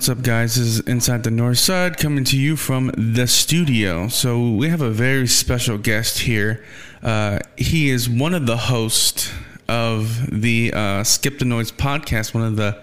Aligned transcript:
what's 0.00 0.08
up, 0.08 0.22
guys? 0.22 0.54
This 0.54 0.66
is 0.66 0.80
Inside 0.80 1.24
the 1.24 1.30
North 1.30 1.58
Side 1.58 1.98
coming 1.98 2.24
to 2.24 2.38
you 2.38 2.56
from 2.56 2.90
the 2.96 3.26
studio. 3.26 4.08
So, 4.08 4.52
we 4.52 4.70
have 4.70 4.80
a 4.80 4.88
very 4.88 5.26
special 5.26 5.76
guest 5.76 6.20
here. 6.20 6.64
Uh, 7.02 7.40
he 7.58 7.90
is 7.90 8.08
one 8.08 8.32
of 8.32 8.46
the 8.46 8.56
hosts 8.56 9.30
of 9.68 10.40
the 10.40 10.72
uh, 10.72 11.04
Skip 11.04 11.38
the 11.38 11.44
Noise 11.44 11.70
podcast, 11.70 12.32
one 12.32 12.44
of 12.44 12.56
the 12.56 12.82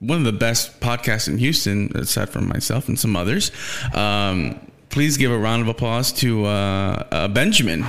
one 0.00 0.18
of 0.18 0.24
the 0.24 0.32
best 0.32 0.78
podcasts 0.80 1.26
in 1.26 1.38
Houston, 1.38 1.90
aside 1.94 2.28
from 2.28 2.46
myself 2.48 2.88
and 2.88 2.98
some 2.98 3.16
others. 3.16 3.50
Um, 3.94 4.70
please 4.90 5.16
give 5.16 5.32
a 5.32 5.38
round 5.38 5.62
of 5.62 5.68
applause 5.68 6.12
to 6.20 6.44
uh, 6.44 7.06
uh, 7.10 7.28
Benjamin. 7.28 7.80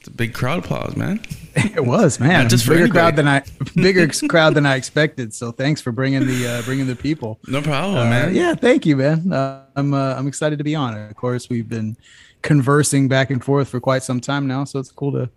It's 0.00 0.08
a 0.08 0.09
big 0.20 0.34
crowd 0.34 0.58
applause, 0.64 0.94
man. 0.96 1.20
It 1.56 1.84
was, 1.84 2.20
man. 2.20 2.42
Not 2.42 2.50
just 2.50 2.64
bigger 2.64 2.84
anybody. 2.84 2.92
crowd 2.92 3.16
than 3.16 3.26
I 3.26 3.42
bigger 3.74 4.06
crowd 4.28 4.54
than 4.54 4.66
I 4.66 4.76
expected. 4.76 5.34
So 5.34 5.50
thanks 5.50 5.80
for 5.80 5.90
bringing 5.92 6.24
the 6.26 6.46
uh, 6.46 6.62
bringing 6.62 6.86
the 6.86 6.94
people. 6.94 7.40
No 7.48 7.60
problem, 7.60 7.98
Uh, 8.06 8.10
man. 8.10 8.34
yeah, 8.36 8.54
thank 8.54 8.86
you, 8.86 8.96
man. 8.96 9.32
Uh, 9.32 9.64
I'm 9.74 9.92
uh, 9.92 10.14
I'm 10.16 10.28
excited 10.28 10.58
to 10.58 10.64
be 10.64 10.76
on 10.76 10.96
it. 10.96 11.10
Of 11.10 11.16
course, 11.16 11.48
we've 11.50 11.68
been 11.68 11.96
conversing 12.42 13.08
back 13.08 13.30
and 13.30 13.42
forth 13.44 13.68
for 13.68 13.80
quite 13.80 14.02
some 14.04 14.20
time 14.20 14.46
now, 14.46 14.62
so 14.64 14.78
it's 14.78 14.92
cool 14.92 15.10
to 15.12 15.28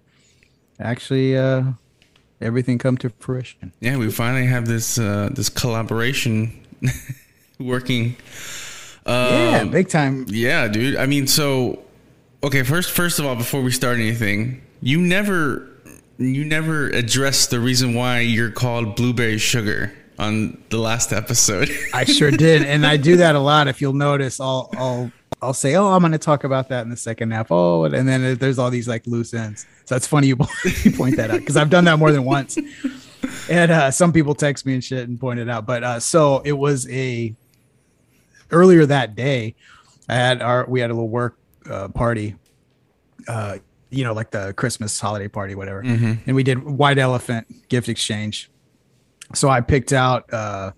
actually 0.79 1.35
uh, 1.35 1.63
everything 2.41 2.77
come 2.77 2.95
to 2.97 3.09
fruition. 3.09 3.71
Yeah, 3.79 3.97
we 3.97 4.11
finally 4.11 4.45
have 4.45 4.65
this 4.67 4.99
uh, 4.99 5.29
this 5.33 5.49
collaboration 5.49 6.51
working. 7.59 8.15
yeah, 9.07 9.61
Um, 9.63 9.71
big 9.71 9.89
time. 9.89 10.25
yeah, 10.29 10.67
dude. 10.67 10.95
I 10.95 11.07
mean, 11.07 11.25
so 11.27 11.79
okay. 12.43 12.61
First, 12.63 12.91
first 12.91 13.17
of 13.19 13.25
all, 13.25 13.35
before 13.35 13.61
we 13.63 13.71
start 13.71 13.97
anything, 13.97 14.61
you 14.83 14.99
never 14.99 15.69
you 16.17 16.43
never 16.43 16.89
addressed 16.89 17.49
the 17.49 17.59
reason 17.59 17.93
why 17.93 18.19
you're 18.19 18.51
called 18.51 18.95
blueberry 18.95 19.37
sugar 19.37 19.93
on 20.19 20.61
the 20.69 20.77
last 20.77 21.11
episode. 21.11 21.69
I 21.93 22.03
sure 22.03 22.31
did, 22.31 22.63
and 22.63 22.85
I 22.85 22.97
do 22.97 23.17
that 23.17 23.35
a 23.35 23.39
lot. 23.39 23.67
If 23.67 23.81
you'll 23.81 23.93
notice, 23.93 24.39
I'll 24.39 24.69
I'll 24.73 25.11
I'll 25.41 25.53
say, 25.53 25.75
"Oh, 25.75 25.87
I'm 25.87 26.01
going 26.01 26.11
to 26.11 26.17
talk 26.17 26.43
about 26.43 26.69
that 26.69 26.81
in 26.81 26.89
the 26.89 26.97
second 26.97 27.31
half." 27.31 27.47
Oh, 27.49 27.85
and 27.85 28.07
then 28.07 28.35
there's 28.37 28.59
all 28.59 28.69
these 28.69 28.87
like 28.87 29.07
loose 29.07 29.33
ends. 29.33 29.65
So 29.85 29.95
that's 29.95 30.05
funny 30.05 30.27
you, 30.27 30.35
point 30.97 31.15
that 31.15 31.31
out 31.31 31.39
because 31.39 31.57
I've 31.57 31.69
done 31.69 31.85
that 31.85 31.97
more 31.97 32.11
than 32.11 32.25
once. 32.25 32.57
And 33.49 33.71
uh, 33.71 33.89
some 33.91 34.11
people 34.11 34.35
text 34.35 34.65
me 34.65 34.73
and 34.73 34.83
shit 34.83 35.07
and 35.07 35.17
point 35.17 35.39
it 35.39 35.49
out. 35.49 35.65
But 35.65 35.83
uh, 35.83 35.99
so 36.01 36.41
it 36.43 36.53
was 36.53 36.89
a 36.89 37.33
earlier 38.51 38.85
that 38.85 39.15
day. 39.15 39.55
I 40.09 40.15
had 40.15 40.41
our 40.41 40.65
we 40.67 40.81
had 40.81 40.91
a 40.91 40.93
little 40.93 41.09
work 41.09 41.37
uh, 41.69 41.87
party, 41.87 42.35
uh, 43.29 43.59
you 43.93 44.03
know, 44.03 44.13
like 44.13 44.31
the 44.31 44.53
Christmas 44.53 44.99
holiday 44.99 45.27
party, 45.27 45.55
whatever, 45.55 45.81
and 45.81 46.35
we 46.35 46.43
did 46.43 46.63
white 46.63 46.97
elephant 46.97 47.69
gift 47.69 47.89
exchange. 47.89 48.49
So 49.33 49.49
I 49.49 49.61
picked 49.61 49.93
out. 49.93 50.31
uh 50.33 50.71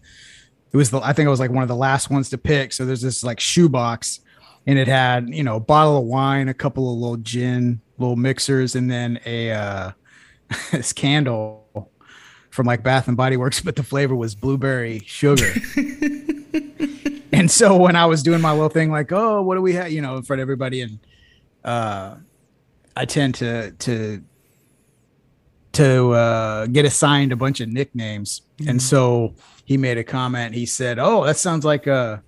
it 0.75 0.77
was 0.77 0.91
the 0.91 0.99
I 0.99 1.13
think 1.13 1.25
it 1.25 1.30
was 1.30 1.39
like 1.39 1.52
one 1.52 1.63
of 1.63 1.69
the 1.69 1.75
last 1.75 2.09
ones 2.09 2.30
to 2.31 2.38
pick. 2.38 2.73
So 2.73 2.85
there's 2.85 3.02
this 3.02 3.23
like 3.23 3.39
shoebox, 3.39 4.19
and 4.67 4.77
it 4.77 4.89
had 4.89 5.30
you 5.30 5.41
know 5.41 5.55
a 5.55 5.59
bottle 5.61 5.97
of 5.97 6.03
wine, 6.03 6.49
a 6.49 6.53
couple 6.53 6.91
of 6.91 6.99
little 6.99 7.16
gin, 7.16 7.80
little 7.97 8.17
mixers, 8.17 8.75
and 8.75 8.91
then 8.91 9.17
a 9.25 9.52
uh, 9.53 9.91
this 10.73 10.91
candle 10.91 11.89
from 12.50 12.66
like 12.66 12.83
Bath 12.83 13.07
and 13.07 13.16
Body 13.16 13.38
Works, 13.38 13.61
but 13.66 13.77
the 13.77 13.83
flavor 13.83 14.16
was 14.16 14.35
blueberry 14.35 15.00
sugar. 15.05 15.50
and 17.31 17.50
so 17.50 17.77
when 17.77 17.95
I 17.95 18.05
was 18.05 18.22
doing 18.22 18.41
my 18.41 18.52
little 18.52 18.67
thing, 18.67 18.91
like, 18.91 19.13
oh, 19.13 19.41
what 19.44 19.55
do 19.55 19.61
we 19.61 19.73
have, 19.75 19.94
you 19.94 20.02
know, 20.02 20.17
in 20.17 20.23
front 20.23 20.41
of 20.41 20.44
everybody, 20.44 20.81
and 20.81 21.00
uh, 21.63 22.16
I 22.95 23.06
tend 23.06 23.35
to 23.35 23.72
to 23.72 24.23
to 25.73 26.11
uh, 26.11 26.66
get 26.67 26.85
assigned 26.85 27.31
a 27.31 27.35
bunch 27.35 27.59
of 27.59 27.69
nicknames, 27.69 28.41
and 28.66 28.81
so 28.81 29.35
he 29.66 29.78
made 29.78 29.97
a 29.97 30.03
comment. 30.03 30.56
He 30.56 30.66
said, 30.66 31.00
"Oh, 31.00 31.25
that 31.25 31.38
sounds 31.38 31.66
like 31.66 31.88
a 31.88 32.23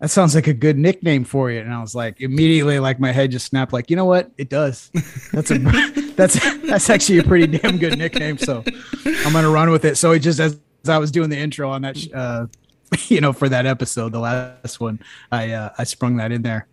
that 0.00 0.10
sounds 0.10 0.34
like 0.34 0.48
a 0.48 0.54
good 0.54 0.76
nickname 0.76 1.24
for 1.24 1.50
you." 1.50 1.60
And 1.60 1.72
I 1.72 1.80
was 1.80 1.94
like, 1.94 2.20
immediately, 2.20 2.78
like 2.80 2.98
my 2.98 3.12
head 3.12 3.30
just 3.30 3.46
snapped. 3.46 3.72
Like, 3.72 3.90
you 3.90 3.96
know 3.96 4.04
what? 4.04 4.30
It 4.36 4.48
does. 4.48 4.90
That's 5.32 5.50
a 5.50 5.58
that's 6.16 6.34
that's 6.62 6.90
actually 6.90 7.18
a 7.18 7.22
pretty 7.22 7.58
damn 7.58 7.78
good 7.78 7.96
nickname. 7.96 8.38
So 8.38 8.64
I'm 9.06 9.32
gonna 9.32 9.50
run 9.50 9.70
with 9.70 9.84
it. 9.84 9.96
So 9.96 10.12
it 10.12 10.20
just 10.20 10.40
as, 10.40 10.58
as 10.82 10.88
I 10.88 10.98
was 10.98 11.10
doing 11.10 11.30
the 11.30 11.38
intro 11.38 11.70
on 11.70 11.82
that, 11.82 11.96
sh- 11.96 12.08
uh, 12.12 12.46
you 13.08 13.20
know, 13.20 13.32
for 13.32 13.48
that 13.48 13.66
episode, 13.66 14.12
the 14.12 14.18
last 14.18 14.80
one, 14.80 15.00
I 15.30 15.52
uh, 15.52 15.70
I 15.78 15.84
sprung 15.84 16.16
that 16.16 16.32
in 16.32 16.42
there, 16.42 16.66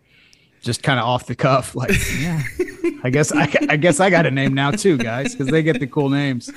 just 0.61 0.83
kind 0.83 0.99
of 0.99 1.05
off 1.05 1.25
the 1.25 1.35
cuff. 1.35 1.75
Like, 1.75 1.91
yeah, 2.19 2.41
I 3.03 3.09
guess 3.09 3.31
I, 3.31 3.51
I 3.69 3.77
guess 3.77 3.99
I 3.99 4.09
got 4.09 4.25
a 4.25 4.31
name 4.31 4.53
now 4.53 4.71
too, 4.71 4.97
guys, 4.97 5.33
because 5.33 5.47
they 5.47 5.63
get 5.63 5.79
the 5.79 5.87
cool 5.87 6.09
names. 6.09 6.51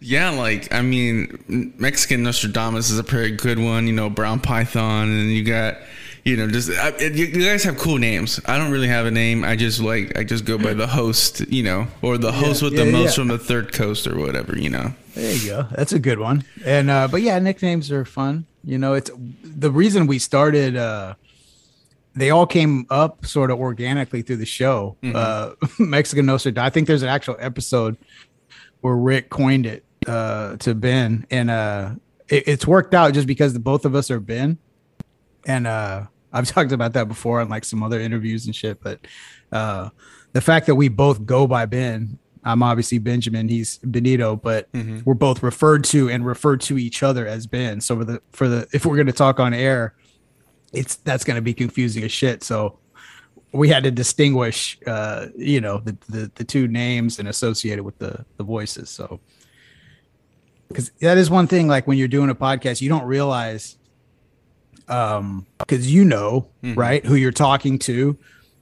yeah, 0.00 0.30
like 0.30 0.72
I 0.72 0.82
mean, 0.82 1.74
Mexican 1.78 2.22
Nostradamus 2.22 2.90
is 2.90 2.98
a 2.98 3.04
pretty 3.04 3.36
good 3.36 3.58
one. 3.58 3.86
You 3.86 3.92
know, 3.92 4.10
Brown 4.10 4.40
Python, 4.40 5.08
and 5.10 5.30
you 5.30 5.44
got. 5.44 5.76
You 6.22 6.36
know, 6.36 6.48
just 6.48 6.70
I, 6.70 6.94
you 6.98 7.24
you 7.24 7.46
guys 7.46 7.64
have 7.64 7.78
cool 7.78 7.96
names. 7.96 8.38
I 8.44 8.58
don't 8.58 8.70
really 8.70 8.88
have 8.88 9.06
a 9.06 9.10
name. 9.10 9.42
I 9.42 9.56
just 9.56 9.80
like 9.80 10.18
I 10.18 10.22
just 10.22 10.44
go 10.44 10.58
by 10.58 10.74
the 10.74 10.86
host, 10.86 11.40
you 11.50 11.62
know, 11.62 11.86
or 12.02 12.18
the 12.18 12.30
host 12.30 12.62
with 12.62 12.74
yeah, 12.74 12.84
the 12.84 12.90
yeah, 12.90 12.98
most 12.98 13.16
from 13.16 13.28
the 13.28 13.38
third 13.38 13.72
coast 13.72 14.06
or 14.06 14.18
whatever, 14.18 14.56
you 14.56 14.68
know. 14.68 14.92
There 15.14 15.34
you 15.34 15.46
go. 15.48 15.66
That's 15.70 15.94
a 15.94 15.98
good 15.98 16.18
one. 16.18 16.44
And 16.62 16.90
uh 16.90 17.08
but 17.08 17.22
yeah, 17.22 17.38
nicknames 17.38 17.90
are 17.90 18.04
fun. 18.04 18.44
You 18.62 18.76
know, 18.76 18.92
it's 18.92 19.10
the 19.42 19.70
reason 19.70 20.06
we 20.06 20.18
started 20.18 20.76
uh 20.76 21.14
they 22.14 22.30
all 22.30 22.46
came 22.46 22.86
up 22.90 23.24
sort 23.24 23.50
of 23.50 23.58
organically 23.58 24.22
through 24.22 24.36
the 24.36 24.46
show. 24.46 24.96
Uh 25.14 25.52
Mexican 25.78 26.26
Nostra. 26.26 26.52
I 26.56 26.70
think 26.70 26.86
there's 26.86 27.02
an 27.02 27.08
actual 27.08 27.36
episode 27.38 27.96
where 28.80 28.96
Rick 28.96 29.30
coined 29.30 29.66
it 29.66 29.84
uh 30.06 30.56
to 30.56 30.74
Ben 30.74 31.26
and 31.30 31.50
uh 31.50 31.90
it, 32.28 32.44
it's 32.48 32.66
worked 32.66 32.94
out 32.94 33.14
just 33.14 33.26
because 33.26 33.52
the 33.52 33.60
both 33.60 33.84
of 33.84 33.94
us 33.94 34.10
are 34.10 34.20
Ben. 34.20 34.58
And 35.46 35.66
uh 35.66 36.06
I've 36.32 36.46
talked 36.54 36.72
about 36.72 36.94
that 36.94 37.08
before 37.08 37.40
in 37.42 37.48
like 37.48 37.64
some 37.64 37.82
other 37.82 38.00
interviews 38.00 38.46
and 38.46 38.54
shit, 38.54 38.82
but 38.82 39.00
uh 39.52 39.90
the 40.32 40.40
fact 40.40 40.66
that 40.66 40.76
we 40.76 40.88
both 40.88 41.26
go 41.26 41.46
by 41.46 41.66
Ben, 41.66 42.18
I'm 42.44 42.62
obviously 42.62 42.98
Benjamin, 42.98 43.48
he's 43.48 43.78
Benito, 43.78 44.36
but 44.36 44.68
we're 45.04 45.14
both 45.14 45.42
referred 45.42 45.84
to 45.84 46.08
and 46.08 46.24
referred 46.24 46.60
to 46.62 46.78
each 46.78 47.02
other 47.02 47.26
as 47.26 47.46
Ben. 47.46 47.80
So 47.80 47.96
for 47.98 48.04
the 48.04 48.22
for 48.32 48.48
the 48.48 48.66
if 48.72 48.86
we're 48.86 48.96
gonna 48.96 49.12
talk 49.12 49.38
on 49.40 49.52
air, 49.52 49.94
it's 50.72 50.96
that's 50.96 51.24
gonna 51.24 51.42
be 51.42 51.54
confusing 51.54 52.04
as 52.04 52.12
shit. 52.12 52.42
So 52.42 52.78
we 53.52 53.68
had 53.68 53.82
to 53.84 53.90
distinguish 53.90 54.78
uh, 54.86 55.26
you 55.36 55.60
know, 55.60 55.78
the, 55.78 55.96
the 56.08 56.30
the 56.34 56.44
two 56.44 56.68
names 56.68 57.18
and 57.18 57.28
associated 57.28 57.84
with 57.84 57.98
the 57.98 58.24
the 58.36 58.44
voices. 58.44 58.90
So 58.90 59.20
because 60.68 60.90
that 61.00 61.18
is 61.18 61.30
one 61.30 61.46
thing, 61.46 61.66
like 61.66 61.86
when 61.86 61.98
you're 61.98 62.08
doing 62.08 62.30
a 62.30 62.34
podcast, 62.34 62.80
you 62.80 62.88
don't 62.88 63.04
realize 63.04 63.76
um 64.90 65.46
because 65.58 65.90
you 65.92 66.04
know 66.04 66.48
right 66.62 67.06
who 67.06 67.14
you're 67.14 67.30
talking 67.30 67.78
to 67.78 68.18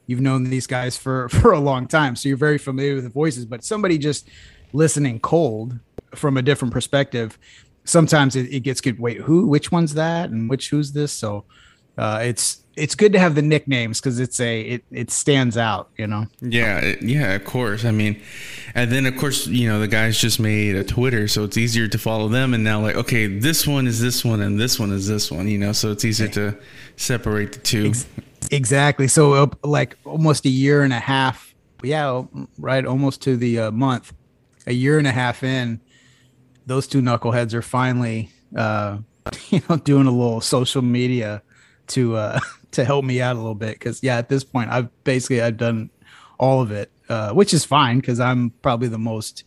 you've 0.06 0.20
known 0.20 0.44
these 0.44 0.66
guys 0.66 0.96
for 0.96 1.28
for 1.30 1.52
a 1.52 1.58
long 1.58 1.88
time 1.88 2.14
so 2.14 2.28
you're 2.28 2.38
very 2.38 2.58
familiar 2.58 2.94
with 2.94 3.04
the 3.04 3.10
voices 3.10 3.44
but 3.44 3.64
somebody 3.64 3.98
just 3.98 4.28
listening 4.72 5.18
cold 5.18 5.78
from 6.14 6.36
a 6.36 6.42
different 6.42 6.72
perspective 6.72 7.38
sometimes 7.84 8.36
it, 8.36 8.52
it 8.52 8.60
gets 8.60 8.80
good 8.80 9.00
wait 9.00 9.18
who 9.18 9.46
which 9.46 9.72
one's 9.72 9.94
that 9.94 10.28
and 10.28 10.50
which 10.50 10.68
who's 10.68 10.92
this 10.92 11.12
so 11.12 11.44
uh 11.98 12.20
it's 12.22 12.62
it's 12.78 12.94
good 12.94 13.12
to 13.12 13.18
have 13.18 13.34
the 13.34 13.42
nicknames 13.42 14.00
because 14.00 14.20
it's 14.20 14.40
a 14.40 14.60
it, 14.60 14.84
it 14.90 15.10
stands 15.10 15.56
out 15.56 15.90
you 15.96 16.06
know 16.06 16.26
Yeah, 16.40 16.94
yeah, 17.00 17.34
of 17.34 17.44
course. 17.44 17.84
I 17.84 17.90
mean, 17.90 18.20
and 18.74 18.90
then 18.90 19.06
of 19.06 19.16
course, 19.16 19.46
you 19.46 19.68
know, 19.68 19.80
the 19.80 19.88
guys 19.88 20.18
just 20.18 20.38
made 20.40 20.76
a 20.76 20.84
Twitter, 20.84 21.28
so 21.28 21.44
it's 21.44 21.56
easier 21.56 21.88
to 21.88 21.98
follow 21.98 22.28
them. 22.28 22.54
And 22.54 22.62
now, 22.62 22.80
like, 22.80 22.96
okay, 22.96 23.26
this 23.26 23.66
one 23.66 23.86
is 23.86 24.00
this 24.00 24.24
one, 24.24 24.40
and 24.40 24.58
this 24.58 24.78
one 24.78 24.92
is 24.92 25.08
this 25.08 25.30
one. 25.30 25.48
You 25.48 25.58
know, 25.58 25.72
so 25.72 25.90
it's 25.90 26.04
easier 26.04 26.28
to 26.28 26.56
separate 26.96 27.52
the 27.52 27.58
two. 27.58 27.92
Exactly. 28.50 29.08
So 29.08 29.32
uh, 29.34 29.46
like 29.64 29.96
almost 30.04 30.46
a 30.46 30.50
year 30.50 30.82
and 30.82 30.92
a 30.92 31.00
half. 31.00 31.54
Yeah, 31.82 32.24
right. 32.58 32.84
Almost 32.84 33.22
to 33.22 33.36
the 33.36 33.58
uh, 33.58 33.70
month. 33.70 34.12
A 34.66 34.72
year 34.72 34.98
and 34.98 35.06
a 35.06 35.12
half 35.12 35.42
in, 35.42 35.80
those 36.66 36.86
two 36.86 37.00
knuckleheads 37.00 37.54
are 37.54 37.62
finally, 37.62 38.30
uh, 38.54 38.98
you 39.48 39.62
know, 39.68 39.76
doing 39.76 40.06
a 40.06 40.10
little 40.10 40.40
social 40.40 40.82
media 40.82 41.42
to 41.88 42.16
uh, 42.16 42.40
to 42.72 42.84
help 42.84 43.04
me 43.04 43.20
out 43.20 43.36
a 43.36 43.38
little 43.38 43.54
bit. 43.54 43.78
Because 43.78 44.02
yeah, 44.02 44.18
at 44.18 44.28
this 44.28 44.44
point, 44.44 44.70
I've 44.70 44.88
basically 45.04 45.42
I've 45.42 45.56
done 45.56 45.90
all 46.38 46.60
of 46.60 46.70
it, 46.70 46.90
uh, 47.08 47.32
which 47.32 47.52
is 47.52 47.64
fine 47.64 47.98
because 47.98 48.20
I'm 48.20 48.50
probably 48.62 48.88
the 48.88 48.98
most 48.98 49.44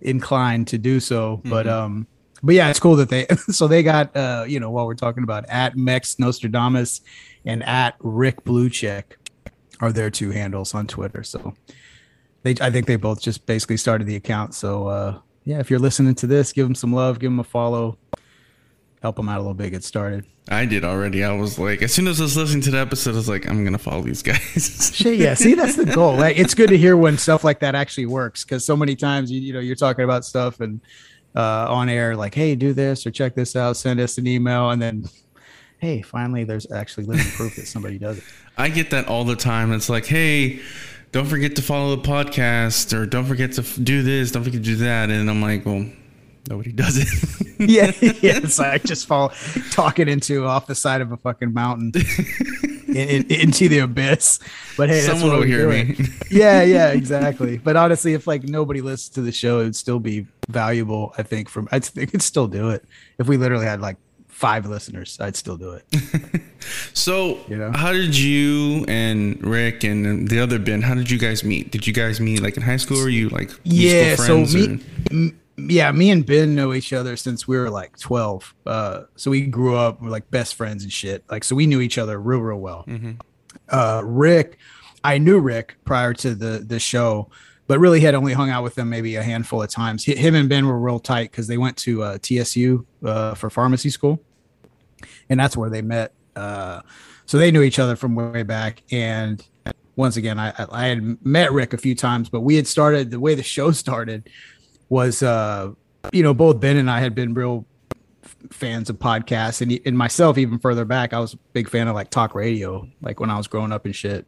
inclined 0.00 0.68
to 0.68 0.78
do 0.78 1.00
so. 1.00 1.40
But 1.44 1.66
um, 1.66 2.06
but 2.42 2.54
yeah, 2.54 2.70
it's 2.70 2.80
cool 2.80 2.96
that 2.96 3.08
they 3.08 3.26
so 3.50 3.66
they 3.66 3.82
got 3.82 4.16
uh, 4.16 4.44
you 4.46 4.60
know, 4.60 4.70
while 4.70 4.86
we're 4.86 4.94
talking 4.94 5.22
about 5.22 5.44
at 5.48 5.76
Mex 5.76 6.18
Nostradamus 6.18 7.00
and 7.44 7.62
at 7.64 7.96
Rick 8.00 8.44
Bluecheck 8.44 9.04
are 9.80 9.92
their 9.92 10.10
two 10.10 10.30
handles 10.30 10.74
on 10.74 10.86
Twitter. 10.86 11.22
So 11.22 11.54
they 12.42 12.54
I 12.60 12.70
think 12.70 12.86
they 12.86 12.96
both 12.96 13.20
just 13.20 13.46
basically 13.46 13.76
started 13.76 14.06
the 14.06 14.16
account. 14.16 14.54
So 14.54 14.86
uh 14.88 15.18
yeah, 15.44 15.60
if 15.60 15.70
you're 15.70 15.78
listening 15.78 16.16
to 16.16 16.26
this, 16.26 16.52
give 16.52 16.66
them 16.66 16.74
some 16.74 16.92
love, 16.92 17.20
give 17.20 17.30
them 17.30 17.38
a 17.38 17.44
follow, 17.44 17.98
help 19.02 19.16
them 19.16 19.28
out 19.28 19.38
a 19.38 19.40
little 19.40 19.54
bit, 19.54 19.70
get 19.70 19.84
started. 19.84 20.24
I 20.48 20.64
did 20.64 20.84
already. 20.84 21.24
I 21.24 21.32
was 21.32 21.58
like, 21.58 21.82
as 21.82 21.92
soon 21.92 22.06
as 22.06 22.20
I 22.20 22.24
was 22.24 22.36
listening 22.36 22.62
to 22.62 22.70
the 22.70 22.78
episode, 22.78 23.14
I 23.14 23.16
was 23.16 23.28
like, 23.28 23.48
I'm 23.48 23.64
gonna 23.64 23.78
follow 23.78 24.02
these 24.02 24.22
guys. 24.22 24.92
Shit, 24.94 25.18
yeah. 25.18 25.34
See, 25.34 25.54
that's 25.54 25.76
the 25.76 25.86
goal. 25.86 26.16
Like, 26.16 26.38
it's 26.38 26.54
good 26.54 26.68
to 26.68 26.78
hear 26.78 26.96
when 26.96 27.18
stuff 27.18 27.42
like 27.42 27.60
that 27.60 27.74
actually 27.74 28.06
works 28.06 28.44
because 28.44 28.64
so 28.64 28.76
many 28.76 28.94
times 28.94 29.30
you 29.30 29.40
you 29.40 29.52
know 29.52 29.60
you're 29.60 29.74
talking 29.76 30.04
about 30.04 30.24
stuff 30.24 30.60
and 30.60 30.80
uh, 31.36 31.66
on 31.68 31.88
air, 31.88 32.16
like, 32.16 32.34
hey, 32.34 32.54
do 32.54 32.72
this 32.72 33.06
or 33.06 33.10
check 33.10 33.34
this 33.34 33.54
out, 33.54 33.76
send 33.76 34.00
us 34.00 34.18
an 34.18 34.26
email, 34.26 34.70
and 34.70 34.80
then, 34.80 35.04
hey, 35.78 36.00
finally, 36.00 36.44
there's 36.44 36.70
actually 36.72 37.04
living 37.04 37.26
proof 37.32 37.56
that 37.56 37.66
somebody 37.66 37.98
does 37.98 38.18
it. 38.18 38.24
I 38.56 38.70
get 38.70 38.90
that 38.90 39.06
all 39.06 39.24
the 39.24 39.36
time. 39.36 39.72
It's 39.72 39.90
like, 39.90 40.06
hey, 40.06 40.60
don't 41.12 41.26
forget 41.26 41.54
to 41.56 41.62
follow 41.62 41.94
the 41.94 42.02
podcast 42.02 42.96
or 42.96 43.04
don't 43.04 43.26
forget 43.26 43.52
to 43.52 43.60
f- 43.60 43.78
do 43.82 44.02
this, 44.02 44.32
don't 44.32 44.44
forget 44.44 44.62
to 44.62 44.64
do 44.64 44.76
that. 44.76 45.10
And 45.10 45.28
I'm 45.28 45.42
like, 45.42 45.66
well, 45.66 45.86
nobody 46.48 46.72
does 46.72 46.96
it. 46.98 47.08
yeah, 47.70 47.92
yeah. 48.00 48.38
It's 48.42 48.58
like 48.58 48.84
just 48.84 49.06
fall 49.06 49.32
talking 49.70 50.08
into 50.08 50.44
off 50.44 50.66
the 50.66 50.74
side 50.74 51.00
of 51.00 51.12
a 51.12 51.16
fucking 51.16 51.52
mountain 51.52 51.92
in, 52.88 52.96
in, 52.96 53.30
into 53.30 53.68
the 53.68 53.80
abyss. 53.80 54.38
But 54.76 54.88
hey, 54.88 55.00
that's 55.00 55.06
Someone 55.20 55.30
what 55.30 55.40
will 55.40 55.46
hear 55.46 55.70
do 55.70 55.84
me. 55.94 56.06
Yeah, 56.30 56.62
yeah, 56.62 56.88
exactly. 56.90 57.58
But 57.58 57.76
honestly, 57.76 58.14
if 58.14 58.26
like 58.26 58.44
nobody 58.44 58.80
listens 58.80 59.14
to 59.14 59.22
the 59.22 59.32
show, 59.32 59.60
it'd 59.60 59.76
still 59.76 60.00
be 60.00 60.26
valuable. 60.48 61.14
I 61.18 61.22
think 61.22 61.48
from 61.48 61.68
I 61.72 61.78
think 61.78 62.10
it'd 62.10 62.22
still 62.22 62.46
do 62.46 62.70
it 62.70 62.84
if 63.18 63.26
we 63.28 63.36
literally 63.36 63.66
had 63.66 63.80
like 63.80 63.96
five 64.28 64.66
listeners. 64.66 65.16
I'd 65.18 65.34
still 65.34 65.56
do 65.56 65.72
it. 65.72 66.42
So, 66.92 67.38
You 67.48 67.56
know? 67.56 67.72
how 67.72 67.92
did 67.92 68.16
you 68.16 68.84
and 68.88 69.42
Rick 69.42 69.82
and 69.84 70.28
the 70.28 70.40
other 70.40 70.58
Ben, 70.58 70.82
how 70.82 70.94
did 70.94 71.10
you 71.10 71.18
guys 71.18 71.42
meet? 71.44 71.70
Did 71.70 71.86
you 71.86 71.92
guys 71.92 72.20
meet 72.20 72.42
like 72.42 72.56
in 72.56 72.62
high 72.62 72.76
school 72.76 72.98
or 72.98 73.08
you 73.08 73.28
like 73.30 73.50
Yeah, 73.64 74.14
so 74.16 74.24
friends 74.44 74.54
me, 74.54 74.80
or- 75.10 75.32
yeah, 75.58 75.90
me 75.92 76.10
and 76.10 76.24
Ben 76.26 76.54
know 76.54 76.74
each 76.74 76.92
other 76.92 77.16
since 77.16 77.48
we 77.48 77.56
were 77.56 77.70
like 77.70 77.98
12. 77.98 78.54
Uh, 78.66 79.02
so 79.16 79.30
we 79.30 79.42
grew 79.46 79.76
up, 79.76 80.02
we're 80.02 80.10
like 80.10 80.30
best 80.30 80.54
friends 80.54 80.82
and 80.82 80.92
shit. 80.92 81.24
Like, 81.30 81.44
so 81.44 81.56
we 81.56 81.66
knew 81.66 81.80
each 81.80 81.98
other 81.98 82.20
real, 82.20 82.40
real 82.40 82.58
well. 82.58 82.84
Uh, 83.70 84.02
Rick, 84.04 84.58
I 85.02 85.18
knew 85.18 85.38
Rick 85.38 85.76
prior 85.84 86.12
to 86.14 86.34
the 86.34 86.58
the 86.66 86.78
show, 86.78 87.30
but 87.68 87.78
really 87.78 88.00
had 88.00 88.14
only 88.14 88.32
hung 88.32 88.50
out 88.50 88.62
with 88.62 88.76
him 88.78 88.88
maybe 88.90 89.16
a 89.16 89.22
handful 89.22 89.62
of 89.62 89.70
times. 89.70 90.04
Hi- 90.06 90.12
Him 90.14 90.34
and 90.34 90.48
Ben 90.48 90.66
were 90.66 90.78
real 90.78 90.98
tight 91.00 91.30
because 91.30 91.46
they 91.46 91.58
went 91.58 91.76
to 91.78 92.02
uh, 92.02 92.18
TSU 92.18 92.84
uh, 93.04 93.34
for 93.34 93.48
pharmacy 93.50 93.90
school, 93.90 94.20
and 95.30 95.38
that's 95.40 95.56
where 95.56 95.70
they 95.70 95.82
met. 95.82 96.12
Uh, 96.34 96.80
so 97.24 97.38
they 97.38 97.50
knew 97.50 97.62
each 97.62 97.78
other 97.78 97.96
from 97.96 98.14
way 98.14 98.42
back. 98.42 98.82
And 98.92 99.42
once 99.96 100.16
again, 100.16 100.38
I- 100.38 100.52
I 100.70 100.86
had 100.88 101.24
met 101.24 101.50
Rick 101.52 101.72
a 101.72 101.78
few 101.78 101.94
times, 101.94 102.28
but 102.28 102.40
we 102.42 102.56
had 102.56 102.66
started 102.66 103.10
the 103.10 103.18
way 103.18 103.34
the 103.34 103.42
show 103.42 103.70
started 103.84 104.28
was 104.88 105.22
uh 105.22 105.72
you 106.12 106.22
know 106.22 106.34
both 106.34 106.60
Ben 106.60 106.76
and 106.76 106.90
I 106.90 107.00
had 107.00 107.14
been 107.14 107.34
real 107.34 107.66
fans 108.50 108.90
of 108.90 108.96
podcasts. 108.98 109.60
And, 109.60 109.80
and 109.84 109.96
myself 109.96 110.38
even 110.38 110.58
further 110.58 110.84
back 110.84 111.12
I 111.12 111.20
was 111.20 111.34
a 111.34 111.38
big 111.52 111.68
fan 111.68 111.88
of 111.88 111.94
like 111.94 112.10
talk 112.10 112.34
radio 112.34 112.88
like 113.00 113.20
when 113.20 113.30
I 113.30 113.36
was 113.36 113.46
growing 113.46 113.72
up 113.72 113.84
and 113.84 113.94
shit. 113.94 114.26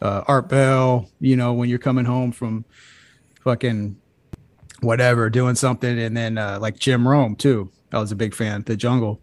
Uh 0.00 0.22
Art 0.26 0.48
Bell 0.48 1.08
you 1.20 1.36
know 1.36 1.52
when 1.52 1.68
you're 1.68 1.78
coming 1.78 2.04
home 2.04 2.32
from 2.32 2.64
fucking 3.42 3.96
whatever 4.80 5.28
doing 5.30 5.54
something. 5.54 5.98
And 5.98 6.16
then 6.16 6.38
uh 6.38 6.58
like 6.60 6.78
Jim 6.78 7.06
Rome 7.06 7.36
too. 7.36 7.70
I 7.92 7.98
was 7.98 8.12
a 8.12 8.16
big 8.16 8.34
fan 8.34 8.62
the 8.64 8.76
jungle 8.76 9.20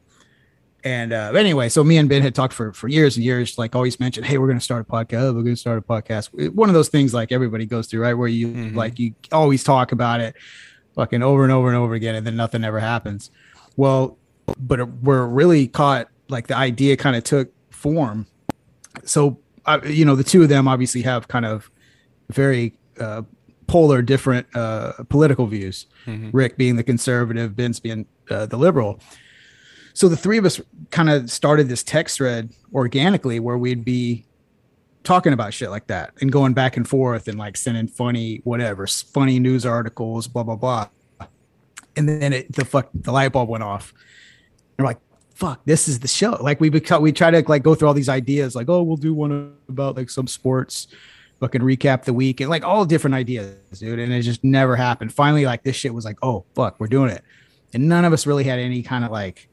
and 0.86 1.12
uh 1.12 1.34
anyway 1.36 1.68
so 1.68 1.84
me 1.84 1.98
and 1.98 2.08
Ben 2.08 2.22
had 2.22 2.34
talked 2.36 2.54
for 2.54 2.72
for 2.72 2.88
years 2.88 3.18
and 3.18 3.26
years 3.26 3.58
like 3.58 3.76
always 3.76 4.00
mentioned 4.00 4.26
hey 4.26 4.38
we're 4.38 4.48
gonna 4.48 4.62
start 4.62 4.86
a 4.88 4.92
podcast. 4.92 5.36
We're 5.36 5.42
gonna 5.44 5.56
start 5.58 5.80
a 5.80 5.82
podcast. 5.82 6.54
One 6.54 6.70
of 6.70 6.76
those 6.76 6.88
things 6.90 7.14
like 7.14 7.32
everybody 7.34 7.66
goes 7.66 7.88
through 7.88 8.02
right 8.04 8.14
where 8.14 8.28
you 8.30 8.48
Mhm. 8.48 8.76
like 8.76 9.00
you 9.00 9.14
always 9.32 9.64
talk 9.64 9.92
about 9.92 10.22
it 10.22 10.36
fucking 10.96 11.22
over 11.24 11.44
and 11.44 11.52
over 11.52 11.68
and 11.68 11.76
over 11.76 11.94
again 11.96 12.16
and 12.16 12.26
then 12.26 12.36
nothing 12.38 12.64
ever 12.64 12.80
happens. 12.80 13.32
Well 13.76 14.18
but 14.60 14.80
it- 14.80 14.88
we're 15.02 15.26
really 15.26 15.68
caught 15.68 16.08
like 16.30 16.48
the 16.48 16.56
idea 16.56 16.96
kind 16.96 17.16
of 17.16 17.24
took 17.24 17.52
form. 17.72 18.28
So 19.04 19.40
uh, 19.66 19.80
you 19.84 20.06
know 20.06 20.16
the 20.16 20.24
two 20.24 20.44
of 20.44 20.50
them 20.50 20.68
obviously 20.68 21.02
have 21.02 21.28
kind 21.28 21.46
of 21.46 21.70
very 22.32 22.78
uh, 23.00 23.24
polar 23.68 24.02
different 24.04 24.46
uh, 24.56 24.94
political 25.10 25.48
views. 25.48 25.88
Mhm. 26.06 26.30
rick 26.34 26.56
being 26.58 26.76
the 26.76 26.84
conservative 26.84 27.56
ben's 27.56 27.80
being 27.80 28.06
uh, 28.30 28.46
the 28.46 28.58
liberal 28.58 29.00
so 29.96 30.10
the 30.10 30.18
three 30.18 30.38
of 30.38 30.44
us 30.44 30.60
kind 30.92 31.10
of 31.10 31.32
started 31.32 31.70
this 31.70 31.82
text 31.82 32.18
thread 32.18 32.50
organically 32.74 33.40
where 33.40 33.58
we'd 33.58 33.86
be 33.86 34.26
talking 35.04 35.32
about 35.32 35.54
shit 35.54 35.70
like 35.70 35.88
that 35.88 36.12
and 36.20 36.34
going 36.34 36.54
back 36.54 36.76
and 36.76 36.86
forth 36.88 37.30
and 37.30 37.40
like 37.40 37.56
sending 37.56 37.88
funny 37.88 38.42
whatever 38.44 38.86
funny 38.88 39.40
news 39.40 39.66
articles 39.66 40.28
blah 40.28 40.44
blah 40.44 40.58
blah. 40.58 40.88
And 41.96 42.10
then 42.10 42.34
it, 42.34 42.52
the 42.52 42.66
fuck 42.66 42.90
the 42.94 43.14
light 43.14 43.32
bulb 43.32 43.48
went 43.48 43.64
off. 43.64 43.94
And 44.78 44.84
we're 44.84 44.90
like 44.90 45.00
fuck 45.34 45.62
this 45.64 45.88
is 45.88 46.00
the 46.00 46.10
show. 46.10 46.38
Like 46.42 46.60
we 46.60 46.68
become 46.68 47.02
we 47.02 47.14
try 47.14 47.32
to 47.32 47.42
like 47.48 47.64
go 47.64 47.74
through 47.74 47.88
all 47.88 47.94
these 47.94 48.10
ideas 48.10 48.54
like 48.54 48.68
oh 48.68 48.84
we'll 48.84 48.98
do 48.98 49.14
one 49.14 49.56
about 49.70 49.96
like 49.96 50.10
some 50.10 50.28
sports 50.28 50.88
fucking 51.40 51.62
recap 51.62 52.04
the 52.04 52.14
week 52.14 52.42
and 52.42 52.50
like 52.50 52.66
all 52.66 52.84
different 52.84 53.14
ideas 53.14 53.80
dude 53.80 54.00
and 54.00 54.12
it 54.12 54.24
just 54.24 54.44
never 54.44 54.76
happened. 54.76 55.14
Finally 55.14 55.46
like 55.46 55.64
this 55.64 55.78
shit 55.78 55.94
was 55.94 56.04
like 56.04 56.18
oh 56.22 56.44
fuck 56.54 56.82
we're 56.82 56.88
doing 56.88 57.12
it. 57.12 57.24
And 57.74 57.88
none 57.88 58.04
of 58.04 58.12
us 58.12 58.28
really 58.28 58.44
had 58.44 58.60
any 58.60 58.84
kind 58.84 59.06
of 59.06 59.12
like 59.12 59.48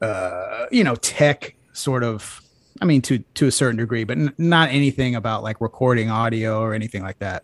uh 0.00 0.66
you 0.70 0.84
know 0.84 0.94
tech 0.96 1.54
sort 1.72 2.02
of 2.04 2.42
i 2.80 2.84
mean 2.84 3.00
to 3.02 3.18
to 3.34 3.46
a 3.46 3.50
certain 3.50 3.76
degree 3.76 4.04
but 4.04 4.18
n- 4.18 4.34
not 4.38 4.68
anything 4.70 5.14
about 5.14 5.42
like 5.42 5.60
recording 5.60 6.10
audio 6.10 6.60
or 6.60 6.74
anything 6.74 7.02
like 7.02 7.18
that. 7.18 7.42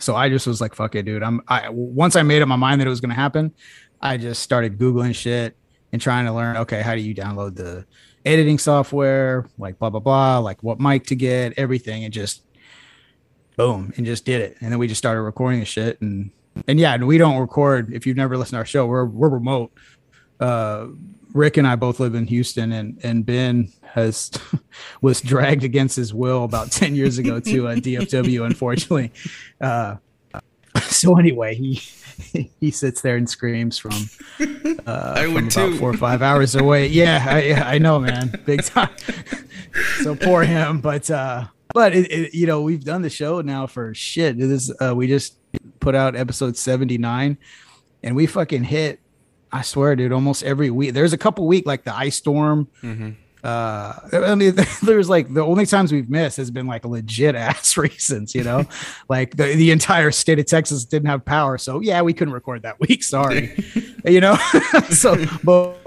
So 0.00 0.14
i 0.14 0.28
just 0.28 0.46
was 0.46 0.60
like 0.60 0.74
fuck 0.74 0.94
it 0.94 1.04
dude. 1.04 1.22
I'm 1.22 1.40
i 1.48 1.68
once 1.70 2.16
i 2.16 2.22
made 2.22 2.42
up 2.42 2.48
my 2.48 2.56
mind 2.56 2.80
that 2.80 2.86
it 2.86 2.90
was 2.90 3.00
going 3.00 3.10
to 3.10 3.16
happen 3.16 3.52
i 4.00 4.16
just 4.16 4.42
started 4.42 4.78
googling 4.78 5.14
shit 5.14 5.56
and 5.92 6.00
trying 6.00 6.26
to 6.26 6.32
learn 6.32 6.56
okay 6.58 6.82
how 6.82 6.94
do 6.94 7.00
you 7.00 7.14
download 7.14 7.56
the 7.56 7.84
editing 8.28 8.58
software? 8.58 9.46
Like 9.58 9.78
blah 9.78 9.90
blah 9.90 10.00
blah 10.00 10.38
like 10.38 10.62
what 10.62 10.80
mic 10.80 11.06
to 11.06 11.16
get 11.16 11.54
everything 11.56 12.04
and 12.04 12.12
just 12.12 12.42
boom 13.56 13.92
and 13.96 14.06
just 14.06 14.24
did 14.24 14.40
it. 14.40 14.56
And 14.60 14.70
then 14.70 14.78
we 14.78 14.86
just 14.86 14.98
started 14.98 15.22
recording 15.22 15.60
the 15.60 15.66
shit 15.66 16.00
and 16.00 16.30
and 16.66 16.78
yeah 16.78 16.94
and 16.94 17.06
we 17.06 17.18
don't 17.18 17.38
record 17.38 17.92
if 17.92 18.06
you've 18.06 18.16
never 18.16 18.36
listened 18.36 18.56
to 18.56 18.58
our 18.58 18.64
show 18.64 18.84
we're 18.84 19.04
we're 19.04 19.28
remote 19.28 19.70
uh 20.40 20.88
rick 21.34 21.56
and 21.56 21.66
i 21.66 21.76
both 21.76 22.00
live 22.00 22.14
in 22.14 22.26
houston 22.26 22.72
and 22.72 22.98
and 23.02 23.26
ben 23.26 23.70
has 23.94 24.30
was 25.00 25.20
dragged 25.20 25.64
against 25.64 25.96
his 25.96 26.14
will 26.14 26.44
about 26.44 26.70
10 26.72 26.94
years 26.94 27.18
ago 27.18 27.40
to 27.40 27.68
a 27.68 27.76
dfw 27.76 28.46
unfortunately. 28.46 29.12
Uh 29.60 29.96
so 30.82 31.18
anyway 31.18 31.54
he 31.54 31.82
he 32.60 32.70
sits 32.70 33.00
there 33.00 33.16
and 33.16 33.28
screams 33.28 33.78
from 33.78 33.92
uh 34.86 35.14
I 35.16 35.24
from 35.24 35.36
about 35.36 35.50
too. 35.50 35.78
four 35.78 35.90
or 35.90 35.96
five 35.96 36.22
hours 36.22 36.54
away. 36.54 36.86
Yeah 36.86 37.24
i 37.28 37.74
i 37.74 37.78
know 37.78 37.98
man. 37.98 38.32
Big 38.44 38.64
time. 38.64 38.90
So 40.02 40.14
poor 40.14 40.44
him 40.44 40.80
but 40.80 41.10
uh 41.10 41.46
but 41.74 41.94
it, 41.94 42.10
it, 42.10 42.34
you 42.34 42.46
know 42.46 42.62
we've 42.62 42.84
done 42.84 43.02
the 43.02 43.10
show 43.10 43.40
now 43.40 43.66
for 43.66 43.94
shit. 43.94 44.38
This 44.38 44.72
uh 44.80 44.94
we 44.94 45.06
just 45.06 45.36
put 45.80 45.94
out 45.94 46.14
episode 46.16 46.56
79 46.56 47.38
and 48.02 48.16
we 48.16 48.26
fucking 48.26 48.64
hit 48.64 49.00
i 49.52 49.62
swear 49.62 49.96
dude 49.96 50.12
almost 50.12 50.42
every 50.42 50.70
week 50.70 50.92
there's 50.94 51.12
a 51.12 51.18
couple 51.18 51.46
week 51.46 51.66
like 51.66 51.84
the 51.84 51.94
ice 51.94 52.16
storm. 52.16 52.68
Mhm. 52.82 53.16
uh 53.44 53.94
i 54.12 54.34
mean 54.34 54.54
there's 54.82 55.08
like 55.08 55.32
the 55.32 55.44
only 55.44 55.64
times 55.64 55.92
we've 55.92 56.10
missed 56.10 56.36
has 56.38 56.50
been 56.50 56.66
like 56.66 56.84
legit 56.84 57.34
ass 57.48 57.76
reasons 57.76 58.34
you 58.34 58.42
know? 58.44 58.64
Like 59.08 59.36
the, 59.36 59.54
the 59.54 59.70
entire 59.70 60.10
state 60.10 60.38
of 60.38 60.46
texas 60.46 60.84
didn't 60.84 61.08
have 61.08 61.24
power 61.24 61.56
so 61.58 61.80
yeah 61.80 62.02
we 62.02 62.12
couldn't 62.12 62.34
record 62.34 62.62
that 62.62 62.78
week 62.80 63.02
sorry. 63.02 63.54
You 64.04 64.20
know? 64.20 64.36
So 64.90 65.16
but 65.44 65.78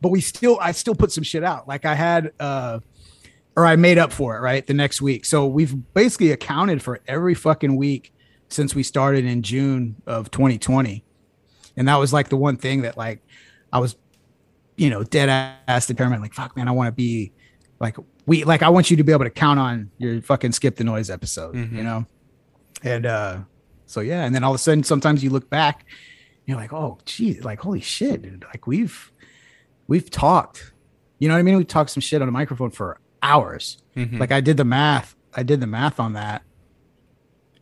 but 0.00 0.08
we 0.10 0.20
still 0.20 0.58
i 0.60 0.72
still 0.72 0.94
put 0.94 1.10
some 1.12 1.24
shit 1.24 1.42
out. 1.44 1.66
Like 1.68 1.84
i 1.84 1.94
had 1.94 2.32
uh 2.40 2.80
or 3.56 3.66
i 3.66 3.76
made 3.76 3.98
up 3.98 4.12
for 4.12 4.36
it 4.36 4.40
right 4.40 4.66
the 4.66 4.74
next 4.74 5.02
week. 5.02 5.24
So 5.26 5.46
we've 5.46 5.74
basically 5.94 6.30
accounted 6.32 6.82
for 6.82 7.00
every 7.06 7.34
fucking 7.34 7.76
week 7.76 8.12
since 8.48 8.74
we 8.74 8.82
started 8.82 9.24
in 9.24 9.42
june 9.42 9.96
of 10.06 10.30
2020 10.30 11.04
and 11.76 11.88
that 11.88 11.96
was 11.96 12.12
like 12.12 12.28
the 12.28 12.36
one 12.36 12.56
thing 12.56 12.82
that 12.82 12.96
like 12.96 13.20
i 13.72 13.78
was 13.78 13.96
you 14.76 14.90
know 14.90 15.02
dead 15.04 15.28
ass 15.68 15.86
determined 15.86 16.22
like 16.22 16.34
fuck 16.34 16.56
man 16.56 16.68
i 16.68 16.70
want 16.70 16.86
to 16.88 16.92
be 16.92 17.32
like 17.80 17.96
we 18.26 18.44
like 18.44 18.62
i 18.62 18.68
want 18.68 18.90
you 18.90 18.96
to 18.96 19.02
be 19.04 19.12
able 19.12 19.24
to 19.24 19.30
count 19.30 19.58
on 19.58 19.90
your 19.98 20.20
fucking 20.22 20.52
skip 20.52 20.76
the 20.76 20.84
noise 20.84 21.10
episode 21.10 21.54
Mhm. 21.54 21.72
you 21.72 21.82
know? 21.82 22.06
And 22.82 23.06
uh 23.06 23.38
so 23.86 24.00
yeah 24.00 24.24
and 24.24 24.34
then 24.34 24.42
all 24.44 24.52
of 24.52 24.56
a 24.56 24.58
sudden 24.58 24.82
sometimes 24.84 25.22
you 25.22 25.30
look 25.30 25.48
back 25.50 25.84
you're 26.46 26.56
like 26.56 26.72
oh 26.72 26.98
gee 27.04 27.38
like 27.40 27.60
holy 27.60 27.80
shit 27.80 28.22
dude 28.22 28.44
like 28.44 28.66
we've 28.66 29.12
we've 29.88 30.10
talked. 30.10 30.72
You 31.18 31.28
know 31.28 31.34
what 31.34 31.40
i 31.40 31.42
mean? 31.42 31.56
We 31.56 31.64
talked 31.64 31.90
some 31.90 32.00
shit 32.00 32.20
on 32.22 32.28
a 32.28 32.32
microphone 32.32 32.70
for 32.70 32.98
hours. 33.22 33.78
Mhm. 33.96 34.18
like 34.18 34.32
i 34.32 34.40
did 34.40 34.56
the 34.56 34.64
math 34.64 35.14
i 35.34 35.42
did 35.42 35.60
the 35.60 35.66
math 35.66 36.00
on 36.00 36.14
that. 36.14 36.42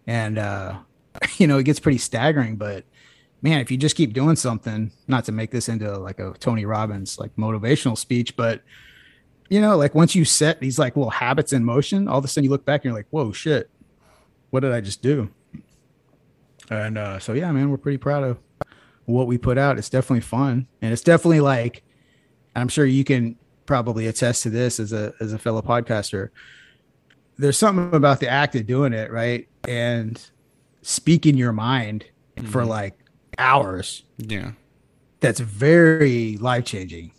And 0.06 0.38
uh 0.38 0.78
you 1.38 1.46
know 1.46 1.58
it 1.58 1.64
gets 1.64 1.80
pretty 1.80 1.98
staggering 1.98 2.56
but 2.56 2.84
man 3.42 3.60
if 3.60 3.70
you 3.70 3.76
just 3.76 3.96
keep 3.96 4.12
doing 4.12 4.36
something 4.36 4.90
not 5.08 5.24
to 5.24 5.32
make 5.32 5.50
this 5.50 5.68
into 5.68 5.96
like 5.98 6.18
a 6.18 6.32
tony 6.38 6.64
robbins 6.64 7.18
like 7.18 7.34
motivational 7.36 7.96
speech 7.96 8.36
but 8.36 8.62
you 9.48 9.60
know 9.60 9.76
like 9.76 9.94
once 9.94 10.14
you 10.14 10.24
set 10.24 10.60
these 10.60 10.78
like 10.78 10.96
little 10.96 11.10
habits 11.10 11.52
in 11.52 11.64
motion 11.64 12.06
all 12.08 12.18
of 12.18 12.24
a 12.24 12.28
sudden 12.28 12.44
you 12.44 12.50
look 12.50 12.64
back 12.64 12.80
and 12.80 12.90
you're 12.90 12.98
like 12.98 13.06
whoa 13.10 13.32
shit. 13.32 13.70
What 14.50 14.60
did 14.60 14.72
i 14.72 14.80
just 14.80 15.00
do? 15.02 15.30
And 16.70 16.98
uh 16.98 17.18
so 17.18 17.32
yeah 17.32 17.50
man 17.52 17.70
we're 17.70 17.76
pretty 17.78 17.98
proud 17.98 18.24
of 18.24 18.38
what 19.06 19.26
we 19.26 19.38
put 19.38 19.58
out. 19.58 19.76
It's 19.76 19.88
definitely 19.90 20.20
fun. 20.20 20.68
And 20.82 20.92
it's 20.92 21.02
definitely 21.02 21.40
like 21.40 21.82
i'm 22.56 22.68
sure 22.68 22.84
you 22.84 23.04
can 23.04 23.36
probably 23.66 24.06
attest 24.08 24.42
to 24.42 24.50
this 24.50 24.80
as 24.80 24.92
a 24.92 25.14
as 25.20 25.32
a 25.32 25.38
fellow 25.38 25.62
podcaster. 25.62 26.30
There's 27.38 27.56
something 27.56 27.94
about 27.94 28.20
the 28.20 28.28
act 28.28 28.54
of 28.56 28.66
doing 28.66 28.92
it 28.92 29.10
right? 29.10 29.48
And 29.66 30.20
speaking 30.82 31.36
your 31.36 31.52
mind 31.52 32.04
for 32.46 32.62
Mhm. 32.62 32.68
like 32.68 32.94
hours. 33.38 34.04
Yeah. 34.18 34.52
That's 35.20 35.40
very 35.40 36.36
life 36.38 36.64
changing. 36.64 37.12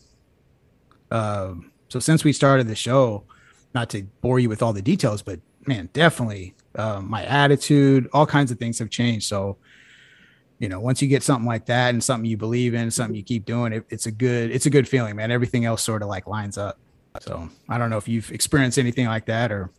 Um, 1.12 1.72
so 1.90 2.00
since 2.00 2.24
we 2.24 2.34
started 2.34 2.68
the 2.68 2.76
show, 2.76 3.24
not 3.74 3.90
to 3.92 4.04
bore 4.22 4.40
you 4.40 4.50
with 4.50 4.62
all 4.62 4.74
the 4.74 4.82
details, 4.82 5.22
but 5.22 5.40
man, 5.66 5.90
definitely 5.94 6.56
um, 6.76 7.10
my 7.10 7.26
attitude, 7.26 8.10
all 8.14 8.26
kinds 8.26 8.52
of 8.52 8.60
things 8.60 8.80
have 8.80 8.90
changed. 8.90 9.28
So, 9.28 9.58
you 10.60 10.70
know, 10.70 10.80
once 10.80 11.02
you 11.02 11.08
get 11.08 11.24
something 11.24 11.46
like 11.46 11.66
that 11.66 11.90
and 11.94 12.04
something 12.04 12.30
you 12.30 12.38
believe 12.38 12.74
in, 12.74 12.92
something 12.92 13.16
you 13.16 13.24
keep 13.24 13.46
doing, 13.46 13.74
it, 13.74 13.86
it's 13.90 14.06
a 14.06 14.12
good, 14.12 14.52
it's 14.52 14.66
a 14.66 14.70
good 14.70 14.88
feeling, 14.88 15.16
man. 15.16 15.32
Everything 15.32 15.66
else 15.66 15.84
sort 15.84 16.02
of 16.02 16.08
like 16.08 16.28
lines 16.28 16.58
up. 16.58 16.80
So 17.20 17.50
I 17.68 17.78
don't 17.78 17.90
know 17.90 17.98
if 17.98 18.08
you've 18.08 18.32
experienced 18.32 18.78
anything 18.78 19.08
like 19.08 19.26
that 19.26 19.52
or. 19.52 19.70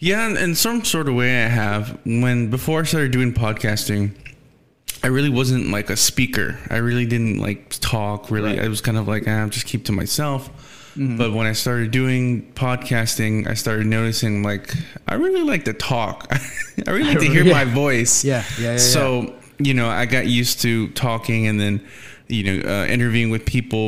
Yeah, 0.00 0.28
in, 0.28 0.36
in 0.36 0.54
some 0.54 0.84
sort 0.84 1.08
of 1.08 1.14
way, 1.14 1.44
I 1.44 1.48
have. 1.48 2.00
When 2.04 2.50
before 2.50 2.80
I 2.80 2.84
started 2.84 3.12
doing 3.12 3.32
podcasting, 3.32 4.16
I 5.04 5.08
really 5.08 5.28
wasn't 5.28 5.70
like 5.70 5.90
a 5.90 5.96
speaker. 5.96 6.58
I 6.70 6.78
really 6.78 7.04
didn't 7.06 7.38
like 7.38 7.68
talk. 7.80 8.30
Really, 8.30 8.56
Right. 8.56 8.64
I 8.64 8.68
was 8.68 8.80
kind 8.80 8.96
of 8.96 9.06
like, 9.06 9.24
ah, 9.28 9.46
just 9.48 9.66
keep 9.66 9.84
to 9.84 9.92
myself. 9.92 10.48
Mm-hmm. 10.96 11.18
But 11.18 11.32
when 11.34 11.46
I 11.46 11.52
started 11.52 11.90
doing 11.90 12.50
podcasting, 12.54 13.46
I 13.48 13.54
started 13.54 13.86
noticing 13.86 14.42
like 14.42 14.72
I 15.06 15.14
really 15.14 15.42
like 15.42 15.64
to 15.66 15.72
talk. 15.74 16.26
I 16.86 16.90
really 16.90 17.10
like 17.10 17.18
to 17.20 17.26
hear 17.30 17.44
Yeah. 17.44 17.52
my 17.52 17.64
voice. 17.64 18.24
Yeah, 18.24 18.42
yeah, 18.58 18.64
yeah, 18.64 18.70
yeah. 18.72 18.78
So 18.78 19.34
you 19.58 19.74
know, 19.74 19.88
I 19.88 20.06
got 20.06 20.26
used 20.26 20.62
to 20.62 20.88
talking 20.92 21.46
and 21.48 21.60
then 21.60 21.86
you 22.28 22.42
know 22.44 22.68
uh, 22.68 22.86
interviewing 22.86 23.30
with 23.30 23.44
people, 23.44 23.86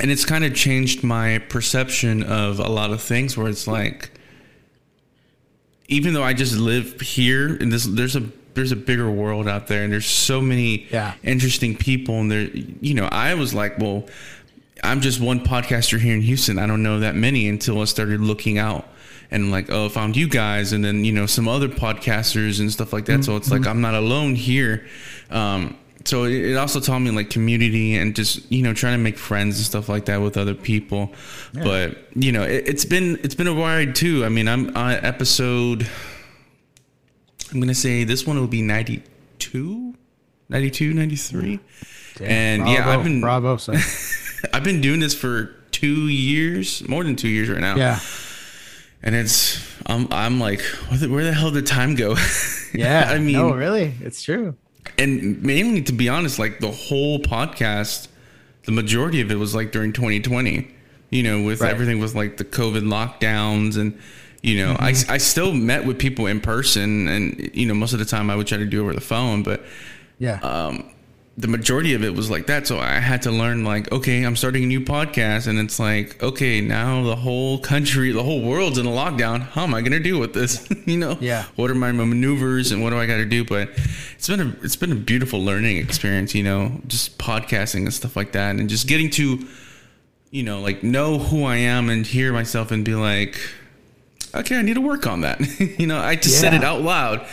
and 0.00 0.10
it's 0.10 0.24
kind 0.24 0.44
of 0.44 0.54
changed 0.54 1.04
my 1.04 1.38
perception 1.38 2.22
of 2.22 2.58
a 2.58 2.68
lot 2.68 2.90
of 2.90 3.02
things. 3.02 3.36
Where 3.36 3.48
it's 3.48 3.66
like, 3.66 4.10
even 5.88 6.14
though 6.14 6.22
I 6.24 6.32
just 6.34 6.56
live 6.56 7.00
here, 7.00 7.48
and 7.60 7.70
this 7.72 7.84
there's 7.84 8.16
a 8.16 8.22
there's 8.56 8.72
a 8.72 8.76
bigger 8.76 9.08
world 9.08 9.46
out 9.46 9.68
there, 9.68 9.84
and 9.84 9.92
there's 9.92 10.06
so 10.06 10.40
many 10.40 10.86
Yeah. 10.90 11.12
interesting 11.22 11.76
people, 11.76 12.18
and 12.20 12.30
there, 12.30 12.48
you 12.80 12.94
know, 12.94 13.06
I 13.06 13.34
was 13.34 13.54
like, 13.54 13.78
well, 13.78 14.06
I'm 14.82 15.00
just 15.00 15.20
one 15.20 15.40
podcaster 15.40 15.98
here 16.00 16.14
in 16.14 16.22
Houston. 16.22 16.58
I 16.58 16.66
don't 16.66 16.82
know 16.82 16.98
that 17.00 17.14
many 17.14 17.48
until 17.48 17.80
I 17.80 17.84
started 17.84 18.20
looking 18.20 18.58
out 18.58 18.86
and 19.30 19.50
like, 19.50 19.70
oh, 19.70 19.86
I 19.86 19.88
found 19.88 20.16
you 20.16 20.28
guys, 20.28 20.72
and 20.72 20.84
then 20.84 21.04
you 21.04 21.12
know 21.12 21.26
some 21.26 21.46
other 21.48 21.68
podcasters 21.68 22.60
and 22.60 22.70
stuff 22.72 22.92
like 22.92 23.06
that. 23.06 23.24
So 23.24 23.36
it's 23.36 23.50
like 23.50 23.66
I'm 23.66 23.80
not 23.80 23.94
alone 23.94 24.34
here. 24.34 24.86
Um, 25.30 25.76
so 26.04 26.22
it 26.24 26.54
also 26.54 26.78
taught 26.78 27.00
me 27.00 27.10
like 27.10 27.30
community 27.30 27.96
and 27.96 28.14
just 28.14 28.52
you 28.52 28.62
know 28.62 28.72
trying 28.74 28.96
to 28.96 29.02
make 29.02 29.18
friends 29.18 29.56
and 29.56 29.66
stuff 29.66 29.88
like 29.88 30.04
that 30.04 30.20
with 30.20 30.36
other 30.36 30.54
people. 30.54 31.12
But 31.52 31.96
you 32.14 32.30
know, 32.30 32.44
it, 32.44 32.68
it's 32.68 32.84
been 32.84 33.18
it's 33.24 33.34
been 33.34 33.48
a 33.48 33.54
ride 33.54 33.96
too. 33.96 34.24
I 34.24 34.28
mean, 34.28 34.46
I'm 34.46 34.76
on 34.76 34.92
episode. 35.04 35.88
I'm 37.52 37.60
gonna 37.60 37.74
say 37.74 38.04
this 38.04 38.26
one 38.26 38.38
will 38.38 38.46
be 38.48 38.62
92, 38.62 39.94
92, 40.48 40.94
93. 40.94 41.60
and 42.22 42.68
yeah, 42.68 42.88
I've 42.88 43.04
been 43.04 43.20
bravo. 43.20 43.56
So 43.58 43.72
I've 44.52 44.64
been 44.64 44.80
doing 44.80 45.00
this 45.00 45.14
for 45.14 45.54
two 45.70 46.08
years, 46.08 46.86
more 46.88 47.02
than 47.04 47.16
two 47.16 47.28
years 47.28 47.48
right 47.48 47.60
now. 47.60 47.76
yeah, 47.76 48.00
and 49.02 49.14
it's 49.14 49.60
I'm 49.86 50.08
I'm 50.12 50.40
like, 50.40 50.60
where 50.88 50.98
the, 50.98 51.08
where 51.08 51.24
the 51.24 51.32
hell 51.32 51.50
did 51.50 51.66
time 51.66 51.94
go? 51.94 52.16
yeah. 52.74 53.06
I 53.08 53.18
mean, 53.18 53.32
no, 53.34 53.52
really, 53.54 53.94
it's 54.02 54.22
true. 54.22 54.56
and 54.98 55.42
mainly 55.42 55.82
to 55.82 55.92
be 55.92 56.08
honest, 56.08 56.38
like 56.38 56.60
the 56.60 56.70
whole 56.70 57.18
podcast, 57.20 58.08
the 58.64 58.72
majority 58.72 59.20
of 59.20 59.30
it 59.30 59.36
was 59.36 59.54
like 59.54 59.72
during 59.72 59.92
2020. 59.92 60.72
You 61.08 61.22
know, 61.22 61.42
with 61.42 61.60
Right. 61.60 61.70
everything 61.70 62.00
with 62.00 62.14
like 62.16 62.36
the 62.36 62.44
COVID 62.44 62.82
lockdowns 62.82 63.76
and. 63.78 63.98
You 64.46 64.64
know, 64.64 64.76
I, 64.78 64.94
I 65.08 65.18
still 65.18 65.52
met 65.52 65.84
with 65.84 65.98
people 65.98 66.26
in 66.28 66.40
person, 66.40 67.08
and 67.08 67.50
you 67.52 67.66
know, 67.66 67.74
most 67.74 67.92
of 67.94 67.98
the 67.98 68.04
time 68.04 68.30
I 68.30 68.36
would 68.36 68.46
try 68.46 68.58
to 68.58 68.64
do 68.64 68.78
it 68.78 68.82
over 68.84 68.94
the 68.94 69.00
phone, 69.00 69.42
but 69.42 69.64
Yeah, 70.20 70.38
um, 70.38 70.88
the 71.36 71.48
majority 71.48 71.94
of 71.94 72.04
it 72.04 72.14
was 72.14 72.30
like 72.30 72.46
that. 72.46 72.64
So 72.68 72.78
I 72.78 72.92
had 73.00 73.22
to 73.22 73.32
learn, 73.32 73.64
like, 73.64 73.90
okay, 73.90 74.22
I'm 74.22 74.36
starting 74.36 74.62
a 74.62 74.66
new 74.66 74.80
podcast, 74.80 75.48
and 75.48 75.58
it's 75.58 75.80
like, 75.80 76.22
okay, 76.22 76.60
now 76.60 77.02
the 77.02 77.16
whole 77.16 77.58
country, 77.58 78.12
the 78.12 78.22
whole 78.22 78.40
world's 78.40 78.78
in 78.78 78.86
a 78.86 78.90
lockdown. 78.90 79.40
How 79.40 79.64
am 79.64 79.74
I 79.74 79.80
going 79.80 79.90
to 79.92 80.00
deal 80.00 80.20
with 80.20 80.32
this? 80.32 80.64
you 80.86 80.96
know, 80.96 81.18
Yeah. 81.20 81.46
What 81.56 81.68
are 81.72 81.74
my 81.74 81.90
maneuvers, 81.90 82.70
and 82.70 82.84
what 82.84 82.90
do 82.90 82.98
I 82.98 83.06
got 83.06 83.16
to 83.16 83.26
do? 83.26 83.44
But 83.44 83.70
it's 84.14 84.28
been 84.28 84.40
a 84.40 84.56
it's 84.62 84.76
been 84.76 84.92
a 84.92 84.94
beautiful 85.10 85.42
learning 85.42 85.78
experience. 85.78 86.36
You 86.36 86.44
know, 86.44 86.80
just 86.86 87.18
podcasting 87.18 87.82
and 87.82 87.92
stuff 87.92 88.14
like 88.14 88.30
that, 88.30 88.54
and 88.54 88.68
just 88.70 88.86
getting 88.86 89.10
to, 89.10 89.44
you 90.30 90.44
know, 90.44 90.60
like 90.60 90.84
know 90.84 91.18
who 91.18 91.42
I 91.42 91.56
am 91.56 91.90
and 91.90 92.06
hear 92.06 92.32
myself 92.32 92.70
and 92.70 92.84
be 92.84 92.94
like. 92.94 93.36
Okay, 94.36 94.56
I 94.56 94.62
need 94.62 94.74
to 94.74 94.80
work 94.80 95.06
on 95.06 95.22
that. 95.22 95.40
you 95.78 95.86
know, 95.86 95.98
I 95.98 96.16
just 96.16 96.40
said 96.40 96.54
it 96.54 96.64
out 96.64 96.82
loud 96.82 97.26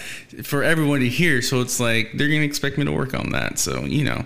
for 0.44 0.64
everyone 0.64 1.02
to 1.02 1.10
hear. 1.10 1.42
So 1.42 1.62
it's 1.62 1.80
like 1.80 2.12
they're 2.16 2.28
gonna 2.28 2.42
expect 2.42 2.78
me 2.78 2.86
to 2.86 2.92
work 2.92 3.14
on 3.14 3.32
that. 3.32 3.60
So 3.60 3.86
you 3.86 4.06
know, 4.06 4.26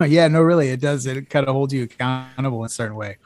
yeah, 0.06 0.28
no, 0.28 0.40
really, 0.40 0.68
it 0.68 0.80
does. 0.80 1.06
It 1.06 1.30
kind 1.30 1.46
of 1.46 1.54
holds 1.54 1.72
you 1.72 1.84
accountable 1.84 2.60
in 2.60 2.66
a 2.66 2.70
certain 2.70 2.96
way 2.96 3.18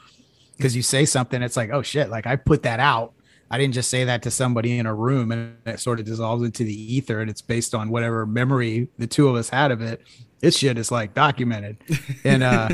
because 0.57 0.77
you 0.77 0.83
say 0.83 1.05
something, 1.05 1.43
it's 1.43 1.57
like, 1.57 1.71
oh 1.71 1.83
shit, 1.83 2.11
like 2.11 2.27
I 2.27 2.37
put 2.37 2.63
that 2.63 2.81
out. 2.81 3.15
I 3.51 3.59
didn't 3.59 3.75
just 3.75 3.91
say 3.91 4.05
that 4.05 4.23
to 4.23 4.31
somebody 4.31 4.79
in 4.79 4.87
a 4.87 4.95
room 4.95 5.31
and 5.31 5.57
it 5.67 5.79
sort 5.79 6.01
of 6.01 6.07
dissolves 6.07 6.43
into 6.43 6.65
the 6.65 6.95
ether 6.95 7.21
and 7.21 7.29
it's 7.29 7.43
based 7.43 7.75
on 7.75 7.91
whatever 7.91 8.25
memory 8.25 8.89
the 8.97 9.07
two 9.07 9.29
of 9.29 9.35
us 9.35 9.51
had 9.51 9.71
of 9.71 9.83
it. 9.83 10.01
This 10.41 10.57
shit 10.57 10.79
is 10.79 10.91
like 10.91 11.13
documented. 11.15 11.77
And, 12.25 12.43
uh, 12.43 12.71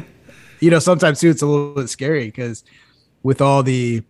you 0.61 0.71
know, 0.71 0.79
sometimes 0.79 1.21
too, 1.21 1.31
it's 1.31 1.43
a 1.43 1.47
little 1.47 1.75
bit 1.75 1.88
scary 1.88 2.27
because 2.27 2.62
with 3.23 3.41
all 3.41 3.62
the 3.62 4.05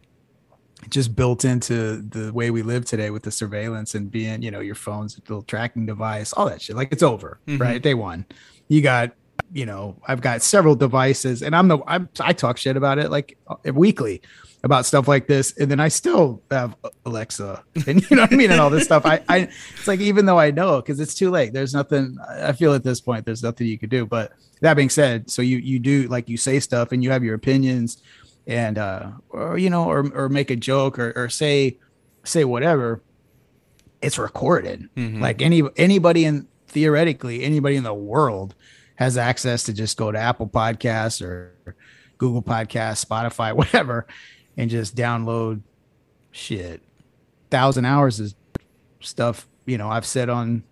just 0.88 1.16
built 1.16 1.44
into 1.44 2.02
the 2.02 2.32
way 2.32 2.50
we 2.50 2.62
live 2.62 2.84
today 2.84 3.10
with 3.10 3.22
the 3.22 3.30
surveillance 3.30 3.94
and 3.94 4.10
being, 4.10 4.42
you 4.42 4.50
know, 4.50 4.60
your 4.60 4.74
phone's 4.74 5.18
little 5.28 5.42
tracking 5.42 5.86
device, 5.86 6.32
all 6.32 6.48
that 6.48 6.62
shit, 6.62 6.76
like 6.76 6.92
it's 6.92 7.02
over, 7.02 7.40
right? 7.46 7.82
Day 7.82 7.94
one. 7.94 8.26
You 8.68 8.82
got 8.82 9.12
you 9.52 9.64
know, 9.64 9.96
I've 10.06 10.20
got 10.20 10.42
several 10.42 10.74
devices 10.74 11.42
and 11.42 11.56
I'm 11.56 11.68
the 11.68 11.78
I'm, 11.86 12.08
I 12.20 12.32
talk 12.32 12.58
shit 12.58 12.76
about 12.76 12.98
it 12.98 13.10
like 13.10 13.38
uh, 13.46 13.56
weekly 13.72 14.20
about 14.64 14.84
stuff 14.84 15.06
like 15.06 15.26
this 15.26 15.56
and 15.56 15.70
then 15.70 15.80
I 15.80 15.88
still 15.88 16.42
have 16.50 16.76
Alexa 17.06 17.62
and 17.86 18.08
you 18.10 18.16
know 18.16 18.22
what 18.22 18.32
I 18.32 18.36
mean 18.36 18.50
and 18.50 18.60
all 18.60 18.70
this 18.70 18.84
stuff. 18.84 19.06
I 19.06 19.22
I 19.28 19.48
it's 19.76 19.88
like 19.88 20.00
even 20.00 20.26
though 20.26 20.38
I 20.38 20.50
know 20.50 20.80
cuz 20.82 21.00
it's 21.00 21.14
too 21.14 21.30
late. 21.30 21.52
There's 21.52 21.72
nothing 21.72 22.18
I 22.28 22.52
feel 22.52 22.74
at 22.74 22.84
this 22.84 23.00
point 23.00 23.24
there's 23.24 23.42
nothing 23.42 23.66
you 23.66 23.78
could 23.78 23.90
do. 23.90 24.04
But 24.04 24.32
that 24.60 24.74
being 24.74 24.90
said, 24.90 25.30
so 25.30 25.40
you 25.40 25.58
you 25.58 25.78
do 25.78 26.08
like 26.08 26.28
you 26.28 26.36
say 26.36 26.60
stuff 26.60 26.92
and 26.92 27.02
you 27.02 27.10
have 27.10 27.24
your 27.24 27.34
opinions 27.34 28.02
and 28.48 28.78
uh 28.78 29.10
or 29.28 29.56
you 29.58 29.70
know 29.70 29.84
or 29.88 30.10
or 30.12 30.28
make 30.28 30.50
a 30.50 30.56
joke 30.56 30.98
or 30.98 31.12
or 31.14 31.28
say 31.28 31.78
say 32.24 32.44
whatever 32.44 33.00
it's 34.02 34.18
recorded. 34.18 34.88
Like 34.96 35.42
any 35.42 35.62
anybody 35.76 36.24
in 36.24 36.46
theoretically 36.68 37.42
anybody 37.44 37.76
in 37.76 37.82
the 37.84 37.94
world 37.94 38.54
has 38.96 39.16
access 39.16 39.62
to 39.64 39.72
just 39.72 39.96
go 39.96 40.10
to 40.12 40.18
Apple 40.18 40.48
Podcasts 40.48 41.20
or 41.22 41.54
Google 42.16 42.42
Podcasts, 42.42 43.04
Spotify, 43.04 43.52
whatever, 43.56 44.06
and 44.56 44.70
just 44.70 44.96
download 44.96 45.60
shit. 46.30 46.80
Thousand 47.50 47.84
hours 47.84 48.18
is 48.20 48.34
stuff, 49.00 49.46
you 49.66 49.78
know, 49.78 49.88
I've 49.88 50.06
said 50.06 50.28
on 50.30 50.62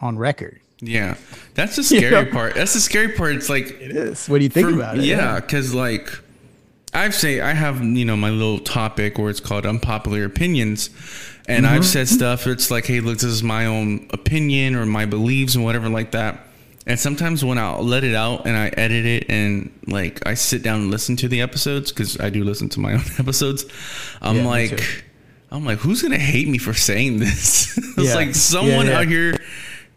on 0.00 0.16
record. 0.18 0.60
yeah, 0.80 1.16
that's 1.54 1.76
the 1.76 1.82
scary 1.82 2.10
know? 2.26 2.30
part. 2.30 2.54
That's 2.54 2.74
the 2.74 2.80
scary 2.80 3.08
part. 3.12 3.34
It's 3.36 3.48
like 3.48 3.70
It 3.80 3.90
is. 3.96 4.28
What 4.28 4.38
do 4.38 4.44
you 4.44 4.50
think 4.50 4.68
For- 4.68 4.74
about 4.76 4.98
it? 4.98 5.04
Yeah, 5.04 5.40
because 5.40 5.74
like 5.74 6.08
I've 7.04 7.14
say 7.14 7.40
I 7.40 7.52
have 7.52 7.82
you 7.82 8.04
know 8.04 8.16
my 8.16 8.30
little 8.30 8.58
topic 8.58 9.18
where 9.18 9.30
it's 9.30 9.40
called 9.40 9.66
unpopular 9.66 10.24
opinions, 10.24 10.90
and 11.48 11.64
Mm-hmm. 11.64 11.74
I've 11.74 11.84
said 11.86 12.08
stuff. 12.08 12.46
It's 12.46 12.70
like, 12.70 12.86
hey, 12.86 13.00
look, 13.00 13.14
this 13.14 13.24
is 13.24 13.42
my 13.42 13.66
own 13.66 14.08
opinion 14.12 14.74
or 14.74 14.84
my 14.86 15.06
beliefs 15.06 15.54
and 15.54 15.64
whatever 15.64 15.88
like 15.88 16.10
that. 16.12 16.40
And 16.88 16.98
sometimes 17.00 17.44
when 17.44 17.58
I'll 17.58 17.82
let 17.84 18.04
it 18.04 18.14
out 18.14 18.46
and 18.46 18.56
I 18.56 18.68
edit 18.68 19.04
it 19.06 19.26
and 19.28 19.72
like 19.88 20.24
I 20.26 20.34
sit 20.34 20.62
down 20.62 20.82
and 20.82 20.90
listen 20.90 21.16
to 21.16 21.28
the 21.28 21.40
episodes 21.40 21.90
because 21.92 22.18
I 22.20 22.30
do 22.30 22.44
listen 22.44 22.68
to 22.70 22.80
my 22.80 22.92
own 22.94 23.02
episodes, 23.18 23.64
I'm 24.22 24.36
Yeah, 24.38 24.46
like. 24.46 25.02
I'm 25.48 25.64
like, 25.64 25.78
who's 25.78 26.02
gonna 26.02 26.18
hate 26.18 26.48
me 26.48 26.58
for 26.58 26.74
saying 26.74 27.18
this? 27.20 27.78
it's 27.96 27.98
Yeah. 27.98 28.14
like 28.16 28.34
someone 28.34 28.86
yeah. 28.86 28.98
out 28.98 29.06
here, 29.06 29.38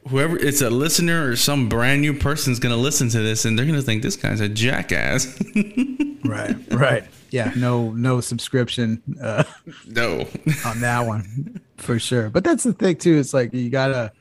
whoever 0.07 0.37
it's 0.37 0.61
a 0.61 0.69
listener 0.69 1.29
or 1.29 1.35
some 1.35 1.69
brand 1.69 2.01
new 2.01 2.13
person's 2.13 2.59
gonna 2.59 2.77
listen 2.77 3.09
to 3.09 3.19
this 3.19 3.45
and 3.45 3.57
they're 3.57 3.65
gonna 3.65 3.81
think 3.81 4.01
this 4.01 4.15
guy's 4.15 4.39
a 4.39 4.49
jackass. 4.49 5.39
Right. 6.25 6.55
Right. 6.71 7.05
Yeah. 7.31 7.53
No, 7.55 7.91
no 7.91 8.21
subscription 8.21 9.01
uh, 9.21 9.43
no. 9.87 10.27
on 10.65 10.81
that 10.81 11.05
one 11.05 11.61
for 11.77 11.97
sure. 11.97 12.29
But 12.29 12.43
that's 12.43 12.63
the 12.63 12.73
thing 12.73 12.97
too. 12.97 13.17
It's 13.17 13.33
like 13.33 13.53
you 13.53 13.69
gotta. 13.69 14.11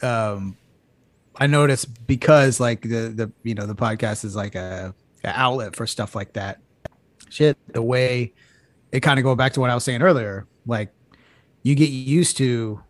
Um, 0.00 0.56
I 1.36 1.46
notice 1.46 1.84
because 1.84 2.60
like 2.60 2.82
the 2.82 3.12
the 3.14 3.32
you 3.42 3.54
know 3.54 3.66
the 3.66 3.74
podcast 3.74 4.24
is 4.24 4.36
like 4.36 4.54
a, 4.54 4.94
a 5.24 5.28
outlet 5.28 5.76
for 5.76 5.86
stuff 5.86 6.14
like 6.14 6.34
that. 6.34 6.60
Shit, 7.30 7.56
the 7.72 7.82
way 7.82 8.32
it 8.92 9.00
kind 9.00 9.18
of 9.18 9.24
go 9.24 9.34
back 9.34 9.52
to 9.54 9.60
what 9.60 9.70
I 9.70 9.74
was 9.74 9.84
saying 9.84 10.02
earlier. 10.02 10.46
Like 10.66 10.92
you 11.62 11.74
get 11.74 11.90
used 11.90 12.36
to 12.38 12.80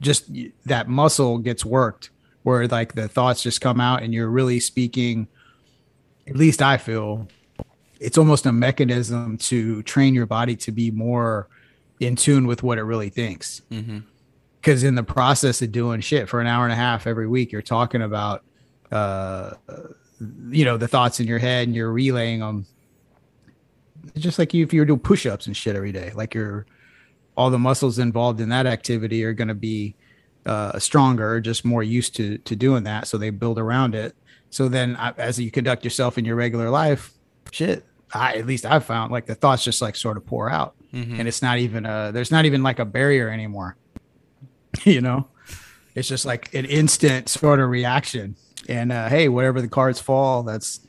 just 0.00 0.30
that 0.64 0.88
muscle 0.88 1.38
gets 1.38 1.64
worked 1.64 2.10
where 2.42 2.68
like 2.68 2.94
the 2.94 3.08
thoughts 3.08 3.42
just 3.42 3.60
come 3.60 3.80
out 3.80 4.02
and 4.02 4.14
you're 4.14 4.28
really 4.28 4.60
speaking. 4.60 5.26
At 6.28 6.36
least 6.36 6.62
I 6.62 6.76
feel 6.76 7.28
it's 7.98 8.18
almost 8.18 8.46
a 8.46 8.52
mechanism 8.52 9.38
to 9.38 9.82
train 9.82 10.14
your 10.14 10.26
body 10.26 10.54
to 10.56 10.70
be 10.70 10.90
more 10.90 11.48
in 11.98 12.14
tune 12.14 12.46
with 12.46 12.62
what 12.62 12.78
it 12.78 12.82
really 12.82 13.08
thinks. 13.08 13.62
Because 14.60 14.84
in 14.84 14.96
the 14.96 15.02
process 15.02 15.62
of 15.62 15.72
doing 15.72 16.00
shit 16.00 16.28
for 16.28 16.40
an 16.40 16.46
hour 16.46 16.64
and 16.64 16.72
a 16.72 16.76
half 16.76 17.06
every 17.06 17.26
week, 17.26 17.52
you're 17.52 17.62
talking 17.62 18.02
about, 18.02 18.44
uh, 18.92 19.54
you 20.48 20.64
know, 20.64 20.76
the 20.76 20.88
thoughts 20.88 21.20
in 21.20 21.26
your 21.26 21.38
head 21.38 21.66
and 21.66 21.74
you're 21.74 21.92
relaying 21.92 22.40
them. 22.40 22.66
Just 24.16 24.38
like 24.38 24.54
you, 24.54 24.64
if 24.64 24.72
you're 24.72 24.84
doing 24.84 25.00
push-ups 25.00 25.46
and 25.46 25.56
shit 25.56 25.74
every 25.74 25.92
day, 25.92 26.12
like 26.14 26.34
you're 26.34 26.66
all 27.36 27.50
the 27.50 27.58
muscles 27.58 27.98
involved 27.98 28.40
in 28.40 28.48
that 28.48 28.66
activity 28.66 29.24
are 29.24 29.32
going 29.32 29.48
to 29.48 29.54
be 29.54 29.94
uh, 30.46 30.78
stronger, 30.78 31.40
just 31.40 31.64
more 31.64 31.82
used 31.82 32.14
to 32.16 32.38
to 32.38 32.56
doing 32.56 32.84
that, 32.84 33.08
so 33.08 33.18
they 33.18 33.30
build 33.30 33.58
around 33.58 33.94
it. 33.94 34.14
So 34.50 34.68
then, 34.68 34.96
as 34.96 35.38
you 35.38 35.50
conduct 35.50 35.84
yourself 35.84 36.18
in 36.18 36.24
your 36.24 36.36
regular 36.36 36.70
life, 36.70 37.12
shit, 37.50 37.84
I 38.12 38.36
at 38.36 38.46
least 38.46 38.64
I've 38.64 38.84
found 38.84 39.12
like 39.12 39.26
the 39.26 39.34
thoughts 39.34 39.64
just 39.64 39.82
like 39.82 39.96
sort 39.96 40.16
of 40.16 40.24
pour 40.24 40.48
out, 40.48 40.74
mm-hmm. 40.92 41.18
and 41.18 41.28
it's 41.28 41.42
not 41.42 41.58
even 41.58 41.84
a 41.84 42.10
there's 42.12 42.30
not 42.30 42.44
even 42.44 42.62
like 42.62 42.78
a 42.78 42.84
barrier 42.84 43.28
anymore. 43.28 43.76
you 44.84 45.00
know, 45.00 45.28
it's 45.94 46.08
just 46.08 46.24
like 46.24 46.54
an 46.54 46.64
instant 46.64 47.28
sort 47.28 47.60
of 47.60 47.68
reaction, 47.68 48.36
and 48.68 48.92
uh, 48.92 49.08
hey, 49.08 49.28
whatever 49.28 49.60
the 49.60 49.68
cards 49.68 50.00
fall, 50.00 50.42
that's 50.42 50.80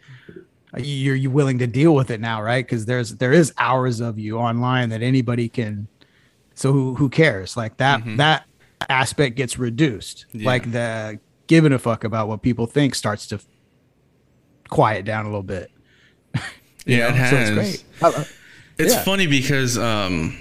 you're 0.78 1.16
you 1.16 1.32
willing 1.32 1.60
to 1.60 1.68
deal 1.68 1.96
with 1.96 2.12
it 2.12 2.20
now, 2.20 2.42
right? 2.42 2.66
Because 2.66 2.86
there's 2.86 3.16
there 3.16 3.34
is 3.34 3.54
hours 3.58 4.00
of 4.00 4.20
you 4.20 4.38
online 4.38 4.90
that 4.90 5.02
anybody 5.02 5.50
can. 5.50 5.88
So 6.58 6.74
who 6.74 6.96
who 6.96 7.08
cares? 7.08 7.56
Like 7.56 7.78
that 7.78 8.00
mm-hmm. 8.00 8.18
that 8.18 8.46
aspect 8.90 9.36
gets 9.36 9.60
reduced. 9.60 10.26
Yeah. 10.32 10.48
Like 10.48 10.72
the 10.72 11.20
giving 11.46 11.72
a 11.72 11.78
fuck 11.78 12.04
about 12.04 12.28
what 12.28 12.42
people 12.42 12.66
think 12.66 12.96
starts 12.96 13.28
to 13.28 13.40
quiet 14.68 15.06
down 15.06 15.26
a 15.26 15.30
little 15.30 15.44
bit. 15.44 15.70
yeah, 16.86 16.98
know? 16.98 17.08
it 17.10 17.16
has. 17.16 17.30
So 17.30 17.60
it's 17.62 17.84
great. 18.02 18.28
It's 18.80 18.94
yeah. 18.96 19.04
funny 19.04 19.28
because 19.28 19.78
um, 19.78 20.36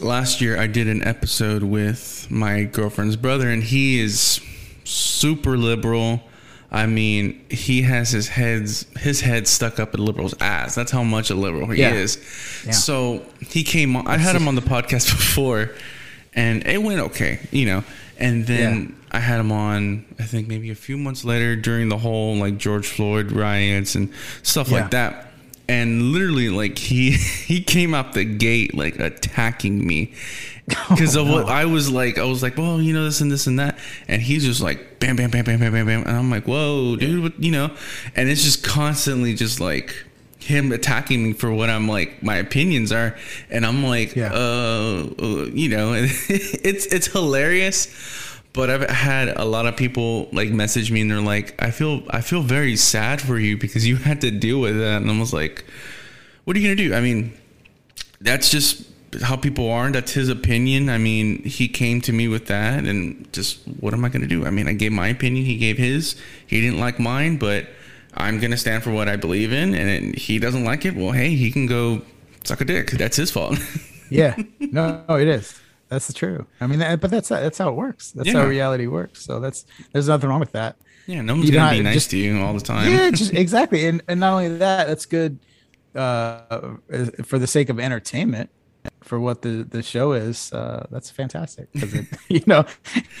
last 0.00 0.40
year 0.40 0.58
I 0.58 0.66
did 0.66 0.88
an 0.88 1.06
episode 1.06 1.62
with 1.62 2.26
my 2.30 2.64
girlfriend's 2.64 3.16
brother, 3.16 3.50
and 3.50 3.62
he 3.62 4.00
is 4.00 4.40
super 4.84 5.58
liberal. 5.58 6.22
I 6.70 6.86
mean, 6.86 7.44
he 7.48 7.82
has 7.82 8.10
his 8.10 8.28
heads 8.28 8.86
his 8.98 9.20
head 9.20 9.46
stuck 9.46 9.78
up 9.78 9.94
a 9.94 9.96
liberal's 9.98 10.34
ass. 10.40 10.74
That's 10.74 10.90
how 10.90 11.04
much 11.04 11.30
a 11.30 11.34
liberal 11.34 11.68
he 11.68 11.80
yeah. 11.80 11.94
is. 11.94 12.16
Yeah. 12.64 12.72
So 12.72 13.24
he 13.40 13.62
came 13.62 13.96
on. 13.96 14.06
I 14.06 14.16
had 14.16 14.34
him 14.34 14.48
on 14.48 14.56
the 14.56 14.62
podcast 14.62 15.10
before, 15.16 15.70
and 16.34 16.66
it 16.66 16.82
went 16.82 17.00
okay, 17.00 17.40
you 17.50 17.66
know. 17.66 17.84
And 18.18 18.46
then 18.46 18.96
yeah. 19.12 19.16
I 19.16 19.20
had 19.20 19.40
him 19.40 19.52
on, 19.52 20.04
I 20.18 20.22
think 20.22 20.48
maybe 20.48 20.70
a 20.70 20.74
few 20.74 20.96
months 20.96 21.24
later 21.24 21.54
during 21.54 21.88
the 21.88 21.98
whole 21.98 22.36
like 22.36 22.56
George 22.56 22.86
Floyd 22.86 23.30
riots 23.30 23.94
and 23.94 24.12
stuff 24.42 24.70
like 24.70 24.90
that. 24.90 25.28
And 25.68 26.12
literally, 26.12 26.48
like 26.48 26.78
he 26.78 27.10
he 27.46 27.62
came 27.62 27.94
out 27.94 28.12
the 28.12 28.24
gate 28.24 28.74
like 28.74 28.98
attacking 28.98 29.86
me 29.86 30.14
because 30.90 31.16
oh, 31.16 31.22
of 31.22 31.28
what 31.28 31.46
no. 31.46 31.52
I 31.52 31.64
was 31.66 31.90
like. 31.90 32.18
I 32.18 32.24
was 32.24 32.42
like, 32.42 32.56
well, 32.56 32.82
you 32.82 32.92
know 32.92 33.04
this 33.04 33.20
and 33.20 33.30
this 33.30 33.46
and 33.46 33.58
that, 33.60 33.78
and 34.08 34.20
he's 34.20 34.44
just 34.44 34.60
like 34.60 34.98
bam, 34.98 35.16
bam, 35.16 35.30
bam, 35.30 35.44
bam, 35.44 35.60
bam, 35.60 35.72
bam, 35.72 35.86
bam, 35.86 36.00
and 36.00 36.16
I'm 36.16 36.30
like, 36.30 36.44
whoa, 36.44 36.96
dude, 36.96 37.22
what, 37.22 37.42
you 37.42 37.52
know. 37.52 37.70
And 38.16 38.28
it's 38.28 38.42
just 38.42 38.64
constantly 38.64 39.34
just 39.34 39.60
like 39.60 39.94
him 40.40 40.70
attacking 40.70 41.24
me 41.24 41.32
for 41.32 41.52
what 41.52 41.68
I'm 41.68 41.88
like 41.88 42.22
my 42.22 42.36
opinions 42.36 42.92
are 42.92 43.16
and 43.50 43.66
I'm 43.66 43.82
like 43.82 44.14
yeah. 44.14 44.30
uh, 44.32 45.08
uh 45.20 45.24
you 45.52 45.68
know 45.68 45.92
it's 45.96 46.86
it's 46.86 47.08
hilarious 47.08 47.88
but 48.52 48.70
I've 48.70 48.88
had 48.88 49.28
a 49.28 49.44
lot 49.44 49.66
of 49.66 49.76
people 49.76 50.28
like 50.32 50.50
message 50.50 50.92
me 50.92 51.00
and 51.00 51.10
they're 51.10 51.20
like 51.20 51.60
I 51.60 51.72
feel 51.72 52.04
I 52.10 52.20
feel 52.20 52.42
very 52.42 52.76
sad 52.76 53.20
for 53.20 53.40
you 53.40 53.56
because 53.56 53.88
you 53.88 53.96
had 53.96 54.20
to 54.20 54.30
deal 54.30 54.60
with 54.60 54.78
that 54.78 55.02
and 55.02 55.10
I 55.10 55.18
was 55.18 55.32
like 55.32 55.64
what 56.44 56.56
are 56.56 56.60
you 56.60 56.68
going 56.68 56.76
to 56.76 56.88
do 56.90 56.94
I 56.94 57.00
mean 57.00 57.36
that's 58.20 58.48
just 58.48 58.88
how 59.22 59.36
people 59.36 59.70
are 59.70 59.90
that's 59.90 60.12
his 60.12 60.28
opinion 60.28 60.88
I 60.88 60.98
mean 60.98 61.42
he 61.44 61.68
came 61.68 62.00
to 62.02 62.12
me 62.12 62.28
with 62.28 62.46
that 62.46 62.84
and 62.84 63.30
just 63.32 63.60
what 63.80 63.94
am 63.94 64.04
I 64.04 64.08
going 64.08 64.22
to 64.22 64.28
do 64.28 64.46
I 64.46 64.50
mean 64.50 64.68
I 64.68 64.72
gave 64.72 64.92
my 64.92 65.08
opinion 65.08 65.44
he 65.44 65.56
gave 65.56 65.78
his 65.78 66.16
he 66.46 66.60
didn't 66.60 66.80
like 66.80 66.98
mine 66.98 67.36
but 67.36 67.66
I'm 68.16 68.40
gonna 68.40 68.56
stand 68.56 68.82
for 68.82 68.90
what 68.90 69.08
I 69.08 69.16
believe 69.16 69.52
in, 69.52 69.74
and 69.74 70.16
he 70.16 70.38
doesn't 70.38 70.64
like 70.64 70.84
it. 70.86 70.96
Well, 70.96 71.12
hey, 71.12 71.30
he 71.30 71.50
can 71.50 71.66
go 71.66 72.00
suck 72.44 72.62
a 72.62 72.64
dick. 72.64 72.92
That's 72.92 73.16
his 73.16 73.30
fault. 73.30 73.58
yeah, 74.10 74.36
no, 74.58 75.04
no, 75.06 75.16
it 75.16 75.28
is. 75.28 75.60
That's 75.88 76.12
true. 76.12 76.46
I 76.60 76.66
mean, 76.66 76.78
that, 76.78 77.00
but 77.00 77.10
that's 77.10 77.28
that's 77.28 77.58
how 77.58 77.68
it 77.68 77.74
works. 77.74 78.12
That's 78.12 78.28
yeah. 78.28 78.40
how 78.40 78.46
reality 78.46 78.86
works. 78.86 79.22
So 79.24 79.38
that's 79.38 79.66
there's 79.92 80.08
nothing 80.08 80.30
wrong 80.30 80.40
with 80.40 80.52
that. 80.52 80.76
Yeah, 81.06 81.20
no 81.20 81.34
one's 81.34 81.50
you 81.50 81.52
gonna 81.52 81.76
be 81.76 81.82
nice 81.82 81.94
just, 81.94 82.10
to 82.12 82.16
you 82.16 82.40
all 82.40 82.54
the 82.54 82.60
time. 82.60 82.90
Yeah, 82.90 83.10
just 83.14 83.34
exactly. 83.34 83.86
And 83.86 84.02
and 84.08 84.18
not 84.18 84.32
only 84.32 84.48
that, 84.56 84.86
that's 84.86 85.04
good 85.04 85.38
uh, 85.94 86.76
for 87.22 87.38
the 87.38 87.46
sake 87.46 87.68
of 87.68 87.78
entertainment 87.78 88.50
for 89.02 89.20
what 89.20 89.42
the 89.42 89.62
the 89.70 89.82
show 89.82 90.12
is 90.12 90.52
uh 90.52 90.84
that's 90.90 91.10
fantastic 91.10 91.70
because 91.72 92.06
you 92.28 92.42
know 92.46 92.64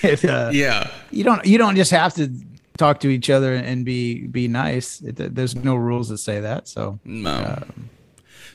it, 0.02 0.24
uh, 0.24 0.50
yeah 0.52 0.90
you 1.10 1.22
don't 1.22 1.46
you 1.46 1.58
don't 1.58 1.76
just 1.76 1.90
have 1.92 2.12
to 2.14 2.28
talk 2.76 3.00
to 3.00 3.08
each 3.08 3.30
other 3.30 3.54
and 3.54 3.84
be 3.84 4.26
be 4.26 4.48
nice. 4.48 5.00
It, 5.00 5.34
there's 5.34 5.56
no 5.56 5.74
rules 5.76 6.08
that 6.10 6.18
say 6.18 6.40
that. 6.40 6.68
So 6.68 6.98
no. 7.04 7.58
Um, 7.62 7.90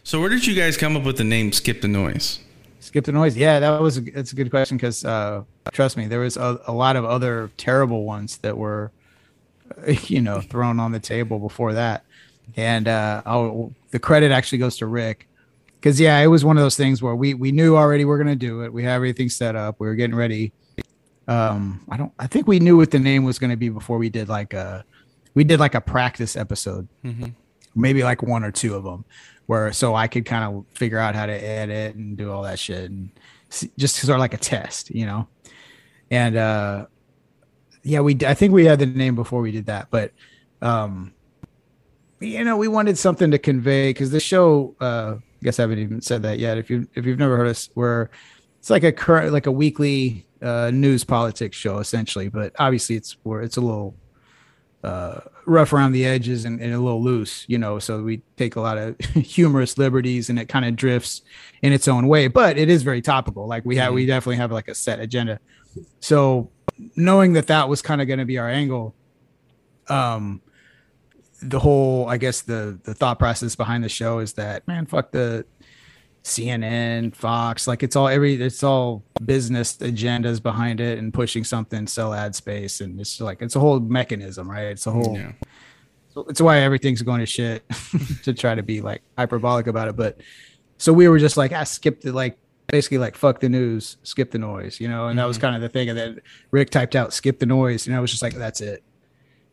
so 0.04 0.20
where 0.20 0.30
did 0.30 0.46
you 0.48 0.56
guys 0.56 0.78
come 0.78 0.96
up 0.96 1.04
with 1.04 1.18
the 1.18 1.24
name 1.24 1.52
Skip 1.52 1.82
the 1.82 1.88
Noise? 1.88 2.40
Skip 2.80 3.06
the 3.06 3.12
Noise. 3.12 3.38
Yeah, 3.38 3.60
that 3.60 3.82
was 3.82 3.98
a, 3.98 4.02
that's 4.02 4.32
a 4.32 4.36
good 4.36 4.50
question 4.50 4.78
because 4.78 5.06
uh, 5.06 5.44
trust 5.72 5.98
me, 5.98 6.08
there 6.08 6.20
was 6.20 6.38
a, 6.38 6.60
a, 6.66 6.74
lot 6.74 6.96
of 6.96 7.06
other 7.06 7.52
terrible 7.58 8.04
ones 8.04 8.38
that 8.38 8.58
were, 8.58 8.92
you 10.08 10.22
know, 10.22 10.42
thrown 10.42 10.80
on 10.80 10.92
the 10.92 11.00
table 11.00 11.38
before 11.38 11.74
that. 11.74 12.04
And 12.56 12.88
uh, 12.88 13.22
I'll, 13.26 13.74
the 13.92 14.00
credit 14.00 14.32
actually 14.32 14.58
goes 14.58 14.78
to 14.78 14.88
Rick 14.88 15.28
because 15.82 16.00
yeah, 16.00 16.18
it 16.20 16.28
was 16.28 16.46
one 16.46 16.56
of 16.56 16.64
those 16.64 16.78
things 16.78 17.02
where 17.02 17.16
we 17.16 17.34
we 17.34 17.52
knew 17.52 17.76
already 17.76 18.06
we 18.06 18.14
are 18.14 18.18
gonna 18.18 18.36
do 18.38 18.62
it. 18.62 18.72
We 18.72 18.84
had 18.84 18.94
everything 18.94 19.28
set 19.28 19.58
up. 19.58 19.76
We 19.80 19.88
were 19.88 19.96
getting 19.96 20.16
ready 20.16 20.54
um 21.28 21.84
i 21.90 21.98
don't 21.98 22.12
i 22.20 22.28
think 22.28 22.48
we 22.48 22.60
knew 22.60 22.76
what 22.76 22.92
the 22.92 23.00
name 23.00 23.24
was 23.24 23.38
going 23.38 23.50
to 23.50 23.58
be 23.58 23.70
before 23.70 23.98
we 23.98 24.10
did 24.10 24.28
like 24.28 24.54
a 24.54 24.84
we 25.34 25.44
did 25.44 25.60
like 25.60 25.76
a 25.76 25.82
practice 25.82 26.36
episode 26.36 26.88
mm-hmm. 27.06 27.28
maybe 27.76 28.04
like 28.04 28.22
one 28.24 28.44
or 28.44 28.52
two 28.52 28.76
of 28.76 28.84
them 28.84 29.06
where 29.46 29.72
so 29.72 29.94
i 29.94 30.08
could 30.08 30.26
kind 30.26 30.44
of 30.44 30.66
figure 30.76 30.98
out 30.98 31.16
how 31.16 31.26
to 31.26 31.34
edit 31.34 31.96
and 31.96 32.18
do 32.18 32.32
all 32.32 32.42
that 32.44 32.58
shit 32.58 32.90
and 32.90 33.12
just 33.78 33.96
sort 33.96 34.16
of 34.16 34.20
like 34.20 34.34
a 34.34 34.38
test 34.38 34.90
you 34.90 35.06
know 35.06 35.28
and 36.10 36.36
uh 36.36 36.86
yeah 37.84 38.00
we 38.00 38.18
i 38.26 38.34
think 38.34 38.52
we 38.52 38.66
had 38.66 38.80
the 38.80 38.86
name 38.86 39.16
before 39.16 39.42
we 39.42 39.52
did 39.52 39.68
that 39.68 39.88
but 39.92 40.12
um 40.62 41.14
you 42.20 42.44
know 42.44 42.58
we 42.58 42.68
wanted 42.68 42.98
something 42.98 43.32
to 43.32 43.38
convey 43.38 43.90
because 43.90 44.10
the 44.10 44.20
show 44.20 44.76
uh 44.82 45.16
i 45.42 45.46
guess 45.46 45.60
i 45.60 45.64
haven't 45.64 45.80
even 45.80 46.02
said 46.02 46.22
that 46.24 46.40
yet 46.40 46.58
if 46.58 46.70
you 46.70 46.88
if 46.96 47.06
you've 47.06 47.20
never 47.20 47.38
heard 47.38 47.48
us 47.48 47.70
we're 47.76 48.10
it's 48.60 48.70
like 48.70 48.84
a 48.84 48.92
current 48.92 49.34
like 49.34 49.48
a 49.48 49.52
weekly 49.52 50.26
uh, 50.42 50.72
news 50.74 51.04
politics 51.04 51.58
show 51.58 51.78
essentially, 51.80 52.28
but 52.28 52.54
obviously 52.60 52.96
it's 52.96 53.18
where 53.24 53.42
it's 53.42 53.58
a 53.58 53.62
little 53.62 53.96
uh, 54.84 55.20
rough 55.46 55.74
around 55.74 55.92
the 55.92 56.06
edges 56.06 56.46
and, 56.46 56.60
and, 56.60 56.74
a 56.74 56.80
little 56.80 57.04
loose, 57.04 57.46
you 57.48 57.58
know. 57.58 57.78
So 57.78 58.02
we 58.02 58.24
take 58.38 58.56
a 58.56 58.62
lot 58.62 58.78
of 58.78 58.98
humorous 59.14 59.78
liberties, 59.78 60.30
and 60.30 60.40
it 60.40 60.50
kind 60.50 60.66
of 60.66 60.76
drifts 60.76 61.22
in 61.62 61.72
its 61.72 61.88
own 61.88 62.08
way. 62.08 62.28
But 62.28 62.58
it 62.58 62.70
is 62.70 62.82
very 62.82 63.02
topical. 63.02 63.48
Like 63.48 63.64
we 63.64 63.76
have, 63.78 63.94
we 63.94 64.04
mm-hmm. 64.04 64.10
definitely 64.10 64.38
have 64.38 64.52
like 64.52 64.68
a 64.68 64.76
set 64.76 65.00
agenda. 65.00 65.40
So 66.00 66.50
knowing 66.96 67.34
that 67.34 67.48
that 67.48 67.70
was 67.70 67.84
kind 67.84 68.02
of 68.02 68.08
going 68.08 68.20
to 68.20 68.26
be 68.26 68.40
our 68.40 68.50
angle, 68.50 68.96
um, 69.88 70.42
the 71.42 71.60
whole, 71.60 72.08
I 72.08 72.18
guess 72.18 72.42
the 72.42 72.80
the 72.84 72.94
thought 72.94 73.20
process 73.20 73.56
behind 73.56 73.84
the 73.84 73.90
show 73.90 74.20
is 74.20 74.34
that 74.34 74.68
man, 74.68 74.86
fuck 74.86 75.12
the 75.12 75.46
CNN, 76.24 77.16
Fox, 77.16 77.68
like 77.68 77.84
it's 77.84 77.96
all 77.96 78.08
every 78.08 78.36
it's 78.36 78.64
all 78.64 79.04
business 79.26 79.78
agendas 79.78 80.42
behind 80.42 80.80
it 80.80 81.00
and 81.00 81.14
pushing 81.14 81.44
something, 81.44 81.88
sell 81.88 82.14
ad 82.14 82.36
space, 82.36 82.82
and 82.82 83.00
it's 83.00 83.20
like 83.20 83.42
it's 83.42 83.56
a 83.56 83.60
whole 83.60 83.80
mechanism, 83.80 84.50
right? 84.50 84.68
It's 84.68 84.86
a 84.86 84.92
whole. 84.92 85.18
Yeah. 85.18 85.32
So 86.14 86.26
it's 86.30 86.42
why 86.42 86.60
everything's 86.60 87.02
going 87.02 87.22
to 87.22 87.26
shit 87.26 87.64
to 88.24 88.34
try 88.34 88.54
to 88.54 88.62
be 88.62 88.82
like 88.82 89.02
hyperbolic 89.18 89.68
about 89.68 89.88
it. 89.88 89.96
But 89.96 90.20
so 90.78 90.92
we 90.92 91.08
were 91.08 91.20
just 91.20 91.38
like, 91.38 91.54
I 91.54 91.64
skipped 91.64 92.04
the 92.04 92.12
like 92.12 92.38
basically 92.68 92.98
like 92.98 93.16
fuck 93.16 93.40
the 93.40 93.50
news, 93.50 93.98
skip 94.04 94.30
the 94.30 94.38
noise, 94.38 94.80
you 94.80 94.90
know. 94.90 95.06
And 95.06 95.12
mm-hmm. 95.12 95.18
that 95.18 95.26
was 95.26 95.38
mm-hmm. 95.38 95.48
kind 95.48 95.56
of 95.56 95.62
the 95.62 95.70
thing. 95.70 95.90
And 95.90 95.98
then 95.98 96.22
Rick 96.52 96.70
typed 96.70 96.96
out 96.96 97.14
skip 97.14 97.40
the 97.40 97.46
noise, 97.48 97.88
and 97.88 97.96
I 97.96 98.00
was 98.00 98.12
just 98.12 98.22
like, 98.22 98.34
that's 98.34 98.62
it 98.62 98.84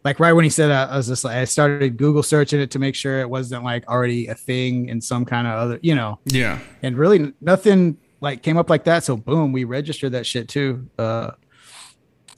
like 0.05 0.21
right 0.21 0.33
when 0.33 0.45
he 0.45 0.51
said 0.51 0.69
that, 0.69 0.91
I 0.91 0.97
was 0.97 1.09
just 1.09 1.25
like, 1.25 1.37
I 1.37 1.45
started 1.45 1.97
Google 1.97 2.23
searching 2.23 2.61
it 2.61 2.71
to 2.73 2.79
make 2.79 2.95
sure 2.95 3.21
it 3.21 3.29
wasn't 3.29 3.65
like 3.65 3.87
already 3.89 4.29
a 4.29 4.35
thing 4.35 4.89
in 4.89 5.01
some 5.01 5.25
kind 5.25 5.47
of 5.47 5.55
other, 5.55 5.79
you 5.83 5.95
know. 5.95 6.19
Yeah. 6.25 6.61
And 6.83 6.97
really 6.97 7.33
nothing 7.41 7.99
like 8.21 8.43
came 8.43 8.57
up 8.57 8.71
like 8.71 8.85
that. 8.85 9.05
So 9.05 9.17
boom, 9.17 9.53
we 9.53 9.65
registered 9.65 10.13
that 10.13 10.27
shit 10.27 10.49
too. 10.49 10.89
Uh 10.99 11.33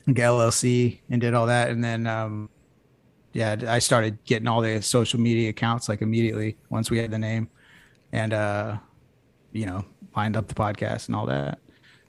LLC 0.07 0.99
and 1.09 1.21
did 1.21 1.33
all 1.33 1.47
that. 1.47 1.69
And 1.69 1.83
then 1.83 2.07
um 2.07 2.49
yeah, 3.33 3.55
I 3.67 3.79
started 3.79 4.17
getting 4.25 4.47
all 4.47 4.61
the 4.61 4.81
social 4.81 5.19
media 5.19 5.49
accounts 5.49 5.87
like 5.87 6.01
immediately 6.01 6.57
once 6.69 6.91
we 6.91 6.97
had 6.97 7.11
the 7.11 7.19
name 7.19 7.49
and 8.11 8.33
uh 8.33 8.77
you 9.53 9.65
know, 9.65 9.85
lined 10.15 10.35
up 10.35 10.47
the 10.47 10.55
podcast 10.55 11.07
and 11.07 11.15
all 11.15 11.27
that. 11.27 11.59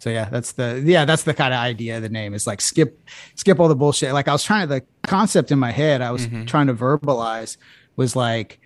So 0.02 0.10
yeah, 0.10 0.28
that's 0.28 0.50
the 0.50 0.82
yeah, 0.84 1.04
that's 1.04 1.22
the 1.22 1.32
kind 1.32 1.54
of 1.54 1.60
idea 1.60 1.98
of 1.98 2.02
the 2.02 2.08
name 2.08 2.34
is 2.34 2.44
like 2.44 2.60
skip 2.60 3.00
skip 3.36 3.60
all 3.60 3.68
the 3.68 3.76
bullshit. 3.76 4.12
Like 4.12 4.26
I 4.26 4.32
was 4.32 4.42
trying 4.42 4.66
to 4.66 4.74
the 4.74 4.82
concept 5.08 5.52
in 5.52 5.60
my 5.60 5.70
head, 5.70 6.02
I 6.02 6.10
was 6.10 6.26
mm-hmm. 6.26 6.44
trying 6.44 6.66
to 6.66 6.74
verbalize 6.74 7.56
was 7.94 8.16
like, 8.16 8.58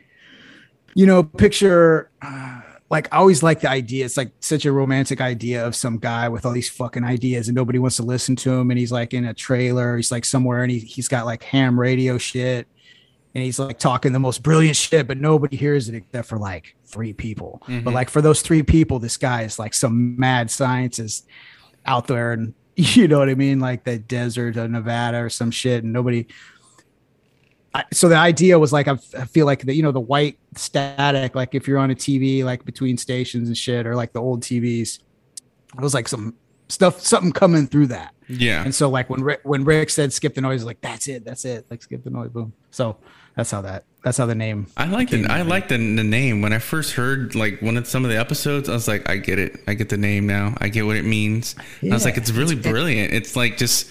you 0.95 1.05
know, 1.05 1.23
picture 1.23 2.11
uh, 2.23 2.63
like 2.89 3.13
I 3.13 3.19
always 3.19 3.43
like 3.43 3.61
the 3.61 3.69
idea. 3.69 4.07
It's 4.07 4.17
like 4.17 4.33
such 4.41 4.65
a 4.65 4.73
romantic 4.73 5.21
idea 5.21 5.67
of 5.67 5.77
some 5.77 5.99
guy 5.99 6.27
with 6.31 6.47
all 6.47 6.53
these 6.53 6.71
fucking 6.71 7.05
ideas 7.05 7.49
and 7.49 7.55
nobody 7.55 7.79
wants 7.79 7.97
to 7.97 8.03
listen 8.03 8.35
to 8.37 8.55
him. 8.55 8.71
And 8.71 8.81
he's 8.81 8.91
like 8.91 9.13
in 9.13 9.27
a 9.27 9.35
trailer, 9.35 9.99
he's 9.99 10.11
like 10.11 10.25
somewhere 10.25 10.63
and 10.63 10.73
he, 10.73 10.79
he's 10.79 11.07
got 11.07 11.27
like 11.27 11.43
ham 11.43 11.79
radio 11.79 12.17
shit 12.17 12.67
and 13.37 13.45
he's 13.45 13.59
like 13.59 13.79
talking 13.79 14.15
the 14.15 14.19
most 14.19 14.43
brilliant 14.43 14.77
shit, 14.77 15.07
but 15.07 15.19
nobody 15.19 15.59
hears 15.59 15.91
it 15.91 15.95
except 15.95 16.27
for 16.27 16.39
like 16.39 16.75
three 16.87 17.13
people. 17.13 17.61
Mm-hmm. 17.67 17.85
But 17.85 17.93
like 17.93 18.09
for 18.09 18.23
those 18.23 18.41
three 18.41 18.63
people, 18.63 18.99
this 18.99 19.19
guy 19.19 19.43
is 19.43 19.59
like 19.59 19.75
some 19.75 20.19
mad 20.19 20.51
scientist 20.51 21.27
out 21.85 22.07
there 22.07 22.33
and 22.33 22.55
you 22.77 23.07
know 23.07 23.19
what 23.19 23.29
I 23.29 23.35
mean? 23.35 23.61
Like 23.61 23.85
the 23.85 23.99
desert 23.99 24.57
of 24.57 24.71
Nevada 24.71 25.19
or 25.19 25.29
some 25.29 25.51
shit 25.51 25.85
and 25.85 25.93
nobody 25.93 26.27
so 27.93 28.09
the 28.09 28.17
idea 28.17 28.59
was 28.59 28.73
like 28.73 28.89
I, 28.89 28.97
feel 28.97 29.45
like 29.45 29.67
the 29.67 29.75
you 29.75 29.83
know 29.83 29.93
the 29.93 30.01
white 30.01 30.39
static 30.55 31.35
like 31.35 31.55
if 31.55 31.69
you're 31.69 31.77
on 31.77 31.91
a 31.91 31.95
TV 31.95 32.43
like 32.43 32.65
between 32.65 32.97
stations 32.97 33.49
and 33.49 33.57
shit 33.57 33.87
or 33.87 33.95
like 33.95 34.15
the 34.15 34.23
old 34.23 34.43
TVs 34.43 35.01
it 35.75 35.81
was 35.83 35.93
like 35.93 36.09
some 36.09 36.35
stuff 36.71 37.03
something 37.03 37.33
coming 37.33 37.67
through 37.67 37.89
that 37.89 38.15
yeah 38.29 38.65
and 38.65 38.75
so 38.75 38.89
like 38.89 39.11
when 39.11 39.23
Rick, 39.23 39.41
when 39.43 39.63
Rick 39.63 39.91
said 39.91 40.11
skip 40.11 40.35
the 40.35 40.41
noise 40.41 40.65
like 40.65 40.81
that's 40.81 41.07
it 41.07 41.23
that's 41.27 41.45
it 41.45 41.67
like 41.71 41.83
skip 41.83 42.03
the 42.03 42.09
noise 42.09 42.31
boom 42.31 42.55
so 42.71 42.97
that's 43.37 43.51
how 43.51 43.61
that 43.61 43.85
that's 44.03 44.17
how 44.17 44.25
the 44.25 44.35
name 44.35 44.67
I 44.77 44.87
like 44.87 45.11
the 45.11 45.27
I 45.27 45.43
like 45.43 45.69
the, 45.69 45.77
the 45.77 46.05
name 46.05 46.41
when 46.41 46.53
I 46.53 46.59
first 46.59 46.95
heard 46.95 47.35
like 47.35 47.61
one 47.61 47.77
of 47.77 47.87
some 47.87 48.05
of 48.05 48.11
the 48.11 48.19
episodes 48.19 48.69
I 48.69 48.73
was 48.73 48.89
like 48.89 49.09
I 49.09 49.19
get 49.19 49.39
it 49.39 49.61
I 49.69 49.75
get 49.75 49.91
the 49.91 49.97
name 49.97 50.27
now 50.27 50.55
I 50.59 50.69
get 50.69 50.87
what 50.87 50.97
it 50.97 51.05
means 51.05 51.55
yeah. 51.83 51.93
I 51.93 51.95
was 51.95 52.05
like 52.05 52.17
it's 52.17 52.31
really 52.31 52.57
it's, 52.57 52.67
brilliant 52.67 53.13
it's 53.13 53.37
like 53.37 53.59
just 53.59 53.91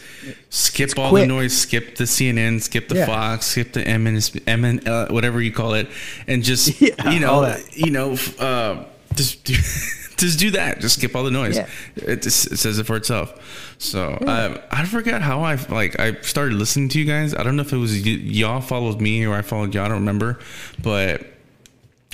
skip 0.50 0.98
all 0.98 1.12
quick. 1.12 1.24
the 1.24 1.28
noise 1.28 1.56
skip 1.56 1.96
the 1.96 2.06
CNN 2.06 2.62
skip 2.62 2.88
the 2.88 2.96
yeah. 2.96 3.06
Fox 3.06 3.46
skip 3.46 3.74
the 3.74 3.88
M 3.88 4.08
and 4.08 4.42
M 4.48 4.66
and 4.66 4.88
uh, 4.88 5.08
whatever 5.10 5.40
you 5.42 5.52
call 5.52 5.76
it 5.76 5.90
and 6.28 6.44
just 6.44 6.82
yeah, 6.82 7.12
you 7.12 7.20
know 7.20 7.56
you 7.72 7.92
know 7.92 8.18
uh, 8.40 8.84
just 9.14 9.44
do 9.44 9.54
just 10.18 10.40
do 10.40 10.52
that. 10.52 10.80
Just 10.80 11.00
skip 11.00 11.16
all 11.16 11.24
the 11.24 11.32
noise. 11.32 11.58
Yeah. 11.58 11.68
It 11.96 12.22
just 12.22 12.52
it 12.52 12.58
says 12.58 12.80
it 12.80 12.86
for 12.86 12.96
itself. 12.96 13.65
So 13.78 14.18
yeah. 14.22 14.46
Um, 14.46 14.60
I 14.72 14.82
I 14.82 14.86
forgot 14.86 15.22
how 15.22 15.42
I 15.42 15.56
like 15.70 16.00
I 16.00 16.20
started 16.22 16.54
listening 16.56 16.90
to 16.90 17.00
you 17.00 17.06
guys. 17.06 17.34
I 17.36 17.44
don't 17.44 17.56
know 17.56 17.62
if 17.62 17.74
it 17.74 17.78
was 17.78 17.94
y- 17.94 18.22
y'all 18.22 18.62
followed 18.62 19.02
me 19.02 19.26
or 19.26 19.34
I 19.34 19.42
followed 19.42 19.74
y'all. 19.74 19.86
I 19.86 19.90
don't 19.90 20.00
remember, 20.00 20.40
but 20.82 21.26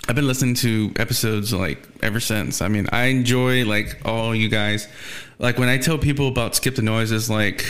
I've 0.08 0.16
been 0.16 0.28
listening 0.28 0.56
to 0.56 0.92
episodes 0.98 1.54
like 1.54 1.88
ever 2.02 2.20
since. 2.20 2.62
I 2.62 2.68
mean, 2.68 2.88
I 2.92 3.06
enjoy 3.06 3.66
like 3.66 4.02
all 4.06 4.36
you 4.36 4.50
guys. 4.50 4.88
Like 5.40 5.58
when 5.58 5.70
I 5.70 5.78
tell 5.78 5.98
people 5.98 6.28
about 6.28 6.56
skip 6.56 6.76
the 6.76 6.82
noises, 6.82 7.30
like 7.30 7.66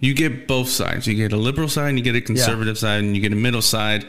you 0.00 0.14
get 0.14 0.46
both 0.46 0.68
sides. 0.68 1.06
You 1.06 1.14
get 1.14 1.32
a 1.32 1.36
liberal 1.36 1.68
side 1.68 1.90
and 1.90 1.98
you 1.98 2.04
get 2.04 2.16
a 2.16 2.20
conservative 2.20 2.76
yeah. 2.76 2.80
side 2.80 3.04
and 3.04 3.14
you 3.14 3.22
get 3.22 3.32
a 3.32 3.36
middle 3.36 3.62
side 3.62 4.06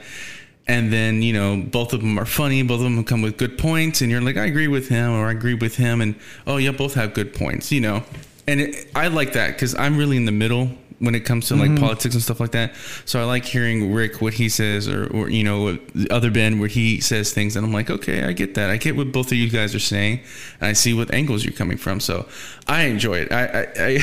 and 0.67 0.93
then 0.93 1.21
you 1.23 1.33
know 1.33 1.57
both 1.57 1.93
of 1.93 1.99
them 1.99 2.17
are 2.19 2.25
funny 2.25 2.61
both 2.61 2.77
of 2.77 2.83
them 2.83 3.03
come 3.03 3.23
with 3.23 3.37
good 3.37 3.57
points 3.57 4.01
and 4.01 4.11
you're 4.11 4.21
like 4.21 4.37
i 4.37 4.45
agree 4.45 4.67
with 4.67 4.87
him 4.87 5.11
or 5.11 5.27
i 5.27 5.31
agree 5.31 5.55
with 5.55 5.75
him 5.75 5.99
and 5.99 6.15
oh 6.45 6.57
yeah 6.57 6.71
both 6.71 6.93
have 6.93 7.13
good 7.13 7.33
points 7.33 7.71
you 7.71 7.81
know 7.81 8.03
and 8.49 8.62
it, 8.62 8.88
i 8.95 9.07
like 9.07 9.33
that 9.33 9.53
because 9.53 9.75
i'm 9.75 9.97
really 9.97 10.17
in 10.17 10.25
the 10.25 10.31
middle 10.31 10.69
when 10.99 11.15
it 11.15 11.21
comes 11.21 11.47
to 11.47 11.55
like 11.55 11.69
mm-hmm. 11.69 11.79
politics 11.79 12.13
and 12.13 12.21
stuff 12.21 12.39
like 12.39 12.51
that 12.51 12.73
so 13.05 13.19
i 13.19 13.23
like 13.23 13.45
hearing 13.45 13.93
rick 13.93 14.21
what 14.21 14.33
he 14.33 14.49
says 14.49 14.88
or, 14.88 15.07
or 15.15 15.29
you 15.29 15.43
know 15.43 15.73
the 15.95 16.07
other 16.12 16.29
ben 16.29 16.59
where 16.59 16.67
he 16.67 16.99
says 16.99 17.31
things 17.31 17.55
and 17.55 17.65
i'm 17.65 17.71
like 17.71 17.89
okay 17.89 18.23
i 18.23 18.33
get 18.33 18.55
that 18.55 18.69
i 18.69 18.77
get 18.77 18.95
what 18.95 19.12
both 19.12 19.27
of 19.27 19.38
you 19.38 19.49
guys 19.49 19.73
are 19.73 19.79
saying 19.79 20.19
and 20.59 20.67
i 20.67 20.73
see 20.73 20.93
what 20.93 21.13
angles 21.13 21.45
you're 21.45 21.53
coming 21.53 21.77
from 21.77 21.99
so 21.99 22.27
i 22.67 22.83
enjoy 22.83 23.17
it 23.17 23.31
i 23.31 23.45
i, 23.45 23.62
I 23.62 23.65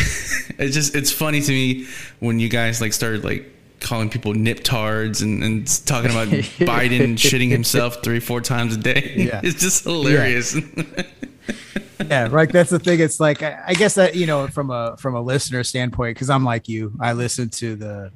it's 0.58 0.74
just 0.74 0.94
it's 0.94 1.12
funny 1.12 1.42
to 1.42 1.52
me 1.52 1.86
when 2.20 2.40
you 2.40 2.48
guys 2.48 2.80
like 2.80 2.92
started 2.94 3.24
like 3.24 3.52
calling 3.80 4.08
people 4.08 4.32
niptards 4.32 5.22
and, 5.22 5.42
and 5.42 5.86
talking 5.86 6.10
about 6.10 6.28
Biden 6.58 7.14
shitting 7.14 7.50
himself 7.50 8.02
three, 8.02 8.20
four 8.20 8.40
times 8.40 8.74
a 8.74 8.78
day. 8.78 9.12
Yeah. 9.16 9.40
It's 9.44 9.60
just 9.60 9.84
hilarious. 9.84 10.54
Yeah. 10.56 11.02
yeah, 12.06 12.28
right. 12.30 12.50
That's 12.50 12.70
the 12.70 12.78
thing. 12.78 13.00
It's 13.00 13.20
like 13.20 13.42
I, 13.42 13.62
I, 13.68 13.74
guess 13.74 13.94
that 13.94 14.14
you 14.14 14.26
know 14.26 14.46
from 14.48 14.70
a 14.70 14.96
from 14.98 15.14
a 15.14 15.20
listener 15.20 15.64
standpoint, 15.64 16.16
because 16.16 16.30
I'm 16.30 16.44
like 16.44 16.68
you, 16.68 16.92
I 17.00 17.12
listen 17.12 17.48
to 17.50 17.76
the 17.76 18.12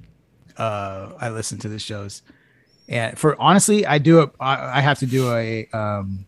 uh 0.57 1.13
I 1.21 1.31
listen 1.31 1.59
to 1.59 1.69
the 1.69 1.79
shows, 1.79 2.23
and 2.89 3.19
for 3.19 3.41
honestly, 3.41 3.87
I 3.87 3.99
do 3.99 4.21
a 4.21 4.31
I, 4.41 4.79
I 4.79 4.81
have 4.81 4.99
to 5.01 5.07
do 5.07 5.33
a 5.35 5.69
um 5.73 6.27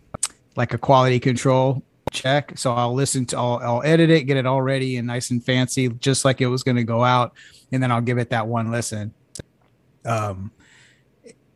like 0.56 0.74
a 0.74 0.78
quality 0.78 1.20
control 1.20 1.82
check. 2.10 2.52
So 2.56 2.72
I'll 2.72 2.94
listen 2.94 3.26
to 3.26 3.36
I'll, 3.36 3.58
I'll 3.62 3.82
edit 3.84 4.10
it, 4.10 4.24
get 4.24 4.36
it 4.36 4.46
all 4.46 4.62
ready 4.62 4.96
and 4.96 5.06
nice 5.06 5.30
and 5.30 5.44
fancy, 5.44 5.88
just 5.88 6.24
like 6.24 6.40
it 6.40 6.46
was 6.46 6.62
going 6.62 6.76
to 6.76 6.84
go 6.84 7.02
out, 7.02 7.32
and 7.72 7.82
then 7.82 7.90
I'll 7.90 8.00
give 8.00 8.18
it 8.18 8.30
that 8.30 8.46
one 8.46 8.70
listen 8.70 9.14
um, 10.04 10.50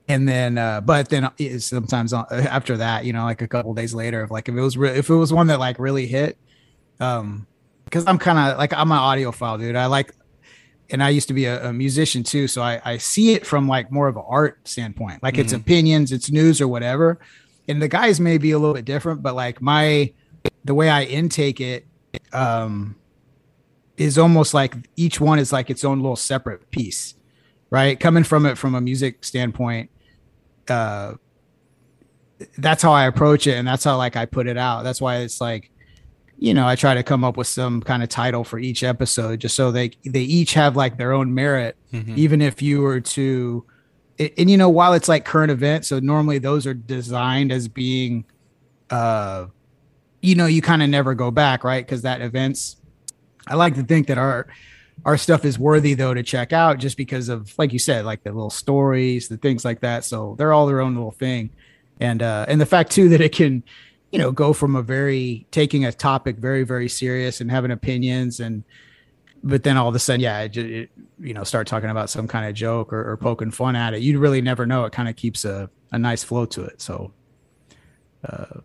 and 0.08 0.28
then, 0.28 0.56
uh, 0.56 0.80
but 0.80 1.08
then 1.08 1.28
sometimes 1.58 2.12
after 2.12 2.76
that, 2.76 3.04
you 3.04 3.12
know, 3.12 3.24
like 3.24 3.42
a 3.42 3.48
couple 3.48 3.74
days 3.74 3.94
later, 3.94 4.26
like 4.30 4.48
if 4.48 4.54
it 4.54 4.60
was 4.60 4.76
re- 4.76 4.96
if 4.96 5.10
it 5.10 5.14
was 5.14 5.32
one 5.32 5.48
that 5.48 5.58
like 5.58 5.78
really 5.78 6.06
hit, 6.06 6.38
um, 7.00 7.46
because 7.84 8.06
I'm 8.06 8.18
kind 8.18 8.38
of 8.38 8.58
like 8.58 8.72
I'm 8.72 8.92
an 8.92 8.98
audiophile 8.98 9.58
dude. 9.58 9.74
I 9.74 9.86
like, 9.86 10.12
and 10.90 11.02
I 11.02 11.08
used 11.08 11.28
to 11.28 11.34
be 11.34 11.46
a, 11.46 11.70
a, 11.70 11.72
musician 11.72 12.22
too, 12.22 12.46
so 12.46 12.62
I 12.62 12.80
I 12.84 12.98
see 12.98 13.32
it 13.32 13.44
from 13.44 13.66
like 13.66 13.90
more 13.90 14.06
of 14.06 14.16
an 14.16 14.22
art 14.26 14.66
standpoint, 14.66 15.22
like 15.22 15.34
mm-hmm. 15.34 15.42
it's 15.42 15.52
opinions, 15.52 16.12
it's 16.12 16.30
news 16.30 16.60
or 16.60 16.68
whatever. 16.68 17.18
And 17.68 17.82
the 17.82 17.88
guys 17.88 18.20
may 18.20 18.38
be 18.38 18.52
a 18.52 18.58
little 18.58 18.74
bit 18.74 18.84
different, 18.84 19.22
but 19.22 19.34
like 19.34 19.60
my 19.60 20.12
the 20.64 20.74
way 20.74 20.88
I 20.88 21.02
intake 21.02 21.60
it, 21.60 21.86
um, 22.32 22.94
is 23.96 24.18
almost 24.18 24.54
like 24.54 24.74
each 24.94 25.20
one 25.20 25.40
is 25.40 25.52
like 25.52 25.68
its 25.68 25.84
own 25.84 26.00
little 26.00 26.16
separate 26.16 26.70
piece 26.70 27.14
right? 27.70 27.98
Coming 27.98 28.24
from 28.24 28.46
it 28.46 28.56
from 28.56 28.74
a 28.74 28.80
music 28.80 29.24
standpoint, 29.24 29.90
uh, 30.70 31.14
that's 32.58 32.82
how 32.82 32.92
I 32.92 33.06
approach 33.06 33.46
it, 33.46 33.56
and 33.56 33.66
that's 33.66 33.84
how 33.84 33.96
like 33.96 34.16
I 34.16 34.26
put 34.26 34.46
it 34.46 34.56
out. 34.56 34.82
That's 34.84 35.00
why 35.00 35.18
it's 35.18 35.40
like, 35.40 35.70
you 36.38 36.52
know, 36.52 36.66
I 36.66 36.76
try 36.76 36.94
to 36.94 37.02
come 37.02 37.24
up 37.24 37.36
with 37.36 37.46
some 37.46 37.80
kind 37.80 38.02
of 38.02 38.08
title 38.08 38.44
for 38.44 38.58
each 38.58 38.82
episode, 38.82 39.40
just 39.40 39.56
so 39.56 39.70
they 39.72 39.92
they 40.04 40.20
each 40.22 40.54
have 40.54 40.76
like 40.76 40.98
their 40.98 41.12
own 41.12 41.34
merit, 41.34 41.76
mm-hmm. 41.92 42.14
even 42.16 42.42
if 42.42 42.62
you 42.62 42.82
were 42.82 43.00
to. 43.00 43.64
And, 44.18 44.30
and 44.38 44.50
you 44.50 44.56
know, 44.56 44.68
while 44.68 44.92
it's 44.92 45.08
like 45.08 45.24
current 45.24 45.50
events, 45.50 45.88
so 45.88 45.98
normally 45.98 46.38
those 46.38 46.66
are 46.66 46.74
designed 46.74 47.52
as 47.52 47.68
being, 47.68 48.24
uh, 48.90 49.46
you 50.20 50.34
know, 50.34 50.46
you 50.46 50.62
kind 50.62 50.82
of 50.82 50.88
never 50.88 51.14
go 51.14 51.30
back, 51.30 51.64
right? 51.64 51.84
Because 51.84 52.02
that 52.02 52.20
events, 52.20 52.76
I 53.46 53.54
like 53.54 53.74
to 53.76 53.82
think 53.82 54.08
that 54.08 54.18
our 54.18 54.46
our 55.04 55.16
stuff 55.16 55.44
is 55.44 55.58
worthy 55.58 55.94
though 55.94 56.14
to 56.14 56.22
check 56.22 56.52
out 56.52 56.78
just 56.78 56.96
because 56.96 57.28
of 57.28 57.56
like 57.58 57.72
you 57.72 57.78
said 57.78 58.04
like 58.04 58.22
the 58.24 58.32
little 58.32 58.50
stories 58.50 59.28
the 59.28 59.36
things 59.36 59.64
like 59.64 59.80
that. 59.80 60.04
So 60.04 60.34
they're 60.38 60.52
all 60.52 60.66
their 60.66 60.80
own 60.80 60.94
little 60.94 61.12
thing. 61.12 61.50
And 62.00 62.22
uh 62.22 62.46
and 62.48 62.60
the 62.60 62.66
fact 62.66 62.92
too 62.92 63.08
that 63.10 63.20
it 63.20 63.32
can 63.32 63.62
you 64.10 64.18
know 64.18 64.32
go 64.32 64.52
from 64.52 64.76
a 64.76 64.82
very 64.82 65.46
taking 65.50 65.84
a 65.84 65.92
topic 65.92 66.36
very 66.36 66.62
very 66.62 66.88
serious 66.88 67.40
and 67.40 67.50
having 67.50 67.70
opinions 67.70 68.40
and 68.40 68.64
but 69.42 69.62
then 69.62 69.76
all 69.76 69.88
of 69.88 69.94
a 69.94 69.98
sudden 69.98 70.20
yeah 70.20 70.40
it, 70.40 70.56
it, 70.56 70.90
you 71.20 71.34
know 71.34 71.44
start 71.44 71.66
talking 71.66 71.90
about 71.90 72.10
some 72.10 72.26
kind 72.26 72.46
of 72.46 72.54
joke 72.54 72.92
or, 72.92 73.10
or 73.10 73.16
poking 73.16 73.50
fun 73.50 73.76
at 73.76 73.94
it. 73.94 74.02
You 74.02 74.18
really 74.18 74.40
never 74.40 74.66
know. 74.66 74.84
It 74.84 74.92
kind 74.92 75.08
of 75.08 75.16
keeps 75.16 75.44
a, 75.44 75.70
a 75.92 75.98
nice 75.98 76.24
flow 76.24 76.46
to 76.46 76.64
it. 76.64 76.80
So 76.80 77.12
uh 78.28 78.60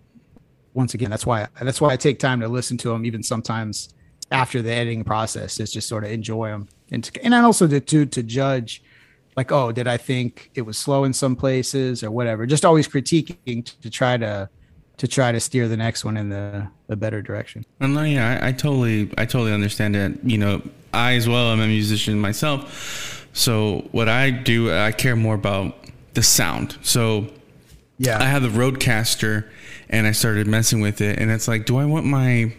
once 0.73 0.93
again 0.93 1.09
that's 1.09 1.25
why 1.25 1.47
that's 1.61 1.81
why 1.81 1.91
i 1.91 1.97
take 1.97 2.17
time 2.17 2.39
to 2.39 2.47
listen 2.47 2.77
to 2.77 2.89
them 2.89 3.05
even 3.05 3.21
sometimes 3.21 3.93
after 4.31 4.61
the 4.61 4.71
editing 4.71 5.03
process 5.03 5.59
is 5.59 5.71
just 5.71 5.87
sort 5.87 6.03
of 6.03 6.11
enjoy 6.11 6.47
them 6.49 6.67
and 6.91 7.03
to, 7.03 7.23
and 7.23 7.33
also 7.33 7.67
to, 7.67 7.79
to 7.79 8.05
to 8.05 8.23
judge 8.23 8.81
like 9.35 9.51
oh 9.51 9.71
did 9.71 9.87
I 9.87 9.97
think 9.97 10.51
it 10.55 10.61
was 10.61 10.77
slow 10.77 11.03
in 11.03 11.13
some 11.13 11.35
places 11.35 12.03
or 12.03 12.11
whatever 12.11 12.45
just 12.45 12.65
always 12.65 12.87
critiquing 12.87 13.65
to, 13.65 13.81
to 13.81 13.89
try 13.89 14.17
to 14.17 14.49
to 15.01 15.07
try 15.07 15.31
to 15.31 15.39
steer 15.39 15.67
the 15.67 15.77
next 15.77 16.05
one 16.05 16.15
in 16.15 16.29
the 16.29 16.67
the 16.85 16.95
better 16.95 17.23
direction. 17.23 17.65
And 17.79 17.97
uh, 17.97 18.01
yeah, 18.01 18.39
I, 18.39 18.49
I 18.49 18.51
totally 18.51 19.11
I 19.17 19.25
totally 19.25 19.51
understand 19.51 19.95
that. 19.95 20.23
You 20.23 20.37
know, 20.37 20.61
I 20.93 21.13
as 21.13 21.27
well 21.27 21.47
am 21.51 21.59
a 21.59 21.65
musician 21.65 22.19
myself. 22.19 23.27
So 23.33 23.87
what 23.91 24.07
I 24.07 24.29
do, 24.29 24.71
I 24.71 24.91
care 24.91 25.15
more 25.15 25.33
about 25.33 25.75
the 26.13 26.21
sound. 26.21 26.77
So 26.83 27.25
yeah, 27.97 28.21
I 28.21 28.25
have 28.25 28.43
the 28.43 28.49
Rodecaster, 28.49 29.49
and 29.89 30.05
I 30.05 30.11
started 30.11 30.45
messing 30.45 30.81
with 30.81 31.01
it, 31.01 31.17
and 31.17 31.31
it's 31.31 31.47
like, 31.47 31.65
do 31.65 31.77
I 31.77 31.85
want 31.85 32.05
my 32.05 32.53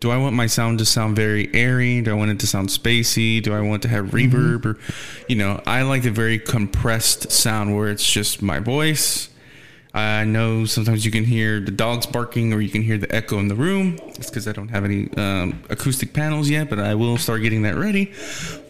do 0.00 0.10
I 0.10 0.16
want 0.16 0.36
my 0.36 0.46
sound 0.46 0.78
to 0.78 0.84
sound 0.84 1.16
very 1.16 1.52
airy? 1.54 2.00
Do 2.02 2.12
I 2.12 2.14
want 2.14 2.30
it 2.30 2.38
to 2.40 2.46
sound 2.46 2.68
spacey? 2.68 3.42
Do 3.42 3.52
I 3.52 3.60
want 3.60 3.82
to 3.82 3.88
have 3.88 4.06
reverb? 4.06 4.60
Mm-hmm. 4.60 4.68
Or, 4.68 4.78
you 5.28 5.36
know, 5.36 5.60
I 5.66 5.82
like 5.82 6.02
the 6.02 6.10
very 6.10 6.38
compressed 6.38 7.32
sound 7.32 7.76
where 7.76 7.88
it's 7.88 8.08
just 8.08 8.40
my 8.40 8.60
voice. 8.60 9.28
I 9.92 10.24
know 10.24 10.66
sometimes 10.66 11.04
you 11.04 11.10
can 11.10 11.24
hear 11.24 11.58
the 11.60 11.72
dogs 11.72 12.06
barking 12.06 12.52
or 12.52 12.60
you 12.60 12.68
can 12.68 12.82
hear 12.82 12.98
the 12.98 13.12
echo 13.12 13.38
in 13.38 13.48
the 13.48 13.56
room. 13.56 13.98
It's 14.10 14.30
because 14.30 14.46
I 14.46 14.52
don't 14.52 14.68
have 14.68 14.84
any 14.84 15.12
um, 15.16 15.64
acoustic 15.70 16.12
panels 16.12 16.48
yet, 16.48 16.70
but 16.70 16.78
I 16.78 16.94
will 16.94 17.16
start 17.16 17.42
getting 17.42 17.62
that 17.62 17.74
ready. 17.74 18.12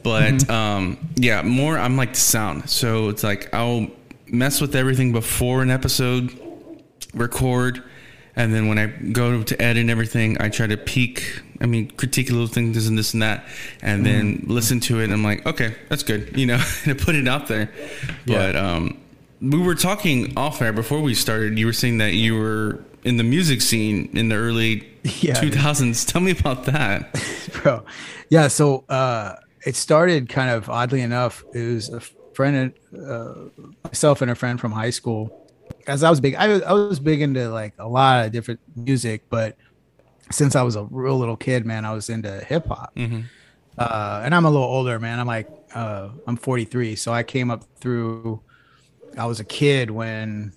But 0.03 0.35
mm-hmm. 0.35 0.51
um, 0.51 1.11
yeah, 1.17 1.43
more 1.43 1.77
I'm 1.77 1.97
like 1.99 2.15
the 2.15 2.21
sound. 2.21 2.71
So 2.71 3.11
it's 3.11 3.25
like 3.25 3.53
I'll 3.53 3.89
mess 4.29 4.61
with 4.63 4.75
everything 4.75 5.13
before 5.13 5.61
an 5.61 5.71
episode, 5.71 6.33
record 7.13 7.83
and 8.39 8.55
then 8.55 8.69
when 8.69 8.79
I 8.79 8.87
go 8.87 9.43
to 9.43 9.61
edit 9.63 9.81
and 9.81 9.91
everything, 9.91 10.41
I 10.41 10.49
try 10.49 10.69
to 10.69 10.77
peek. 10.77 11.43
I 11.61 11.67
mean, 11.67 11.91
critique 11.91 12.31
a 12.31 12.33
little 12.33 12.47
things 12.47 12.87
and 12.87 12.97
this 12.97 13.13
and 13.13 13.21
that, 13.21 13.45
and 13.83 14.07
then 14.07 14.39
mm. 14.39 14.49
listen 14.49 14.79
to 14.81 15.01
it. 15.01 15.05
and 15.05 15.13
I'm 15.13 15.25
like, 15.25 15.45
okay, 15.45 15.75
that's 15.89 16.05
good, 16.05 16.39
you 16.39 16.47
know, 16.47 16.63
to 16.85 16.95
put 16.95 17.17
it 17.17 17.27
out 17.27 17.49
there. 17.49 17.69
Yeah. 18.27 18.39
But 18.53 18.57
um, 18.57 19.01
we 19.43 19.59
were 19.59 19.75
talking 19.75 20.33
off 20.37 20.63
air 20.63 20.73
before 20.73 21.01
we 21.01 21.15
started. 21.15 21.59
You 21.59 21.67
were 21.67 21.73
saying 21.73 21.99
that 21.99 22.15
you 22.15 22.39
were 22.39 22.85
in 23.03 23.17
the 23.17 23.25
music 23.25 23.61
scene 23.61 24.09
in 24.13 24.29
the 24.29 24.37
early 24.37 24.89
Yeah, 25.21 25.41
dude. 25.41 25.55
2000s. 25.55 26.07
Tell 26.07 26.21
me 26.21 26.31
about 26.31 26.65
that. 26.65 27.21
bro. 27.55 27.85
Yeah, 28.31 28.47
so 28.47 28.85
uh, 28.89 29.35
it 29.67 29.75
started 29.75 30.29
kind 30.29 30.51
of 30.51 30.71
oddly 30.71 31.01
enough. 31.01 31.43
It 31.55 31.75
was 31.75 31.89
a 31.89 32.01
friend, 32.35 32.73
uh, 32.95 33.35
myself 33.83 34.23
and 34.23 34.31
a 34.31 34.37
friend 34.37 34.61
from 34.61 34.71
high 34.71 34.91
school. 34.91 35.48
As 35.89 36.03
I 36.05 36.11
was 36.11 36.21
big, 36.21 36.35
I 36.35 36.61
I 36.61 36.73
was 36.73 37.01
big 37.01 37.23
into 37.23 37.49
like 37.51 37.75
a 37.79 37.89
lot 37.89 38.27
of 38.27 38.33
different 38.33 38.61
music, 38.77 39.25
but 39.31 39.57
since 40.31 40.55
I 40.55 40.63
was 40.63 40.77
a 40.77 40.85
real 40.91 41.19
little 41.19 41.37
kid, 41.37 41.65
man, 41.65 41.85
I 41.85 41.93
was 41.95 42.11
into 42.11 42.41
hip 42.45 42.67
hop. 42.67 42.93
Uh, 43.79 44.23
and 44.25 44.35
I'm 44.35 44.45
a 44.45 44.51
little 44.51 44.67
older, 44.67 44.99
man. 44.99 45.19
I'm 45.21 45.27
like, 45.27 45.49
uh, 45.75 46.11
I'm 46.27 46.37
43, 46.37 46.97
so 46.97 47.13
I 47.13 47.23
came 47.23 47.51
up 47.51 47.65
through. 47.81 48.41
I 49.17 49.25
was 49.27 49.41
a 49.41 49.45
kid 49.45 49.91
when 49.91 50.53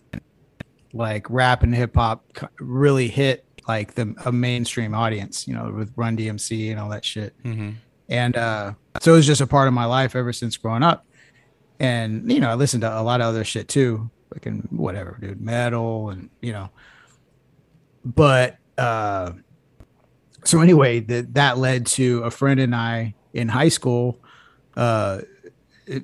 like 0.94 1.30
rap 1.30 1.64
and 1.64 1.74
hip 1.74 1.96
hop 1.96 2.26
really 2.60 3.08
hit 3.08 3.46
like 3.68 3.94
the 3.96 4.14
a 4.26 4.32
mainstream 4.32 4.94
audience, 4.94 5.48
you 5.48 5.54
know, 5.54 5.72
with 5.72 5.94
Run 5.96 6.18
DMC 6.18 6.72
and 6.72 6.80
all 6.80 6.90
that 6.90 7.06
shit. 7.06 7.34
And 8.10 8.36
uh, 8.36 8.74
so 9.00 9.14
it 9.14 9.16
was 9.18 9.26
just 9.28 9.40
a 9.40 9.48
part 9.48 9.68
of 9.70 9.74
my 9.74 9.86
life 9.86 10.16
ever 10.16 10.34
since 10.34 10.58
growing 10.58 10.84
up. 10.84 11.06
And 11.80 12.30
you 12.32 12.40
know, 12.42 12.50
I 12.50 12.56
listened 12.56 12.82
to 12.82 13.00
a 13.00 13.02
lot 13.02 13.22
of 13.22 13.28
other 13.28 13.44
shit 13.46 13.68
too, 13.70 14.10
in 14.44 14.68
whatever, 14.72 15.18
dude, 15.22 15.42
metal 15.42 16.10
and 16.10 16.30
you 16.42 16.52
know. 16.52 16.70
But 18.04 18.58
uh, 18.78 19.34
so 20.44 20.62
anyway, 20.62 21.00
that 21.02 21.34
that 21.34 21.58
led 21.58 21.86
to 21.88 22.24
a 22.24 22.32
friend 22.32 22.60
and 22.60 22.76
I 22.76 23.16
in 23.34 23.48
high 23.48 23.70
school. 23.70 24.20
Uh, 24.76 25.22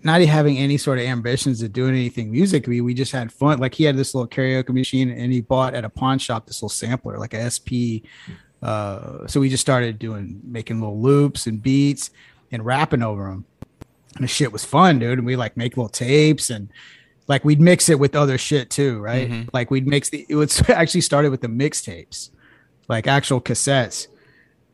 not 0.04 0.22
having 0.22 0.58
any 0.58 0.78
sort 0.78 1.00
of 1.00 1.06
ambitions 1.06 1.62
of 1.62 1.72
doing 1.72 1.92
anything 1.92 2.32
musically. 2.32 2.82
We 2.82 2.94
just 2.94 3.12
had 3.12 3.32
fun. 3.32 3.60
Like 3.60 3.74
he 3.74 3.84
had 3.84 3.96
this 3.96 4.14
little 4.14 4.28
karaoke 4.28 4.70
machine 4.70 5.10
and 5.10 5.32
he 5.32 5.42
bought 5.42 5.74
at 5.74 5.86
a 5.86 5.90
pawn 5.90 6.20
shop 6.20 6.46
this 6.46 6.58
little 6.58 6.70
sampler, 6.70 7.18
like 7.18 7.34
a 7.34 7.50
SP. 7.50 8.04
Uh, 8.62 9.28
so 9.28 9.40
we 9.40 9.50
just 9.50 9.62
started 9.62 10.00
doing, 10.00 10.42
making 10.44 10.82
little 10.82 11.00
loops 11.00 11.48
and 11.48 11.62
beats 11.62 12.10
and 12.52 12.66
rapping 12.66 13.04
over 13.04 13.30
them. 13.30 13.46
And 14.16 14.24
the 14.24 14.28
shit 14.28 14.52
was 14.52 14.66
fun, 14.66 15.00
dude. 15.00 15.20
And 15.20 15.28
we 15.28 15.36
like 15.36 15.56
make 15.56 15.78
little 15.78 15.90
tapes 15.90 16.50
and 16.50 16.70
like 17.28 17.44
we'd 17.44 17.62
mix 17.62 17.90
it 17.90 18.00
with 18.00 18.16
other 18.16 18.38
shit 18.38 18.70
too, 18.70 19.00
right? 19.00 19.30
Like 19.54 19.70
we'd 19.70 19.88
mix 19.88 20.10
the, 20.10 20.26
it 20.30 20.36
was 20.36 20.62
actually 20.70 21.02
started 21.02 21.32
with 21.32 21.42
the 21.42 21.48
mixtapes, 21.48 22.30
like 22.88 23.08
actual 23.08 23.42
cassettes 23.42 24.08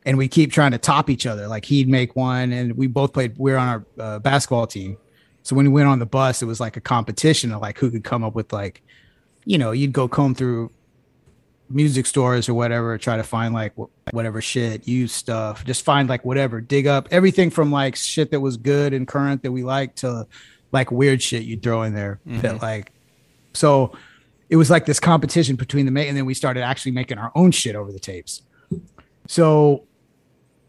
and 0.06 0.18
we 0.18 0.28
keep 0.28 0.52
trying 0.52 0.72
to 0.72 0.78
top 0.78 1.10
each 1.10 1.26
other. 1.26 1.48
Like 1.48 1.66
he'd 1.66 1.88
make 1.88 2.16
one, 2.16 2.52
and 2.52 2.76
we 2.78 2.88
both 2.88 3.14
played. 3.14 3.36
We 3.38 3.52
were 3.52 3.58
on 3.58 3.68
our 3.68 3.86
uh, 4.00 4.20
basketball 4.20 4.68
team, 4.68 4.98
so 5.44 5.56
when 5.56 5.66
we 5.66 5.72
went 5.72 5.88
on 5.88 6.00
the 6.00 6.06
bus, 6.06 6.42
it 6.42 6.46
was 6.46 6.60
like 6.60 6.78
a 6.78 6.82
competition 6.82 7.52
of 7.52 7.62
like 7.62 7.78
who 7.78 7.92
could 7.92 8.04
come 8.04 8.24
up 8.24 8.36
with 8.36 8.52
like, 8.54 8.82
you 9.46 9.58
know, 9.58 9.72
you'd 9.72 9.94
go 9.94 10.08
comb 10.08 10.36
through 10.36 10.72
music 11.70 12.06
stores 12.06 12.48
or 12.48 12.54
whatever, 12.54 12.98
try 12.98 13.18
to 13.18 13.24
find 13.24 13.54
like 13.54 13.74
wh- 13.76 14.14
whatever 14.14 14.42
shit, 14.42 14.88
used 14.88 15.16
stuff, 15.16 15.66
just 15.66 15.84
find 15.84 16.08
like 16.08 16.24
whatever, 16.24 16.62
dig 16.62 16.88
up 16.88 17.08
everything 17.12 17.50
from 17.50 17.72
like 17.72 17.96
shit 17.96 18.32
that 18.32 18.40
was 18.40 18.58
good 18.58 18.94
and 18.94 19.08
current 19.08 19.44
that 19.44 19.52
we 19.52 19.64
liked 19.64 19.98
to 19.98 20.28
like 20.74 20.92
weird 20.92 21.22
shit 21.22 21.44
you'd 21.44 21.64
throw 21.64 21.84
in 21.84 21.94
there 21.94 22.20
that 22.26 22.62
like, 22.62 22.92
so 23.54 23.96
it 24.50 24.58
was 24.58 24.70
like 24.70 24.86
this 24.86 25.00
competition 25.00 25.56
between 25.56 25.86
the 25.86 25.92
ma- 25.92 26.02
and 26.02 26.18
then 26.18 26.26
we 26.26 26.34
started 26.34 26.64
actually 26.64 26.92
making 26.92 27.18
our 27.18 27.32
own 27.36 27.52
shit 27.52 27.76
over 27.76 27.92
the 27.92 28.00
tapes. 28.00 28.42
So, 29.28 29.86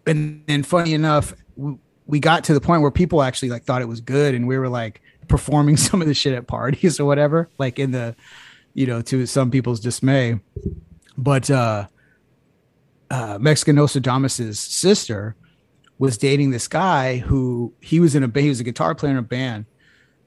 and 0.06 0.44
then 0.46 0.62
funny 0.62 0.94
enough, 0.94 1.34
we, 1.56 1.76
we 2.06 2.20
got 2.20 2.44
to 2.44 2.54
the 2.54 2.60
point 2.60 2.82
where 2.82 2.90
people 2.90 3.22
actually 3.22 3.50
like 3.50 3.64
thought 3.64 3.82
it 3.82 3.88
was 3.88 4.00
good, 4.00 4.34
and 4.34 4.46
we 4.46 4.58
were 4.58 4.68
like 4.68 5.00
performing 5.26 5.76
some 5.88 6.00
of 6.00 6.06
the 6.06 6.14
shit 6.14 6.34
at 6.34 6.46
parties 6.46 7.00
or 7.00 7.06
whatever, 7.06 7.48
like 7.58 7.78
in 7.78 7.90
the, 7.90 8.14
you 8.74 8.86
know, 8.86 9.02
to 9.02 9.26
some 9.26 9.50
people's 9.50 9.80
dismay. 9.80 10.38
But 11.16 11.50
uh, 11.50 11.86
uh, 13.10 13.38
Mexican 13.40 13.76
Nostradamus's 13.76 14.60
sister 14.60 15.36
was 15.98 16.18
dating 16.18 16.50
this 16.50 16.68
guy 16.68 17.18
who 17.18 17.72
he 17.80 18.00
was 18.00 18.14
in 18.14 18.24
a 18.24 18.40
he 18.40 18.48
was 18.48 18.60
a 18.60 18.64
guitar 18.64 18.94
player 18.94 19.12
in 19.12 19.18
a 19.18 19.22
band. 19.22 19.66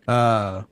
Uh, 0.07 0.63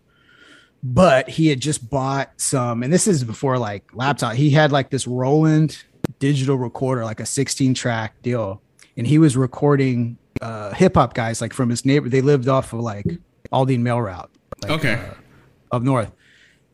but 0.83 1.27
he 1.29 1.47
had 1.47 1.59
just 1.59 1.89
bought 1.89 2.31
some, 2.37 2.83
and 2.83 2.93
this 2.93 3.07
is 3.07 3.23
before 3.23 3.57
like 3.57 3.83
laptop. 3.95 4.35
He 4.35 4.51
had 4.51 4.71
like 4.71 4.89
this 4.91 5.07
Roland 5.07 5.83
digital 6.19 6.57
recorder, 6.57 7.03
like 7.03 7.19
a 7.19 7.25
16 7.25 7.73
track 7.73 8.21
deal, 8.21 8.61
and 8.95 9.07
he 9.07 9.17
was 9.17 9.35
recording 9.35 10.17
uh, 10.41 10.73
hip 10.73 10.95
hop 10.95 11.13
guys 11.15 11.41
like 11.41 11.53
from 11.53 11.69
his 11.69 11.85
neighbor. 11.85 12.07
They 12.09 12.21
lived 12.21 12.47
off 12.47 12.71
of 12.73 12.81
like 12.81 13.05
Aldine 13.51 13.81
Mail 13.81 13.99
Route, 14.01 14.29
like, 14.61 14.71
Okay. 14.71 14.93
uh, 14.93 15.75
up 15.75 15.81
north, 15.81 16.11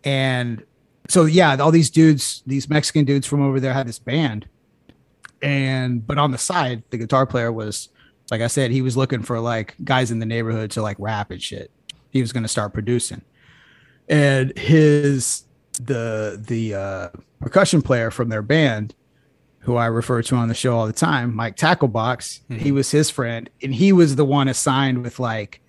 and 0.04 0.64
so 1.08 1.24
yeah, 1.26 1.56
all 1.58 1.72
these 1.72 1.90
dudes, 1.90 2.44
these 2.46 2.70
Mexican 2.70 3.06
dudes 3.06 3.26
from 3.26 3.42
over 3.42 3.60
there 3.62 3.74
had 3.74 3.88
this 3.88 4.00
band, 4.00 4.48
and 5.42 6.06
but 6.06 6.18
on 6.18 6.32
the 6.32 6.38
side, 6.38 6.84
the 6.90 6.98
guitar 6.98 7.26
player 7.26 7.52
was 7.52 7.90
like 8.30 8.42
I 8.42 8.48
said, 8.48 8.72
he 8.72 8.82
was 8.82 8.96
looking 8.96 9.24
for 9.24 9.40
like 9.40 9.76
guys 9.84 10.12
in 10.12 10.20
the 10.20 10.26
neighborhood 10.26 10.72
to 10.72 10.82
like 10.82 10.96
rap 11.00 11.32
and 11.32 11.42
shit. 11.42 11.70
He 12.12 12.22
was 12.22 12.32
going 12.32 12.44
to 12.44 12.50
start 12.50 12.74
producing, 12.74 13.22
and 14.08 14.58
his 14.58 15.44
the 15.74 16.42
the 16.46 16.76
uh, 16.76 17.10
percussion 17.40 17.82
player 17.82 18.12
from 18.12 18.30
their 18.30 18.42
band, 18.42 18.94
who 19.60 19.76
I 19.76 19.86
refer 19.88 20.22
to 20.24 20.36
on 20.36 20.48
the 20.48 20.54
show 20.54 20.76
all 20.76 20.88
the 20.88 20.94
time, 20.94 21.36
Mike 21.36 21.56
Tacklebox, 21.56 22.42
he 22.60 22.72
was 22.72 22.92
his 22.92 23.10
friend, 23.10 23.50
and 23.62 23.74
he 23.74 23.94
was 23.94 24.16
the 24.16 24.26
one 24.26 24.48
assigned 24.48 25.04
with 25.04 25.20
like, 25.20 25.62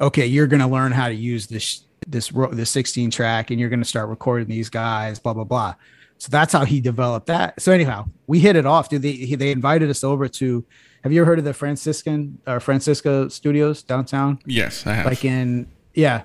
okay, 0.00 0.26
you're 0.26 0.46
going 0.46 0.60
to 0.60 0.66
learn 0.66 0.92
how 0.92 1.08
to 1.08 1.14
use 1.14 1.46
this 1.46 1.84
this 2.06 2.32
this 2.52 2.70
16 2.70 3.10
track, 3.10 3.50
and 3.50 3.60
you're 3.60 3.68
going 3.68 3.82
to 3.82 3.88
start 3.88 4.08
recording 4.08 4.48
these 4.48 4.68
guys, 4.68 5.18
blah 5.18 5.34
blah 5.34 5.44
blah. 5.44 5.74
So 6.18 6.28
that's 6.30 6.52
how 6.52 6.64
he 6.64 6.80
developed 6.80 7.26
that. 7.26 7.60
So 7.60 7.72
anyhow, 7.72 8.06
we 8.26 8.38
hit 8.38 8.54
it 8.54 8.66
off. 8.66 8.88
Dude, 8.88 9.02
they 9.02 9.34
they 9.34 9.50
invited 9.50 9.90
us 9.90 10.04
over 10.04 10.28
to. 10.28 10.64
Have 11.02 11.12
you 11.12 11.20
ever 11.20 11.26
heard 11.30 11.38
of 11.38 11.44
the 11.44 11.54
Franciscan 11.54 12.38
or 12.46 12.60
Francisco 12.60 13.28
Studios 13.28 13.82
downtown? 13.82 14.38
Yes, 14.46 14.86
I 14.86 14.94
have. 14.94 15.06
like 15.06 15.24
in 15.24 15.66
yeah. 15.94 16.22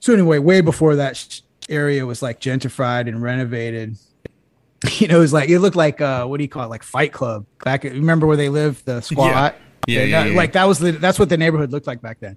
So 0.00 0.12
anyway 0.12 0.38
way 0.38 0.60
before 0.60 0.96
that 0.96 1.40
area 1.68 2.04
was 2.06 2.22
like 2.22 2.40
gentrified 2.40 3.08
and 3.08 3.22
renovated. 3.22 3.96
You 4.98 5.08
know 5.08 5.16
it 5.16 5.20
was 5.20 5.32
like 5.32 5.48
it 5.48 5.58
looked 5.58 5.74
like 5.74 6.00
uh 6.00 6.24
what 6.26 6.36
do 6.38 6.44
you 6.44 6.48
call 6.48 6.62
it? 6.64 6.68
Like 6.68 6.84
fight 6.84 7.12
club. 7.12 7.46
Back 7.64 7.82
remember 7.82 8.28
where 8.28 8.36
they 8.36 8.48
lived 8.48 8.86
the 8.86 9.00
squat? 9.00 9.56
Yeah, 9.88 9.98
They- 9.98 10.06
yeah, 10.10 10.22
that- 10.22 10.30
yeah, 10.30 10.36
like 10.36 10.52
that 10.52 10.64
was 10.66 10.78
the, 10.78 10.92
that's 10.92 11.18
what 11.18 11.28
the 11.30 11.36
neighborhood 11.36 11.72
looked 11.72 11.88
like 11.88 12.00
back 12.00 12.20
then. 12.20 12.36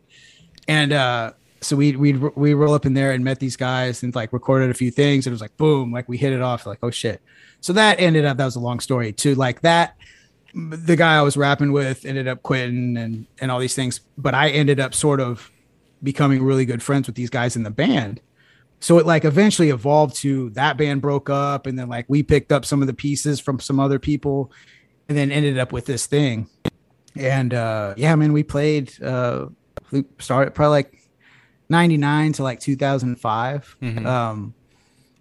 And 0.68 0.92
uh 0.92 1.34
so 1.62 1.76
we 1.76 1.96
we 1.96 2.14
we 2.14 2.56
roll 2.56 2.74
up 2.74 2.88
in 2.88 2.96
there 2.96 3.12
and 3.12 3.24
met 3.24 3.40
these 3.40 3.56
guys 3.58 4.02
and 4.02 4.16
like 4.16 4.34
recorded 4.34 4.72
a 4.72 4.74
few 4.74 4.90
things 4.90 5.28
and 5.28 5.32
it 5.32 5.36
was 5.36 5.42
like 5.42 5.56
boom 5.58 5.92
like 5.92 6.10
we 6.10 6.18
hit 6.18 6.34
it 6.34 6.42
off 6.42 6.66
like 6.66 6.80
oh 6.82 6.90
shit. 6.90 7.22
So 7.60 7.74
that 7.74 8.00
ended 8.00 8.26
up 8.26 8.38
that 8.38 8.46
was 8.46 8.56
a 8.56 8.60
long 8.60 8.80
story 8.80 9.14
too. 9.14 9.36
Like 9.36 9.62
that 9.62 9.96
the 10.54 10.96
guy 10.96 11.18
I 11.18 11.22
was 11.22 11.38
rapping 11.38 11.72
with 11.72 12.06
ended 12.06 12.28
up 12.28 12.44
quitting 12.44 12.98
and 12.98 13.26
and 13.40 13.52
all 13.52 13.60
these 13.60 13.76
things, 13.76 14.02
but 14.18 14.34
I 14.34 14.50
ended 14.50 14.80
up 14.80 14.94
sort 14.94 15.20
of 15.20 15.52
becoming 16.04 16.44
really 16.44 16.66
good 16.66 16.82
friends 16.82 17.08
with 17.08 17.16
these 17.16 17.30
guys 17.30 17.56
in 17.56 17.64
the 17.64 17.72
band. 17.72 18.22
So 18.80 18.98
it 18.98 19.06
like 19.06 19.26
eventually 19.26 19.70
evolved 19.70 20.16
to 20.18 20.50
that 20.52 20.78
band 20.78 21.02
broke 21.02 21.30
up 21.30 21.68
and 21.68 21.78
then 21.78 21.88
like 21.88 22.06
we 22.08 22.24
picked 22.24 22.52
up 22.52 22.66
some 22.66 22.82
of 22.82 22.88
the 22.88 22.94
pieces 22.94 23.40
from 23.40 23.60
some 23.60 23.80
other 23.80 24.00
people 24.00 24.52
and 25.08 25.18
then 25.18 25.32
ended 25.32 25.60
up 25.60 25.72
with 25.72 25.86
this 25.86 26.08
thing. 26.08 26.50
And 27.16 27.54
uh 27.54 27.94
yeah, 27.96 28.16
man, 28.16 28.34
we 28.34 28.44
played 28.44 29.02
uh 29.02 29.48
we 29.92 30.06
started 30.20 30.56
probably 30.56 30.72
like 30.72 30.98
99 31.70 32.34
to 32.34 32.44
like 32.44 32.60
2005. 32.60 33.78
Um 34.06 34.54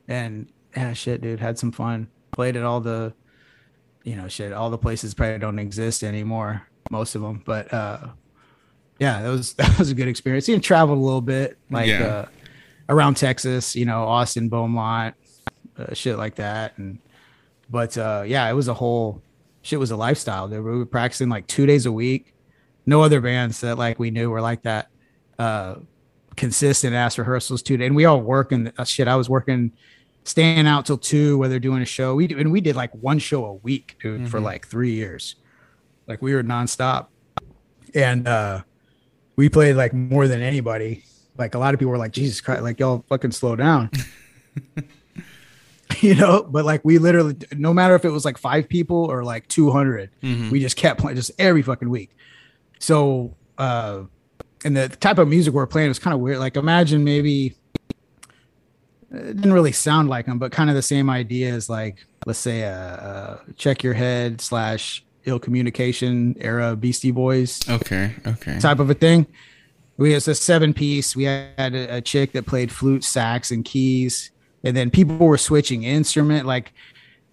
and 0.09 0.49
yeah, 0.75 0.93
shit, 0.95 1.21
dude, 1.21 1.41
had 1.41 1.59
some 1.59 1.73
fun. 1.73 2.09
Played 2.33 2.57
at 2.57 2.63
all 2.63 2.81
the 2.81 3.13
you 4.05 4.17
know, 4.17 4.29
shit, 4.29 4.53
all 4.53 4.71
the 4.71 4.79
places 4.79 5.15
probably 5.15 5.39
don't 5.39 5.59
exist 5.59 6.03
anymore, 6.03 6.67
most 6.91 7.15
of 7.15 7.23
them. 7.23 7.43
But 7.45 7.73
uh, 7.73 8.09
yeah, 8.99 9.23
that 9.23 9.29
was 9.29 9.53
that 9.61 9.79
was 9.79 9.91
a 9.91 9.95
good 9.95 10.09
experience. 10.09 10.49
You 10.49 10.59
traveled 10.59 10.99
a 10.99 11.01
little 11.03 11.21
bit, 11.21 11.59
like 11.71 11.89
Yeah. 11.89 12.05
uh, 12.05 12.27
around 12.89 13.17
Texas, 13.17 13.77
you 13.77 13.85
know, 13.85 14.05
Austin, 14.05 14.49
Beaumont, 14.49 15.15
uh, 15.79 15.95
shit 15.95 16.17
like 16.19 16.37
that. 16.37 16.77
And 16.79 16.99
but 17.69 17.97
uh, 17.97 18.25
yeah, 18.27 18.49
it 18.49 18.55
was 18.55 18.69
a 18.69 18.75
whole 18.75 19.23
shit 19.63 19.79
was 19.79 19.91
a 19.91 19.97
lifestyle. 19.97 20.49
We 20.49 20.59
were 20.59 20.87
practicing 20.87 21.29
like 21.29 21.47
two 21.47 21.67
days 21.67 21.87
a 21.87 21.93
week. 21.93 22.35
No 22.87 23.03
other 23.03 23.21
bands 23.21 23.61
that 23.61 23.77
like 23.79 23.99
we 23.99 24.11
knew 24.11 24.31
were 24.31 24.41
like 24.41 24.63
that. 24.63 24.89
Uh, 25.39 25.77
consistent 26.37 26.95
ass 26.95 27.19
rehearsals 27.19 27.63
too, 27.63 27.79
and 27.81 27.95
we 27.95 28.05
all 28.07 28.21
working. 28.21 28.73
Uh, 28.79 28.85
shit, 28.85 29.07
I 29.09 29.17
was 29.17 29.29
working 29.29 29.73
staying 30.25 30.67
out 30.67 30.87
till 30.87 30.99
two 30.99 31.39
where 31.39 31.49
they're 31.49 31.59
doing 31.59 31.83
a 31.83 31.87
show. 31.87 32.15
We 32.15 32.27
do, 32.27 32.39
and 32.39 32.53
we 32.53 32.61
did 32.61 32.77
like 32.77 32.93
one 32.95 33.19
show 33.19 33.45
a 33.45 33.55
week, 33.55 33.97
dude, 34.01 34.29
for 34.31 34.41
like 34.41 34.67
three 34.67 34.93
years. 34.93 35.37
Like 36.07 36.23
we 36.23 36.35
were 36.35 36.43
nonstop, 36.43 37.07
and 37.95 38.27
uh, 38.27 38.63
we 39.37 39.49
played 39.49 39.77
like 39.77 39.93
more 39.93 40.29
than 40.29 40.43
anybody. 40.43 41.05
Like 41.39 41.55
a 41.55 41.59
lot 41.59 41.73
of 41.75 41.81
people 41.81 41.91
were 41.91 41.99
like, 41.99 42.13
Jesus 42.13 42.41
Christ, 42.41 42.63
like 42.63 42.79
y'all 42.81 43.05
fucking 43.09 43.33
slow 43.33 43.57
down. 43.57 43.91
you 46.01 46.15
know, 46.15 46.43
but 46.43 46.65
like 46.65 46.85
we 46.85 46.99
literally, 46.99 47.37
no 47.57 47.73
matter 47.73 47.95
if 47.95 48.05
it 48.05 48.11
was 48.11 48.25
like 48.25 48.39
five 48.39 48.69
people 48.69 49.05
or 49.05 49.25
like 49.25 49.49
200, 49.49 50.11
we 50.51 50.61
just 50.61 50.77
kept 50.77 51.01
playing 51.01 51.17
just 51.17 51.31
every 51.39 51.63
fucking 51.63 51.89
week. 51.89 52.11
So, 52.79 53.37
uh, 53.59 54.03
and 54.65 54.77
the 54.77 54.89
type 54.89 55.19
of 55.19 55.29
music 55.29 55.55
we're 55.55 55.67
playing 55.67 55.89
was 55.89 55.99
kind 55.99 56.15
of 56.15 56.21
weird. 56.21 56.39
Like 56.39 56.57
imagine 56.57 57.05
maybe 57.05 57.55
it 59.13 59.37
didn't 59.37 59.53
really 59.53 59.73
sound 59.73 60.09
like 60.09 60.27
them, 60.27 60.39
but 60.39 60.53
kind 60.53 60.71
of 60.71 60.77
the 60.77 60.83
same 60.83 61.11
idea 61.11 61.53
as 61.53 61.69
like 61.69 62.07
let's 62.27 62.39
say 62.39 62.63
a, 62.63 63.41
a 63.49 63.53
check 63.55 63.83
your 63.83 63.95
head 63.95 64.41
slash 64.41 65.05
ill 65.25 65.39
communication 65.39 66.37
era 66.41 66.77
Beastie 66.77 67.11
Boys. 67.11 67.61
Okay, 67.69 68.15
okay. 68.27 68.59
Type 68.59 68.79
of 68.79 68.91
a 68.91 68.95
thing. 68.95 69.27
We 69.97 70.13
had 70.13 70.27
a 70.27 70.35
seven 70.35 70.73
piece. 70.73 71.15
We 71.15 71.25
had 71.25 71.75
a, 71.75 71.97
a 71.97 72.01
chick 72.01 72.33
that 72.33 72.47
played 72.47 72.73
flute, 72.73 73.05
sax, 73.05 73.51
and 73.51 73.65
keys, 73.65 74.31
and 74.65 74.77
then 74.77 74.91
people 74.91 75.17
were 75.17 75.39
switching 75.39 75.83
instrument 75.85 76.47
like 76.47 76.73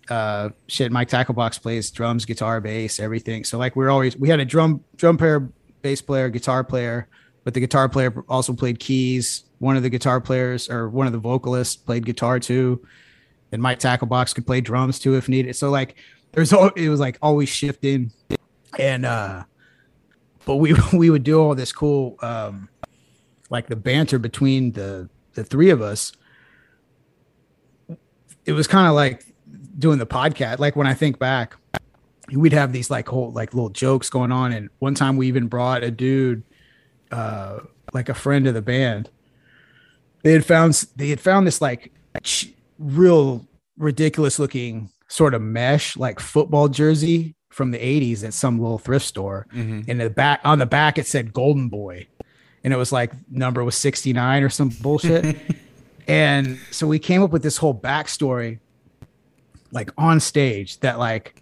uh 0.09 0.49
shit 0.67 0.89
mike 0.89 1.09
tacklebox 1.09 1.61
plays 1.61 1.91
drums 1.91 2.23
guitar 2.23 2.61
bass 2.61 2.97
everything 2.97 3.43
so 3.43 3.57
like 3.57 3.75
we 3.75 3.83
are 3.83 3.89
always 3.89 4.15
we 4.15 4.29
had 4.29 4.39
a 4.39 4.45
drum 4.45 4.81
drum 4.95 5.17
player 5.17 5.49
bass 5.81 6.01
player 6.01 6.29
guitar 6.29 6.63
player 6.63 7.09
but 7.47 7.53
the 7.53 7.61
guitar 7.61 7.87
player 7.87 8.25
also 8.27 8.51
played 8.51 8.77
keys. 8.77 9.45
One 9.59 9.77
of 9.77 9.83
the 9.83 9.89
guitar 9.89 10.19
players 10.19 10.69
or 10.69 10.89
one 10.89 11.07
of 11.07 11.13
the 11.13 11.17
vocalists 11.17 11.77
played 11.77 12.05
guitar 12.05 12.41
too. 12.41 12.85
And 13.53 13.61
mike 13.61 13.79
tacklebox 13.79 14.35
could 14.35 14.45
play 14.45 14.59
drums 14.59 14.99
too 14.99 15.15
if 15.15 15.29
needed. 15.29 15.55
So 15.55 15.69
like 15.69 15.95
there's 16.33 16.51
all 16.51 16.71
it 16.75 16.89
was 16.89 16.99
like 16.99 17.17
always 17.21 17.47
shifting. 17.47 18.11
And 18.77 19.05
uh 19.05 19.45
but 20.43 20.57
we 20.57 20.75
we 20.93 21.09
would 21.09 21.23
do 21.23 21.39
all 21.39 21.55
this 21.55 21.71
cool 21.71 22.17
um 22.21 22.67
like 23.49 23.67
the 23.67 23.77
banter 23.77 24.19
between 24.19 24.73
the 24.73 25.09
the 25.35 25.45
three 25.45 25.69
of 25.69 25.81
us. 25.81 26.11
It 28.43 28.51
was 28.51 28.67
kind 28.67 28.89
of 28.89 28.93
like 28.93 29.23
doing 29.79 29.99
the 29.99 30.05
podcast, 30.05 30.59
like 30.59 30.75
when 30.75 30.85
I 30.85 30.93
think 30.93 31.17
back, 31.17 31.55
we'd 32.33 32.51
have 32.51 32.73
these 32.73 32.89
like 32.89 33.07
whole 33.07 33.31
like 33.31 33.53
little 33.53 33.69
jokes 33.69 34.09
going 34.09 34.33
on. 34.33 34.51
And 34.51 34.69
one 34.79 34.95
time 34.95 35.15
we 35.15 35.29
even 35.29 35.47
brought 35.47 35.85
a 35.85 35.91
dude, 35.91 36.43
uh, 37.11 37.59
like 37.93 38.09
a 38.09 38.13
friend 38.13 38.47
of 38.47 38.53
the 38.53 38.61
band. 38.61 39.09
They 40.23 40.33
had 40.33 40.45
found 40.45 40.73
they 40.95 41.09
had 41.09 41.19
found 41.19 41.47
this 41.47 41.61
like 41.61 41.91
real 42.79 43.45
ridiculous 43.77 44.39
looking 44.39 44.89
sort 45.07 45.33
of 45.33 45.41
mesh 45.41 45.95
like 45.95 46.19
football 46.19 46.67
jersey 46.67 47.35
from 47.49 47.71
the 47.71 47.77
80s 47.77 48.23
at 48.23 48.33
some 48.33 48.59
little 48.59 48.77
thrift 48.77 49.05
store. 49.05 49.47
Mm-hmm. 49.53 49.89
And 49.89 50.01
the 50.01 50.09
back 50.09 50.41
on 50.43 50.59
the 50.59 50.65
back 50.65 50.97
it 50.97 51.07
said 51.07 51.33
Golden 51.33 51.69
Boy. 51.69 52.07
And 52.63 52.73
it 52.73 52.77
was 52.77 52.91
like 52.91 53.11
number 53.29 53.63
was 53.63 53.75
69 53.75 54.43
or 54.43 54.49
some 54.49 54.69
bullshit. 54.69 55.37
and 56.07 56.59
so 56.71 56.87
we 56.87 56.99
came 56.99 57.23
up 57.23 57.31
with 57.31 57.43
this 57.43 57.57
whole 57.57 57.73
backstory 57.73 58.59
like 59.71 59.91
on 59.97 60.19
stage 60.19 60.79
that 60.79 60.99
like 60.99 61.41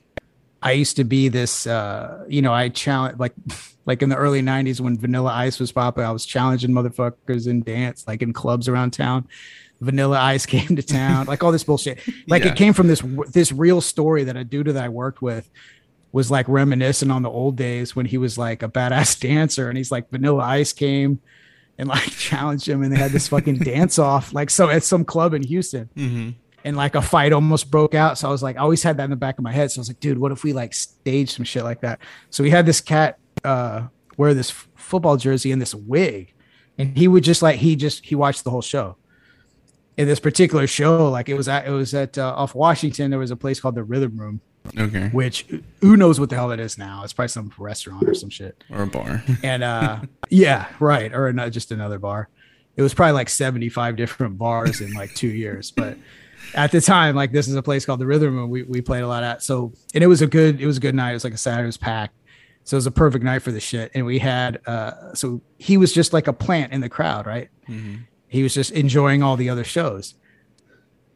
I 0.62 0.72
used 0.72 0.96
to 0.96 1.04
be 1.04 1.28
this 1.28 1.68
uh 1.68 2.26
you 2.28 2.42
know 2.42 2.54
I 2.54 2.70
challenge 2.70 3.20
like 3.20 3.34
like 3.86 4.02
in 4.02 4.10
the 4.10 4.16
early 4.16 4.42
90s 4.42 4.80
when 4.80 4.98
vanilla 4.98 5.32
ice 5.32 5.60
was 5.60 5.72
popular 5.72 6.08
I 6.08 6.12
was 6.12 6.26
challenging 6.26 6.72
motherfuckers 6.72 7.48
in 7.48 7.62
dance 7.62 8.06
like 8.08 8.22
in 8.22 8.34
clubs 8.34 8.68
around 8.68 8.92
town 8.92 9.28
vanilla 9.82 10.20
ice 10.20 10.46
came 10.56 10.76
to 10.76 10.84
town 10.84 11.26
like 11.26 11.44
all 11.44 11.52
this 11.52 11.64
bullshit 11.64 12.00
like 12.28 12.44
yeah. 12.44 12.52
it 12.52 12.56
came 12.56 12.74
from 12.74 12.88
this 12.88 13.04
this 13.32 13.52
real 13.52 13.82
story 13.82 14.24
that 14.24 14.36
a 14.36 14.44
dude 14.44 14.68
that 14.68 14.84
I 14.84 14.90
worked 14.90 15.22
with 15.22 15.50
was 16.12 16.32
like 16.32 16.48
reminiscing 16.48 17.12
on 17.12 17.24
the 17.24 17.30
old 17.30 17.58
days 17.58 17.96
when 17.96 18.06
he 18.06 18.18
was 18.18 18.38
like 18.38 18.64
a 18.64 18.70
badass 18.70 19.20
dancer 19.28 19.70
and 19.70 19.78
he's 19.78 19.92
like 19.92 20.10
vanilla 20.10 20.44
ice 20.44 20.74
came 20.74 21.20
and 21.78 21.90
like 21.90 22.10
challenged 22.18 22.68
him 22.68 22.84
and 22.84 22.92
they 22.92 22.98
had 22.98 23.12
this 23.12 23.28
fucking 23.28 23.58
dance 23.58 24.00
off 24.00 24.34
like 24.34 24.50
so 24.50 24.70
at 24.70 24.84
some 24.84 25.04
club 25.06 25.34
in 25.34 25.44
Houston 25.44 25.90
mm-hmm 25.96 26.30
and 26.66 26.76
like 26.76 26.96
a 26.96 27.02
fight 27.02 27.32
almost 27.32 27.70
broke 27.70 27.94
out. 27.94 28.18
So 28.18 28.28
I 28.28 28.32
was 28.32 28.42
like, 28.42 28.58
I 28.58 28.62
always 28.62 28.82
had 28.82 28.98
that 28.98 29.04
in 29.04 29.12
the 29.12 29.16
back 29.16 29.38
of 29.38 29.44
my 29.44 29.52
head. 29.52 29.70
So 29.70 29.80
I 29.80 29.82
was 29.82 29.90
like, 29.90 30.00
dude, 30.00 30.18
what 30.18 30.32
if 30.32 30.44
we 30.44 30.52
like 30.52 30.74
staged 30.74 31.30
some 31.30 31.46
shit 31.46 31.64
like 31.64 31.82
that? 31.82 32.00
So 32.32 32.44
we 32.44 32.50
had 32.50 32.66
this 32.66 32.82
cat 32.82 33.20
uh, 33.44 33.88
wear 34.18 34.34
this 34.34 34.52
f- 34.52 34.68
football 34.76 35.18
jersey 35.18 35.52
and 35.52 35.62
this 35.62 35.76
wig, 35.76 36.34
and 36.78 36.98
he 36.98 37.08
would 37.08 37.24
just 37.24 37.42
like 37.42 37.58
he 37.58 37.76
just 37.76 38.06
he 38.06 38.16
watched 38.16 38.44
the 38.44 38.50
whole 38.50 38.62
show. 38.62 38.98
In 39.98 40.08
this 40.08 40.20
particular 40.20 40.68
show, 40.68 41.10
like 41.10 41.30
it 41.30 41.36
was 41.36 41.48
at 41.48 41.68
it 41.68 41.72
was 41.72 41.94
at 41.94 42.18
uh, 42.18 42.34
off 42.36 42.54
Washington. 42.56 43.12
There 43.12 43.20
was 43.20 43.32
a 43.32 43.36
place 43.36 43.60
called 43.60 43.76
the 43.76 43.84
Rhythm 43.84 44.18
Room. 44.18 44.42
Okay. 44.78 45.10
Which 45.10 45.46
who 45.82 45.96
knows 45.96 46.20
what 46.20 46.30
the 46.30 46.36
hell 46.36 46.52
it 46.52 46.60
is 46.60 46.78
now? 46.78 47.04
It's 47.04 47.14
probably 47.14 47.30
some 47.30 47.52
restaurant 47.58 48.10
or 48.10 48.14
some 48.14 48.30
shit 48.30 48.64
or 48.72 48.84
a 48.84 48.88
bar. 48.88 49.24
and 49.44 49.64
uh, 49.64 50.02
yeah, 50.30 50.68
right, 50.80 51.14
or 51.14 51.32
not 51.34 51.52
just 51.52 51.72
another 51.72 52.00
bar. 52.00 52.30
It 52.76 52.82
was 52.82 52.94
probably 52.94 53.14
like 53.14 53.30
seventy 53.30 53.70
five 53.70 53.96
different 53.96 54.38
bars 54.38 54.82
in 54.82 54.94
like 54.94 55.14
two 55.14 55.30
years, 55.30 55.72
but 55.72 55.98
at 56.54 56.72
the 56.72 56.82
time, 56.82 57.16
like 57.16 57.32
this 57.32 57.48
is 57.48 57.56
a 57.56 57.64
place 57.64 57.86
called 57.86 58.00
the 58.00 58.06
Rhythm 58.06 58.36
Room. 58.36 58.50
We 58.50 58.64
we 58.64 58.82
played 58.82 59.02
a 59.02 59.08
lot 59.08 59.24
at 59.24 59.42
so, 59.44 59.74
and 59.94 60.04
it 60.04 60.08
was 60.08 60.22
a 60.22 60.28
good 60.28 60.62
it 60.62 60.68
was 60.68 60.78
a 60.78 60.82
good 60.82 60.96
night. 60.96 61.12
It 61.12 61.16
was 61.16 61.24
like 61.24 61.34
a 61.34 61.38
Saturday, 61.38 61.64
it 61.64 61.68
was 61.68 61.78
packed, 61.78 62.16
so 62.66 62.76
it 62.76 62.80
was 62.80 62.88
a 62.88 62.92
perfect 62.92 63.24
night 63.24 63.42
for 63.42 63.52
the 63.52 63.62
shit. 63.62 63.92
And 63.94 64.06
we 64.06 64.20
had 64.20 64.60
uh, 64.68 65.14
so 65.14 65.42
he 65.58 65.78
was 65.78 65.94
just 65.94 66.12
like 66.12 66.28
a 66.28 66.34
plant 66.34 66.74
in 66.74 66.82
the 66.82 66.90
crowd, 66.90 67.26
right? 67.26 67.50
Mm-hmm. 67.70 68.02
He 68.28 68.44
was 68.44 68.54
just 68.54 68.72
enjoying 68.72 69.24
all 69.24 69.38
the 69.38 69.50
other 69.50 69.64
shows, 69.64 70.16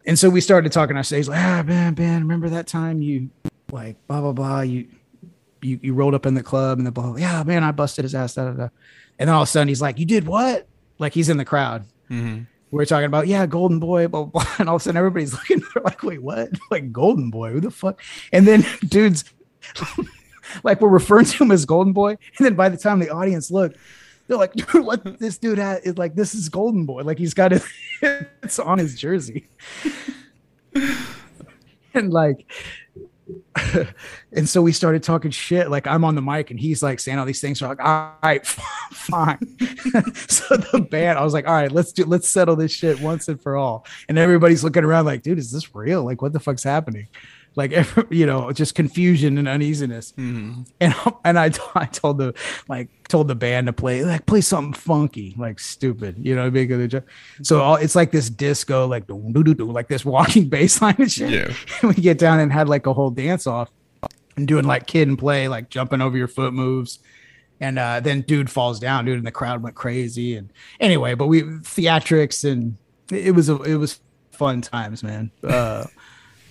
and 0.06 0.18
so 0.18 0.30
we 0.30 0.40
started 0.40 0.72
talking 0.72 0.96
on 0.96 1.04
stage 1.04 1.28
like, 1.28 1.40
ah, 1.40 1.64
man, 1.66 1.96
man, 1.98 2.22
remember 2.22 2.50
that 2.50 2.68
time 2.68 3.02
you 3.02 3.30
like 3.72 3.98
blah 4.08 4.22
blah 4.22 4.32
blah 4.32 4.62
you. 4.62 4.88
You, 5.62 5.78
you 5.84 5.94
rolled 5.94 6.14
up 6.14 6.26
in 6.26 6.36
the 6.36 6.42
club 6.42 6.78
and 6.78 6.88
the 6.88 6.92
blah, 6.92 7.18
yeah 7.18 7.44
man 7.44 7.66
I 7.66 7.74
busted 7.74 8.06
his 8.06 8.16
ass 8.16 8.36
da, 8.36 8.46
da, 8.46 8.52
da. 8.52 8.70
and 9.20 9.28
then 9.28 9.30
all 9.36 9.42
of 9.42 9.50
a 9.50 9.52
sudden 9.52 9.68
he's 9.68 9.82
like 9.82 10.00
you 10.00 10.06
did 10.06 10.26
what 10.26 10.70
like 11.00 11.14
he's 11.14 11.28
in 11.28 11.36
the 11.36 11.44
crowd 11.44 11.84
mm-hmm 12.10 12.44
we're 12.72 12.86
talking 12.86 13.06
about, 13.06 13.28
yeah, 13.28 13.46
Golden 13.46 13.80
Boy, 13.80 14.08
blah, 14.08 14.26
blah, 14.26 14.44
blah. 14.44 14.56
And 14.60 14.70
all 14.70 14.76
of 14.76 14.82
a 14.82 14.84
sudden 14.84 14.98
everybody's 14.98 15.34
looking, 15.50 15.60
they're 15.60 15.84
like, 15.84 16.04
wait, 16.04 16.22
what? 16.22 16.50
Like 16.72 16.92
Golden 16.92 17.30
Boy, 17.30 17.52
who 17.52 17.60
the 17.60 17.72
fuck? 17.72 18.02
And 18.32 18.48
then 18.48 18.66
dudes 18.88 19.26
like 20.64 20.82
we're 20.82 20.90
referring 20.90 21.26
to 21.26 21.44
him 21.44 21.52
as 21.52 21.66
Golden 21.66 21.94
Boy. 21.94 22.18
And 22.38 22.46
then 22.46 22.56
by 22.56 22.70
the 22.70 22.78
time 22.78 23.00
the 23.00 23.10
audience 23.10 23.52
look, 23.52 23.76
they're 24.28 24.38
like, 24.38 24.54
dude, 24.54 24.86
what 24.86 25.20
this 25.20 25.38
dude 25.38 25.58
had 25.58 25.82
is 25.84 25.98
like, 25.98 26.16
this 26.16 26.36
is 26.36 26.50
Golden 26.50 26.86
Boy. 26.86 27.04
Like 27.04 27.18
he's 27.18 27.34
got 27.34 27.54
it, 27.54 27.64
it's 28.02 28.60
on 28.60 28.78
his 28.78 28.96
jersey. 29.00 29.48
and 31.94 32.14
like 32.14 32.46
and 34.32 34.48
so 34.48 34.62
we 34.62 34.72
started 34.72 35.04
talking 35.04 35.32
shit. 35.32 35.70
Like 35.70 35.88
I'm 35.88 36.04
on 36.04 36.16
the 36.16 36.22
mic 36.22 36.52
and 36.52 36.60
he's 36.60 36.82
like 36.82 37.00
saying 37.00 37.20
all 37.20 37.26
these 37.26 37.42
things. 37.42 37.62
We're 37.62 37.70
like, 37.70 37.84
all 37.84 38.14
right, 38.24 38.46
fine. 38.46 39.40
so 40.16 40.58
the 40.58 40.88
band, 40.90 41.20
I 41.20 41.24
was 41.24 41.34
like, 41.34 41.48
all 41.48 41.54
right, 41.54 41.72
let's 41.72 41.92
do, 41.92 42.06
let's 42.06 42.28
settle 42.28 42.56
this 42.56 42.72
shit 42.72 43.00
once 43.02 43.28
and 43.28 43.42
for 43.42 43.56
all. 43.56 43.86
And 44.08 44.18
everybody's 44.18 44.64
looking 44.64 44.84
around 44.84 45.06
like, 45.06 45.22
dude, 45.22 45.38
is 45.38 45.52
this 45.52 45.76
real? 45.76 46.04
Like, 46.04 46.22
what 46.22 46.34
the 46.34 46.40
fuck's 46.40 46.64
happening? 46.64 47.08
Like 47.56 47.72
every, 47.72 48.06
you 48.18 48.26
know 48.26 48.52
just 48.52 48.76
confusion 48.76 49.38
and 49.38 49.48
uneasiness. 49.48 50.14
Mm-hmm. 50.14 50.62
and 50.80 50.96
and 51.26 51.40
I, 51.40 51.52
I 51.76 51.86
told 51.86 52.18
the 52.18 52.34
like 52.68 52.90
told 53.08 53.28
the 53.28 53.36
band 53.36 53.68
to 53.68 53.74
play 53.74 54.04
like 54.04 54.26
play 54.26 54.42
something 54.42 54.74
funky 54.74 55.34
like 55.38 55.60
stupid 55.60 56.16
you 56.20 56.36
know 56.36 56.52
big 56.52 56.72
of 56.72 56.80
the 56.80 57.04
so 57.42 57.62
all, 57.62 57.76
it's 57.76 57.96
like 57.96 58.12
this 58.12 58.30
disco 58.30 58.86
like 58.86 59.08
do 59.08 59.32
do 59.34 59.54
do 59.54 59.66
like 59.66 59.88
this 59.88 60.06
walking 60.06 60.48
bass 60.48 60.82
line 60.82 60.96
and 60.98 61.12
shit. 61.12 61.32
Yeah. 61.32 61.54
and 61.82 61.96
we 61.96 62.02
get 62.02 62.18
down 62.18 62.40
and 62.40 62.52
had 62.54 62.70
like 62.70 62.86
a 62.86 62.94
whole 62.94 63.10
dance 63.10 63.48
off 63.48 63.72
and 64.38 64.48
doing 64.48 64.66
like 64.66 64.88
kid 64.88 65.08
and 65.08 65.18
play 65.18 65.48
like 65.48 65.70
jumping 65.70 66.02
over 66.02 66.18
your 66.18 66.28
foot 66.28 66.54
moves. 66.54 67.00
And 67.62 67.78
uh, 67.78 68.00
then 68.00 68.22
dude 68.22 68.50
falls 68.50 68.80
down 68.80 69.04
dude 69.04 69.18
and 69.18 69.28
the 69.28 69.32
crowd 69.32 69.62
went 69.62 69.76
crazy. 69.76 70.36
And 70.36 70.54
anyway 70.80 71.16
but 71.16 71.28
we 71.28 71.42
theatrics 71.42 72.50
and 72.50 72.78
it 73.12 73.34
was 73.34 73.50
a, 73.50 73.62
it 73.64 73.76
was 73.76 74.00
fun 74.32 74.62
times 74.62 75.04
man. 75.04 75.32
Uh 75.44 75.86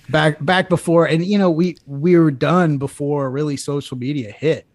back 0.08 0.42
back 0.44 0.68
before 0.68 1.06
and 1.06 1.24
you 1.24 1.38
know 1.38 1.50
we 1.50 1.76
we 1.86 2.16
were 2.16 2.30
done 2.30 2.78
before 2.78 3.30
really 3.30 3.56
social 3.56 3.96
media 3.96 4.30
hit 4.30 4.66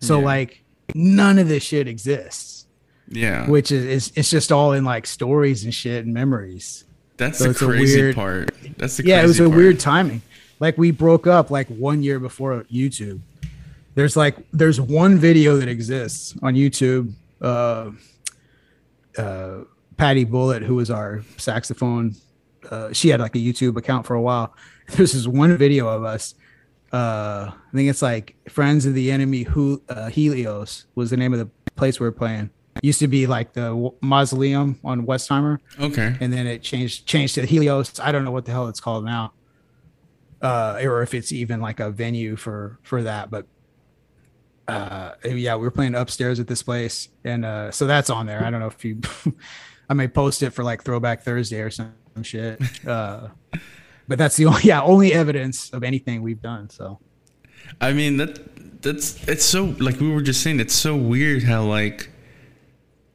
so 0.00 0.18
yeah. 0.18 0.24
like 0.24 0.64
none 0.94 1.38
of 1.38 1.48
this 1.48 1.62
shit 1.62 1.86
exists 1.86 2.66
yeah 3.08 3.48
which 3.48 3.70
is, 3.70 3.84
is 3.84 4.12
it's 4.16 4.30
just 4.30 4.50
all 4.50 4.72
in 4.72 4.84
like 4.84 5.06
stories 5.06 5.64
and 5.64 5.74
shit 5.74 6.04
and 6.04 6.14
memories 6.14 6.84
that's 7.18 7.38
so 7.38 7.52
the 7.52 7.54
crazy 7.54 8.00
weird, 8.00 8.14
part 8.14 8.50
that's 8.78 8.96
the 8.96 9.02
crazy 9.02 9.12
part. 9.12 9.18
yeah 9.18 9.22
it 9.22 9.26
was 9.26 9.40
a 9.40 9.44
part. 9.44 9.56
weird 9.56 9.78
timing 9.78 10.22
like 10.60 10.78
we 10.78 10.90
broke 10.90 11.26
up 11.26 11.50
like 11.50 11.68
one 11.68 12.02
year 12.02 12.18
before 12.18 12.64
youtube 12.64 13.20
there's 13.94 14.16
like 14.16 14.36
there's 14.52 14.80
one 14.80 15.18
video 15.18 15.56
that 15.58 15.68
exists 15.68 16.34
on 16.42 16.54
youtube 16.54 17.12
uh 17.42 17.90
uh 19.18 19.58
patty 19.98 20.24
bullet 20.24 20.62
who 20.62 20.76
was 20.76 20.90
our 20.90 21.22
saxophone 21.36 22.14
uh, 22.70 22.92
she 22.92 23.08
had 23.08 23.20
like 23.20 23.34
a 23.34 23.38
YouTube 23.38 23.76
account 23.76 24.06
for 24.06 24.14
a 24.14 24.20
while. 24.20 24.54
There's 24.88 25.12
this 25.12 25.26
one 25.26 25.56
video 25.56 25.88
of 25.88 26.04
us. 26.04 26.34
Uh, 26.92 27.50
I 27.50 27.76
think 27.76 27.88
it's 27.88 28.02
like 28.02 28.36
Friends 28.48 28.84
of 28.84 28.94
the 28.94 29.10
Enemy. 29.10 29.44
Who 29.44 29.82
uh, 29.88 30.08
Helios 30.08 30.86
was 30.94 31.10
the 31.10 31.16
name 31.16 31.32
of 31.32 31.38
the 31.38 31.48
place 31.76 31.98
we 31.98 32.06
were 32.06 32.12
playing. 32.12 32.50
used 32.82 32.98
to 32.98 33.08
be 33.08 33.26
like 33.26 33.54
the 33.54 33.92
mausoleum 34.00 34.78
on 34.84 35.06
Westheimer. 35.06 35.58
Okay. 35.80 36.16
And 36.20 36.32
then 36.32 36.46
it 36.46 36.62
changed 36.62 37.06
changed 37.06 37.34
to 37.36 37.46
Helios. 37.46 37.98
I 37.98 38.12
don't 38.12 38.24
know 38.24 38.30
what 38.30 38.44
the 38.44 38.52
hell 38.52 38.68
it's 38.68 38.80
called 38.80 39.04
now. 39.04 39.32
Uh, 40.42 40.80
or 40.82 41.02
if 41.02 41.14
it's 41.14 41.32
even 41.32 41.60
like 41.60 41.80
a 41.80 41.90
venue 41.90 42.36
for 42.36 42.78
for 42.82 43.02
that, 43.04 43.30
but 43.30 43.46
uh 44.68 45.12
yeah 45.24 45.56
we 45.56 45.62
were 45.62 45.70
playing 45.70 45.94
upstairs 45.94 46.38
at 46.38 46.46
this 46.46 46.62
place 46.62 47.08
and 47.24 47.44
uh 47.44 47.70
so 47.70 47.86
that's 47.86 48.08
on 48.08 48.26
there 48.26 48.44
i 48.44 48.50
don't 48.50 48.60
know 48.60 48.68
if 48.68 48.84
you 48.84 49.00
i 49.88 49.94
may 49.94 50.06
post 50.06 50.42
it 50.42 50.50
for 50.50 50.62
like 50.62 50.84
throwback 50.84 51.22
thursday 51.22 51.60
or 51.60 51.68
something 51.68 51.94
shit. 52.22 52.60
Uh, 52.86 53.28
but 54.08 54.18
that's 54.18 54.36
the 54.36 54.46
only 54.46 54.62
yeah 54.64 54.82
only 54.82 55.12
evidence 55.12 55.70
of 55.70 55.82
anything 55.82 56.22
we've 56.22 56.42
done. 56.42 56.68
So, 56.68 56.98
I 57.80 57.92
mean 57.92 58.16
that 58.18 58.82
that's 58.82 59.26
it's 59.28 59.44
so 59.44 59.74
like 59.78 60.00
we 60.00 60.10
were 60.12 60.22
just 60.22 60.42
saying 60.42 60.60
it's 60.60 60.74
so 60.74 60.96
weird 60.96 61.44
how 61.44 61.62
like 61.64 62.10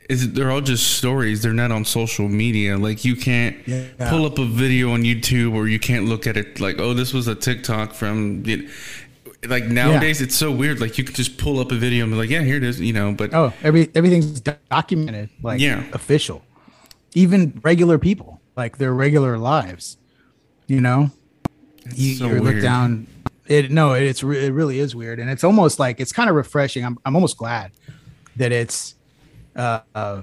is 0.10 0.32
they're 0.32 0.50
all 0.50 0.62
just 0.62 0.96
stories. 0.98 1.42
They're 1.44 1.52
not 1.54 1.70
on 1.72 1.84
social 1.84 2.30
media. 2.30 2.78
Like 2.78 3.04
you 3.04 3.16
can't 3.18 3.58
Yeah. 3.68 4.10
pull 4.10 4.26
up 4.26 4.40
a 4.40 4.46
video 4.46 4.92
on 4.94 5.04
YouTube 5.04 5.54
or 5.54 5.68
you 5.68 5.80
can't 5.80 6.06
look 6.06 6.26
at 6.26 6.38
it 6.38 6.62
like, 6.62 6.80
oh, 6.80 6.94
this 6.94 7.14
was 7.14 7.28
a 7.28 7.36
TikTok 7.36 7.94
from. 7.94 8.44
like 9.48 9.66
nowadays, 9.66 10.22
it's 10.22 10.36
so 10.36 10.50
weird. 10.52 10.80
Like 10.80 10.98
you 10.98 11.04
can 11.04 11.14
just 11.14 11.38
pull 11.38 11.60
up 11.60 11.72
a 11.74 11.76
video 11.76 12.04
and 12.06 12.14
be 12.14 12.18
like, 12.18 12.30
yeah, 12.30 12.42
here 12.42 12.56
it 12.56 12.64
is. 12.64 12.80
You 12.80 12.94
know, 12.94 13.12
but 13.12 13.34
Oh, 13.34 13.52
every 13.64 13.90
everything's 13.94 14.40
documented, 14.40 15.30
like 15.44 15.60
Yeah. 15.60 15.84
official. 15.92 16.42
Even 17.14 17.60
regular 17.64 17.98
people, 17.98 18.37
like 18.58 18.78
their 18.78 18.94
regular 18.94 19.38
lives. 19.38 19.98
You 20.66 20.82
know, 20.82 21.12
you, 21.94 22.16
so 22.16 22.28
you 22.28 22.42
look 22.42 22.62
down. 22.62 23.08
It 23.46 23.72
no, 23.72 23.94
it's 23.94 24.22
it 24.24 24.52
really 24.52 24.80
is 24.80 24.96
weird, 24.96 25.20
and 25.20 25.30
it's 25.30 25.46
almost 25.46 25.80
like 25.80 26.02
it's 26.02 26.12
kind 26.12 26.30
of 26.30 26.36
refreshing. 26.36 26.84
I'm 26.84 26.98
I'm 27.06 27.16
almost 27.16 27.38
glad 27.38 27.72
that 28.36 28.52
it's. 28.52 28.96
Uh, 29.56 29.80
uh, 29.96 30.22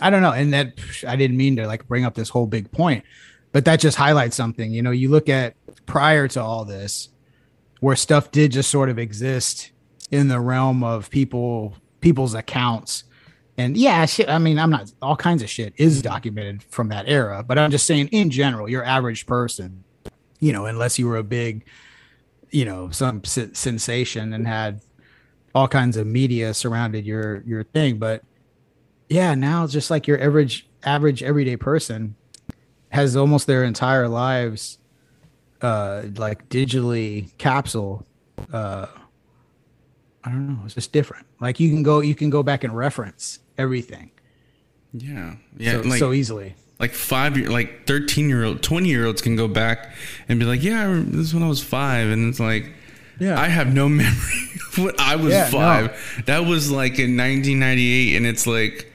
I 0.00 0.10
don't 0.10 0.22
know, 0.22 0.32
and 0.32 0.52
that 0.54 0.72
I 1.06 1.16
didn't 1.16 1.36
mean 1.36 1.56
to 1.56 1.66
like 1.66 1.86
bring 1.86 2.04
up 2.04 2.14
this 2.14 2.30
whole 2.30 2.46
big 2.46 2.72
point, 2.72 3.04
but 3.52 3.66
that 3.66 3.80
just 3.80 3.96
highlights 3.96 4.34
something. 4.34 4.72
You 4.72 4.82
know, 4.82 4.90
you 4.90 5.10
look 5.10 5.28
at 5.28 5.54
prior 5.84 6.26
to 6.28 6.42
all 6.42 6.64
this, 6.64 7.10
where 7.80 7.94
stuff 7.94 8.30
did 8.30 8.52
just 8.52 8.70
sort 8.70 8.88
of 8.88 8.98
exist 8.98 9.70
in 10.10 10.28
the 10.28 10.40
realm 10.40 10.82
of 10.82 11.10
people 11.10 11.76
people's 12.00 12.34
accounts 12.34 13.04
and 13.58 13.76
yeah 13.76 14.04
shit 14.06 14.28
i 14.28 14.38
mean 14.38 14.58
i'm 14.58 14.70
not 14.70 14.92
all 15.02 15.16
kinds 15.16 15.42
of 15.42 15.50
shit 15.50 15.72
is 15.76 16.02
documented 16.02 16.62
from 16.64 16.88
that 16.88 17.08
era 17.08 17.42
but 17.42 17.58
i'm 17.58 17.70
just 17.70 17.86
saying 17.86 18.08
in 18.08 18.30
general 18.30 18.68
your 18.68 18.84
average 18.84 19.26
person 19.26 19.84
you 20.40 20.52
know 20.52 20.66
unless 20.66 20.98
you 20.98 21.06
were 21.06 21.16
a 21.16 21.22
big 21.22 21.64
you 22.50 22.64
know 22.64 22.90
some 22.90 23.22
sensation 23.24 24.32
and 24.32 24.46
had 24.46 24.80
all 25.54 25.68
kinds 25.68 25.96
of 25.96 26.06
media 26.06 26.54
surrounded 26.54 27.04
your 27.04 27.42
your 27.42 27.62
thing 27.62 27.98
but 27.98 28.22
yeah 29.08 29.34
now 29.34 29.64
it's 29.64 29.72
just 29.72 29.90
like 29.90 30.06
your 30.06 30.20
average 30.20 30.66
average 30.84 31.22
everyday 31.22 31.56
person 31.56 32.14
has 32.88 33.16
almost 33.16 33.46
their 33.46 33.64
entire 33.64 34.08
lives 34.08 34.78
uh 35.60 36.02
like 36.16 36.48
digitally 36.48 37.36
capsule 37.38 38.06
uh 38.52 38.86
i 40.24 40.30
don't 40.30 40.48
know 40.48 40.58
it's 40.64 40.74
just 40.74 40.92
different. 40.92 41.26
Like 41.40 41.58
you 41.58 41.70
can 41.70 41.82
go 41.82 42.00
you 42.00 42.14
can 42.14 42.30
go 42.30 42.42
back 42.42 42.64
and 42.64 42.76
reference 42.76 43.40
everything 43.58 44.10
yeah, 44.92 45.36
yeah, 45.56 45.80
so, 45.82 45.88
like 45.88 45.98
so 45.98 46.12
easily 46.12 46.54
like 46.78 46.92
five 46.92 47.38
year, 47.38 47.48
like 47.48 47.86
thirteen 47.86 48.28
year 48.28 48.44
old, 48.44 48.62
twenty 48.62 48.88
year 48.88 49.06
olds 49.06 49.22
can 49.22 49.36
go 49.36 49.46
back 49.46 49.92
and 50.28 50.40
be 50.40 50.44
like, 50.44 50.62
yeah, 50.64 51.00
this 51.06 51.26
is 51.28 51.34
when 51.34 51.44
I 51.44 51.48
was 51.48 51.62
five, 51.62 52.08
and 52.10 52.28
it's 52.28 52.40
like. 52.40 52.72
yeah 53.20 53.40
I 53.40 53.46
have 53.46 53.72
no 53.72 53.88
memory 54.02 54.48
of 54.66 54.78
when 54.78 54.94
I 54.98 55.14
was 55.14 55.32
Yeah, 55.32 55.44
no. 55.44 55.50
five. 55.50 56.22
That 56.26 56.40
was 56.44 56.72
like 56.72 56.98
in 56.98 57.16
1998, 57.16 58.16
and 58.16 58.26
it's 58.26 58.48
like 58.48 58.92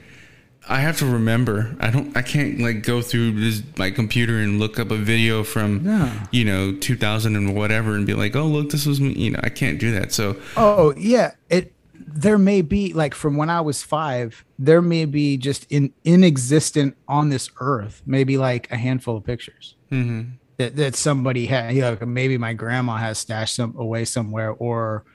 I 0.67 0.81
have 0.81 0.97
to 0.97 1.05
remember. 1.05 1.77
I 1.79 1.89
don't. 1.89 2.15
I 2.17 2.23
can't 2.23 2.59
like 2.59 2.83
go 2.83 3.01
through 3.01 3.31
this, 3.39 3.63
my 3.77 3.89
computer 3.89 4.37
and 4.39 4.59
look 4.59 4.79
up 4.79 4.91
a 4.91 4.97
video 4.97 5.45
from 5.45 5.83
No. 5.85 6.11
you 6.31 6.43
know 6.43 6.73
2000 6.73 7.37
and 7.37 7.55
whatever 7.55 7.95
and 7.95 8.05
be 8.05 8.13
like, 8.15 8.35
oh 8.35 8.47
look, 8.47 8.69
this 8.69 8.85
was 8.85 8.99
me. 8.99 9.13
You 9.13 9.31
know, 9.31 9.39
I 9.43 9.49
can't 9.49 9.79
do 9.79 9.93
that. 9.93 10.11
So 10.11 10.35
Oh 10.57 10.93
yeah, 10.97 11.31
it 11.49 11.71
there 11.99 12.37
may 12.37 12.61
be 12.61 12.93
like 12.93 13.13
from 13.13 13.37
when 13.37 13.49
I 13.49 13.61
was 13.61 13.83
five, 13.83 14.43
there 14.59 14.81
may 14.81 15.05
be 15.05 15.37
just 15.37 15.65
in 15.69 15.93
inexistent 16.03 16.95
on 17.07 17.29
this 17.29 17.49
earth, 17.59 18.01
maybe 18.05 18.37
like 18.37 18.71
a 18.71 18.77
handful 18.77 19.17
of 19.17 19.23
pictures 19.23 19.75
mhm. 19.91 20.33
that, 20.57 20.75
that 20.75 20.95
somebody 20.95 21.45
had. 21.45 21.73
You 21.75 21.81
know, 21.81 21.97
maybe 22.05 22.37
my 22.37 22.53
grandma 22.53 22.97
has 22.97 23.17
stashed 23.17 23.55
some 23.55 23.75
away 23.77 24.05
somewhere, 24.05 24.51
or 24.51 25.05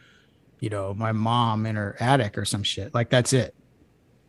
you 0.60 0.70
know, 0.70 0.94
my 0.94 1.12
mom 1.12 1.66
in 1.66 1.76
her 1.76 1.96
attic 2.00 2.38
or 2.38 2.44
some 2.44 2.62
shit. 2.62 2.94
Like 2.94 3.10
that's 3.10 3.32
it. 3.32 3.54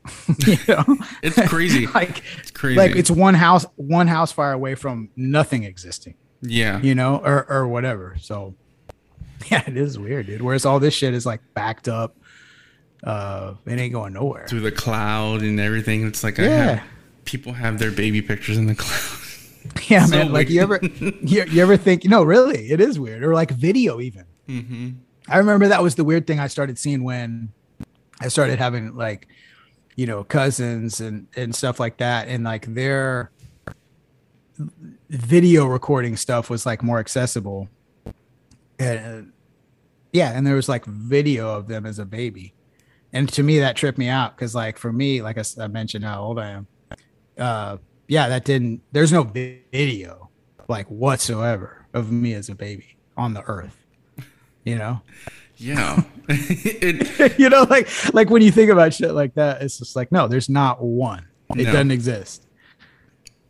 you 0.46 0.58
know, 0.68 0.84
it's 1.22 1.40
crazy. 1.48 1.88
like 1.96 2.24
it's 2.40 2.52
crazy. 2.52 2.78
like 2.78 2.96
it's 2.96 3.12
one 3.12 3.36
house 3.36 3.66
one 3.76 4.08
house 4.08 4.32
fire 4.32 4.52
away 4.52 4.76
from 4.76 5.10
nothing 5.16 5.64
existing. 5.64 6.16
yeah. 6.42 6.82
you 6.82 6.96
know, 6.96 7.18
or 7.18 7.50
or 7.50 7.68
whatever. 7.68 8.16
So 8.20 8.56
yeah, 9.52 9.64
it 9.68 9.78
is 9.78 9.98
weird, 10.00 10.28
dude. 10.28 10.42
Whereas 10.42 10.66
all 10.66 10.80
this 10.80 10.94
shit 10.94 11.14
is 11.14 11.26
like 11.26 11.42
backed 11.54 11.88
up. 11.88 12.18
Uh 13.04 13.56
it 13.66 13.80
ain't 13.80 13.94
going 13.94 14.14
nowhere. 14.14 14.48
Through 14.48 14.62
the 14.62 14.72
cloud 14.72 15.42
and 15.42 15.60
everything. 15.60 16.08
It's 16.08 16.24
like 16.24 16.40
I 16.40 16.44
have 16.44 16.84
people 17.26 17.54
have 17.54 17.80
their 17.80 17.92
baby 17.92 18.22
pictures 18.22 18.58
in 18.58 18.68
the 18.68 18.76
cloud. 18.76 19.20
Yeah, 19.88 20.06
so 20.08 20.18
man. 20.18 20.34
Like 20.34 20.50
you 20.50 20.62
ever 20.62 20.80
you, 20.82 21.46
you 21.46 21.62
ever 21.62 21.78
think 21.78 22.04
no, 22.06 22.24
really, 22.24 22.70
it 22.70 22.82
is 22.82 23.00
weird. 23.00 23.24
Or 23.24 23.34
like 23.34 23.50
video 23.52 24.02
even. 24.02 24.26
Mm-hmm. 24.50 24.90
I 25.30 25.38
remember 25.38 25.70
that 25.70 25.82
was 25.82 25.96
the 25.96 26.04
weird 26.04 26.28
thing 26.28 26.40
I 26.40 26.48
started 26.48 26.78
seeing 26.78 27.04
when 27.04 27.54
I 28.20 28.28
started 28.28 28.60
having 28.60 28.96
like, 28.96 29.28
you 29.96 30.06
know, 30.06 30.24
cousins 30.24 31.00
and 31.00 31.28
and 31.36 31.56
stuff 31.56 31.80
like 31.80 31.98
that, 31.98 32.28
and 32.28 32.44
like 32.44 32.74
their 32.74 33.32
video 35.10 35.66
recording 35.66 36.18
stuff 36.18 36.50
was 36.50 36.66
like 36.66 36.84
more 36.84 37.00
accessible. 37.00 37.70
And 38.80 39.00
uh, 39.00 39.32
yeah, 40.12 40.32
and 40.36 40.46
there 40.46 40.56
was 40.56 40.68
like 40.68 40.86
video 40.86 41.56
of 41.56 41.68
them 41.68 41.86
as 41.86 42.00
a 42.00 42.06
baby, 42.06 42.54
and 43.14 43.30
to 43.34 43.44
me 43.44 43.60
that 43.60 43.76
tripped 43.76 43.98
me 43.98 44.08
out 44.10 44.36
because 44.36 44.54
like 44.56 44.78
for 44.78 44.92
me, 44.92 45.22
like 45.22 45.38
I 45.60 45.68
mentioned 45.68 46.04
how 46.04 46.22
old 46.24 46.40
I 46.40 46.50
am, 46.50 46.68
uh, 47.38 47.78
yeah, 48.08 48.28
that 48.30 48.44
didn't. 48.46 48.82
There's 48.92 49.12
no 49.12 49.24
video 49.24 50.30
like 50.68 50.88
whatsoever 50.88 51.86
of 51.94 52.12
me 52.12 52.34
as 52.34 52.50
a 52.50 52.56
baby 52.56 52.98
on 53.16 53.34
the 53.34 53.44
earth. 53.44 53.78
You 54.66 54.78
know, 54.78 55.02
Yeah. 55.58 56.02
it, 56.30 57.38
you 57.38 57.50
know, 57.50 57.64
like 57.70 57.88
like 58.14 58.30
when 58.30 58.42
you 58.42 58.52
think 58.52 58.72
about 58.72 58.94
shit 58.94 59.12
like 59.12 59.34
that, 59.36 59.62
it's 59.62 59.78
just 59.78 59.96
like 59.96 60.12
no, 60.12 60.28
there's 60.28 60.50
not 60.50 60.82
one. 60.84 61.26
It 61.56 61.66
No. 61.66 61.72
doesn't 61.74 61.92
exist. 61.92 62.48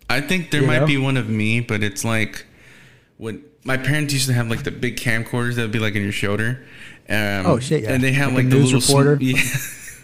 I 0.09 0.21
think 0.21 0.51
there 0.51 0.61
You 0.61 0.67
might 0.67 0.79
know? 0.79 0.87
be 0.87 0.97
one 0.97 1.17
of 1.17 1.29
me, 1.29 1.59
but 1.61 1.81
it's 1.83 2.03
like 2.03 2.45
when 3.17 3.43
my 3.63 3.77
parents 3.77 4.13
used 4.13 4.27
to 4.27 4.33
have 4.33 4.49
like 4.49 4.63
the 4.63 4.71
big 4.71 4.97
camcorders 4.97 5.55
that 5.55 5.61
would 5.61 5.71
be 5.71 5.79
like 5.79 5.95
in 5.95 6.03
your 6.03 6.11
shoulder. 6.11 6.65
Um, 7.09 7.45
Oh, 7.45 7.59
shit, 7.59 7.83
yeah. 7.83 7.91
And 7.93 8.03
they 8.03 8.11
have 8.13 8.29
Like 8.33 8.45
like, 8.45 8.49
the 8.49 8.55
news 8.57 8.73
little 8.73 8.97
reporter? 9.03 9.17
Yeah. 9.23 9.41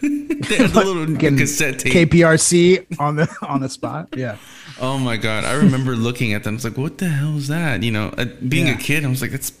the 0.00 0.82
little 0.84 1.16
cassette 1.38 1.78
tape. 1.78 2.10
KPRC 2.10 2.98
on 2.98 3.16
the 3.16 3.28
on 3.42 3.60
the 3.60 3.68
spot. 3.68 4.08
Yeah. 4.16 4.36
Oh 4.80 4.98
my 4.98 5.16
god! 5.18 5.44
I 5.44 5.54
remember 5.54 5.94
looking 5.94 6.32
at 6.32 6.42
them. 6.44 6.54
I 6.54 6.56
was 6.56 6.64
like, 6.64 6.78
"What 6.78 6.96
the 6.98 7.08
hell 7.08 7.36
is 7.36 7.48
that?" 7.48 7.82
You 7.82 7.90
know, 7.92 8.08
uh, 8.16 8.24
being 8.48 8.66
Yeah. 8.68 8.74
a 8.76 8.78
kid, 8.78 9.04
I 9.04 9.08
was 9.08 9.20
like, 9.20 9.30
"That's 9.30 9.52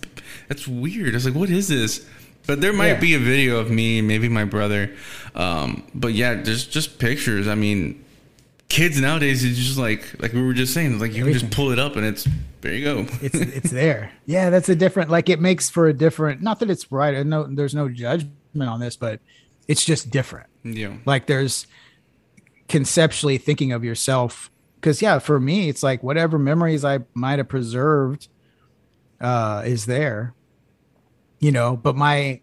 that's 0.48 0.66
weird." 0.66 1.12
I 1.14 1.16
was 1.16 1.26
like, 1.26 1.34
"What 1.34 1.50
is 1.50 1.68
this?" 1.68 2.06
But 2.46 2.62
there 2.62 2.72
might 2.72 2.88
Yeah. 2.94 3.00
be 3.00 3.14
a 3.14 3.18
video 3.18 3.58
of 3.58 3.70
me, 3.70 4.00
maybe 4.00 4.28
my 4.30 4.44
brother. 4.44 4.90
Um, 5.34 5.82
but 5.94 6.14
yeah, 6.14 6.34
there's 6.36 6.66
just 6.66 6.98
pictures. 6.98 7.46
I 7.46 7.54
mean, 7.54 8.02
kids 8.70 8.98
nowadays 8.98 9.44
it's 9.44 9.58
just 9.58 9.76
like 9.76 10.14
like 10.22 10.32
we 10.32 10.42
were 10.42 10.54
just 10.54 10.72
saying, 10.72 10.98
like 10.98 11.12
you 11.12 11.24
can 11.24 11.34
just 11.34 11.50
pull 11.50 11.70
it 11.70 11.78
up 11.78 11.96
and 11.96 12.06
it's 12.06 12.26
there 12.60 12.74
you 12.74 12.84
go. 12.84 13.00
It's 13.22 13.34
it's 13.34 13.70
there. 13.70 14.12
Yeah, 14.26 14.50
that's 14.50 14.68
a 14.68 14.76
different 14.76 15.10
like 15.10 15.28
it 15.28 15.40
makes 15.40 15.68
for 15.70 15.86
a 15.88 15.92
different 15.92 16.40
not 16.42 16.60
that 16.60 16.70
it's 16.70 16.90
right. 16.92 17.24
Know 17.26 17.44
there's 17.44 17.74
no 17.74 17.88
judgment 17.88 18.32
on 18.58 18.80
this, 18.80 18.96
but 18.96 19.20
it's 19.68 19.84
just 19.84 20.10
different. 20.10 20.48
yeah. 20.64 20.96
like 21.06 21.26
there's 21.26 21.66
conceptually 22.68 23.38
thinking 23.38 23.72
of 23.72 23.82
yourself 23.84 24.50
because 24.76 25.02
yeah 25.02 25.18
for 25.18 25.40
me 25.40 25.68
it's 25.68 25.82
like 25.82 26.02
whatever 26.04 26.38
memories 26.38 26.84
i 26.84 27.00
might 27.14 27.38
have 27.38 27.48
preserved 27.48 28.28
uh 29.20 29.62
is 29.66 29.86
there 29.86 30.32
you 31.40 31.50
know 31.50 31.76
but 31.76 31.96
my 31.96 32.40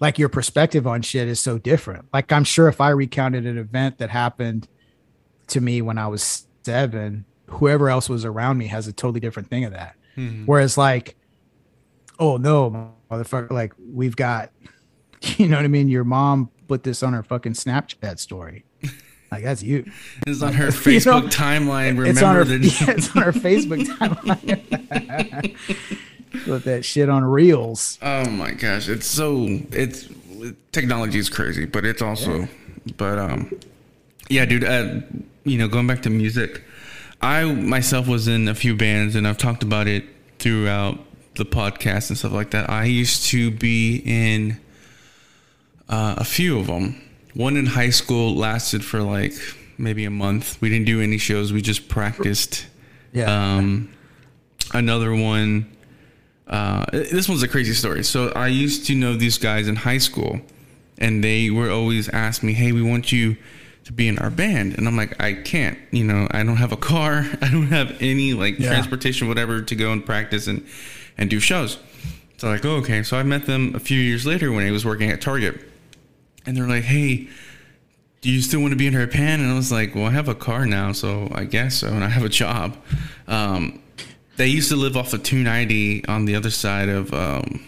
like 0.00 0.18
your 0.18 0.28
perspective 0.28 0.86
on 0.88 1.02
shit 1.02 1.28
is 1.28 1.38
so 1.38 1.56
different 1.56 2.04
like 2.12 2.32
i'm 2.32 2.42
sure 2.42 2.66
if 2.66 2.80
i 2.80 2.88
recounted 2.90 3.46
an 3.46 3.58
event 3.58 3.98
that 3.98 4.10
happened 4.10 4.66
to 5.46 5.60
me 5.60 5.80
when 5.80 5.98
i 5.98 6.06
was 6.08 6.46
seven 6.64 7.24
whoever 7.50 7.88
else 7.88 8.08
was 8.08 8.24
around 8.24 8.58
me 8.58 8.66
has 8.68 8.86
a 8.88 8.92
totally 8.92 9.20
different 9.20 9.48
thing 9.50 9.64
of 9.64 9.72
that 9.72 9.94
Mhm. 10.16 10.44
whereas 10.46 10.76
like 10.78 11.16
oh 12.18 12.36
no 12.36 12.92
motherfucker 13.10 13.50
like 13.50 13.72
we've 13.92 14.16
got 14.16 14.50
you 15.36 15.48
know 15.48 15.56
what 15.56 15.64
i 15.64 15.68
mean 15.68 15.88
your 15.88 16.04
mom 16.04 16.50
put 16.68 16.82
this 16.82 17.02
on 17.02 17.12
her 17.12 17.22
fucking 17.22 17.52
snapchat 17.52 18.18
story 18.18 18.64
like 19.32 19.44
that's 19.44 19.62
you 19.62 19.84
It's 20.26 20.42
on 20.42 20.52
her 20.54 20.66
You 20.68 20.70
Facebook 20.72 21.04
know, 21.24 21.28
timeline. 21.28 21.98
Remember 21.98 22.06
it's 22.06 22.22
on 22.22 22.34
her 22.36 22.44
that? 22.44 22.60
yeah, 22.62 22.90
it's 22.94 23.14
on 23.16 23.22
her 23.22 23.32
facebook 23.32 23.84
timeline 23.86 25.56
put 26.44 26.64
that 26.64 26.84
shit 26.84 27.08
on 27.08 27.24
reels 27.24 27.98
Oh 28.02 28.28
my 28.30 28.52
gosh, 28.52 28.88
it's 28.88 29.06
so 29.06 29.46
it's 29.72 30.08
technology 30.72 31.18
is 31.18 31.28
crazy, 31.28 31.64
but 31.66 31.84
it's 31.84 32.02
also 32.02 32.48
but 32.96 33.18
um 33.18 33.50
yeah, 34.28 34.44
dude, 34.44 34.62
uh, 34.64 35.00
you 35.42 35.58
know, 35.58 35.66
going 35.66 35.88
back 35.88 36.02
to 36.02 36.10
music, 36.10 36.62
I 37.20 37.44
myself 37.44 38.06
was 38.08 38.28
in 38.28 38.48
a 38.48 38.54
few 38.54 38.74
bands 38.76 39.14
and 39.14 39.26
I've 39.28 39.38
talked 39.38 39.62
about 39.62 39.86
it 39.86 40.04
throughout 40.38 40.98
the 41.36 41.44
podcast 41.44 42.08
and 42.08 42.18
stuff 42.18 42.32
like 42.32 42.50
that. 42.52 42.70
I 42.70 42.84
used 42.84 43.26
to 43.26 43.50
be 43.50 44.02
in 44.04 44.58
uh, 45.88 46.14
a 46.18 46.24
few 46.24 46.58
of 46.58 46.66
them. 46.66 47.00
One 47.34 47.56
in 47.56 47.66
high 47.66 47.90
school 47.90 48.34
lasted 48.34 48.84
for 48.84 49.02
like 49.02 49.32
maybe 49.78 50.04
a 50.04 50.10
month. 50.10 50.60
We 50.60 50.68
didn't 50.70 50.86
do 50.86 51.00
any 51.00 51.18
shows. 51.18 51.52
We 51.52 51.62
just 51.62 51.88
practiced. 51.88 52.66
yeah 53.12 53.56
Um, 53.56 53.90
another 54.72 55.14
one. 55.14 55.70
Uh, 56.46 56.84
this 56.90 57.28
one's 57.28 57.42
a 57.44 57.48
crazy 57.48 57.74
story. 57.74 58.02
So 58.02 58.30
I 58.30 58.48
used 58.48 58.86
to 58.86 58.94
know 58.94 59.14
these 59.14 59.38
guys 59.38 59.68
in 59.68 59.76
high 59.76 59.98
school, 59.98 60.40
and 60.98 61.22
they 61.22 61.48
were 61.50 61.70
always 61.70 62.08
asking 62.08 62.48
me, 62.48 62.52
"Hey, 62.54 62.72
we 62.72 62.82
want 62.82 63.12
you 63.12 63.36
to 63.90 63.94
be 63.96 64.08
in 64.08 64.18
our 64.18 64.30
band. 64.30 64.78
And 64.78 64.86
I'm 64.86 64.96
like, 64.96 65.20
I 65.20 65.34
can't, 65.34 65.76
you 65.90 66.04
know, 66.04 66.28
I 66.30 66.42
don't 66.44 66.56
have 66.56 66.72
a 66.72 66.76
car. 66.76 67.26
I 67.42 67.50
don't 67.50 67.66
have 67.68 67.96
any 68.00 68.32
like 68.34 68.58
Yeah. 68.58 68.68
transportation, 68.68 69.28
whatever, 69.28 69.60
to 69.62 69.74
go 69.74 69.92
and 69.92 70.04
practice 70.06 70.46
and, 70.46 70.64
and 71.18 71.28
do 71.28 71.40
shows. 71.40 71.78
So 72.38 72.48
like, 72.48 72.64
oh, 72.64 72.76
okay. 72.76 73.02
So 73.02 73.16
I 73.18 73.22
met 73.22 73.46
them 73.46 73.74
a 73.74 73.80
few 73.80 74.00
years 74.00 74.24
later 74.24 74.50
when 74.52 74.66
I 74.66 74.70
was 74.70 74.84
working 74.84 75.10
at 75.10 75.20
Target. 75.20 75.60
And 76.46 76.56
they're 76.56 76.68
like, 76.68 76.84
hey, 76.84 77.28
do 78.22 78.30
you 78.30 78.40
still 78.40 78.60
want 78.60 78.72
to 78.72 78.76
be 78.76 78.86
in 78.86 78.92
her 78.94 79.06
band? 79.06 79.42
And 79.42 79.50
I 79.50 79.54
was 79.54 79.70
like, 79.72 79.94
well, 79.94 80.06
I 80.06 80.10
have 80.10 80.28
a 80.28 80.34
car 80.34 80.64
now, 80.66 80.92
so 80.92 81.28
I 81.32 81.44
guess 81.44 81.76
so. 81.76 81.88
And 81.88 82.02
I 82.04 82.08
have 82.08 82.24
a 82.24 82.28
job. 82.30 82.76
Um, 83.28 83.82
they 84.36 84.46
used 84.46 84.70
to 84.70 84.76
live 84.76 84.96
off 84.96 85.12
of 85.12 85.22
290 85.22 86.06
on 86.06 86.24
the 86.24 86.34
other 86.34 86.50
side 86.50 86.88
of, 86.88 87.12
um, 87.12 87.62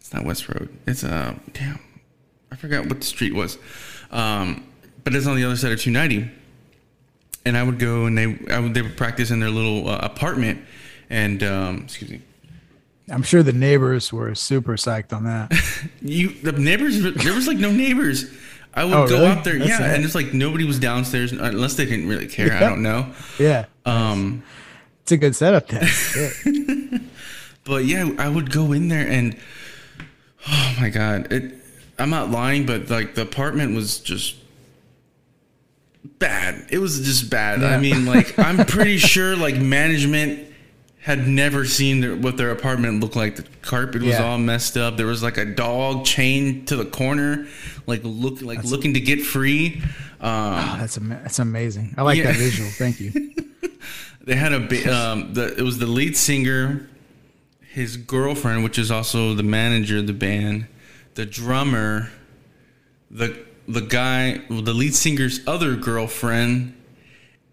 it's 0.00 0.12
not 0.12 0.24
West 0.24 0.48
Road. 0.48 0.68
It's, 0.86 1.04
uh, 1.04 1.34
damn, 1.52 1.78
I 2.50 2.56
forgot 2.56 2.86
what 2.86 2.98
the 3.00 3.06
street 3.06 3.34
was. 3.34 3.56
Um, 4.10 4.66
but 5.04 5.14
it's 5.14 5.26
on 5.26 5.36
the 5.36 5.44
other 5.44 5.56
side 5.56 5.72
of 5.72 5.80
290. 5.80 6.30
And 7.44 7.56
I 7.56 7.62
would 7.62 7.78
go 7.78 8.04
and 8.06 8.16
they, 8.18 8.38
I 8.52 8.58
would, 8.60 8.74
they 8.74 8.82
would 8.82 8.96
practice 8.96 9.30
in 9.30 9.40
their 9.40 9.50
little 9.50 9.88
uh, 9.88 9.98
apartment. 10.02 10.60
And, 11.08 11.42
um, 11.42 11.82
excuse 11.84 12.10
me. 12.10 12.20
I'm 13.10 13.22
sure 13.22 13.42
the 13.42 13.52
neighbors 13.52 14.12
were 14.12 14.34
super 14.34 14.74
psyched 14.76 15.12
on 15.12 15.24
that. 15.24 15.52
You 16.02 16.28
the 16.30 16.52
neighbors 16.52 17.02
there 17.02 17.34
was 17.34 17.46
like 17.48 17.58
no 17.58 17.70
neighbors. 17.72 18.30
I 18.72 18.84
would 18.84 18.94
Oh, 18.94 19.08
go 19.08 19.14
really? 19.16 19.26
out 19.26 19.42
there, 19.44 19.58
That's 19.58 19.68
yeah, 19.68 19.94
and 19.94 20.04
it's 20.04 20.14
like 20.14 20.32
nobody 20.32 20.64
was 20.64 20.78
downstairs 20.78 21.32
unless 21.32 21.74
they 21.74 21.84
didn't 21.86 22.08
really 22.08 22.28
care. 22.28 22.52
I 22.52 22.60
don't 22.60 22.82
know. 22.82 23.12
Yeah, 23.38 23.64
Um, 23.84 24.42
it's 25.02 25.10
a 25.12 25.16
good 25.16 25.34
setup 25.34 25.66
then. 25.68 25.88
Yeah. 26.46 26.98
but 27.64 27.84
yeah, 27.84 28.10
I 28.18 28.28
would 28.28 28.50
go 28.52 28.72
in 28.72 28.88
there 28.88 29.06
and 29.08 29.36
oh 30.48 30.76
my 30.80 30.88
god, 30.90 31.32
it. 31.32 31.54
I'm 32.00 32.10
not 32.10 32.30
lying, 32.30 32.66
but 32.66 32.90
like 32.90 33.14
the 33.14 33.22
apartment 33.22 33.74
was 33.74 33.98
just 34.00 34.36
bad. 36.18 36.66
It 36.70 36.78
was 36.78 37.00
just 37.00 37.30
bad. 37.30 37.62
I 37.62 37.78
mean, 37.78 38.06
like 38.06 38.38
I'm 38.38 38.64
pretty 38.66 38.98
sure 38.98 39.36
like 39.36 39.56
management 39.56 40.48
had 41.02 41.26
never 41.26 41.64
seen 41.64 42.00
their, 42.00 42.14
what 42.14 42.36
their 42.36 42.50
apartment 42.50 43.00
looked 43.00 43.16
like. 43.16 43.36
The 43.36 43.44
carpet 43.62 44.02
was 44.02 44.10
Yeah. 44.12 44.24
all 44.24 44.38
messed 44.38 44.76
up. 44.76 44.96
There 44.96 45.06
was 45.06 45.22
like 45.22 45.38
a 45.38 45.44
dog 45.46 46.04
chained 46.04 46.68
to 46.68 46.76
the 46.76 46.84
corner, 46.84 47.46
like 47.86 48.00
look 48.04 48.42
like 48.42 48.64
looking 48.64 48.94
to 48.94 49.00
get 49.00 49.22
free. 49.22 49.82
Um, 50.20 50.30
Oh, 50.54 50.76
that's 50.78 50.96
ama- 50.98 51.20
that's 51.22 51.38
amazing. 51.38 51.94
I 51.96 52.02
like 52.02 52.18
Yeah. 52.18 52.24
that 52.32 52.36
visual. 52.36 52.68
Thank 52.70 53.00
you. 53.00 53.12
they 54.24 54.36
had 54.36 54.52
a 54.52 54.94
um, 54.94 55.32
the 55.32 55.56
it 55.56 55.62
was 55.62 55.78
the 55.78 55.86
lead 55.86 56.16
singer, 56.16 56.88
his 57.72 57.96
girlfriend, 57.96 58.62
which 58.64 58.78
is 58.78 58.90
also 58.90 59.32
the 59.34 59.42
manager 59.42 59.98
of 59.98 60.06
the 60.06 60.12
band, 60.12 60.66
the 61.14 61.26
drummer, 61.26 62.10
the 63.10 63.44
the 63.68 63.80
guy, 63.80 64.42
the 64.48 64.74
lead 64.74 64.94
singer's 64.94 65.40
other 65.46 65.76
girlfriend, 65.76 66.74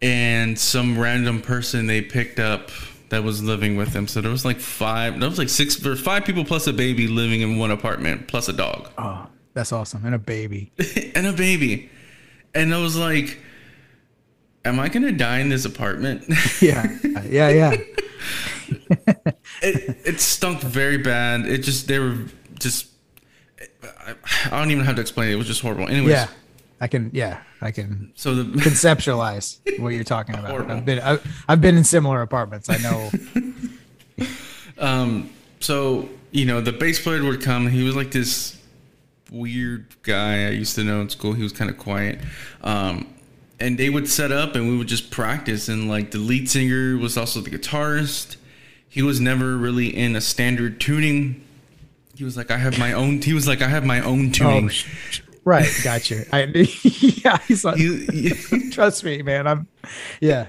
and 0.01 0.57
some 0.57 0.97
random 0.97 1.41
person 1.41 1.87
they 1.87 2.01
picked 2.01 2.39
up 2.39 2.71
that 3.09 3.23
was 3.23 3.43
living 3.43 3.77
with 3.77 3.93
them. 3.93 4.07
So 4.07 4.21
there 4.21 4.31
was 4.31 4.43
like 4.45 4.59
five. 4.59 5.19
There 5.19 5.29
was 5.29 5.37
like 5.37 5.49
six 5.49 5.75
there 5.77 5.93
or 5.93 5.95
five 5.95 6.25
people 6.25 6.43
plus 6.45 6.67
a 6.67 6.73
baby 6.73 7.07
living 7.07 7.41
in 7.41 7.57
one 7.57 7.71
apartment 7.71 8.27
plus 8.27 8.49
a 8.49 8.53
dog 8.53 8.89
Oh, 8.97 9.27
that's 9.53 9.71
awesome. 9.71 10.05
And 10.05 10.15
a 10.15 10.19
baby. 10.19 10.71
and 11.15 11.27
a 11.27 11.33
baby, 11.33 11.89
and 12.53 12.73
I 12.73 12.81
was 12.81 12.95
like. 12.95 13.39
Am 14.65 14.81
I 14.81 14.89
gonna 14.89 15.13
die 15.13 15.39
in 15.39 15.47
this 15.47 15.63
apartment? 15.63 16.25
Yeah, 16.61 16.97
yeah, 17.23 17.49
yeah. 17.49 17.71
it, 19.61 19.97
it 20.05 20.19
stunk 20.19 20.59
very 20.59 20.97
bad. 20.97 21.45
It 21.45 21.59
just 21.59 21.87
they 21.87 21.99
were 21.99 22.17
just. 22.59 22.87
I, 23.99 24.15
I 24.51 24.59
don't 24.59 24.71
even 24.71 24.85
have 24.85 24.95
to 24.95 25.01
explain 25.01 25.29
it. 25.29 25.33
It 25.33 25.35
was 25.35 25.47
just 25.47 25.61
horrible. 25.61 25.87
Anyways, 25.87 26.11
Yeah, 26.11 26.27
I 26.79 26.87
can. 26.87 27.09
Yeah, 27.13 27.41
I 27.61 27.71
can 27.71 28.11
so 28.15 28.35
the 28.35 28.43
conceptualize 28.61 29.59
what 29.79 29.89
you're 29.89 30.03
talking 30.03 30.35
about. 30.35 30.49
Horrible. 30.49 30.71
I've 30.73 30.85
been 30.85 30.99
I've, 30.99 31.43
I've 31.47 31.61
been 31.61 31.77
in 31.77 31.83
similar 31.83 32.21
apartments. 32.21 32.69
I 32.69 32.77
know. 32.77 33.11
um 34.77 35.29
so 35.59 36.07
you 36.31 36.45
know 36.45 36.61
the 36.61 36.71
bass 36.71 37.01
player 37.01 37.23
would 37.23 37.41
come. 37.41 37.67
He 37.67 37.83
was 37.83 37.95
like 37.95 38.11
this 38.11 38.57
weird 39.31 39.85
guy 40.03 40.47
I 40.47 40.49
used 40.49 40.75
to 40.75 40.83
know 40.83 41.01
in 41.01 41.09
school. 41.09 41.33
He 41.33 41.43
was 41.43 41.53
kind 41.53 41.69
of 41.69 41.77
quiet. 41.77 42.19
Um, 42.61 43.13
and 43.59 43.77
they 43.77 43.89
would 43.89 44.07
set 44.07 44.31
up 44.31 44.55
and 44.55 44.69
we 44.69 44.77
would 44.77 44.87
just 44.87 45.11
practice. 45.11 45.67
And 45.67 45.89
like 45.89 46.11
the 46.11 46.19
lead 46.19 46.49
singer 46.49 46.97
was 46.97 47.17
also 47.17 47.41
the 47.41 47.49
guitarist. 47.49 48.37
He 48.87 49.01
was 49.01 49.19
never 49.19 49.57
really 49.57 49.95
in 49.95 50.15
a 50.15 50.21
standard 50.21 50.79
tuning. 50.79 51.43
He 52.17 52.23
was 52.23 52.35
like, 52.35 52.49
I 52.51 52.57
have 52.57 52.79
my 52.79 52.93
own. 52.93 53.21
He 53.21 53.33
was 53.33 53.47
like, 53.47 53.61
I 53.61 53.67
have 53.67 53.85
my 53.85 54.01
own 54.01 54.29
oh, 54.29 54.31
tuning. 54.31 54.65
oh, 54.65 54.69
sh- 54.69 54.87
sh- 55.11 55.21
right. 55.45 55.69
Gotcha. 55.83 56.25
I 56.35 56.43
yeah. 57.23 57.37
He's 57.47 57.63
like, 57.63 57.77
You- 57.77 58.07
you- 58.11 58.71
trust 58.71 59.03
me, 59.03 59.21
man. 59.21 59.45
I'm. 59.47 59.67
Yeah. 60.19 60.47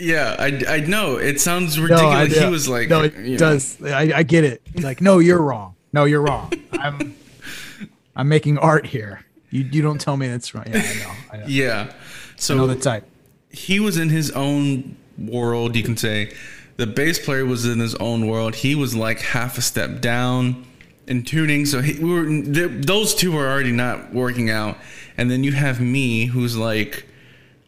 Yeah, 0.00 0.36
I, 0.38 0.62
I 0.68 0.80
know. 0.80 1.16
It 1.16 1.40
sounds 1.40 1.76
No, 1.76 1.82
ridiculous. 1.84 2.36
I, 2.38 2.44
he 2.44 2.50
was 2.50 2.68
like, 2.68 2.88
no, 2.88 3.02
it 3.02 3.14
you 3.16 3.32
know. 3.32 3.36
does. 3.38 3.82
I, 3.82 4.12
I 4.18 4.22
get 4.22 4.44
it. 4.44 4.62
Like, 4.80 5.00
no, 5.00 5.18
you're 5.18 5.42
wrong. 5.42 5.74
No, 5.92 6.04
you're 6.04 6.22
wrong. 6.22 6.52
I'm, 6.72 7.16
I'm 8.14 8.28
making 8.28 8.58
art 8.58 8.86
here. 8.86 9.24
You, 9.50 9.64
you 9.64 9.82
don't 9.82 10.00
tell 10.00 10.16
me 10.16 10.28
that's 10.28 10.54
wrong. 10.54 10.66
Yeah, 10.68 10.78
I 10.78 10.94
know. 10.98 11.12
I 11.32 11.36
know, 11.38 11.44
Yeah. 11.48 11.80
I 11.80 11.84
know 11.84 11.92
So 12.36 12.66
the 12.68 12.76
type. 12.76 13.08
he 13.50 13.80
was 13.80 13.96
in 13.96 14.08
his 14.10 14.30
own 14.32 14.96
world, 15.18 15.74
you 15.74 15.82
can 15.82 15.96
say. 15.96 16.32
The 16.78 16.86
bass 16.86 17.18
player 17.18 17.44
was 17.44 17.66
in 17.66 17.78
his 17.80 17.94
own 17.96 18.26
world. 18.26 18.54
He 18.54 18.74
was 18.74 18.94
like 18.94 19.20
half 19.20 19.58
a 19.58 19.60
step 19.62 20.00
down 20.00 20.64
in 21.06 21.24
tuning. 21.24 21.66
So 21.66 21.82
he, 21.82 21.98
we 22.02 22.10
were 22.10 22.24
th- 22.26 22.86
those 22.86 23.14
two 23.14 23.32
were 23.32 23.46
already 23.48 23.72
not 23.72 24.14
working 24.14 24.48
out. 24.48 24.78
And 25.16 25.30
then 25.30 25.42
you 25.44 25.52
have 25.52 25.80
me, 25.80 26.26
who's 26.26 26.56
like 26.56 27.04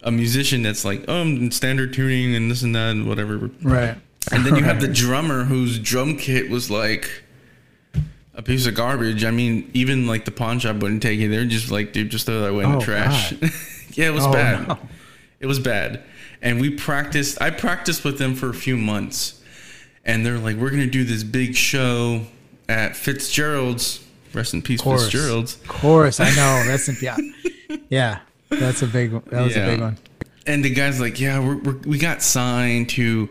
a 0.03 0.11
musician 0.13 0.63
that's 0.63 0.85
like, 0.85 1.05
oh, 1.09 1.21
I'm 1.23 1.51
standard 1.51 1.93
tuning 1.93 2.35
and 2.37 2.51
this 2.51 2.63
and 2.63 2.75
that 2.77 2.91
and 2.93 3.09
whatever. 3.09 3.51
Right. 3.63 3.97
And 4.33 4.47
then 4.47 4.55
you 4.57 4.63
have 4.63 4.81
the 4.81 4.87
drummer 4.89 5.45
whose 5.45 5.79
drum 5.79 6.17
kit 6.17 6.49
was 6.49 6.71
like 6.71 7.25
a 8.35 8.43
piece 8.43 8.67
of 8.67 8.75
garbage. 8.77 9.25
I 9.25 9.33
mean, 9.33 9.69
even 9.75 10.07
like 10.07 10.25
the 10.25 10.31
pawn 10.31 10.61
shop 10.61 10.77
wouldn't 10.77 11.03
take 11.03 11.19
it. 11.19 11.29
They're 11.29 11.45
just 11.47 11.71
like, 11.73 11.93
dude, 11.93 12.11
just 12.11 12.27
throw 12.27 12.41
that 12.43 12.51
away 12.51 12.63
in 12.65 12.73
Oh, 12.75 12.79
the 12.79 12.85
trash. 12.85 13.33
yeah, 13.95 14.07
it 14.07 14.15
was 14.15 14.25
Oh, 14.25 14.33
bad. 14.33 14.69
no. 14.69 14.79
It 15.41 15.47
was 15.47 15.59
bad. 15.59 16.05
And 16.43 16.61
we 16.61 16.71
practiced. 16.71 17.41
I 17.43 17.51
practiced 17.51 18.05
with 18.05 18.19
them 18.19 18.35
for 18.35 18.49
a 18.49 18.55
few 18.55 18.77
months, 18.77 19.43
and 20.05 20.25
they're 20.25 20.39
like, 20.39 20.57
"We're 20.57 20.71
gonna 20.71 20.87
do 20.87 21.05
this 21.05 21.23
big 21.23 21.55
show 21.55 22.23
at 22.69 22.97
Fitzgerald's. 22.97 24.01
Rest 24.33 24.55
in 24.55 24.63
peace, 24.63 24.81
course. 24.81 25.05
Fitzgerald's." 25.11 25.57
Of 25.57 25.69
course, 25.69 26.19
I 26.21 26.31
know. 26.31 26.65
That's 26.67 26.89
a, 26.89 26.95
yeah, 27.03 27.17
yeah. 27.91 28.19
That's 28.49 28.81
a 28.83 28.87
big 28.87 29.13
one. 29.13 29.23
That 29.31 29.43
was 29.43 29.55
Yeah. 29.55 29.67
a 29.67 29.71
big 29.73 29.81
one. 29.81 29.99
And 30.47 30.65
the 30.65 30.71
guy's 30.71 30.99
like, 30.99 31.21
"Yeah, 31.21 31.39
we're, 31.41 31.57
we're, 31.57 31.77
we 31.85 31.99
got 31.99 32.23
signed 32.23 32.89
to 32.91 33.29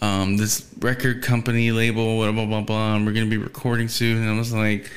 um, 0.00 0.36
this 0.36 0.64
record 0.80 1.22
company 1.22 1.72
label, 1.72 2.16
blah 2.18 2.30
blah 2.32 2.46
blah 2.46 2.60
blah. 2.60 2.94
And 2.94 3.04
we're 3.04 3.12
gonna 3.12 3.26
be 3.26 3.38
recording 3.38 3.88
soon." 3.88 4.18
And 4.22 4.30
I 4.30 4.38
was 4.38 4.52
like, 4.52 4.88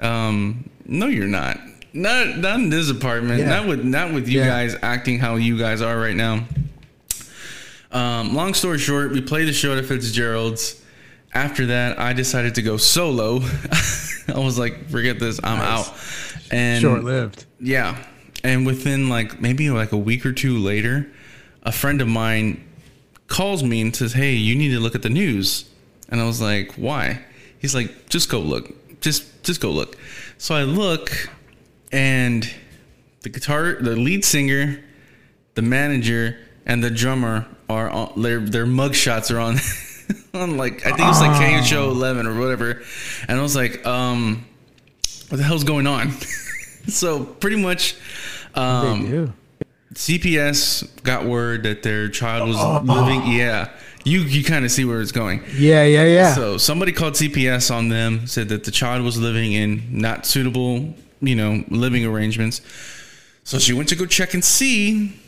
um, 0.00 0.68
"No, 0.86 1.06
you're 1.06 1.26
not. 1.28 1.58
Not 1.92 2.38
not 2.38 2.58
in 2.60 2.70
this 2.70 2.90
apartment. 2.90 3.40
Yeah. 3.40 3.48
Not 3.48 3.66
with 3.68 3.84
not 3.84 4.12
with 4.12 4.28
you 4.28 4.40
Yeah. 4.40 4.46
guys 4.46 4.76
acting 4.82 5.18
how 5.18 5.36
you 5.36 5.58
guys 5.58 5.82
are 5.82 5.98
right 5.98 6.16
now." 6.16 6.46
Um, 7.90 8.34
long 8.34 8.54
story 8.54 8.78
short, 8.78 9.12
we 9.12 9.20
played 9.20 9.48
the 9.48 9.52
show 9.52 9.76
at 9.76 9.84
Fitzgerald's. 9.84 10.80
After 11.34 11.66
that, 11.66 11.98
I 11.98 12.12
decided 12.12 12.54
to 12.56 12.62
go 12.62 12.76
solo. 12.76 13.40
I 14.28 14.38
was 14.38 14.58
like, 14.58 14.88
"Forget 14.90 15.18
this, 15.18 15.40
I'm 15.42 15.58
Nice. 15.58 15.88
out." 15.88 16.50
And 16.50 16.80
Short 16.80 17.04
lived. 17.04 17.46
yeah. 17.60 17.96
And 18.44 18.66
within 18.66 19.08
like 19.08 19.40
maybe 19.40 19.70
like 19.70 19.92
a 19.92 19.96
week 19.96 20.26
or 20.26 20.32
two 20.32 20.58
later, 20.58 21.06
a 21.62 21.72
friend 21.72 22.00
of 22.00 22.08
mine 22.08 22.62
calls 23.28 23.62
me 23.62 23.80
and 23.80 23.94
says, 23.94 24.12
Hey, 24.12 24.32
you 24.34 24.56
need 24.56 24.70
to 24.70 24.80
look 24.80 24.94
at 24.96 25.02
the 25.02 25.08
news. 25.08 25.64
And 26.08 26.20
I 26.20 26.24
was 26.26 26.40
like, 26.42 26.72
Why? 26.74 27.20
He's 27.60 27.74
like, 27.74 28.08
Just 28.10 28.28
go 28.28 28.40
look. 28.40 28.70
Just 29.00 29.42
just 29.44 29.60
go 29.60 29.70
look. 29.70 29.96
So 30.38 30.54
I 30.54 30.64
look 30.64 31.10
and 31.92 32.48
the 33.22 33.28
guitar 33.28 33.74
the 33.74 33.96
lead 33.96 34.24
singer, 34.24 34.82
the 35.54 35.62
manager, 35.62 36.38
and 36.66 36.82
the 36.82 36.90
drummer 36.90 37.46
are 37.68 37.90
on 37.90 38.20
their 38.20 38.40
their 38.40 38.66
mug 38.66 38.94
shots 38.94 39.30
are 39.30 39.38
on 39.38 39.56
on 40.34 40.56
like 40.56 40.86
I 40.86 40.92
think 40.92 41.08
it's 41.08 41.20
like 41.20 41.40
KHOU 41.40 41.90
eleven 41.90 42.26
or 42.26 42.38
whatever. 42.38 42.82
And 43.28 43.38
I 43.38 43.42
was 43.42 43.56
like, 43.56 43.86
um, 43.86 44.44
what 45.28 45.38
the 45.38 45.44
hell's 45.44 45.64
going 45.64 45.86
on? 45.86 46.10
so 46.88 47.24
pretty 47.24 47.56
much 47.56 47.96
um. 48.54 49.34
CPS 49.94 51.02
got 51.02 51.26
word 51.26 51.64
that 51.64 51.82
their 51.82 52.08
child 52.08 52.48
was 52.48 52.56
living. 52.82 53.30
Yeah, 53.30 53.68
you 54.04 54.20
you 54.20 54.42
kind 54.42 54.64
of 54.64 54.70
see 54.70 54.86
where 54.86 55.02
it's 55.02 55.12
going. 55.12 55.42
Yeah, 55.54 55.84
yeah, 55.84 56.04
yeah. 56.04 56.34
So 56.34 56.56
somebody 56.56 56.92
called 56.92 57.12
CPS 57.12 57.70
on 57.70 57.90
them, 57.90 58.26
said 58.26 58.48
that 58.48 58.64
the 58.64 58.70
child 58.70 59.04
was 59.04 59.18
living 59.18 59.52
in 59.52 59.82
not 59.90 60.24
suitable, 60.24 60.94
you 61.22 61.34
know, 61.34 61.64
living 61.70 62.04
arrangements. 62.04 62.60
So 63.44 63.58
she 63.58 63.72
went 63.72 63.88
to 63.88 63.96
go 63.96 64.04
check 64.06 64.34
and 64.34 64.44
see, 64.44 65.18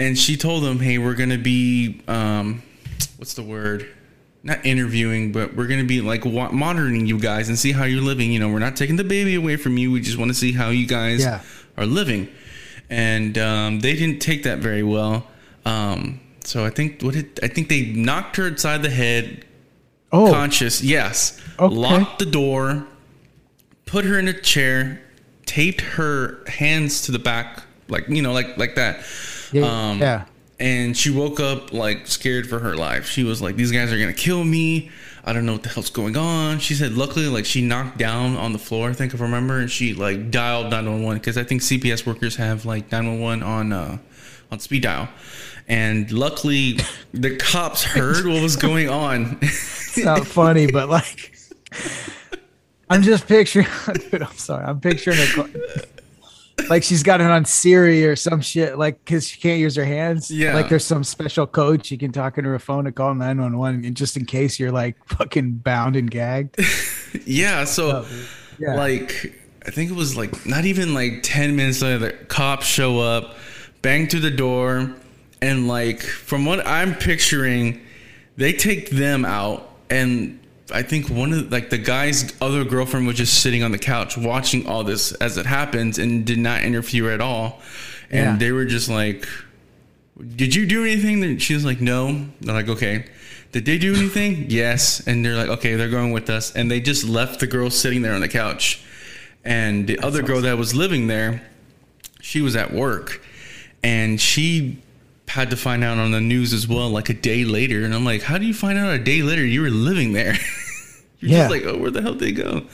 and 0.00 0.18
she 0.18 0.36
told 0.36 0.64
them, 0.64 0.80
"Hey, 0.80 0.98
we're 0.98 1.14
gonna 1.14 1.38
be, 1.38 2.00
um, 2.08 2.62
what's 3.16 3.34
the 3.34 3.42
word? 3.44 3.86
not 4.44 4.58
interviewing, 4.66 5.30
but 5.30 5.54
we're 5.54 5.68
gonna 5.68 5.84
be 5.84 6.00
like 6.00 6.24
monitoring 6.24 7.06
you 7.06 7.16
guys 7.16 7.48
and 7.48 7.56
see 7.56 7.70
how 7.70 7.84
you're 7.84 8.02
living. 8.02 8.32
You 8.32 8.40
know, 8.40 8.48
we're 8.48 8.58
not 8.58 8.74
taking 8.74 8.96
the 8.96 9.04
baby 9.04 9.36
away 9.36 9.54
from 9.54 9.78
you. 9.78 9.92
We 9.92 10.00
just 10.00 10.18
want 10.18 10.30
to 10.32 10.34
see 10.34 10.50
how 10.50 10.70
you 10.70 10.84
guys 10.84 11.20
Yeah. 11.20 11.42
are 11.76 11.86
living." 11.86 12.26
And 12.90 13.38
um, 13.38 13.78
they 13.78 13.94
didn't 13.94 14.18
take 14.18 14.42
that 14.42 14.58
very 14.58 14.82
well. 14.82 15.28
Um, 15.64 16.18
so 16.42 16.64
I 16.64 16.70
think 16.70 17.02
what 17.02 17.14
did 17.14 17.38
I 17.40 17.46
think 17.46 17.68
they 17.68 17.82
knocked 17.92 18.34
her 18.34 18.48
inside 18.48 18.82
the 18.82 18.90
head, 18.90 19.44
Oh, 20.10 20.32
conscious. 20.32 20.82
Yes. 20.82 21.40
Okay. 21.60 21.72
Locked 21.72 22.18
the 22.18 22.26
door, 22.26 22.84
put 23.86 24.04
her 24.04 24.18
in 24.18 24.26
a 24.26 24.32
chair, 24.32 25.00
taped 25.52 25.82
her 25.82 26.42
hands 26.46 27.02
to 27.02 27.12
the 27.12 27.18
back, 27.18 27.62
like 27.88 28.08
you 28.08 28.22
know, 28.22 28.32
like 28.32 28.56
like 28.56 28.74
that. 28.76 29.04
yeah, 29.52 29.64
um, 29.64 29.98
yeah. 29.98 30.24
And 30.58 30.96
she 30.96 31.10
woke 31.10 31.40
up 31.40 31.74
like 31.74 32.06
scared 32.06 32.48
for 32.48 32.58
her 32.60 32.74
life. 32.74 33.06
She 33.06 33.22
was 33.22 33.42
like, 33.42 33.56
"These 33.56 33.70
guys 33.70 33.92
are 33.92 33.98
gonna 33.98 34.14
kill 34.14 34.44
me. 34.44 34.90
I 35.24 35.34
don't 35.34 35.44
know 35.44 35.52
what 35.52 35.62
the 35.62 35.68
hell's 35.68 35.90
going 35.90 36.16
on." 36.16 36.58
She 36.58 36.72
said, 36.72 36.92
"Luckily, 36.94 37.26
like 37.28 37.44
she 37.44 37.60
knocked 37.60 37.98
down 37.98 38.36
on 38.36 38.54
the 38.54 38.58
floor. 38.58 38.88
I 38.88 38.94
think 38.94 39.12
if 39.12 39.20
I 39.20 39.24
remember, 39.24 39.58
and 39.58 39.70
she 39.70 39.92
like 39.92 40.30
dialed 40.30 40.70
nine 40.70 40.90
one 40.90 41.02
one 41.02 41.16
because 41.18 41.36
I 41.36 41.44
think 41.44 41.60
CPS 41.60 42.06
workers 42.06 42.36
have 42.36 42.64
like 42.64 42.90
nine 42.90 43.06
one 43.06 43.20
one 43.20 43.42
on 43.42 43.72
uh 43.72 43.98
on 44.50 44.58
speed 44.58 44.84
dial." 44.84 45.08
And 45.68 46.10
luckily, 46.10 46.78
the 47.12 47.36
cops 47.36 47.84
heard 47.84 48.24
what 48.24 48.42
was 48.42 48.56
going 48.56 48.88
on. 48.88 49.38
It's 49.94 50.06
not 50.06 50.26
funny, 50.26 50.72
but 50.72 50.88
like, 50.88 51.36
I'm 52.90 53.02
just 53.02 53.26
picturing. 53.26 53.66
Dude, 54.10 54.22
I'm 54.22 54.32
sorry. 54.36 54.64
I'm 54.64 54.80
picturing 54.80 55.16
it. 55.18 55.88
Like 56.68 56.82
she's 56.82 57.02
got 57.02 57.20
it 57.20 57.26
on 57.26 57.44
Siri 57.44 58.04
or 58.06 58.14
some 58.14 58.40
shit, 58.40 58.78
like 58.78 59.02
because 59.04 59.26
she 59.26 59.40
can't 59.40 59.58
use 59.58 59.74
her 59.76 59.84
hands. 59.84 60.30
Yeah. 60.30 60.54
Like 60.54 60.68
there's 60.68 60.84
some 60.84 61.02
special 61.02 61.46
code 61.46 61.84
she 61.84 61.96
can 61.96 62.12
talk 62.12 62.36
into 62.38 62.50
her 62.50 62.58
phone 62.58 62.84
to 62.84 62.92
call 62.92 63.14
911, 63.14 63.84
and 63.84 63.96
just 63.96 64.16
in 64.16 64.26
case 64.26 64.60
you're 64.60 64.70
like 64.70 64.96
fucking 65.08 65.52
bound 65.56 65.96
and 65.96 66.10
gagged. 66.10 66.56
yeah, 67.26 67.64
so 67.64 68.06
Yeah. 68.58 68.74
like 68.74 69.34
I 69.66 69.70
think 69.70 69.90
it 69.90 69.94
was 69.96 70.16
like 70.16 70.44
not 70.46 70.64
even 70.66 70.92
like 70.94 71.20
10 71.22 71.56
minutes 71.56 71.82
later 71.82 71.98
the 71.98 72.12
cops 72.12 72.66
show 72.66 73.00
up, 73.00 73.36
bang 73.80 74.06
through 74.06 74.20
the 74.20 74.30
door 74.30 74.94
and 75.40 75.66
like 75.66 76.00
from 76.00 76.44
what 76.44 76.64
I'm 76.66 76.94
picturing 76.94 77.80
they 78.36 78.52
take 78.52 78.90
them 78.90 79.24
out 79.24 79.68
and 79.90 80.38
I 80.72 80.82
think 80.82 81.08
one 81.08 81.32
of 81.32 81.52
like 81.52 81.70
the 81.70 81.78
guy's 81.78 82.32
other 82.40 82.64
girlfriend 82.64 83.06
was 83.06 83.16
just 83.16 83.42
sitting 83.42 83.62
on 83.62 83.72
the 83.72 83.78
couch 83.78 84.16
watching 84.16 84.66
all 84.66 84.84
this 84.84 85.12
as 85.12 85.36
it 85.38 85.46
happens 85.46 85.98
and 85.98 86.24
did 86.24 86.38
not 86.38 86.62
interfere 86.62 87.10
at 87.10 87.20
all. 87.20 87.60
And 88.10 88.24
Yeah. 88.32 88.36
they 88.36 88.52
were 88.52 88.64
just 88.64 88.88
like 88.88 89.26
did 90.36 90.54
you 90.54 90.66
do 90.66 90.84
anything? 90.84 91.24
And 91.24 91.42
she 91.42 91.54
was 91.54 91.64
like, 91.64 91.80
no. 91.80 92.26
They're 92.42 92.54
like, 92.54 92.68
okay. 92.68 93.06
Did 93.50 93.64
they 93.64 93.78
do 93.78 93.94
anything? 93.96 94.46
yes. 94.50 95.00
And 95.06 95.24
they're 95.24 95.34
like, 95.34 95.48
okay, 95.48 95.74
they're 95.74 95.90
going 95.90 96.12
with 96.12 96.28
us. 96.30 96.54
And 96.54 96.70
they 96.70 96.80
just 96.80 97.04
left 97.04 97.40
the 97.40 97.46
girl 97.46 97.70
sitting 97.70 98.02
there 98.02 98.12
on 98.14 98.20
the 98.20 98.28
couch. 98.28 98.82
And 99.44 99.86
the 99.86 99.98
other 100.00 100.22
girl 100.22 100.40
that 100.42 100.56
was 100.58 100.74
living 100.74 101.06
there, 101.08 101.42
she 102.20 102.40
was 102.40 102.54
at 102.56 102.72
work. 102.72 103.20
And 103.82 104.20
she 104.20 104.78
had 105.32 105.50
to 105.50 105.56
find 105.56 105.82
out 105.82 105.98
on 105.98 106.10
the 106.10 106.20
news 106.20 106.52
as 106.52 106.66
well, 106.68 106.88
like 106.90 107.08
a 107.08 107.14
day 107.14 107.44
later. 107.44 107.84
And 107.84 107.94
I'm 107.94 108.04
like, 108.04 108.22
how 108.22 108.38
do 108.38 108.44
you 108.46 108.54
find 108.54 108.78
out 108.78 108.92
a 108.92 108.98
day 108.98 109.22
later 109.22 109.44
you 109.44 109.62
were 109.62 109.70
living 109.70 110.12
there? 110.12 110.34
You're 111.20 111.30
Yeah. 111.30 111.38
just 111.48 111.50
like, 111.50 111.62
oh, 111.64 111.78
where 111.78 111.90
the 111.90 112.02
hell 112.02 112.14
did 112.14 112.20
they 112.20 112.32
go? 112.32 112.66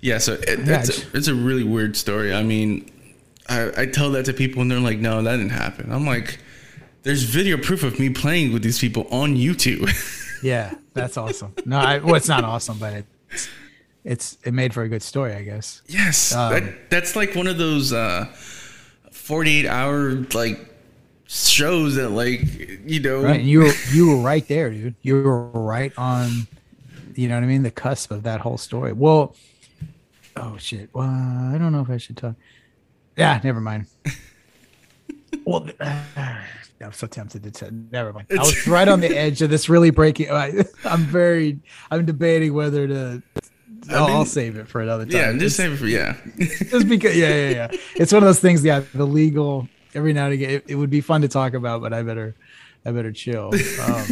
Yeah, 0.00 0.18
so 0.18 0.32
it, 0.34 0.60
Yeah, 0.66 0.80
it's, 0.80 0.88
it's- 0.88 1.04
a, 1.14 1.16
it's 1.16 1.28
a 1.28 1.34
really 1.34 1.62
weird 1.64 1.96
story. 1.96 2.34
I 2.34 2.42
mean, 2.42 2.90
I, 3.48 3.82
I 3.82 3.86
tell 3.86 4.10
that 4.12 4.24
to 4.26 4.32
people 4.32 4.62
and 4.62 4.70
they're 4.70 4.80
like, 4.80 4.98
no, 4.98 5.22
that 5.22 5.36
didn't 5.36 5.50
happen. 5.52 5.92
I'm 5.92 6.06
like, 6.06 6.38
there's 7.04 7.22
video 7.24 7.56
proof 7.56 7.82
of 7.82 7.98
me 7.98 8.08
playing 8.10 8.52
with 8.52 8.62
these 8.62 8.78
people 8.78 9.06
on 9.10 9.36
YouTube. 9.36 9.88
Yeah, 10.44 10.74
that's 10.92 11.16
awesome. 11.16 11.54
No, 11.64 11.78
I, 11.78 11.98
well, 12.00 12.16
it's 12.16 12.26
not 12.26 12.42
awesome, 12.42 12.76
but 12.78 13.04
it's 13.30 13.48
it's 14.04 14.38
it 14.44 14.52
made 14.52 14.74
for 14.74 14.82
a 14.82 14.88
good 14.88 15.04
story, 15.04 15.34
I 15.34 15.42
guess. 15.44 15.82
yes, 15.86 16.34
Um, 16.34 16.52
that, 16.52 16.90
that's 16.90 17.14
like 17.14 17.36
one 17.36 17.46
of 17.46 17.58
those 17.58 17.92
uh, 17.92 18.24
48 19.12 19.66
hour 19.66 20.14
like 20.34 20.58
shows 21.32 21.94
that 21.94 22.10
like 22.10 22.40
you 22.86 23.00
know. 23.00 23.22
Right, 23.22 23.40
and 23.40 23.48
you 23.48 23.60
were 23.60 23.72
you 23.92 24.08
were 24.10 24.16
right 24.22 24.46
there, 24.48 24.70
dude. 24.70 24.94
You 25.02 25.22
were 25.22 25.48
right 25.48 25.92
on, 25.96 26.46
you 27.14 27.28
know 27.28 27.34
what 27.36 27.44
I 27.44 27.46
mean, 27.46 27.62
the 27.62 27.70
cusp 27.70 28.10
of 28.10 28.24
that 28.24 28.40
whole 28.40 28.58
story. 28.58 28.92
Well, 28.92 29.34
oh 30.36 30.56
shit. 30.58 30.90
Well, 30.92 31.06
I 31.08 31.56
don't 31.58 31.72
know 31.72 31.80
if 31.80 31.90
I 31.90 31.96
should 31.96 32.16
talk. 32.16 32.34
Yeah, 33.16 33.40
never 33.42 33.60
mind. 33.60 33.86
well, 35.44 35.68
I'm 36.80 36.92
so 36.92 37.06
tempted 37.06 37.42
to 37.44 37.50
tell. 37.50 37.70
Never 37.70 38.12
mind. 38.12 38.26
I 38.30 38.38
was 38.38 38.66
right 38.66 38.88
on 38.88 39.00
the 39.00 39.08
edge 39.16 39.42
of 39.42 39.50
this 39.50 39.68
really 39.68 39.90
breaking. 39.90 40.30
I, 40.30 40.64
I'm 40.84 41.00
very. 41.04 41.58
I'm 41.90 42.04
debating 42.04 42.54
whether 42.54 42.86
to. 42.86 43.22
I'll, 43.90 44.06
mean- 44.06 44.16
I'll 44.16 44.24
save 44.24 44.56
it 44.56 44.68
for 44.68 44.80
another 44.80 45.04
time. 45.04 45.12
yeah, 45.12 45.28
It's- 45.28 45.40
just 45.40 45.56
save 45.56 45.72
it 45.72 45.76
for 45.76 45.86
yeah. 45.86 46.16
just 46.38 46.88
because 46.88 47.16
yeah 47.16 47.28
yeah 47.34 47.50
yeah 47.50 47.78
it's 47.96 48.12
one 48.12 48.22
of 48.22 48.28
those 48.28 48.38
things 48.38 48.64
yeah 48.64 48.82
the 48.94 49.04
legal 49.04 49.68
every 49.94 50.12
now 50.12 50.24
and 50.24 50.34
again 50.34 50.50
it, 50.50 50.64
it 50.68 50.74
would 50.74 50.90
be 50.90 51.00
fun 51.00 51.20
to 51.22 51.28
talk 51.28 51.54
about 51.54 51.80
but 51.80 51.92
i 51.92 52.02
better 52.02 52.34
i 52.84 52.90
better 52.90 53.12
chill 53.12 53.46
um, 53.84 54.06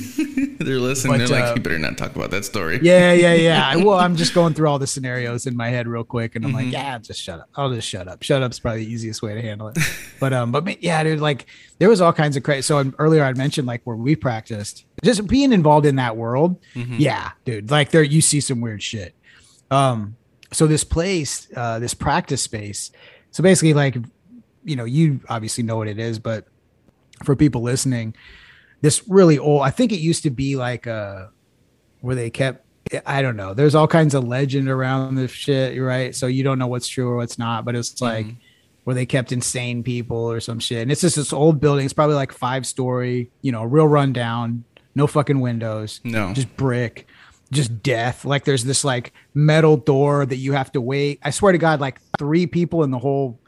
they're 0.61 0.79
listening. 0.79 1.15
But, 1.19 1.27
they're 1.29 1.41
like, 1.41 1.51
uh, 1.51 1.55
you 1.57 1.63
better 1.63 1.79
not 1.79 1.97
talk 1.97 2.15
about 2.15 2.31
that 2.33 2.45
story. 2.45 2.79
yeah 2.83 3.13
yeah 3.13 3.33
yeah 3.35 3.67
I, 3.67 3.77
well 3.85 3.99
i'm 3.99 4.15
just 4.17 4.35
going 4.35 4.53
through 4.55 4.69
all 4.69 4.79
the 4.79 4.87
scenarios 4.87 5.47
in 5.47 5.57
my 5.57 5.69
head 5.69 5.89
real 5.89 6.05
quick 6.05 6.37
and 6.37 6.45
i'm 6.45 6.51
Mm-hmm. 6.53 6.65
like 6.67 6.73
yeah 6.73 6.99
just 6.99 7.21
shut 7.21 7.41
up 7.41 7.49
i'll 7.57 7.73
just 7.73 7.89
shut 7.89 8.07
up 8.09 8.23
shut 8.23 8.43
up's 8.43 8.61
probably 8.61 8.85
the 8.85 8.93
easiest 8.93 9.23
way 9.23 9.35
to 9.35 9.41
handle 9.43 9.69
it 9.69 9.79
but 10.21 10.33
um 10.33 10.53
but 10.53 10.83
yeah 10.83 11.03
dude 11.03 11.21
like 11.21 11.47
there 11.79 11.89
was 11.89 12.01
all 12.01 12.13
kinds 12.13 12.37
of 12.37 12.43
crazy 12.43 12.63
so 12.63 12.79
um, 12.79 12.95
earlier 12.99 13.25
i 13.25 13.33
mentioned 13.33 13.67
like 13.67 13.81
where 13.85 13.97
we 13.97 14.15
practiced 14.15 14.85
just 15.03 15.27
being 15.27 15.53
involved 15.53 15.87
in 15.87 15.97
that 15.97 16.17
world 16.17 16.59
Mm-hmm. 16.75 16.97
yeah 16.99 17.31
dude 17.45 17.71
like 17.71 17.91
there 17.91 18.03
you 18.03 18.21
see 18.21 18.41
some 18.41 18.61
weird 18.61 18.83
shit 18.83 19.15
um 19.71 20.17
so 20.53 20.67
this 20.67 20.85
place 20.85 21.49
uh 21.57 21.79
this 21.79 21.95
practice 21.95 22.43
space 22.43 22.91
so 23.31 23.43
basically 23.43 23.73
like 23.75 23.97
you 24.71 24.77
know 24.77 24.85
you 24.85 25.21
obviously 25.29 25.65
know 25.65 25.77
what 25.77 25.89
it 25.89 25.99
is 25.99 26.19
but 26.19 26.47
for 27.25 27.35
people 27.37 27.61
listening 27.61 28.15
this 28.81 29.03
really 29.09 29.39
old 29.39 29.63
i 29.63 29.71
think 29.71 29.93
it 29.93 29.99
used 29.99 30.23
to 30.23 30.31
be 30.31 30.57
like 30.57 30.87
uh 30.87 31.27
where 32.01 32.15
they 32.15 32.31
kept 32.31 32.65
i 33.05 33.21
don't 33.21 33.37
know 33.37 33.53
there's 33.53 33.75
all 33.75 33.87
kinds 33.89 34.15
of 34.15 34.25
legend 34.25 34.69
around 34.69 35.17
this 35.17 35.31
shit 35.31 35.81
right? 35.81 36.15
So 36.15 36.27
you 36.29 36.43
don't 36.43 36.59
know 36.59 36.67
what's 36.69 36.89
true 36.89 37.09
or 37.09 37.17
what's 37.17 37.39
not 37.39 37.65
but 37.65 37.75
it's 37.75 38.01
like 38.01 38.27
where 38.85 38.95
they 38.95 39.07
kept 39.07 39.31
insane 39.33 39.83
people 39.83 40.17
or 40.17 40.41
some 40.41 40.59
shit. 40.59 40.81
And 40.83 40.91
it's 40.91 41.03
just 41.03 41.17
this 41.17 41.33
old 41.33 41.61
building 41.61 41.85
it's 41.85 41.93
probably 41.93 42.17
like 42.17 42.33
five 42.33 42.65
story 42.67 43.31
you 43.43 43.53
know 43.53 43.65
real 43.65 43.87
rundown 43.87 44.65
no 44.95 45.07
fucking 45.07 45.41
windows 45.41 46.01
No. 46.05 46.33
just 46.33 46.57
brick 46.57 47.07
just 47.53 47.83
death. 47.83 48.25
Like 48.25 48.45
there's 48.45 48.63
this 48.65 48.85
like 48.85 49.13
metal 49.35 49.77
door 49.77 50.25
that 50.25 50.37
you 50.37 50.53
have 50.53 50.71
to 50.71 50.81
wait. 50.81 51.19
I 51.25 51.31
swear 51.31 51.51
to 51.51 51.59
god 51.59 51.81
like 51.81 52.01
three 52.17 52.47
people 52.47 52.85
in 52.85 52.93
the 52.93 52.99
whole 52.99 53.40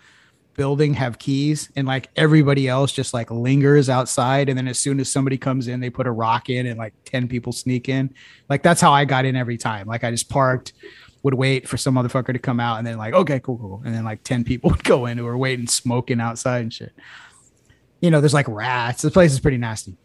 building 0.54 0.94
have 0.94 1.18
keys 1.18 1.70
and 1.76 1.86
like 1.86 2.08
everybody 2.16 2.68
else 2.68 2.92
just 2.92 3.14
like 3.14 3.30
lingers 3.30 3.88
outside 3.88 4.48
and 4.48 4.56
then 4.58 4.68
as 4.68 4.78
soon 4.78 5.00
as 5.00 5.10
somebody 5.10 5.38
comes 5.38 5.66
in 5.68 5.80
they 5.80 5.88
put 5.90 6.06
a 6.06 6.10
rock 6.10 6.50
in 6.50 6.66
and 6.66 6.78
like 6.78 6.92
10 7.06 7.26
people 7.28 7.52
sneak 7.52 7.88
in 7.88 8.12
like 8.48 8.62
that's 8.62 8.80
how 8.80 8.92
i 8.92 9.04
got 9.04 9.24
in 9.24 9.34
every 9.34 9.56
time 9.56 9.86
like 9.86 10.04
i 10.04 10.10
just 10.10 10.28
parked 10.28 10.72
would 11.22 11.34
wait 11.34 11.68
for 11.68 11.76
some 11.76 11.94
motherfucker 11.94 12.32
to 12.32 12.38
come 12.38 12.60
out 12.60 12.76
and 12.78 12.86
then 12.86 12.98
like 12.98 13.14
okay 13.14 13.40
cool 13.40 13.56
cool 13.58 13.82
and 13.84 13.94
then 13.94 14.04
like 14.04 14.22
10 14.24 14.44
people 14.50 14.70
would 14.70 14.84
go 14.84 15.06
in 15.06 15.16
who 15.18 15.24
were 15.24 15.38
waiting 15.38 15.66
smoking 15.66 16.20
outside 16.20 16.62
and 16.62 16.72
shit 16.72 16.92
you 18.00 18.10
know 18.10 18.20
there's 18.20 18.34
like 18.34 18.48
rats 18.48 19.02
the 19.02 19.10
place 19.10 19.32
is 19.32 19.40
pretty 19.40 19.56
nasty 19.58 19.96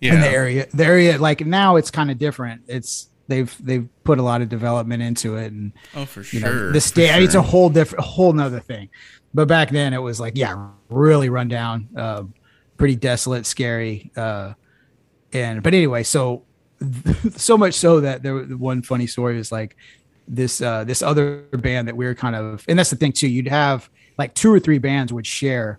Yeah. 0.00 0.14
in 0.14 0.20
the 0.20 0.28
area. 0.28 0.66
The 0.74 0.84
area, 0.84 1.18
like 1.18 1.46
now, 1.46 1.76
it's 1.76 1.90
kind 1.90 2.10
of 2.10 2.18
different. 2.18 2.62
It's 2.66 3.08
they've 3.28 3.54
they've 3.60 3.88
put 4.02 4.18
a 4.18 4.22
lot 4.22 4.42
of 4.42 4.48
development 4.50 5.02
into 5.02 5.36
it, 5.36 5.52
and 5.52 5.72
Oh, 5.94 6.04
for 6.04 6.20
you 6.20 6.24
sure. 6.24 6.40
know 6.40 6.72
the 6.72 6.80
state. 6.80 7.10
I 7.10 7.14
mean, 7.16 7.24
It's 7.24 7.34
a 7.36 7.40
whole 7.42 7.70
different, 7.70 8.04
whole 8.04 8.32
nother 8.32 8.60
thing. 8.60 8.88
But 9.34 9.48
back 9.48 9.70
then, 9.70 9.92
it 9.92 9.98
was 9.98 10.20
like 10.20 10.36
yeah, 10.36 10.68
really 10.88 11.28
run 11.28 11.48
down, 11.48 11.88
uh, 11.96 12.22
pretty 12.76 12.96
desolate, 12.96 13.46
scary. 13.46 14.12
Uh, 14.16 14.54
and 15.32 15.62
but 15.62 15.74
anyway, 15.74 16.04
so 16.04 16.44
so 17.36 17.58
much 17.58 17.74
so 17.74 18.00
that 18.00 18.22
there 18.22 18.34
was 18.34 18.54
one 18.54 18.82
funny 18.82 19.06
story 19.06 19.36
was 19.36 19.52
like 19.52 19.76
this 20.26 20.60
uh 20.60 20.84
this 20.84 21.02
other 21.02 21.42
band 21.52 21.86
that 21.86 21.96
we 21.96 22.06
were 22.06 22.14
kind 22.14 22.34
of 22.34 22.64
and 22.66 22.78
that's 22.78 22.88
the 22.88 22.96
thing 22.96 23.12
too 23.12 23.28
you'd 23.28 23.46
have 23.46 23.90
like 24.16 24.32
two 24.32 24.50
or 24.50 24.58
three 24.58 24.78
bands 24.78 25.12
would 25.12 25.26
share 25.26 25.78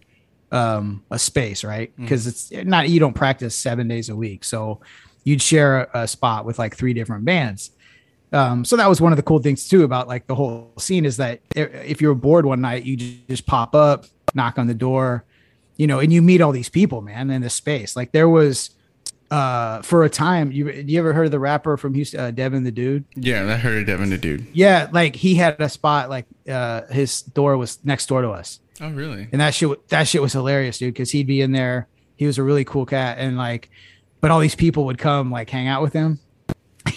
um 0.51 1.03
a 1.12 1.18
space 1.18 1.64
right? 1.64 1.95
Because 1.97 2.28
it's 2.28 2.51
not 2.51 2.89
you 2.89 2.99
don't 2.99 3.14
practice 3.14 3.56
seven 3.56 3.88
days 3.88 4.10
a 4.10 4.16
week. 4.16 4.43
So 4.43 4.82
you'd 5.24 5.41
share 5.41 5.82
a, 5.93 6.01
a 6.01 6.08
spot 6.08 6.45
with 6.45 6.60
like 6.60 6.76
three 6.76 6.93
different 6.93 7.26
bands 7.26 7.72
um 8.34 8.65
so 8.65 8.76
that 8.76 8.88
was 8.88 8.99
one 8.99 9.11
of 9.11 9.17
the 9.17 9.23
cool 9.23 9.39
things 9.39 9.67
too 9.67 9.84
about 9.84 10.07
like 10.07 10.28
the 10.28 10.36
whole 10.36 10.71
scene 10.78 11.05
is 11.05 11.17
that 11.17 11.39
if 11.55 12.01
you're 12.01 12.15
bored 12.15 12.45
one 12.45 12.61
night 12.61 12.84
you 12.84 12.95
just 12.97 13.45
pop 13.45 13.76
up 13.76 14.05
knock 14.34 14.57
on 14.57 14.67
the 14.67 14.73
door 14.73 15.23
you 15.78 15.88
know 15.88 15.99
and 15.99 16.11
you 16.11 16.21
meet 16.21 16.41
all 16.41 16.51
these 16.51 16.69
people 16.69 17.01
man 17.01 17.30
in 17.30 17.41
this 17.41 17.53
space. 17.53 17.95
Like 17.95 18.11
there 18.11 18.30
was 18.30 18.71
uh 19.32 19.82
for 19.82 20.03
a 20.03 20.09
time 20.09 20.51
you 20.51 20.69
you 20.69 20.99
ever 20.99 21.11
heard 21.13 21.26
of 21.26 21.32
the 21.32 21.39
rapper 21.39 21.78
from 21.78 21.93
Houston 21.93 22.19
uh, 22.19 22.32
Devin 22.32 22.63
the 22.63 22.71
dude? 22.71 23.05
Yeah, 23.15 23.45
I 23.51 23.57
heard 23.57 23.80
of 23.80 23.88
Devin 23.88 24.09
the 24.09 24.17
dude. 24.17 24.45
yeah 24.53 24.88
like 24.91 25.15
he 25.15 25.36
had 25.36 25.59
a 25.59 25.67
spot 25.69 26.09
like 26.09 26.26
uh 26.49 26.82
his 26.91 27.21
door 27.23 27.57
was 27.57 27.80
next 27.84 28.05
door 28.07 28.21
to 28.21 28.30
us. 28.30 28.59
Oh, 28.82 28.89
really? 28.91 29.28
and 29.32 29.41
that 29.41 29.53
shit 29.53 29.88
that 29.89 30.07
shit 30.07 30.21
was 30.21 30.34
hilarious 30.34 30.78
dude 30.78 30.93
because 30.93 31.11
he'd 31.11 31.28
be 31.28 31.41
in 31.41 31.51
there. 31.51 31.88
He 32.17 32.26
was 32.26 32.38
a 32.38 32.43
really 32.43 32.63
cool 32.65 32.86
cat 32.86 33.17
and 33.19 33.36
like 33.38 33.69
but 34.21 34.32
all 34.32 34.39
these 34.39 34.55
people 34.55 34.86
would 34.86 34.97
come 34.97 35.32
like 35.32 35.49
hang 35.49 35.67
out 35.67 35.82
with 35.82 35.93
him 35.93 36.19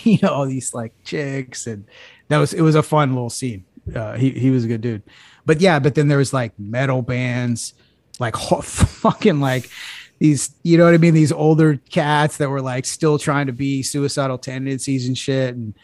you 0.13 0.19
know 0.23 0.33
all 0.33 0.47
these 0.47 0.75
like 0.75 0.93
chicks 1.05 1.67
and 1.67 1.85
that 2.29 2.39
was 2.39 2.53
it 2.53 2.63
was 2.63 2.75
a 2.75 2.83
fun 2.83 3.15
little 3.15 3.31
scene. 3.31 3.65
Uh, 3.95 4.15
he 4.15 4.31
he 4.31 4.51
was 4.51 4.65
a 4.65 4.69
good 4.69 4.81
dude. 4.81 5.03
But 5.47 5.61
yeah 5.61 5.79
but 5.79 5.95
then 5.95 6.09
there 6.09 6.19
was 6.19 6.33
like 6.33 6.59
metal 6.59 7.03
bands 7.03 7.75
like 8.19 8.37
fucking 8.63 9.41
like 9.41 9.71
these 10.19 10.55
you 10.63 10.77
know 10.77 10.85
what 10.85 10.95
i 10.95 10.99
mean? 10.99 11.15
These 11.15 11.33
older 11.33 11.77
cats 11.91 12.39
that 12.39 12.51
were 12.51 12.61
like 12.61 12.85
still 12.85 13.19
trying 13.19 13.47
to 13.47 13.53
be 13.53 13.83
suicidal 13.83 14.39
tendencies 14.39 15.07
and 15.07 15.17
shit 15.17 15.55
and 15.55 15.75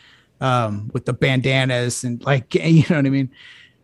um 0.40 0.90
with 0.92 1.04
the 1.04 1.12
bandanas 1.12 2.04
and 2.04 2.22
like 2.24 2.54
you 2.54 2.84
know 2.90 2.96
what 2.96 3.06
i 3.06 3.10
mean? 3.10 3.30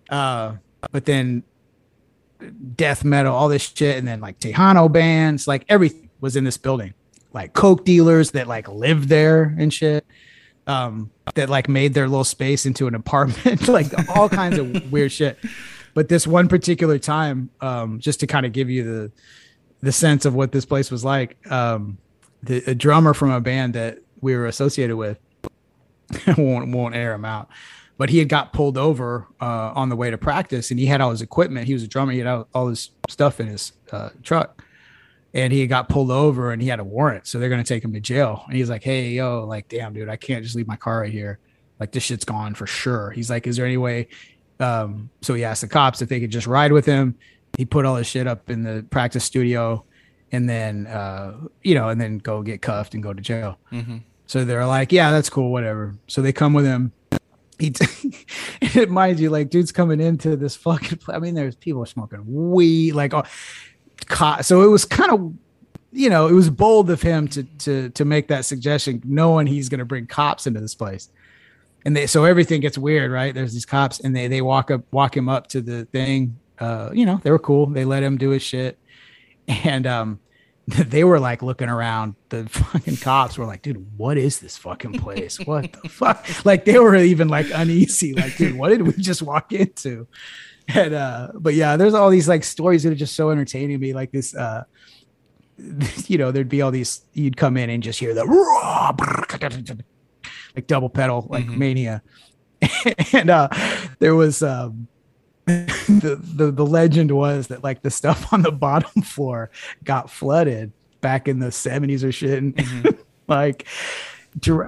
Uh 0.09 0.57
but 0.91 1.05
then 1.05 1.45
death 2.75 3.05
metal 3.05 3.35
all 3.35 3.49
this 3.49 3.73
shit 3.75 3.99
and 3.99 4.09
then 4.09 4.21
like 4.21 4.39
tejano 4.39 4.91
bands 4.91 5.47
like 5.47 5.65
everything 5.69 6.11
was 6.21 6.37
in 6.37 6.45
this 6.45 6.59
building. 6.59 6.95
Like 7.33 7.53
coke 7.53 7.85
dealers 7.85 8.33
that 8.33 8.49
like 8.49 8.69
lived 8.69 9.09
there 9.09 9.55
and 9.59 9.73
shit 9.73 10.05
um 10.67 11.11
that 11.35 11.49
like 11.49 11.69
made 11.69 11.95
their 11.95 12.09
little 12.09 12.25
space 12.25 12.67
into 12.67 12.87
an 12.87 12.95
apartment 12.95 13.69
like 13.69 13.87
all 14.11 14.29
kinds 14.29 14.59
of 14.59 14.93
weird 14.93 15.13
shit. 15.13 15.39
But 15.95 16.09
this 16.09 16.27
one 16.27 16.49
particular 16.49 16.99
time 16.99 17.51
um 17.61 18.01
just 18.01 18.21
to 18.21 18.27
kind 18.27 18.47
of 18.47 18.53
give 18.53 18.71
you 18.71 18.85
the 18.85 19.13
the 19.81 19.93
sense 19.93 20.25
of 20.25 20.35
what 20.35 20.53
this 20.53 20.65
place 20.65 20.91
was 20.91 21.05
like 21.05 21.37
um 21.51 21.99
the 22.43 22.63
a 22.67 22.75
drummer 22.75 23.15
from 23.15 23.31
a 23.31 23.41
band 23.41 23.75
that 23.75 23.99
we 24.21 24.35
were 24.35 24.47
associated 24.47 24.97
with 24.97 25.19
won't 26.39 26.69
won't 26.69 26.95
air 26.95 27.15
him 27.15 27.25
out. 27.25 27.49
But 27.99 28.09
he 28.09 28.19
had 28.19 28.31
got 28.31 28.55
pulled 28.55 28.79
over 28.79 29.27
uh, 29.43 29.73
on 29.75 29.91
the 29.91 29.97
way 29.97 30.11
to 30.11 30.17
practice 30.17 30.71
and 30.71 30.81
he 30.81 30.87
had 30.87 31.03
all 31.03 31.11
his 31.11 31.21
equipment. 31.21 31.67
He 31.67 31.75
was 31.75 31.83
a 31.83 31.87
drummer. 31.87 32.13
He 32.13 32.19
had 32.19 32.27
all, 32.27 32.49
all 32.55 32.69
his 32.69 32.91
stuff 33.11 33.41
in 33.41 33.47
his 33.47 33.73
uh, 33.93 34.09
truck 34.23 34.65
and 35.33 35.53
he 35.53 35.67
got 35.67 35.89
pulled 35.89 36.11
over 36.11 36.53
and 36.53 36.61
he 36.61 36.69
had 36.69 36.81
a 36.81 36.85
warrant. 36.85 37.27
So 37.27 37.39
they're 37.39 37.49
going 37.49 37.63
to 37.63 37.69
take 37.69 37.85
him 37.85 37.93
to 37.93 38.01
jail. 38.01 38.45
And 38.47 38.57
he's 38.57 38.71
like, 38.71 38.83
Hey, 38.83 39.11
yo, 39.11 39.45
like, 39.45 39.69
damn, 39.69 39.93
dude, 39.93 40.09
I 40.09 40.17
can't 40.17 40.43
just 40.43 40.57
leave 40.57 40.67
my 40.67 40.77
car 40.77 41.01
right 41.01 41.13
here. 41.13 41.39
Like, 41.79 41.93
this 41.93 42.03
shit's 42.03 42.25
gone 42.25 42.55
for 42.55 42.67
sure. 42.67 43.11
He's 43.11 43.31
like, 43.31 43.47
Is 43.47 43.57
there 43.57 43.67
any 43.67 43.77
way? 43.77 44.09
Um, 44.59 45.11
so 45.23 45.35
he 45.35 45.45
asked 45.45 45.63
the 45.63 45.69
cops 45.69 46.03
if 46.03 46.09
they 46.09 46.21
could 46.21 46.31
just 46.31 46.47
ride 46.47 46.73
with 46.73 46.85
him. 46.85 47.17
He 47.57 47.65
put 47.65 47.85
all 47.85 47.97
his 47.97 48.07
shit 48.07 48.27
up 48.27 48.51
in 48.51 48.63
the 48.63 48.85
practice 48.91 49.25
studio 49.25 49.85
and 50.33 50.49
then, 50.49 50.87
uh, 50.87 51.37
you 51.63 51.75
know, 51.75 51.89
and 51.89 52.01
then 52.01 52.19
go 52.19 52.43
get 52.43 52.63
cuffed 52.63 52.95
and 52.95 53.03
go 53.03 53.13
to 53.13 53.21
jail. 53.21 53.59
Mm-hmm. 53.73 53.99
So 54.27 54.45
they're 54.45 54.67
like, 54.67 54.93
Yeah, 54.93 55.11
that's 55.11 55.31
cool, 55.31 55.51
whatever. 55.53 55.97
So 56.09 56.23
they 56.23 56.33
come 56.33 56.55
with 56.55 56.65
him. 56.65 56.93
He, 57.59 57.71
t- 57.71 58.87
mind 58.89 59.21
you, 59.21 59.29
like, 59.31 59.51
dude's 59.51 59.71
coming 59.71 60.01
into 60.01 60.35
this 60.35 60.57
fucking. 60.57 61.01
I 61.09 61.19
mean, 61.19 61.35
there's 61.35 61.57
people 61.57 61.85
smoking 61.85 62.25
weed, 62.27 62.93
like, 62.93 63.13
oh, 63.13 63.25
so 64.43 64.63
it 64.63 64.69
was 64.69 64.85
kind 64.85 65.11
of 65.11 65.33
you 65.93 66.09
know 66.09 66.27
it 66.27 66.33
was 66.33 66.51
bold 66.51 66.91
of 66.91 67.03
him 67.03 67.29
to 67.29 67.43
to 67.59 67.91
to 67.91 68.05
make 68.05 68.29
that 68.29 68.45
suggestion 68.45 69.03
knowing 69.05 69.47
he's 69.47 69.69
going 69.69 69.79
to 69.79 69.85
bring 69.85 70.07
cops 70.07 70.47
into 70.47 70.61
this 70.61 70.75
place. 70.75 71.09
And 71.85 71.97
they 71.97 72.07
so 72.07 72.25
everything 72.25 72.61
gets 72.61 72.79
weird 72.79 73.11
right? 73.11 73.35
There's 73.35 73.53
these 73.53 73.67
cops 73.67 74.01
and 74.01 74.15
they 74.15 74.29
they 74.29 74.43
walk 74.43 74.71
up 74.71 74.83
walk 74.93 75.17
him 75.17 75.29
up 75.29 75.49
to 75.49 75.61
the 75.61 75.85
thing. 75.87 76.39
Uh 76.59 76.91
you 76.93 77.07
know 77.07 77.21
they 77.23 77.31
were 77.31 77.39
cool. 77.39 77.67
They 77.67 77.85
let 77.85 78.03
him 78.03 78.19
do 78.19 78.31
his 78.31 78.43
shit. 78.43 78.79
And 79.49 79.87
um 79.87 80.21
they 80.67 81.03
were 81.03 81.19
like 81.19 81.43
looking 81.43 81.69
around. 81.69 82.15
The 82.29 82.49
fucking 82.49 82.99
cops 82.99 83.39
were 83.39 83.47
like 83.47 83.63
dude 83.63 83.85
what 83.97 84.19
is 84.19 84.39
this 84.39 84.57
fucking 84.59 84.99
place? 84.99 85.39
What 85.41 85.73
the 85.73 85.89
fuck? 85.89 86.27
Like 86.45 86.65
they 86.65 86.79
were 86.79 86.95
even 86.97 87.29
like 87.29 87.47
uneasy. 87.53 88.15
Like 88.15 88.37
dude 88.37 88.57
what 88.57 88.69
did 88.69 88.83
we 88.83 88.93
just 88.93 89.23
walk 89.23 89.53
into 89.53 90.07
and 90.69 90.95
uh 90.95 91.29
but 91.35 91.55
yeah 91.55 91.77
there's 91.77 91.95
all 91.95 92.11
these 92.11 92.29
like 92.29 92.45
stories 92.45 92.83
that 92.83 92.93
are 92.93 92.97
just 92.97 93.15
so 93.15 93.31
entertaining 93.31 93.79
to 93.79 93.79
me 93.79 93.93
like 93.93 94.11
this 94.13 94.35
uh 94.35 94.65
you 96.07 96.19
know 96.19 96.31
there'd 96.31 96.49
be 96.49 96.63
all 96.63 96.71
these 96.71 97.05
you'd 97.13 97.37
come 97.37 97.57
in 97.57 97.71
and 97.71 97.83
just 97.83 97.99
hear 97.99 98.15
the 98.15 98.25
like 100.57 100.67
double 100.67 100.89
pedal 100.89 101.27
like 101.31 101.45
mm-hmm. 101.45 101.59
mania 101.59 102.03
and 103.13 103.31
uh 103.31 103.49
there 103.99 104.15
was 104.15 104.43
um 104.43 104.87
the, 105.47 106.21
the 106.35 106.51
the 106.51 106.67
legend 106.67 107.11
was 107.11 107.49
that 107.49 107.65
like 107.65 107.83
the 107.83 107.91
stuff 107.91 108.33
on 108.33 108.43
the 108.43 108.53
bottom 108.53 109.03
floor 109.03 109.51
got 109.85 110.11
flooded 110.11 110.73
back 111.01 111.29
in 111.29 111.39
the 111.39 111.47
70s 111.49 112.05
or 112.05 112.13
shit 112.13 112.39
and 112.39 112.57
mm-hmm. 112.57 113.01
like 113.27 113.67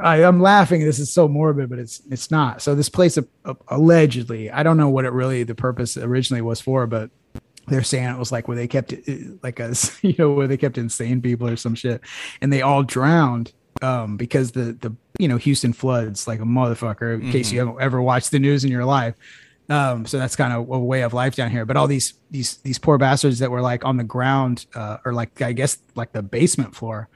I, 0.02 0.22
am 0.22 0.40
laughing. 0.40 0.84
This 0.84 0.98
is 0.98 1.12
so 1.12 1.28
morbid, 1.28 1.70
but 1.70 1.78
it's 1.78 2.02
it's 2.10 2.30
not. 2.30 2.62
So 2.62 2.74
this 2.74 2.88
place 2.88 3.16
uh, 3.16 3.22
uh, 3.44 3.54
allegedly, 3.68 4.50
I 4.50 4.62
don't 4.62 4.76
know 4.76 4.88
what 4.88 5.04
it 5.04 5.12
really 5.12 5.44
the 5.44 5.54
purpose 5.54 5.96
originally 5.96 6.42
was 6.42 6.60
for, 6.60 6.86
but 6.86 7.10
they're 7.68 7.82
saying 7.82 8.08
it 8.08 8.18
was 8.18 8.32
like 8.32 8.48
where 8.48 8.56
they 8.56 8.66
kept 8.66 8.92
it 8.92 9.42
like 9.42 9.60
a 9.60 9.74
you 10.02 10.14
know 10.18 10.32
where 10.32 10.48
they 10.48 10.56
kept 10.56 10.78
insane 10.78 11.22
people 11.22 11.48
or 11.48 11.56
some 11.56 11.74
shit, 11.74 12.00
and 12.40 12.52
they 12.52 12.62
all 12.62 12.82
drowned 12.82 13.52
um, 13.82 14.16
because 14.16 14.52
the 14.52 14.72
the 14.72 14.94
you 15.18 15.28
know 15.28 15.36
Houston 15.36 15.72
floods 15.72 16.26
like 16.26 16.40
a 16.40 16.44
motherfucker. 16.44 17.14
In 17.14 17.20
mm-hmm. 17.20 17.32
case 17.32 17.52
you 17.52 17.60
haven't 17.60 17.80
ever 17.80 18.02
watched 18.02 18.30
the 18.30 18.38
news 18.38 18.64
in 18.64 18.70
your 18.70 18.84
life. 18.84 19.14
Um, 19.68 20.06
so 20.06 20.18
that's 20.18 20.36
kind 20.36 20.52
of 20.52 20.68
a 20.68 20.78
way 20.78 21.02
of 21.02 21.14
life 21.14 21.36
down 21.36 21.50
here. 21.50 21.64
But 21.64 21.76
all 21.76 21.86
these 21.86 22.14
these 22.30 22.56
these 22.58 22.78
poor 22.78 22.98
bastards 22.98 23.38
that 23.38 23.50
were 23.50 23.62
like 23.62 23.84
on 23.84 23.96
the 23.96 24.04
ground, 24.04 24.66
uh, 24.74 24.98
or 25.04 25.12
like 25.12 25.40
I 25.40 25.52
guess 25.52 25.78
like 25.94 26.12
the 26.12 26.22
basement 26.22 26.74
floor, 26.74 27.08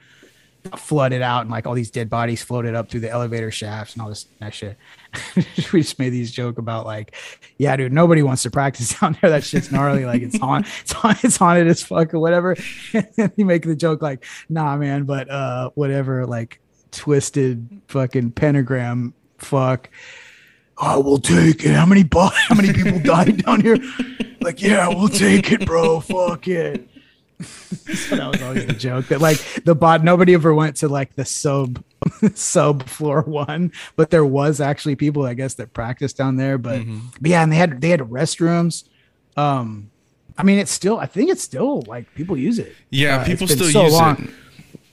flooded 0.77 1.23
out 1.23 1.43
and 1.43 1.51
like 1.51 1.67
all 1.67 1.75
these 1.75 1.91
dead 1.91 2.09
bodies 2.11 2.43
floated 2.43 2.75
up 2.75 2.91
through 2.91 3.01
the 3.01 3.11
elevator 3.11 3.51
shafts 3.51 3.95
and 3.95 4.03
all 4.03 4.09
this 4.09 4.27
that 4.41 4.55
shit. 4.55 4.77
we 5.73 5.81
just 5.81 5.99
made 5.99 6.11
these 6.11 6.31
joke 6.31 6.59
about 6.59 6.87
like, 6.87 7.14
yeah, 7.59 7.77
dude, 7.77 7.93
nobody 7.93 8.23
wants 8.23 8.43
to 8.43 8.51
practice 8.51 8.95
down 9.01 9.17
there. 9.21 9.31
That 9.31 9.45
shit's 9.45 9.71
gnarly. 9.71 10.05
Like 10.05 10.23
it's 10.23 10.41
on, 10.41 10.64
it's 10.81 10.95
on, 10.95 11.17
it's 11.23 11.37
haunted 11.37 11.67
as 11.69 11.83
fuck 11.83 12.14
or 12.14 12.19
whatever. 12.19 12.57
and 12.93 13.33
you 13.37 13.45
make 13.45 13.64
the 13.64 13.77
joke 13.77 14.03
like, 14.03 14.25
nah, 14.49 14.77
man, 14.77 15.05
but 15.05 15.31
uh, 15.31 15.71
whatever, 15.75 16.27
like 16.27 16.61
twisted 16.91 17.83
fucking 17.89 18.33
pentagram, 18.33 19.14
fuck. 19.39 19.91
I 20.79 20.99
will 20.99 21.19
take 21.19 21.64
it. 21.64 21.73
How 21.73 21.87
many 21.87 22.07
how 22.12 22.55
many 22.55 22.73
people 22.73 22.99
died 23.01 23.45
down 23.45 23.62
here? 23.62 23.79
Like, 24.43 24.61
yeah, 24.61 24.89
we'll 24.89 25.09
take 25.09 25.51
it, 25.51 25.64
bro. 25.64 26.01
Fuck 26.01 26.49
it 26.49 26.87
so 27.43 28.16
that 28.16 28.32
was 28.32 28.43
always 28.43 28.64
a 28.64 28.72
joke 28.72 29.07
that 29.09 29.20
like 29.20 29.39
the 29.64 29.74
bot 29.74 30.03
nobody 30.03 30.32
ever 30.32 30.55
went 30.55 30.76
to 30.76 30.89
like 30.89 31.14
the 31.16 31.24
sub 31.24 31.84
sub 32.34 32.82
floor 32.84 33.22
one 33.22 33.70
but 33.95 34.11
there 34.11 34.24
was 34.24 34.61
actually 34.61 34.97
people 34.97 35.26
i 35.26 35.34
guess 35.34 35.55
that 35.55 35.72
practiced 35.74 36.16
down 36.16 36.37
there 36.37 36.57
but, 36.57 36.80
mm-hmm. 36.80 36.99
but 37.20 37.30
yeah 37.30 37.43
and 37.43 37.53
they 37.53 37.57
had 37.57 37.80
they 37.80 37.91
had 37.91 38.01
restrooms 38.01 38.84
um 39.37 39.91
i 40.39 40.43
mean 40.43 40.59
it's 40.59 40.70
still 40.70 40.99
i 40.99 41.05
think 41.05 41.30
it's 41.30 41.43
still 41.43 41.82
like 41.82 42.12
people 42.14 42.39
use 42.39 42.59
it 42.59 42.74
yeah 42.91 43.18
uh, 43.18 43.24
people 43.24 43.47
still 43.47 43.70
so 43.70 43.82
use 43.82 43.93
long. 43.93 44.16
it 44.16 44.30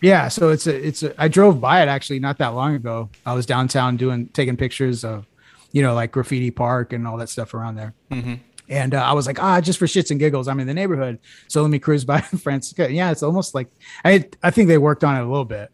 yeah 0.01 0.27
so 0.27 0.49
it's 0.49 0.67
a 0.67 0.87
it's 0.87 1.01
a 1.01 1.21
i 1.21 1.29
drove 1.29 1.61
by 1.61 1.81
it 1.81 1.87
actually 1.87 2.19
not 2.19 2.37
that 2.39 2.49
long 2.49 2.75
ago 2.75 3.09
i 3.25 3.33
was 3.33 3.45
downtown 3.45 3.95
doing 3.95 4.27
taking 4.29 4.57
pictures 4.57 5.05
of 5.05 5.25
you 5.71 5.81
know 5.81 5.93
like 5.93 6.11
graffiti 6.11 6.51
park 6.51 6.91
and 6.91 7.07
all 7.07 7.15
that 7.15 7.29
stuff 7.29 7.53
around 7.53 7.75
there 7.75 7.93
mm-hmm. 8.11 8.33
And 8.69 8.93
uh, 8.93 9.03
I 9.03 9.13
was 9.13 9.27
like, 9.27 9.41
ah, 9.41 9.59
just 9.59 9.77
for 9.77 9.85
shits 9.85 10.09
and 10.11 10.19
giggles, 10.19 10.47
I'm 10.47 10.59
in 10.59 10.67
the 10.67 10.73
neighborhood, 10.73 11.19
so 11.47 11.61
let 11.61 11.69
me 11.69 11.79
cruise 11.79 12.05
by 12.13 12.21
Francisco. 12.21 12.87
Yeah, 12.87 13.11
it's 13.11 13.23
almost 13.23 13.53
like 13.53 13.67
I 14.05 14.25
I 14.41 14.51
think 14.51 14.67
they 14.67 14.77
worked 14.77 15.03
on 15.03 15.15
it 15.15 15.23
a 15.23 15.27
little 15.27 15.45
bit, 15.45 15.71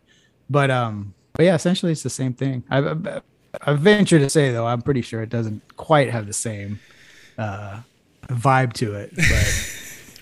but 0.50 0.72
um, 0.72 1.14
but 1.34 1.46
yeah, 1.46 1.56
essentially 1.56 1.92
it's 1.92 2.04
the 2.04 2.10
same 2.10 2.34
thing. 2.34 2.64
I 2.70 3.22
I 3.62 3.74
venture 3.74 4.20
to 4.20 4.30
say 4.30 4.52
though, 4.52 4.68
I'm 4.68 4.82
pretty 4.82 5.02
sure 5.02 5.22
it 5.22 5.30
doesn't 5.30 5.78
quite 5.78 6.10
have 6.10 6.28
the 6.28 6.34
same 6.34 6.80
uh, 7.38 7.82
vibe 8.28 8.74
to 8.74 8.96
it. 8.96 9.16
But 9.16 9.76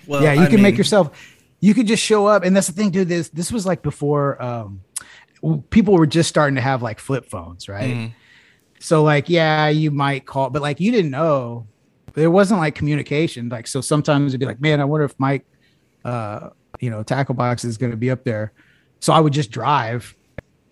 well, 0.08 0.24
yeah, 0.24 0.34
you 0.34 0.42
I 0.42 0.46
can 0.46 0.56
mean, 0.56 0.64
make 0.64 0.78
yourself. 0.78 1.36
You 1.60 1.74
could 1.74 1.88
just 1.88 2.04
show 2.04 2.28
up, 2.28 2.44
and 2.44 2.56
that's 2.56 2.68
the 2.68 2.74
thing, 2.74 2.92
dude. 2.92 3.08
This 3.08 3.30
this 3.30 3.52
was 3.52 3.66
like 3.66 3.82
before 3.82 4.42
um, 4.42 4.82
people 5.70 5.96
were 5.96 6.06
just 6.06 6.30
starting 6.30 6.56
to 6.56 6.62
have 6.62 6.82
like 6.82 7.00
flip 7.00 7.30
phones, 7.30 7.68
right? 7.68 7.96
Mm. 7.96 8.14
So 8.80 9.04
like, 9.04 9.30
yeah, 9.30 9.70
you 9.70 9.92
might 9.92 10.26
call, 10.26 10.50
but 10.50 10.62
like 10.62 10.80
you 10.80 10.92
didn't 10.92 11.12
know 11.12 11.68
there 12.18 12.32
wasn't 12.32 12.60
like 12.60 12.74
communication. 12.74 13.48
Like, 13.48 13.68
so 13.68 13.80
sometimes 13.80 14.32
it'd 14.32 14.40
be 14.40 14.48
like, 14.48 14.60
man, 14.60 14.82
I 14.82 14.86
wonder 14.86 15.06
if 15.06 15.14
Mike, 15.20 15.46
uh, 16.04 16.50
you 16.80 16.90
know, 16.90 17.04
tackle 17.04 17.36
box 17.36 17.64
is 17.64 17.78
going 17.78 17.92
to 17.92 17.98
be 17.98 18.10
up 18.10 18.24
there. 18.24 18.54
So 19.00 19.14
I 19.14 19.20
would 19.20 19.34
just 19.34 19.52
drive, 19.52 20.16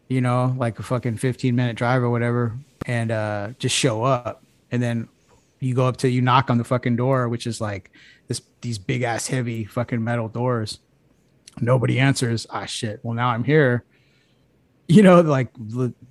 you 0.07 0.21
know, 0.21 0.55
like 0.57 0.79
a 0.79 0.83
fucking 0.83 1.17
15 1.17 1.55
minute 1.55 1.77
drive 1.77 2.01
or 2.01 2.09
whatever, 2.09 2.57
and 2.87 3.11
uh, 3.11 3.49
just 3.59 3.75
show 3.75 4.03
up. 4.03 4.43
And 4.71 4.81
then 4.81 5.07
you 5.59 5.75
go 5.75 5.85
up 5.85 5.97
to, 5.97 6.09
you 6.09 6.19
knock 6.19 6.49
on 6.49 6.57
the 6.57 6.63
fucking 6.63 6.95
door, 6.95 7.29
which 7.29 7.45
is 7.45 7.61
like 7.61 7.91
this, 8.27 8.41
these 8.61 8.79
big 8.79 9.03
ass 9.03 9.27
heavy 9.27 9.65
fucking 9.65 10.03
metal 10.03 10.27
doors. 10.27 10.79
Nobody 11.61 11.99
answers. 11.99 12.47
Ah, 12.49 12.65
shit. 12.65 13.01
Well, 13.03 13.13
now 13.13 13.29
I'm 13.29 13.43
here. 13.43 13.83
You 14.87 15.03
know, 15.03 15.21
like 15.21 15.49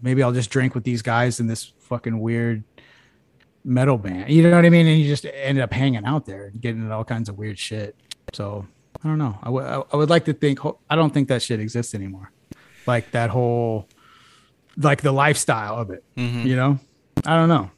maybe 0.01 0.23
I'll 0.23 0.33
just 0.33 0.51
drink 0.51 0.77
with 0.77 0.85
these 0.85 1.03
guys 1.03 1.41
in 1.41 1.49
this 1.49 1.73
fucking 1.81 2.21
weird 2.21 2.63
metal 3.65 3.99
band. 3.99 4.31
You 4.31 4.43
know 4.43 4.57
what 4.57 4.67
I 4.67 4.71
mean? 4.71 4.87
And 4.87 4.99
you 4.99 5.07
just 5.07 5.27
ended 5.27 5.63
up 5.63 5.73
hanging 5.73 6.05
out 6.05 6.27
there, 6.27 6.53
getting 6.61 6.83
into 6.83 6.95
all 6.95 7.05
kinds 7.05 7.29
of 7.29 7.39
weird 7.39 7.59
shit. 7.59 7.97
So 8.33 8.67
I 9.03 9.09
don't 9.09 9.19
know. 9.19 9.39
I, 9.43 9.47
w- 9.47 9.85
I 9.93 9.97
would 9.97 10.11
like 10.11 10.27
to 10.27 10.33
think. 10.33 10.61
I 10.89 10.97
don't 10.97 11.13
think 11.13 11.29
that 11.29 11.43
shit 11.43 11.61
exists 11.61 11.95
anymore. 11.95 12.31
Like 12.87 13.11
that 13.13 13.31
whole, 13.31 13.89
like 14.77 15.03
the 15.03 15.13
lifestyle 15.13 15.77
of 15.77 15.91
it. 15.91 16.05
Mm-hmm. 16.17 16.47
You 16.47 16.57
know, 16.57 16.79
I 17.25 17.37
don't 17.37 17.49
know. 17.49 17.71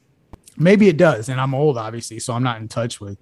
Maybe 0.59 0.89
it 0.89 0.97
does, 0.97 1.29
and 1.29 1.41
I'm 1.41 1.55
old, 1.55 1.77
obviously, 1.77 2.19
so 2.19 2.33
I'm 2.33 2.43
not 2.43 2.61
in 2.61 2.69
touch 2.69 3.01
with 3.01 3.19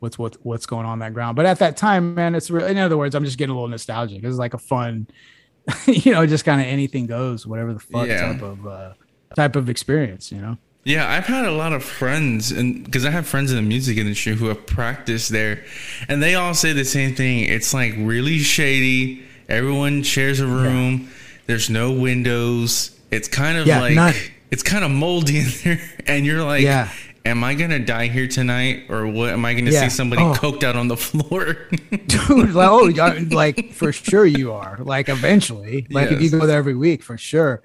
what's 0.00 0.18
what 0.18 0.36
what's 0.44 0.66
going 0.66 0.86
on 0.86 0.98
that 1.00 1.14
ground. 1.14 1.34
But 1.34 1.46
at 1.46 1.58
that 1.60 1.76
time, 1.76 2.14
man, 2.14 2.34
it's 2.34 2.50
real. 2.50 2.66
In 2.66 2.76
other 2.78 2.96
words, 2.96 3.14
I'm 3.14 3.24
just 3.24 3.38
getting 3.38 3.52
a 3.52 3.54
little 3.54 3.68
nostalgic. 3.68 4.20
Because 4.20 4.34
it's 4.34 4.38
like 4.38 4.54
a 4.54 4.58
fun, 4.58 5.08
you 5.86 6.12
know, 6.12 6.26
just 6.26 6.44
kind 6.44 6.60
of 6.60 6.66
anything 6.66 7.06
goes, 7.06 7.46
whatever 7.46 7.72
the 7.72 7.80
fuck 7.80 8.06
yeah. 8.06 8.32
type 8.32 8.42
of 8.42 8.66
uh, 8.66 8.92
type 9.34 9.56
of 9.56 9.68
experience, 9.68 10.30
you 10.30 10.40
know. 10.40 10.58
Yeah, 10.84 11.10
I've 11.10 11.24
had 11.24 11.46
a 11.46 11.50
lot 11.50 11.72
of 11.72 11.82
friends, 11.82 12.50
and 12.50 12.84
because 12.84 13.06
I 13.06 13.10
have 13.10 13.26
friends 13.26 13.50
in 13.50 13.56
the 13.56 13.62
music 13.62 13.96
industry 13.96 14.34
who 14.34 14.46
have 14.46 14.66
practiced 14.66 15.30
there, 15.30 15.64
and 16.08 16.22
they 16.22 16.34
all 16.34 16.52
say 16.52 16.74
the 16.74 16.84
same 16.84 17.14
thing. 17.14 17.48
It's 17.48 17.72
like 17.72 17.94
really 17.96 18.38
shady. 18.38 19.22
Everyone 19.48 20.02
shares 20.02 20.40
a 20.40 20.46
room. 20.46 21.00
Yeah. 21.00 21.08
There's 21.46 21.70
no 21.70 21.90
windows. 21.90 22.98
It's 23.10 23.28
kind 23.28 23.56
of 23.56 23.66
yeah, 23.66 23.80
like 23.80 23.94
not, 23.94 24.14
it's 24.50 24.62
kind 24.62 24.84
of 24.84 24.90
moldy 24.90 25.38
in 25.40 25.46
there, 25.64 25.80
and 26.06 26.26
you're 26.26 26.44
like, 26.44 26.62
yeah. 26.62 26.90
Am 27.26 27.42
I 27.42 27.54
gonna 27.54 27.78
die 27.78 28.08
here 28.08 28.28
tonight, 28.28 28.90
or 28.90 29.06
what? 29.06 29.30
Am 29.30 29.46
I 29.46 29.54
gonna 29.54 29.72
see 29.72 29.88
somebody 29.88 30.20
oh. 30.20 30.34
coked 30.34 30.62
out 30.62 30.76
on 30.76 30.88
the 30.88 30.96
floor? 30.98 31.54
Dude, 32.06 32.52
like, 32.52 32.68
oh, 32.68 33.24
like 33.34 33.72
for 33.72 33.92
sure 33.92 34.26
you 34.26 34.52
are. 34.52 34.76
Like 34.78 35.08
eventually, 35.08 35.86
like 35.88 36.10
yes. 36.10 36.20
if 36.20 36.20
you 36.20 36.38
go 36.38 36.46
there 36.46 36.58
every 36.58 36.74
week, 36.74 37.02
for 37.02 37.16
sure. 37.16 37.62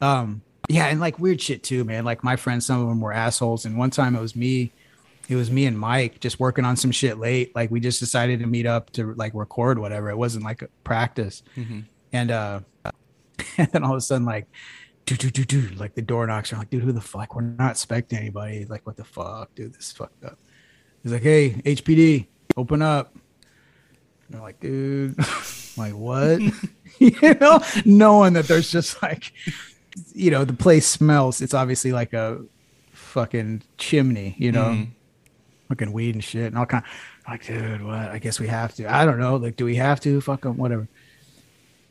Um, 0.00 0.42
yeah, 0.68 0.86
and 0.86 1.00
like 1.00 1.18
weird 1.18 1.40
shit 1.40 1.62
too, 1.62 1.84
man. 1.84 2.04
Like 2.04 2.22
my 2.22 2.36
friends, 2.36 2.66
some 2.66 2.80
of 2.80 2.88
them 2.88 3.00
were 3.00 3.12
assholes. 3.12 3.64
And 3.64 3.76
one 3.76 3.90
time 3.90 4.14
it 4.14 4.20
was 4.20 4.36
me, 4.36 4.72
it 5.28 5.36
was 5.36 5.50
me 5.50 5.66
and 5.66 5.78
Mike 5.78 6.20
just 6.20 6.38
working 6.40 6.64
on 6.64 6.76
some 6.76 6.90
shit 6.90 7.18
late. 7.18 7.54
Like 7.54 7.70
we 7.70 7.80
just 7.80 8.00
decided 8.00 8.40
to 8.40 8.46
meet 8.46 8.66
up 8.66 8.90
to 8.90 9.14
like 9.14 9.32
record 9.34 9.78
whatever. 9.78 10.10
It 10.10 10.16
wasn't 10.16 10.44
like 10.44 10.62
a 10.62 10.68
practice. 10.84 11.42
Mm-hmm. 11.56 11.80
And 12.12 12.30
uh 12.30 12.60
and 13.58 13.68
then 13.72 13.84
all 13.84 13.92
of 13.92 13.98
a 13.98 14.00
sudden 14.00 14.26
like 14.26 14.46
do 15.06 15.16
do 15.16 15.30
do 15.30 15.44
do 15.44 15.74
like 15.76 15.94
the 15.94 16.02
door 16.02 16.26
knocks 16.26 16.52
are 16.52 16.56
like, 16.56 16.70
dude, 16.70 16.82
who 16.82 16.92
the 16.92 17.00
fuck? 17.00 17.34
We're 17.34 17.42
not 17.42 17.72
expecting 17.72 18.18
anybody. 18.18 18.64
Like, 18.66 18.86
what 18.86 18.96
the 18.96 19.04
fuck, 19.04 19.54
dude? 19.54 19.74
This 19.74 19.86
is 19.86 19.92
fucked 19.92 20.24
up. 20.24 20.38
He's 21.02 21.12
like, 21.12 21.22
hey, 21.22 21.50
HPD, 21.64 22.26
open 22.56 22.82
up. 22.82 23.12
And 23.14 24.34
they're 24.34 24.40
like, 24.40 24.60
dude, 24.60 25.18
like 25.76 25.94
what? 25.94 26.40
you 26.98 27.34
know, 27.40 27.60
knowing 27.84 28.34
that 28.34 28.46
there's 28.46 28.70
just 28.70 29.02
like 29.02 29.32
you 30.14 30.30
know, 30.30 30.44
the 30.44 30.52
place 30.52 30.86
smells. 30.86 31.40
It's 31.40 31.54
obviously 31.54 31.92
like 31.92 32.12
a 32.12 32.42
fucking 32.92 33.62
chimney, 33.78 34.34
you 34.38 34.52
know, 34.52 34.64
mm. 34.64 34.88
fucking 35.68 35.92
weed 35.92 36.14
and 36.14 36.24
shit 36.24 36.46
and 36.46 36.58
all 36.58 36.66
kind. 36.66 36.84
Of, 36.84 36.90
like, 37.30 37.46
dude, 37.46 37.82
what? 37.82 37.94
I 37.94 38.18
guess 38.18 38.40
we 38.40 38.48
have 38.48 38.74
to. 38.76 38.92
I 38.92 39.04
don't 39.04 39.18
know. 39.18 39.36
Like, 39.36 39.56
do 39.56 39.64
we 39.64 39.76
have 39.76 40.00
to? 40.00 40.20
Fuck 40.20 40.42
them, 40.42 40.56
whatever. 40.56 40.88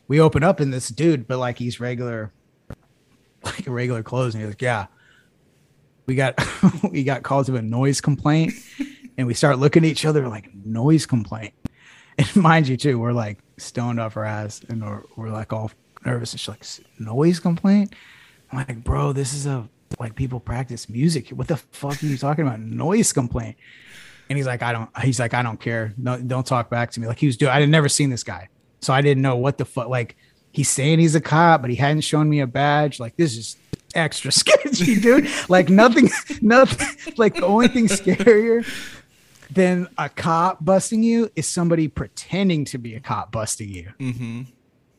We 0.08 0.20
open 0.20 0.42
up 0.42 0.60
in 0.60 0.70
this 0.70 0.88
dude, 0.88 1.26
but 1.26 1.38
like 1.38 1.58
he's 1.58 1.80
regular, 1.80 2.32
like 3.44 3.66
a 3.66 3.70
regular 3.70 4.02
clothes, 4.02 4.34
and 4.34 4.42
he's 4.42 4.50
like, 4.50 4.62
yeah, 4.62 4.86
we 6.06 6.14
got 6.14 6.34
we 6.90 7.04
got 7.04 7.22
called 7.22 7.46
to 7.46 7.56
a 7.56 7.62
noise 7.62 8.00
complaint, 8.00 8.52
and 9.18 9.26
we 9.26 9.34
start 9.34 9.58
looking 9.58 9.84
at 9.84 9.90
each 9.90 10.04
other 10.04 10.28
like 10.28 10.52
noise 10.54 11.06
complaint. 11.06 11.54
And 12.18 12.36
mind 12.36 12.68
you, 12.68 12.76
too, 12.76 12.98
we're 12.98 13.12
like 13.12 13.38
stoned 13.56 14.00
off 14.00 14.16
our 14.16 14.24
ass, 14.24 14.62
and 14.68 14.82
we're, 14.82 15.02
we're 15.16 15.30
like 15.30 15.52
all 15.52 15.70
nervous. 16.04 16.32
And 16.32 16.40
she's 16.40 16.48
like, 16.48 16.64
noise 16.98 17.40
complaint? 17.40 17.94
I'm 18.50 18.58
like, 18.58 18.84
bro, 18.84 19.12
this 19.12 19.34
is 19.34 19.46
a 19.46 19.68
like 19.98 20.14
people 20.14 20.40
practice 20.40 20.88
music. 20.88 21.30
What 21.30 21.48
the 21.48 21.56
fuck 21.56 22.02
are 22.02 22.06
you 22.06 22.16
talking 22.16 22.46
about? 22.46 22.60
Noise 22.60 23.12
complaint. 23.12 23.56
And 24.28 24.36
he's 24.36 24.46
like, 24.46 24.62
I 24.62 24.72
don't, 24.72 24.88
he's 25.02 25.18
like, 25.18 25.34
I 25.34 25.42
don't 25.42 25.60
care. 25.60 25.92
No, 25.96 26.16
don't 26.20 26.46
talk 26.46 26.70
back 26.70 26.92
to 26.92 27.00
me. 27.00 27.06
Like 27.08 27.18
he 27.18 27.26
was 27.26 27.36
doing, 27.36 27.50
I 27.50 27.60
had 27.60 27.68
never 27.68 27.88
seen 27.88 28.10
this 28.10 28.22
guy. 28.22 28.48
So 28.80 28.92
I 28.92 29.02
didn't 29.02 29.22
know 29.22 29.36
what 29.36 29.58
the 29.58 29.64
fuck, 29.64 29.88
like 29.88 30.16
he's 30.52 30.68
saying 30.68 31.00
he's 31.00 31.14
a 31.14 31.20
cop, 31.20 31.60
but 31.62 31.70
he 31.70 31.76
hadn't 31.76 32.02
shown 32.02 32.28
me 32.28 32.40
a 32.40 32.46
badge. 32.46 33.00
Like 33.00 33.16
this 33.16 33.36
is 33.36 33.56
extra 33.94 34.30
sketchy, 34.32 35.00
dude. 35.00 35.28
like 35.48 35.68
nothing, 35.68 36.08
nothing, 36.40 37.14
like 37.16 37.34
the 37.34 37.44
only 37.44 37.68
thing 37.68 37.86
scarier 37.86 38.64
than 39.50 39.88
a 39.98 40.08
cop 40.08 40.64
busting 40.64 41.02
you 41.02 41.28
is 41.34 41.46
somebody 41.46 41.88
pretending 41.88 42.64
to 42.66 42.78
be 42.78 42.94
a 42.94 43.00
cop 43.00 43.32
busting 43.32 43.68
you. 43.68 43.92
Mm-hmm. 43.98 44.42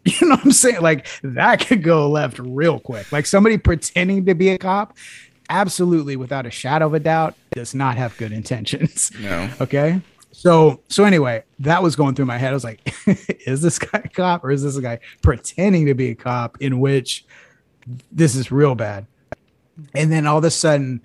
You 0.05 0.27
know 0.27 0.35
what 0.35 0.45
I'm 0.45 0.51
saying? 0.51 0.81
Like 0.81 1.07
that 1.21 1.67
could 1.67 1.83
go 1.83 2.09
left 2.09 2.39
real 2.39 2.79
quick. 2.79 3.11
Like 3.11 3.27
somebody 3.27 3.57
pretending 3.57 4.25
to 4.25 4.33
be 4.33 4.49
a 4.49 4.57
cop, 4.57 4.97
absolutely 5.49 6.15
without 6.15 6.47
a 6.47 6.51
shadow 6.51 6.87
of 6.87 6.95
a 6.95 6.99
doubt, 6.99 7.35
does 7.51 7.75
not 7.75 7.97
have 7.97 8.17
good 8.17 8.31
intentions. 8.31 9.11
No. 9.19 9.49
Okay. 9.61 10.01
So 10.31 10.81
so 10.87 11.03
anyway, 11.03 11.43
that 11.59 11.83
was 11.83 11.95
going 11.95 12.15
through 12.15 12.25
my 12.25 12.37
head. 12.37 12.51
I 12.51 12.53
was 12.53 12.63
like, 12.63 12.95
is 13.45 13.61
this 13.61 13.77
guy 13.77 14.01
a 14.03 14.09
cop 14.09 14.43
or 14.43 14.49
is 14.49 14.63
this 14.63 14.77
a 14.77 14.81
guy 14.81 14.99
pretending 15.21 15.85
to 15.85 15.93
be 15.93 16.09
a 16.09 16.15
cop 16.15 16.57
in 16.61 16.79
which 16.79 17.25
this 18.11 18.35
is 18.35 18.51
real 18.51 18.73
bad? 18.73 19.05
And 19.93 20.11
then 20.11 20.25
all 20.25 20.37
of 20.37 20.43
a 20.43 20.51
sudden, 20.51 21.01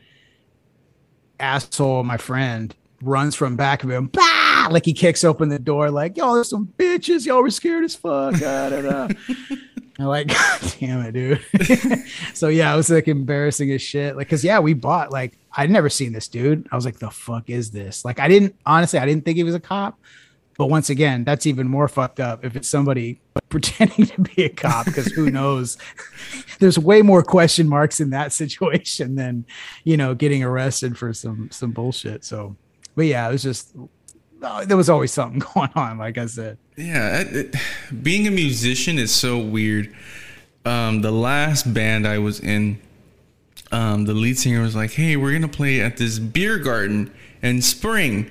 asshole, 1.41 2.05
my 2.05 2.17
friend, 2.17 2.75
runs 3.07 3.35
from 3.35 3.57
back 3.57 3.85
of 3.85 3.91
him, 3.91 4.07
bah! 4.07 4.69
like 4.71 4.85
he 4.85 4.93
kicks 4.93 5.25
open 5.25 5.49
the 5.49 5.59
door, 5.59 5.91
like, 5.91 6.17
y'all 6.17 6.37
are 6.37 6.45
some 6.45 6.73
bitches, 6.79 7.27
y'all 7.27 7.43
were 7.43 7.51
scared 7.51 7.85
as 7.85 7.95
fuck. 7.95 8.39
Da, 8.39 8.71
da, 8.71 8.83
da. 8.83 9.09
I'm 9.99 10.07
like, 10.07 10.29
God 10.29 10.75
damn 10.79 11.01
it, 11.03 11.13
dude. 11.13 11.43
so 12.35 12.49
yeah, 12.49 12.73
it 12.73 12.77
was 12.77 12.91
like 12.91 13.09
embarrassing 13.09 13.71
as 13.73 13.83
shit. 13.83 14.17
Like, 14.17 14.29
cause 14.29 14.45
yeah, 14.45 14.59
we 14.59 14.75
bought 14.75 15.11
like 15.11 15.39
I'd 15.53 15.71
never 15.71 15.89
seen 15.89 16.13
this 16.13 16.29
dude. 16.29 16.67
I 16.71 16.77
was 16.77 16.85
like, 16.85 16.99
the 16.99 17.11
fuck 17.11 17.49
is 17.49 17.71
this? 17.71 18.05
Like, 18.05 18.21
I 18.21 18.29
didn't 18.29 18.57
honestly, 18.67 18.99
I 18.99 19.07
didn't 19.07 19.25
think 19.25 19.37
he 19.37 19.45
was 19.45 19.55
a 19.55 19.61
cop. 19.61 19.99
But 20.59 20.67
once 20.67 20.89
again, 20.89 21.23
that's 21.25 21.45
even 21.45 21.69
more 21.69 21.87
fucked 21.87 22.19
up 22.19 22.43
if 22.43 22.57
it's 22.57 22.69
somebody 22.69 23.21
pretending 23.51 24.07
to 24.07 24.21
be 24.23 24.45
a 24.45 24.49
cop, 24.49 24.87
because 24.87 25.07
who 25.13 25.31
knows? 25.31 25.77
There's 26.61 26.79
way 26.79 27.03
more 27.03 27.23
question 27.23 27.69
marks 27.69 28.01
in 28.01 28.09
that 28.11 28.33
situation 28.33 29.17
than, 29.17 29.45
you 29.85 29.99
know, 29.99 30.15
getting 30.15 30.43
arrested 30.43 30.97
for 30.97 31.13
some 31.13 31.51
some 31.51 31.73
bullshit. 31.73 32.25
So 32.25 32.57
but 32.97 33.07
yeah, 33.07 33.29
it 33.29 33.33
was 33.33 33.43
just 33.43 33.77
uh, 34.43 34.65
there 34.65 34.77
was 34.77 34.91
always 34.91 35.13
something 35.13 35.43
going 35.55 35.71
on. 35.75 35.99
Like 35.99 36.19
I 36.19 36.27
said, 36.27 36.59
yeah, 36.77 37.21
it, 37.21 37.37
it, 37.37 37.57
being 38.03 38.27
a 38.27 38.31
musician 38.31 38.99
is 38.99 39.15
so 39.15 39.39
weird. 39.39 39.95
Um, 40.65 41.03
the 41.03 41.13
last 41.13 41.73
band 41.73 42.09
I 42.09 42.19
was 42.19 42.41
in, 42.41 42.81
um, 43.71 44.05
the 44.05 44.15
lead 44.15 44.39
singer 44.39 44.63
was 44.63 44.75
like, 44.75 44.93
"Hey, 44.93 45.17
we're 45.17 45.33
gonna 45.33 45.47
play 45.47 45.81
at 45.81 45.97
this 45.97 46.19
beer 46.19 46.59
garden 46.59 47.13
in 47.43 47.63
spring," 47.63 48.31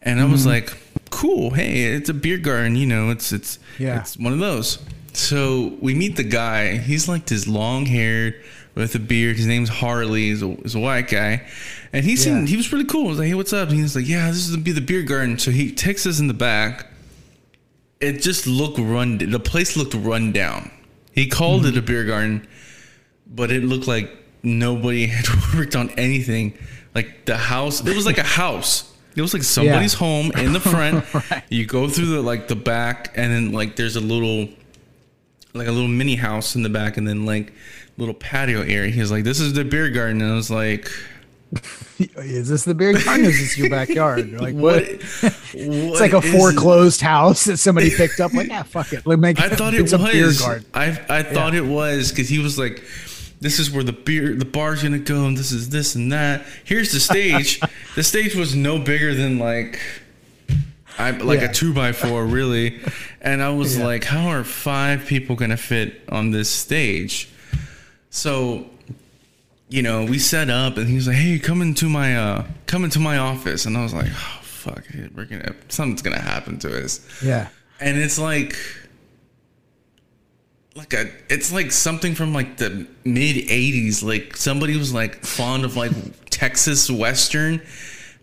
and 0.00 0.20
I 0.20 0.24
was 0.24 0.42
mm-hmm. 0.42 0.50
like, 0.50 0.78
"Cool, 1.10 1.50
hey, 1.50 1.82
it's 1.82 2.08
a 2.08 2.14
beer 2.14 2.38
garden, 2.38 2.76
you 2.76 2.86
know, 2.86 3.10
it's 3.10 3.32
it's 3.32 3.58
yeah, 3.78 4.00
it's 4.00 4.16
one 4.16 4.32
of 4.32 4.38
those." 4.38 4.78
So 5.12 5.76
we 5.80 5.94
meet 5.94 6.16
the 6.16 6.24
guy. 6.24 6.76
He's 6.76 7.08
like 7.08 7.26
this 7.26 7.46
long 7.46 7.86
haired 7.86 8.34
with 8.76 8.94
a 8.94 8.98
beard. 9.00 9.36
His 9.36 9.46
name's 9.46 9.68
Harley. 9.68 10.28
He's 10.28 10.42
a, 10.42 10.48
he's 10.48 10.74
a 10.76 10.78
white 10.78 11.08
guy, 11.08 11.44
and 11.92 12.04
he 12.04 12.14
seemed 12.14 12.42
yeah. 12.42 12.50
he 12.50 12.56
was 12.56 12.72
really 12.72 12.84
cool. 12.84 13.06
I 13.06 13.08
was 13.08 13.18
like, 13.18 13.28
"Hey, 13.28 13.34
what's 13.34 13.52
up?" 13.52 13.68
And 13.68 13.76
he 13.76 13.82
was 13.82 13.96
like, 13.96 14.06
"Yeah, 14.06 14.28
this 14.28 14.36
is 14.36 14.50
gonna 14.50 14.62
be 14.62 14.72
the 14.72 14.80
beer 14.80 15.02
garden." 15.02 15.38
So 15.38 15.50
he 15.50 15.72
takes 15.72 16.06
us 16.06 16.20
in 16.20 16.28
the 16.28 16.34
back. 16.34 16.86
It 17.98 18.22
just 18.22 18.46
looked 18.46 18.78
run. 18.78 19.18
The 19.18 19.40
place 19.40 19.76
looked 19.76 19.94
run 19.94 20.30
down. 20.30 20.70
He 21.12 21.26
called 21.26 21.62
mm-hmm. 21.62 21.76
it 21.76 21.78
a 21.78 21.82
beer 21.82 22.04
garden, 22.04 22.46
but 23.26 23.50
it 23.50 23.64
looked 23.64 23.88
like 23.88 24.10
nobody 24.42 25.06
had 25.06 25.26
worked 25.54 25.74
on 25.74 25.90
anything. 25.90 26.56
Like 26.94 27.24
the 27.24 27.36
house, 27.36 27.80
it 27.84 27.96
was 27.96 28.06
like 28.06 28.18
a 28.18 28.22
house. 28.42 28.92
It 29.16 29.22
was 29.22 29.32
like 29.32 29.42
somebody's 29.42 29.94
yeah. 29.94 29.98
home 29.98 30.30
in 30.32 30.52
the 30.52 30.60
front. 30.72 31.14
right. 31.14 31.42
You 31.48 31.64
go 31.64 31.88
through 31.88 32.06
the 32.06 32.20
like 32.20 32.48
the 32.48 32.56
back, 32.56 33.12
and 33.16 33.32
then 33.32 33.52
like 33.52 33.76
there's 33.76 33.96
a 33.96 34.00
little, 34.00 34.48
like 35.54 35.68
a 35.68 35.72
little 35.72 35.88
mini 35.88 36.16
house 36.16 36.54
in 36.54 36.62
the 36.62 36.68
back, 36.68 36.98
and 36.98 37.08
then 37.08 37.24
like 37.24 37.54
little 37.96 38.14
patio 38.14 38.62
area. 38.62 38.90
He 38.90 39.00
was 39.00 39.10
like, 39.10 39.24
"This 39.24 39.40
is 39.40 39.52
the 39.52 39.64
beer 39.64 39.90
garden," 39.90 40.22
and 40.22 40.32
I 40.32 40.34
was 40.34 40.50
like. 40.50 40.90
is 41.98 42.48
this 42.48 42.64
the 42.64 42.74
beer 42.74 42.92
garden? 42.92 43.24
is 43.24 43.38
this 43.38 43.56
your 43.56 43.70
backyard? 43.70 44.28
You're 44.28 44.40
like 44.40 44.54
what? 44.56 44.84
what 44.84 45.36
it's 45.54 46.00
like 46.00 46.12
a 46.12 46.20
foreclosed 46.20 47.00
house 47.00 47.44
that 47.44 47.58
somebody 47.58 47.94
picked 47.94 48.18
up. 48.18 48.32
Like, 48.34 48.48
yeah, 48.48 48.62
fuck 48.64 48.92
it. 48.92 49.06
Let 49.06 49.20
make. 49.20 49.40
I 49.40 49.48
thought 49.50 49.72
it 49.72 49.82
was. 49.82 49.92
Beer 49.92 50.32
garden. 50.38 50.66
I 50.74 50.88
I 51.08 51.22
thought 51.22 51.52
yeah. 51.52 51.60
it 51.60 51.66
was 51.66 52.10
because 52.10 52.28
he 52.28 52.40
was 52.40 52.58
like, 52.58 52.82
"This 53.40 53.60
is 53.60 53.70
where 53.70 53.84
the 53.84 53.92
beer, 53.92 54.34
the 54.34 54.44
bar's 54.44 54.82
gonna 54.82 54.98
go, 54.98 55.26
and 55.26 55.36
this 55.36 55.52
is 55.52 55.70
this 55.70 55.94
and 55.94 56.10
that." 56.12 56.44
Here's 56.64 56.92
the 56.92 57.00
stage. 57.00 57.60
the 57.94 58.02
stage 58.02 58.34
was 58.34 58.56
no 58.56 58.80
bigger 58.80 59.14
than 59.14 59.38
like 59.38 59.78
I 60.98 61.10
like 61.10 61.40
yeah. 61.40 61.50
a 61.50 61.52
two 61.52 61.74
by 61.74 61.92
four, 61.92 62.24
really. 62.24 62.80
And 63.20 63.42
I 63.42 63.50
was 63.50 63.78
yeah. 63.78 63.84
like, 63.84 64.04
how 64.04 64.28
are 64.28 64.44
five 64.44 65.06
people 65.06 65.36
gonna 65.36 65.56
fit 65.56 66.02
on 66.08 66.30
this 66.30 66.48
stage? 66.48 67.28
So, 68.16 68.64
you 69.68 69.82
know, 69.82 70.06
we 70.06 70.18
set 70.18 70.48
up 70.48 70.78
and 70.78 70.88
he 70.88 70.94
was 70.94 71.06
like, 71.06 71.16
"Hey, 71.16 71.38
come 71.38 71.60
into 71.60 71.86
my 71.86 72.16
uh 72.16 72.46
come 72.64 72.82
into 72.82 72.98
my 72.98 73.18
office." 73.18 73.66
And 73.66 73.76
I 73.76 73.82
was 73.82 73.92
like, 73.92 74.08
"Oh, 74.10 74.38
fuck 74.42 74.84
it. 74.88 75.14
We're 75.14 75.26
to 75.26 75.54
something's 75.68 76.00
going 76.00 76.16
to 76.16 76.22
happen 76.22 76.58
to 76.60 76.82
us." 76.82 77.06
Yeah. 77.22 77.48
And 77.78 77.98
it's 77.98 78.18
like 78.18 78.56
like 80.74 80.94
a 80.94 81.10
it's 81.28 81.52
like 81.52 81.70
something 81.70 82.14
from 82.14 82.32
like 82.32 82.56
the 82.56 82.86
mid 83.04 83.36
80s 83.36 84.02
like 84.02 84.34
somebody 84.34 84.78
was 84.78 84.94
like 84.94 85.22
fond 85.24 85.64
of 85.66 85.76
like 85.76 85.92
Texas 86.30 86.90
western 86.90 87.60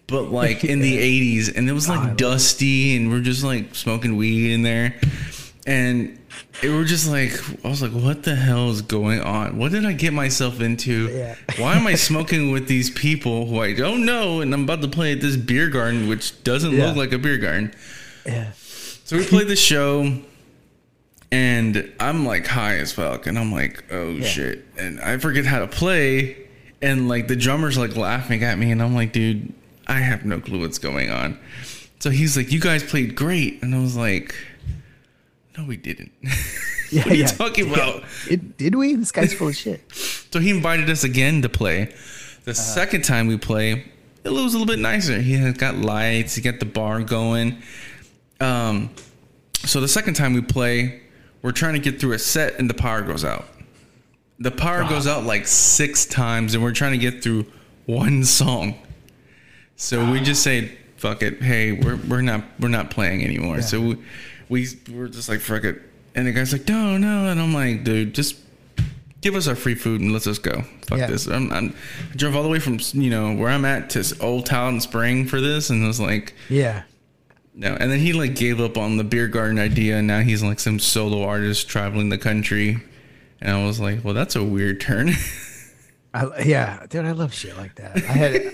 but 0.07 0.31
like 0.31 0.63
in 0.63 0.79
the 0.79 0.97
80s 1.35 1.55
and 1.55 1.67
it 1.67 1.73
was 1.73 1.89
like 1.89 2.15
dusty 2.15 2.95
and 2.95 3.11
we're 3.11 3.21
just 3.21 3.43
like 3.43 3.73
smoking 3.73 4.17
weed 4.17 4.53
in 4.53 4.61
there 4.61 4.99
and 5.65 6.19
it 6.61 6.69
were 6.69 6.83
just 6.83 7.09
like 7.09 7.31
I 7.65 7.69
was 7.69 7.81
like, 7.81 7.91
what 7.91 8.23
the 8.23 8.35
hell 8.35 8.69
is 8.69 8.81
going 8.81 9.21
on? 9.21 9.57
What 9.57 9.71
did 9.71 9.85
I 9.85 9.93
get 9.93 10.13
myself 10.13 10.61
into? 10.61 11.09
Yeah. 11.09 11.35
Why 11.57 11.75
am 11.75 11.87
I 11.87 11.95
smoking 11.95 12.51
with 12.51 12.67
these 12.67 12.89
people 12.89 13.45
who 13.45 13.59
I 13.59 13.73
don't 13.73 14.05
know? 14.05 14.41
And 14.41 14.53
I'm 14.53 14.63
about 14.63 14.81
to 14.81 14.87
play 14.87 15.11
at 15.13 15.21
this 15.21 15.35
beer 15.35 15.69
garden, 15.69 16.07
which 16.07 16.43
doesn't 16.43 16.73
yeah. 16.73 16.87
look 16.87 16.95
like 16.95 17.11
a 17.11 17.17
beer 17.17 17.37
garden. 17.37 17.73
Yeah. 18.25 18.51
So 19.05 19.17
we 19.17 19.25
played 19.25 19.47
the 19.47 19.55
show, 19.55 20.17
and 21.31 21.93
I'm 21.99 22.25
like 22.25 22.47
high 22.47 22.77
as 22.77 22.93
fuck, 22.93 23.27
and 23.27 23.37
I'm 23.37 23.51
like, 23.51 23.91
oh 23.91 24.21
shit, 24.21 24.65
and 24.77 24.99
I 25.01 25.17
forget 25.17 25.45
how 25.45 25.59
to 25.59 25.67
play, 25.67 26.37
and 26.81 27.09
like 27.09 27.27
the 27.27 27.35
drummer's 27.35 27.77
like 27.77 27.95
laughing 27.97 28.43
at 28.43 28.57
me, 28.57 28.71
and 28.71 28.81
I'm 28.81 28.95
like, 28.95 29.11
dude, 29.11 29.53
I 29.87 29.99
have 29.99 30.25
no 30.25 30.39
clue 30.39 30.61
what's 30.61 30.79
going 30.79 31.11
on. 31.11 31.37
So 31.99 32.09
he's 32.09 32.37
like, 32.37 32.51
you 32.51 32.59
guys 32.59 32.83
played 32.83 33.15
great, 33.15 33.61
and 33.61 33.75
I 33.75 33.79
was 33.79 33.95
like, 33.95 34.35
no, 35.57 35.65
we 35.65 35.77
didn't. 35.77 36.11
Yeah, 36.91 37.01
what 37.01 37.11
are 37.11 37.15
you 37.15 37.21
yeah. 37.21 37.27
talking 37.27 37.73
about? 37.73 38.03
It, 38.29 38.55
did 38.55 38.75
we? 38.75 38.93
This 38.93 39.11
guy's 39.11 39.33
full 39.33 39.47
of 39.47 39.55
shit. 39.55 39.81
So 40.31 40.39
he 40.39 40.49
invited 40.49 40.89
us 40.89 41.03
again 41.03 41.41
to 41.43 41.49
play. 41.49 41.93
The 42.43 42.53
second 42.53 43.03
time 43.03 43.27
we 43.27 43.37
play, 43.37 43.85
it 44.23 44.29
was 44.29 44.53
a 44.53 44.57
little 44.57 44.65
bit 44.65 44.79
nicer. 44.79 45.19
He 45.19 45.33
had 45.33 45.59
got 45.59 45.75
lights, 45.75 46.33
he 46.33 46.41
got 46.41 46.59
the 46.59 46.65
bar 46.65 47.03
going. 47.03 47.61
Um, 48.39 48.89
so 49.53 49.79
the 49.79 49.87
second 49.87 50.15
time 50.15 50.33
we 50.33 50.41
play, 50.41 51.01
we're 51.43 51.51
trying 51.51 51.73
to 51.73 51.79
get 51.79 51.99
through 51.99 52.13
a 52.13 52.19
set 52.19 52.57
and 52.57 52.67
the 52.67 52.73
power 52.73 53.01
goes 53.03 53.23
out. 53.23 53.45
The 54.39 54.49
power 54.51 54.83
goes 54.89 55.05
out 55.05 55.23
like 55.23 55.45
six 55.45 56.05
times 56.05 56.55
and 56.55 56.63
we're 56.63 56.73
trying 56.73 56.93
to 56.93 56.97
get 56.97 57.23
through 57.23 57.45
one 57.85 58.23
song. 58.23 58.75
So 59.75 60.11
we 60.11 60.19
just 60.19 60.41
say, 60.41 60.75
fuck 60.97 61.21
it. 61.21 61.41
Hey, 61.41 61.73
we're, 61.73 61.97
we're 62.07 62.21
not 62.21 62.43
we're 62.59 62.69
not 62.69 62.89
playing 62.89 63.23
anymore. 63.23 63.61
So 63.61 63.81
we, 63.81 63.97
we 64.49 64.67
we're 64.91 65.07
just 65.07 65.29
like 65.29 65.39
fuck 65.39 65.63
it. 65.63 65.81
And 66.15 66.27
the 66.27 66.31
guy's 66.31 66.53
like, 66.53 66.67
no, 66.67 66.97
no, 66.97 67.27
and 67.29 67.41
I'm 67.41 67.53
like, 67.53 67.83
dude, 67.83 68.13
just 68.13 68.35
give 69.21 69.33
us 69.35 69.47
our 69.47 69.55
free 69.55 69.73
food 69.73 69.99
and 70.01 70.11
let's 70.13 70.25
just 70.25 70.43
go. 70.43 70.61
Fuck 70.85 70.99
Yeah. 70.99 71.07
this. 71.07 71.25
I'm, 71.27 71.51
I'm, 71.51 71.75
I 72.11 72.15
drove 72.15 72.35
all 72.35 72.43
the 72.43 72.49
way 72.49 72.59
from 72.59 72.77
you 72.93 73.09
know 73.09 73.33
where 73.35 73.49
I'm 73.49 73.65
at 73.65 73.89
to 73.91 74.05
Old 74.21 74.45
Town 74.45 74.79
Spring 74.79 75.25
for 75.27 75.41
this, 75.41 75.69
and 75.69 75.83
I 75.83 75.87
was 75.87 75.99
like, 75.99 76.33
Yeah. 76.49 76.83
no. 77.55 77.75
And 77.79 77.89
then 77.91 77.99
he 77.99 78.13
like 78.13 78.35
gave 78.35 78.59
up 78.61 78.77
on 78.77 78.97
the 78.97 79.03
beer 79.03 79.27
garden 79.27 79.57
idea, 79.59 79.97
and 79.97 80.07
now 80.07 80.19
he's 80.21 80.43
like 80.43 80.59
some 80.59 80.77
solo 80.77 81.23
artist 81.23 81.67
traveling 81.67 82.09
the 82.09 82.17
country. 82.19 82.77
And 83.41 83.57
I 83.57 83.65
was 83.65 83.79
like, 83.79 84.03
well, 84.05 84.13
that's 84.13 84.35
a 84.37 84.43
weird 84.43 84.79
turn. 84.81 85.09
I, 86.13 86.43
yeah, 86.43 86.85
dude, 86.89 87.05
I 87.05 87.11
love 87.11 87.33
shit 87.33 87.57
like 87.57 87.75
that. 87.75 87.97
I 87.97 87.99
had, 88.01 88.51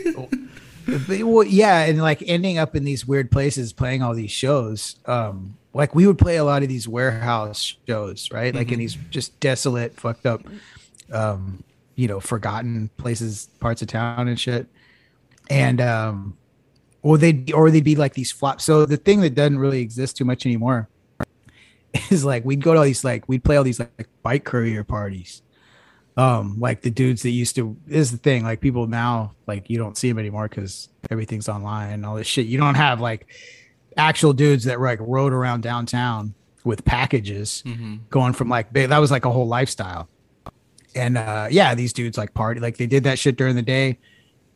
but, 1.07 1.19
well, 1.23 1.43
yeah, 1.43 1.81
and 1.85 2.01
like 2.01 2.23
ending 2.25 2.57
up 2.57 2.73
in 2.75 2.85
these 2.85 3.05
weird 3.05 3.29
places, 3.31 3.73
playing 3.73 4.01
all 4.01 4.13
these 4.15 4.31
shows. 4.31 4.95
Um, 5.05 5.57
like 5.73 5.93
we 5.93 6.07
would 6.07 6.17
play 6.17 6.37
a 6.37 6.43
lot 6.43 6.63
of 6.63 6.69
these 6.69 6.87
warehouse 6.87 7.75
shows, 7.87 8.29
right? 8.31 8.53
Like 8.53 8.71
in 8.71 8.79
these 8.79 8.97
just 9.09 9.39
desolate, 9.39 9.95
fucked 9.99 10.25
up, 10.25 10.41
um, 11.11 11.63
you 11.95 12.07
know, 12.07 12.19
forgotten 12.19 12.89
places, 12.97 13.49
parts 13.59 13.81
of 13.81 13.87
town 13.87 14.27
and 14.27 14.39
shit. 14.39 14.67
And 15.49 15.79
um, 15.81 16.37
or 17.01 17.17
they'd 17.17 17.51
or 17.53 17.69
they'd 17.71 17.83
be 17.83 17.95
like 17.95 18.13
these 18.13 18.31
flops. 18.31 18.63
So 18.63 18.85
the 18.85 18.97
thing 18.97 19.21
that 19.21 19.35
doesn't 19.35 19.59
really 19.59 19.81
exist 19.81 20.17
too 20.17 20.25
much 20.25 20.45
anymore 20.45 20.89
is 22.09 22.25
like 22.25 22.45
we'd 22.45 22.63
go 22.63 22.73
to 22.73 22.79
all 22.79 22.85
these 22.85 23.03
like 23.03 23.27
we'd 23.27 23.43
play 23.43 23.57
all 23.57 23.63
these 23.63 23.79
like 23.79 24.07
bike 24.21 24.43
courier 24.43 24.83
parties 24.83 25.41
um 26.17 26.59
like 26.59 26.81
the 26.81 26.89
dudes 26.89 27.21
that 27.21 27.29
used 27.29 27.55
to 27.55 27.77
this 27.85 28.07
is 28.07 28.11
the 28.11 28.17
thing 28.17 28.43
like 28.43 28.59
people 28.59 28.87
now 28.87 29.33
like 29.47 29.69
you 29.69 29.77
don't 29.77 29.97
see 29.97 30.09
them 30.09 30.19
anymore 30.19 30.47
because 30.47 30.89
everything's 31.09 31.47
online 31.47 31.93
and 31.93 32.05
all 32.05 32.15
this 32.15 32.27
shit 32.27 32.45
you 32.45 32.57
don't 32.57 32.75
have 32.75 32.99
like 32.99 33.27
actual 33.99 34.33
dudes 34.33 34.63
that 34.63 34.79
like 34.79 34.99
rode 35.01 35.33
around 35.33 35.61
downtown 35.61 36.33
with 36.63 36.83
packages 36.85 37.63
going 38.09 38.33
from 38.33 38.49
like 38.49 38.73
that 38.73 38.97
was 38.97 39.11
like 39.11 39.25
a 39.25 39.31
whole 39.31 39.47
lifestyle. 39.47 40.07
And 40.95 41.17
uh 41.17 41.47
yeah 41.51 41.75
these 41.75 41.93
dudes 41.93 42.17
like 42.17 42.33
party 42.33 42.59
like 42.59 42.77
they 42.77 42.87
did 42.87 43.03
that 43.03 43.19
shit 43.19 43.37
during 43.37 43.55
the 43.55 43.61
day. 43.61 43.99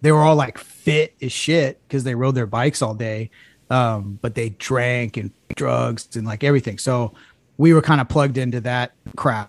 They 0.01 0.11
were 0.11 0.19
all 0.21 0.35
like 0.35 0.57
fit 0.57 1.15
as 1.21 1.31
shit 1.31 1.79
because 1.87 2.03
they 2.03 2.15
rode 2.15 2.35
their 2.35 2.47
bikes 2.47 2.81
all 2.81 2.93
day 2.95 3.29
um 3.69 4.19
but 4.21 4.35
they 4.35 4.49
drank 4.49 5.15
and 5.17 5.31
drugs 5.55 6.15
and 6.15 6.25
like 6.25 6.43
everything. 6.43 6.77
So 6.77 7.13
we 7.57 7.73
were 7.73 7.81
kind 7.81 8.01
of 8.01 8.09
plugged 8.09 8.37
into 8.37 8.59
that 8.61 8.93
crowd 9.15 9.47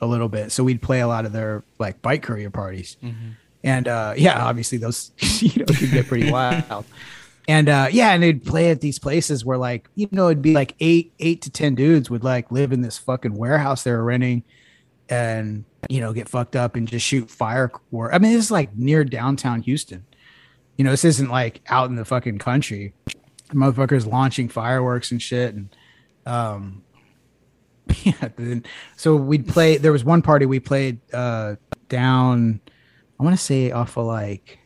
a 0.00 0.06
little 0.06 0.28
bit. 0.28 0.52
So 0.52 0.62
we'd 0.62 0.82
play 0.82 1.00
a 1.00 1.08
lot 1.08 1.24
of 1.24 1.32
their 1.32 1.64
like 1.78 2.02
bike 2.02 2.22
courier 2.22 2.50
parties. 2.50 2.96
And 3.64 3.88
uh 3.88 4.14
yeah 4.16 4.44
obviously 4.44 4.78
those 4.78 5.10
you 5.40 5.64
know 5.64 5.74
could 5.74 5.90
get 5.90 6.06
pretty 6.06 6.30
wild 6.36 6.84
and 7.48 7.68
uh 7.68 7.88
yeah 7.90 8.12
and 8.12 8.22
they'd 8.22 8.44
play 8.44 8.70
at 8.70 8.80
these 8.80 8.98
places 8.98 9.44
where 9.44 9.58
like 9.58 9.88
you 9.94 10.08
know 10.10 10.26
it'd 10.26 10.42
be 10.42 10.52
like 10.52 10.74
eight 10.80 11.12
eight 11.20 11.42
to 11.42 11.50
ten 11.50 11.74
dudes 11.74 12.10
would 12.10 12.24
like 12.24 12.50
live 12.50 12.72
in 12.72 12.80
this 12.80 12.98
fucking 12.98 13.34
warehouse 13.34 13.84
they 13.84 13.92
were 13.92 14.02
renting 14.02 14.42
and 15.08 15.64
you 15.88 16.00
know 16.00 16.12
get 16.12 16.28
fucked 16.28 16.56
up 16.56 16.74
and 16.74 16.88
just 16.88 17.06
shoot 17.06 17.30
fire 17.30 17.70
i 18.12 18.18
mean 18.18 18.32
this 18.32 18.46
is 18.46 18.50
like 18.50 18.76
near 18.76 19.04
downtown 19.04 19.62
houston. 19.62 20.04
You 20.76 20.84
know 20.84 20.90
this 20.90 21.04
isn't 21.04 21.30
like 21.30 21.62
out 21.68 21.88
in 21.88 21.96
the 21.96 22.04
fucking 22.04 22.38
country. 22.38 22.92
Motherfuckers 23.50 24.06
launching 24.06 24.48
fireworks 24.48 25.10
and 25.10 25.22
shit 25.22 25.54
and 25.54 25.76
um 26.26 26.82
yeah 28.02 28.28
then, 28.36 28.64
so 28.96 29.14
we'd 29.14 29.46
play 29.46 29.76
there 29.76 29.92
was 29.92 30.04
one 30.04 30.20
party 30.20 30.44
we 30.44 30.58
played 30.58 30.98
uh 31.14 31.54
down 31.88 32.60
i 33.20 33.22
want 33.22 33.36
to 33.38 33.42
say 33.42 33.70
off 33.70 33.96
of 33.96 34.06
like 34.06 34.58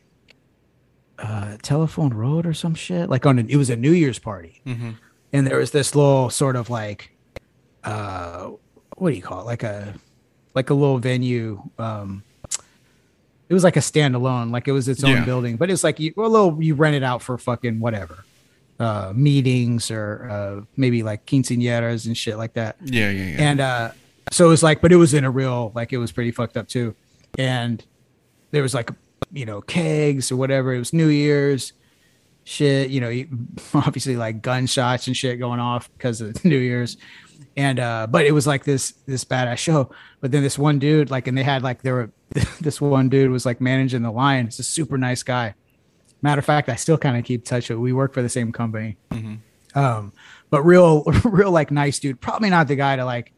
uh 1.21 1.57
telephone 1.61 2.13
road 2.13 2.45
or 2.45 2.53
some 2.53 2.73
shit? 2.75 3.09
Like 3.09 3.25
on 3.25 3.39
a, 3.39 3.43
it 3.43 3.55
was 3.55 3.69
a 3.69 3.75
new 3.75 3.91
year's 3.91 4.19
party. 4.19 4.61
And 5.33 5.47
there 5.47 5.57
was 5.57 5.71
this 5.71 5.95
little 5.95 6.29
sort 6.29 6.55
of 6.55 6.69
like 6.69 7.11
uh 7.83 8.51
what 8.97 9.09
do 9.11 9.15
you 9.15 9.21
call 9.21 9.41
it? 9.41 9.45
Like 9.45 9.63
a 9.63 9.93
like 10.53 10.69
a 10.69 10.73
little 10.73 10.97
venue 10.99 11.61
um 11.79 12.23
it 13.49 13.53
was 13.53 13.63
like 13.63 13.75
a 13.77 13.81
standalone 13.81 14.51
like 14.51 14.67
it 14.67 14.71
was 14.71 14.87
its 14.87 15.03
own 15.03 15.11
Yeah. 15.11 15.25
building 15.25 15.57
but 15.57 15.69
it's 15.69 15.83
like 15.83 15.99
you 15.99 16.13
a 16.17 16.21
little 16.21 16.61
you 16.61 16.73
rent 16.75 16.95
it 16.95 17.03
out 17.03 17.21
for 17.21 17.37
fucking 17.37 17.79
whatever 17.79 18.23
uh 18.79 19.13
meetings 19.15 19.91
or 19.91 20.27
uh 20.29 20.65
maybe 20.75 21.03
like 21.03 21.25
quinceañeras 21.25 22.05
and 22.05 22.17
shit 22.17 22.37
like 22.37 22.53
that. 22.53 22.77
Yeah, 22.83 23.09
yeah, 23.11 23.23
yeah. 23.25 23.35
and 23.49 23.59
uh 23.61 23.91
so 24.31 24.45
it 24.45 24.49
was 24.49 24.63
like 24.63 24.81
but 24.81 24.91
it 24.91 24.97
was 24.97 25.13
in 25.13 25.23
a 25.23 25.31
real 25.31 25.71
like 25.75 25.93
it 25.93 25.97
was 25.97 26.11
pretty 26.11 26.31
fucked 26.31 26.57
up 26.57 26.67
too. 26.67 26.95
And 27.37 27.83
there 28.51 28.61
was 28.61 28.73
like 28.73 28.89
you 29.33 29.45
know 29.45 29.61
kegs 29.61 30.31
or 30.31 30.35
whatever. 30.35 30.73
It 30.73 30.79
was 30.79 30.93
new 30.93 31.07
year's 31.07 31.73
shit 32.43 32.89
you 32.89 32.99
know 32.99 33.23
obviously 33.73 34.15
like 34.15 34.41
gunshots 34.41 35.07
and 35.07 35.15
shit 35.15 35.39
going 35.39 35.59
off 35.59 35.91
because 35.93 36.21
of 36.21 36.43
new 36.45 36.57
year's. 36.57 36.97
And 37.57 37.79
uh 37.79 38.07
but 38.09 38.25
it 38.25 38.31
was 38.31 38.47
like 38.47 38.63
this 38.63 38.91
this 39.05 39.25
badass 39.25 39.57
show. 39.57 39.91
But 40.19 40.31
then 40.31 40.43
this 40.43 40.57
one 40.57 40.79
dude 40.79 41.11
like 41.11 41.27
and 41.27 41.37
they 41.37 41.43
had 41.43 41.63
like 41.63 41.81
there 41.81 41.93
were 41.93 42.11
this 42.61 42.79
one 42.79 43.09
dude 43.09 43.31
was 43.31 43.45
like 43.45 43.61
managing 43.61 44.03
the 44.03 44.11
line. 44.11 44.47
It's 44.47 44.59
a 44.59 44.63
super 44.63 44.97
nice 44.97 45.23
guy. 45.23 45.55
Matter 46.21 46.39
of 46.39 46.45
fact 46.45 46.69
i 46.69 46.75
still 46.75 46.97
kind 46.97 47.17
of 47.17 47.23
keep 47.23 47.45
touch 47.45 47.69
with 47.69 47.79
we 47.79 47.93
work 47.93 48.13
for 48.13 48.21
the 48.21 48.29
same 48.29 48.51
company. 48.51 48.97
Um 49.75 50.13
but 50.49 50.63
real 50.63 51.03
real 51.23 51.51
like 51.51 51.71
nice 51.71 51.99
dude. 51.99 52.21
Probably 52.21 52.49
not 52.49 52.67
the 52.67 52.75
guy 52.75 52.95
to 52.95 53.05
like 53.05 53.33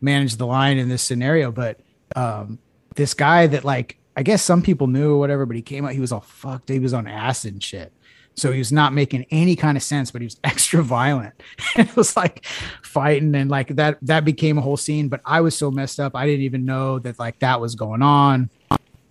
manage 0.00 0.36
the 0.36 0.46
line 0.46 0.76
in 0.76 0.88
this 0.88 1.02
scenario 1.02 1.50
but 1.50 1.80
um 2.14 2.58
this 2.96 3.14
guy 3.14 3.46
that 3.46 3.64
like 3.64 3.98
i 4.16 4.22
guess 4.22 4.42
some 4.42 4.62
people 4.62 4.86
knew 4.86 5.14
or 5.14 5.18
whatever 5.18 5.46
but 5.46 5.56
he 5.56 5.62
came 5.62 5.84
out 5.84 5.92
he 5.92 6.00
was 6.00 6.12
all 6.12 6.20
fucked 6.20 6.68
he 6.68 6.78
was 6.78 6.94
on 6.94 7.06
acid 7.06 7.54
and 7.54 7.62
shit 7.62 7.92
so 8.36 8.50
he 8.50 8.58
was 8.58 8.72
not 8.72 8.92
making 8.92 9.24
any 9.30 9.54
kind 9.56 9.76
of 9.76 9.82
sense 9.82 10.10
but 10.10 10.20
he 10.20 10.26
was 10.26 10.38
extra 10.44 10.82
violent 10.82 11.34
it 11.76 11.94
was 11.96 12.16
like 12.16 12.44
fighting 12.82 13.34
and 13.34 13.50
like 13.50 13.68
that 13.68 13.98
that 14.02 14.24
became 14.24 14.58
a 14.58 14.60
whole 14.60 14.76
scene 14.76 15.08
but 15.08 15.20
i 15.24 15.40
was 15.40 15.56
so 15.56 15.70
messed 15.70 16.00
up 16.00 16.14
i 16.14 16.26
didn't 16.26 16.42
even 16.42 16.64
know 16.64 16.98
that 16.98 17.18
like 17.18 17.38
that 17.38 17.60
was 17.60 17.74
going 17.74 18.02
on 18.02 18.50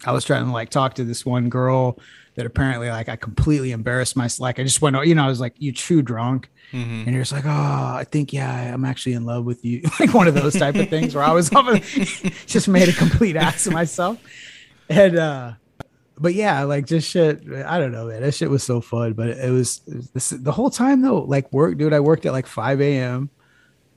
I 0.06 0.12
was 0.12 0.26
trying 0.26 0.45
to 0.45 0.51
like 0.51 0.70
talk 0.70 0.95
to 0.95 1.04
this 1.04 1.26
one 1.26 1.49
girl 1.49 1.97
that 2.36 2.45
apparently 2.45 2.89
like 2.89 3.10
I 3.10 3.16
completely 3.16 3.72
embarrassed 3.72 4.16
myself. 4.16 4.41
Like 4.41 4.60
I 4.60 4.64
just 4.64 4.82
went, 4.82 4.95
you 5.06 5.16
know, 5.16 5.24
I 5.24 5.28
was 5.28 5.39
like, 5.39 5.54
you 5.60 5.72
true 5.72 6.01
drunk. 6.01 6.49
Mm-hmm. 6.72 7.04
And 7.06 7.08
you're 7.10 7.22
just 7.22 7.32
like, 7.32 7.45
oh, 7.45 7.49
I 7.49 8.06
think, 8.10 8.34
yeah, 8.34 8.74
I'm 8.74 8.84
actually 8.84 9.14
in 9.14 9.26
love 9.26 9.45
with 9.45 9.64
you. 9.64 9.84
like 9.99 10.14
one 10.14 10.28
of 10.28 10.34
those 10.34 10.56
type 10.56 10.76
of 10.76 10.89
things 10.89 11.14
where 11.14 11.24
I 11.24 11.32
was 11.32 11.51
just 12.47 12.68
made 12.68 12.89
a 12.89 12.93
complete 12.93 13.36
ass 13.36 13.68
of 13.68 13.74
myself. 13.74 14.18
And, 14.89 15.17
uh, 15.17 15.53
but 16.17 16.34
yeah, 16.34 16.63
like 16.63 16.86
just 16.86 17.09
shit. 17.09 17.41
I 17.65 17.79
don't 17.79 17.91
know, 17.91 18.07
man. 18.07 18.21
That 18.21 18.34
shit 18.34 18.49
was 18.49 18.63
so 18.63 18.81
fun. 18.81 19.13
But 19.13 19.29
it 19.29 19.51
was, 19.51 19.81
it 19.88 19.95
was 19.95 20.09
this, 20.11 20.29
the 20.29 20.51
whole 20.51 20.69
time 20.69 21.01
though, 21.01 21.21
like 21.21 21.51
work, 21.51 21.77
dude. 21.77 21.93
I 21.93 21.99
worked 21.99 22.25
at 22.25 22.31
like 22.34 22.47
5 22.47 22.81
a.m. 22.81 23.29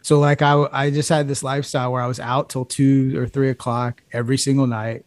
So 0.02 0.20
like 0.20 0.40
I, 0.40 0.66
I 0.72 0.90
just 0.90 1.08
had 1.08 1.26
this 1.26 1.42
lifestyle 1.42 1.92
where 1.92 2.00
I 2.00 2.06
was 2.06 2.20
out 2.20 2.48
till 2.48 2.64
two 2.64 3.18
or 3.20 3.26
three 3.26 3.50
o'clock 3.50 4.02
every 4.12 4.38
single 4.38 4.66
night 4.68 5.04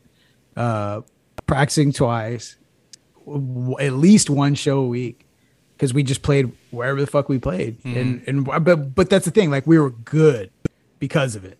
uh, 0.57 1.01
practicing 1.45 1.93
twice, 1.93 2.57
w- 3.25 3.77
at 3.79 3.93
least 3.93 4.29
one 4.29 4.55
show 4.55 4.79
a 4.79 4.87
week, 4.87 5.25
because 5.75 5.93
we 5.93 6.03
just 6.03 6.21
played 6.21 6.51
wherever 6.71 6.99
the 6.99 7.07
fuck 7.07 7.29
we 7.29 7.39
played, 7.39 7.77
and 7.85 8.21
and 8.27 8.43
but 8.43 8.93
but 8.93 9.09
that's 9.09 9.23
the 9.23 9.31
thing, 9.31 9.49
like 9.49 9.65
we 9.65 9.79
were 9.79 9.91
good 9.91 10.51
because 10.99 11.37
of 11.37 11.45
it. 11.45 11.57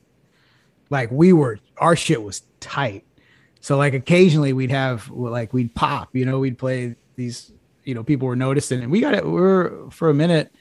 Like 0.90 1.10
we 1.10 1.32
were, 1.32 1.60
our 1.78 1.96
shit 1.96 2.22
was 2.22 2.42
tight. 2.60 3.06
So 3.62 3.78
like 3.78 3.94
occasionally 3.94 4.54
we'd 4.54 4.72
have 4.72 5.10
like 5.10 5.54
we'd 5.54 5.74
pop, 5.76 6.16
you 6.16 6.26
know, 6.26 6.40
we'd 6.40 6.58
play 6.58 6.96
these, 7.16 7.52
you 7.84 7.94
know, 7.94 8.04
people 8.04 8.28
were 8.28 8.36
noticing, 8.36 8.82
and 8.82 8.92
we 8.92 9.02
got 9.02 9.14
it. 9.14 9.26
we're 9.26 9.90
for 9.90 10.10
a 10.10 10.14
minute. 10.14 10.54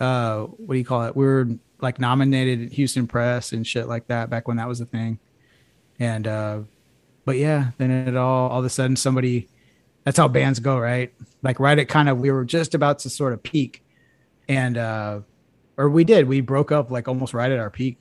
Uh, 0.00 0.42
what 0.42 0.74
do 0.74 0.78
you 0.78 0.84
call 0.84 1.04
it? 1.04 1.16
We 1.16 1.24
were 1.24 1.48
like 1.80 1.98
nominated 1.98 2.66
at 2.66 2.72
Houston 2.72 3.06
Press 3.06 3.52
and 3.52 3.66
shit 3.66 3.88
like 3.88 4.06
that 4.08 4.30
back 4.30 4.46
when 4.48 4.56
that 4.58 4.68
was 4.68 4.80
a 4.80 4.86
thing. 4.86 5.18
And 5.98 6.26
uh, 6.26 6.60
but 7.24 7.36
yeah, 7.36 7.70
then 7.78 7.90
it 7.90 8.16
all 8.16 8.50
all 8.50 8.60
of 8.60 8.64
a 8.64 8.70
sudden 8.70 8.96
somebody 8.96 9.48
that's 10.04 10.18
how 10.18 10.28
bands 10.28 10.60
go, 10.60 10.78
right? 10.78 11.12
Like 11.42 11.58
right 11.58 11.78
at 11.78 11.88
kind 11.88 12.08
of 12.08 12.18
we 12.18 12.30
were 12.30 12.44
just 12.44 12.74
about 12.74 13.00
to 13.00 13.10
sort 13.10 13.32
of 13.32 13.42
peak. 13.42 13.82
And 14.48 14.76
uh 14.76 15.20
or 15.76 15.88
we 15.90 16.04
did, 16.04 16.28
we 16.28 16.40
broke 16.40 16.72
up 16.72 16.90
like 16.90 17.08
almost 17.08 17.34
right 17.34 17.50
at 17.50 17.58
our 17.58 17.70
peak. 17.70 17.98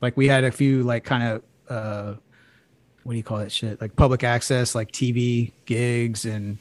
Like 0.00 0.16
we 0.16 0.28
had 0.28 0.44
a 0.44 0.52
few 0.52 0.82
like 0.82 1.04
kind 1.04 1.22
of 1.22 1.42
uh, 1.68 2.14
what 3.06 3.12
do 3.12 3.16
you 3.16 3.22
call 3.22 3.38
that 3.38 3.52
shit? 3.52 3.80
Like 3.80 3.94
public 3.96 4.24
access, 4.24 4.74
like 4.74 4.92
TV 4.92 5.52
gigs 5.64 6.24
and. 6.24 6.58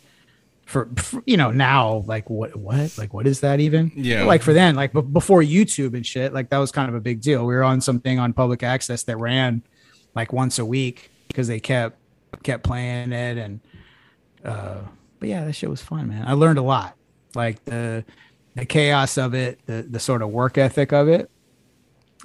For, 0.67 0.89
for 0.97 1.21
you 1.27 1.37
know 1.37 1.51
now 1.51 2.03
like 2.07 2.27
what 2.27 2.55
what 2.55 2.97
like 2.97 3.13
what 3.13 3.27
is 3.27 3.41
that 3.41 3.59
even 3.59 3.91
Yeah. 3.95 4.23
like 4.23 4.41
for 4.41 4.51
then 4.51 4.73
like 4.73 4.93
b- 4.93 5.01
before 5.03 5.43
youtube 5.43 5.93
and 5.93 6.03
shit 6.03 6.33
like 6.33 6.49
that 6.49 6.57
was 6.57 6.71
kind 6.71 6.89
of 6.89 6.95
a 6.95 6.99
big 6.99 7.21
deal 7.21 7.45
we 7.45 7.53
were 7.53 7.63
on 7.63 7.81
something 7.81 8.17
on 8.17 8.33
public 8.33 8.63
access 8.63 9.03
that 9.03 9.15
ran 9.17 9.61
like 10.15 10.33
once 10.33 10.57
a 10.57 10.65
week 10.65 11.11
because 11.27 11.47
they 11.47 11.59
kept 11.59 11.99
kept 12.41 12.63
playing 12.63 13.11
it 13.13 13.37
and 13.37 13.59
uh 14.43 14.77
but 15.19 15.29
yeah 15.29 15.45
that 15.45 15.53
shit 15.53 15.69
was 15.69 15.83
fun 15.83 16.07
man 16.07 16.25
i 16.27 16.33
learned 16.33 16.57
a 16.57 16.63
lot 16.63 16.95
like 17.35 17.63
the 17.65 18.03
the 18.55 18.65
chaos 18.65 19.19
of 19.19 19.35
it 19.35 19.59
the 19.67 19.83
the 19.87 19.99
sort 19.99 20.23
of 20.23 20.29
work 20.31 20.57
ethic 20.57 20.91
of 20.91 21.07
it 21.07 21.29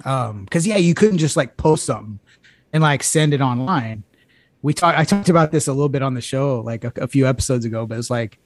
um 0.03 0.45
because 0.45 0.65
yeah 0.65 0.77
you 0.77 0.95
couldn't 0.95 1.19
just 1.19 1.37
like 1.37 1.57
post 1.57 1.85
something 1.85 2.19
and 2.73 2.81
like 2.81 3.03
send 3.03 3.35
it 3.35 3.41
online 3.41 4.03
we 4.61 4.73
talked 4.73 4.97
i 4.97 5.03
talked 5.03 5.29
about 5.29 5.51
this 5.51 5.67
a 5.67 5.73
little 5.73 5.89
bit 5.89 6.01
on 6.01 6.13
the 6.13 6.21
show 6.21 6.61
like 6.61 6.83
a, 6.83 6.93
a 6.97 7.07
few 7.07 7.27
episodes 7.27 7.65
ago 7.65 7.85
but 7.85 7.97
it's 7.97 8.09
like 8.09 8.39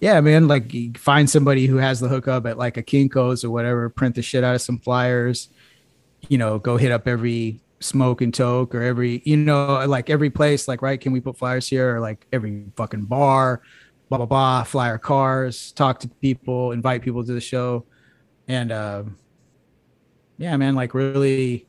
yeah 0.00 0.20
man 0.20 0.48
like 0.48 0.96
find 0.96 1.28
somebody 1.28 1.66
who 1.66 1.76
has 1.76 2.00
the 2.00 2.08
hookup 2.08 2.46
at 2.46 2.58
like 2.58 2.76
a 2.76 2.82
kinko's 2.82 3.44
or 3.44 3.50
whatever 3.50 3.88
print 3.88 4.14
the 4.14 4.22
shit 4.22 4.44
out 4.44 4.54
of 4.54 4.62
some 4.62 4.78
flyers 4.78 5.48
you 6.28 6.38
know 6.38 6.58
go 6.58 6.76
hit 6.76 6.92
up 6.92 7.06
every 7.06 7.60
smoke 7.80 8.20
and 8.20 8.34
toke 8.34 8.74
or 8.74 8.82
every 8.82 9.22
you 9.24 9.36
know 9.36 9.84
like 9.86 10.10
every 10.10 10.30
place 10.30 10.66
like 10.66 10.82
right 10.82 11.00
can 11.00 11.12
we 11.12 11.20
put 11.20 11.36
flyers 11.36 11.68
here 11.68 11.96
or 11.96 12.00
like 12.00 12.26
every 12.32 12.64
fucking 12.76 13.04
bar 13.04 13.62
blah 14.08 14.18
blah 14.18 14.26
blah 14.26 14.64
flyer 14.64 14.98
cars 14.98 15.72
talk 15.72 16.00
to 16.00 16.08
people 16.08 16.72
invite 16.72 17.02
people 17.02 17.24
to 17.24 17.32
the 17.32 17.40
show. 17.40 17.84
And 18.48 18.72
um 18.72 19.16
yeah 20.38 20.56
man 20.56 20.74
like 20.74 20.94
really 20.94 21.67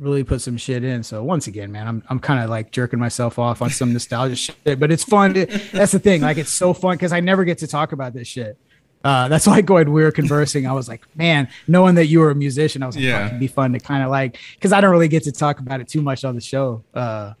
really 0.00 0.24
put 0.24 0.40
some 0.40 0.56
shit 0.56 0.82
in 0.82 1.02
so 1.02 1.22
once 1.22 1.46
again 1.46 1.70
man 1.70 1.86
i'm, 1.86 2.02
I'm 2.08 2.18
kind 2.18 2.42
of 2.42 2.50
like 2.50 2.72
jerking 2.72 2.98
myself 2.98 3.38
off 3.38 3.62
on 3.62 3.70
some 3.70 3.92
nostalgia 3.92 4.36
shit 4.64 4.80
but 4.80 4.90
it's 4.90 5.04
fun 5.04 5.34
to, 5.34 5.46
that's 5.72 5.92
the 5.92 5.98
thing 5.98 6.22
like 6.22 6.38
it's 6.38 6.50
so 6.50 6.72
fun 6.72 6.96
because 6.96 7.12
i 7.12 7.20
never 7.20 7.44
get 7.44 7.58
to 7.58 7.66
talk 7.66 7.92
about 7.92 8.14
this 8.14 8.26
shit 8.26 8.56
uh, 9.02 9.28
that's 9.28 9.46
why 9.46 9.62
when 9.62 9.92
we 9.92 10.02
were 10.02 10.12
conversing, 10.12 10.66
I 10.66 10.72
was 10.72 10.86
like, 10.86 11.02
man, 11.16 11.48
knowing 11.66 11.94
that 11.94 12.06
you 12.06 12.20
were 12.20 12.30
a 12.30 12.34
musician, 12.34 12.82
I 12.82 12.86
was 12.86 12.96
like, 12.96 13.04
Yeah. 13.04 13.20
yeah. 13.20 13.26
it'd 13.28 13.40
be 13.40 13.46
fun 13.46 13.72
to 13.72 13.80
kind 13.80 14.02
of 14.04 14.10
like, 14.10 14.38
because 14.54 14.72
I 14.72 14.80
don't 14.82 14.90
really 14.90 15.08
get 15.08 15.22
to 15.24 15.32
talk 15.32 15.58
about 15.58 15.80
it 15.80 15.88
too 15.88 16.02
much 16.02 16.22
on 16.22 16.34
the 16.34 16.40
show. 16.40 16.84
Uh, 16.92 17.32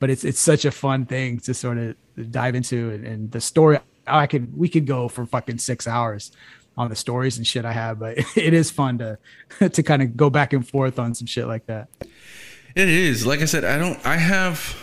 but 0.00 0.10
it's 0.10 0.24
it's 0.24 0.40
such 0.40 0.64
a 0.64 0.70
fun 0.70 1.06
thing 1.06 1.38
to 1.40 1.54
sort 1.54 1.78
of 1.78 1.94
dive 2.30 2.54
into, 2.54 2.90
and, 2.90 3.06
and 3.06 3.30
the 3.30 3.40
story. 3.40 3.78
I 4.06 4.26
could 4.26 4.56
we 4.56 4.68
could 4.68 4.86
go 4.86 5.08
for 5.08 5.26
fucking 5.26 5.58
six 5.58 5.86
hours 5.86 6.32
on 6.76 6.88
the 6.88 6.96
stories 6.96 7.38
and 7.38 7.46
shit 7.46 7.64
I 7.64 7.72
have, 7.72 7.98
but 7.98 8.18
it 8.36 8.54
is 8.54 8.70
fun 8.70 8.98
to 8.98 9.18
to 9.68 9.82
kind 9.82 10.02
of 10.02 10.16
go 10.16 10.30
back 10.30 10.52
and 10.52 10.66
forth 10.66 10.98
on 10.98 11.14
some 11.14 11.26
shit 11.26 11.46
like 11.46 11.66
that. 11.66 11.88
It 12.74 12.88
is. 12.88 13.24
Like 13.26 13.40
I 13.40 13.46
said, 13.46 13.64
I 13.64 13.78
don't. 13.78 14.04
I 14.04 14.16
have. 14.16 14.76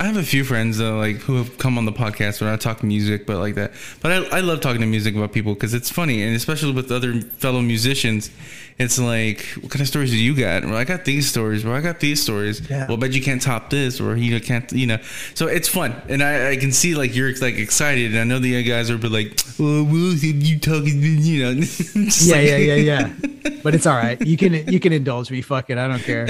I 0.00 0.06
have 0.06 0.16
a 0.16 0.24
few 0.24 0.42
friends 0.42 0.78
though, 0.78 0.98
like 0.98 1.18
who 1.18 1.36
have 1.36 1.56
come 1.56 1.78
on 1.78 1.84
the 1.84 1.92
podcast 1.92 2.40
where 2.40 2.52
I 2.52 2.56
talk 2.56 2.82
music, 2.82 3.26
but 3.26 3.38
like 3.38 3.54
that. 3.54 3.72
But 4.00 4.10
I, 4.10 4.38
I 4.38 4.40
love 4.40 4.60
talking 4.60 4.80
to 4.80 4.86
music 4.88 5.14
about 5.14 5.32
people 5.32 5.54
because 5.54 5.72
it's 5.72 5.88
funny, 5.88 6.22
and 6.24 6.34
especially 6.34 6.72
with 6.72 6.90
other 6.90 7.20
fellow 7.20 7.60
musicians, 7.60 8.30
it's 8.78 8.98
like, 8.98 9.44
what 9.60 9.70
kind 9.70 9.80
of 9.82 9.88
stories 9.88 10.10
do 10.10 10.16
you 10.16 10.34
got? 10.34 10.64
Well, 10.64 10.74
I 10.76 10.84
got 10.84 11.04
these 11.04 11.28
stories. 11.28 11.64
Well, 11.64 11.74
I 11.74 11.80
got 11.80 12.00
these 12.00 12.20
stories. 12.20 12.68
Yeah. 12.68 12.86
Well, 12.88 12.96
bet 12.96 13.12
you 13.12 13.22
can't 13.22 13.40
top 13.40 13.70
this, 13.70 14.00
or 14.00 14.16
you 14.16 14.40
can't, 14.40 14.70
you 14.72 14.86
know. 14.86 14.98
So 15.34 15.46
it's 15.46 15.68
fun, 15.68 15.94
and 16.08 16.22
I, 16.22 16.50
I 16.50 16.56
can 16.56 16.72
see 16.72 16.94
like 16.94 17.14
you're 17.14 17.32
like 17.36 17.54
excited, 17.56 18.10
and 18.10 18.18
I 18.18 18.24
know 18.24 18.38
the 18.40 18.54
other 18.56 18.62
guys 18.68 18.90
are 18.90 18.98
but 18.98 19.12
like, 19.12 19.38
oh, 19.60 19.84
well, 19.84 20.14
you 20.14 20.58
talking, 20.58 21.00
you 21.02 21.42
know. 21.44 21.50
Yeah, 21.94 22.34
like- 22.36 22.46
yeah, 22.48 22.56
yeah, 22.56 22.74
yeah. 22.74 23.14
But 23.62 23.74
it's 23.74 23.86
all 23.86 23.96
right. 23.96 24.20
You 24.20 24.36
can 24.36 24.52
you 24.70 24.78
can 24.80 24.92
indulge 24.92 25.30
me. 25.30 25.40
Fuck 25.40 25.70
it. 25.70 25.78
I 25.78 25.88
don't 25.88 26.02
care. 26.02 26.26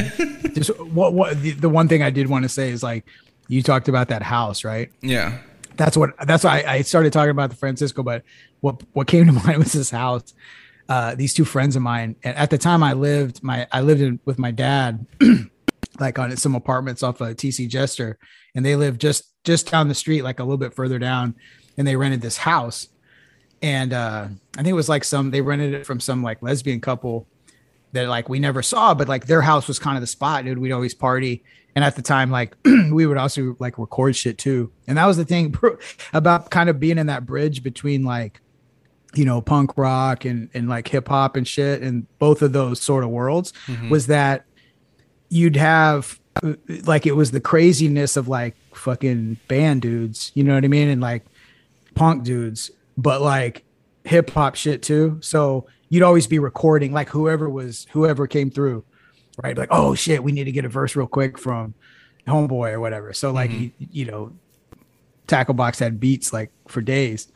Just 0.53 0.79
what 0.81 1.15
what 1.15 1.41
the, 1.43 1.51
the 1.53 1.69
one 1.69 1.89
thing 1.89 2.01
I 2.03 2.11
did 2.11 2.29
want 2.29 2.45
to 2.45 2.49
say 2.49 2.71
is 2.71 2.83
like 2.83 3.05
you 3.49 3.61
talked 3.63 3.89
about 3.89 4.09
that 4.09 4.23
house, 4.23 4.63
right? 4.65 4.91
yeah. 5.01 5.39
that's 5.77 5.97
what 5.97 6.11
that's 6.27 6.45
why 6.45 6.61
I, 6.61 6.73
I 6.75 6.83
started 6.83 7.13
talking 7.13 7.31
about 7.31 7.51
the 7.51 7.57
Francisco. 7.57 8.03
But 8.05 8.23
what 8.61 8.83
what 8.93 9.07
came 9.09 9.27
to 9.27 9.33
mind 9.47 9.59
was 9.59 9.73
this 9.73 9.91
house. 9.91 10.33
Uh, 10.89 11.15
these 11.15 11.33
two 11.33 11.45
friends 11.45 11.77
of 11.77 11.83
mine, 11.83 12.17
and 12.23 12.37
at 12.37 12.51
the 12.51 12.59
time 12.59 12.83
I 12.83 12.93
lived 12.93 13.43
my 13.43 13.67
I 13.73 13.81
lived 13.81 14.03
in, 14.03 14.21
with 14.25 14.39
my 14.39 14.51
dad, 14.51 15.07
like 16.01 16.19
on 16.19 16.37
some 16.37 16.55
apartments 16.55 17.03
off 17.03 17.21
of 17.21 17.37
TC 17.37 17.69
Jester, 17.69 18.19
and 18.55 18.65
they 18.65 18.77
lived 18.77 19.01
just 19.01 19.33
just 19.45 19.71
down 19.71 19.89
the 19.89 19.95
street, 19.95 20.23
like 20.23 20.41
a 20.41 20.45
little 20.45 20.59
bit 20.59 20.75
further 20.75 20.99
down, 20.99 21.37
and 21.79 21.87
they 21.87 21.97
rented 21.97 22.21
this 22.21 22.37
house, 22.37 22.89
and 23.63 23.95
uh, 23.95 24.29
I 24.29 24.57
think 24.57 24.69
it 24.69 24.75
was 24.75 24.91
like 24.91 25.05
some 25.05 25.31
they 25.31 25.41
rented 25.41 25.73
it 25.73 25.87
from 25.87 26.01
some 26.01 26.23
like 26.23 26.43
lesbian 26.43 26.81
couple 26.81 27.27
that 27.95 28.09
like 28.09 28.29
we 28.29 28.39
never 28.39 28.63
saw, 28.63 28.93
but 28.93 29.09
like 29.09 29.27
their 29.27 29.41
house 29.41 29.67
was 29.67 29.79
kind 29.79 29.97
of 29.97 30.03
the 30.03 30.07
spot, 30.07 30.45
dude. 30.45 30.59
We'd 30.59 30.73
always 30.73 30.95
party. 30.95 31.43
And 31.75 31.85
at 31.85 31.97
the 31.97 32.03
time, 32.03 32.31
like 32.31 32.57
we 32.65 33.07
would 33.07 33.17
also 33.17 33.57
like 33.59 33.79
record 33.79 34.15
shit 34.15 34.37
too. 34.37 34.71
And 34.87 34.99
that 34.99 35.07
was 35.07 35.17
the 35.17 35.25
thing 35.25 35.55
about 36.13 36.51
kind 36.51 36.69
of 36.69 36.79
being 36.79 36.99
in 36.99 37.07
that 37.07 37.25
bridge 37.25 37.63
between 37.63 38.05
like, 38.05 38.41
you 39.15 39.25
know, 39.25 39.41
punk 39.41 39.77
rock 39.77 40.25
and, 40.25 40.51
and 40.55 40.69
like 40.69 40.89
hip 40.89 41.09
hop 41.09 41.37
and 41.37 41.47
shit. 41.47 41.83
And 41.83 42.07
both 42.19 42.43
of 42.43 42.53
those 42.53 42.81
sort 42.81 43.05
of 43.05 43.11
worlds 43.11 43.53
was 43.91 44.07
that 44.09 44.45
you'd 45.29 45.57
have 45.57 46.21
uh, 46.43 46.55
like 46.85 47.07
it 47.07 47.13
was 47.17 47.31
the 47.31 47.41
craziness 47.41 48.17
of 48.17 48.29
like 48.29 48.57
fucking 48.75 49.39
band 49.49 49.83
dudes, 49.83 50.33
you 50.35 50.45
know 50.45 50.55
what 50.55 50.65
I 50.65 50.69
mean? 50.69 50.89
And 50.89 51.01
like 51.01 51.25
punk 51.95 52.25
dudes, 52.25 52.71
but 52.97 53.21
like 53.21 53.65
hip 54.05 54.31
hop 54.31 54.55
shit 54.55 54.83
too. 54.83 55.19
So 55.21 55.67
you'd 55.89 56.03
always 56.03 56.27
be 56.27 56.39
recording 56.39 56.93
like 56.93 57.09
whoever 57.09 57.49
was 57.49 57.87
whoever 57.93 58.27
came 58.27 58.51
through, 58.51 58.85
right? 59.43 59.57
Like, 59.57 59.69
oh 59.71 59.95
shit, 59.95 60.23
we 60.23 60.33
need 60.33 60.45
to 60.45 60.53
get 60.53 60.65
a 60.65 60.69
verse 60.69 60.97
real 60.97 61.07
quick 61.07 61.39
from 61.39 61.75
homeboy 62.27 62.73
or 62.73 62.81
whatever. 62.81 63.13
So 63.13 63.31
like 63.31 63.51
you, 63.51 63.71
you 63.79 64.05
know, 64.07 64.33
tackle 65.27 65.55
box 65.55 65.79
had 65.79 66.01
beats 66.01 66.33
like 66.33 66.51
for 66.69 66.81
days. 66.81 67.29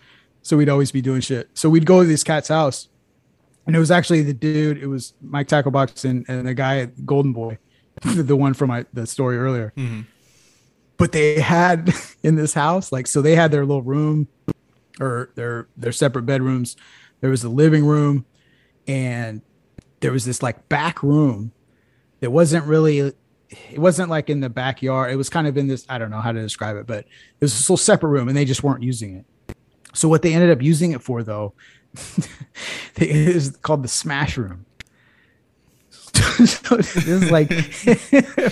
So 0.49 0.57
we'd 0.57 0.70
always 0.70 0.90
be 0.90 1.03
doing 1.03 1.20
shit. 1.20 1.51
So 1.53 1.68
we'd 1.68 1.84
go 1.84 2.01
to 2.01 2.09
this 2.09 2.24
cat's 2.24 2.49
house. 2.49 2.88
And 3.66 3.76
it 3.76 3.78
was 3.78 3.90
actually 3.90 4.22
the 4.22 4.32
dude, 4.32 4.78
it 4.78 4.86
was 4.86 5.12
Mike 5.20 5.46
Tacklebox 5.46 6.07
and, 6.09 6.24
and 6.26 6.49
the 6.49 6.55
guy 6.55 6.78
at 6.78 7.05
Golden 7.05 7.34
Boy, 7.34 7.59
the 8.03 8.34
one 8.34 8.55
from 8.55 8.68
my 8.68 8.86
the 8.94 9.07
story 9.07 9.36
earlier. 9.36 9.74
Mm-hmm. 9.76 10.01
But 10.96 11.12
they 11.12 11.38
had 11.38 11.92
in 12.22 12.36
this 12.36 12.55
house, 12.55 12.90
like 12.92 13.07
so 13.07 13.20
they 13.20 13.34
had 13.34 13.51
their 13.51 13.66
little 13.66 13.82
room 13.82 14.26
or 14.99 15.32
their 15.34 15.68
their 15.76 15.92
separate 15.92 16.22
bedrooms. 16.22 16.76
There 17.20 17.28
was 17.28 17.44
a 17.44 17.51
living 17.51 17.84
room 17.84 18.24
and 18.86 19.42
there 20.01 20.12
was 20.12 20.24
this 20.24 20.42
like 20.42 20.70
back 20.70 21.03
room 21.03 21.53
that 22.20 22.30
wasn't 22.30 22.64
really 22.64 23.01
it 23.50 23.79
wasn't 23.79 24.08
like 24.08 24.30
in 24.30 24.41
the 24.41 24.49
backyard. 24.49 25.11
It 25.11 25.16
was 25.16 25.29
kind 25.29 25.46
of 25.46 25.58
in 25.58 25.66
this, 25.66 25.84
I 25.91 25.99
don't 25.99 26.11
know 26.11 26.22
how 26.22 26.33
to 26.33 26.41
describe 26.41 26.76
it, 26.76 26.87
but 26.87 27.00
it 27.00 27.07
was 27.38 27.53
this 27.53 27.68
little 27.68 27.76
separate 27.76 28.08
room 28.08 28.29
and 28.29 28.37
they 28.37 28.46
just 28.46 28.62
weren't 28.62 28.83
using 28.83 29.14
it. 29.14 29.26
So 29.94 30.08
what 30.08 30.22
they 30.22 30.34
ended 30.34 30.50
up 30.50 30.62
using 30.62 30.92
it 30.92 31.02
for 31.02 31.22
though, 31.22 31.54
is 32.96 33.56
called 33.62 33.82
the 33.82 33.88
smash 33.88 34.36
room. 34.36 34.66
so 36.46 36.76
this 36.76 36.96
is 37.06 37.30
like, 37.30 37.48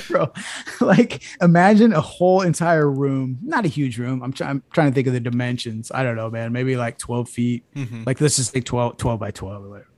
bro, 0.08 0.32
like 0.80 1.22
imagine 1.40 1.92
a 1.92 2.00
whole 2.00 2.42
entire 2.42 2.90
room, 2.90 3.38
not 3.42 3.64
a 3.64 3.68
huge 3.68 3.98
room. 3.98 4.22
I'm, 4.22 4.32
try- 4.32 4.48
I'm 4.48 4.62
trying 4.72 4.90
to 4.90 4.94
think 4.94 5.06
of 5.06 5.12
the 5.12 5.20
dimensions. 5.20 5.90
I 5.94 6.02
don't 6.02 6.16
know, 6.16 6.30
man, 6.30 6.52
maybe 6.52 6.76
like 6.76 6.98
12 6.98 7.28
feet. 7.28 7.64
Mm-hmm. 7.74 8.04
Like 8.06 8.20
let's 8.20 8.36
just 8.36 8.52
say 8.52 8.60
12, 8.60 8.96
12 8.96 9.20
by 9.20 9.30
12 9.30 9.64
or 9.64 9.68
whatever. 9.68 9.90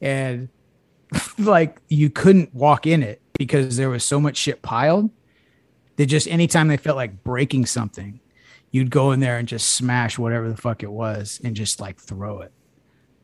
And 0.00 0.48
like 1.38 1.80
you 1.88 2.10
couldn't 2.10 2.54
walk 2.54 2.86
in 2.86 3.02
it 3.02 3.20
because 3.38 3.76
there 3.76 3.90
was 3.90 4.04
so 4.04 4.20
much 4.20 4.36
shit 4.36 4.62
piled 4.62 5.10
that 5.96 6.06
just 6.06 6.26
anytime 6.28 6.68
they 6.68 6.76
felt 6.76 6.96
like 6.96 7.22
breaking 7.22 7.66
something, 7.66 8.20
you'd 8.74 8.90
go 8.90 9.12
in 9.12 9.20
there 9.20 9.38
and 9.38 9.46
just 9.46 9.76
smash 9.76 10.18
whatever 10.18 10.48
the 10.48 10.56
fuck 10.56 10.82
it 10.82 10.90
was 10.90 11.40
and 11.44 11.54
just 11.54 11.80
like 11.80 11.96
throw 11.96 12.40
it. 12.40 12.50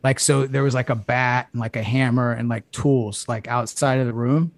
Like 0.04 0.20
so 0.20 0.46
there 0.46 0.62
was 0.62 0.74
like 0.74 0.90
a 0.90 0.94
bat 0.94 1.48
and 1.50 1.60
like 1.60 1.74
a 1.74 1.82
hammer 1.82 2.30
and 2.30 2.48
like 2.48 2.70
tools 2.70 3.26
like 3.28 3.48
outside 3.48 3.98
of 3.98 4.06
the 4.06 4.12
room. 4.12 4.52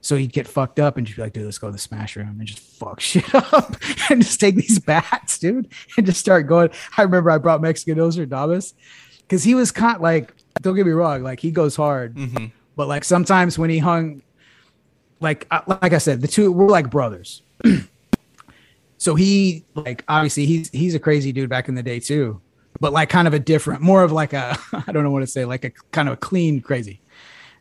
So 0.00 0.14
he'd 0.14 0.32
get 0.32 0.46
fucked 0.46 0.78
up 0.78 0.96
and 0.96 1.04
just 1.04 1.16
be 1.16 1.22
like, 1.22 1.32
dude, 1.32 1.44
let's 1.44 1.58
go 1.58 1.66
to 1.66 1.72
the 1.72 1.78
smash 1.78 2.14
room 2.14 2.36
and 2.38 2.46
just 2.46 2.60
fuck 2.60 3.00
shit 3.00 3.34
up 3.34 3.74
and 4.10 4.22
just 4.22 4.38
take 4.38 4.54
these 4.54 4.78
bats, 4.78 5.40
dude, 5.40 5.72
and 5.96 6.06
just 6.06 6.20
start 6.20 6.46
going. 6.46 6.70
I 6.96 7.02
remember 7.02 7.32
I 7.32 7.38
brought 7.38 7.60
Mexican 7.60 7.98
Damas 8.28 8.74
because 9.22 9.42
he 9.42 9.56
was 9.56 9.72
kind 9.72 10.00
like, 10.00 10.32
don't 10.62 10.76
get 10.76 10.86
me 10.86 10.92
wrong, 10.92 11.24
like 11.24 11.40
he 11.40 11.50
goes 11.50 11.74
hard, 11.74 12.14
mm-hmm. 12.14 12.46
but 12.76 12.86
like 12.86 13.02
sometimes 13.02 13.58
when 13.58 13.70
he 13.70 13.78
hung, 13.78 14.22
like 15.18 15.48
like 15.66 15.92
I 15.92 15.98
said, 15.98 16.20
the 16.20 16.28
two 16.28 16.52
we're 16.52 16.68
like 16.68 16.90
brothers. 16.90 17.42
so 18.98 19.14
he 19.14 19.64
like 19.74 20.04
obviously 20.08 20.46
he's 20.46 20.70
he's 20.70 20.94
a 20.94 20.98
crazy 20.98 21.32
dude 21.32 21.48
back 21.48 21.68
in 21.68 21.74
the 21.74 21.82
day 21.82 22.00
too, 22.00 22.40
but 22.80 22.92
like 22.92 23.08
kind 23.08 23.26
of 23.26 23.34
a 23.34 23.38
different, 23.38 23.80
more 23.80 24.02
of 24.02 24.12
like 24.12 24.32
a 24.32 24.58
I 24.86 24.92
don't 24.92 25.04
know 25.04 25.10
what 25.10 25.20
to 25.20 25.26
say, 25.26 25.44
like 25.44 25.64
a 25.64 25.70
kind 25.92 26.08
of 26.08 26.14
a 26.14 26.16
clean 26.18 26.60
crazy, 26.60 27.00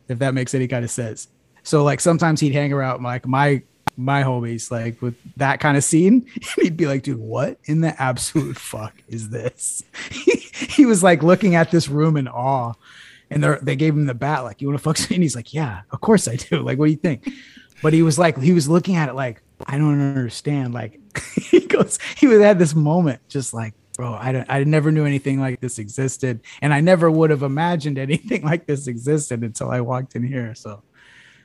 if 0.07 0.19
that 0.19 0.33
makes 0.33 0.53
any 0.53 0.67
kind 0.67 0.83
of 0.83 0.91
sense. 0.91 1.27
So 1.63 1.83
like 1.83 1.99
sometimes 1.99 2.39
he'd 2.39 2.53
hang 2.53 2.73
around 2.73 3.03
like 3.03 3.25
my 3.25 3.63
my 3.99 4.21
homies 4.21 4.69
like 4.69 5.01
with 5.01 5.15
that 5.37 5.59
kind 5.59 5.75
of 5.75 5.83
scene 5.83 6.23
and 6.35 6.63
he'd 6.63 6.77
be 6.77 6.85
like 6.85 7.01
dude 7.01 7.17
what 7.17 7.57
in 7.63 7.81
the 7.81 7.99
absolute 7.99 8.55
fuck 8.59 8.93
is 9.07 9.29
this 9.29 9.81
he, 10.11 10.33
he 10.51 10.85
was 10.85 11.01
like 11.01 11.23
looking 11.23 11.55
at 11.55 11.71
this 11.71 11.89
room 11.89 12.15
in 12.15 12.27
awe 12.27 12.73
and 13.29 13.43
they 13.43 13.57
they 13.61 13.75
gave 13.75 13.93
him 13.93 14.05
the 14.05 14.13
bat, 14.13 14.43
like, 14.43 14.61
you 14.61 14.67
want 14.67 14.79
to 14.79 14.83
fuck? 14.83 15.11
And 15.11 15.23
he's 15.23 15.35
like, 15.35 15.53
yeah, 15.53 15.81
of 15.91 16.01
course 16.01 16.27
I 16.27 16.35
do. 16.35 16.61
Like, 16.61 16.77
what 16.77 16.85
do 16.85 16.91
you 16.91 16.97
think? 16.97 17.29
But 17.81 17.93
he 17.93 18.01
was 18.01 18.17
like, 18.17 18.39
he 18.39 18.53
was 18.53 18.67
looking 18.67 18.95
at 18.95 19.09
it 19.09 19.15
like, 19.15 19.41
I 19.65 19.77
don't 19.77 20.15
understand. 20.15 20.73
Like, 20.73 20.99
he 21.35 21.61
goes, 21.61 21.99
he 22.17 22.27
would 22.27 22.41
had 22.41 22.59
this 22.59 22.75
moment, 22.75 23.21
just 23.27 23.53
like, 23.53 23.73
bro, 23.95 24.13
I 24.13 24.31
don't, 24.31 24.45
I 24.49 24.63
never 24.63 24.91
knew 24.91 25.05
anything 25.05 25.39
like 25.39 25.59
this 25.59 25.79
existed, 25.79 26.41
and 26.61 26.73
I 26.73 26.81
never 26.81 27.09
would 27.09 27.29
have 27.29 27.43
imagined 27.43 27.97
anything 27.97 28.43
like 28.43 28.65
this 28.65 28.87
existed 28.87 29.41
until 29.41 29.69
I 29.69 29.81
walked 29.81 30.15
in 30.15 30.23
here. 30.23 30.55
So, 30.55 30.83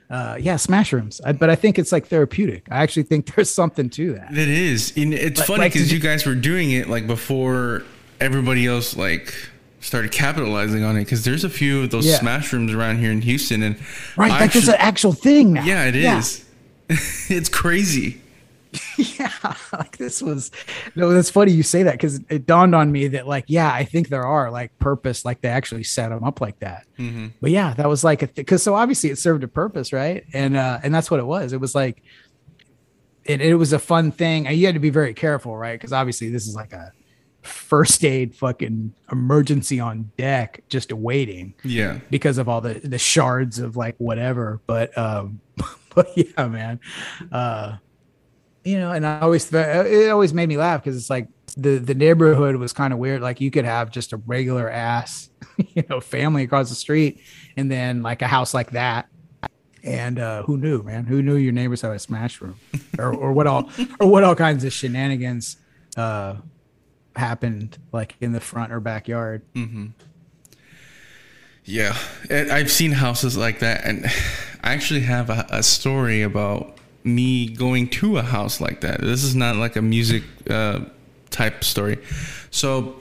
uh, 0.09 0.37
yeah, 0.39 0.55
smash 0.57 0.93
rooms. 0.93 1.19
I, 1.25 1.31
but 1.31 1.49
I 1.49 1.55
think 1.55 1.79
it's 1.79 1.91
like 1.91 2.07
therapeutic. 2.07 2.67
I 2.69 2.83
actually 2.83 3.03
think 3.03 3.25
there's 3.35 3.49
something 3.49 3.89
to 3.91 4.13
that. 4.13 4.31
It 4.31 4.49
is. 4.49 4.93
And 4.95 5.13
it's 5.13 5.39
like, 5.39 5.47
funny 5.47 5.63
because 5.69 5.83
like, 5.83 5.91
you 5.91 5.99
guys 5.99 6.25
were 6.25 6.35
doing 6.35 6.71
it 6.71 6.87
like 6.87 7.07
before 7.07 7.83
everybody 8.19 8.67
else 8.67 8.95
like 8.95 9.33
started 9.81 10.11
capitalizing 10.11 10.83
on 10.83 10.95
it 10.95 11.01
because 11.01 11.25
there's 11.25 11.43
a 11.43 11.49
few 11.49 11.83
of 11.83 11.89
those 11.89 12.05
yeah. 12.05 12.17
smash 12.17 12.53
rooms 12.53 12.73
around 12.73 12.99
here 12.99 13.11
in 13.11 13.21
Houston 13.21 13.63
and 13.63 13.75
right, 14.15 14.29
like 14.29 14.41
actually, 14.41 14.61
there's 14.61 14.75
an 14.75 14.75
actual 14.79 15.11
thing 15.11 15.53
now. 15.53 15.65
Yeah, 15.65 15.85
it 15.85 15.95
is. 15.95 16.45
yeah. 16.89 16.97
it's 17.37 17.49
crazy. 17.49 18.21
yeah, 19.19 19.55
like 19.71 19.97
this 19.97 20.21
was 20.21 20.51
no, 20.95 21.09
that's 21.09 21.29
funny 21.29 21.51
you 21.51 21.63
say 21.63 21.83
that 21.83 21.93
because 21.93 22.19
it 22.29 22.45
dawned 22.45 22.75
on 22.75 22.91
me 22.91 23.07
that 23.09 23.27
like 23.27 23.45
yeah, 23.47 23.71
I 23.71 23.83
think 23.83 24.09
there 24.09 24.25
are 24.25 24.51
like 24.51 24.77
purpose, 24.79 25.25
like 25.25 25.41
they 25.41 25.49
actually 25.49 25.83
set 25.83 26.09
them 26.09 26.23
up 26.23 26.41
like 26.41 26.59
that. 26.59 26.85
Mm-hmm. 26.97 27.27
But 27.41 27.51
yeah, 27.51 27.73
that 27.75 27.87
was 27.87 28.03
like 28.03 28.21
a 28.21 28.27
because 28.27 28.61
th- 28.61 28.65
so 28.65 28.75
obviously 28.75 29.09
it 29.09 29.17
served 29.17 29.43
a 29.43 29.47
purpose, 29.47 29.93
right? 29.93 30.25
And 30.33 30.57
uh 30.57 30.79
and 30.83 30.93
that's 30.93 31.09
what 31.09 31.19
it 31.19 31.25
was. 31.25 31.53
It 31.53 31.59
was 31.59 31.75
like 31.75 32.03
it, 33.25 33.41
it 33.41 33.55
was 33.55 33.73
a 33.73 33.79
fun 33.79 34.11
thing. 34.11 34.47
And 34.47 34.57
you 34.57 34.65
had 34.65 34.75
to 34.75 34.79
be 34.79 34.89
very 34.89 35.13
careful, 35.13 35.55
right? 35.57 35.79
Because 35.79 35.93
obviously 35.93 36.29
this 36.29 36.47
is 36.47 36.55
like 36.55 36.73
a 36.73 36.91
first 37.43 38.03
aid 38.05 38.33
fucking 38.35 38.93
emergency 39.11 39.79
on 39.79 40.09
deck 40.17 40.63
just 40.69 40.91
awaiting 40.91 41.53
yeah 41.65 41.99
because 42.09 42.37
of 42.37 42.47
all 42.47 42.61
the 42.61 42.75
the 42.85 42.97
shards 42.97 43.59
of 43.59 43.75
like 43.75 43.95
whatever 43.97 44.61
but 44.65 44.97
um 44.97 45.41
but 45.95 46.09
yeah 46.15 46.47
man 46.47 46.79
uh 47.33 47.75
you 48.63 48.77
know 48.77 48.91
and 48.91 49.05
i 49.05 49.19
always 49.19 49.51
it 49.53 50.09
always 50.09 50.33
made 50.33 50.47
me 50.47 50.57
laugh 50.57 50.83
because 50.83 50.97
it's 50.97 51.09
like 51.09 51.27
the 51.57 51.77
the 51.77 51.93
neighborhood 51.93 52.55
was 52.55 52.73
kind 52.73 52.93
of 52.93 52.99
weird 52.99 53.21
like 53.21 53.39
you 53.41 53.51
could 53.51 53.65
have 53.65 53.91
just 53.91 54.13
a 54.13 54.17
regular 54.17 54.69
ass 54.69 55.29
you 55.73 55.83
know 55.89 55.99
family 55.99 56.43
across 56.43 56.69
the 56.69 56.75
street 56.75 57.21
and 57.57 57.69
then 57.69 58.01
like 58.01 58.21
a 58.21 58.27
house 58.27 58.53
like 58.53 58.71
that 58.71 59.07
and 59.83 60.17
uh, 60.17 60.43
who 60.43 60.57
knew, 60.57 60.81
man? 60.81 61.05
Who 61.05 61.21
knew 61.21 61.35
your 61.35 61.51
neighbors 61.51 61.81
had 61.81 61.91
a 61.91 61.99
smash 61.99 62.39
room, 62.39 62.57
or, 62.97 63.13
or 63.13 63.33
what 63.33 63.47
all, 63.47 63.69
or 63.99 64.07
what 64.07 64.23
all 64.23 64.35
kinds 64.35 64.63
of 64.63 64.71
shenanigans 64.71 65.57
uh, 65.97 66.35
happened 67.15 67.77
like 67.91 68.15
in 68.21 68.31
the 68.31 68.39
front 68.39 68.71
or 68.71 68.79
backyard. 68.79 69.43
Mm-hmm. 69.53 69.87
Yeah, 71.65 71.97
I've 72.29 72.71
seen 72.71 72.91
houses 72.91 73.37
like 73.37 73.59
that, 73.59 73.83
and 73.85 74.05
I 74.63 74.73
actually 74.73 75.01
have 75.01 75.29
a, 75.29 75.45
a, 75.49 75.63
story 75.63 76.21
about 76.21 76.77
me 77.03 77.49
going 77.49 77.89
to 77.89 78.17
a 78.17 78.21
house 78.21 78.61
like 78.61 78.81
that. 78.81 79.01
This 79.01 79.23
is 79.23 79.35
not 79.35 79.55
like 79.55 79.75
a 79.75 79.81
music 79.81 80.23
uh, 80.49 80.81
type 81.29 81.63
story. 81.63 81.99
So 82.51 82.95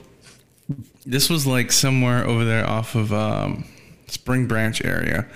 this 1.07 1.31
was 1.31 1.47
like 1.47 1.73
somewhere 1.73 2.27
over 2.27 2.45
there 2.45 2.69
off 2.69 2.95
of 2.95 3.13
um, 3.13 3.65
Spring 4.07 4.47
Branch 4.47 4.85
area, 4.85 5.27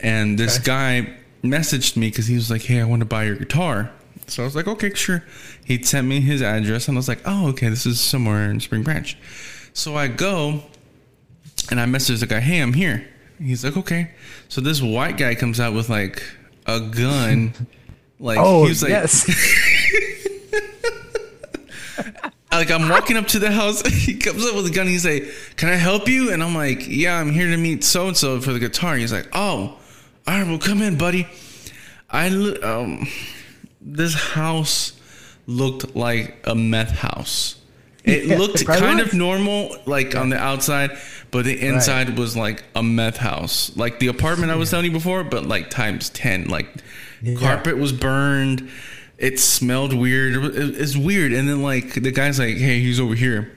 and 0.00 0.38
this 0.38 0.56
okay. 0.56 0.64
guy 0.64 1.16
messaged 1.42 1.96
me 1.96 2.08
because 2.08 2.26
he 2.26 2.34
was 2.34 2.50
like, 2.50 2.62
"Hey, 2.62 2.80
I 2.80 2.84
want 2.84 3.00
to 3.00 3.06
buy 3.06 3.24
your 3.24 3.36
guitar." 3.36 3.90
So 4.30 4.42
I 4.42 4.46
was 4.46 4.54
like, 4.54 4.68
okay, 4.68 4.94
sure. 4.94 5.24
He 5.64 5.82
sent 5.82 6.06
me 6.06 6.20
his 6.20 6.42
address, 6.42 6.88
and 6.88 6.96
I 6.96 6.98
was 6.98 7.08
like, 7.08 7.20
oh, 7.24 7.48
okay, 7.48 7.68
this 7.68 7.86
is 7.86 8.00
somewhere 8.00 8.50
in 8.50 8.60
Spring 8.60 8.82
Branch. 8.82 9.16
So 9.72 9.96
I 9.96 10.08
go, 10.08 10.62
and 11.70 11.80
I 11.80 11.86
message 11.86 12.20
the 12.20 12.26
guy, 12.26 12.40
hey, 12.40 12.60
I'm 12.60 12.72
here. 12.72 13.06
He's 13.38 13.64
like, 13.64 13.76
okay. 13.76 14.10
So 14.48 14.60
this 14.60 14.80
white 14.80 15.16
guy 15.16 15.34
comes 15.34 15.60
out 15.60 15.72
with 15.72 15.88
like 15.88 16.22
a 16.66 16.80
gun. 16.80 17.54
like, 18.20 18.38
oh, 18.38 18.66
he's 18.66 18.82
like, 18.82 18.90
yes. 18.90 19.26
like 22.52 22.70
I'm 22.70 22.88
walking 22.88 23.16
up 23.16 23.26
to 23.28 23.38
the 23.38 23.50
house. 23.50 23.82
He 24.00 24.16
comes 24.16 24.44
up 24.44 24.54
with 24.54 24.66
a 24.66 24.70
gun. 24.70 24.86
He's 24.86 25.06
like, 25.06 25.24
"Can 25.56 25.68
I 25.68 25.76
help 25.76 26.08
you?" 26.08 26.32
And 26.32 26.42
I'm 26.42 26.54
like, 26.54 26.86
"Yeah, 26.86 27.18
I'm 27.18 27.30
here 27.30 27.48
to 27.48 27.56
meet 27.56 27.84
so 27.84 28.08
and 28.08 28.16
so 28.16 28.40
for 28.40 28.52
the 28.52 28.58
guitar." 28.58 28.92
And 28.92 29.00
He's 29.00 29.12
like, 29.12 29.28
"Oh, 29.32 29.78
all 29.78 29.78
right, 30.26 30.46
well, 30.46 30.58
come 30.58 30.82
in, 30.82 30.98
buddy." 30.98 31.26
I 32.10 32.28
um, 32.62 33.06
this 33.80 34.14
house 34.14 35.00
looked 35.46 35.96
like 35.96 36.36
a 36.44 36.54
meth 36.54 36.90
house. 36.90 37.56
It 38.04 38.24
yeah, 38.26 38.36
looked 38.36 38.62
it 38.62 38.66
kind 38.66 38.98
was. 38.98 39.08
of 39.08 39.14
normal, 39.14 39.76
like 39.86 40.12
yeah. 40.12 40.20
on 40.20 40.28
the 40.28 40.36
outside, 40.36 40.98
but 41.30 41.44
the 41.44 41.60
inside 41.60 42.08
right. 42.10 42.18
was 42.18 42.36
like 42.36 42.64
a 42.74 42.82
meth 42.82 43.16
house, 43.16 43.74
like 43.76 43.98
the 44.00 44.08
apartment 44.08 44.50
I 44.50 44.56
was 44.56 44.70
telling 44.70 44.86
you 44.86 44.92
before, 44.92 45.24
but 45.24 45.46
like 45.46 45.70
times 45.70 46.10
ten. 46.10 46.48
Like 46.48 46.68
yeah. 47.22 47.34
carpet 47.34 47.78
was 47.78 47.92
burned. 47.92 48.70
It 49.18 49.38
smelled 49.38 49.92
weird. 49.92 50.34
it's 50.54 50.96
weird. 50.96 51.32
And 51.32 51.48
then 51.48 51.62
like 51.62 51.94
the 51.94 52.10
guy's 52.10 52.38
like, 52.38 52.56
"Hey, 52.56 52.80
he's 52.80 52.98
over 52.98 53.14
here." 53.14 53.56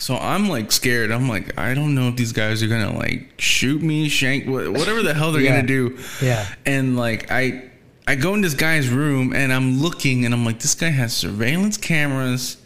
So 0.00 0.16
I'm 0.16 0.48
like 0.48 0.72
scared. 0.72 1.10
I'm 1.10 1.28
like, 1.28 1.58
I 1.58 1.74
don't 1.74 1.94
know 1.94 2.08
if 2.08 2.16
these 2.16 2.32
guys 2.32 2.62
are 2.62 2.68
gonna 2.68 2.96
like 2.96 3.34
shoot 3.38 3.82
me, 3.82 4.08
shank, 4.08 4.46
whatever 4.46 5.02
the 5.02 5.12
hell 5.12 5.30
they're 5.30 5.42
gonna 5.42 5.62
do. 5.62 5.98
Yeah. 6.22 6.46
And 6.64 6.96
like 6.96 7.30
I 7.30 7.70
I 8.06 8.14
go 8.14 8.34
in 8.34 8.40
this 8.40 8.54
guy's 8.54 8.88
room 8.88 9.34
and 9.34 9.52
I'm 9.52 9.80
looking 9.80 10.24
and 10.24 10.34
I'm 10.34 10.44
like, 10.44 10.58
this 10.60 10.74
guy 10.74 10.88
has 10.88 11.14
surveillance 11.14 11.76
cameras. 11.76 12.56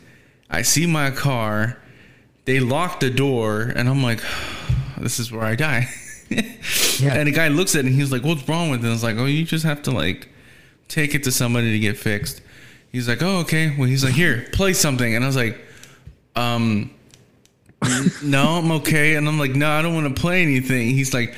I 0.49 0.63
see 0.63 0.87
my 0.87 1.11
car. 1.11 1.77
They 2.45 2.61
lock 2.61 3.01
the 3.01 3.11
door 3.11 3.73
and 3.75 3.89
I'm 3.89 4.03
like, 4.03 4.21
this 4.99 5.19
is 5.19 5.33
where 5.33 5.45
I 5.45 5.57
die. 5.57 5.89
yeah. 7.01 7.15
And 7.15 7.27
the 7.29 7.33
guy 7.33 7.49
looks 7.49 7.75
at 7.75 7.81
it 7.81 7.87
and 7.87 7.95
he's 7.95 8.13
like, 8.13 8.23
what's 8.23 8.49
wrong 8.49 8.71
with 8.71 8.81
it? 8.81 8.85
And 8.85 8.91
I 8.91 8.93
was 8.93 9.03
like, 9.03 9.17
oh, 9.17 9.27
you 9.27 9.45
just 9.45 9.65
have 9.65 9.83
to 9.83 9.91
like 9.91 10.29
take 10.89 11.15
it 11.15 11.25
to 11.25 11.33
somebody 11.33 11.73
to 11.73 11.79
get 11.79 11.97
fixed. 11.97 12.41
He's 12.93 13.09
like, 13.09 13.23
oh, 13.23 13.39
okay. 13.39 13.75
Well, 13.77 13.89
he's 13.89 14.05
like, 14.05 14.15
here, 14.15 14.47
play 14.53 14.73
something. 14.73 15.15
And 15.15 15.25
I 15.25 15.27
was 15.27 15.37
like, 15.37 15.59
um, 16.37 16.91
no, 18.23 18.59
I'm 18.59 18.71
okay. 18.73 19.17
And 19.17 19.29
I'm 19.29 19.39
like, 19.39 19.55
no, 19.55 19.71
I 19.71 19.83
don't 19.83 19.95
want 19.95 20.15
to 20.15 20.21
play 20.21 20.43
anything. 20.43 20.91
He's 20.91 21.13
like, 21.13 21.35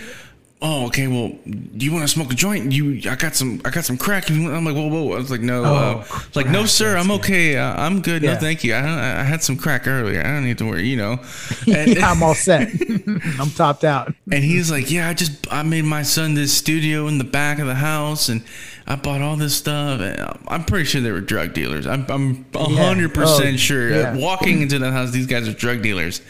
oh, 0.63 0.87
okay. 0.87 1.07
Well, 1.07 1.29
do 1.47 1.85
you 1.85 1.93
want 1.93 2.03
to 2.03 2.09
smoke 2.09 2.33
a 2.33 2.35
joint? 2.35 2.73
You, 2.73 3.11
I 3.11 3.17
got 3.17 3.35
some, 3.35 3.61
I 3.65 3.71
got 3.71 3.85
some 3.85 3.99
crack. 3.99 4.31
And 4.31 4.49
I'm 4.49 4.65
like, 4.65 4.75
whoa, 4.75 4.89
whoa. 4.89 5.13
I 5.13 5.17
was 5.17 5.31
like, 5.31 5.41
no, 5.41 5.65
oh, 5.65 5.75
uh, 5.75 6.21
like, 6.35 6.49
no, 6.49 6.67
sir, 6.67 6.97
I'm 6.97 7.11
okay. 7.13 7.57
Uh, 7.57 7.75
I'm 7.75 8.01
good. 8.01 8.23
Yeah. 8.23 8.35
No, 8.35 8.41
thank 8.41 8.65
you. 8.65 8.75
I, 8.75 9.21
I 9.21 9.23
had 9.23 9.43
some 9.43 9.57
crack 9.57 9.87
earlier. 9.87 10.21
I 10.21 10.25
don't 10.25 10.45
need 10.45 10.59
to 10.59 10.67
worry. 10.67 10.87
You 10.89 10.97
know, 10.97 11.13
and, 11.67 11.97
yeah, 11.97 12.11
I'm 12.11 12.23
all 12.23 12.35
set. 12.35 12.69
I'm 13.39 13.51
topped 13.51 13.85
out. 13.85 14.15
and 14.31 14.43
he's 14.43 14.71
like, 14.71 14.91
yeah, 14.91 15.09
I 15.09 15.15
just, 15.15 15.53
I 15.53 15.63
made 15.63 15.85
my 15.85 16.03
son 16.03 16.35
this 16.35 16.57
studio 16.57 17.07
in 17.09 17.19
the 17.19 17.25
back 17.25 17.59
of 17.59 17.67
the 17.67 17.75
house, 17.75 18.29
and 18.29 18.43
I 18.89 18.95
bought 18.95 19.21
all 19.21 19.37
this 19.37 19.57
stuff. 19.57 20.01
I'm 20.47 20.65
pretty 20.65 20.85
sure 20.85 21.01
they 21.01 21.11
were 21.11 21.21
drug 21.21 21.55
dealers. 21.55 21.87
I'm, 21.87 22.07
I'm 22.09 22.47
hundred 22.55 22.57
oh, 22.57 23.01
yeah. 23.01 23.09
percent 23.09 23.55
oh, 23.55 23.57
sure. 23.57 24.17
Walking 24.17 24.63
into 24.63 24.79
the 24.79 24.93
house, 24.93 25.11
these 25.11 25.27
guys 25.27 25.49
are 25.49 25.53
drug 25.53 25.83
dealers. 25.83 26.21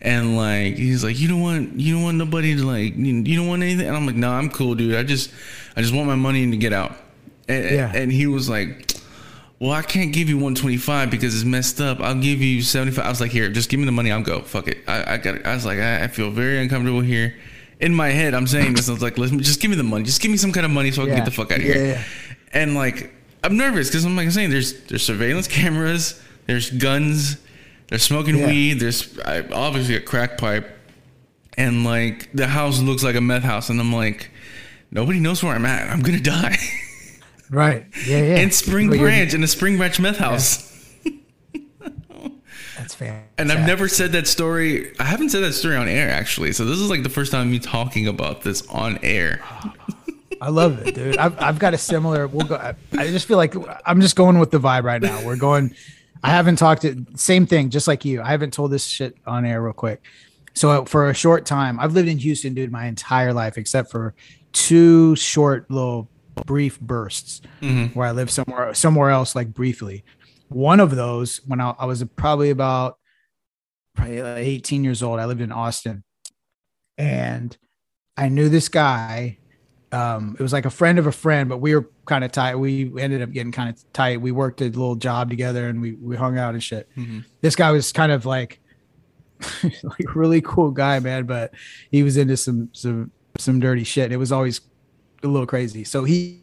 And 0.00 0.36
like 0.36 0.76
he's 0.76 1.02
like 1.02 1.18
you 1.18 1.26
don't 1.26 1.40
want 1.40 1.80
you 1.80 1.94
don't 1.94 2.02
want 2.04 2.16
nobody 2.16 2.54
to 2.54 2.64
like 2.64 2.96
you, 2.96 3.14
you 3.14 3.36
don't 3.36 3.48
want 3.48 3.62
anything? 3.62 3.88
And 3.88 3.96
i'm 3.96 4.06
like 4.06 4.14
no 4.14 4.30
i'm 4.30 4.50
cool 4.50 4.74
dude. 4.74 4.94
I 4.94 5.02
just 5.02 5.32
i 5.74 5.80
just 5.80 5.94
want 5.94 6.06
my 6.06 6.14
money 6.14 6.44
and 6.44 6.52
to 6.52 6.58
get 6.58 6.72
out. 6.72 6.92
And, 7.48 7.74
yeah. 7.74 7.92
and 7.94 8.12
he 8.12 8.26
was 8.26 8.48
like 8.48 8.92
well 9.58 9.72
i 9.72 9.82
can't 9.82 10.12
give 10.12 10.28
you 10.28 10.36
125 10.36 11.10
because 11.10 11.34
it's 11.34 11.44
messed 11.44 11.80
up. 11.80 12.00
I'll 12.00 12.14
give 12.14 12.40
you 12.40 12.62
75 12.62 13.04
i 13.04 13.08
was 13.08 13.20
like 13.20 13.30
here 13.30 13.48
just 13.48 13.70
give 13.70 13.80
me 13.80 13.86
the 13.86 13.92
money. 13.92 14.12
I'll 14.12 14.22
go. 14.22 14.42
Fuck 14.42 14.68
it. 14.68 14.78
I, 14.86 15.14
I 15.14 15.16
got 15.16 15.44
i 15.46 15.54
was 15.54 15.64
like 15.64 15.78
I, 15.78 16.04
I, 16.04 16.08
feel 16.08 16.30
very 16.30 16.58
uncomfortable 16.58 17.00
here 17.00 17.34
in 17.80 17.94
my 17.94 18.08
head 18.08 18.34
i'm 18.34 18.46
saying 18.46 18.74
this 18.74 18.88
i 18.88 18.92
was 18.92 19.02
like 19.02 19.18
listen 19.18 19.38
just 19.40 19.60
give 19.60 19.70
me 19.70 19.76
the 19.76 19.82
money 19.82 20.04
just 20.04 20.20
give 20.20 20.30
me 20.30 20.36
some 20.36 20.52
kind 20.52 20.64
of 20.64 20.72
money 20.72 20.90
so 20.90 21.02
i 21.02 21.04
can 21.04 21.12
yeah. 21.12 21.18
get 21.18 21.24
the 21.24 21.30
fuck 21.30 21.50
out 21.52 21.58
of 21.58 21.64
here 21.64 21.86
yeah, 21.86 22.02
and 22.52 22.74
like 22.74 23.12
i'm 23.44 23.56
nervous 23.56 23.88
because 23.88 24.04
i'm 24.04 24.16
like 24.16 24.24
i'm 24.24 24.30
saying 24.32 24.50
there's 24.50 24.84
there's 24.84 25.02
surveillance 25.02 25.46
cameras 25.46 26.20
there's 26.46 26.70
guns 26.70 27.36
they're 27.88 27.98
smoking 27.98 28.36
yeah. 28.38 28.46
weed. 28.46 28.80
There's 28.80 29.18
obviously 29.52 29.96
a 29.96 30.00
crack 30.00 30.38
pipe, 30.38 30.68
and 31.56 31.84
like 31.84 32.30
the 32.32 32.46
house 32.46 32.80
looks 32.80 33.04
like 33.04 33.14
a 33.14 33.20
meth 33.20 33.44
house. 33.44 33.70
And 33.70 33.80
I'm 33.80 33.92
like, 33.92 34.30
nobody 34.90 35.20
knows 35.20 35.42
where 35.42 35.54
I'm 35.54 35.66
at. 35.66 35.88
I'm 35.90 36.00
gonna 36.00 36.20
die. 36.20 36.56
Right. 37.48 37.86
Yeah. 38.06 38.18
Yeah. 38.18 38.36
in 38.42 38.50
Spring 38.50 38.88
Branch, 38.88 39.32
in 39.32 39.42
a 39.44 39.46
Spring 39.46 39.76
Branch 39.76 40.00
meth 40.00 40.18
house. 40.18 40.72
Fair. 42.96 43.28
And 43.36 43.52
I've 43.52 43.66
never 43.66 43.88
said 43.88 44.12
that 44.12 44.26
story. 44.26 44.92
I 44.98 45.04
haven't 45.04 45.28
said 45.28 45.42
that 45.42 45.52
story 45.52 45.76
on 45.76 45.86
air 45.86 46.08
actually. 46.10 46.52
So 46.52 46.64
this 46.64 46.78
is 46.78 46.88
like 46.88 47.02
the 47.02 47.10
first 47.10 47.30
time 47.30 47.50
me 47.50 47.58
talking 47.58 48.08
about 48.08 48.42
this 48.42 48.66
on 48.68 48.98
air. 49.02 49.42
I 50.40 50.50
love 50.50 50.86
it, 50.86 50.94
dude. 50.94 51.16
I've, 51.16 51.38
I've 51.40 51.58
got 51.58 51.74
a 51.74 51.78
similar. 51.78 52.26
We'll 52.26 52.46
go. 52.46 52.56
I 52.92 53.06
just 53.08 53.26
feel 53.26 53.36
like 53.36 53.54
I'm 53.86 54.00
just 54.00 54.16
going 54.16 54.38
with 54.38 54.50
the 54.50 54.58
vibe 54.58 54.84
right 54.84 55.00
now. 55.00 55.24
We're 55.24 55.36
going 55.36 55.74
I 56.22 56.30
haven't 56.30 56.56
talked 56.56 56.82
to 56.82 57.04
same 57.14 57.46
thing, 57.46 57.70
just 57.70 57.86
like 57.86 58.04
you. 58.04 58.20
I 58.20 58.28
haven't 58.28 58.52
told 58.52 58.70
this 58.72 58.84
shit 58.84 59.16
on 59.26 59.44
air 59.44 59.62
real 59.62 59.72
quick. 59.72 60.02
So 60.54 60.84
for 60.86 61.10
a 61.10 61.14
short 61.14 61.46
time, 61.46 61.78
I've 61.78 61.92
lived 61.92 62.08
in 62.08 62.18
Houston, 62.18 62.54
dude, 62.54 62.72
my 62.72 62.86
entire 62.86 63.32
life, 63.32 63.58
except 63.58 63.90
for 63.90 64.14
two 64.52 65.14
short 65.16 65.70
little 65.70 66.08
brief 66.44 66.80
bursts 66.80 67.42
mm-hmm. 67.60 67.96
where 67.98 68.08
I 68.08 68.12
lived 68.12 68.30
somewhere 68.30 68.74
somewhere 68.74 69.10
else, 69.10 69.36
like 69.36 69.52
briefly. 69.52 70.02
One 70.48 70.80
of 70.80 70.94
those, 70.94 71.40
when 71.46 71.60
I, 71.60 71.74
I 71.78 71.86
was 71.86 72.04
probably 72.16 72.50
about 72.50 72.98
probably 73.94 74.20
18 74.20 74.84
years 74.84 75.02
old, 75.02 75.18
I 75.18 75.26
lived 75.26 75.40
in 75.40 75.52
Austin, 75.52 76.04
and 76.98 77.56
I 78.16 78.28
knew 78.28 78.48
this 78.48 78.68
guy. 78.68 79.38
Um, 79.92 80.36
it 80.38 80.42
was 80.42 80.52
like 80.52 80.64
a 80.64 80.70
friend 80.70 80.98
of 80.98 81.06
a 81.06 81.12
friend, 81.12 81.48
but 81.48 81.58
we 81.58 81.74
were 81.74 81.88
kind 82.06 82.24
of 82.24 82.32
tight. 82.32 82.56
We 82.56 83.00
ended 83.00 83.22
up 83.22 83.30
getting 83.30 83.52
kind 83.52 83.70
of 83.70 83.92
tight. 83.92 84.20
We 84.20 84.32
worked 84.32 84.60
a 84.60 84.64
little 84.64 84.96
job 84.96 85.30
together 85.30 85.68
and 85.68 85.80
we 85.80 85.92
we 85.92 86.16
hung 86.16 86.38
out 86.38 86.54
and 86.54 86.62
shit. 86.62 86.88
Mm-hmm. 86.96 87.20
This 87.40 87.54
guy 87.54 87.70
was 87.70 87.92
kind 87.92 88.10
of 88.10 88.26
like 88.26 88.60
like 89.62 90.14
really 90.14 90.40
cool 90.40 90.70
guy, 90.70 90.98
man, 90.98 91.24
but 91.24 91.54
he 91.90 92.02
was 92.02 92.16
into 92.16 92.36
some 92.36 92.68
some 92.72 93.12
some 93.38 93.60
dirty 93.60 93.84
shit. 93.84 94.12
It 94.12 94.16
was 94.16 94.32
always 94.32 94.60
a 95.22 95.26
little 95.26 95.46
crazy. 95.46 95.84
So 95.84 96.04
he, 96.04 96.40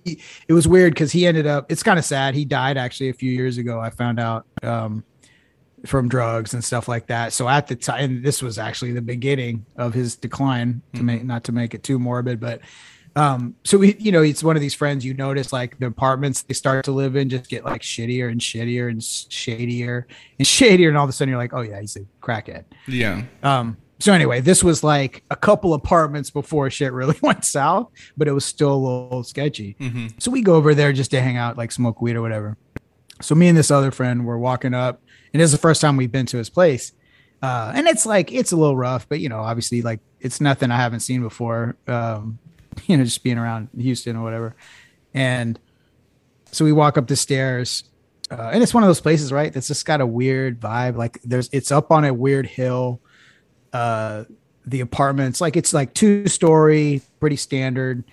it 0.47 0.53
was 0.53 0.67
weird 0.67 0.93
because 0.93 1.11
he 1.11 1.25
ended 1.25 1.47
up. 1.47 1.71
It's 1.71 1.83
kind 1.83 1.99
of 1.99 2.05
sad. 2.05 2.35
He 2.35 2.45
died 2.45 2.77
actually 2.77 3.09
a 3.09 3.13
few 3.13 3.31
years 3.31 3.57
ago. 3.57 3.79
I 3.79 3.89
found 3.89 4.19
out 4.19 4.45
um, 4.61 5.03
from 5.85 6.07
drugs 6.09 6.53
and 6.53 6.63
stuff 6.63 6.87
like 6.87 7.07
that. 7.07 7.33
So 7.33 7.47
at 7.47 7.67
the 7.67 7.75
time, 7.75 8.21
this 8.21 8.41
was 8.41 8.57
actually 8.57 8.93
the 8.93 9.01
beginning 9.01 9.65
of 9.75 9.93
his 9.93 10.15
decline. 10.15 10.81
To 10.93 10.97
Mm-hmm. 10.97 11.05
make 11.05 11.23
not 11.23 11.43
to 11.45 11.51
make 11.51 11.73
it 11.73 11.83
too 11.83 11.99
morbid, 11.99 12.39
but 12.39 12.61
um, 13.15 13.55
so 13.63 13.77
we, 13.77 13.95
you 13.99 14.11
know, 14.11 14.23
it's 14.23 14.43
one 14.43 14.55
of 14.55 14.61
these 14.61 14.73
friends 14.73 15.05
you 15.05 15.13
notice 15.13 15.53
like 15.53 15.77
the 15.77 15.85
apartments 15.85 16.41
they 16.41 16.55
start 16.55 16.83
to 16.85 16.91
live 16.91 17.15
in 17.15 17.29
just 17.29 17.47
get 17.47 17.63
like 17.63 17.81
shittier 17.81 18.31
and 18.31 18.41
shittier 18.41 18.89
and 18.89 19.03
shadier 19.03 20.07
and 20.39 20.47
shadier, 20.47 20.89
and 20.89 20.97
all 20.97 21.03
of 21.03 21.09
a 21.09 21.13
sudden 21.13 21.29
you're 21.29 21.37
like, 21.37 21.53
oh 21.53 21.61
yeah, 21.61 21.79
he's 21.79 21.95
a 21.95 22.01
crackhead. 22.21 22.63
Yeah. 22.87 23.23
Um, 23.43 23.77
so 24.03 24.11
anyway, 24.11 24.41
this 24.41 24.65
was 24.65 24.83
like 24.83 25.23
a 25.31 25.35
couple 25.37 25.73
apartments 25.73 26.29
before 26.29 26.69
shit 26.69 26.91
really 26.91 27.15
went 27.21 27.45
south, 27.45 27.89
but 28.17 28.27
it 28.27 28.33
was 28.33 28.43
still 28.43 28.73
a 28.73 28.75
little 28.75 29.23
sketchy. 29.23 29.77
Mm-hmm. 29.79 30.07
So 30.17 30.29
we 30.29 30.41
go 30.41 30.55
over 30.55 30.75
there 30.75 30.91
just 30.91 31.11
to 31.11 31.21
hang 31.21 31.37
out, 31.37 31.57
like 31.57 31.71
smoke 31.71 32.01
weed 32.01 32.17
or 32.17 32.21
whatever. 32.21 32.57
So 33.21 33.33
me 33.33 33.47
and 33.47 33.57
this 33.57 33.71
other 33.71 33.91
friend 33.91 34.25
were 34.25 34.37
walking 34.37 34.73
up, 34.73 35.01
and 35.31 35.41
this 35.41 35.45
is 35.45 35.51
the 35.53 35.57
first 35.57 35.79
time 35.79 35.95
we've 35.95 36.11
been 36.11 36.25
to 36.25 36.37
his 36.37 36.49
place. 36.49 36.91
Uh, 37.41 37.71
and 37.73 37.87
it's 37.87 38.05
like 38.05 38.33
it's 38.33 38.51
a 38.51 38.57
little 38.57 38.75
rough, 38.75 39.07
but 39.07 39.21
you 39.21 39.29
know, 39.29 39.39
obviously, 39.39 39.81
like 39.81 40.01
it's 40.19 40.41
nothing 40.41 40.69
I 40.69 40.75
haven't 40.75 40.99
seen 40.99 41.21
before. 41.21 41.77
Um, 41.87 42.39
you 42.87 42.97
know, 42.97 43.05
just 43.05 43.23
being 43.23 43.37
around 43.37 43.69
Houston 43.77 44.17
or 44.17 44.23
whatever. 44.23 44.53
And 45.13 45.57
so 46.51 46.65
we 46.65 46.73
walk 46.73 46.97
up 46.97 47.07
the 47.07 47.15
stairs, 47.15 47.85
uh, 48.29 48.49
and 48.51 48.61
it's 48.61 48.73
one 48.73 48.83
of 48.83 48.89
those 48.89 48.99
places, 48.99 49.31
right? 49.31 49.53
That's 49.53 49.69
just 49.69 49.85
got 49.85 50.01
a 50.01 50.05
weird 50.05 50.59
vibe. 50.59 50.97
Like 50.97 51.21
there's, 51.23 51.49
it's 51.53 51.71
up 51.71 51.89
on 51.89 52.03
a 52.03 52.13
weird 52.13 52.47
hill. 52.47 52.99
Uh, 53.73 54.23
the 54.65 54.79
apartments, 54.79 55.41
like 55.41 55.57
it's 55.57 55.73
like 55.73 55.93
two 55.93 56.27
story, 56.27 57.01
pretty 57.19 57.35
standard. 57.35 58.03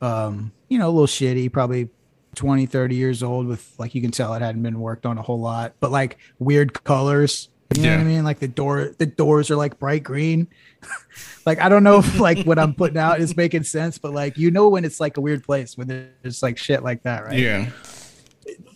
Um, 0.00 0.52
you 0.68 0.78
know, 0.78 0.88
a 0.88 0.90
little 0.92 1.06
shitty, 1.06 1.52
probably 1.52 1.90
20, 2.34 2.66
30 2.66 2.94
years 2.94 3.22
old 3.22 3.46
with 3.46 3.74
like 3.78 3.94
you 3.94 4.00
can 4.00 4.10
tell 4.10 4.32
it 4.34 4.42
hadn't 4.42 4.62
been 4.62 4.80
worked 4.80 5.06
on 5.06 5.18
a 5.18 5.22
whole 5.22 5.40
lot, 5.40 5.74
but 5.80 5.90
like 5.90 6.18
weird 6.38 6.84
colors. 6.84 7.48
You 7.76 7.82
know 7.82 7.96
what 7.96 8.00
I 8.00 8.04
mean? 8.04 8.24
Like 8.24 8.38
the 8.38 8.48
door, 8.48 8.94
the 8.96 9.04
doors 9.04 9.50
are 9.50 9.56
like 9.56 9.78
bright 9.78 10.02
green. 10.02 10.48
like 11.46 11.60
I 11.60 11.68
don't 11.68 11.84
know 11.84 11.98
if 11.98 12.18
like 12.18 12.46
what 12.46 12.58
I'm 12.58 12.74
putting 12.74 12.96
out 12.96 13.20
is 13.20 13.36
making 13.36 13.64
sense, 13.64 13.98
but 13.98 14.12
like 14.12 14.38
you 14.38 14.50
know 14.50 14.68
when 14.68 14.86
it's 14.86 15.00
like 15.00 15.18
a 15.18 15.20
weird 15.20 15.44
place 15.44 15.76
when 15.76 15.86
there's 15.86 16.42
like 16.42 16.56
shit 16.56 16.82
like 16.82 17.02
that, 17.02 17.24
right? 17.24 17.38
Yeah. 17.38 17.68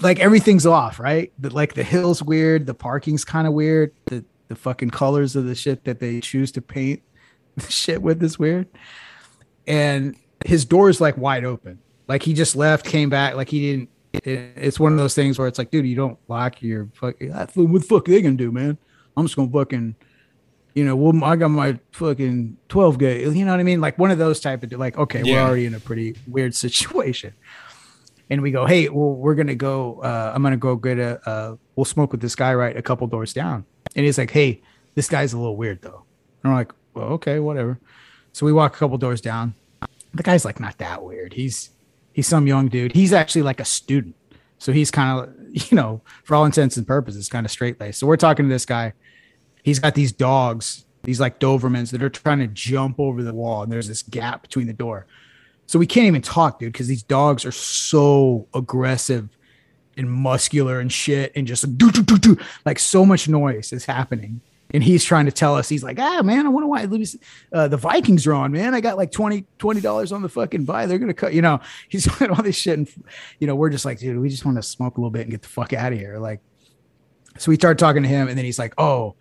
Like 0.02 0.20
everything's 0.20 0.66
off, 0.66 1.00
right? 1.00 1.32
The, 1.38 1.48
like 1.48 1.72
the 1.72 1.82
hill's 1.82 2.22
weird, 2.22 2.66
the 2.66 2.74
parking's 2.74 3.24
kind 3.24 3.46
of 3.46 3.54
weird, 3.54 3.92
the 4.06 4.24
the 4.48 4.54
fucking 4.56 4.90
colors 4.90 5.36
of 5.36 5.44
the 5.46 5.54
shit 5.54 5.84
that 5.84 6.00
they 6.00 6.20
choose 6.20 6.52
to 6.52 6.62
paint 6.62 7.02
the 7.56 7.70
shit 7.70 8.02
with 8.02 8.22
is 8.22 8.38
weird. 8.38 8.66
And 9.66 10.16
his 10.44 10.64
door 10.64 10.88
is 10.88 11.00
like 11.00 11.16
wide 11.16 11.44
open. 11.44 11.78
Like 12.08 12.22
he 12.22 12.34
just 12.34 12.56
left, 12.56 12.84
came 12.84 13.08
back, 13.10 13.34
like 13.36 13.48
he 13.48 13.60
didn't. 13.70 13.88
it- 14.24 14.52
it's 14.56 14.78
one 14.80 14.92
of 14.92 14.98
those 14.98 15.14
things 15.14 15.38
where 15.38 15.48
it's 15.48 15.58
like, 15.58 15.70
dude, 15.70 15.86
you 15.86 15.96
don't 15.96 16.18
lock 16.28 16.60
your 16.62 16.88
fucking. 16.94 17.30
What 17.32 17.54
the 17.54 17.80
fuck 17.80 18.08
are 18.08 18.12
they 18.12 18.22
gonna 18.22 18.34
do, 18.36 18.50
man? 18.52 18.76
I'm 19.16 19.24
just 19.26 19.36
gonna 19.36 19.50
fucking, 19.50 19.94
you 20.74 20.84
know, 20.84 20.96
well, 20.96 21.22
I 21.24 21.36
got 21.36 21.48
my 21.48 21.78
fucking 21.92 22.56
12 22.68 22.98
gauge. 22.98 23.34
You 23.36 23.44
know 23.44 23.52
what 23.52 23.60
I 23.60 23.62
mean? 23.62 23.80
Like 23.80 23.98
one 23.98 24.10
of 24.10 24.18
those 24.18 24.40
type 24.40 24.62
of 24.64 24.72
like, 24.72 24.98
okay, 24.98 25.22
we're 25.22 25.40
already 25.40 25.66
in 25.66 25.74
a 25.74 25.80
pretty 25.80 26.16
weird 26.26 26.54
situation. 26.66 27.34
And 28.30 28.40
we 28.40 28.50
go, 28.50 28.64
hey, 28.66 28.88
well, 28.88 29.12
we're 29.12 29.34
gonna 29.34 29.54
go. 29.54 30.00
Uh, 30.00 30.32
I'm 30.34 30.42
gonna 30.42 30.56
go 30.56 30.76
get 30.76 30.98
a. 30.98 31.20
Uh, 31.28 31.56
we'll 31.76 31.84
smoke 31.84 32.12
with 32.12 32.20
this 32.20 32.34
guy 32.34 32.54
right 32.54 32.76
a 32.76 32.82
couple 32.82 33.06
doors 33.06 33.32
down. 33.32 33.64
And 33.94 34.04
he's 34.04 34.18
like, 34.18 34.30
hey, 34.30 34.62
this 34.94 35.08
guy's 35.08 35.32
a 35.32 35.38
little 35.38 35.56
weird 35.56 35.82
though. 35.82 36.04
And 36.42 36.52
we're 36.52 36.58
like, 36.58 36.72
well, 36.94 37.08
okay, 37.08 37.38
whatever. 37.38 37.78
So 38.32 38.46
we 38.46 38.52
walk 38.52 38.74
a 38.74 38.78
couple 38.78 38.98
doors 38.98 39.20
down. 39.20 39.54
The 40.14 40.22
guy's 40.22 40.44
like 40.44 40.60
not 40.60 40.78
that 40.78 41.02
weird. 41.02 41.34
He's 41.34 41.70
he's 42.12 42.26
some 42.26 42.46
young 42.46 42.68
dude. 42.68 42.92
He's 42.92 43.12
actually 43.12 43.42
like 43.42 43.60
a 43.60 43.64
student. 43.64 44.14
So 44.58 44.72
he's 44.72 44.90
kind 44.90 45.20
of, 45.20 45.34
you 45.70 45.76
know, 45.76 46.02
for 46.24 46.34
all 46.34 46.44
intents 46.44 46.76
and 46.76 46.86
purposes, 46.86 47.28
kind 47.28 47.46
of 47.46 47.50
straight 47.50 47.80
laced. 47.80 48.00
So 48.00 48.06
we're 48.06 48.16
talking 48.16 48.46
to 48.46 48.52
this 48.52 48.66
guy. 48.66 48.92
He's 49.62 49.78
got 49.78 49.94
these 49.94 50.12
dogs, 50.12 50.84
these 51.04 51.20
like 51.20 51.38
Dobermans 51.38 51.90
that 51.90 52.02
are 52.02 52.10
trying 52.10 52.40
to 52.40 52.48
jump 52.48 52.98
over 52.98 53.22
the 53.22 53.34
wall, 53.34 53.62
and 53.62 53.70
there's 53.70 53.88
this 53.88 54.02
gap 54.02 54.42
between 54.42 54.66
the 54.66 54.72
door. 54.72 55.06
So 55.66 55.78
we 55.78 55.86
can't 55.86 56.06
even 56.06 56.22
talk, 56.22 56.58
dude, 56.58 56.72
because 56.72 56.88
these 56.88 57.02
dogs 57.02 57.44
are 57.44 57.52
so 57.52 58.48
aggressive 58.52 59.28
and 59.96 60.10
muscular 60.10 60.80
and 60.80 60.92
shit, 60.92 61.32
and 61.34 61.46
just 61.46 61.66
like, 61.66 61.76
doo, 61.76 61.90
doo, 61.90 62.02
doo, 62.02 62.18
doo, 62.18 62.38
like 62.64 62.78
so 62.78 63.04
much 63.04 63.28
noise 63.28 63.72
is 63.72 63.84
happening. 63.84 64.40
And 64.74 64.82
he's 64.82 65.04
trying 65.04 65.26
to 65.26 65.32
tell 65.32 65.54
us, 65.54 65.68
he's 65.68 65.84
like, 65.84 65.98
ah, 65.98 66.22
man, 66.22 66.46
I 66.46 66.48
wonder 66.48 66.66
why 66.66 66.88
uh, 67.52 67.68
the 67.68 67.76
Vikings 67.76 68.26
are 68.26 68.32
on, 68.32 68.52
man. 68.52 68.74
I 68.74 68.80
got 68.80 68.96
like 68.96 69.12
20 69.12 69.44
dollars 69.82 70.12
on 70.12 70.22
the 70.22 70.30
fucking 70.30 70.64
buy. 70.64 70.86
They're 70.86 70.98
gonna 70.98 71.12
cut, 71.12 71.34
you 71.34 71.42
know. 71.42 71.60
He's 71.90 72.04
doing 72.04 72.30
all 72.30 72.42
this 72.42 72.56
shit, 72.56 72.78
and 72.78 72.88
you 73.38 73.46
know, 73.46 73.54
we're 73.54 73.68
just 73.68 73.84
like, 73.84 73.98
dude, 73.98 74.18
we 74.18 74.30
just 74.30 74.46
want 74.46 74.56
to 74.56 74.62
smoke 74.62 74.96
a 74.96 75.00
little 75.00 75.10
bit 75.10 75.22
and 75.22 75.30
get 75.30 75.42
the 75.42 75.48
fuck 75.48 75.74
out 75.74 75.92
of 75.92 75.98
here. 75.98 76.18
Like, 76.18 76.40
so 77.36 77.50
we 77.50 77.56
start 77.56 77.78
talking 77.78 78.02
to 78.02 78.08
him, 78.08 78.28
and 78.28 78.38
then 78.38 78.46
he's 78.46 78.58
like, 78.58 78.72
oh, 78.78 79.14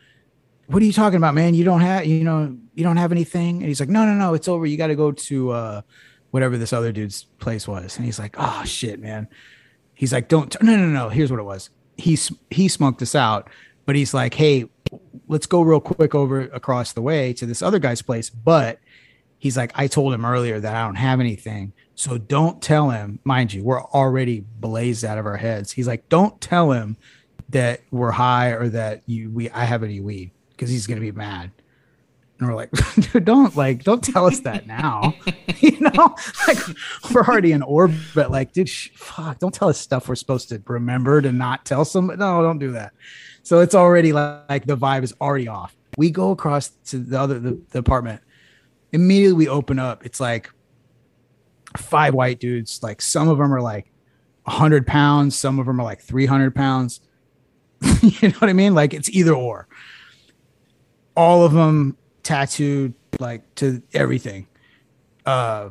what 0.71 0.81
are 0.81 0.85
you 0.85 0.93
talking 0.93 1.17
about, 1.17 1.35
man? 1.35 1.53
You 1.53 1.65
don't 1.65 1.81
have, 1.81 2.05
you 2.05 2.23
know, 2.23 2.57
you 2.75 2.83
don't 2.83 2.97
have 2.97 3.11
anything. 3.11 3.57
And 3.57 3.65
he's 3.65 3.79
like, 3.79 3.89
no, 3.89 4.05
no, 4.05 4.13
no, 4.13 4.33
it's 4.33 4.47
over. 4.47 4.65
You 4.65 4.77
got 4.77 4.87
to 4.87 4.95
go 4.95 5.11
to 5.11 5.51
uh, 5.51 5.81
whatever 6.31 6.57
this 6.57 6.71
other 6.71 6.91
dude's 6.93 7.25
place 7.39 7.67
was. 7.67 7.97
And 7.97 8.05
he's 8.05 8.17
like, 8.17 8.35
oh 8.37 8.63
shit, 8.63 8.99
man. 8.99 9.27
He's 10.01 10.11
like, 10.11 10.29
don't, 10.29 10.59
no, 10.63 10.75
no, 10.75 10.87
no. 10.87 11.09
Here's 11.09 11.29
what 11.29 11.39
it 11.39 11.43
was. 11.43 11.69
He 11.95 12.17
he 12.49 12.67
smoked 12.67 13.03
us 13.03 13.13
out, 13.13 13.51
but 13.85 13.95
he's 13.95 14.15
like, 14.15 14.33
hey, 14.33 14.67
let's 15.27 15.45
go 15.45 15.61
real 15.61 15.79
quick 15.79 16.15
over 16.15 16.41
across 16.41 16.91
the 16.93 17.03
way 17.03 17.33
to 17.33 17.45
this 17.45 17.61
other 17.61 17.77
guy's 17.77 18.01
place. 18.01 18.27
But 18.27 18.79
he's 19.37 19.55
like, 19.55 19.71
I 19.75 19.85
told 19.85 20.11
him 20.15 20.25
earlier 20.25 20.59
that 20.59 20.75
I 20.75 20.83
don't 20.87 20.95
have 20.95 21.19
anything. 21.19 21.73
So 21.93 22.17
don't 22.17 22.63
tell 22.63 22.89
him, 22.89 23.19
mind 23.23 23.53
you, 23.53 23.63
we're 23.63 23.79
already 23.79 24.39
blazed 24.39 25.05
out 25.05 25.19
of 25.19 25.27
our 25.27 25.37
heads. 25.37 25.73
He's 25.73 25.85
like, 25.85 26.09
don't 26.09 26.41
tell 26.41 26.71
him 26.71 26.97
that 27.49 27.81
we're 27.91 28.09
high 28.09 28.53
or 28.53 28.69
that 28.69 29.03
you 29.05 29.29
we 29.29 29.51
I 29.51 29.65
have 29.65 29.83
any 29.83 30.01
weed 30.01 30.31
because 30.49 30.71
he's 30.71 30.87
gonna 30.87 30.99
be 30.99 31.11
mad. 31.11 31.51
And 32.41 32.49
we're 32.49 32.55
like, 32.55 32.71
dude, 33.13 33.25
don't 33.25 33.55
like, 33.55 33.83
don't 33.83 34.03
tell 34.03 34.25
us 34.25 34.39
that 34.41 34.65
now. 34.65 35.13
you 35.59 35.79
know, 35.79 36.15
like 36.47 36.57
we're 37.13 37.21
already 37.21 37.51
in 37.51 37.61
orbit. 37.61 37.99
But 38.15 38.31
like, 38.31 38.51
dude, 38.51 38.67
sh- 38.67 38.89
fuck, 38.95 39.37
don't 39.37 39.53
tell 39.53 39.69
us 39.69 39.79
stuff 39.79 40.09
we're 40.09 40.15
supposed 40.15 40.49
to 40.49 40.61
remember 40.65 41.21
to 41.21 41.31
not 41.31 41.65
tell 41.65 41.85
somebody. 41.85 42.17
No, 42.17 42.41
don't 42.41 42.57
do 42.57 42.71
that. 42.71 42.93
So 43.43 43.59
it's 43.59 43.75
already 43.75 44.11
like, 44.11 44.49
like 44.49 44.65
the 44.65 44.75
vibe 44.75 45.03
is 45.03 45.13
already 45.21 45.47
off. 45.47 45.75
We 45.97 46.09
go 46.09 46.31
across 46.31 46.69
to 46.87 46.97
the 46.97 47.19
other 47.19 47.37
the, 47.37 47.61
the 47.69 47.77
apartment. 47.77 48.21
Immediately 48.91 49.35
we 49.35 49.47
open 49.47 49.77
up. 49.77 50.03
It's 50.03 50.19
like 50.19 50.49
five 51.77 52.15
white 52.15 52.39
dudes. 52.39 52.81
Like 52.81 53.03
some 53.03 53.29
of 53.29 53.37
them 53.37 53.53
are 53.53 53.61
like 53.61 53.91
100 54.45 54.87
pounds. 54.87 55.37
Some 55.37 55.59
of 55.59 55.67
them 55.67 55.79
are 55.79 55.83
like 55.83 56.01
300 56.01 56.55
pounds. 56.55 57.01
you 58.01 58.29
know 58.29 58.35
what 58.39 58.49
I 58.49 58.53
mean? 58.53 58.73
Like 58.73 58.95
it's 58.95 59.11
either 59.11 59.35
or. 59.35 59.67
All 61.15 61.45
of 61.45 61.51
them 61.51 61.97
tattooed 62.23 62.93
like 63.19 63.53
to 63.55 63.81
everything. 63.93 64.47
Uh, 65.25 65.69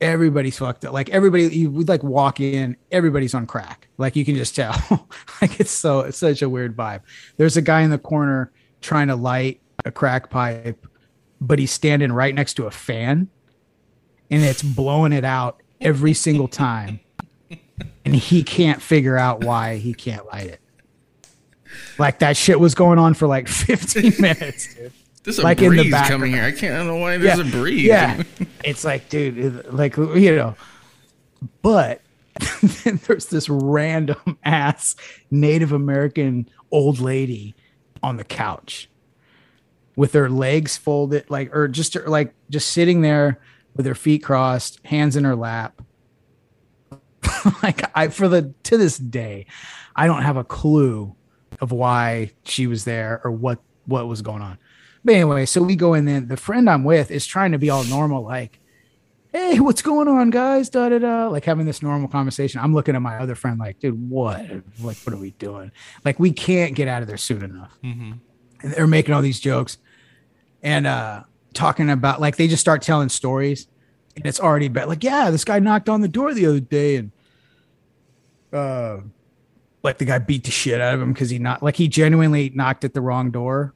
everybody's 0.00 0.58
fucked 0.58 0.84
up. 0.84 0.92
Like 0.92 1.08
everybody, 1.10 1.44
you 1.44 1.70
would 1.70 1.88
like 1.88 2.02
walk 2.02 2.40
in, 2.40 2.76
everybody's 2.90 3.34
on 3.34 3.46
crack. 3.46 3.88
Like 3.96 4.16
you 4.16 4.24
can 4.24 4.34
just 4.34 4.54
tell. 4.54 4.74
like 5.40 5.60
it's 5.60 5.70
so 5.70 6.00
it's 6.00 6.18
such 6.18 6.42
a 6.42 6.48
weird 6.48 6.76
vibe. 6.76 7.00
There's 7.36 7.56
a 7.56 7.62
guy 7.62 7.82
in 7.82 7.90
the 7.90 7.98
corner 7.98 8.52
trying 8.80 9.08
to 9.08 9.16
light 9.16 9.60
a 9.84 9.90
crack 9.90 10.28
pipe, 10.28 10.86
but 11.40 11.58
he's 11.58 11.70
standing 11.70 12.12
right 12.12 12.34
next 12.34 12.54
to 12.54 12.66
a 12.66 12.70
fan, 12.70 13.28
and 14.30 14.42
it's 14.42 14.62
blowing 14.62 15.12
it 15.12 15.24
out 15.24 15.62
every 15.80 16.14
single 16.14 16.48
time, 16.48 17.00
and 18.04 18.14
he 18.14 18.42
can't 18.42 18.82
figure 18.82 19.16
out 19.16 19.44
why 19.44 19.76
he 19.76 19.94
can't 19.94 20.26
light 20.26 20.46
it. 20.46 20.60
Like 21.98 22.18
that 22.18 22.36
shit 22.36 22.60
was 22.60 22.74
going 22.74 22.98
on 22.98 23.14
for 23.14 23.26
like 23.26 23.48
15 23.48 24.14
minutes, 24.18 24.74
dude. 24.74 24.92
There's 25.24 25.38
a 25.38 25.42
Like 25.42 25.62
in 25.62 25.70
the 25.70 25.82
breeze 25.82 25.90
background. 25.90 26.22
coming 26.22 26.32
here. 26.32 26.44
I 26.44 26.52
can't 26.52 26.74
I 26.74 26.78
don't 26.78 26.86
know 26.88 26.96
why 26.96 27.16
there's 27.18 27.38
a 27.38 27.44
breeze. 27.44 27.84
Yeah. 27.84 28.22
it's 28.64 28.84
like, 28.84 29.08
dude, 29.08 29.72
like, 29.72 29.96
you 29.96 30.34
know, 30.36 30.56
but 31.62 32.00
then 32.84 33.00
there's 33.06 33.26
this 33.26 33.48
random 33.48 34.38
ass 34.44 34.96
Native 35.30 35.72
American 35.72 36.48
old 36.70 36.98
lady 36.98 37.54
on 38.02 38.16
the 38.16 38.24
couch 38.24 38.88
with 39.94 40.12
her 40.14 40.28
legs 40.28 40.76
folded, 40.76 41.30
like, 41.30 41.54
or 41.54 41.68
just 41.68 41.94
like 42.06 42.34
just 42.50 42.70
sitting 42.70 43.02
there 43.02 43.38
with 43.76 43.86
her 43.86 43.94
feet 43.94 44.22
crossed, 44.22 44.80
hands 44.84 45.16
in 45.16 45.24
her 45.24 45.36
lap. 45.36 45.80
like, 47.62 47.82
I, 47.96 48.08
for 48.08 48.28
the, 48.28 48.52
to 48.64 48.76
this 48.76 48.98
day, 48.98 49.46
I 49.94 50.06
don't 50.06 50.22
have 50.22 50.36
a 50.36 50.44
clue 50.44 51.14
of 51.60 51.70
why 51.72 52.32
she 52.44 52.66
was 52.66 52.84
there 52.84 53.20
or 53.24 53.30
what, 53.30 53.60
what 53.86 54.08
was 54.08 54.22
going 54.22 54.42
on. 54.42 54.58
But 55.04 55.14
anyway, 55.14 55.46
so 55.46 55.62
we 55.62 55.76
go 55.76 55.94
in 55.94 56.04
there. 56.04 56.20
The 56.20 56.36
friend 56.36 56.70
I'm 56.70 56.84
with 56.84 57.10
is 57.10 57.26
trying 57.26 57.52
to 57.52 57.58
be 57.58 57.70
all 57.70 57.84
normal, 57.84 58.22
like, 58.22 58.60
hey, 59.32 59.58
what's 59.58 59.82
going 59.82 60.08
on, 60.08 60.30
guys? 60.30 60.68
Da 60.68 60.88
da 60.88 60.98
da. 60.98 61.28
Like 61.28 61.44
having 61.44 61.66
this 61.66 61.82
normal 61.82 62.08
conversation. 62.08 62.60
I'm 62.60 62.74
looking 62.74 62.94
at 62.94 63.02
my 63.02 63.18
other 63.18 63.34
friend, 63.34 63.58
like, 63.58 63.80
dude, 63.80 64.10
what? 64.10 64.40
Like, 64.80 64.96
what 64.98 65.12
are 65.12 65.16
we 65.16 65.30
doing? 65.32 65.72
Like, 66.04 66.20
we 66.20 66.30
can't 66.30 66.74
get 66.74 66.88
out 66.88 67.02
of 67.02 67.08
there 67.08 67.16
soon 67.16 67.42
enough. 67.42 67.76
Mm-hmm. 67.82 68.12
And 68.62 68.72
they're 68.72 68.86
making 68.86 69.14
all 69.14 69.22
these 69.22 69.40
jokes 69.40 69.78
and 70.62 70.86
uh 70.86 71.24
talking 71.52 71.90
about 71.90 72.20
like 72.20 72.36
they 72.36 72.48
just 72.48 72.60
start 72.60 72.82
telling 72.82 73.08
stories, 73.08 73.66
and 74.16 74.26
it's 74.26 74.40
already 74.40 74.68
bad. 74.68 74.88
Like, 74.88 75.04
yeah, 75.04 75.30
this 75.30 75.44
guy 75.44 75.58
knocked 75.58 75.88
on 75.88 76.00
the 76.00 76.08
door 76.08 76.34
the 76.34 76.46
other 76.46 76.60
day, 76.60 76.96
and 76.96 77.12
uh, 78.52 78.98
like 79.82 79.98
the 79.98 80.04
guy 80.04 80.18
beat 80.18 80.44
the 80.44 80.50
shit 80.50 80.80
out 80.80 80.94
of 80.94 81.02
him 81.02 81.12
because 81.12 81.30
he 81.30 81.38
not 81.38 81.62
like 81.62 81.76
he 81.76 81.88
genuinely 81.88 82.50
knocked 82.50 82.84
at 82.84 82.94
the 82.94 83.00
wrong 83.00 83.30
door 83.30 83.74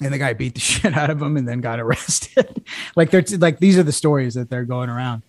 and 0.00 0.12
the 0.12 0.18
guy 0.18 0.32
beat 0.32 0.54
the 0.54 0.60
shit 0.72 0.96
out 0.96 1.10
of 1.10 1.20
him 1.20 1.36
and 1.36 1.46
then 1.46 1.60
got 1.60 1.80
arrested. 1.80 2.64
like 2.96 3.10
they're 3.10 3.24
like 3.38 3.58
these 3.58 3.78
are 3.78 3.82
the 3.82 3.92
stories 3.92 4.34
that 4.34 4.50
they're 4.50 4.64
going 4.64 4.90
around. 4.90 5.22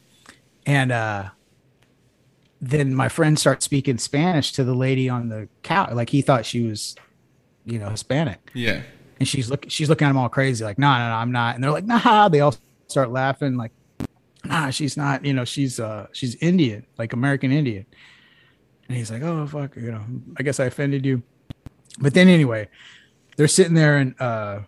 And 0.65 0.91
uh 0.91 1.29
then 2.59 2.93
my 2.93 3.07
friend 3.07 3.37
starts 3.37 3.65
speaking 3.65 3.97
Spanish 3.97 4.51
to 4.53 4.63
the 4.63 4.73
lady 4.73 5.09
on 5.09 5.29
the 5.29 5.47
couch. 5.61 5.91
Like 5.93 6.09
he 6.09 6.21
thought 6.21 6.45
she 6.45 6.63
was, 6.63 6.95
you 7.65 7.77
know, 7.77 7.89
Hispanic. 7.89 8.51
Yeah. 8.53 8.81
And 9.19 9.27
she's 9.27 9.49
looking 9.49 9.69
she's 9.69 9.89
looking 9.89 10.05
at 10.05 10.11
him 10.11 10.17
all 10.17 10.29
crazy, 10.29 10.63
like, 10.63 10.79
no, 10.79 10.91
no, 10.91 11.09
no, 11.09 11.15
I'm 11.15 11.31
not. 11.31 11.55
And 11.55 11.63
they're 11.63 11.71
like, 11.71 11.85
nah, 11.85 12.29
they 12.29 12.39
all 12.39 12.55
start 12.87 13.11
laughing, 13.11 13.57
like, 13.57 13.71
nah, 14.43 14.69
she's 14.69 14.97
not, 14.97 15.25
you 15.25 15.33
know, 15.33 15.45
she's 15.45 15.79
uh 15.79 16.07
she's 16.13 16.35
Indian, 16.35 16.85
like 16.97 17.13
American 17.13 17.51
Indian. 17.51 17.85
And 18.87 18.97
he's 18.97 19.11
like, 19.11 19.21
oh 19.21 19.45
fuck, 19.47 19.75
you 19.75 19.91
know, 19.91 20.03
I 20.37 20.43
guess 20.43 20.59
I 20.59 20.65
offended 20.65 21.05
you. 21.05 21.21
But 21.99 22.13
then 22.13 22.27
anyway, 22.27 22.69
they're 23.37 23.47
sitting 23.47 23.73
there 23.73 23.97
and 23.97 24.19
uh 24.21 24.59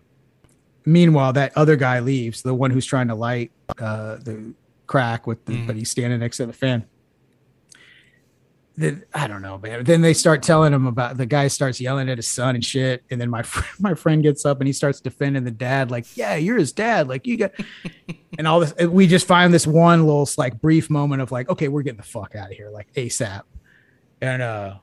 meanwhile 0.86 1.32
that 1.34 1.52
other 1.56 1.76
guy 1.76 2.00
leaves 2.00 2.40
the 2.42 2.54
one 2.54 2.70
who's 2.70 2.86
trying 2.86 3.08
to 3.08 3.14
light 3.14 3.52
uh 3.78 4.16
the 4.16 4.54
crack 4.86 5.26
with 5.26 5.44
the 5.44 5.52
Mhm. 5.52 5.66
but 5.66 5.76
he's 5.76 5.90
standing 5.90 6.18
next 6.18 6.38
to 6.38 6.46
the 6.46 6.52
fan. 6.52 6.84
Then 8.76 9.04
i 9.12 9.26
don't 9.26 9.42
know 9.42 9.58
man. 9.58 9.84
Then 9.84 10.00
they 10.00 10.14
start 10.14 10.42
telling 10.42 10.72
him 10.72 10.86
about 10.86 11.16
the 11.18 11.26
guy 11.26 11.48
starts 11.48 11.80
yelling 11.80 12.08
at 12.08 12.16
his 12.18 12.26
son 12.28 12.54
and 12.54 12.64
shit 12.64 13.02
and 13.10 13.20
then 13.20 13.28
my 13.28 13.42
friend 13.50 13.68
my 13.78 13.94
friend 13.94 14.22
gets 14.22 14.46
up 14.46 14.58
and 14.60 14.66
he 14.66 14.72
starts 14.72 15.00
defending 15.00 15.44
the 15.44 15.50
dad 15.50 15.90
like 15.90 16.16
yeah 16.16 16.36
you're 16.36 16.56
his 16.56 16.72
dad 16.72 17.06
like 17.08 17.26
you 17.26 17.36
got 17.36 17.52
and 18.38 18.46
all 18.48 18.60
this 18.60 18.72
we 18.88 19.06
just 19.06 19.26
find 19.26 19.52
this 19.52 19.66
one 19.66 20.06
little 20.06 20.28
like 20.38 20.60
brief 20.60 20.88
moment 20.88 21.20
of 21.20 21.30
like 21.30 21.48
okay 21.50 21.68
we're 21.68 21.82
getting 21.82 21.98
the 21.98 22.02
fuck 22.02 22.34
out 22.34 22.50
of 22.50 22.56
here 22.56 22.70
like 22.70 22.90
asap 22.94 23.42
and 24.22 24.40
uh 24.40 24.74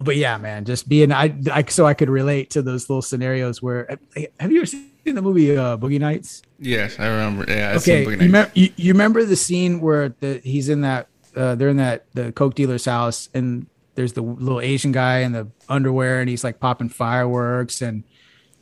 but 0.00 0.16
yeah, 0.16 0.38
man, 0.38 0.64
just 0.64 0.88
being 0.88 1.12
I, 1.12 1.34
I 1.52 1.64
so 1.64 1.86
I 1.86 1.94
could 1.94 2.08
relate 2.10 2.50
to 2.50 2.62
those 2.62 2.88
little 2.88 3.02
scenarios 3.02 3.60
where 3.62 3.98
have 4.40 4.52
you 4.52 4.58
ever 4.58 4.66
seen 4.66 4.90
the 5.04 5.22
movie 5.22 5.56
uh, 5.56 5.76
Boogie 5.76 5.98
Nights? 6.00 6.42
Yes, 6.58 6.98
I 6.98 7.06
remember. 7.08 7.44
Yeah. 7.48 7.70
I've 7.70 7.76
okay, 7.78 7.80
seen 7.82 7.98
you, 8.00 8.06
Boogie 8.06 8.10
Nights. 8.10 8.22
remember, 8.22 8.50
you, 8.54 8.70
you 8.76 8.92
remember 8.92 9.24
the 9.24 9.36
scene 9.36 9.80
where 9.80 10.10
the 10.20 10.40
he's 10.44 10.68
in 10.68 10.82
that 10.82 11.08
uh, 11.36 11.54
they're 11.54 11.68
in 11.70 11.76
that 11.78 12.06
the 12.14 12.32
coke 12.32 12.54
dealer's 12.54 12.84
house 12.84 13.28
and 13.34 13.66
there's 13.94 14.12
the 14.12 14.22
little 14.22 14.60
Asian 14.60 14.92
guy 14.92 15.18
in 15.20 15.32
the 15.32 15.48
underwear 15.68 16.20
and 16.20 16.28
he's 16.30 16.44
like 16.44 16.60
popping 16.60 16.88
fireworks 16.88 17.82
and 17.82 18.04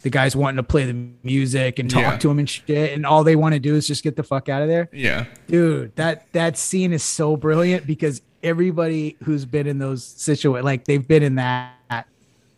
the 0.03 0.11
guy's 0.11 0.37
wanting 0.37 0.57
to 0.57 0.63
play 0.63 0.85
the 0.85 1.09
music 1.25 1.79
and 1.79 1.91
talk 1.91 2.01
Yeah. 2.03 2.17
to 2.19 2.31
him 2.31 2.39
and 2.39 2.49
shit 2.49 2.93
and 2.93 3.05
all 3.05 3.25
they 3.25 3.35
want 3.37 3.55
to 3.55 3.59
do 3.59 3.75
is 3.75 3.87
just 3.87 4.03
get 4.05 4.15
the 4.17 4.23
fuck 4.23 4.49
out 4.49 4.63
of 4.63 4.69
there 4.69 4.89
Yeah. 4.93 5.27
dude 5.49 5.95
that 5.97 6.31
that 6.33 6.57
scene 6.57 6.93
is 6.93 7.03
so 7.03 7.37
brilliant 7.37 7.87
because 7.87 8.23
everybody 8.43 9.17
who's 9.25 9.45
been 9.45 9.67
in 9.67 9.79
those 9.79 10.05
situations 10.05 10.65
like 10.65 10.85
they've 10.85 11.07
been 11.09 11.23
in 11.23 11.35
that 11.37 12.07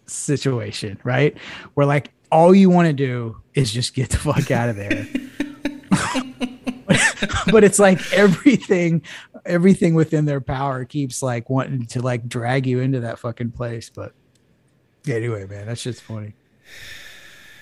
situation 0.07 0.99
right 1.05 1.37
where 1.75 1.87
like 1.87 2.11
all 2.33 2.55
you 2.55 2.69
want 2.71 2.87
to 2.87 2.93
do 2.93 3.37
is 3.55 3.73
just 3.73 3.95
get 3.95 4.11
the 4.11 4.17
fuck 4.19 4.51
out 4.51 4.69
of 4.69 4.77
there 4.77 5.07
but 7.51 7.65
it's 7.65 7.79
like 7.79 8.01
everything 8.13 9.03
everything 9.45 9.95
within 9.95 10.25
their 10.25 10.41
power 10.41 10.85
keeps 10.85 11.23
like 11.23 11.49
wanting 11.51 11.87
to 11.87 12.01
like 12.01 12.29
drag 12.29 12.67
you 12.67 12.81
into 12.81 13.01
that 13.01 13.19
fucking 13.19 13.51
place 13.51 13.91
but 13.91 14.13
anyway 15.07 15.47
man 15.47 15.67
that's 15.67 15.83
just 15.83 16.03
funny 16.03 16.35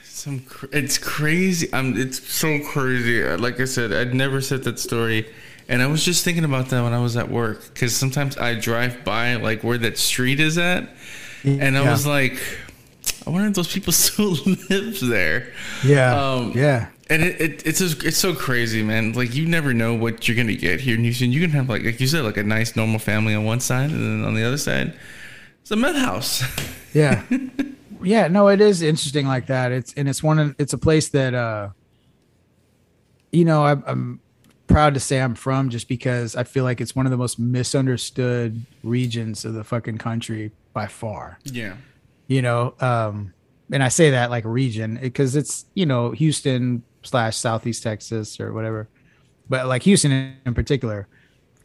Some 0.04 0.40
cr- 0.40 0.66
it's 0.72 0.98
crazy. 0.98 1.70
Um, 1.72 1.94
it's 1.96 2.20
so 2.26 2.58
crazy. 2.72 3.22
Uh, 3.22 3.36
Like 3.38 3.60
I 3.60 3.66
said, 3.66 3.92
I'd 3.92 4.14
never 4.14 4.40
said 4.40 4.64
that 4.64 4.78
story, 4.80 5.28
and 5.68 5.82
I 5.82 5.86
was 5.86 6.04
just 6.04 6.24
thinking 6.24 6.44
about 6.44 6.68
that 6.70 6.82
when 6.82 6.92
I 6.92 7.00
was 7.00 7.16
at 7.16 7.30
work 7.30 7.62
because 7.72 7.94
sometimes 7.94 8.36
I 8.38 8.54
drive 8.54 9.04
by 9.04 9.34
like 9.36 9.64
where 9.64 9.78
that 9.78 9.98
street 9.98 10.40
is 10.40 10.58
at, 10.58 10.88
and 11.44 11.76
I 11.76 11.82
Yeah. 11.82 11.90
was 11.90 12.06
like, 12.06 12.40
I 13.26 13.30
wonder 13.30 13.48
if 13.48 13.54
those 13.54 13.72
people 13.72 13.92
still 14.04 14.32
live 14.70 15.00
there. 15.00 15.52
yeah 15.84 16.14
Um, 16.14 16.52
yeah 16.54 16.88
And 17.08 17.22
it, 17.22 17.40
it 17.40 17.66
it's 17.66 17.78
just, 17.78 18.02
it's 18.04 18.16
so 18.18 18.34
crazy, 18.34 18.82
man. 18.82 19.12
Like 19.12 19.34
you 19.34 19.46
never 19.46 19.72
know 19.74 19.94
what 19.94 20.26
you're 20.26 20.36
gonna 20.36 20.56
get 20.56 20.80
here 20.80 20.94
in 20.96 21.02
Houston. 21.04 21.32
You 21.32 21.40
can 21.40 21.50
have 21.50 21.68
like 21.68 21.84
like 21.84 22.00
you 22.00 22.06
said, 22.06 22.24
like 22.24 22.36
a 22.36 22.42
nice 22.42 22.74
normal 22.76 22.98
family 22.98 23.34
on 23.34 23.44
one 23.44 23.60
side, 23.60 23.90
and 23.90 24.00
then 24.02 24.24
on 24.26 24.34
the 24.34 24.42
other 24.44 24.58
side, 24.58 24.94
it's 25.62 25.70
a 25.70 25.76
meth 25.76 25.96
house. 25.96 26.42
yeah 26.94 27.22
yeah 28.02 28.28
no 28.28 28.48
it 28.48 28.60
is 28.60 28.82
interesting 28.82 29.26
like 29.26 29.46
that 29.46 29.72
it's 29.72 29.92
and 29.94 30.08
it's 30.08 30.22
one 30.22 30.38
of 30.38 30.54
it's 30.58 30.72
a 30.72 30.78
place 30.78 31.08
that 31.10 31.34
uh 31.34 31.68
you 33.32 33.44
know 33.44 33.64
I'm, 33.64 33.82
I'm 33.86 34.20
proud 34.66 34.94
to 34.94 35.00
say 35.00 35.20
i'm 35.20 35.34
from 35.34 35.68
just 35.70 35.88
because 35.88 36.34
i 36.36 36.44
feel 36.44 36.64
like 36.64 36.80
it's 36.80 36.94
one 36.94 37.06
of 37.06 37.10
the 37.10 37.16
most 37.16 37.38
misunderstood 37.38 38.64
regions 38.82 39.44
of 39.44 39.54
the 39.54 39.64
fucking 39.64 39.98
country 39.98 40.50
by 40.72 40.86
far. 40.86 41.38
Yeah. 41.44 41.76
you 42.26 42.42
know 42.42 42.74
um 42.80 43.32
and 43.72 43.82
i 43.82 43.88
say 43.88 44.10
that 44.10 44.30
like 44.30 44.44
region 44.44 44.98
because 45.00 45.36
it's 45.36 45.66
you 45.74 45.86
know 45.86 46.10
houston 46.10 46.82
slash 47.02 47.36
southeast 47.36 47.82
texas 47.82 48.40
or 48.40 48.52
whatever 48.52 48.88
but 49.48 49.66
like 49.66 49.82
houston 49.82 50.36
in, 50.44 50.54
particular 50.54 51.08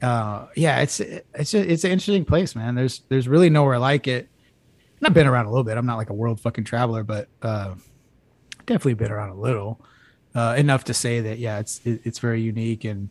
uh 0.01 0.47
yeah 0.55 0.79
it's 0.79 0.99
it's 0.99 1.53
a, 1.53 1.71
it's 1.71 1.83
an 1.83 1.91
interesting 1.91 2.25
place 2.25 2.55
man. 2.55 2.75
There's 2.75 3.01
there's 3.09 3.27
really 3.27 3.49
nowhere 3.49 3.79
like 3.79 4.07
it. 4.07 4.29
And 4.99 5.07
i've 5.07 5.13
been 5.13 5.27
around 5.27 5.45
a 5.45 5.49
little 5.49 5.63
bit. 5.63 5.77
I'm 5.77 5.85
not 5.85 5.97
like 5.97 6.09
a 6.09 6.13
world 6.13 6.39
fucking 6.39 6.63
traveler 6.63 7.03
but 7.03 7.27
uh 7.41 7.75
definitely 8.65 8.93
been 8.93 9.11
around 9.11 9.29
a 9.29 9.35
little 9.35 9.79
uh 10.35 10.55
enough 10.57 10.83
to 10.85 10.93
say 10.93 11.19
that 11.21 11.39
yeah 11.39 11.59
it's 11.59 11.81
it, 11.85 12.01
it's 12.03 12.19
very 12.19 12.41
unique. 12.41 12.83
And 12.83 13.09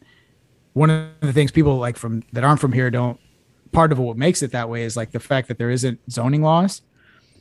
one 0.73 0.91
of 0.91 1.11
the 1.21 1.33
things 1.33 1.51
people 1.51 1.77
like 1.77 1.97
from 1.97 2.23
that 2.33 2.45
aren't 2.45 2.61
from 2.61 2.73
here 2.73 2.91
don't 2.91 3.19
part 3.73 3.93
of 3.93 3.99
what 3.99 4.17
makes 4.17 4.43
it 4.43 4.53
that 4.53 4.69
way 4.69 4.83
is 4.83 4.97
like 4.97 5.13
the 5.13 5.21
fact 5.21 5.49
that 5.49 5.59
there 5.59 5.71
isn't 5.71 6.01
zoning 6.11 6.43
laws. 6.43 6.83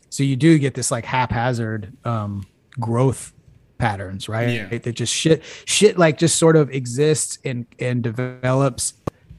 So 0.10 0.24
you 0.24 0.36
do 0.36 0.58
get 0.58 0.74
this 0.74 0.92
like 0.92 1.06
haphazard 1.06 1.96
um 2.06 2.46
growth 2.80 3.34
patterns 3.78 4.28
right? 4.28 4.50
Yeah. 4.50 4.78
that 4.78 4.94
just 4.94 5.14
shit 5.14 5.44
shit 5.66 5.98
like 5.98 6.18
just 6.18 6.38
sort 6.38 6.56
of 6.56 6.70
exists 6.72 7.40
and 7.46 7.66
and 7.80 8.04
develops 8.04 8.94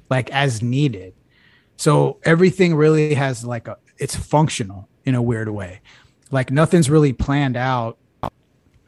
like 0.08 0.30
as 0.30 0.62
needed. 0.62 1.14
So 1.76 2.18
everything 2.24 2.74
really 2.74 3.14
has 3.14 3.44
like 3.44 3.68
a 3.68 3.76
it's 3.98 4.16
functional 4.16 4.88
in 5.04 5.14
a 5.14 5.22
weird 5.22 5.48
way. 5.48 5.80
Like 6.30 6.50
nothing's 6.50 6.90
really 6.90 7.12
planned 7.12 7.56
out 7.56 7.98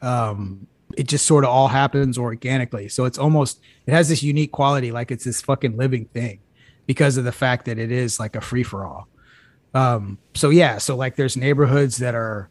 um 0.01 0.67
it 0.97 1.07
just 1.07 1.25
sort 1.25 1.43
of 1.43 1.49
all 1.49 1.67
happens 1.67 2.17
organically. 2.17 2.89
So 2.89 3.05
it's 3.05 3.17
almost 3.17 3.59
it 3.85 3.91
has 3.91 4.09
this 4.09 4.23
unique 4.23 4.51
quality 4.51 4.91
like 4.91 5.11
it's 5.11 5.23
this 5.23 5.41
fucking 5.41 5.77
living 5.77 6.05
thing 6.05 6.39
because 6.85 7.17
of 7.17 7.23
the 7.23 7.31
fact 7.31 7.65
that 7.65 7.77
it 7.77 7.91
is 7.91 8.19
like 8.19 8.35
a 8.35 8.41
free 8.41 8.63
for 8.63 8.85
all 8.85 9.07
um 9.73 10.17
so 10.33 10.49
yeah 10.49 10.77
so 10.77 10.95
like 10.95 11.15
there's 11.15 11.35
neighborhoods 11.35 11.97
that 11.97 12.13
are 12.15 12.49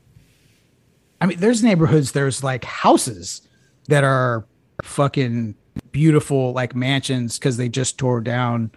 i 1.21 1.27
mean 1.27 1.39
there's 1.39 1.63
neighborhoods 1.63 2.13
there's 2.13 2.43
like 2.43 2.65
houses 2.65 3.43
that 3.89 4.05
are 4.05 4.45
fucking 4.83 5.55
beautiful 5.93 6.53
like 6.53 6.75
mansions 6.75 7.39
because 7.39 7.57
they 7.57 7.69
just 7.69 7.99
tore 7.99 8.21
down 8.21 8.71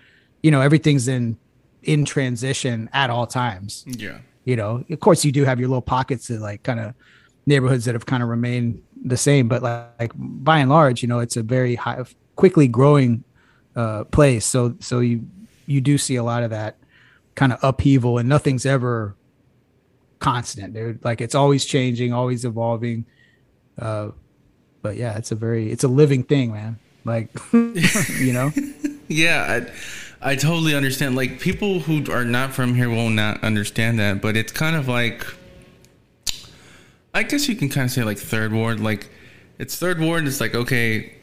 you 0.44 0.52
know 0.52 0.62
everything's 0.62 1.08
in 1.08 1.38
in 1.84 2.04
transition 2.04 2.90
at 2.94 3.12
all 3.12 3.28
times. 3.28 3.84
Yeah. 3.88 4.18
you 4.44 4.56
know 4.56 4.84
of 4.90 5.00
course 5.00 5.26
you 5.26 5.32
do 5.32 5.44
have 5.44 5.60
your 5.60 5.70
little 5.70 5.82
pockets 5.82 6.30
of 6.30 6.42
like 6.42 6.64
kind 6.64 6.80
of 6.80 6.94
neighborhoods 7.46 7.86
that 7.86 7.96
have 7.96 8.06
kind 8.06 8.24
of 8.24 8.30
remained 8.30 8.82
the 9.06 9.18
same 9.18 9.48
but 9.48 9.62
like, 9.62 9.86
like 10.00 10.12
by 10.16 10.58
and 10.58 10.70
large 10.70 11.02
you 11.02 11.08
know 11.08 11.20
it's 11.20 11.38
a 11.38 11.44
very 11.44 11.76
high 11.76 12.04
quickly 12.36 12.68
growing 12.68 13.24
uh 13.76 14.04
place. 14.06 14.46
So 14.46 14.76
so 14.80 15.00
you 15.00 15.26
you 15.68 15.80
do 15.80 15.98
see 15.98 16.16
a 16.16 16.24
lot 16.24 16.44
of 16.44 16.50
that 16.50 16.78
kind 17.36 17.54
of 17.54 17.64
upheaval 17.64 18.18
and 18.18 18.28
nothing's 18.28 18.66
ever 18.66 19.16
constant. 20.20 20.74
Dude 20.74 21.04
like 21.06 21.22
it's 21.22 21.36
always 21.36 21.66
changing 21.66 22.14
always 22.14 22.46
evolving. 22.46 23.06
Uh 23.80 24.10
but 24.82 24.98
yeah 24.98 25.18
it's 25.18 25.32
a 25.32 25.36
very 25.36 25.72
it's 25.72 25.84
a 25.84 25.88
living 25.88 26.24
thing 26.24 26.52
man. 26.52 26.80
Like 27.04 27.30
you 27.54 28.34
know? 28.34 28.52
Yeah, 29.08 29.68
I, 30.22 30.32
I 30.32 30.36
totally 30.36 30.74
understand. 30.74 31.16
Like 31.16 31.40
people 31.40 31.80
who 31.80 32.12
are 32.12 32.26
not 32.26 32.54
from 32.54 32.74
here 32.74 32.90
will 32.90 33.10
not 33.10 33.44
understand 33.44 34.00
that, 34.00 34.22
but 34.22 34.36
it's 34.36 34.52
kind 34.52 34.76
of 34.76 34.88
like 34.88 35.26
I 37.16 37.24
guess 37.24 37.48
you 37.50 37.56
can 37.56 37.70
kind 37.70 37.86
of 37.86 37.92
say 37.92 38.04
like 38.04 38.20
third 38.20 38.52
ward. 38.54 38.80
Like 38.80 39.10
it's 39.58 39.76
third 39.78 40.00
ward. 40.00 40.20
and 40.20 40.28
It's 40.28 40.40
like 40.42 40.54
okay, 40.54 41.14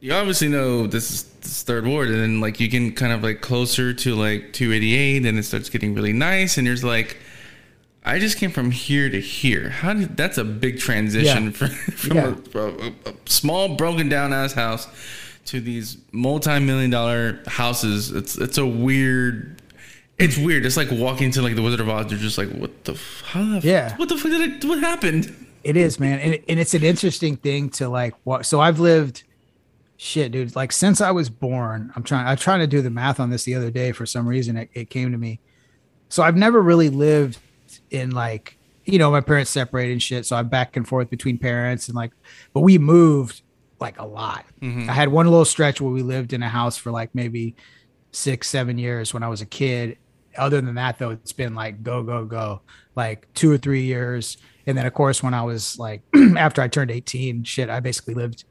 you 0.00 0.12
obviously 0.12 0.48
know 0.48 0.86
this 0.86 1.10
is 1.10 1.22
this 1.40 1.62
third 1.62 1.86
ward, 1.86 2.08
and 2.08 2.20
then 2.20 2.40
like 2.40 2.60
you 2.60 2.68
can 2.68 2.92
kind 2.92 3.12
of 3.12 3.22
like 3.22 3.40
closer 3.40 3.94
to 3.94 4.14
like 4.14 4.52
288, 4.52 5.24
and 5.24 5.38
it 5.38 5.44
starts 5.44 5.70
getting 5.70 5.94
really 5.94 6.12
nice, 6.12 6.58
and 6.58 6.66
there's 6.66 6.84
like. 6.84 7.16
I 8.04 8.18
just 8.20 8.38
came 8.38 8.50
from 8.52 8.70
here 8.70 9.10
to 9.10 9.20
here. 9.20 9.68
How 9.68 9.92
did 9.92 10.16
that's 10.16 10.38
a 10.38 10.44
big 10.44 10.78
transition 10.78 11.44
Yeah. 11.46 11.50
from, 11.50 11.68
from 12.02 12.16
Yeah. 12.16 12.34
a, 12.54 12.58
a, 12.60 12.88
a 13.10 13.14
small 13.26 13.74
broken 13.76 14.08
down 14.08 14.32
ass 14.32 14.54
house 14.54 14.86
to 15.46 15.60
these 15.60 15.98
multi-million 16.12 16.88
dollar 16.90 17.40
houses. 17.46 18.10
It's 18.12 18.38
it's 18.38 18.56
a 18.56 18.64
weird. 18.64 19.60
It's 20.18 20.36
weird. 20.36 20.66
It's 20.66 20.76
like 20.76 20.88
walking 20.90 21.30
to 21.32 21.42
like 21.42 21.54
the 21.54 21.62
Wizard 21.62 21.80
of 21.80 21.88
Oz. 21.88 22.10
You're 22.10 22.18
just 22.20 22.38
like, 22.38 22.50
what 22.50 22.84
the? 22.84 22.92
f- 22.94 23.22
How 23.26 23.44
the? 23.50 23.56
f- 23.58 23.64
Yeah. 23.64 23.96
What 23.96 24.08
the 24.08 24.16
fuck 24.16 24.30
did 24.32 24.64
it? 24.64 24.64
What 24.68 24.80
happened? 24.80 25.46
It 25.64 25.76
is, 25.76 26.00
man, 26.00 26.18
and, 26.20 26.38
and 26.48 26.58
it's 26.60 26.72
an 26.74 26.82
interesting 26.82 27.36
thing 27.36 27.68
to 27.70 27.88
like. 27.88 28.14
What? 28.24 28.46
So 28.46 28.60
I've 28.60 28.80
lived, 28.80 29.24
shit, 29.96 30.32
dude. 30.32 30.56
Like 30.56 30.72
since 30.72 31.00
I 31.00 31.10
was 31.10 31.30
born, 31.30 31.92
I'm 31.94 32.02
trying. 32.02 32.26
I'm 32.26 32.36
trying 32.36 32.60
to 32.60 32.66
do 32.66 32.80
the 32.82 32.90
math 32.90 33.20
on 33.20 33.30
this 33.30 33.44
the 33.44 33.54
other 33.54 33.70
day. 33.70 33.92
For 33.92 34.06
some 34.06 34.26
reason, 34.26 34.56
it, 34.56 34.70
it 34.72 34.90
came 34.90 35.12
to 35.12 35.18
me. 35.18 35.40
So 36.08 36.22
I've 36.22 36.36
never 36.36 36.60
really 36.62 36.88
lived 36.88 37.38
in 37.90 38.10
like, 38.12 38.56
you 38.86 38.98
know, 38.98 39.10
my 39.10 39.20
parents 39.20 39.50
separated 39.50 39.92
and 39.92 40.02
shit. 40.02 40.24
So 40.26 40.36
I'm 40.36 40.48
back 40.48 40.76
and 40.76 40.88
forth 40.88 41.10
between 41.10 41.38
parents 41.38 41.86
and 41.88 41.94
like, 41.96 42.12
but 42.54 42.60
we 42.60 42.78
moved 42.78 43.42
like 43.78 43.98
a 44.00 44.06
lot. 44.06 44.46
Mm-hmm. 44.62 44.88
I 44.88 44.92
had 44.94 45.08
one 45.10 45.26
little 45.26 45.44
stretch 45.44 45.80
where 45.80 45.92
we 45.92 46.02
lived 46.02 46.32
in 46.32 46.42
a 46.42 46.48
house 46.48 46.76
for 46.78 46.90
like 46.90 47.14
maybe 47.14 47.54
six, 48.10 48.48
seven 48.48 48.78
years 48.78 49.12
when 49.12 49.22
I 49.22 49.28
was 49.28 49.40
a 49.42 49.46
kid. 49.46 49.98
Other 50.36 50.60
than 50.60 50.74
that, 50.76 50.98
though, 50.98 51.10
it's 51.10 51.32
been 51.32 51.54
like 51.54 51.82
go, 51.82 52.02
go, 52.02 52.24
go, 52.24 52.62
like 52.94 53.32
two 53.34 53.50
or 53.50 53.58
three 53.58 53.82
years. 53.82 54.36
And 54.66 54.76
then, 54.76 54.86
of 54.86 54.94
course, 54.94 55.22
when 55.22 55.34
I 55.34 55.42
was 55.42 55.78
like, 55.78 56.02
after 56.36 56.60
I 56.60 56.68
turned 56.68 56.90
18, 56.90 57.44
shit, 57.44 57.70
I 57.70 57.80
basically 57.80 58.14
lived, 58.14 58.44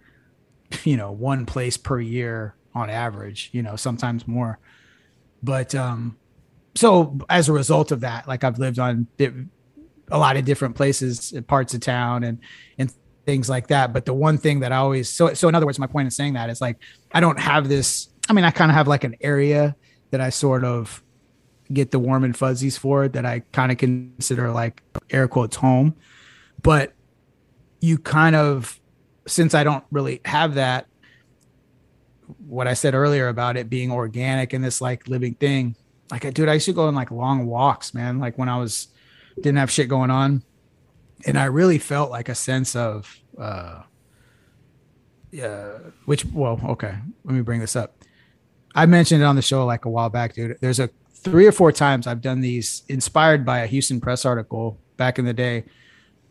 you 0.83 0.97
know, 0.97 1.11
one 1.11 1.45
place 1.45 1.77
per 1.77 1.99
year 1.99 2.55
on 2.73 2.89
average, 2.89 3.49
you 3.53 3.61
know, 3.61 3.75
sometimes 3.75 4.27
more. 4.27 4.59
But, 5.43 5.75
um, 5.75 6.17
so 6.75 7.17
as 7.29 7.49
a 7.49 7.53
result 7.53 7.91
of 7.91 8.01
that, 8.01 8.27
like 8.27 8.43
I've 8.43 8.59
lived 8.59 8.79
on 8.79 9.07
a 10.11 10.17
lot 10.17 10.37
of 10.37 10.45
different 10.45 10.75
places, 10.75 11.33
parts 11.47 11.73
of 11.73 11.81
town 11.81 12.23
and, 12.23 12.39
and 12.77 12.91
things 13.25 13.49
like 13.49 13.67
that. 13.67 13.93
But 13.93 14.05
the 14.05 14.13
one 14.13 14.37
thing 14.37 14.61
that 14.61 14.71
I 14.71 14.77
always, 14.77 15.09
so, 15.09 15.33
so 15.33 15.47
in 15.47 15.55
other 15.55 15.65
words, 15.65 15.79
my 15.79 15.87
point 15.87 16.05
in 16.05 16.11
saying 16.11 16.33
that 16.33 16.49
is 16.49 16.61
like, 16.61 16.77
I 17.11 17.19
don't 17.19 17.39
have 17.39 17.67
this, 17.67 18.09
I 18.29 18.33
mean, 18.33 18.45
I 18.45 18.51
kind 18.51 18.71
of 18.71 18.75
have 18.75 18.87
like 18.87 19.03
an 19.03 19.15
area 19.21 19.75
that 20.11 20.21
I 20.21 20.29
sort 20.29 20.63
of 20.63 21.03
get 21.71 21.91
the 21.91 21.99
warm 21.99 22.23
and 22.23 22.35
fuzzies 22.35 22.77
for 22.77 23.03
it 23.03 23.13
that 23.13 23.25
I 23.25 23.41
kind 23.51 23.71
of 23.71 23.77
consider 23.77 24.51
like 24.51 24.81
air 25.09 25.27
quotes 25.27 25.57
home. 25.57 25.95
But 26.61 26.93
you 27.81 27.97
kind 27.97 28.35
of, 28.35 28.79
since 29.27 29.53
I 29.53 29.63
don't 29.63 29.83
really 29.91 30.21
have 30.25 30.55
that, 30.55 30.87
what 32.45 32.67
I 32.67 32.73
said 32.73 32.93
earlier 32.93 33.27
about 33.27 33.57
it 33.57 33.69
being 33.69 33.91
organic 33.91 34.53
and 34.53 34.63
this 34.63 34.81
like 34.81 35.07
living 35.07 35.35
thing, 35.35 35.75
like 36.11 36.33
dude, 36.33 36.49
I 36.49 36.55
used 36.55 36.65
to 36.65 36.73
go 36.73 36.87
on 36.87 36.95
like 36.95 37.11
long 37.11 37.45
walks, 37.45 37.93
man. 37.93 38.19
Like 38.19 38.37
when 38.37 38.49
I 38.49 38.57
was 38.57 38.87
didn't 39.35 39.57
have 39.57 39.71
shit 39.71 39.87
going 39.87 40.09
on. 40.09 40.43
And 41.25 41.37
I 41.37 41.45
really 41.45 41.79
felt 41.79 42.11
like 42.11 42.29
a 42.29 42.35
sense 42.35 42.75
of 42.75 43.19
uh 43.37 43.83
yeah, 45.31 45.77
which 46.05 46.25
well, 46.25 46.59
okay. 46.69 46.95
Let 47.23 47.33
me 47.33 47.41
bring 47.41 47.59
this 47.59 47.75
up. 47.75 48.03
I 48.73 48.85
mentioned 48.85 49.21
it 49.21 49.25
on 49.25 49.35
the 49.35 49.41
show 49.41 49.65
like 49.65 49.85
a 49.85 49.89
while 49.89 50.09
back, 50.09 50.33
dude. 50.33 50.57
There's 50.61 50.79
a 50.79 50.89
three 51.23 51.45
or 51.45 51.51
four 51.51 51.71
times 51.71 52.07
I've 52.07 52.21
done 52.21 52.41
these 52.41 52.83
inspired 52.87 53.45
by 53.45 53.59
a 53.59 53.67
Houston 53.67 53.99
Press 53.99 54.25
article 54.25 54.77
back 54.97 55.19
in 55.19 55.25
the 55.25 55.33
day. 55.33 55.63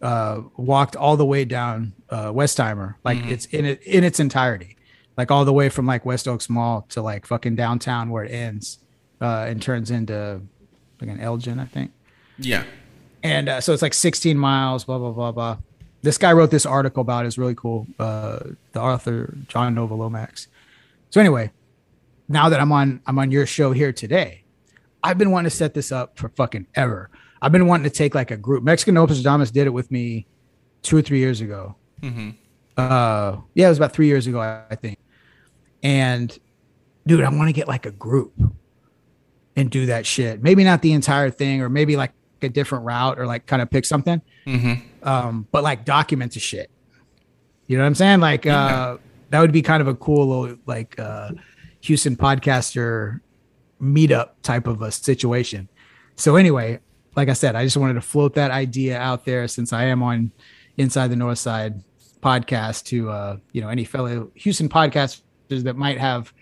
Uh, 0.03 0.43
walked 0.57 0.95
all 0.95 1.17
the 1.17 1.25
way 1.25 1.45
down 1.45 1.95
uh, 2.11 2.31
Westheimer, 2.31 2.97
like 3.03 3.19
it's 3.27 3.47
in 3.47 3.65
it 3.65 3.83
in 3.83 4.05
its 4.05 4.21
entirety, 4.21 4.77
like 5.17 5.31
all 5.31 5.45
the 5.47 5.53
way 5.53 5.71
from 5.71 5.87
like 5.87 6.05
West 6.05 6.29
Oaks 6.29 6.51
Mall 6.51 6.85
to 6.91 7.01
like 7.01 7.25
fucking 7.27 7.57
downtown 7.57 8.11
where 8.11 8.25
it 8.25 8.31
ends 8.31 8.79
uh, 9.23 9.47
and 9.49 9.61
turns 9.63 9.91
into 9.91 10.43
like 11.01 11.11
an 11.11 11.19
Elgin, 11.19 11.59
I 11.59 11.65
think. 11.65 11.93
Yeah. 12.39 12.65
And 13.23 13.49
uh, 13.49 13.61
so 13.61 13.73
it's 13.73 13.83
like 13.83 13.95
16 13.95 14.37
miles, 14.37 14.85
blah 14.85 14.99
blah 14.99 15.13
blah 15.13 15.33
blah. 15.33 15.59
This 16.03 16.19
guy 16.19 16.33
wrote 16.33 16.51
this 16.51 16.67
article 16.67 17.01
about 17.01 17.25
it. 17.25 17.29
It's 17.29 17.39
really 17.39 17.55
cool. 17.55 17.87
Uh, 17.99 18.41
the 18.73 18.81
author 18.81 19.35
John 19.49 19.75
Nova 19.75 19.95
Lomax. 19.95 20.49
So 21.11 21.21
anyway, 21.21 21.53
now 22.29 22.51
that 22.51 22.61
I'm 22.61 22.71
on 22.71 23.01
I'm 23.07 23.19
on 23.19 23.31
your 23.31 23.47
show 23.47 23.73
here 23.73 23.93
today, 23.93 24.43
I've 25.02 25.18
been 25.18 25.31
wanting 25.31 25.51
to 25.51 25.56
set 25.56 25.74
this 25.74 25.93
up 25.93 26.18
for 26.18 26.28
fucking 26.31 26.66
ever. 26.74 27.10
I've 27.40 27.52
been 27.52 27.66
wanting 27.66 27.85
to 27.85 27.90
take 27.90 28.14
like 28.14 28.31
a 28.31 28.36
group. 28.36 28.64
Mexican 28.64 28.97
Opus 28.97 29.16
Nostradamus 29.18 29.51
did 29.51 29.66
it 29.66 29.70
with 29.70 29.90
me 29.90 30.27
two 30.82 30.97
or 30.97 31.02
three 31.02 31.18
years 31.18 31.40
ago. 31.40 31.77
Uh, 32.77 33.39
yeah, 33.55 33.66
it 33.66 33.68
was 33.70 33.78
about 33.78 33.93
three 33.93 34.06
years 34.06 34.27
ago, 34.27 34.40
I, 34.40 34.62
I 34.70 34.74
think. 34.74 34.98
And 35.82 36.36
dude, 37.06 37.23
I 37.23 37.28
want 37.28 37.48
to 37.48 37.52
get 37.52 37.68
like 37.68 37.86
a 37.86 37.90
group 37.90 38.35
and 39.55 39.70
do 39.70 39.86
that 39.86 40.06
shit. 40.06 40.43
Maybe 40.43 40.64
not 40.64 40.82
the 40.82 40.93
entire 40.93 41.31
thing, 41.31 41.62
or 41.62 41.68
maybe 41.68 41.97
like 41.97 42.12
a 42.43 42.48
different 42.48 42.85
route, 42.85 43.18
or 43.18 43.27
like 43.27 43.47
kind 43.47 43.62
of 43.62 43.70
pick 43.70 43.85
something. 43.85 44.20
Um, 45.02 45.47
but 45.52 45.62
like 45.62 45.85
document 45.85 46.32
the 46.32 46.40
shit. 46.40 46.70
You 47.66 47.77
know 47.77 47.82
what 47.85 47.89
I'm 47.89 47.94
saying? 47.94 48.20
Like 48.20 48.47
uh, 48.47 48.97
that 49.31 49.40
would 49.40 49.52
be 49.52 49.62
kind 49.62 49.81
of 49.81 49.89
a 49.89 49.94
cool 49.94 50.27
little 50.27 50.59
like 50.66 50.98
uh, 50.98 51.31
Houston 51.82 52.16
podcaster 52.16 53.20
meetup 53.81 54.31
type 54.43 54.66
of 54.66 54.82
a 54.82 54.90
situation. 54.90 55.69
So 56.16 56.36
anyway, 56.36 56.81
like 57.15 57.28
I 57.28 57.32
said, 57.35 57.57
I 57.57 57.65
just 57.65 57.77
wanted 57.77 57.94
to 57.94 58.01
float 58.01 58.35
that 58.35 58.51
idea 58.51 58.98
out 58.98 59.24
there 59.24 59.47
since 59.48 59.73
I 59.73 59.85
am 59.85 60.03
on 60.03 60.32
Inside 60.77 61.09
the 61.09 61.16
North 61.16 61.39
Side 61.39 61.82
podcast 62.23 62.85
to 62.86 63.11
uh, 63.11 63.36
you 63.53 63.61
know 63.61 63.69
any 63.69 63.85
fellow 63.85 64.31
Houston 64.35 64.69
podcasters 64.69 65.20
that 65.65 65.77
might 65.77 65.98
have 65.98 66.32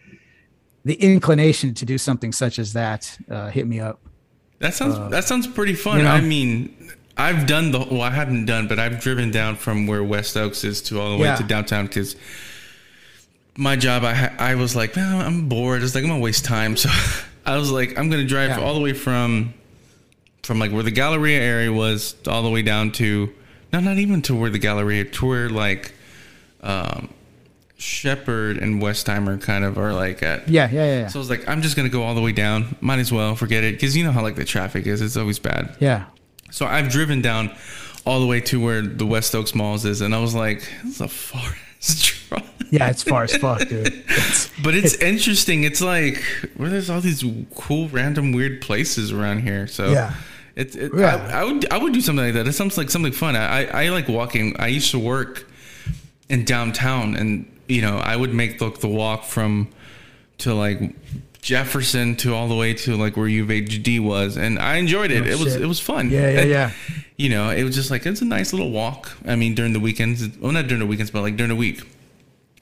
the 0.85 0.95
inclination 0.95 1.75
to 1.75 1.85
do 1.85 1.99
something 1.99 2.33
such 2.33 2.59
as 2.59 2.73
that. 2.73 3.17
Uh, 3.31 3.49
hit 3.51 3.67
me 3.67 3.81
up. 3.81 4.01
That 4.59 4.75
sounds 4.75 4.97
that 5.11 5.25
sounds 5.25 5.47
pretty 5.47 5.75
fun. 5.75 5.95
Uh, 5.95 5.99
you 5.99 6.05
know? 6.05 6.11
I 6.11 6.21
mean, 6.21 6.91
I've 7.17 7.47
done 7.47 7.71
the 7.71 7.79
well, 7.81 8.03
I 8.03 8.11
haven't 8.11 8.47
done, 8.47 8.67
but 8.67 8.79
I've 8.79 9.01
driven 9.01 9.31
down 9.31 9.57
from 9.57 9.87
where 9.87 10.03
West 10.03 10.37
Oaks 10.37 10.65
is 10.65 10.83
to 10.83 11.01
all 11.01 11.11
the 11.11 11.17
way 11.17 11.29
Yeah. 11.29 11.37
to 11.37 11.45
downtown 11.45 11.87
because 11.87 12.17
my 13.57 13.77
job, 13.77 14.05
I 14.05 14.33
I 14.39 14.55
was 14.57 14.75
like, 14.77 14.97
man, 14.97 15.15
I'm 15.25 15.49
bored. 15.49 15.83
It's 15.83 15.95
like 15.95 16.05
I'm 16.05 16.11
gonna 16.11 16.21
waste 16.23 16.45
time, 16.45 16.77
so 16.83 16.89
I 17.47 17.57
was 17.57 17.71
like, 17.71 17.99
I'm 17.99 18.11
gonna 18.11 18.25
drive 18.27 18.51
Yeah. 18.51 18.61
all 18.61 18.75
the 18.75 18.81
way 18.81 18.93
from 18.93 19.55
from 20.43 20.59
like 20.59 20.73
where 20.73 20.83
the 20.83 20.91
Galleria 20.91 21.41
area 21.41 21.73
was 21.73 22.15
all 22.29 22.43
the 22.43 22.51
way 22.51 22.63
down 22.63 22.93
to 22.93 23.33
no, 23.73 23.81
not 23.81 23.97
even 23.99 24.23
to 24.23 24.35
where 24.35 24.51
the 24.51 24.59
Galleria, 24.59 25.05
to 25.05 25.27
where 25.27 25.49
like 25.49 25.93
um, 26.63 27.09
Shepherd 27.77 28.59
and 28.59 28.81
Westheimer 28.83 29.41
kind 29.41 29.65
of 29.65 29.79
are 29.79 29.93
like 29.93 30.23
at. 30.23 30.49
Yeah, 30.49 30.71
yeah, 30.71 30.85
yeah, 30.85 31.01
yeah. 31.01 31.07
So 31.09 31.19
I 31.19 31.21
was 31.21 31.31
like, 31.31 31.49
I'm 31.49 31.61
just 31.63 31.77
gonna 31.77 31.89
go 31.89 32.03
all 32.03 32.15
the 32.15 32.21
way 32.21 32.33
down. 32.33 32.77
Might 32.81 32.99
as 33.01 33.11
well 33.13 33.35
forget 33.35 33.65
it 33.65 33.75
because 33.75 33.97
you 33.97 34.05
know 34.05 34.13
how 34.13 34.23
like 34.23 34.37
the 34.37 34.45
traffic 34.45 34.87
is. 34.87 35.01
It's 35.03 35.17
always 35.17 35.39
bad. 35.39 35.77
yeah. 35.81 36.05
So 36.51 36.67
I've 36.67 36.89
driven 36.89 37.21
down 37.21 37.51
all 38.07 38.21
the 38.21 38.27
way 38.27 38.41
to 38.43 38.61
where 38.65 38.81
the 38.81 39.05
West 39.07 39.35
Oaks 39.35 39.55
Malls 39.57 39.85
is, 39.85 40.03
and 40.03 40.15
I 40.15 40.21
was 40.21 40.35
like, 40.37 40.61
"This 40.85 40.95
is 40.97 41.01
a 41.01 41.09
far 41.09 41.43
Yeah, 42.71 42.89
it's 42.91 43.05
far 43.05 43.23
as 43.23 43.37
fuck, 43.37 43.61
dude. 43.69 44.05
It's, 44.09 44.51
But 44.65 44.75
it's 44.75 44.95
interesting. 44.97 45.63
It's 45.63 45.81
like 45.81 46.17
where 46.57 46.69
there's 46.71 46.91
all 46.91 47.01
these 47.01 47.23
cool, 47.55 47.89
random, 47.91 48.33
weird 48.33 48.61
places 48.63 49.13
around 49.13 49.43
here. 49.43 49.69
So 49.69 49.93
Yeah. 49.93 50.15
it, 50.57 50.75
it 50.75 50.91
Yeah. 50.93 51.17
I, 51.33 51.41
I 51.43 51.45
would 51.45 51.73
I 51.73 51.79
would 51.79 51.93
do 51.93 52.01
something 52.01 52.25
like 52.25 52.35
that. 52.35 52.49
It 52.49 52.53
sounds 52.55 52.77
like 52.77 52.91
something 52.91 53.13
fun. 53.13 53.37
I, 53.37 53.67
I 53.67 53.85
I 53.85 53.89
like 53.91 54.09
walking. 54.09 54.57
I 54.59 54.67
used 54.69 54.91
to 54.91 54.99
work 54.99 55.47
in 56.29 56.45
downtown, 56.45 57.15
and 57.15 57.47
you 57.69 57.81
know 57.83 57.99
I 57.99 58.17
would 58.17 58.35
make 58.35 58.59
the, 58.59 58.71
the 58.71 58.89
walk 58.89 59.23
from 59.25 59.69
to 60.39 60.55
like 60.55 60.81
Jefferson 61.43 62.17
to 62.17 62.35
all 62.35 62.49
the 62.49 62.55
way 62.55 62.73
to 62.75 62.97
like 62.97 63.17
where 63.17 63.27
UVHD 63.29 64.01
was, 64.01 64.37
and 64.37 64.59
I 64.59 64.77
enjoyed 64.77 65.11
it. 65.11 65.25
Oh, 65.25 65.27
it 65.31 65.39
was 65.39 65.55
it 65.57 65.67
was 65.67 65.81
fun. 65.81 66.11
Yeah, 66.11 66.31
yeah, 66.31 66.41
And, 66.41 66.51
yeah. 66.51 66.71
You 67.17 67.29
know, 67.29 67.51
it 67.51 67.63
was 67.63 67.77
just 67.77 67.93
like 67.93 68.07
it's 68.07 68.23
a 68.23 68.25
nice 68.25 68.53
little 68.53 68.73
walk. 68.73 69.13
I 69.25 69.37
mean, 69.37 69.55
during 69.55 69.73
the 69.73 69.79
weekends, 69.79 70.37
well, 70.39 70.51
not 70.51 70.67
during 70.67 70.81
the 70.81 70.87
weekends, 70.87 71.13
but 71.13 71.21
like 71.23 71.37
during 71.37 71.51
the 71.51 71.55
week. 71.57 71.81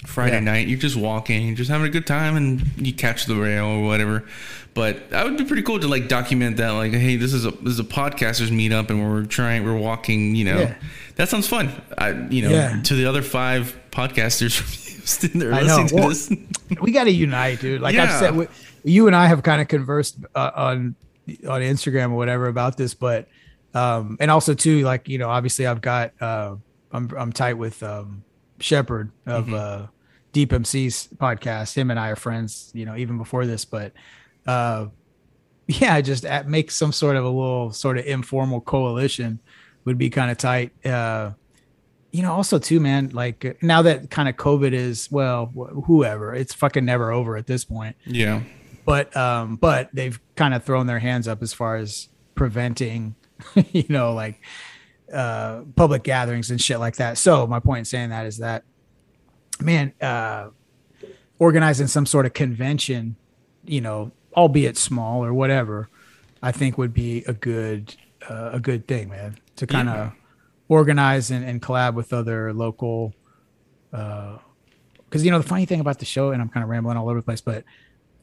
Friday 0.05 0.35
Yeah. 0.35 0.41
night, 0.41 0.67
you're 0.69 0.79
just 0.81 0.97
walking, 0.97 1.47
you're 1.47 1.55
just 1.57 1.71
having 1.71 1.87
a 1.87 1.91
good 1.91 2.07
time, 2.09 2.37
and 2.37 2.61
you 2.77 2.93
catch 2.93 3.27
the 3.27 3.37
rail 3.37 3.65
or 3.67 3.85
whatever. 3.85 4.25
But 4.75 5.11
that 5.11 5.25
would 5.25 5.39
be 5.39 5.45
pretty 5.45 5.63
cool 5.63 5.79
to 5.79 5.87
like 5.87 6.09
document 6.09 6.57
that, 6.57 6.71
like, 6.71 6.93
hey, 6.93 7.15
this 7.17 7.33
is 7.33 7.47
a 7.47 7.53
this 7.53 7.75
is 7.75 7.79
a 7.81 7.85
podcasters 7.85 8.51
meetup, 8.51 8.91
and 8.91 9.01
we're 9.01 9.25
trying, 9.27 9.65
we're 9.65 9.77
walking. 9.79 10.35
You 10.35 10.45
know, 10.47 10.61
Yeah. 10.61 10.75
that 11.17 11.29
sounds 11.31 11.47
fun. 11.47 11.71
I, 11.97 12.11
you 12.31 12.43
know, 12.43 12.51
Yeah. 12.51 12.81
to 12.83 12.95
the 12.95 13.07
other 13.07 13.23
five 13.23 13.79
podcasters 13.93 14.61
Houston 15.03 15.41
that 15.41 15.53
I 15.53 15.63
know. 15.63 15.87
to 15.87 15.95
Well, 15.97 16.15
we 16.81 16.93
got 16.93 17.05
to 17.05 17.11
unite, 17.11 17.61
dude. 17.61 17.81
Like 17.81 17.97
I've 17.97 18.19
said, 18.19 18.37
we, 18.37 18.47
you 18.85 19.09
and 19.09 19.17
I 19.17 19.27
have 19.27 19.43
kind 19.43 19.61
of 19.61 19.69
conversed 19.69 20.19
uh, 20.35 20.51
on 20.55 20.95
on 21.49 21.61
Instagram 21.61 22.13
or 22.13 22.17
whatever 22.17 22.47
about 22.47 22.77
this, 22.77 22.95
but 22.95 23.29
um, 23.75 24.17
and 24.21 24.31
also 24.31 24.55
too, 24.55 24.83
like 24.83 25.09
you 25.09 25.19
know, 25.19 25.29
obviously 25.29 25.67
I've 25.67 25.81
got 25.81 26.13
uh, 26.21 26.57
I'm 26.93 27.11
I'm 27.17 27.33
tight 27.33 27.55
with 27.55 27.83
um 27.83 28.23
Shepard 28.61 29.11
of 29.27 29.53
uh, 29.53 29.87
Deep 30.33 30.53
MC's 30.53 31.09
podcast. 31.17 31.75
Him 31.75 31.91
and 31.91 31.99
I 31.99 32.11
are 32.11 32.17
friends, 32.17 32.71
you 32.75 32.85
know, 32.85 32.97
even 32.97 33.19
before 33.19 33.47
this, 33.47 33.65
but 33.65 33.93
uh, 34.47 34.87
yeah, 35.67 36.01
just 36.01 36.25
at, 36.25 36.49
make 36.49 36.71
some 36.71 36.93
sort 36.93 37.17
of 37.17 37.25
a 37.25 37.29
little 37.29 37.73
sort 37.73 37.99
of 37.99 38.07
informal 38.07 38.61
coalition 38.61 39.41
would 39.85 39.99
be 39.99 40.11
kind 40.11 40.31
of 40.31 40.39
tight. 40.39 40.73
Uh, 40.87 41.33
you 42.13 42.23
know, 42.23 42.33
also 42.33 42.59
too, 42.59 42.79
man, 42.79 43.09
like 43.13 43.61
now 43.63 43.83
that 43.83 44.11
kind 44.11 44.29
of 44.29 44.37
COVID 44.37 44.73
is, 44.73 45.11
well, 45.11 45.47
wh- 45.47 45.85
whoever, 45.87 46.35
it's 46.35 46.55
fucking 46.55 46.85
never 46.85 47.11
over 47.11 47.37
at 47.37 47.47
this 47.47 47.65
point. 47.65 47.97
yeah, 48.07 48.43
But, 48.85 49.17
um, 49.17 49.57
but 49.57 49.89
they've 49.93 50.21
kind 50.37 50.53
of 50.55 50.63
thrown 50.63 50.87
their 50.87 50.99
hands 50.99 51.27
up 51.27 51.43
as 51.43 51.53
far 51.55 51.77
as 51.77 52.09
preventing, 52.35 53.15
you 53.73 53.87
know, 53.89 54.13
like, 54.13 54.41
uh, 55.13 55.63
public 55.75 56.03
gatherings 56.05 56.51
and 56.51 56.61
shit 56.61 56.79
like 56.79 56.97
that. 56.97 57.17
So 57.19 57.47
my 57.47 57.61
point 57.61 57.81
in 57.81 57.85
saying 57.87 58.11
that 58.11 58.27
is 58.27 58.39
that, 58.39 58.65
man, 59.61 59.93
uh, 60.01 60.49
organizing 61.39 61.87
some 61.87 62.07
sort 62.07 62.27
of 62.27 62.33
convention, 62.35 63.17
you 63.65 63.81
know, 63.81 64.13
albeit 64.37 64.77
small 64.77 65.25
or 65.25 65.33
whatever, 65.35 65.89
I 66.43 66.53
think 66.53 66.77
would 66.79 66.93
be 66.95 67.25
a 67.27 67.33
good 67.33 67.95
uh, 68.29 68.51
a 68.53 68.61
good 68.61 68.87
thing, 68.87 69.09
man, 69.09 69.39
to 69.57 69.67
kind 69.67 69.89
of 69.89 69.97
Yeah. 69.97 70.11
Organize 70.73 71.31
and, 71.31 71.45
and 71.45 71.61
collab 71.61 71.95
with 71.95 72.13
other 72.13 72.53
local. 72.53 73.15
Because 73.91 75.25
you 75.25 75.31
know 75.31 75.39
the 75.39 75.47
funny 75.49 75.67
thing 75.67 75.81
about 75.81 75.99
the 75.99 76.05
show, 76.07 76.31
and 76.31 76.41
I'm 76.41 76.49
kind 76.49 76.65
of 76.65 76.71
rambling 76.71 76.97
all 76.97 77.09
over 77.09 77.19
the 77.19 77.25
place, 77.25 77.41
but 77.43 77.65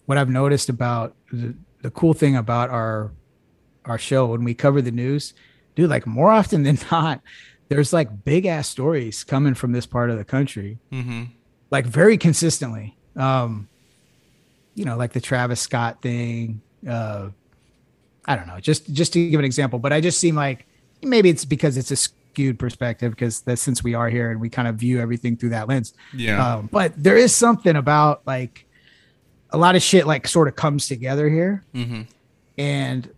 what 0.06 0.18
I've 0.18 0.30
noticed 0.30 0.70
about 0.70 1.16
the, 1.32 1.56
the 1.84 1.92
cool 1.92 2.14
thing 2.14 2.36
about 2.36 2.70
our 2.72 3.12
our 3.86 3.98
show 3.98 4.26
when 4.28 4.44
we 4.44 4.54
cover 4.54 4.82
the 4.82 4.92
news, 4.92 5.34
dude, 5.76 5.90
like 5.90 6.06
more 6.08 6.32
often 6.32 6.64
than 6.64 6.80
not, 6.92 7.22
there's 7.70 7.94
like 7.94 8.24
big 8.26 8.46
ass 8.46 8.68
stories 8.68 9.24
coming 9.24 9.54
from 9.54 9.72
this 9.72 9.86
part 9.86 10.10
of 10.10 10.18
the 10.18 10.26
country 10.26 10.80
Mm-hmm. 10.92 11.24
like 11.72 11.86
very 11.86 12.18
consistently. 12.18 12.98
Um, 13.16 13.68
you 14.76 14.86
know, 14.86 14.98
like 14.98 15.14
the 15.14 15.22
Travis 15.22 15.60
Scott 15.60 16.02
thing. 16.02 16.62
Uh, 16.88 17.30
I 18.26 18.36
don't 18.36 18.48
know, 18.48 18.60
just 18.60 18.92
just 18.94 19.14
to 19.14 19.30
give 19.30 19.40
an 19.40 19.46
example, 19.46 19.78
but 19.80 19.92
I 19.94 20.02
just 20.02 20.20
seem 20.20 20.36
like 20.36 20.66
maybe 21.04 21.30
it's 21.30 21.46
because 21.46 21.78
it's 21.78 21.92
a 21.92 21.98
skewed 22.32 22.60
perspective 22.60 23.12
because 23.12 23.42
that 23.42 23.58
since 23.58 23.84
we 23.84 23.94
are 23.94 24.10
here 24.10 24.32
and 24.32 24.40
we 24.40 24.50
kind 24.50 24.68
of 24.68 24.76
view 24.76 25.00
everything 25.00 25.36
through 25.36 25.50
that 25.50 25.68
lens. 25.68 25.94
Yeah. 26.14 26.56
Um, 26.56 26.70
but 26.72 26.94
there 27.02 27.18
is 27.18 27.36
something 27.36 27.76
about 27.76 28.26
like 28.26 28.66
a 29.50 29.58
lot 29.58 29.76
of 29.76 29.82
shit 29.82 30.06
like 30.06 30.28
sort 30.28 30.48
of 30.48 30.56
comes 30.56 30.88
together 30.88 31.30
here, 31.30 31.66
mm-hmm. 31.74 32.04
and 32.58 33.10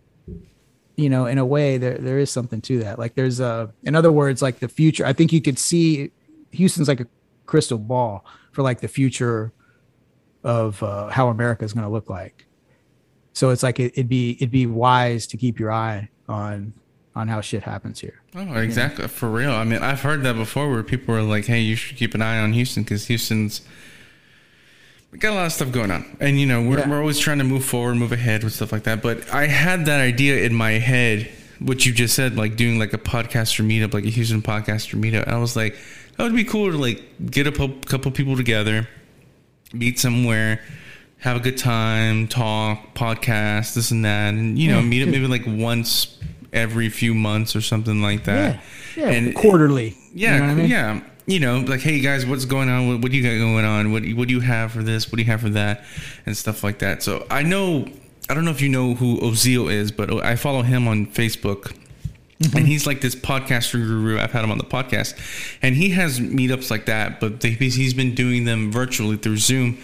you 0.96 1.08
know, 1.08 1.26
in 1.26 1.38
a 1.38 1.46
way, 1.46 1.78
there 1.78 1.98
there 1.98 2.18
is 2.18 2.30
something 2.30 2.60
to 2.62 2.80
that. 2.80 2.98
Like 2.98 3.14
there's 3.14 3.40
a, 3.40 3.72
in 3.82 3.94
other 3.94 4.12
words, 4.12 4.42
like 4.42 4.60
the 4.60 4.68
future. 4.68 5.04
I 5.04 5.12
think 5.12 5.32
you 5.32 5.40
could 5.40 5.58
see 5.58 6.10
Houston's 6.52 6.88
like 6.88 7.00
a 7.00 7.06
crystal 7.46 7.78
ball 7.78 8.24
for 8.52 8.62
like 8.62 8.80
the 8.80 8.88
future 8.88 9.52
of 10.44 10.82
uh, 10.82 11.08
how 11.08 11.28
America 11.28 11.64
is 11.64 11.72
going 11.72 11.84
to 11.84 11.90
look 11.90 12.10
like. 12.10 12.46
So 13.32 13.50
it's 13.50 13.62
like 13.62 13.80
it, 13.80 13.92
it'd 13.92 14.08
be 14.08 14.32
it'd 14.32 14.50
be 14.50 14.66
wise 14.66 15.26
to 15.28 15.36
keep 15.36 15.58
your 15.58 15.72
eye 15.72 16.10
on 16.28 16.74
on 17.14 17.28
how 17.28 17.40
shit 17.40 17.62
happens 17.62 18.00
here. 18.00 18.20
Oh, 18.34 18.54
exactly. 18.54 19.06
For 19.08 19.28
real. 19.30 19.50
I 19.52 19.64
mean, 19.64 19.80
I've 19.82 20.00
heard 20.00 20.22
that 20.22 20.34
before 20.36 20.70
where 20.70 20.82
people 20.82 21.14
are 21.14 21.22
like, 21.22 21.44
hey, 21.46 21.60
you 21.60 21.76
should 21.76 21.96
keep 21.96 22.14
an 22.14 22.22
eye 22.22 22.38
on 22.38 22.52
Houston 22.54 22.82
because 22.84 23.06
Houston's 23.06 23.60
got 25.18 25.32
a 25.32 25.34
lot 25.34 25.46
of 25.46 25.52
stuff 25.52 25.72
going 25.72 25.90
on. 25.90 26.16
And, 26.20 26.40
you 26.40 26.46
know, 26.46 26.62
we're, 26.62 26.78
Yeah. 26.78 26.88
we're 26.88 27.00
always 27.00 27.18
trying 27.18 27.38
to 27.38 27.44
move 27.44 27.64
forward, 27.64 27.96
move 27.96 28.12
ahead 28.12 28.44
with 28.44 28.54
stuff 28.54 28.72
like 28.72 28.84
that. 28.84 29.02
But 29.02 29.28
I 29.32 29.46
had 29.46 29.84
that 29.86 30.00
idea 30.00 30.42
in 30.44 30.54
my 30.54 30.72
head, 30.72 31.30
what 31.58 31.84
you 31.84 31.92
just 31.92 32.14
said, 32.14 32.36
like 32.36 32.56
doing 32.56 32.78
like 32.78 32.94
a 32.94 32.98
podcaster 32.98 33.64
meetup, 33.64 33.92
like 33.92 34.04
a 34.04 34.08
Houston 34.10 34.40
podcaster 34.40 34.98
meetup. 34.98 35.24
And 35.24 35.32
I 35.34 35.38
was 35.38 35.54
like, 35.54 35.76
that 36.16 36.24
would 36.24 36.34
be 36.34 36.44
cool 36.44 36.70
to 36.72 36.78
like 36.78 37.02
get 37.30 37.46
a 37.46 37.52
couple 37.52 38.10
people 38.10 38.36
together, 38.36 38.88
meet 39.74 39.98
somewhere. 39.98 40.60
Have 41.18 41.36
a 41.36 41.40
good 41.40 41.56
time, 41.58 42.26
talk, 42.26 42.94
podcast, 42.94 43.74
this 43.74 43.92
and 43.92 44.04
that, 44.04 44.34
and 44.34 44.58
you 44.58 44.68
know, 44.72 44.82
meet 44.82 45.02
up 45.04 45.08
maybe 45.08 45.28
like 45.28 45.44
once 45.46 46.18
every 46.52 46.88
few 46.88 47.14
months 47.14 47.56
or 47.56 47.60
something 47.60 48.02
like 48.02 48.24
that. 48.24 48.62
yeah, 48.96 49.10
And- 49.10 49.34
quarterly. 49.34 49.96
Yeah, 50.14 50.34
you 50.34 50.40
know 50.40 50.46
I 50.46 50.54
mean? 50.54 50.70
yeah. 50.70 51.00
You 51.24 51.40
know, 51.40 51.60
like, 51.60 51.80
hey 51.80 52.00
guys, 52.00 52.26
what's 52.26 52.44
going 52.44 52.68
on? 52.68 52.88
What, 52.88 53.00
what 53.00 53.12
do 53.12 53.16
you 53.16 53.22
got 53.22 53.38
going 53.38 53.64
on? 53.64 53.92
What 53.92 54.02
what 54.14 54.26
do 54.26 54.34
you 54.34 54.40
have 54.40 54.72
for 54.72 54.82
this? 54.82 55.06
What 55.06 55.16
do 55.16 55.22
you 55.22 55.30
have 55.30 55.40
for 55.40 55.50
that? 55.50 55.84
And 56.26 56.36
stuff 56.36 56.64
like 56.64 56.80
that. 56.80 57.02
So 57.02 57.24
I 57.30 57.42
know, 57.42 57.86
I 58.28 58.34
don't 58.34 58.44
know 58.44 58.50
if 58.50 58.60
you 58.60 58.68
know 58.68 58.94
who 58.94 59.20
Ozil 59.20 59.70
is, 59.72 59.92
but 59.92 60.12
I 60.24 60.34
follow 60.34 60.62
him 60.62 60.88
on 60.88 61.06
Facebook. 61.06 61.76
Mm-hmm. 62.40 62.56
And 62.56 62.66
he's 62.66 62.88
like 62.88 63.00
this 63.00 63.14
podcaster 63.14 63.74
guru. 63.74 64.18
I've 64.18 64.32
had 64.32 64.42
him 64.42 64.50
on 64.50 64.58
the 64.58 64.64
podcast, 64.64 65.14
and 65.62 65.76
he 65.76 65.90
has 65.90 66.18
meetups 66.18 66.72
like 66.72 66.86
that. 66.86 67.20
But 67.20 67.40
they, 67.40 67.50
he's 67.50 67.94
been 67.94 68.16
doing 68.16 68.44
them 68.44 68.72
virtually 68.72 69.16
through 69.16 69.36
Zoom 69.36 69.78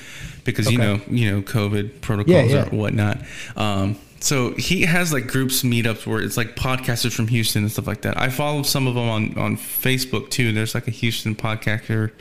because 0.44 0.70
you 0.70 0.78
know, 0.78 1.00
you 1.08 1.30
know, 1.30 1.42
COVID 1.42 2.00
protocols 2.00 2.50
yeah. 2.50 2.66
or 2.66 2.70
whatnot. 2.70 3.18
Um, 3.54 3.96
so 4.20 4.52
he 4.54 4.82
has 4.82 5.12
like 5.12 5.26
groups 5.26 5.62
meetups 5.62 6.06
where 6.06 6.20
it's 6.20 6.36
like 6.36 6.56
podcasters 6.56 7.14
from 7.14 7.28
Houston 7.28 7.62
and 7.62 7.72
stuff 7.72 7.86
like 7.86 8.02
that. 8.02 8.18
I 8.18 8.28
follow 8.30 8.62
some 8.62 8.86
of 8.86 8.94
them 8.94 9.08
on 9.08 9.38
on 9.38 9.56
Facebook 9.56 10.30
too. 10.30 10.52
There's 10.52 10.74
like 10.74 10.88
a 10.88 10.92
Houston 10.92 11.34
podcaster 11.34 12.12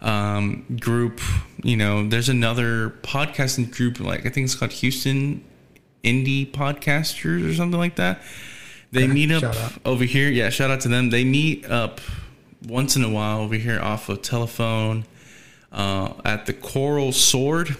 um, 0.00 0.64
group. 0.80 1.20
You 1.62 1.76
know, 1.76 2.08
there's 2.08 2.28
another 2.28 2.90
podcasting 3.02 3.70
group 3.70 4.00
like 4.00 4.26
I 4.26 4.30
think 4.30 4.46
it's 4.46 4.54
called 4.54 4.72
Houston 4.72 5.44
Indie 6.02 6.50
Podcasters 6.50 7.48
or 7.48 7.54
something 7.54 7.78
like 7.78 7.96
that. 7.96 8.22
They 8.92 9.06
meet 9.06 9.30
up 9.30 9.54
over 9.84 10.04
here. 10.04 10.28
Yeah, 10.28 10.50
shout 10.50 10.70
out 10.70 10.80
to 10.82 10.88
them. 10.88 11.10
They 11.10 11.24
meet 11.24 11.66
up 11.66 12.00
once 12.66 12.96
in 12.96 13.04
a 13.04 13.10
while 13.10 13.40
over 13.40 13.56
here 13.56 13.80
off 13.80 14.08
of 14.08 14.22
telephone 14.22 15.04
uh, 15.72 16.12
at 16.24 16.46
the 16.46 16.52
Coral 16.52 17.12
Sword. 17.12 17.76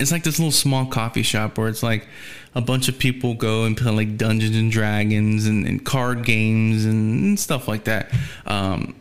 It's 0.00 0.10
like 0.10 0.22
this 0.22 0.38
little 0.38 0.52
small 0.52 0.86
coffee 0.86 1.22
shop 1.22 1.58
where 1.58 1.68
it's 1.68 1.82
like 1.82 2.08
a 2.54 2.60
bunch 2.60 2.88
of 2.88 2.98
people 2.98 3.34
go 3.34 3.64
and 3.64 3.76
play 3.76 3.92
like 3.92 4.16
Dungeons 4.16 4.56
and 4.56 4.70
Dragons 4.70 5.46
and, 5.46 5.66
and 5.66 5.84
card 5.84 6.24
games 6.24 6.84
and, 6.84 7.38
stuff 7.40 7.66
like 7.68 7.84
that. 7.84 8.12
Um, 8.46 8.94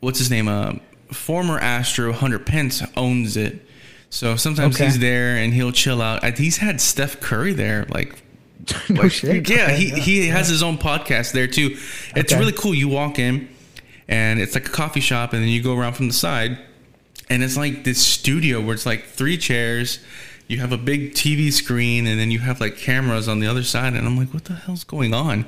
what's 0.00 0.18
his 0.18 0.30
name? 0.30 0.48
Uh, 0.48 0.74
former 1.12 1.58
Astro 1.58 2.12
Hunter 2.12 2.38
Pence 2.38 2.82
owns 2.96 3.36
it. 3.36 3.66
So 4.10 4.36
sometimes 4.36 4.74
Okay. 4.76 4.86
he's 4.86 4.98
there 4.98 5.36
and 5.36 5.54
he'll 5.54 5.72
chill 5.72 6.02
out. 6.02 6.36
He's 6.36 6.58
had 6.58 6.80
Steph 6.80 7.20
Curry 7.20 7.52
there 7.52 7.86
like 7.88 8.20
no 8.90 9.02
like, 9.02 9.12
shit. 9.12 9.48
Yeah, 9.48 9.64
Okay, 9.64 9.76
he, 9.76 9.90
he 10.00 10.26
has 10.28 10.48
his 10.48 10.62
own 10.62 10.76
podcast 10.78 11.32
there 11.32 11.46
too. 11.46 11.76
It's 12.14 12.32
Okay. 12.32 12.38
really 12.38 12.52
cool. 12.52 12.74
You 12.74 12.88
walk 12.88 13.18
in 13.18 13.48
and 14.08 14.40
it's 14.40 14.54
like 14.54 14.66
a 14.66 14.70
coffee 14.70 15.00
shop 15.00 15.32
and 15.32 15.40
then 15.42 15.48
you 15.48 15.62
go 15.62 15.76
around 15.76 15.94
from 15.94 16.08
the 16.08 16.12
side 16.14 16.58
and 17.30 17.42
it's 17.42 17.56
like 17.56 17.84
this 17.84 18.04
studio 18.04 18.60
where 18.60 18.74
it's 18.74 18.84
like 18.86 19.04
three 19.04 19.38
chairs. 19.38 20.00
You 20.50 20.58
have 20.58 20.72
a 20.72 20.78
big 20.78 21.12
TV 21.12 21.52
screen 21.52 22.08
and 22.08 22.18
then 22.18 22.32
you 22.32 22.40
have 22.40 22.60
like 22.60 22.76
cameras 22.76 23.28
on 23.28 23.38
the 23.38 23.46
other 23.46 23.62
side 23.62 23.94
and 23.94 24.04
I'm 24.04 24.16
like, 24.16 24.34
what 24.34 24.46
the 24.46 24.54
hell's 24.54 24.82
going 24.82 25.14
on? 25.14 25.46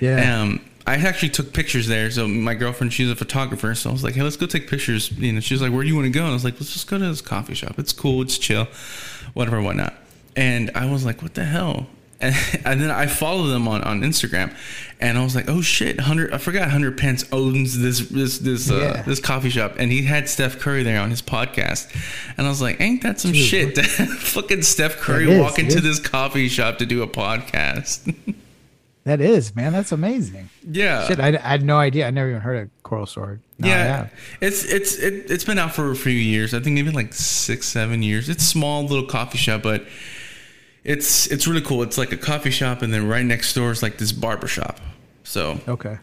Yeah. 0.00 0.42
Um, 0.42 0.60
I 0.86 0.94
actually 0.94 1.30
took 1.30 1.52
pictures 1.52 1.88
there. 1.88 2.08
So 2.12 2.28
my 2.28 2.54
girlfriend, 2.54 2.92
she's 2.92 3.10
a 3.10 3.16
photographer. 3.16 3.74
So 3.74 3.90
I 3.90 3.92
was 3.92 4.04
like, 4.04 4.14
hey, 4.14 4.22
let's 4.22 4.36
go 4.36 4.46
take 4.46 4.68
pictures. 4.68 5.10
You 5.12 5.32
know, 5.32 5.40
she 5.40 5.54
was 5.54 5.60
like, 5.60 5.72
where 5.72 5.82
do 5.82 5.88
you 5.88 5.96
want 5.96 6.06
to 6.06 6.10
go? 6.10 6.20
And 6.20 6.30
I 6.30 6.34
was 6.34 6.44
like, 6.44 6.54
let's 6.54 6.72
just 6.72 6.88
go 6.88 6.98
to 6.98 7.04
this 7.04 7.20
coffee 7.20 7.54
shop. 7.54 7.80
It's 7.80 7.92
cool. 7.92 8.22
It's 8.22 8.38
chill, 8.38 8.68
whatever, 9.32 9.60
whatnot. 9.60 9.94
And 10.36 10.70
I 10.76 10.88
was 10.88 11.04
like, 11.04 11.20
what 11.20 11.34
the 11.34 11.44
hell? 11.44 11.88
And, 12.24 12.34
and 12.64 12.80
then 12.80 12.90
I 12.90 13.06
follow 13.06 13.46
them 13.46 13.68
on, 13.68 13.82
on 13.82 14.00
Instagram, 14.00 14.54
and 15.00 15.18
I 15.18 15.22
was 15.24 15.34
like, 15.34 15.48
"Oh 15.48 15.60
shit, 15.60 16.00
Hunter! 16.00 16.28
I 16.32 16.38
forgot 16.38 16.70
Hunter 16.70 16.90
Pence 16.92 17.24
owns 17.32 17.78
this 17.78 18.00
this 18.08 18.38
this 18.38 18.70
uh, 18.70 18.76
Yeah. 18.76 19.02
this 19.02 19.20
coffee 19.20 19.50
shop, 19.50 19.74
and 19.78 19.92
he 19.92 20.02
had 20.02 20.28
Steph 20.28 20.58
Curry 20.58 20.82
there 20.82 21.00
on 21.00 21.10
his 21.10 21.20
podcast." 21.22 21.92
And 22.38 22.46
I 22.46 22.50
was 22.50 22.62
like, 22.62 22.80
"Ain't 22.80 23.02
that 23.02 23.20
some 23.20 23.32
Dude, 23.32 23.44
shit? 23.44 23.78
Fucking 24.18 24.62
Steph 24.62 24.96
Curry 24.98 25.30
is, 25.30 25.40
walk 25.40 25.58
into 25.58 25.74
dude. 25.76 25.84
this 25.84 26.00
coffee 26.00 26.48
shop 26.48 26.78
to 26.78 26.86
do 26.86 27.02
a 27.02 27.06
podcast." 27.08 28.14
that 29.04 29.20
is 29.20 29.54
man. 29.54 29.72
That's 29.72 29.92
amazing. 29.92 30.48
yeah, 30.66 31.06
Shit, 31.06 31.20
I, 31.20 31.28
I 31.36 31.48
had 31.50 31.62
no 31.62 31.76
idea. 31.76 32.06
I 32.06 32.10
never 32.10 32.30
even 32.30 32.40
heard 32.40 32.62
of 32.62 32.70
Coral 32.82 33.06
Sword. 33.06 33.40
Now 33.58 33.66
I 33.68 33.70
yeah, 33.70 34.08
it's 34.40 34.64
it's 34.64 34.96
it, 34.96 35.30
it's 35.30 35.44
been 35.44 35.58
out 35.58 35.74
for 35.74 35.90
a 35.90 35.96
few 35.96 36.12
years. 36.12 36.54
I 36.54 36.60
think 36.60 36.74
maybe 36.74 36.90
like 36.90 37.12
six, 37.12 37.66
seven 37.66 38.02
years. 38.02 38.28
It's 38.28 38.44
small 38.44 38.82
little 38.84 39.06
coffee 39.06 39.38
shop, 39.38 39.62
but 39.62 39.84
it's 40.84 41.26
it's 41.28 41.46
really 41.46 41.62
cool. 41.62 41.82
It's 41.82 41.98
like 41.98 42.12
a 42.12 42.16
coffee 42.16 42.50
shop, 42.50 42.82
and 42.82 42.92
then 42.92 43.08
right 43.08 43.24
next 43.24 43.54
door 43.54 43.70
is 43.72 43.82
like 43.82 43.98
this 43.98 44.12
barber 44.12 44.46
shop. 44.46 44.80
So, 45.24 45.58
Okay. 45.66 45.96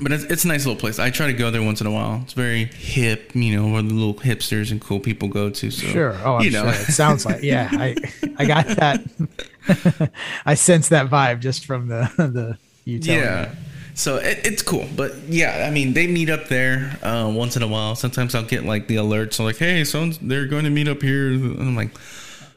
but 0.00 0.10
it's, 0.12 0.24
it's 0.24 0.44
a 0.44 0.48
nice 0.48 0.64
little 0.64 0.80
place. 0.80 0.98
I 0.98 1.10
try 1.10 1.26
to 1.26 1.34
go 1.34 1.50
there 1.50 1.62
once 1.62 1.82
in 1.82 1.86
a 1.86 1.90
while. 1.90 2.20
It's 2.24 2.32
very 2.32 2.64
hip, 2.64 3.32
you 3.34 3.54
know, 3.54 3.70
where 3.70 3.82
the 3.82 3.92
little 3.92 4.14
hipsters 4.14 4.70
and 4.70 4.80
cool 4.80 4.98
people 4.98 5.28
go 5.28 5.50
to. 5.50 5.70
So 5.70 5.86
Sure. 5.86 6.16
Oh, 6.24 6.36
I'm 6.36 6.44
you 6.44 6.50
know, 6.50 6.62
sure. 6.72 6.80
It 6.80 6.92
sounds 6.92 7.26
like 7.26 7.42
yeah. 7.42 7.68
I 7.72 7.94
I 8.38 8.46
got 8.46 8.66
that. 8.68 10.10
I 10.46 10.54
sense 10.54 10.88
that 10.88 11.08
vibe 11.10 11.40
just 11.40 11.66
from 11.66 11.88
the 11.88 12.10
the 12.16 12.58
you 12.84 12.98
yeah. 13.02 13.50
me. 13.52 13.58
So 13.94 14.16
it, 14.16 14.46
it's 14.46 14.62
cool, 14.62 14.88
but 14.96 15.14
yeah, 15.28 15.66
I 15.68 15.70
mean, 15.70 15.92
they 15.92 16.06
meet 16.06 16.30
up 16.30 16.48
there 16.48 16.96
uh, 17.02 17.30
once 17.30 17.58
in 17.58 17.62
a 17.62 17.68
while. 17.68 17.94
Sometimes 17.94 18.34
I'll 18.34 18.42
get 18.42 18.64
like 18.64 18.88
the 18.88 18.96
alerts, 18.96 19.34
so 19.34 19.44
like, 19.44 19.58
hey, 19.58 19.84
so 19.84 20.08
they're 20.22 20.46
going 20.46 20.64
to 20.64 20.70
meet 20.70 20.88
up 20.88 21.02
here. 21.02 21.28
And 21.28 21.60
I'm 21.60 21.76
like, 21.76 21.90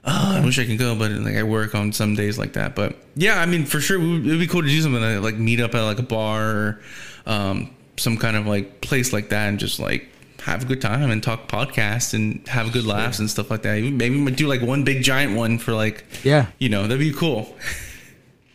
oh, 0.06 0.38
I 0.38 0.44
wish 0.46 0.60
I 0.60 0.66
could 0.66 0.78
go, 0.80 0.96
but 0.96 1.12
like 1.12 1.36
I 1.36 1.44
work 1.44 1.76
on 1.76 1.92
some 1.92 2.16
days 2.16 2.38
like 2.38 2.54
that. 2.54 2.76
But 2.76 2.96
yeah, 3.16 3.40
I 3.42 3.46
mean, 3.46 3.66
for 3.66 3.80
sure, 3.80 4.00
it 4.02 4.06
would 4.06 4.24
be 4.40 4.48
cool 4.48 4.62
to 4.62 4.68
do 4.68 4.82
something 4.82 5.02
like, 5.02 5.22
like 5.34 5.36
meet 5.40 5.60
up 5.60 5.74
at 5.76 5.82
like 5.84 6.00
a 6.00 6.04
bar 6.04 6.44
or 6.44 6.82
um, 7.26 7.76
some 7.98 8.18
kind 8.18 8.36
of 8.38 8.46
like 8.48 8.82
place 8.82 9.14
like 9.14 9.30
that, 9.30 9.48
and 9.50 9.60
just 9.60 9.80
like 9.80 10.10
have 10.42 10.62
a 10.64 10.66
good 10.68 10.80
time 10.82 11.10
and 11.10 11.24
talk 11.24 11.48
podcasts 11.48 12.14
and 12.14 12.48
have 12.48 12.72
good 12.72 12.86
laughs 12.86 13.18
and 13.18 13.30
stuff 13.30 13.50
like 13.50 13.64
that. 13.64 13.82
Maybe 13.82 14.22
we 14.24 14.32
do 14.32 14.48
like 14.48 14.62
one 14.62 14.84
big 14.84 15.02
giant 15.02 15.36
one 15.36 15.58
for 15.58 15.74
like, 15.74 16.04
Yeah. 16.24 16.48
you 16.60 16.70
know, 16.70 16.84
that'd 16.84 17.00
be 17.00 17.12
cool. 17.12 17.56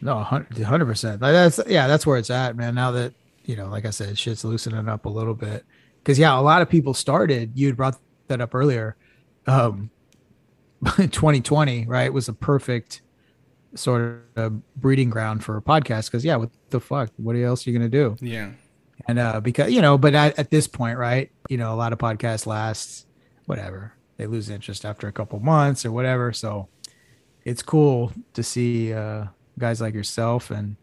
No, 0.01 0.19
hundred 0.23 0.87
percent. 0.87 1.21
Like 1.21 1.33
that's 1.33 1.61
yeah, 1.67 1.87
that's 1.89 2.07
where 2.07 2.17
it's 2.17 2.31
at, 2.31 2.57
man. 2.57 2.75
Now 2.75 2.93
that 2.93 3.13
you 3.45 3.57
know, 3.57 3.67
like 3.69 3.85
I 3.87 3.91
said, 3.91 4.17
shit's 4.19 4.45
loosening 4.45 4.89
up 4.89 5.05
a 5.05 5.09
little 5.09 5.35
bit. 5.35 5.65
Because 6.03 6.19
yeah, 6.19 6.39
a 6.39 6.41
lot 6.41 6.63
of 6.63 6.71
people 6.71 6.95
started. 6.95 7.53
You 7.55 7.67
had 7.67 7.77
brought 7.77 7.99
that 8.29 8.41
up 8.41 8.55
earlier. 8.55 8.97
Um, 9.47 9.91
2020, 10.97 11.87
right, 11.87 12.13
was 12.13 12.29
a 12.29 12.33
perfect 12.33 13.03
sort 13.75 14.25
of 14.37 14.77
breeding 14.77 15.11
ground 15.11 15.45
for 15.45 15.57
a 15.57 15.63
podcast. 15.63 16.07
Because 16.07 16.25
yeah, 16.25 16.37
what 16.37 16.51
the 16.71 16.81
fuck? 16.81 17.11
What 17.17 17.37
else 17.37 17.67
are 17.67 17.71
you 17.71 17.79
gonna 17.79 17.91
do? 17.91 18.17
Yeah. 18.21 18.51
And 19.07 19.19
uh, 19.19 19.41
because 19.41 19.73
you 19.73 19.83
know, 19.83 19.99
but 19.99 20.15
at, 20.15 20.39
at 20.39 20.51
this 20.51 20.67
point, 20.67 20.99
right, 20.99 21.31
you 21.49 21.57
know, 21.57 21.73
a 21.73 21.77
lot 21.77 21.93
of 21.93 21.99
podcasts 21.99 22.47
last 22.47 23.07
whatever. 23.47 23.93
they 24.17 24.27
lose 24.27 24.49
interest 24.49 24.85
after 24.85 25.09
a 25.09 25.13
couple 25.13 25.41
months 25.41 25.85
or 25.85 25.91
whatever. 25.91 26.33
So 26.33 26.69
it's 27.45 27.63
cool 27.63 28.13
to 28.35 28.43
see 28.43 28.93
uh, 28.93 29.25
guys 29.59 29.81
like 29.81 29.95
yourself 29.95 30.51
and 30.51 30.77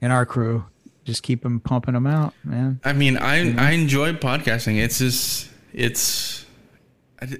and 0.00 0.12
our 0.12 0.26
crew 0.26 0.66
just 1.04 1.22
keep 1.22 1.42
them 1.42 1.60
pumping 1.60 1.94
them 1.94 2.06
out, 2.06 2.34
man. 2.42 2.80
I 2.84 2.92
mean, 2.92 3.16
I 3.16 3.54
I 3.56 3.72
enjoy 3.72 4.14
podcasting. 4.14 4.82
It's 4.82 4.98
just 4.98 5.50
it's 5.72 6.43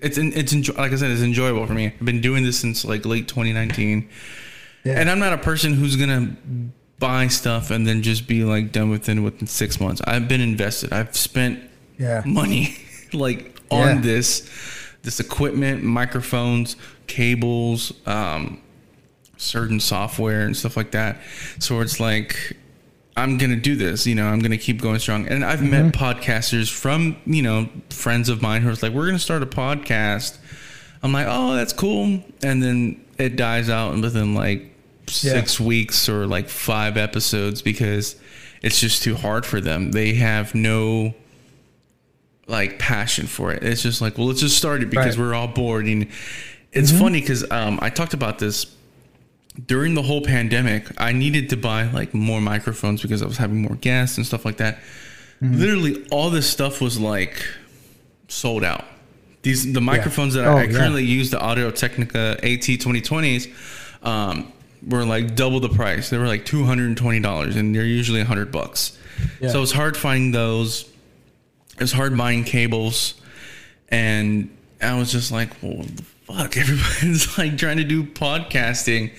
it's 0.02 0.18
it's 0.18 0.52
enjoy, 0.52 0.74
like 0.74 0.92
I 0.92 0.96
said, 0.96 1.10
it's 1.10 1.22
enjoyable 1.22 1.66
for 1.66 1.74
me. 1.74 1.86
I've 1.86 2.04
been 2.04 2.20
doing 2.20 2.44
this 2.44 2.58
since 2.58 2.84
like 2.84 3.04
late 3.06 3.28
2019, 3.28 4.08
Yeah. 4.84 5.00
and 5.00 5.10
I'm 5.10 5.18
not 5.18 5.32
a 5.32 5.38
person 5.38 5.74
who's 5.74 5.96
gonna 5.96 6.36
buy 6.98 7.26
stuff 7.28 7.70
and 7.70 7.86
then 7.86 8.02
just 8.02 8.26
be 8.26 8.44
like 8.44 8.72
done 8.72 8.90
within 8.90 9.22
within 9.22 9.46
six 9.46 9.80
months. 9.80 10.00
I've 10.06 10.28
been 10.28 10.40
invested. 10.40 10.92
I've 10.92 11.16
spent 11.16 11.60
Yeah. 11.98 12.22
money 12.24 12.76
like 13.12 13.56
on 13.70 13.96
Yeah. 13.96 14.00
this 14.00 14.48
this 15.02 15.20
equipment, 15.20 15.82
microphones, 15.84 16.76
cables, 17.06 17.92
um, 18.06 18.58
certain 19.36 19.78
software 19.80 20.42
and 20.46 20.56
stuff 20.56 20.76
like 20.76 20.92
that. 20.92 21.20
So 21.58 21.80
it's 21.80 22.00
like 22.00 22.56
I'm 23.16 23.38
gonna 23.38 23.56
do 23.56 23.76
this, 23.76 24.06
you 24.06 24.14
know, 24.14 24.26
I'm 24.26 24.40
gonna 24.40 24.58
keep 24.58 24.80
going 24.82 24.98
strong. 24.98 25.26
And 25.28 25.44
I've 25.44 25.62
met 25.62 25.92
podcasters 25.94 26.70
from, 26.70 27.16
you 27.26 27.42
know, 27.42 27.68
friends 27.90 28.28
of 28.28 28.42
mine 28.42 28.62
who 28.62 28.68
was 28.68 28.82
like, 28.82 28.92
We're 28.92 29.06
gonna 29.06 29.18
start 29.18 29.42
a 29.42 29.46
podcast. 29.46 30.36
I'm 31.02 31.12
like, 31.12 31.26
Oh, 31.28 31.54
that's 31.54 31.72
cool. 31.72 32.22
And 32.42 32.62
then 32.62 33.04
it 33.18 33.36
dies 33.36 33.70
out 33.70 33.94
within 34.00 34.34
like 34.34 34.70
six 35.06 35.60
weeks 35.60 36.08
or 36.08 36.26
like 36.26 36.48
five 36.48 36.96
episodes 36.96 37.62
because 37.62 38.16
it's 38.62 38.80
just 38.80 39.02
too 39.02 39.14
hard 39.14 39.46
for 39.46 39.60
them. 39.60 39.92
They 39.92 40.14
have 40.14 40.54
no 40.54 41.14
like 42.46 42.78
passion 42.78 43.26
for 43.26 43.52
it. 43.52 43.62
It's 43.62 43.82
just 43.82 44.00
like, 44.00 44.18
well, 44.18 44.26
let's 44.26 44.40
just 44.40 44.56
start 44.58 44.82
it 44.82 44.90
because 44.90 45.16
Right. 45.16 45.24
we're 45.26 45.34
all 45.34 45.48
bored. 45.48 45.86
And 45.86 46.08
it's 46.72 46.90
funny 46.90 47.20
because 47.20 47.48
um, 47.50 47.78
I 47.80 47.90
talked 47.90 48.14
about 48.14 48.38
this 48.38 48.64
during 49.66 49.94
the 49.94 50.02
whole 50.02 50.20
pandemic. 50.22 50.86
I 50.98 51.12
needed 51.12 51.50
to 51.50 51.56
buy 51.56 51.84
like 51.84 52.14
more 52.14 52.40
microphones 52.40 53.02
because 53.02 53.22
I 53.22 53.26
was 53.26 53.36
having 53.36 53.62
more 53.62 53.76
guests 53.76 54.16
and 54.16 54.26
stuff 54.26 54.44
like 54.44 54.56
that. 54.58 54.78
Literally, 55.40 56.06
all 56.10 56.30
this 56.30 56.48
stuff 56.48 56.80
was 56.80 56.98
like 56.98 57.44
sold 58.28 58.64
out. 58.64 58.84
These 59.42 59.72
the 59.74 59.80
microphones 59.80 60.34
that 60.34 60.46
Oh, 60.46 60.56
I, 60.56 60.60
I 60.60 60.64
yeah. 60.64 60.72
currently 60.78 61.04
use, 61.04 61.30
the 61.30 61.38
Audio 61.40 61.70
Technica 61.70 62.38
AT 62.42 62.62
2020s, 62.62 63.50
um, 64.06 64.50
were 64.86 65.04
like 65.04 65.34
double 65.36 65.60
the 65.60 65.68
price. 65.68 66.08
They 66.10 66.16
were 66.18 66.26
like 66.26 66.46
two 66.46 66.64
hundred 66.64 66.86
and 66.86 66.96
twenty 66.96 67.20
dollars, 67.20 67.56
and 67.56 67.74
they're 67.74 67.84
usually 67.84 68.20
a 68.22 68.24
hundred 68.24 68.50
bucks. 68.52 68.96
Yeah. 69.40 69.50
So 69.50 69.62
it's 69.62 69.72
hard 69.72 69.96
finding 69.96 70.32
those. 70.32 70.88
It's 71.78 71.92
hard 71.92 72.16
buying 72.16 72.44
cables, 72.44 73.14
and 73.90 74.48
I 74.80 74.96
was 74.98 75.12
just 75.12 75.30
like, 75.30 75.50
"Well, 75.62 75.76
what 75.78 75.96
the 75.96 76.02
fuck!" 76.02 76.56
Everybody's 76.56 77.36
like 77.36 77.58
trying 77.58 77.76
to 77.78 77.84
do 77.84 78.02
podcasting, 78.04 79.10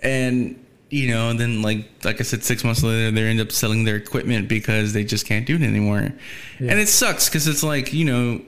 and 0.00 0.64
you 0.90 1.08
know, 1.08 1.30
and 1.30 1.38
then 1.38 1.62
like 1.62 1.88
like 2.04 2.20
I 2.20 2.24
said, 2.24 2.42
six 2.44 2.64
months 2.64 2.82
later, 2.82 3.10
they 3.10 3.22
end 3.22 3.40
up 3.40 3.52
selling 3.52 3.84
their 3.84 3.96
equipment 3.96 4.48
because 4.48 4.92
they 4.92 5.04
just 5.04 5.26
can't 5.26 5.46
do 5.46 5.56
it 5.56 5.62
anymore, 5.62 6.12
and 6.58 6.78
it 6.78 6.88
sucks 6.88 7.28
because 7.28 7.46
it's 7.46 7.62
like 7.62 7.92
you 7.92 8.04
know. 8.04 8.42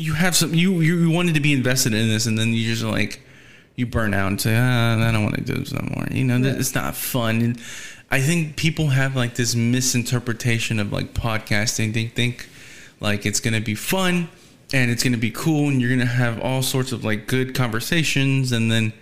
You 0.00 0.14
have 0.14 0.36
some 0.36 0.54
you 0.54 0.80
you 0.80 1.10
wanted 1.10 1.34
to 1.34 1.40
be 1.40 1.52
invested 1.52 1.92
in 1.92 2.06
this, 2.06 2.26
and 2.26 2.38
then 2.38 2.52
you 2.54 2.72
just 2.72 2.84
like 2.84 3.20
you 3.78 3.86
burn 3.86 4.12
out 4.12 4.26
and 4.26 4.40
say, 4.40 4.56
ah, 4.56 5.08
I 5.08 5.12
don't 5.12 5.22
want 5.22 5.36
to 5.36 5.40
do 5.40 5.54
this 5.54 5.72
anymore. 5.72 6.08
You 6.10 6.24
know, 6.24 6.40
that 6.40 6.58
it's 6.58 6.74
not 6.74 6.96
fun. 6.96 7.40
And 7.40 7.60
I 8.10 8.20
think 8.20 8.56
people 8.56 8.88
have 8.88 9.14
like 9.14 9.36
this 9.36 9.54
misinterpretation 9.54 10.80
of 10.80 10.92
like 10.92 11.14
podcasting. 11.14 11.94
They 11.94 12.06
think 12.06 12.48
like 12.98 13.24
it's 13.24 13.38
going 13.38 13.54
to 13.54 13.60
be 13.60 13.76
fun 13.76 14.28
and 14.72 14.90
it's 14.90 15.04
going 15.04 15.12
to 15.12 15.18
be 15.18 15.30
cool 15.30 15.68
and 15.68 15.80
you're 15.80 15.90
going 15.90 16.00
to 16.00 16.06
have 16.06 16.40
all 16.40 16.60
sorts 16.62 16.90
of 16.90 17.04
like 17.04 17.28
good 17.28 17.54
conversations. 17.54 18.50
And 18.50 18.70
then, 18.70 18.92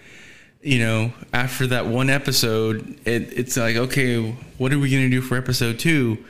you 0.62 0.78
know, 0.78 1.12
after 1.32 1.66
that 1.68 1.86
one 1.86 2.10
episode, 2.10 2.98
it, 3.04 3.32
it's 3.38 3.56
like, 3.56 3.76
okay, 3.76 4.32
what 4.58 4.72
are 4.72 4.78
we 4.78 4.90
going 4.90 5.04
to 5.04 5.10
do 5.10 5.20
for 5.20 5.36
episode 5.36 5.78
two? 5.78 6.24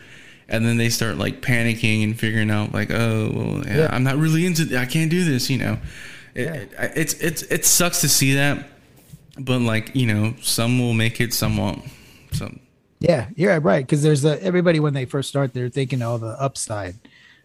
And 0.49 0.65
then 0.65 0.77
they 0.77 0.91
start 0.91 1.17
like 1.17 1.41
panicking 1.41 2.05
and 2.05 2.19
figuring 2.19 2.51
out 2.51 2.73
like, 2.73 2.91
oh, 2.91 3.31
well, 3.35 3.67
yeah, 3.67 3.77
Yeah. 3.77 3.89
I'm 3.91 4.05
not 4.05 4.17
really 4.17 4.47
into. 4.47 4.79
I 4.79 4.85
can't 4.85 5.11
do 5.11 5.25
this. 5.25 5.51
You 5.51 5.59
know, 5.59 5.79
it, 6.35 6.47
it, 6.47 6.93
it's 6.95 7.15
it's 7.15 7.43
it 7.43 7.65
sucks 7.65 8.03
to 8.03 8.09
see 8.09 8.35
that, 8.35 8.69
but 9.41 9.61
like 9.61 9.97
you 9.97 10.07
know, 10.07 10.35
some 10.41 10.79
will 10.79 10.93
make 10.93 11.21
it, 11.21 11.35
some 11.35 11.57
won't. 11.57 11.83
So 12.31 12.57
Yeah, 13.01 13.29
you're 13.35 13.59
right. 13.59 13.85
Because 13.85 14.05
there's 14.05 14.25
a 14.25 14.41
everybody 14.41 14.79
when 14.79 14.95
they 14.95 15.05
first 15.05 15.29
start, 15.29 15.53
they're 15.53 15.69
thinking 15.69 16.01
all 16.01 16.19
the 16.19 16.41
upside, 16.41 16.95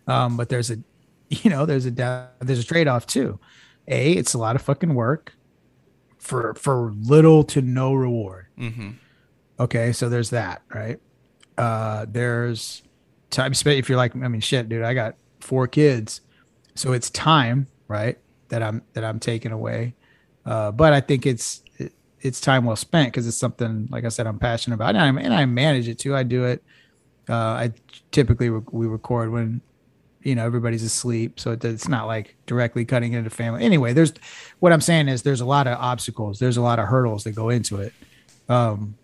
um, 0.05 0.37
but 0.37 0.49
there's 0.49 0.69
a, 0.69 0.77
you 1.29 1.49
know, 1.49 1.65
there's 1.65 1.87
a 1.87 1.91
down, 1.91 2.27
there's 2.39 2.59
a 2.59 2.65
trade 2.65 2.87
off 2.87 3.07
too. 3.07 3.39
A, 3.87 4.11
it's 4.11 4.35
a 4.35 4.37
lot 4.37 4.55
of 4.55 4.61
fucking 4.61 4.93
work 4.93 5.33
for 6.31 6.53
for 6.55 6.93
little 6.97 7.43
to 7.43 7.61
no 7.61 7.93
reward. 7.93 8.45
mhm. 8.57 8.95
Okay, 9.59 9.91
so 9.91 10.07
there's 10.09 10.29
that, 10.31 10.61
right? 10.73 10.97
Uh, 11.57 12.05
there's 12.09 12.81
time 13.29 13.53
spent. 13.53 13.77
If 13.77 13.89
you're 13.89 13.97
like, 13.97 14.15
I 14.15 14.27
mean, 14.29 14.39
shit, 14.41 14.69
dude, 14.69 14.81
I 14.81 14.93
got 14.93 15.15
four 15.41 15.67
kids, 15.67 16.21
so 16.73 16.93
it's 16.93 17.09
time, 17.09 17.67
right? 17.89 18.17
That 18.47 18.63
I'm 18.63 18.81
that 18.93 19.03
I'm 19.03 19.19
taking 19.19 19.51
away. 19.51 19.93
Uh, 20.45 20.71
but 20.71 20.93
I 20.93 21.01
think 21.01 21.25
it's 21.25 21.61
it, 21.77 21.91
it's 22.21 22.39
time 22.39 22.63
well 22.65 22.75
spent 22.77 23.11
because 23.11 23.27
it's 23.27 23.37
something, 23.37 23.87
like 23.91 24.05
I 24.05 24.09
said, 24.09 24.25
I'm 24.25 24.39
passionate 24.39 24.75
about, 24.75 24.95
and 24.95 25.19
I, 25.19 25.21
and 25.21 25.33
I 25.33 25.45
manage 25.45 25.87
it 25.89 25.99
too. 25.99 26.15
I 26.15 26.23
do 26.23 26.45
it. 26.45 26.63
Uh, 27.29 27.35
I 27.35 27.73
typically 28.11 28.49
re- 28.49 28.61
we 28.71 28.87
record 28.87 29.31
when 29.31 29.61
you 30.23 30.35
know 30.35 30.45
everybody's 30.45 30.83
asleep, 30.83 31.39
so 31.39 31.51
it, 31.51 31.63
it's 31.65 31.87
not 31.87 32.07
like 32.07 32.35
directly 32.45 32.85
cutting 32.85 33.13
into 33.13 33.29
family. 33.29 33.63
Anyway, 33.63 33.93
there's 33.93 34.13
what 34.59 34.71
I'm 34.71 34.81
saying 34.81 35.07
is 35.07 35.23
there's 35.23 35.41
a 35.41 35.45
lot 35.45 35.67
of 35.67 35.77
obstacles, 35.79 36.39
there's 36.39 36.57
a 36.57 36.61
lot 36.61 36.79
of 36.79 36.87
hurdles 36.87 37.23
that 37.23 37.31
go 37.31 37.49
into 37.49 37.81
it. 37.81 37.93
Um, 38.49 38.95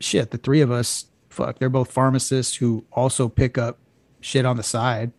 shit, 0.00 0.30
the 0.30 0.38
three 0.38 0.60
of 0.60 0.70
us, 0.70 1.06
fuck, 1.30 1.58
they're 1.58 1.68
both 1.68 1.90
pharmacists 1.90 2.54
who 2.56 2.84
also 2.92 3.28
pick 3.28 3.58
up 3.58 3.78
shit 4.20 4.44
on 4.44 4.56
the 4.56 4.62
side. 4.62 5.12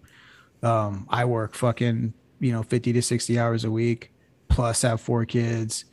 Um, 0.64 1.06
I 1.10 1.26
work 1.26 1.56
fucking, 1.56 2.14
you 2.40 2.52
know, 2.52 2.64
50 2.64 2.94
to 2.94 3.02
60 3.02 3.40
hours 3.40 3.64
a 3.66 3.72
week, 3.72 4.12
plus 4.48 4.82
have 4.84 5.02
four 5.02 5.26
kids, 5.26 5.86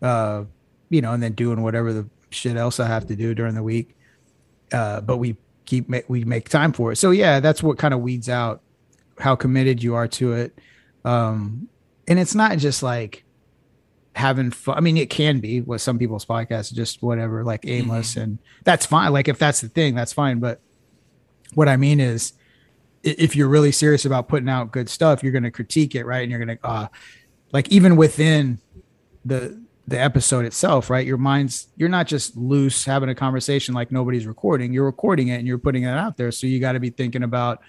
uh, 0.00 0.44
you 0.90 1.00
know, 1.00 1.12
and 1.12 1.22
then 1.22 1.32
doing 1.32 1.62
whatever 1.62 1.92
the 1.92 2.08
shit 2.30 2.56
else 2.56 2.78
I 2.78 2.86
have 2.86 3.06
to 3.06 3.16
do 3.16 3.34
during 3.34 3.54
the 3.54 3.62
week. 3.62 3.96
Uh, 4.72 5.00
but 5.00 5.18
we 5.18 5.36
keep, 5.64 5.88
we 6.08 6.24
make 6.24 6.48
time 6.48 6.72
for 6.72 6.92
it. 6.92 6.96
So 6.96 7.10
yeah, 7.10 7.40
that's 7.40 7.62
what 7.62 7.78
kind 7.78 7.94
of 7.94 8.00
weeds 8.00 8.28
out 8.28 8.62
how 9.22 9.36
committed 9.36 9.82
you 9.82 9.94
are 9.94 10.08
to 10.08 10.32
it. 10.32 10.58
Um, 11.04 11.68
and 12.06 12.18
it's 12.18 12.34
not 12.34 12.58
just 12.58 12.82
like, 12.82 13.24
having 14.14 14.50
fun. 14.50 14.76
I 14.76 14.80
mean, 14.80 14.96
it 14.96 15.10
can 15.10 15.40
be 15.40 15.60
with 15.60 15.80
some 15.80 15.98
people's 15.98 16.26
podcasts, 16.26 16.72
just 16.72 17.02
whatever, 17.02 17.44
like 17.44 17.66
aimless, 17.66 18.16
and 18.16 18.38
that's 18.64 18.84
fine. 18.84 19.12
Like 19.12 19.28
if 19.28 19.38
that's 19.38 19.60
the 19.60 19.68
thing, 19.68 19.94
that's 19.94 20.12
fine. 20.12 20.38
But 20.38 20.60
what 21.54 21.68
I 21.68 21.76
mean 21.76 22.00
is, 22.00 22.34
if 23.02 23.34
you're 23.34 23.48
really 23.48 23.72
serious 23.72 24.04
about 24.04 24.28
putting 24.28 24.48
out 24.48 24.70
good 24.70 24.88
stuff, 24.88 25.22
you're 25.22 25.32
going 25.32 25.42
to 25.44 25.50
critique 25.50 25.94
it, 25.94 26.04
right? 26.04 26.22
And 26.22 26.30
you're 26.30 26.44
going 26.44 26.56
to, 26.58 26.66
uh, 26.66 26.88
like 27.52 27.70
even 27.70 27.96
within 27.96 28.58
the 29.24 29.60
the 29.88 29.98
episode 29.98 30.44
itself, 30.44 30.90
right? 30.90 31.06
Your 31.06 31.16
mind's 31.16 31.68
you're 31.76 31.88
not 31.88 32.06
just 32.06 32.36
loose 32.36 32.84
having 32.84 33.08
a 33.08 33.14
conversation 33.14 33.74
like 33.74 33.90
nobody's 33.90 34.26
recording. 34.26 34.72
You're 34.72 34.84
recording 34.84 35.28
it 35.28 35.36
and 35.36 35.46
you're 35.46 35.58
putting 35.58 35.84
it 35.84 35.88
out 35.88 36.16
there. 36.16 36.30
So 36.30 36.46
you 36.46 36.60
got 36.60 36.72
to 36.72 36.80
be 36.80 36.90
thinking 36.90 37.22
about 37.22 37.60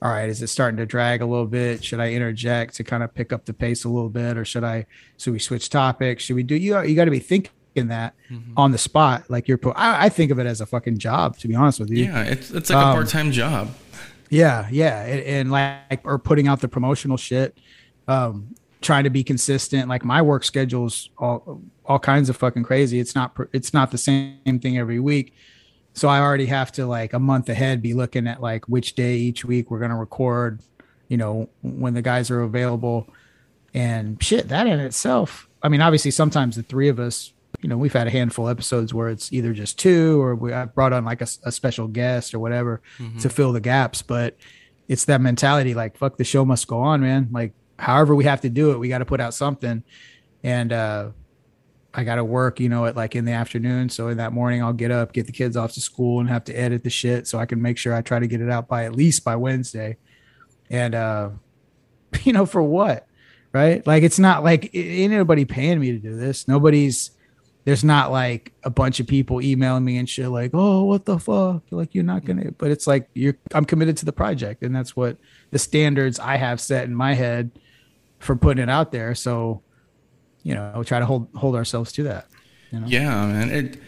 all 0.00 0.10
right, 0.10 0.28
is 0.28 0.40
it 0.42 0.46
starting 0.48 0.76
to 0.78 0.86
drag 0.86 1.22
a 1.22 1.26
little 1.26 1.46
bit? 1.46 1.82
Should 1.84 2.00
I 2.00 2.12
interject 2.12 2.74
to 2.76 2.84
kind 2.84 3.02
of 3.02 3.12
pick 3.14 3.32
up 3.32 3.44
the 3.46 3.52
pace 3.52 3.84
a 3.84 3.88
little 3.88 4.08
bit, 4.10 4.36
or 4.38 4.44
should 4.44 4.64
I? 4.64 4.86
Should 5.18 5.32
we 5.32 5.38
switch 5.38 5.68
topics? 5.70 6.24
Should 6.24 6.36
we 6.36 6.42
do? 6.42 6.54
You 6.54 6.80
you 6.82 6.94
got 6.94 7.06
to 7.06 7.10
be 7.10 7.18
thinking 7.18 7.52
that 7.88 8.14
on 8.56 8.72
the 8.72 8.78
spot, 8.78 9.24
like 9.28 9.48
you're. 9.48 9.58
I, 9.76 10.06
I 10.06 10.08
think 10.08 10.30
of 10.30 10.38
it 10.38 10.46
as 10.46 10.60
a 10.60 10.66
fucking 10.66 10.98
job, 10.98 11.36
to 11.38 11.48
be 11.48 11.54
honest 11.54 11.80
with 11.80 11.90
you. 11.90 12.04
yeah, 12.04 12.22
it's 12.22 12.50
it's 12.50 12.70
like 12.70 12.84
a 12.84 12.88
Um, 12.88 12.94
part 12.94 13.08
time 13.08 13.32
job. 13.32 13.74
Yeah, 14.30 14.68
yeah, 14.70 15.02
and, 15.04 15.20
and 15.22 15.50
like 15.50 16.00
or 16.04 16.18
putting 16.18 16.48
out 16.48 16.60
the 16.60 16.68
promotional 16.68 17.16
shit, 17.16 17.56
um, 18.06 18.54
trying 18.80 19.04
to 19.04 19.10
be 19.10 19.24
consistent. 19.24 19.88
Like 19.88 20.04
my 20.04 20.20
work 20.22 20.44
schedule's 20.44 21.10
all 21.18 21.62
all 21.86 21.98
kinds 21.98 22.28
of 22.28 22.36
fucking 22.36 22.62
crazy. 22.64 23.00
It's 23.00 23.14
not 23.14 23.36
it's 23.52 23.72
not 23.72 23.90
the 23.90 23.98
same 23.98 24.60
thing 24.60 24.76
every 24.78 25.00
week, 25.00 25.34
so 25.98 26.08
I 26.08 26.20
already 26.20 26.46
have 26.46 26.72
to 26.72 26.86
like 26.86 27.12
a 27.12 27.18
month 27.18 27.48
ahead 27.48 27.82
be 27.82 27.94
looking 27.94 28.26
at 28.26 28.40
like 28.40 28.66
which 28.66 28.94
day 28.94 29.16
each 29.16 29.44
week 29.44 29.70
we're 29.70 29.80
gonna 29.80 29.98
record. 29.98 30.60
You 31.08 31.16
know 31.16 31.48
when 31.62 31.94
the 31.94 32.02
guys 32.02 32.30
are 32.30 32.40
available, 32.40 33.08
and 33.74 34.22
shit 34.22 34.48
that 34.48 34.66
in 34.66 34.78
itself. 34.80 35.48
I 35.62 35.68
mean, 35.68 35.80
obviously 35.80 36.10
sometimes 36.10 36.56
the 36.56 36.62
three 36.62 36.88
of 36.88 36.98
us. 36.98 37.32
You 37.62 37.68
know, 37.68 37.78
we've 37.78 37.92
had 37.92 38.06
a 38.06 38.10
handful 38.10 38.46
of 38.46 38.56
episodes 38.56 38.94
where 38.94 39.08
it's 39.08 39.32
either 39.32 39.52
just 39.52 39.78
two 39.78 40.22
or 40.22 40.34
we 40.36 40.52
I 40.52 40.66
brought 40.66 40.92
on 40.92 41.04
like 41.04 41.22
a 41.22 41.50
special 41.50 41.88
guest 41.88 42.34
or 42.34 42.38
whatever 42.38 42.82
to 43.20 43.28
fill 43.28 43.52
the 43.52 43.60
gaps. 43.60 44.02
But 44.02 44.36
it's 44.88 45.04
that 45.04 45.20
mentality 45.20 45.74
like 45.74 45.96
fuck 45.96 46.16
the 46.16 46.24
show 46.24 46.44
must 46.44 46.66
go 46.66 46.80
on 46.80 47.00
man 47.02 47.28
like 47.30 47.52
however 47.78 48.14
we 48.14 48.24
have 48.24 48.40
to 48.40 48.48
do 48.48 48.72
it 48.72 48.78
we 48.78 48.88
got 48.88 48.98
to 48.98 49.04
put 49.04 49.20
out 49.20 49.34
something 49.34 49.84
and 50.42 50.72
uh 50.72 51.10
i 51.98 52.04
got 52.04 52.16
to 52.16 52.24
work 52.24 52.60
you 52.60 52.68
know 52.68 52.86
at 52.86 52.96
like 52.96 53.16
in 53.16 53.24
the 53.24 53.32
afternoon 53.32 53.88
so 53.88 54.08
in 54.08 54.16
that 54.16 54.32
morning 54.32 54.62
i'll 54.62 54.72
get 54.72 54.90
up 54.90 55.12
get 55.12 55.26
the 55.26 55.32
kids 55.32 55.56
off 55.56 55.72
to 55.72 55.80
school 55.80 56.20
and 56.20 56.28
have 56.28 56.44
to 56.44 56.52
edit 56.52 56.84
the 56.84 56.90
shit 56.90 57.26
so 57.26 57.38
i 57.38 57.46
can 57.46 57.60
make 57.60 57.76
sure 57.76 57.94
i 57.94 58.00
try 58.00 58.18
to 58.18 58.26
get 58.26 58.40
it 58.40 58.48
out 58.48 58.68
by 58.68 58.84
at 58.84 58.94
least 58.94 59.24
by 59.24 59.36
wednesday 59.36 59.96
and 60.70 60.94
uh 60.94 61.30
you 62.24 62.32
know, 62.32 62.46
for 62.46 62.62
what? 62.62 63.06
Right? 63.52 63.86
Like 63.86 64.02
it's 64.02 64.18
not 64.18 64.44
like 64.44 64.74
ain't 64.74 65.12
anybody 65.12 65.44
paying 65.44 65.80
me 65.80 65.92
to 65.92 65.98
do 65.98 66.16
this. 66.16 66.46
Nobody's 66.46 67.12
there's 67.64 67.84
not 67.84 68.10
like 68.10 68.52
a 68.64 68.70
bunch 68.70 68.98
of 68.98 69.06
people 69.06 69.42
emailing 69.42 69.84
me 69.84 69.98
and 69.98 70.08
shit 70.08 70.28
like, 70.28 70.52
oh, 70.54 70.84
what 70.84 71.04
the 71.04 71.18
fuck? 71.18 71.62
Like 71.70 71.94
you're 71.94 72.04
not 72.04 72.24
gonna 72.24 72.52
but 72.52 72.70
it's 72.70 72.86
like 72.86 73.08
you're 73.14 73.36
I'm 73.54 73.64
committed 73.64 73.96
to 73.98 74.04
the 74.04 74.12
project 74.12 74.62
and 74.62 74.74
that's 74.74 74.94
what 74.94 75.16
the 75.50 75.58
standards 75.58 76.18
I 76.18 76.36
have 76.36 76.60
set 76.60 76.84
in 76.84 76.94
my 76.94 77.14
head 77.14 77.50
for 78.18 78.36
putting 78.36 78.62
it 78.62 78.70
out 78.70 78.92
there. 78.92 79.14
So, 79.14 79.62
you 80.42 80.54
know, 80.54 80.74
we 80.76 80.84
try 80.84 80.98
to 80.98 81.06
hold 81.06 81.28
hold 81.34 81.54
ourselves 81.54 81.92
to 81.92 82.04
that. 82.04 82.26
You 82.70 82.80
know? 82.80 82.86
Yeah, 82.86 83.26
man. 83.26 83.50
It 83.50 83.80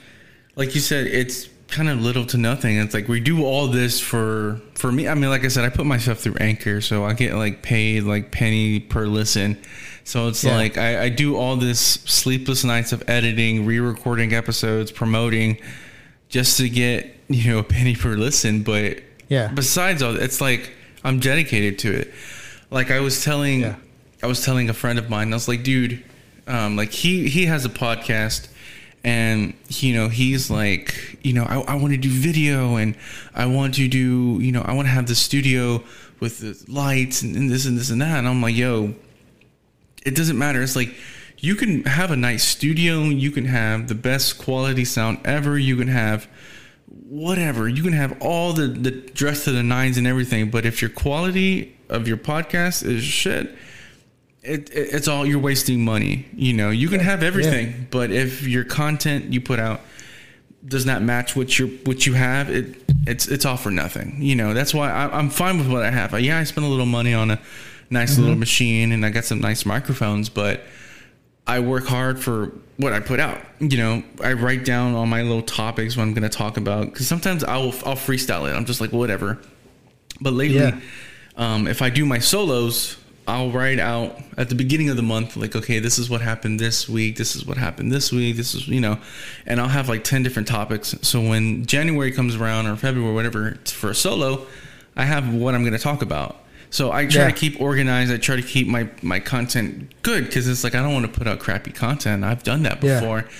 like 0.56 0.74
you 0.74 0.80
said, 0.80 1.06
it's 1.06 1.48
kind 1.68 1.88
of 1.88 2.00
little 2.00 2.26
to 2.26 2.36
nothing. 2.36 2.76
It's 2.76 2.94
like 2.94 3.08
we 3.08 3.20
do 3.20 3.44
all 3.44 3.68
this 3.68 4.00
for 4.00 4.60
for 4.74 4.90
me. 4.90 5.08
I 5.08 5.14
mean, 5.14 5.30
like 5.30 5.44
I 5.44 5.48
said, 5.48 5.64
I 5.64 5.68
put 5.70 5.86
myself 5.86 6.18
through 6.18 6.36
Anchor, 6.40 6.80
so 6.80 7.04
I 7.04 7.14
get 7.14 7.34
like 7.34 7.62
paid 7.62 8.02
like 8.02 8.32
penny 8.32 8.80
per 8.80 9.06
listen. 9.06 9.60
So 10.04 10.28
it's 10.28 10.42
yeah. 10.42 10.56
like 10.56 10.76
I, 10.76 11.04
I 11.04 11.08
do 11.08 11.36
all 11.36 11.56
this 11.56 11.80
sleepless 11.80 12.64
nights 12.64 12.92
of 12.92 13.08
editing, 13.08 13.64
re-recording 13.66 14.34
episodes, 14.34 14.90
promoting, 14.90 15.58
just 16.28 16.56
to 16.58 16.68
get 16.68 17.14
you 17.28 17.52
know 17.52 17.58
a 17.58 17.64
penny 17.64 17.94
per 17.94 18.10
listen. 18.10 18.62
But 18.62 19.00
yeah, 19.28 19.48
besides 19.48 20.02
all, 20.02 20.16
it's 20.16 20.40
like 20.40 20.72
I'm 21.04 21.20
dedicated 21.20 21.78
to 21.80 21.92
it. 21.94 22.12
Like 22.70 22.90
I 22.90 23.00
was 23.00 23.24
telling, 23.24 23.60
yeah. 23.60 23.76
I 24.22 24.26
was 24.26 24.44
telling 24.44 24.68
a 24.68 24.74
friend 24.74 24.98
of 24.98 25.10
mine, 25.10 25.32
I 25.32 25.36
was 25.36 25.48
like, 25.48 25.62
dude, 25.62 26.04
um, 26.50 26.76
like 26.76 26.92
he 26.92 27.28
he 27.28 27.46
has 27.46 27.64
a 27.64 27.68
podcast 27.68 28.48
and 29.02 29.54
you 29.68 29.94
know 29.94 30.08
he's 30.08 30.50
like 30.50 31.18
you 31.22 31.32
know 31.32 31.44
i, 31.44 31.60
I 31.60 31.74
want 31.76 31.94
to 31.94 31.98
do 31.98 32.10
video 32.10 32.76
and 32.76 32.94
i 33.34 33.46
want 33.46 33.74
to 33.76 33.88
do 33.88 34.38
you 34.40 34.52
know 34.52 34.60
i 34.60 34.74
want 34.74 34.86
to 34.86 34.92
have 34.92 35.06
the 35.06 35.14
studio 35.14 35.82
with 36.18 36.40
the 36.40 36.62
lights 36.70 37.22
and, 37.22 37.34
and, 37.34 37.50
this 37.50 37.64
and 37.64 37.78
this 37.78 37.88
and 37.88 38.02
that. 38.02 38.18
And 38.18 38.28
i'm 38.28 38.42
like 38.42 38.56
yo 38.56 38.94
it 40.04 40.14
doesn't 40.16 40.38
matter. 40.38 40.62
It's 40.62 40.76
like 40.76 40.94
you 41.38 41.54
can 41.54 41.84
have 41.84 42.10
a 42.10 42.16
nice 42.16 42.44
studio 42.44 43.00
you 43.04 43.30
can 43.30 43.46
have 43.46 43.88
the 43.88 43.94
best 43.94 44.38
quality 44.38 44.84
sound 44.84 45.18
ever 45.24 45.58
you 45.58 45.74
can 45.76 45.88
have 45.88 46.28
whatever 47.08 47.66
you 47.66 47.82
can 47.82 47.94
have 47.94 48.20
all 48.20 48.52
the 48.52 48.66
the 48.66 48.90
dress 48.90 49.44
to 49.44 49.52
the 49.52 49.62
nines 49.62 49.96
and 49.96 50.06
everything 50.06 50.50
but 50.50 50.66
if 50.66 50.82
your 50.82 50.90
quality 50.90 51.74
of 51.88 52.06
your 52.06 52.18
podcast 52.18 52.84
is 52.84 53.02
shit 53.02 53.56
it, 54.50 54.70
it, 54.70 54.94
it's 54.94 55.08
all 55.08 55.24
you're 55.24 55.38
wasting 55.38 55.84
money. 55.84 56.26
You 56.34 56.52
know, 56.52 56.70
you 56.70 56.88
can 56.88 57.00
have 57.00 57.22
everything, 57.22 57.68
yeah. 57.68 57.84
but 57.90 58.10
if 58.10 58.46
your 58.46 58.64
content 58.64 59.32
you 59.32 59.40
put 59.40 59.60
out 59.60 59.80
does 60.66 60.84
not 60.84 61.02
match 61.02 61.34
what 61.34 61.58
you 61.58 61.78
what 61.84 62.06
you 62.06 62.14
have, 62.14 62.50
it 62.50 62.82
it's 63.06 63.28
it's 63.28 63.44
all 63.44 63.56
for 63.56 63.70
nothing. 63.70 64.16
You 64.20 64.34
know, 64.34 64.52
that's 64.52 64.74
why 64.74 64.90
I, 64.90 65.18
am 65.18 65.30
fine 65.30 65.58
with 65.58 65.70
what 65.70 65.82
I 65.82 65.90
have. 65.90 66.18
Yeah, 66.20 66.38
I 66.38 66.44
spent 66.44 66.66
a 66.66 66.70
little 66.70 66.86
money 66.86 67.14
on 67.14 67.30
a 67.30 67.40
nice 67.88 68.12
mm-hmm. 68.12 68.22
little 68.22 68.36
machine, 68.36 68.92
and 68.92 69.06
I 69.06 69.10
got 69.10 69.24
some 69.24 69.40
nice 69.40 69.64
microphones, 69.64 70.28
but 70.28 70.62
I 71.46 71.60
work 71.60 71.86
hard 71.86 72.20
for 72.20 72.52
what 72.76 72.92
I 72.92 73.00
put 73.00 73.20
out. 73.20 73.40
You 73.60 73.78
know, 73.78 74.02
I 74.22 74.32
write 74.34 74.64
down 74.64 74.94
all 74.94 75.06
my 75.06 75.22
little 75.22 75.42
topics 75.42 75.96
what 75.96 76.02
I'm 76.02 76.12
going 76.12 76.28
to 76.28 76.36
talk 76.36 76.56
about 76.56 76.86
because 76.86 77.06
sometimes 77.06 77.44
I'll 77.44 77.72
I'll 77.86 77.96
freestyle 77.96 78.50
it. 78.50 78.54
I'm 78.54 78.64
just 78.64 78.80
like 78.80 78.92
whatever. 78.92 79.38
But 80.20 80.34
lately, 80.34 80.58
yeah. 80.58 80.78
um, 81.36 81.66
if 81.66 81.80
I 81.82 81.88
do 81.88 82.04
my 82.04 82.18
solos, 82.18 82.99
I'll 83.30 83.52
write 83.52 83.78
out 83.78 84.18
at 84.36 84.48
the 84.48 84.56
beginning 84.56 84.88
of 84.88 84.96
the 84.96 85.02
month, 85.02 85.36
like, 85.36 85.54
okay, 85.54 85.78
this 85.78 85.98
is 85.98 86.10
what 86.10 86.20
happened 86.20 86.58
this 86.58 86.88
week. 86.88 87.16
This 87.16 87.36
is 87.36 87.46
what 87.46 87.56
happened 87.56 87.92
this 87.92 88.10
week. 88.10 88.36
This 88.36 88.54
is, 88.54 88.66
you 88.66 88.80
know, 88.80 88.98
and 89.46 89.60
I'll 89.60 89.68
have 89.68 89.88
like 89.88 90.02
10 90.02 90.24
different 90.24 90.48
topics. 90.48 90.96
So 91.02 91.20
when 91.20 91.64
January 91.64 92.10
comes 92.10 92.34
around 92.34 92.66
or 92.66 92.74
February, 92.74 93.14
whatever, 93.14 93.56
for 93.66 93.90
a 93.90 93.94
solo, 93.94 94.46
I 94.96 95.04
have 95.04 95.32
what 95.32 95.54
I'm 95.54 95.62
going 95.62 95.74
to 95.74 95.78
talk 95.78 96.02
about. 96.02 96.44
So 96.70 96.90
I 96.90 97.06
try 97.06 97.22
yeah. 97.22 97.30
to 97.30 97.36
keep 97.36 97.60
organized. 97.60 98.12
I 98.12 98.16
try 98.16 98.34
to 98.34 98.42
keep 98.42 98.66
my, 98.66 98.88
my 99.00 99.20
content 99.20 99.92
good 100.02 100.24
because 100.24 100.48
it's 100.48 100.64
like, 100.64 100.74
I 100.74 100.82
don't 100.82 100.92
want 100.92 101.06
to 101.06 101.16
put 101.16 101.28
out 101.28 101.38
crappy 101.38 101.70
content. 101.70 102.24
I've 102.24 102.42
done 102.42 102.64
that 102.64 102.80
before. 102.80 103.18
Yeah. 103.18 103.30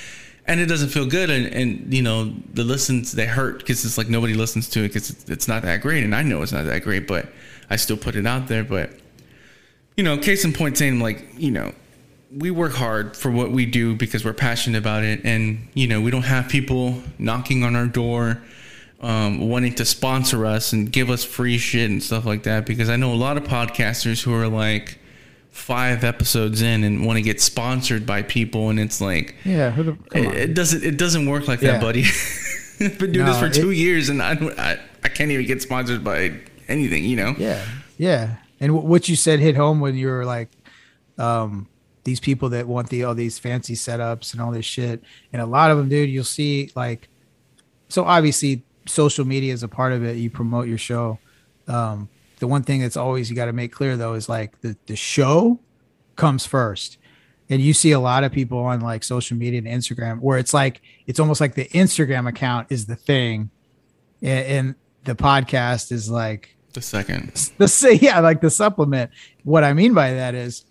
And 0.47 0.61
it 0.61 0.67
doesn't 0.67 0.89
feel 0.89 1.07
good, 1.07 1.31
and, 1.31 1.47
and 1.47 1.95
you 1.95 2.03
know 2.03 2.35
the 2.55 2.65
listens 2.65 3.13
they 3.13 3.27
hurt 3.27 3.61
because 3.61 3.85
it's 3.85 3.97
like 3.97 4.09
nobody 4.09 4.35
listens 4.35 4.69
to 4.71 4.81
it 4.81 4.89
because 4.89 5.11
it's, 5.11 5.31
it's 5.31 5.47
not 5.47 5.63
that 5.63 5.81
great, 5.81 6.03
and 6.03 6.13
I 6.13 6.25
know 6.25 6.43
it's 6.43 6.51
not 6.51 6.65
that 6.65 6.83
great, 6.83 7.07
but 7.07 7.29
I 7.69 7.77
still 7.77 7.97
put 7.97 8.17
it 8.17 8.27
out 8.27 8.49
there. 8.49 8.65
But 8.65 8.91
you 10.01 10.05
know, 10.05 10.17
case 10.17 10.47
in 10.47 10.55
point, 10.55 10.79
saying 10.79 10.99
like, 10.99 11.27
you 11.37 11.51
know, 11.51 11.75
we 12.35 12.51
work 12.51 12.73
hard 12.73 13.15
for 13.15 13.31
what 13.31 13.51
we 13.51 13.67
do 13.67 13.95
because 13.95 14.25
we're 14.25 14.33
passionate 14.33 14.79
about 14.79 15.05
it, 15.05 15.21
and 15.25 15.69
you 15.75 15.87
know, 15.87 16.01
we 16.01 16.11
don't 16.11 16.23
have 16.23 16.49
people 16.49 17.03
knocking 17.19 17.65
on 17.65 17.77
our 17.77 17.85
door, 17.85 18.41
um, 19.03 19.47
wanting 19.51 19.75
to 19.75 19.85
sponsor 19.85 20.47
us 20.47 20.73
and 20.73 20.91
give 20.91 21.11
us 21.11 21.23
free 21.23 21.59
shit 21.59 21.91
and 21.91 22.03
stuff 22.03 22.25
like 22.25 22.45
that. 22.45 22.65
Because 22.65 22.89
I 22.89 22.97
know 22.97 23.13
a 23.13 23.15
lot 23.15 23.37
of 23.37 23.45
podcasters 23.45 24.23
who 24.23 24.33
are 24.33 24.49
like 24.49 24.99
five 25.51 26.03
episodes 26.03 26.63
in 26.63 26.83
and 26.83 27.05
want 27.05 27.19
to 27.19 27.23
get 27.23 27.39
sponsored 27.39 28.07
by 28.07 28.23
people, 28.23 28.71
and 28.71 28.81
it's 28.81 29.03
like, 29.03 29.35
yeah, 29.45 29.69
the, 29.69 29.99
it, 30.15 30.51
it, 30.51 30.55
doesn't 30.55 30.83
it 30.83 30.97
doesn't 30.97 31.27
work 31.27 31.47
like 31.47 31.61
yeah. 31.61 31.73
that, 31.73 31.83
buddy. 31.83 32.05
I've 32.81 32.99
been 32.99 33.13
doing 33.13 33.27
no, 33.27 33.33
this 33.33 33.39
for 33.39 33.51
two 33.51 33.71
it, 33.71 33.77
years, 33.77 34.09
and 34.09 34.23
I, 34.23 34.33
I 34.57 34.81
I 35.05 35.09
can't 35.11 35.31
even 35.31 35.45
get 35.45 35.61
sponsored 35.61 36.03
by 36.03 36.41
anything, 36.69 37.05
you 37.05 37.17
know. 37.17 37.35
Yeah, 37.37 37.63
yeah. 37.99 38.37
And 38.61 38.83
what 38.85 39.09
you 39.09 39.17
said 39.17 39.41
hit 39.41 39.57
home 39.57 39.81
when 39.81 39.97
you 39.97 40.09
were 40.09 40.25
like, 40.25 40.51
um, 41.19 41.69
these 42.05 42.21
people 42.21 42.51
that 42.51 42.67
want 42.67 42.89
the 42.89 43.05
all 43.05 43.15
these 43.15 43.39
fancy 43.39 43.75
setups 43.75 44.33
and 44.33 44.41
all 44.41 44.51
this 44.51 44.65
shit. 44.65 45.03
And 45.33 45.41
a 45.43 45.47
lot 45.47 45.71
of 45.71 45.79
them, 45.79 45.89
dude, 45.89 46.11
you'll 46.11 46.25
see 46.25 46.71
like, 46.75 47.09
so 47.89 48.05
obviously 48.05 48.65
social 48.87 49.25
media 49.25 49.53
is 49.53 49.63
a 49.63 49.69
part 49.69 49.93
of 49.93 50.05
it. 50.05 50.17
You 50.17 50.31
promote 50.31 50.69
your 50.69 50.79
show. 50.79 51.19
Um, 51.69 52.09
the 52.39 52.47
one 52.47 52.63
thing 52.63 52.81
that's 52.81 52.97
always 52.97 53.29
you 53.29 53.37
got 53.37 53.47
to 53.47 53.53
make 53.53 53.73
clear 53.73 53.97
though 53.97 54.15
is 54.15 54.29
like 54.29 54.61
the 54.61 54.77
the 54.87 54.97
show 54.97 55.61
comes 56.17 56.47
first. 56.47 56.99
And 57.49 57.61
you 57.61 57.75
see 57.75 57.91
a 57.91 58.01
lot 58.01 58.23
of 58.23 58.31
people 58.31 58.59
on 58.59 58.81
like 58.81 59.03
social 59.03 59.37
media 59.37 59.59
and 59.59 59.67
Instagram 59.67 60.21
where 60.21 60.39
it's 60.39 60.55
like 60.55 60.83
it's 61.07 61.19
almost 61.19 61.41
like 61.41 61.55
the 61.55 61.69
Instagram 61.69 62.29
account 62.29 62.69
is 62.71 62.87
the 62.87 62.97
thing, 62.97 63.51
and, 64.23 64.47
and 64.47 64.75
the 65.05 65.17
podcast 65.17 65.91
is 65.91 66.09
like 66.09 66.57
the 66.73 66.83
second. 66.83 67.53
The 67.59 67.69
say 67.69 67.95
yeah, 68.01 68.21
like 68.21 68.41
the 68.41 68.51
supplement. 68.51 69.11
What 69.45 69.65
I 69.65 69.73
mean 69.73 69.95
by 69.95 70.13
that 70.15 70.35
is 70.35 70.65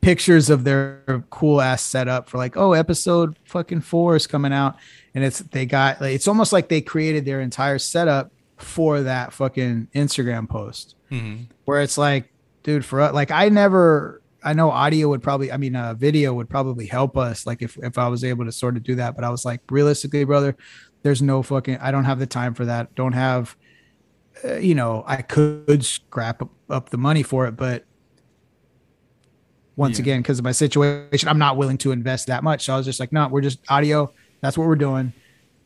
pictures 0.00 0.50
of 0.50 0.64
their 0.64 1.24
cool 1.30 1.60
ass 1.60 1.82
setup 1.82 2.28
for 2.28 2.38
like, 2.38 2.56
oh, 2.56 2.72
episode 2.72 3.38
fucking 3.44 3.80
four 3.80 4.16
is 4.16 4.26
coming 4.26 4.52
out. 4.52 4.76
And 5.14 5.24
it's 5.24 5.40
they 5.40 5.66
got 5.66 6.00
like 6.00 6.14
it's 6.14 6.28
almost 6.28 6.52
like 6.52 6.68
they 6.68 6.80
created 6.80 7.24
their 7.24 7.40
entire 7.40 7.78
setup 7.78 8.32
for 8.56 9.02
that 9.02 9.32
fucking 9.32 9.88
Instagram 9.94 10.48
post. 10.48 10.96
Mm-hmm. 11.10 11.44
Where 11.64 11.82
it's 11.82 11.98
like, 11.98 12.32
dude, 12.62 12.84
for 12.84 13.10
like 13.12 13.30
I 13.30 13.48
never 13.48 14.22
I 14.44 14.52
know 14.54 14.70
audio 14.70 15.08
would 15.08 15.22
probably, 15.22 15.52
I 15.52 15.56
mean, 15.56 15.76
uh, 15.76 15.94
video 15.94 16.34
would 16.34 16.48
probably 16.48 16.86
help 16.86 17.16
us. 17.16 17.46
Like 17.46 17.62
if, 17.62 17.76
if 17.78 17.96
I 17.98 18.08
was 18.08 18.24
able 18.24 18.44
to 18.44 18.52
sort 18.52 18.76
of 18.76 18.82
do 18.82 18.96
that, 18.96 19.14
but 19.14 19.24
I 19.24 19.30
was 19.30 19.44
like, 19.44 19.60
realistically, 19.70 20.24
brother, 20.24 20.56
there's 21.02 21.22
no 21.22 21.42
fucking, 21.42 21.78
I 21.78 21.90
don't 21.90 22.04
have 22.04 22.18
the 22.18 22.26
time 22.26 22.54
for 22.54 22.64
that. 22.64 22.94
Don't 22.94 23.12
have 23.12 23.56
uh, 24.44 24.56
you 24.56 24.74
know, 24.74 25.04
I 25.06 25.22
could 25.22 25.84
scrap 25.84 26.42
up 26.70 26.90
the 26.90 26.98
money 26.98 27.22
for 27.22 27.46
it, 27.46 27.52
but 27.52 27.84
once 29.76 29.98
yeah. 29.98 30.02
again, 30.02 30.22
because 30.22 30.38
of 30.38 30.44
my 30.44 30.52
situation, 30.52 31.28
I'm 31.28 31.38
not 31.38 31.56
willing 31.56 31.78
to 31.78 31.92
invest 31.92 32.26
that 32.26 32.42
much. 32.42 32.64
So 32.64 32.74
I 32.74 32.76
was 32.76 32.86
just 32.86 33.00
like, 33.00 33.12
no, 33.12 33.28
we're 33.28 33.40
just 33.40 33.58
audio. 33.68 34.12
That's 34.40 34.58
what 34.58 34.66
we're 34.66 34.76
doing. 34.76 35.12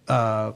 Uh, 0.06 0.52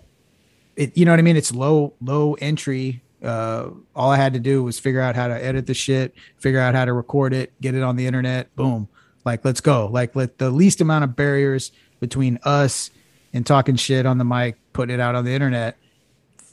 it, 0.76 0.96
you 0.96 1.04
know 1.04 1.12
what 1.12 1.18
I 1.18 1.22
mean? 1.22 1.36
It's 1.36 1.52
low, 1.52 1.94
low 2.00 2.34
entry. 2.34 3.02
Uh, 3.22 3.70
all 3.94 4.10
I 4.10 4.16
had 4.16 4.34
to 4.34 4.40
do 4.40 4.62
was 4.62 4.78
figure 4.78 5.00
out 5.00 5.16
how 5.16 5.28
to 5.28 5.44
edit 5.44 5.66
the 5.66 5.74
shit, 5.74 6.14
figure 6.38 6.60
out 6.60 6.74
how 6.74 6.84
to 6.84 6.92
record 6.92 7.34
it, 7.34 7.52
get 7.60 7.74
it 7.74 7.82
on 7.82 7.96
the 7.96 8.06
internet. 8.06 8.54
Boom. 8.56 8.88
Like, 9.24 9.44
let's 9.44 9.60
go. 9.60 9.86
Like, 9.86 10.16
let 10.16 10.38
the 10.38 10.50
least 10.50 10.80
amount 10.80 11.04
of 11.04 11.16
barriers 11.16 11.72
between 11.98 12.38
us 12.44 12.90
and 13.32 13.44
talking 13.44 13.76
shit 13.76 14.06
on 14.06 14.18
the 14.18 14.24
mic, 14.24 14.56
putting 14.72 14.94
it 14.94 15.00
out 15.00 15.14
on 15.14 15.24
the 15.24 15.32
internet 15.32 15.76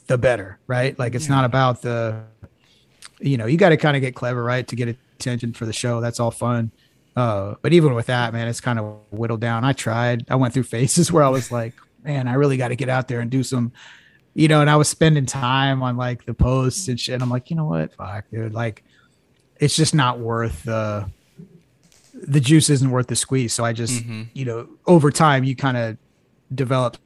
the 0.08 0.18
better, 0.18 0.58
right? 0.66 0.98
Like 0.98 1.14
it's 1.14 1.28
yeah. 1.28 1.36
not 1.36 1.44
about 1.44 1.82
the, 1.82 2.24
you 3.20 3.36
know, 3.36 3.46
you 3.46 3.56
got 3.56 3.68
to 3.68 3.76
kind 3.76 3.96
of 3.96 4.00
get 4.00 4.14
clever, 4.14 4.42
right, 4.42 4.66
to 4.66 4.74
get 4.74 4.88
attention 4.88 5.52
for 5.52 5.66
the 5.66 5.72
show. 5.72 6.00
That's 6.00 6.18
all 6.18 6.30
fun. 6.30 6.72
Uh, 7.14 7.54
but 7.62 7.72
even 7.72 7.94
with 7.94 8.06
that, 8.06 8.32
man, 8.32 8.48
it's 8.48 8.60
kind 8.60 8.78
of 8.78 8.98
whittled 9.10 9.40
down. 9.40 9.64
I 9.64 9.72
tried. 9.72 10.26
I 10.28 10.36
went 10.36 10.54
through 10.54 10.62
phases 10.64 11.12
where 11.12 11.22
I 11.22 11.28
was 11.28 11.52
like, 11.52 11.74
man, 12.02 12.26
I 12.26 12.34
really 12.34 12.56
got 12.56 12.68
to 12.68 12.76
get 12.76 12.88
out 12.88 13.06
there 13.06 13.20
and 13.20 13.30
do 13.30 13.42
some, 13.42 13.72
you 14.34 14.48
know. 14.48 14.60
And 14.60 14.70
I 14.70 14.76
was 14.76 14.88
spending 14.88 15.26
time 15.26 15.82
on 15.82 15.96
like 15.96 16.24
the 16.24 16.34
posts 16.34 16.88
and 16.88 16.98
shit. 16.98 17.14
And 17.14 17.22
I'm 17.22 17.30
like, 17.30 17.50
you 17.50 17.56
know 17.56 17.66
what, 17.66 17.94
fuck, 17.94 18.24
dude, 18.30 18.54
like, 18.54 18.82
it's 19.60 19.76
just 19.76 19.94
not 19.94 20.18
worth 20.18 20.64
the. 20.64 21.10
The 22.20 22.40
juice 22.40 22.68
isn't 22.68 22.90
worth 22.90 23.06
the 23.06 23.14
squeeze. 23.14 23.52
So 23.52 23.64
I 23.64 23.72
just, 23.72 24.02
mm-hmm. 24.02 24.22
you 24.32 24.44
know, 24.44 24.68
over 24.86 25.12
time, 25.12 25.44
you 25.44 25.54
kind 25.54 25.76
of 25.76 25.96
develop 26.52 26.96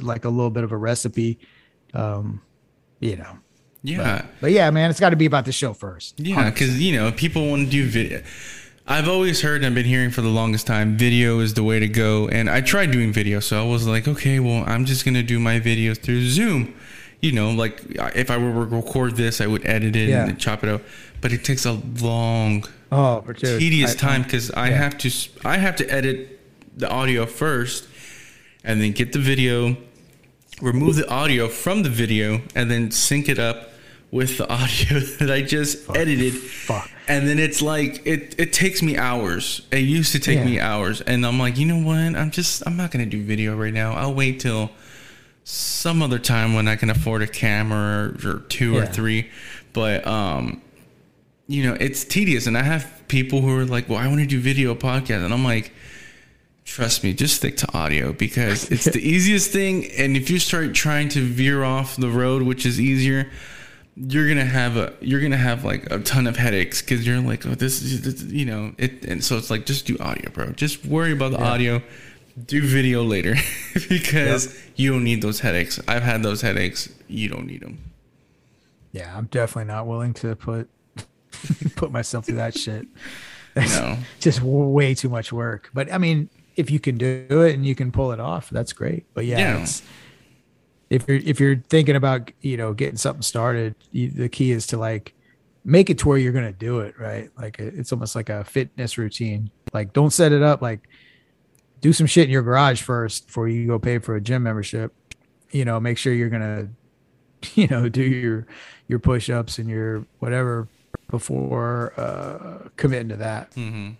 like 0.00 0.24
a 0.24 0.30
little 0.30 0.48
bit 0.48 0.64
of 0.64 0.72
a 0.72 0.76
recipe. 0.78 1.38
Um, 1.92 2.40
you 3.02 3.16
know. 3.16 3.38
Yeah. 3.82 4.22
But, 4.22 4.26
but 4.40 4.52
yeah, 4.52 4.70
man, 4.70 4.90
it's 4.90 5.00
got 5.00 5.10
to 5.10 5.16
be 5.16 5.26
about 5.26 5.44
the 5.44 5.52
show 5.52 5.74
first. 5.74 6.18
Yeah, 6.18 6.48
because 6.50 6.80
you 6.80 6.96
know 6.98 7.12
people 7.12 7.50
want 7.50 7.66
to 7.66 7.70
do 7.70 7.86
video. 7.86 8.22
I've 8.86 9.08
always 9.08 9.40
heard, 9.42 9.64
I've 9.64 9.74
been 9.74 9.86
hearing 9.86 10.10
for 10.10 10.22
the 10.22 10.28
longest 10.28 10.66
time, 10.66 10.96
video 10.96 11.38
is 11.38 11.54
the 11.54 11.62
way 11.62 11.78
to 11.78 11.86
go. 11.86 12.28
And 12.28 12.50
I 12.50 12.60
tried 12.60 12.90
doing 12.90 13.12
video, 13.12 13.38
so 13.38 13.60
I 13.60 13.64
was 13.68 13.86
like, 13.86 14.08
okay, 14.08 14.40
well, 14.40 14.64
I'm 14.66 14.84
just 14.86 15.04
gonna 15.04 15.22
do 15.22 15.38
my 15.38 15.60
videos 15.60 15.98
through 15.98 16.26
Zoom. 16.28 16.74
You 17.20 17.30
know, 17.32 17.50
like 17.52 17.80
if 18.16 18.30
I 18.30 18.36
were 18.38 18.52
to 18.66 18.76
record 18.76 19.16
this, 19.16 19.40
I 19.40 19.46
would 19.46 19.64
edit 19.66 19.94
it 19.94 20.08
yeah. 20.08 20.26
and 20.26 20.38
chop 20.38 20.64
it 20.64 20.68
out. 20.70 20.82
But 21.20 21.32
it 21.32 21.44
takes 21.44 21.64
a 21.66 21.72
long, 22.00 22.64
Oh, 22.90 23.22
sure. 23.36 23.58
tedious 23.58 23.94
I- 23.94 23.98
time 23.98 24.22
because 24.22 24.50
I 24.50 24.70
yeah. 24.70 24.76
have 24.76 24.98
to 24.98 25.10
I 25.44 25.56
have 25.58 25.76
to 25.76 25.86
edit 25.88 26.40
the 26.76 26.88
audio 26.90 27.26
first, 27.26 27.86
and 28.64 28.80
then 28.80 28.92
get 28.92 29.12
the 29.12 29.18
video, 29.20 29.76
remove 30.62 30.96
the 30.96 31.08
audio 31.10 31.48
from 31.48 31.82
the 31.82 31.90
video, 31.90 32.40
and 32.54 32.70
then 32.70 32.90
sync 32.90 33.28
it 33.28 33.38
up 33.38 33.70
with 34.10 34.38
the 34.38 34.48
audio 34.52 35.00
that 35.18 35.30
I 35.30 35.42
just 35.42 35.88
edited. 35.94 36.32
Fuck. 36.34 36.88
And 37.08 37.28
then 37.28 37.38
it's 37.38 37.60
like 37.60 38.06
it 38.06 38.34
it 38.38 38.52
takes 38.52 38.80
me 38.82 38.96
hours. 38.96 39.62
It 39.70 39.78
used 39.80 40.12
to 40.12 40.18
take 40.20 40.38
Yeah. 40.38 40.44
me 40.44 40.60
hours, 40.60 41.00
and 41.00 41.26
I'm 41.26 41.38
like, 41.38 41.58
you 41.58 41.66
know 41.66 41.80
what? 41.82 42.16
I'm 42.16 42.30
just 42.30 42.62
I'm 42.66 42.76
not 42.76 42.90
gonna 42.90 43.06
do 43.06 43.22
video 43.22 43.56
right 43.56 43.74
now. 43.74 43.92
I'll 43.94 44.14
wait 44.14 44.40
till 44.40 44.70
some 45.44 46.00
other 46.02 46.20
time 46.20 46.54
when 46.54 46.68
I 46.68 46.76
can 46.76 46.88
afford 46.90 47.20
a 47.22 47.26
camera 47.26 48.14
or, 48.24 48.30
or 48.36 48.38
two 48.48 48.76
or 48.76 48.86
three. 48.86 49.28
But 49.72 50.06
um, 50.06 50.62
you 51.48 51.64
know, 51.64 51.74
it's 51.80 52.04
tedious, 52.04 52.46
and 52.46 52.56
I 52.56 52.62
have 52.62 53.02
people 53.08 53.40
who 53.40 53.58
are 53.58 53.64
like, 53.64 53.88
"Well, 53.88 53.98
I 53.98 54.06
want 54.06 54.20
to 54.20 54.26
do 54.26 54.38
video 54.40 54.74
podcast," 54.76 55.24
and 55.24 55.34
I'm 55.34 55.44
like, 55.44 55.72
"Trust 56.74 57.04
me, 57.04 57.12
just 57.12 57.36
stick 57.36 57.56
to 57.58 57.72
audio 57.76 58.12
because 58.12 58.70
it's 58.70 58.84
the 58.84 58.98
easiest 59.14 59.50
thing." 59.52 59.86
And 59.98 60.16
if 60.16 60.30
you 60.30 60.38
start 60.38 60.74
trying 60.74 61.08
to 61.10 61.20
veer 61.20 61.64
off 61.64 61.96
the 61.96 62.08
road, 62.08 62.42
which 62.42 62.64
is 62.66 62.80
easier, 62.80 63.30
you're 63.96 64.26
gonna 64.28 64.44
have 64.44 64.76
a 64.76 64.94
you're 65.00 65.20
gonna 65.20 65.36
have 65.36 65.64
like 65.64 65.90
a 65.90 65.98
ton 65.98 66.26
of 66.26 66.36
headaches 66.36 66.80
because 66.80 67.06
you're 67.06 67.20
like, 67.20 67.44
"Oh, 67.46 67.54
this 67.54 67.82
is 67.82 68.00
this, 68.02 68.22
you 68.32 68.44
know," 68.46 68.72
it, 68.78 69.04
and 69.04 69.22
so 69.22 69.36
it's 69.36 69.50
like, 69.50 69.66
just 69.66 69.86
do 69.86 69.96
audio, 70.00 70.30
bro. 70.30 70.52
Just 70.52 70.84
worry 70.86 71.12
about 71.12 71.32
the 71.32 71.38
Yeah. 71.38 71.50
audio. 71.52 71.82
Do 72.46 72.62
video 72.66 73.02
later 73.04 73.34
because 73.90 74.58
you 74.76 74.90
don't 74.92 75.04
need 75.04 75.20
those 75.20 75.40
headaches. 75.40 75.78
I've 75.86 76.02
had 76.02 76.22
those 76.22 76.40
headaches. 76.40 76.88
You 77.06 77.28
don't 77.28 77.46
need 77.46 77.60
them. 77.60 77.78
Yeah, 78.92 79.14
I'm 79.16 79.26
definitely 79.26 79.66
not 79.72 79.86
willing 79.86 80.14
to 80.14 80.34
put 80.36 80.70
put 81.76 81.92
myself 81.92 82.24
through 82.24 82.36
that 82.36 82.56
shit. 82.56 82.86
No. 83.54 83.98
just 84.20 84.40
way 84.40 84.94
too 84.94 85.10
much 85.10 85.30
work. 85.30 85.68
But 85.74 85.92
I 85.92 85.98
mean, 85.98 86.30
if 86.56 86.70
you 86.70 86.80
can 86.80 86.96
do 86.96 87.26
it 87.42 87.54
and 87.54 87.64
you 87.64 87.74
can 87.74 87.92
pull 87.92 88.12
it 88.12 88.20
off, 88.20 88.50
that's 88.50 88.72
great. 88.72 89.06
But 89.14 89.24
yeah, 89.26 89.38
Yeah. 89.38 89.62
It's, 89.62 89.82
if 90.90 91.08
you're 91.08 91.16
if 91.18 91.40
you're 91.40 91.56
thinking 91.56 91.96
about 91.96 92.30
you 92.42 92.56
know 92.58 92.74
getting 92.74 92.98
something 92.98 93.22
started, 93.22 93.74
you, 93.92 94.10
the 94.10 94.28
key 94.28 94.50
is 94.50 94.66
to 94.68 94.76
like 94.76 95.14
make 95.64 95.88
it 95.88 95.98
to 95.98 96.08
where 96.08 96.18
you're 96.18 96.32
gonna 96.32 96.52
do 96.52 96.80
it 96.80 96.98
right. 96.98 97.30
Like 97.36 97.58
it's 97.58 97.92
almost 97.92 98.14
like 98.14 98.28
a 98.28 98.44
fitness 98.44 98.98
routine. 98.98 99.50
Like 99.72 99.94
don't 99.94 100.12
set 100.12 100.32
it 100.32 100.42
up 100.42 100.60
like 100.60 100.86
do 101.80 101.92
some 101.92 102.06
shit 102.06 102.24
in 102.24 102.30
your 102.30 102.42
garage 102.42 102.82
first 102.82 103.26
before 103.26 103.48
you 103.48 103.66
go 103.66 103.78
pay 103.78 103.98
for 103.98 104.16
a 104.16 104.20
gym 104.20 104.42
membership. 104.42 104.92
You 105.50 105.64
know, 105.64 105.80
make 105.80 105.96
sure 105.96 106.12
you're 106.12 106.28
gonna 106.28 106.68
you 107.54 107.66
know 107.68 107.88
do 107.88 108.02
your 108.02 108.46
your 108.86 108.98
push-ups 108.98 109.58
and 109.58 109.70
your 109.70 110.04
whatever 110.18 110.68
before 111.10 111.92
uh 111.98 112.68
committing 112.76 113.08
to 113.08 113.16
that 113.16 113.52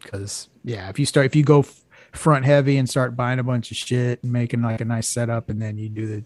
because 0.02 0.48
yeah 0.64 0.88
if 0.88 0.98
you 0.98 1.04
start 1.04 1.26
if 1.26 1.36
you 1.36 1.42
go 1.42 1.64
front 2.12 2.44
heavy 2.44 2.76
and 2.76 2.88
start 2.88 3.16
buying 3.16 3.38
a 3.38 3.42
bunch 3.42 3.70
of 3.70 3.76
shit 3.76 4.22
and 4.22 4.32
making 4.32 4.62
like 4.62 4.80
a 4.80 4.84
nice 4.84 5.08
setup 5.08 5.48
and 5.48 5.60
then 5.60 5.78
you 5.78 5.88
do 5.88 6.06
the 6.06 6.24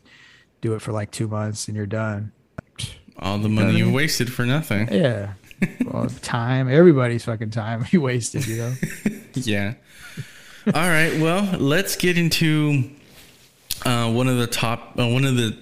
do 0.60 0.74
it 0.74 0.82
for 0.82 0.92
like 0.92 1.10
two 1.10 1.28
months 1.28 1.68
and 1.68 1.76
you're 1.76 1.86
done 1.86 2.32
All 3.18 3.38
the 3.38 3.44
what 3.48 3.50
money 3.66 3.78
you 3.78 3.92
wasted 3.92 4.32
for 4.32 4.44
nothing. 4.44 4.88
yeah 4.92 5.34
well 5.86 6.08
time 6.22 6.68
everybody's 6.68 7.24
fucking 7.24 7.50
time 7.50 7.86
you 7.90 8.00
wasted 8.00 8.46
you 8.46 8.56
know 8.56 8.74
Yeah. 9.34 9.74
All 10.66 10.88
right. 10.88 11.20
Well, 11.20 11.44
let's 11.60 11.94
get 11.94 12.16
into 12.18 12.90
uh, 13.84 14.10
one 14.10 14.28
of 14.28 14.38
the 14.38 14.46
top, 14.46 14.98
uh, 14.98 15.06
one 15.06 15.24
of 15.26 15.36
the 15.36 15.56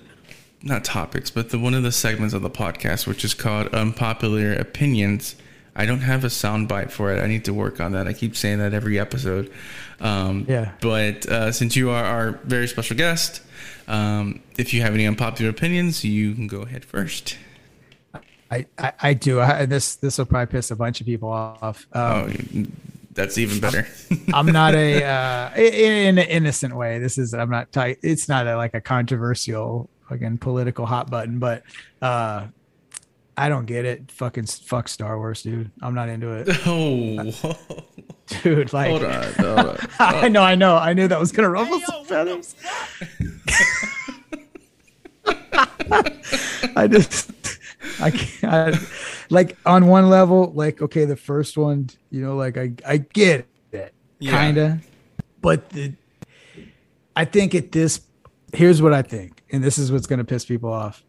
not 0.62 0.84
topics, 0.84 1.28
but 1.30 1.50
the 1.50 1.58
one 1.58 1.74
of 1.74 1.82
the 1.82 1.90
segments 1.92 2.32
of 2.34 2.40
the 2.42 2.48
podcast, 2.50 3.06
which 3.08 3.24
is 3.24 3.34
called 3.34 3.66
unpopular 3.74 4.54
opinions. 4.54 5.34
I 5.76 5.86
don't 5.86 6.00
have 6.00 6.24
a 6.24 6.30
sound 6.30 6.68
bite 6.68 6.92
for 6.92 7.12
it. 7.12 7.20
I 7.20 7.26
need 7.26 7.44
to 7.46 7.54
work 7.54 7.80
on 7.80 7.92
that. 7.92 8.06
I 8.06 8.12
keep 8.12 8.36
saying 8.36 8.58
that 8.58 8.74
every 8.74 8.98
episode. 8.98 9.52
Um, 10.00 10.46
Yeah. 10.48 10.72
But 10.80 11.26
uh, 11.26 11.52
since 11.52 11.76
you 11.76 11.90
are 11.90 12.04
our 12.04 12.32
very 12.44 12.68
special 12.68 12.96
guest, 12.96 13.42
um, 13.88 14.40
if 14.56 14.72
you 14.72 14.82
have 14.82 14.94
any 14.94 15.06
unpopular 15.06 15.50
opinions, 15.50 16.04
you 16.04 16.34
can 16.34 16.46
go 16.46 16.62
ahead 16.62 16.84
first. 16.84 17.36
I, 18.50 18.66
I 18.78 18.92
i 19.00 19.14
do 19.14 19.40
I, 19.40 19.66
this 19.66 19.96
this 19.96 20.18
will 20.18 20.26
probably 20.26 20.52
piss 20.52 20.70
a 20.70 20.76
bunch 20.76 21.00
of 21.00 21.06
people 21.06 21.30
off 21.30 21.86
um, 21.92 22.02
Oh, 22.04 22.66
that's 23.12 23.38
even 23.38 23.58
better. 23.58 23.86
I'm 24.34 24.46
not 24.46 24.74
a 24.74 25.02
uh, 25.02 25.54
in, 25.56 25.92
in 25.92 26.18
an 26.18 26.28
innocent 26.28 26.76
way. 26.76 26.98
This 26.98 27.16
is 27.18 27.32
I'm 27.34 27.50
not 27.50 27.72
tight. 27.72 27.98
It's 28.02 28.28
not 28.28 28.46
a, 28.46 28.56
like 28.56 28.74
a 28.74 28.80
controversial 28.80 29.88
fucking 30.08 30.38
political 30.38 30.86
hot 30.86 31.10
button, 31.10 31.38
but 31.38 31.62
uh, 32.02 32.46
I 33.36 33.48
don't 33.48 33.66
get 33.66 33.84
it. 33.84 34.10
Fucking 34.12 34.46
fuck 34.46 34.88
Star 34.88 35.18
Wars, 35.18 35.42
dude. 35.42 35.70
I'm 35.82 35.94
not 35.94 36.08
into 36.08 36.32
it, 36.32 36.48
oh, 36.66 37.56
dude. 38.42 38.72
Like, 38.72 38.90
hold 38.90 39.04
on. 39.04 39.32
Hold 39.34 39.58
on. 39.58 39.78
I 39.98 40.28
know, 40.28 40.42
I 40.42 40.54
know, 40.54 40.76
I 40.76 40.92
knew 40.92 41.08
that 41.08 41.18
was 41.18 41.32
gonna 41.32 41.50
ruffle 41.50 41.80
some 41.80 42.04
feathers. 42.04 42.54
I 46.76 46.88
just, 46.90 47.30
I 48.00 48.10
can't. 48.10 48.52
I, 48.76 48.78
like 49.30 49.56
on 49.66 49.86
one 49.86 50.08
level, 50.10 50.52
like 50.54 50.82
okay, 50.82 51.04
the 51.04 51.16
first 51.16 51.56
one, 51.56 51.88
you 52.10 52.20
know, 52.20 52.36
like 52.36 52.56
I, 52.56 52.72
I 52.86 52.98
get 52.98 53.46
it, 53.72 53.94
Yeah. 54.18 54.30
kinda, 54.44 54.80
but 55.40 55.68
the, 55.70 55.92
I 57.16 57.24
think 57.24 57.54
at 57.54 57.72
this, 57.72 58.00
here's 58.52 58.82
what 58.82 58.92
I 58.92 59.02
think, 59.02 59.42
and 59.50 59.62
this 59.62 59.78
is 59.78 59.90
what's 59.92 60.06
gonna 60.06 60.24
piss 60.24 60.44
people 60.44 60.72
off. 60.72 61.02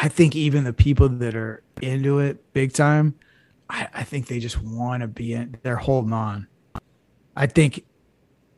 I 0.00 0.08
think 0.08 0.36
even 0.36 0.62
the 0.62 0.72
people 0.72 1.08
that 1.08 1.34
are 1.34 1.62
into 1.82 2.20
it 2.20 2.52
big 2.52 2.72
time, 2.72 3.16
I, 3.68 3.88
I 3.92 4.04
think 4.04 4.28
they 4.28 4.38
just 4.38 4.62
want 4.62 5.00
to 5.02 5.08
be 5.08 5.32
in. 5.32 5.56
They're 5.64 5.74
holding 5.76 6.12
on. 6.12 6.46
I 7.36 7.46
think, 7.46 7.84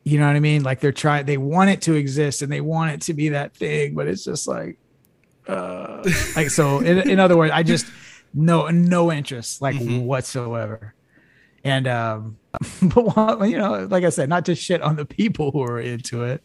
you 0.05 0.19
know 0.19 0.27
what 0.27 0.37
I 0.37 0.41
mean. 0.41 0.63
Like 0.63 0.81
they're 0.81 0.93
trying. 0.93 1.25
They 1.25 1.39
want 1.39 1.71
it 1.71 1.81
to 1.83 1.95
exist 1.95 2.43
and 2.43 2.53
they 2.53 2.61
want 2.61 2.93
it 2.93 3.01
to 3.03 3.15
be 3.15 3.31
that 3.31 3.57
thing, 3.57 3.95
but 3.95 4.07
it's 4.07 4.23
just 4.25 4.47
like, 4.47 4.79
uh, 5.49 6.05
like 6.37 6.51
so. 6.51 6.81
In, 6.81 7.09
in 7.09 7.19
other 7.19 7.37
words, 7.39 7.53
I 7.53 7.63
just 7.63 7.87
no 8.35 8.69
no 8.69 9.11
interest 9.11 9.63
like 9.63 9.77
Mhm. 9.77 10.05
whatsoever. 10.05 10.95
And 11.65 11.89
um, 11.89 12.37
but 12.83 13.49
you 13.49 13.57
know, 13.59 13.87
like 13.91 14.05
I 14.05 14.11
said, 14.11 14.29
not 14.29 14.45
to 14.47 14.55
shit 14.55 14.83
on 14.83 14.97
the 14.97 15.07
people 15.07 15.51
who 15.53 15.63
are 15.63 15.81
into 15.81 16.25
it, 16.25 16.43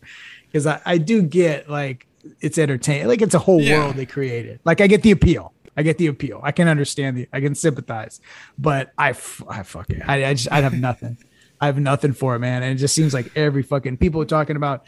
because 0.48 0.66
I, 0.66 0.82
I 0.86 0.98
do 0.98 1.22
get 1.22 1.70
like 1.70 2.08
it's 2.42 2.58
entertaining. 2.58 3.08
Like 3.08 3.22
it's 3.22 3.36
a 3.36 3.40
whole 3.40 3.62
Yeah. 3.62 3.80
world 3.80 3.96
they 3.96 4.06
created. 4.06 4.60
Like 4.64 4.82
I 4.82 4.88
get 4.88 5.02
the 5.04 5.12
appeal. 5.12 5.54
I 5.78 5.84
get 5.84 5.98
the 5.98 6.08
appeal. 6.08 6.40
I 6.44 6.52
can 6.54 6.68
understand 6.70 7.18
the. 7.18 7.28
I 7.34 7.42
can 7.42 7.54
sympathize, 7.56 8.22
but 8.58 8.92
I, 8.98 9.10
f- 9.10 9.44
I 9.50 9.64
fucking, 9.64 10.02
I, 10.04 10.26
I 10.26 10.34
just, 10.34 10.50
I 10.52 10.62
have 10.62 10.74
nothing. 10.74 11.18
I 11.62 11.66
have 11.68 11.78
nothing 11.80 12.14
for 12.14 12.36
it, 12.36 12.40
man. 12.40 12.64
And 12.64 12.72
it 12.74 12.76
just 12.82 12.96
seems 12.96 13.14
like 13.14 13.32
every 13.36 13.64
fucking 13.64 13.98
people 13.98 14.22
are 14.22 14.26
talking 14.26 14.56
about 14.56 14.86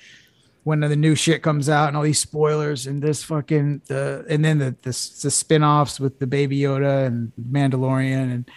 when 0.64 0.82
the 0.82 0.96
new 0.98 1.16
shit 1.16 1.42
comes 1.42 1.70
out 1.70 1.88
and 1.88 1.96
all 1.98 2.04
these 2.04 2.20
spoilers 2.20 2.88
and 2.88 3.02
this 3.02 3.24
fucking 3.24 3.82
the 3.88 4.26
and 4.30 4.44
then 4.44 4.58
the 4.60 4.72
the, 4.82 4.90
the 5.24 5.32
spin-offs 5.32 5.98
with 6.00 6.20
the 6.20 6.28
baby 6.28 6.60
Yoda 6.60 7.06
and 7.08 7.32
Mandalorian 7.52 8.34
and 8.34 8.52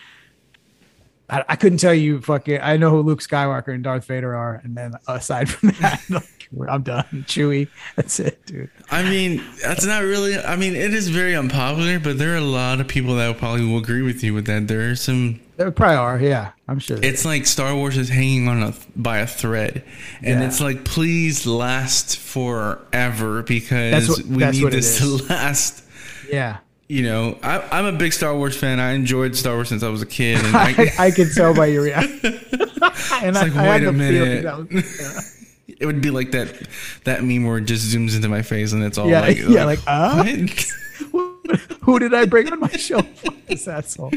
I, 1.31 1.44
I 1.51 1.57
couldn't 1.57 1.78
tell 1.78 1.94
you 1.94 2.20
fucking 2.20 2.61
I 2.61 2.77
know 2.77 2.90
who 2.90 3.02
Luke 3.02 3.20
Skywalker 3.20 3.73
and 3.74 3.85
Darth 3.85 4.05
Vader 4.07 4.35
are 4.36 4.61
and 4.65 4.77
then 4.77 4.94
aside 5.09 5.48
from 5.48 5.70
that 5.81 6.02
like, 6.11 6.48
I'm 6.69 6.82
done 6.82 7.05
Chewie 7.28 7.69
that's 7.97 8.19
it 8.20 8.44
dude 8.47 8.70
I 8.90 9.05
mean, 9.05 9.40
that's 9.62 9.86
not 9.86 10.02
really. 10.02 10.36
I 10.36 10.57
mean, 10.57 10.74
it 10.74 10.93
is 10.93 11.09
very 11.11 11.36
unpopular, 11.36 12.01
but 12.01 12.19
there 12.19 12.32
are 12.35 12.39
a 12.39 12.40
lot 12.40 12.81
of 12.81 12.89
people 12.89 13.15
that 13.15 13.39
probably 13.39 13.65
will 13.65 13.78
agree 13.78 14.02
with 14.02 14.24
you 14.24 14.35
with 14.35 14.47
that. 14.47 14.66
There 14.66 14.90
are 14.90 14.97
some. 14.97 15.39
there 15.57 15.70
probably 15.70 15.94
are 15.97 16.19
yeah 16.19 16.51
I'm 16.66 16.81
sure 16.81 16.98
It's 17.01 17.24
like 17.24 17.47
Star 17.47 17.73
Wars 17.77 17.97
is 17.97 18.09
hanging 18.09 18.48
on 18.48 18.65
a 18.65 18.74
by 18.97 19.19
a 19.19 19.28
thread, 19.28 19.85
and 20.23 20.40
Yeah. 20.40 20.47
it's 20.48 20.61
like, 20.61 20.85
please 20.85 21.47
last 21.47 22.16
forever 22.19 23.43
because 23.44 24.09
what- 24.09 24.27
we 24.27 24.36
need 24.39 24.73
this 24.73 25.01
is. 25.01 25.20
to 25.20 25.27
last. 25.32 25.85
yeah 26.28 26.59
You 26.91 27.05
know, 27.05 27.39
I, 27.41 27.61
I'm 27.71 27.85
a 27.87 27.93
big 27.97 28.12
Star 28.12 28.35
Wars 28.35 28.57
fan. 28.57 28.81
I 28.81 28.95
enjoyed 28.95 29.37
Star 29.37 29.55
Wars 29.55 29.69
since 29.69 29.85
I 29.85 29.89
was 29.91 30.03
a 30.03 30.07
kid, 30.07 30.45
and 30.45 30.57
I, 30.57 30.71
I, 30.99 31.07
I 31.07 31.11
can 31.12 31.31
tell 31.33 31.55
by 31.55 31.67
your 31.67 31.83
reaction 31.83 32.19
and 32.53 33.39
I, 33.39 33.43
like, 33.43 33.55
I 33.55 33.71
wait 33.71 33.85
a 33.85 33.93
minute. 33.93 34.45
it 35.69 35.87
would 35.87 36.01
be 36.01 36.11
like 36.11 36.33
that 36.33 36.67
that 37.05 37.23
meme 37.23 37.45
where 37.45 37.59
it 37.59 37.67
just 37.67 37.95
zooms 37.95 38.17
into 38.17 38.29
my 38.29 38.43
face, 38.43 38.73
and 38.73 38.83
it's 38.83 38.99
all 38.99 39.09
Yeah, 39.09 39.21
like, 39.21 39.39
yeah, 39.39 39.65
like, 39.67 39.79
uh? 39.87 40.25
who 41.83 42.01
did 42.01 42.12
I 42.12 42.25
bring 42.25 42.51
on 42.53 42.59
my 42.59 42.71
show 42.71 43.03
this 43.47 43.69
asshole 43.69 44.11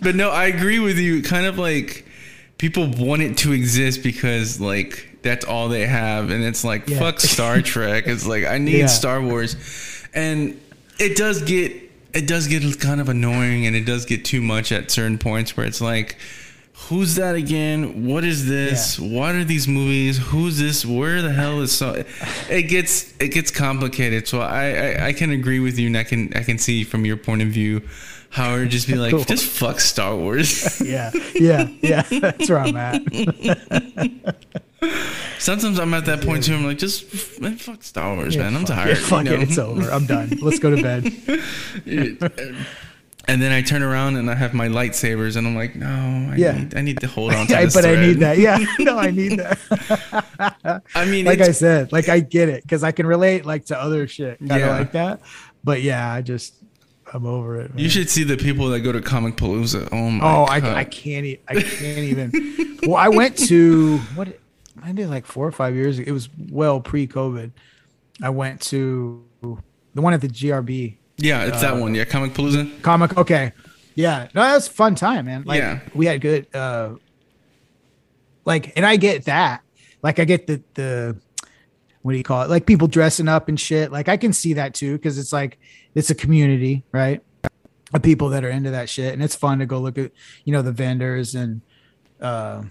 But 0.00 0.14
no, 0.14 0.30
I 0.30 0.44
agree 0.46 0.78
with 0.78 0.98
you. 0.98 1.24
Kind 1.24 1.46
of 1.46 1.58
like 1.58 2.06
people 2.56 2.86
want 2.86 3.22
it 3.22 3.36
to 3.38 3.50
exist 3.52 4.04
because 4.04 4.60
like 4.60 5.08
that's 5.22 5.44
all 5.44 5.68
they 5.68 5.88
have, 5.88 6.30
and 6.30 6.44
it's 6.44 6.62
like 6.62 6.88
Yeah. 6.88 7.00
fuck 7.00 7.18
Star 7.18 7.62
Trek. 7.62 8.04
It's 8.06 8.24
like 8.28 8.44
I 8.44 8.58
need. 8.58 8.88
Star 8.90 9.20
Wars, 9.20 9.56
and 10.14 10.60
it 11.00 11.16
does 11.16 11.42
get 11.42 11.81
it 12.14 12.26
does 12.26 12.46
get 12.48 12.62
kind 12.80 13.00
of 13.00 13.08
annoying, 13.08 13.66
and 13.66 13.74
it 13.76 13.84
does 13.84 14.04
get 14.06 14.24
too 14.24 14.40
much 14.40 14.72
at 14.72 14.90
certain 14.90 15.18
points 15.18 15.56
where 15.56 15.66
it's 15.66 15.80
like. 15.80 16.16
who's 16.88 17.14
that 17.14 17.34
again? 17.36 18.06
What 18.06 18.24
is 18.24 18.46
this? 18.48 18.98
What 18.98 19.34
are 19.36 19.44
these 19.44 19.68
movies? 19.68 20.18
Who's 20.18 20.58
this? 20.58 20.84
Where 20.84 21.22
the 21.22 21.32
hell 21.32 21.60
is 21.60 21.70
so? 21.72 22.04
It 22.50 22.62
gets 22.68 23.14
it 23.20 23.28
gets 23.28 23.50
complicated. 23.50 24.26
So 24.26 24.40
I, 24.40 24.64
I 24.96 25.06
I 25.08 25.12
can 25.12 25.30
agree 25.30 25.60
with 25.60 25.78
you, 25.78 25.86
and 25.86 25.96
I 25.96 26.04
can 26.04 26.32
I 26.34 26.42
can 26.42 26.58
see 26.58 26.82
from 26.84 27.04
your 27.04 27.16
point 27.16 27.42
of 27.42 27.48
view 27.48 27.82
how 28.30 28.54
it 28.56 28.58
would 28.60 28.70
just 28.70 28.88
be 28.88 28.94
like 28.96 29.12
Cool. 29.12 29.24
just 29.34 29.46
fuck 29.46 29.78
Star 29.80 30.16
Wars. 30.16 30.80
Yeah, 30.84 31.12
yeah, 31.34 31.68
yeah. 31.82 32.02
That's 32.20 32.48
where 32.50 32.58
I'm 32.58 32.76
at. 32.76 33.02
Sometimes 35.38 35.78
I'm 35.80 35.92
at 35.94 36.04
that 36.06 36.22
point 36.22 36.44
too. 36.44 36.54
I'm 36.54 36.64
like 36.64 36.78
just 36.78 37.40
man, 37.40 37.56
fuck 37.56 37.82
Star 37.82 38.14
Wars, 38.14 38.36
man. 38.36 38.54
I'm 38.56 38.64
Fuck 38.66 38.76
tired. 38.76 38.90
it, 38.90 38.96
fuck 39.00 39.24
you 39.24 39.30
know? 39.30 39.36
it. 39.36 39.42
It's 39.42 39.58
over. 39.58 39.90
I'm 39.90 40.06
done. 40.06 40.30
Let's 40.40 40.58
go 40.58 40.74
to 40.74 40.82
bed. 40.82 42.32
And 43.28 43.40
then 43.40 43.52
I 43.52 43.62
turn 43.62 43.84
around 43.84 44.16
and 44.16 44.28
I 44.28 44.34
have 44.34 44.52
my 44.52 44.66
lightsabers, 44.66 45.36
and 45.36 45.46
I'm 45.46 45.54
like, 45.54 45.76
no, 45.76 45.86
I 45.86 46.34
Yeah. 46.36 46.58
need 46.58 46.74
I 46.76 46.80
need 46.80 46.98
to 47.02 47.06
hold 47.06 47.32
on 47.34 47.46
to 47.46 47.54
this 47.54 47.72
but 47.72 47.84
I 47.84 47.94
need 47.94 48.18
that. 48.18 48.36
Yeah, 48.36 48.58
no, 48.80 48.98
I 48.98 49.12
need 49.12 49.38
that. 49.38 50.82
I 50.92 51.04
mean, 51.04 51.24
like 51.24 51.40
I 51.40 51.52
said, 51.52 51.92
like 51.92 52.08
I 52.08 52.18
get 52.18 52.48
it 52.48 52.62
because 52.64 52.82
I 52.82 52.90
can 52.90 53.06
relate 53.06 53.44
like 53.46 53.66
to 53.66 53.80
other 53.80 54.08
shit 54.08 54.40
kind 54.40 54.50
of 54.50 54.58
Yeah. 54.58 54.76
like 54.76 54.92
that. 54.92 55.20
But 55.62 55.82
yeah, 55.82 56.12
I 56.12 56.20
just 56.22 56.54
I'm 57.14 57.24
over 57.24 57.60
it. 57.60 57.70
man. 57.70 57.78
You 57.78 57.88
should 57.88 58.10
see 58.10 58.24
the 58.24 58.36
people 58.36 58.68
that 58.70 58.80
go 58.80 58.90
to 58.90 59.00
Comicpalooza. 59.00 59.88
Oh 59.92 60.10
my 60.10 60.18
Oh, 60.26 60.46
god! 60.46 60.64
I, 60.64 60.80
I 60.80 60.84
can't. 60.84 61.24
e- 61.24 61.40
I 61.46 61.62
can't 61.62 61.98
even. 61.98 62.78
well, 62.82 62.96
I 62.96 63.08
went 63.08 63.38
to 63.46 63.98
what? 64.16 64.36
I 64.82 64.92
did 64.92 65.08
like 65.08 65.26
four 65.26 65.46
or 65.46 65.52
five 65.52 65.74
years. 65.74 65.98
ago. 65.98 66.08
It 66.08 66.12
was 66.12 66.28
well 66.50 66.80
pre-COVID. 66.80 67.52
I 68.22 68.30
went 68.30 68.60
to 68.62 69.24
the 69.42 70.00
one 70.02 70.12
at 70.14 70.20
the 70.20 70.28
GRB 70.28 70.96
yeah, 71.18 71.44
it's 71.44 71.60
that 71.60 71.76
one. 71.76 71.94
Yeah, 71.94 72.04
Comicpalooza. 72.04 72.82
comic. 72.82 73.16
Okay, 73.16 73.52
yeah, 73.94 74.28
no, 74.34 74.40
that 74.42 74.54
was 74.54 74.66
a 74.66 74.70
fun 74.70 74.94
time, 74.96 75.26
man. 75.26 75.44
Like 75.44 75.58
Yeah. 75.60 75.80
we 75.94 76.06
had 76.06 76.20
good. 76.20 76.52
uh 76.54 76.94
Like, 78.44 78.72
and 78.76 78.84
I 78.84 78.96
get 78.96 79.26
that. 79.26 79.62
Like, 80.02 80.18
I 80.18 80.24
get 80.24 80.46
the 80.46 80.62
the 80.74 81.16
what 82.00 82.12
do 82.12 82.18
you 82.18 82.24
call 82.24 82.42
it? 82.42 82.50
Like 82.50 82.66
people 82.66 82.88
dressing 82.88 83.28
up 83.28 83.48
and 83.48 83.60
shit. 83.60 83.92
Like 83.92 84.08
I 84.08 84.16
can 84.16 84.32
see 84.32 84.54
that 84.54 84.74
too 84.74 84.92
because 84.96 85.16
it's 85.18 85.32
like 85.32 85.58
it's 85.94 86.10
a 86.10 86.14
community, 86.14 86.82
right? 86.90 87.22
Of 87.94 88.02
people 88.02 88.30
that 88.30 88.42
are 88.44 88.50
into 88.50 88.70
that 88.70 88.88
shit, 88.88 89.12
and 89.12 89.22
it's 89.22 89.36
fun 89.36 89.58
to 89.60 89.66
go 89.66 89.78
look 89.78 89.98
at, 89.98 90.10
you 90.44 90.52
know, 90.52 90.62
the 90.62 90.72
vendors 90.72 91.34
and, 91.34 91.60
uh, 92.22 92.62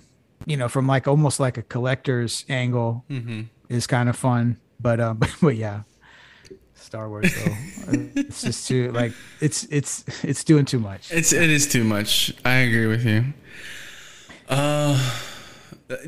you 0.45 0.57
know, 0.57 0.67
from 0.67 0.87
like 0.87 1.07
almost 1.07 1.39
like 1.39 1.57
a 1.57 1.61
collector's 1.63 2.45
angle 2.49 3.05
Mm-hmm. 3.09 3.41
is 3.69 3.87
kind 3.87 4.09
of 4.09 4.15
fun. 4.15 4.57
But 4.79 4.99
um, 4.99 5.19
but 5.41 5.55
yeah, 5.55 5.83
Star 6.75 7.07
Wars 7.09 7.31
though, 7.33 7.55
it's 8.15 8.41
just 8.41 8.67
too 8.67 8.91
like 8.91 9.13
it's 9.39 9.65
it's 9.65 10.03
it's 10.23 10.43
doing 10.43 10.65
too 10.65 10.79
much. 10.79 11.11
It's 11.11 11.31
it 11.33 11.49
is 11.49 11.67
too 11.67 11.83
much. 11.83 12.33
I 12.43 12.55
agree 12.55 12.87
with 12.87 13.05
you. 13.05 13.25
Uh, 14.49 14.97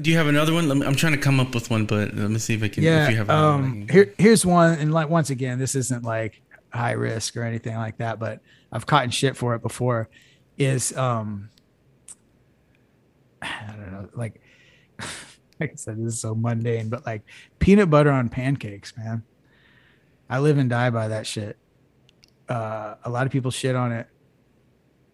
do 0.01 0.09
you 0.11 0.17
have 0.17 0.27
another 0.27 0.53
one? 0.53 0.67
Let 0.67 0.77
me, 0.77 0.85
I'm 0.85 0.95
trying 0.95 1.13
to 1.13 1.19
come 1.19 1.39
up 1.39 1.53
with 1.53 1.69
one, 1.69 1.85
but 1.85 2.13
let 2.15 2.29
me 2.29 2.39
see 2.39 2.53
if 2.55 2.63
I 2.63 2.67
can. 2.67 2.83
yeah 2.83 3.05
if 3.05 3.11
you 3.11 3.17
have 3.17 3.29
another 3.29 3.51
one, 3.51 3.63
um 3.63 3.87
can- 3.87 3.89
here 3.95 4.13
here's 4.17 4.45
one 4.45 4.77
and 4.79 4.93
like 4.93 5.09
once 5.09 5.29
again 5.29 5.59
this 5.59 5.75
isn't 5.75 6.03
like 6.03 6.41
high 6.73 6.91
risk 6.93 7.37
or 7.37 7.43
anything 7.43 7.75
like 7.75 7.97
that 7.97 8.17
but 8.17 8.39
i've 8.71 8.87
caught 8.87 9.03
in 9.03 9.11
shit 9.11 9.37
for 9.37 9.53
it 9.53 9.61
before 9.61 10.09
is 10.57 10.95
um 10.97 11.49
i 13.69 13.73
don't 13.77 13.91
know 13.91 14.09
like 14.15 14.41
like 15.59 15.71
i 15.71 15.75
said 15.75 15.97
this 16.03 16.13
is 16.13 16.19
so 16.19 16.33
mundane 16.35 16.89
but 16.89 17.05
like 17.05 17.21
peanut 17.59 17.89
butter 17.89 18.11
on 18.11 18.29
pancakes 18.29 18.95
man 18.97 19.23
i 20.29 20.39
live 20.39 20.57
and 20.57 20.69
die 20.69 20.89
by 20.89 21.07
that 21.07 21.27
shit 21.27 21.57
uh 22.49 22.95
a 23.03 23.09
lot 23.09 23.25
of 23.25 23.31
people 23.31 23.51
shit 23.51 23.75
on 23.75 23.91
it 23.91 24.07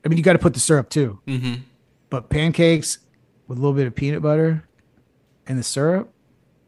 i 0.06 0.08
mean 0.08 0.18
you 0.18 0.24
got 0.24 0.34
to 0.34 0.40
put 0.40 0.54
the 0.54 0.60
syrup 0.60 0.90
too 0.90 1.20
Mhm. 1.28 1.62
but 2.10 2.30
pancakes 2.30 3.00
with 3.48 3.58
a 3.58 3.62
little 3.62 3.76
bit 3.76 3.88
of 3.88 3.96
peanut 3.96 4.22
butter 4.22 4.64
and 5.48 5.58
the 5.60 5.64
syrup 5.64 6.12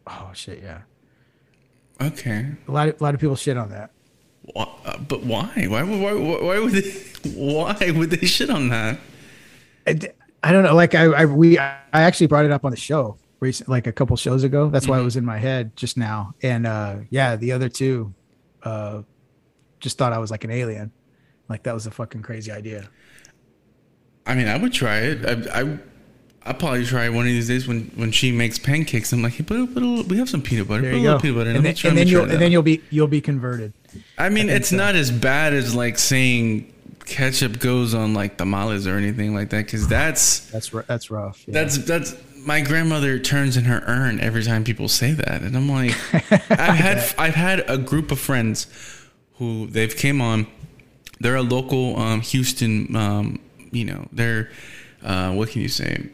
oh 0.08 0.32
shit 0.34 0.62
yeah 0.62 0.82
Okay. 2.02 2.48
a 2.68 2.72
lot 2.72 2.88
of, 2.90 3.00
a 3.00 3.04
lot 3.04 3.14
of 3.14 3.22
people 3.22 3.36
shit 3.36 3.58
on 3.58 3.70
that 3.70 3.92
uh, 4.56 4.98
but 5.08 5.24
why? 5.24 5.68
Why? 5.70 5.84
would- 5.84 6.02
Why? 6.02 6.14
Why, 6.14 6.60
would 6.60 6.72
they? 6.74 6.90
Why 7.36 7.92
would 7.92 8.10
they 8.10 8.26
shit 8.26 8.50
on 8.50 8.70
that? 8.70 9.00
I, 9.86 10.00
I 10.44 10.52
don't 10.52 10.64
know. 10.64 10.76
Like 10.76 10.96
I, 10.96 11.04
I 11.06 11.26
we 11.26 11.58
I 11.58 11.78
actually 11.94 12.28
brought 12.28 12.46
it 12.46 12.52
up 12.52 12.66
on 12.66 12.72
the 12.72 12.78
show 12.78 13.18
recent, 13.40 13.70
like 13.70 13.88
a 13.88 13.92
couple 13.92 14.16
shows 14.18 14.44
ago. 14.44 14.70
That's 14.70 14.88
why 14.88 15.00
it 15.00 15.04
was 15.04 15.18
in 15.18 15.26
my 15.26 15.38
head 15.38 15.76
just 15.76 15.98
now. 15.98 16.34
And 16.42 16.66
uh 16.66 16.98
yeah, 17.10 17.36
the 17.36 17.52
other 17.52 17.70
two, 17.70 18.14
uh, 18.64 19.04
just 19.80 19.98
thought 19.98 20.14
I 20.14 20.20
was 20.20 20.32
like 20.32 20.44
an 20.44 20.52
alien. 20.52 20.92
Like 21.50 21.64
that 21.64 21.74
was 21.74 21.86
a 21.88 21.92
fucking 21.92 22.22
crazy 22.22 22.52
idea. 22.52 22.90
I 24.26 24.36
mean, 24.36 24.48
I 24.48 24.58
would 24.58 24.72
try 24.74 25.00
it. 25.00 25.50
I, 25.50 25.62
I 25.62 25.80
I'll 26.44 26.54
probably 26.56 26.86
try 26.86 27.08
one 27.10 27.26
of 27.26 27.32
these 27.32 27.48
days 27.48 27.68
when, 27.68 27.92
when 27.96 28.12
she 28.12 28.32
makes 28.32 28.58
pancakes. 28.58 29.14
I'm 29.14 29.22
like, 29.22 29.34
hey, 29.34 29.44
put 29.44 29.60
a, 29.60 29.68
put 29.68 29.84
a, 29.84 30.04
we 30.08 30.18
have 30.18 30.28
some 30.30 30.42
peanut 30.42 30.68
butter. 30.68 30.82
There 30.82 30.92
put 30.94 30.98
you 30.98 31.04
a 31.04 31.04
go. 31.04 31.16
little 31.18 31.22
peanut 31.22 31.38
butter. 31.38 31.50
in 31.52 31.56
And 31.58 31.66
then, 31.66 31.74
Let 31.74 31.76
me 31.76 31.82
try- 31.82 31.90
and 31.90 31.98
then 31.98 32.08
you'll 32.08 32.32
and 32.32 32.42
then 32.42 32.52
you'll 32.52 32.64
be 32.64 32.82
you'll 32.90 33.08
be 33.08 33.22
converted. 33.22 33.74
I 34.18 34.30
mean, 34.30 34.48
think 34.48 34.58
it's 34.60 34.70
so. 34.70 34.78
not 34.78 34.96
as 34.96 35.12
bad 35.12 35.54
as 35.54 35.76
like 35.76 36.00
saying 36.00 36.74
ketchup 37.06 37.60
goes 37.60 37.94
on 37.94 38.14
like 38.14 38.38
tamales 38.38 38.88
or 38.88 38.98
anything 38.98 39.34
like 39.34 39.50
that, 39.50 39.66
because 39.66 39.88
that's 39.88 40.42
That's 40.52 40.70
that's 40.70 41.12
rough. 41.12 41.44
Yeah. 41.48 41.54
that's 41.54 41.78
that's 41.80 42.16
my 42.46 42.62
grandmother 42.62 43.20
turns 43.20 43.56
in 43.58 43.66
her 43.66 43.84
urn 43.86 44.20
every 44.20 44.44
time 44.44 44.64
people 44.64 44.88
say 44.88 45.12
that, 45.14 45.42
and 45.42 45.56
I'm 45.56 45.70
like, 45.70 45.92
I've 46.50 46.76
had 46.76 47.14
I've 47.18 47.36
had 47.36 47.70
a 47.70 47.78
group 47.78 48.12
of 48.12 48.20
friends 48.20 48.68
who 49.36 49.68
they've 49.68 49.96
came 49.96 50.22
on. 50.22 50.48
They're 51.20 51.36
a 51.36 51.44
local 51.44 52.00
um, 52.00 52.22
Houston, 52.22 52.96
um, 52.96 53.40
you 53.72 53.86
know, 53.86 54.08
they're 54.12 54.50
uh, 55.04 55.34
what 55.34 55.50
can 55.50 55.62
you 55.62 55.70
say? 55.70 56.10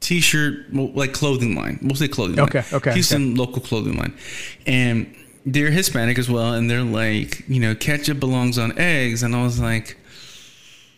T-shirt, 0.00 0.72
like 0.74 1.12
clothing 1.12 1.54
line. 1.54 1.78
We'll 1.82 1.94
say 1.94 2.08
clothing 2.08 2.36
line. 2.36 2.48
Okay, 2.48 2.64
okay, 2.72 2.92
Houston 2.94 3.34
local 3.34 3.60
clothing 3.60 3.96
line, 3.96 4.14
and 4.66 5.14
they're 5.46 5.70
Hispanic 5.70 6.18
as 6.18 6.28
well, 6.30 6.54
and 6.54 6.70
they're 6.70 6.82
like, 6.82 7.48
you 7.48 7.60
know, 7.60 7.74
ketchup 7.74 8.20
belongs 8.20 8.58
on 8.58 8.78
eggs, 8.78 9.22
and 9.22 9.34
I 9.34 9.42
was 9.42 9.58
like, 9.60 9.96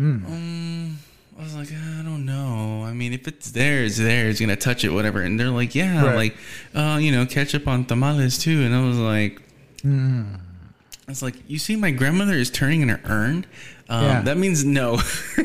um, 0.01 0.99
I 1.39 1.43
was 1.43 1.55
like, 1.55 1.69
I 1.73 2.03
don't 2.03 2.25
know. 2.27 2.85
I 2.85 2.93
mean, 2.93 3.13
if 3.13 3.29
it's 3.29 3.53
there, 3.53 3.85
it's 3.85 3.99
there. 3.99 4.29
It's 4.29 4.41
gonna 4.41 4.57
touch 4.57 4.85
it, 4.85 4.91
whatever. 4.91 5.23
And 5.23 5.39
they're 5.39 5.51
like, 5.51 5.75
yeah, 5.75 6.05
Right. 6.05 6.15
like, 6.17 6.37
uh, 6.75 6.99
you 7.01 7.13
know, 7.13 7.25
ketchup 7.27 7.67
on 7.69 7.85
tamales 7.85 8.39
too. 8.39 8.63
And 8.63 8.75
I 8.75 8.85
was 8.87 8.99
like, 8.99 9.41
Hmm. 9.83 10.23
I 11.07 11.11
was 11.11 11.23
like, 11.23 11.35
you 11.49 11.59
see, 11.59 11.75
my 11.77 11.91
grandmother 11.91 12.35
is 12.35 12.51
turning 12.51 12.81
in 12.83 12.89
her 12.89 13.01
urn. 13.05 13.45
Um, 13.89 14.05
Yeah. 14.05 14.23
That 14.23 14.39
means 14.39 14.65
no. 14.65 15.01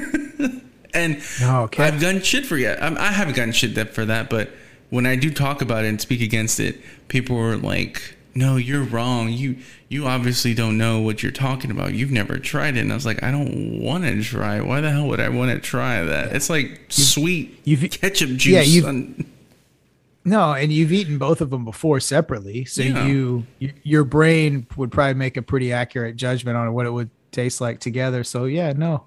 and 0.93 1.21
No, 1.41 1.61
okay. 1.63 1.83
I've 1.83 1.99
gotten 1.99 2.21
shit 2.21 2.45
for 2.45 2.59
that. 2.59 2.81
I'm, 2.81 2.97
I 2.97 3.11
haven't 3.11 3.35
gotten 3.35 3.51
shit 3.53 3.75
that 3.75 3.93
for 3.93 4.05
that, 4.05 4.29
but 4.29 4.51
when 4.89 5.05
I 5.05 5.15
do 5.15 5.31
talk 5.31 5.61
about 5.61 5.83
it 5.85 5.87
and 5.89 5.99
speak 6.01 6.21
against 6.21 6.59
it, 6.59 6.79
people 7.07 7.35
were 7.35 7.57
like, 7.57 8.16
"No, 8.37 8.55
you're 8.57 8.83
wrong. 8.83 9.29
You 9.29 9.57
you 9.89 10.05
obviously 10.05 10.53
don't 10.53 10.77
know 10.77 10.99
what 10.99 11.23
you're 11.23 11.31
talking 11.31 11.71
about. 11.71 11.93
You've 11.93 12.11
never 12.11 12.37
tried 12.37 12.77
it." 12.77 12.81
And 12.81 12.91
I 12.91 12.95
was 12.95 13.05
like, 13.05 13.21
"I 13.23 13.31
don't 13.31 13.79
want 13.81 14.03
to 14.05 14.21
try. 14.23 14.57
it. 14.57 14.65
Why 14.65 14.79
the 14.81 14.91
hell 14.91 15.07
would 15.07 15.19
I 15.19 15.29
want 15.29 15.51
to 15.51 15.59
try 15.59 16.03
that? 16.03 16.35
It's 16.35 16.49
like 16.49 16.81
sweet 16.89 17.59
you've- 17.63 17.89
ketchup 17.89 18.29
juice." 18.31 18.53
yeah, 18.53 18.61
you've- 18.61 18.87
on- 18.87 19.25
No, 20.25 20.51
and 20.53 20.73
you've 20.73 20.91
eaten 20.91 21.17
both 21.17 21.39
of 21.39 21.51
them 21.51 21.63
before 21.63 22.01
separately, 22.01 22.65
so 22.65 22.81
Yeah. 22.81 23.05
you, 23.07 23.45
you 23.59 23.71
your 23.83 24.03
brain 24.03 24.67
would 24.75 24.91
probably 24.91 25.13
make 25.13 25.37
a 25.37 25.41
pretty 25.41 25.71
accurate 25.71 26.17
judgment 26.17 26.57
on 26.57 26.73
what 26.73 26.85
it 26.85 26.91
would 26.91 27.09
taste 27.31 27.61
like 27.61 27.79
together. 27.79 28.25
So 28.25 28.43
yeah, 28.43 28.73
no, 28.73 29.05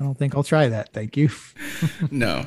I 0.00 0.04
don't 0.04 0.18
think 0.18 0.34
I'll 0.34 0.42
try 0.42 0.68
that. 0.68 0.92
Thank 0.92 1.16
you. 1.16 1.30
No. 2.10 2.44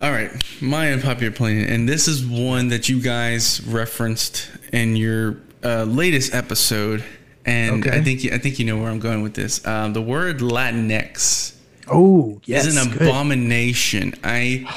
All 0.00 0.10
right, 0.12 0.30
my 0.60 0.92
unpopular 0.92 1.32
opinion, 1.32 1.68
and 1.70 1.88
this 1.88 2.06
is 2.06 2.24
one 2.24 2.68
that 2.68 2.88
you 2.88 3.00
guys 3.00 3.62
referenced 3.66 4.50
in 4.72 4.94
your 4.94 5.38
uh, 5.64 5.84
latest 5.84 6.34
episode, 6.34 7.02
and 7.46 7.86
Okay. 7.86 7.96
I 7.96 8.02
think 8.02 8.22
you, 8.22 8.32
I 8.32 8.38
think 8.38 8.58
you 8.58 8.66
know 8.66 8.76
where 8.76 8.90
I'm 8.90 8.98
going 8.98 9.22
with 9.22 9.32
this. 9.34 9.66
Um, 9.66 9.94
the 9.94 10.02
word 10.02 10.38
Latinx 10.40 11.54
Oh 11.90 12.40
yes, 12.44 12.66
is 12.66 12.76
an 12.76 12.92
good. 12.92 13.02
abomination. 13.08 14.14
I 14.22 14.68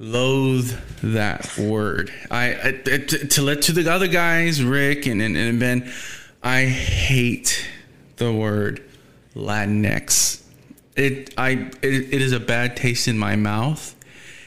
loathe 0.00 0.72
that 1.04 1.56
word. 1.56 2.12
I, 2.28 2.54
I 2.54 2.72
to, 2.72 3.28
to 3.28 3.42
let 3.42 3.62
to 3.62 3.72
the 3.72 3.88
other 3.92 4.08
guys, 4.08 4.64
Rick 4.64 5.06
and, 5.06 5.22
and 5.22 5.36
and 5.36 5.60
Ben, 5.60 5.92
I 6.42 6.64
hate 6.64 7.68
the 8.16 8.32
word 8.32 8.82
Latinx. 9.36 10.41
It 10.96 11.32
I 11.38 11.50
it, 11.82 12.14
it 12.14 12.22
is 12.22 12.32
a 12.32 12.40
bad 12.40 12.76
taste 12.76 13.08
in 13.08 13.18
my 13.18 13.36
mouth, 13.36 13.94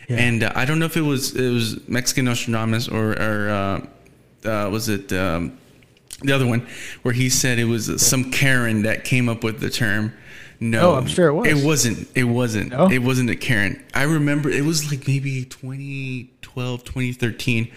and 0.07 0.43
uh, 0.43 0.51
I 0.55 0.65
don't 0.65 0.79
know 0.79 0.85
if 0.85 0.95
it 0.97 1.01
was 1.01 1.35
it 1.35 1.49
was 1.51 1.87
Mexican 1.87 2.25
Nostradamus 2.25 2.87
or 2.87 3.19
or 3.19 3.49
uh, 3.49 4.47
uh, 4.47 4.69
was 4.69 4.89
it. 4.89 5.11
Um, 5.11 5.57
the 6.21 6.31
other 6.31 6.47
one 6.47 6.65
where 7.01 7.13
he 7.13 7.29
said 7.29 7.59
it 7.59 7.65
was 7.65 8.01
some 8.01 8.31
Karen 8.31 8.83
that 8.83 9.03
came 9.03 9.27
up 9.27 9.43
with 9.43 9.59
the 9.59 9.69
term. 9.69 10.13
No, 10.61 10.91
Oh, 10.91 10.95
I'm 10.95 11.07
sure 11.07 11.27
it 11.27 11.33
was. 11.33 11.47
It 11.47 11.65
wasn't. 11.65 12.07
It 12.15 12.23
wasn't. 12.23 12.69
No? 12.71 12.89
It 12.89 12.99
wasn't 12.99 13.29
a 13.29 13.35
Karen. 13.35 13.83
I 13.93 14.03
remember 14.03 14.49
it 14.49 14.63
was 14.63 14.89
like 14.89 15.05
maybe 15.07 15.43
2012, 15.43 16.83
2013. 16.85 17.71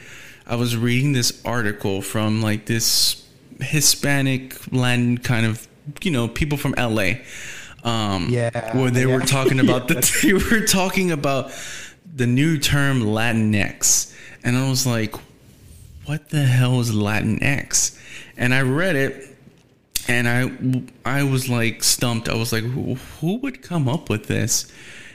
I 0.47 0.55
was 0.55 0.77
reading 0.77 1.13
this 1.13 1.43
article 1.45 2.01
from 2.01 2.41
like 2.41 2.67
this 2.67 3.27
Hispanic 3.61 4.55
Latin 4.73 5.19
kind 5.19 5.45
of, 5.45 5.67
you 6.03 6.11
know, 6.13 6.29
people 6.29 6.57
from 6.57 6.75
LA. 6.79 7.15
Um, 7.85 8.29
Yeah, 8.31 8.77
where 8.77 8.91
they 8.91 9.07
were 9.07 9.21
talking 9.21 9.61
about 9.61 9.89
Yeah, 9.91 10.01
the 10.01 10.19
they 10.23 10.33
were 10.33 10.67
talking 10.67 11.11
about 11.11 11.51
the 12.15 12.27
new 12.27 12.59
term 12.59 13.03
Latinx, 13.03 14.13
and 14.43 14.57
I 14.57 14.69
was 14.69 14.87
like, 14.87 15.15
"What 16.07 16.31
the 16.31 16.43
hell 16.45 16.81
is 16.81 16.91
Latinx?" 16.91 17.97
And 18.37 18.53
I 18.55 18.63
read 18.63 18.97
it, 18.97 19.37
and 20.09 20.29
I 20.29 21.19
I 21.19 21.23
was 21.23 21.49
like 21.49 21.83
stumped. 21.85 22.29
I 22.29 22.35
was 22.35 22.53
like, 22.53 22.65
"Who, 22.65 22.95
who 23.21 23.37
would 23.39 23.63
come 23.63 23.89
up 23.89 24.09
with 24.11 24.27
this?" 24.27 24.71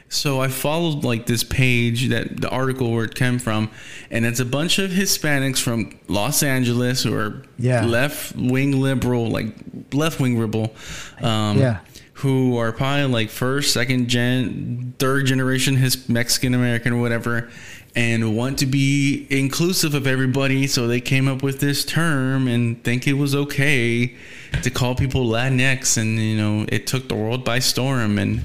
So 0.10 0.40
I 0.40 0.48
followed 0.48 1.03
like 1.03 1.26
this 1.26 1.44
page 1.44 2.10
that 2.10 2.40
the 2.40 2.49
article 2.49 2.91
where 2.94 3.03
it 3.06 3.15
came 3.15 3.40
from, 3.40 3.72
and 4.11 4.26
it's 4.26 4.40
a 4.40 4.45
bunch 4.45 4.77
of 4.77 4.91
Hispanics 4.91 5.57
from 5.60 5.98
Los 6.07 6.44
Angeles 6.44 7.03
who 7.03 7.14
are 7.15 7.41
Yeah. 7.57 7.84
left 7.85 8.35
wing 8.35 8.80
liberal, 8.80 9.27
like 9.31 9.56
left 9.91 10.19
wing 10.19 10.40
liberal, 10.40 10.76
um, 11.22 11.57
Yeah. 11.57 11.80
Who 12.18 12.57
are 12.57 12.72
probably 12.72 13.06
like 13.06 13.30
first, 13.30 13.73
second 13.73 14.07
gen, 14.07 14.94
third 14.99 15.26
generation 15.26 15.76
his 15.77 16.07
Mexican 16.07 16.53
American 16.53 16.94
or 16.94 17.02
whatever, 17.02 17.49
and 17.95 18.35
want 18.38 18.60
to 18.60 18.65
be 18.65 19.26
inclusive 19.30 19.94
of 19.94 20.06
everybody. 20.07 20.68
So 20.68 20.88
they 20.88 21.02
came 21.02 21.27
up 21.27 21.41
with 21.44 21.60
this 21.60 21.84
term 21.84 22.48
and 22.48 22.81
think 22.84 23.07
it 23.07 23.14
was 23.14 23.34
okay 23.35 24.15
to 24.61 24.69
call 24.69 24.95
people 24.95 25.26
Latinx, 25.26 25.98
and 25.98 26.19
you 26.19 26.38
know 26.38 26.65
it 26.69 26.85
took 26.88 27.10
the 27.10 27.15
world 27.15 27.44
by 27.44 27.60
storm. 27.60 28.18
And 28.19 28.44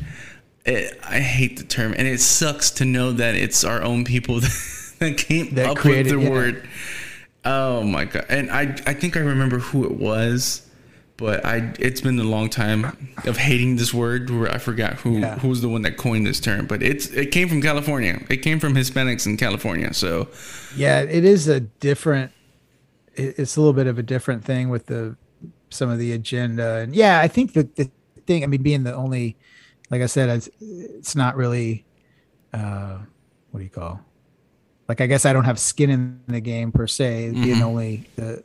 it, 0.64 0.98
I 1.04 1.20
hate 1.20 1.58
the 1.58 1.64
term, 1.64 1.94
and 1.96 2.08
it 2.08 2.20
sucks 2.20 2.70
to 2.72 2.84
know 2.84 3.12
that 3.12 3.34
it's 3.34 3.64
our 3.64 3.82
own 3.82 4.04
people 4.04 4.40
that 4.98 5.16
came 5.18 5.54
That 5.54 5.70
up 5.70 5.76
created- 5.78 6.16
with 6.16 6.22
the 6.24 6.26
yeah. 6.26 6.30
word. 6.30 6.68
Oh 7.44 7.82
my 7.82 8.04
god! 8.06 8.26
And 8.28 8.50
I 8.50 8.62
I 8.86 8.94
think 8.94 9.16
I 9.16 9.20
remember 9.20 9.58
who 9.58 9.84
it 9.84 9.92
was 9.92 10.67
but 11.18 11.44
I 11.44 11.74
it's 11.78 12.00
been 12.00 12.18
a 12.18 12.24
long 12.24 12.48
time 12.48 12.96
of 13.26 13.36
hating 13.36 13.76
this 13.76 13.92
word 13.92 14.30
where 14.30 14.50
I 14.50 14.56
forgot 14.58 14.94
who 14.94 15.18
Yeah. 15.18 15.38
who 15.38 15.48
was 15.48 15.60
the 15.60 15.68
one 15.68 15.82
that 15.82 15.98
coined 15.98 16.26
this 16.26 16.40
term. 16.40 16.66
But 16.66 16.82
it's 16.82 17.08
it 17.10 17.30
came 17.30 17.48
from 17.48 17.60
California. 17.60 18.24
It 18.30 18.38
came 18.38 18.58
from 18.58 18.74
Hispanics 18.74 19.26
in 19.26 19.36
California. 19.36 19.92
So 19.92 20.28
Yeah, 20.74 21.00
it 21.02 21.24
is 21.26 21.46
a 21.48 21.60
different. 21.60 22.32
It's 23.14 23.56
a 23.56 23.60
little 23.60 23.74
bit 23.74 23.86
of 23.88 23.98
a 23.98 24.02
different 24.02 24.44
thing 24.44 24.70
with 24.70 24.86
the 24.86 25.16
some 25.70 25.90
of 25.90 25.98
the 25.98 26.12
agenda, 26.12 26.76
and 26.76 26.94
yeah, 26.94 27.20
I 27.20 27.28
think 27.28 27.52
that 27.52 27.76
the 27.76 27.90
thing. 28.26 28.42
I 28.44 28.46
mean, 28.46 28.62
being 28.62 28.84
the 28.84 28.94
only, 28.94 29.36
like 29.90 30.00
I 30.02 30.06
said, 30.06 30.30
it's, 30.30 30.48
it's 30.60 31.14
not 31.16 31.36
really. 31.36 31.84
Uh, 32.54 32.98
what 33.50 33.58
do 33.58 33.64
you 33.64 33.70
call? 33.70 34.00
Like, 34.88 35.00
I 35.02 35.06
guess 35.06 35.26
I 35.26 35.32
don't 35.34 35.44
have 35.44 35.58
skin 35.58 35.90
in 35.90 36.20
the 36.28 36.40
game 36.40 36.72
per 36.72 36.86
se, 36.86 37.32
being 37.32 37.56
Mhm. 37.56 37.62
only 37.62 38.08
the 38.16 38.42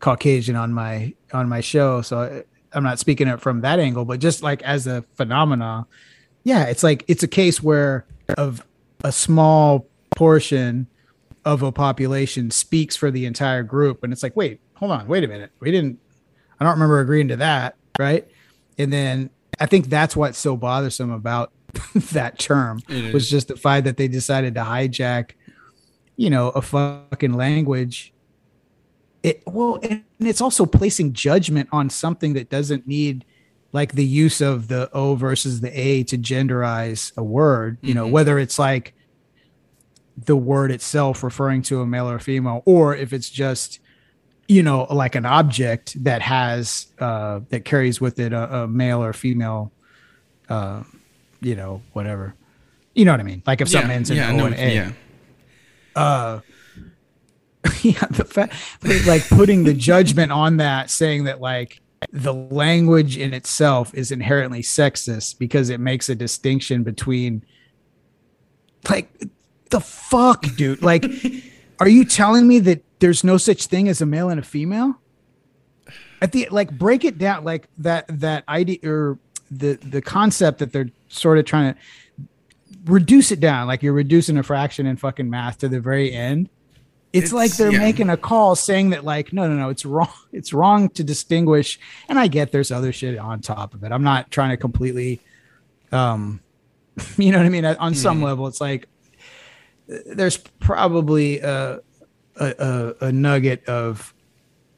Caucasian 0.00 0.56
on 0.56 0.72
my 0.72 1.14
on 1.32 1.48
my 1.48 1.60
show. 1.60 2.02
So 2.02 2.44
I'm 2.72 2.82
not 2.82 2.98
speaking 2.98 3.28
it 3.28 3.40
from 3.40 3.62
that 3.62 3.78
angle, 3.78 4.04
but 4.04 4.20
just 4.20 4.42
like 4.42 4.62
as 4.62 4.86
a 4.86 5.02
phenomena, 5.14 5.86
yeah, 6.44 6.64
it's 6.64 6.82
like 6.82 7.04
it's 7.08 7.22
a 7.22 7.28
case 7.28 7.62
where 7.62 8.06
of 8.36 8.64
a 9.04 9.12
small 9.12 9.86
portion 10.16 10.86
of 11.44 11.62
a 11.62 11.70
population 11.72 12.50
speaks 12.50 12.96
for 12.96 13.10
the 13.10 13.24
entire 13.24 13.62
group, 13.62 14.02
and 14.02 14.12
it's 14.12 14.22
like, 14.22 14.36
wait, 14.36 14.60
hold 14.74 14.90
on, 14.90 15.06
wait 15.06 15.24
a 15.24 15.28
minute, 15.28 15.52
we 15.60 15.70
didn't. 15.70 15.98
I 16.58 16.64
don't 16.64 16.74
remember 16.74 17.00
agreeing 17.00 17.28
to 17.28 17.36
that, 17.36 17.76
right? 17.98 18.26
And 18.78 18.92
then 18.92 19.30
I 19.60 19.66
think 19.66 19.86
that's 19.86 20.16
what's 20.16 20.38
so 20.38 20.56
bothersome 20.56 21.10
about 21.10 21.52
that 22.12 22.38
term 22.38 22.80
was 23.12 23.28
just 23.28 23.48
the 23.48 23.56
fact 23.56 23.84
that 23.84 23.96
they 23.96 24.08
decided 24.08 24.54
to 24.54 24.62
hijack, 24.62 25.32
you 26.16 26.30
know, 26.30 26.48
a 26.50 26.62
fucking 26.62 27.34
language. 27.34 28.12
It 29.26 29.42
well, 29.44 29.80
and 29.82 30.04
it's 30.20 30.40
also 30.40 30.64
placing 30.66 31.12
judgment 31.12 31.68
on 31.72 31.90
something 31.90 32.34
that 32.34 32.48
doesn't 32.48 32.86
need 32.86 33.24
like 33.72 33.92
the 33.92 34.04
use 34.04 34.40
of 34.40 34.68
the 34.68 34.88
O 34.92 35.16
versus 35.16 35.60
the 35.60 35.72
A 35.78 36.04
to 36.04 36.16
genderize 36.16 37.02
a 37.16 37.24
word, 37.24 37.76
you 37.82 37.92
know, 37.92 38.06
Mhm. 38.06 38.12
whether 38.12 38.38
it's 38.38 38.56
like 38.58 38.94
the 40.16 40.36
word 40.36 40.70
itself 40.70 41.24
referring 41.24 41.62
to 41.62 41.80
a 41.80 41.86
male 41.86 42.08
or 42.08 42.14
a 42.14 42.20
female, 42.20 42.62
or 42.64 42.94
if 42.94 43.12
it's 43.12 43.28
just, 43.28 43.80
you 44.48 44.62
know, 44.62 44.84
like 44.84 45.16
an 45.16 45.26
object 45.26 46.02
that 46.04 46.22
has 46.22 46.86
uh 47.00 47.40
that 47.50 47.64
carries 47.64 48.00
with 48.00 48.20
it 48.20 48.32
a, 48.32 48.58
a 48.62 48.68
male 48.68 49.02
or 49.02 49.12
female 49.12 49.72
uh 50.48 50.84
you 51.40 51.56
know, 51.56 51.82
whatever. 51.94 52.34
You 52.94 53.04
know 53.04 53.10
what 53.12 53.20
I 53.20 53.24
mean? 53.24 53.42
Like 53.44 53.60
if 53.60 53.68
something 53.68 53.90
ends 53.90 54.08
in 54.10 54.16
yeah, 54.18 54.30
O 54.30 54.36
no, 54.36 54.46
and 54.46 54.54
A 54.54 54.74
yeah. 54.74 54.92
uh 55.96 56.40
yeah 57.82 58.04
the 58.10 58.24
fact 58.24 58.54
like 59.06 59.26
putting 59.28 59.64
the 59.64 59.74
judgment 59.74 60.32
on 60.32 60.56
that 60.58 60.90
saying 60.90 61.24
that 61.24 61.40
like 61.40 61.80
the 62.12 62.32
language 62.32 63.16
in 63.16 63.32
itself 63.32 63.94
is 63.94 64.10
inherently 64.10 64.62
sexist 64.62 65.38
because 65.38 65.70
it 65.70 65.80
makes 65.80 66.08
a 66.08 66.14
distinction 66.14 66.82
between 66.82 67.44
like 68.88 69.10
the 69.70 69.80
fuck 69.80 70.44
dude. 70.56 70.82
Like 70.82 71.04
are 71.80 71.88
you 71.88 72.04
telling 72.04 72.46
me 72.46 72.58
that 72.60 72.82
there's 72.98 73.24
no 73.24 73.36
such 73.36 73.66
thing 73.66 73.88
as 73.88 74.00
a 74.00 74.06
male 74.06 74.28
and 74.28 74.38
a 74.38 74.42
female? 74.42 75.00
At 76.22 76.32
the 76.32 76.48
like 76.50 76.70
break 76.76 77.04
it 77.04 77.18
down 77.18 77.44
like 77.44 77.68
that 77.78 78.06
that 78.08 78.44
idea 78.48 78.78
or 78.84 79.18
the 79.50 79.74
the 79.74 80.00
concept 80.00 80.58
that 80.58 80.72
they're 80.72 80.90
sort 81.08 81.38
of 81.38 81.44
trying 81.44 81.74
to 81.74 81.80
reduce 82.84 83.32
it 83.32 83.40
down. 83.40 83.66
Like 83.66 83.82
you're 83.82 83.92
reducing 83.92 84.38
a 84.38 84.42
fraction 84.42 84.86
in 84.86 84.96
fucking 84.96 85.28
math 85.28 85.58
to 85.58 85.68
the 85.68 85.80
very 85.80 86.12
end 86.12 86.48
it's, 87.12 87.26
It's- 87.26 87.32
like 87.32 87.56
they're 87.56 87.72
yeah. 87.72 87.78
making 87.78 88.10
a 88.10 88.16
call 88.16 88.56
saying 88.56 88.90
that 88.90 89.04
like 89.04 89.32
no 89.32 89.48
no 89.48 89.54
no 89.54 89.68
it's 89.70 89.84
wrong 89.84 90.08
it's 90.32 90.52
wrong 90.52 90.88
to 90.90 91.04
distinguish 91.04 91.78
and 92.08 92.18
i 92.18 92.26
get 92.28 92.52
there's 92.52 92.70
other 92.70 92.92
shit 92.92 93.16
on 93.18 93.40
top 93.40 93.74
of 93.74 93.84
it 93.84 93.92
i'm 93.92 94.02
not 94.02 94.30
trying 94.30 94.50
to 94.50 94.56
completely 94.56 95.20
um 95.92 96.40
you 97.16 97.30
know 97.32 97.38
what 97.38 97.46
i 97.46 97.50
mean 97.50 97.64
on 97.64 97.94
some 97.94 98.20
Mhm. 98.20 98.24
level 98.24 98.46
it's 98.46 98.60
like 98.60 98.88
there's 99.88 100.36
probably 100.58 101.40
a 101.40 101.80
a, 102.38 102.54
a, 103.00 103.06
a 103.06 103.12
nugget 103.12 103.64
of 103.66 104.12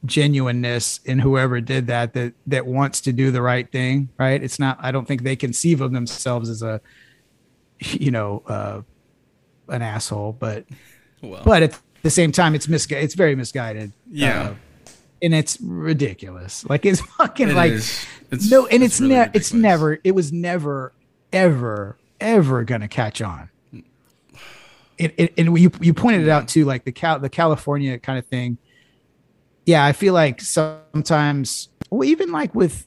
genuineness 0.04 1.00
in 1.06 1.18
whoever 1.18 1.60
did 1.60 1.88
that 1.88 2.12
that 2.14 2.32
that 2.46 2.64
wants 2.66 3.00
to 3.00 3.12
do 3.12 3.30
the 3.32 3.42
right 3.42 3.70
thing 3.72 4.08
right 4.18 4.42
it's 4.44 4.58
not 4.60 4.78
i 4.80 4.92
don't 4.92 5.06
think 5.08 5.22
they 5.22 5.34
conceive 5.34 5.80
of 5.80 5.92
themselves 5.92 6.48
as 6.48 6.62
a 6.62 6.80
you 7.80 8.10
know 8.10 8.42
uh 8.46 8.80
an 9.70 9.82
asshole 9.82 10.32
but 10.32 10.64
Well, 11.20 11.42
but 11.44 11.62
at 11.64 11.80
the 12.02 12.10
same 12.10 12.32
time 12.32 12.54
it's 12.54 12.68
misguided 12.68 13.04
it's 13.04 13.14
very 13.14 13.34
misguided. 13.34 13.92
Yeah. 14.10 14.50
Uh, 14.50 14.54
and 15.20 15.34
it's 15.34 15.60
ridiculous. 15.60 16.64
Like 16.68 16.86
it's 16.86 17.00
fucking 17.18 17.50
it 17.50 17.54
like. 17.54 17.72
It's- 17.72 18.06
no 18.50 18.66
and 18.66 18.82
it's, 18.82 19.00
really 19.00 19.14
ne- 19.14 19.30
it's 19.32 19.52
never 19.54 19.98
it 20.04 20.14
was 20.14 20.32
never 20.32 20.92
ever 21.32 21.96
ever 22.20 22.62
gonna 22.64 22.88
catch 22.88 23.22
on. 23.22 23.48
It, 24.98 25.14
it, 25.16 25.34
and 25.38 25.56
you 25.58 25.70
you 25.80 25.94
pointed 25.94 26.22
it 26.22 26.28
out 26.28 26.48
too 26.48 26.64
like 26.64 26.84
the 26.84 26.92
cal 26.92 27.18
the 27.20 27.30
california 27.30 27.98
kind 27.98 28.18
of 28.18 28.26
thing. 28.26 28.58
Yeah 29.64 29.84
i 29.84 29.92
feel 29.92 30.12
like 30.14 30.40
sometimes 30.40 31.68
well 31.90 32.08
even 32.08 32.32
like 32.32 32.54
with 32.54 32.86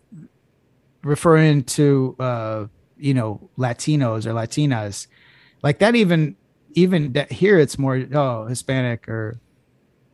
referring 1.04 1.64
to 1.64 2.16
uh 2.20 2.66
you 2.98 3.14
know 3.14 3.50
latinos 3.58 4.26
or 4.26 4.34
latinas 4.34 5.08
like 5.64 5.80
that 5.80 5.96
even 5.96 6.36
even 6.76 7.14
that 7.14 7.31
here 7.31 7.57
it's 7.60 7.77
more 7.77 8.06
oh 8.14 8.45
hispanic 8.45 9.07
or 9.10 9.39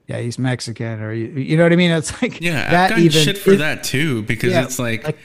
yeah 0.08 0.20
he's 0.20 0.38
mexican 0.40 1.02
or 1.02 1.12
you, 1.14 1.28
you 1.28 1.58
know 1.58 1.64
what 1.64 1.74
i 1.74 1.76
mean 1.76 1.92
it's 1.92 2.22
like 2.22 2.40
Yeah, 2.42 2.64
I've 2.66 2.72
that 2.72 2.90
gotten 2.90 3.06
even 3.06 3.24
shit 3.24 3.38
for 3.38 3.52
is- 3.52 3.60
that 3.60 3.84
too 3.84 4.22
because 4.24 4.52
Yeah, 4.54 4.64
it's 4.64 4.80
like, 4.80 5.04
like- 5.06 5.18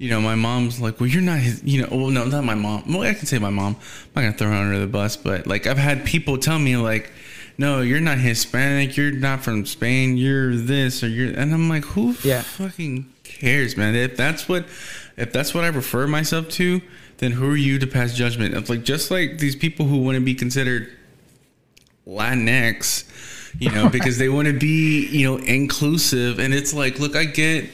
you 0.00 0.10
know, 0.10 0.20
my 0.20 0.36
mom's 0.36 0.80
like, 0.80 1.00
well, 1.00 1.08
you're 1.08 1.20
not 1.20 1.40
his, 1.40 1.60
you 1.64 1.82
know, 1.82 1.88
well, 1.90 2.10
no, 2.10 2.24
not 2.24 2.44
my 2.44 2.54
mom. 2.54 2.84
Well, 2.86 3.02
I 3.02 3.14
can 3.14 3.26
say 3.26 3.40
my 3.40 3.50
mom. 3.50 3.74
I'm 3.74 3.82
not 4.14 4.20
gonna 4.20 4.32
throw 4.32 4.46
her 4.46 4.54
under 4.54 4.78
the 4.78 4.86
bus, 4.86 5.16
but 5.16 5.48
like, 5.48 5.66
I've 5.66 5.76
had 5.76 6.04
people 6.04 6.38
tell 6.38 6.60
me 6.60 6.76
like, 6.76 7.10
no, 7.58 7.80
you're 7.80 7.98
not 7.98 8.18
Hispanic. 8.18 8.96
You're 8.96 9.10
not 9.10 9.42
from 9.42 9.66
Spain. 9.66 10.16
You're 10.16 10.54
this 10.54 11.02
or 11.02 11.08
you're, 11.08 11.30
and 11.36 11.52
I'm 11.52 11.68
like, 11.68 11.84
who 11.84 12.14
Yeah. 12.22 12.42
fucking 12.42 13.12
cares, 13.24 13.76
man? 13.76 13.96
If 13.96 14.16
that's 14.16 14.48
what, 14.48 14.66
if 15.16 15.32
that's 15.32 15.52
what 15.52 15.64
I 15.64 15.66
refer 15.66 16.06
myself 16.06 16.48
to, 16.50 16.80
then 17.18 17.32
who 17.32 17.50
are 17.50 17.56
you 17.56 17.78
to 17.78 17.86
pass 17.86 18.14
judgment? 18.14 18.54
It's 18.54 18.70
like 18.70 18.84
just 18.84 19.10
like 19.10 19.38
these 19.38 19.54
people 19.56 19.86
who 19.86 19.98
want 19.98 20.16
to 20.16 20.20
be 20.20 20.34
considered 20.34 20.88
Latinx, 22.06 23.04
you 23.58 23.70
know, 23.70 23.88
because 23.88 24.18
they 24.18 24.28
want 24.28 24.48
to 24.48 24.54
be, 24.58 25.06
you 25.08 25.24
know, 25.26 25.36
inclusive. 25.44 26.38
And 26.38 26.54
it's 26.54 26.72
like, 26.72 26.98
look, 26.98 27.16
I 27.16 27.24
get, 27.24 27.68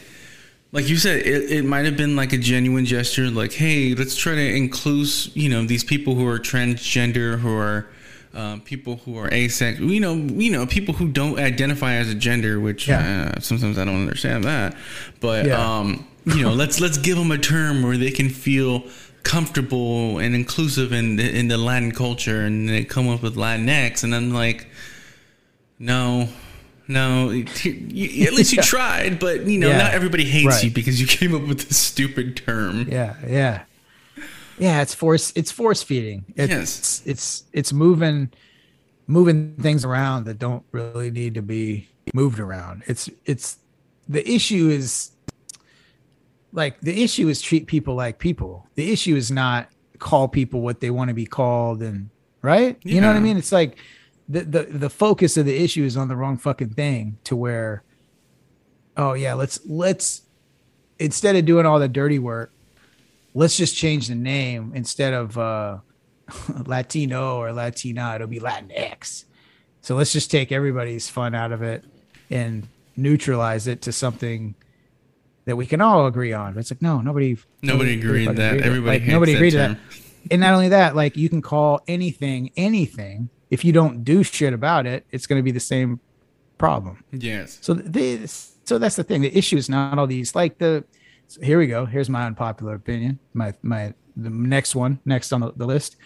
like 0.73 0.89
you 0.89 0.97
said, 0.97 1.21
it, 1.27 1.51
it 1.51 1.65
might 1.65 1.85
have 1.85 1.97
been 1.97 2.17
like 2.17 2.33
a 2.33 2.39
genuine 2.39 2.85
gesture, 2.85 3.31
like, 3.31 3.53
hey, 3.53 3.95
let's 3.95 4.17
try 4.17 4.35
to 4.35 4.55
include, 4.57 5.09
you 5.35 5.49
know, 5.49 5.65
these 5.65 5.85
people 5.85 6.15
who 6.15 6.27
are 6.27 6.39
transgender, 6.39 7.39
who 7.39 7.55
are 7.55 7.87
um, 8.35 8.61
people 8.63 8.97
who 9.05 9.17
are 9.17 9.33
asexual, 9.33 9.89
you 9.93 10.01
know, 10.01 10.15
you 10.15 10.51
know, 10.51 10.67
people 10.67 10.95
who 10.95 11.07
don't 11.07 11.39
identify 11.39 11.95
as 11.95 12.11
a 12.11 12.15
gender, 12.17 12.59
which 12.59 12.89
Yeah. 12.89 13.33
uh, 13.37 13.41
sometimes 13.41 13.79
I 13.79 13.85
don't 13.85 14.01
understand 14.01 14.43
that, 14.45 14.75
but 15.21 15.47
Yeah. 15.47 15.79
um, 15.79 16.05
you 16.27 16.43
know, 16.43 16.53
let's 16.53 16.81
let's 16.81 16.99
give 16.99 17.17
them 17.17 17.31
a 17.31 17.39
term 17.39 17.83
where 17.85 17.97
they 17.97 18.11
can 18.11 18.29
feel 18.31 18.83
comfortable 19.25 20.19
and 20.19 20.35
inclusive 20.35 20.93
in 20.93 21.17
the, 21.17 21.37
in 21.39 21.49
the 21.49 21.59
Latin 21.59 21.91
culture, 21.93 22.43
and 22.43 22.69
they 22.69 22.85
come 22.85 23.09
up 23.09 23.23
with 23.23 23.35
Latinx, 23.37 24.05
and 24.05 24.15
I'm 24.15 24.33
like, 24.33 24.69
no, 25.79 26.29
no. 26.87 27.31
You, 27.31 28.27
at 28.27 28.35
least 28.35 28.53
you 28.53 28.63
tried, 28.75 29.19
but 29.19 29.47
you 29.47 29.59
know, 29.59 29.69
Yeah. 29.71 29.79
not 29.79 29.95
everybody 29.95 30.25
hates 30.25 30.47
Right. 30.47 30.65
you 30.65 30.71
because 30.71 31.01
you 31.01 31.07
came 31.07 31.35
up 31.35 31.43
with 31.49 31.67
this 31.69 31.77
stupid 31.79 32.37
term. 32.37 32.87
Yeah, 32.89 33.17
yeah, 33.27 33.63
yeah. 34.59 34.83
It's 34.83 34.95
force. 34.95 35.33
It's 35.35 35.51
force 35.51 35.83
feeding. 35.83 36.25
It's 36.37 36.51
Yes. 36.53 37.03
it's 37.05 37.45
it's 37.53 37.73
moving 37.73 38.31
moving 39.07 39.55
things 39.57 39.85
around 39.85 40.25
that 40.25 40.39
don't 40.39 40.63
really 40.73 41.11
need 41.11 41.35
to 41.35 41.43
be 41.43 41.89
moved 42.15 42.39
around. 42.39 42.83
It's 42.87 43.09
it's 43.25 43.59
the 44.09 44.27
issue 44.31 44.69
is 44.69 45.11
like 46.55 46.81
the 46.81 47.03
issue 47.03 47.29
is 47.29 47.43
treat 47.43 47.67
people 47.67 47.95
like 47.97 48.19
people. 48.19 48.67
The 48.77 48.93
issue 48.93 49.17
is 49.17 49.31
not 49.31 49.69
call 49.99 50.29
people 50.29 50.61
what 50.61 50.81
they 50.81 50.91
want 50.91 51.09
to 51.09 51.15
be 51.15 51.27
called 51.27 51.83
and 51.83 52.11
right. 52.43 52.79
You 52.85 53.01
know 53.01 53.09
what 53.09 53.17
I 53.17 53.21
mean? 53.21 53.37
It's 53.37 53.53
like 53.53 53.77
the 54.29 54.41
the 54.41 54.63
the 54.63 54.91
focus 54.91 55.37
of 55.37 55.47
the 55.47 55.57
issue 55.57 55.85
is 55.85 55.97
on 55.97 56.09
the 56.09 56.17
wrong 56.17 56.39
fucking 56.39 56.71
thing 56.71 57.19
to 57.25 57.37
where 57.37 57.83
oh 58.97 59.15
yeah, 59.15 59.35
let's 59.35 59.59
let's 59.67 60.23
instead 60.99 61.35
of 61.35 61.45
doing 61.45 61.67
all 61.67 61.81
the 61.81 61.89
dirty 61.89 62.21
work, 62.21 62.53
let's 63.35 63.57
just 63.57 63.77
change 63.77 64.07
the 64.07 64.15
name 64.15 64.73
instead 64.75 65.13
of 65.13 65.37
uh 65.37 65.79
Latino 66.67 67.37
or 67.37 67.53
Latina, 67.53 68.15
it'll 68.15 68.29
be 68.29 68.41
Latinx. 68.41 69.25
So 69.81 69.97
let's 69.97 70.13
just 70.13 70.31
take 70.31 70.53
everybody's 70.53 71.11
fun 71.11 71.35
out 71.35 71.51
of 71.51 71.63
it 71.63 71.85
and 72.31 72.69
neutralize 72.97 73.67
it 73.67 73.83
to 73.83 73.93
something 73.93 74.55
that 75.47 75.57
we 75.57 75.67
can 75.67 75.81
all 75.81 76.07
agree 76.07 76.33
on. 76.33 76.55
But 76.55 76.61
it's 76.61 76.71
like, 76.71 76.83
no, 76.83 77.01
nobody 77.01 77.37
Nobody 77.63 77.99
agreed 77.99 78.27
fucking 78.27 78.39
that. 78.39 78.53
agreed. 78.55 78.67
Everybody 78.67 78.99
Like, 79.01 79.09
nobody 79.09 79.33
that 79.33 79.39
agreed 79.39 79.51
to 79.53 79.57
that. 79.59 79.79
And 80.31 80.41
not 80.41 80.55
only 80.55 80.69
that, 80.71 80.97
like 80.97 81.17
you 81.17 81.29
can 81.29 81.43
call 81.43 81.81
anything 81.87 82.51
anything. 82.57 83.29
If 83.51 83.65
you 83.65 83.73
don't 83.73 84.05
do 84.05 84.23
shit 84.23 84.53
about 84.53 84.87
it, 84.87 85.07
it's 85.11 85.27
going 85.27 85.39
to 85.39 85.43
be 85.43 85.51
the 85.53 85.61
same 85.61 86.01
problem. 86.59 87.05
Yes. 87.13 87.59
So 87.61 87.75
this, 87.75 88.57
so 88.65 88.79
that's 88.79 88.97
the 88.97 89.05
thing. 89.05 89.21
The 89.21 89.37
issue 89.37 89.57
is 89.57 89.69
not 89.69 89.99
all 89.99 90.07
these 90.07 90.35
like 90.35 90.59
the. 90.59 90.85
so 91.29 91.41
here 91.43 91.59
we 91.59 91.67
go. 91.67 91.85
Here's 91.85 92.09
my 92.09 92.25
unpopular 92.27 92.75
opinion. 92.75 93.19
My 93.35 93.53
my 93.63 93.93
the 94.17 94.31
next 94.31 94.75
one 94.75 94.99
next 95.05 95.33
on 95.33 95.41
the, 95.41 95.53
the 95.55 95.67
list. 95.67 95.97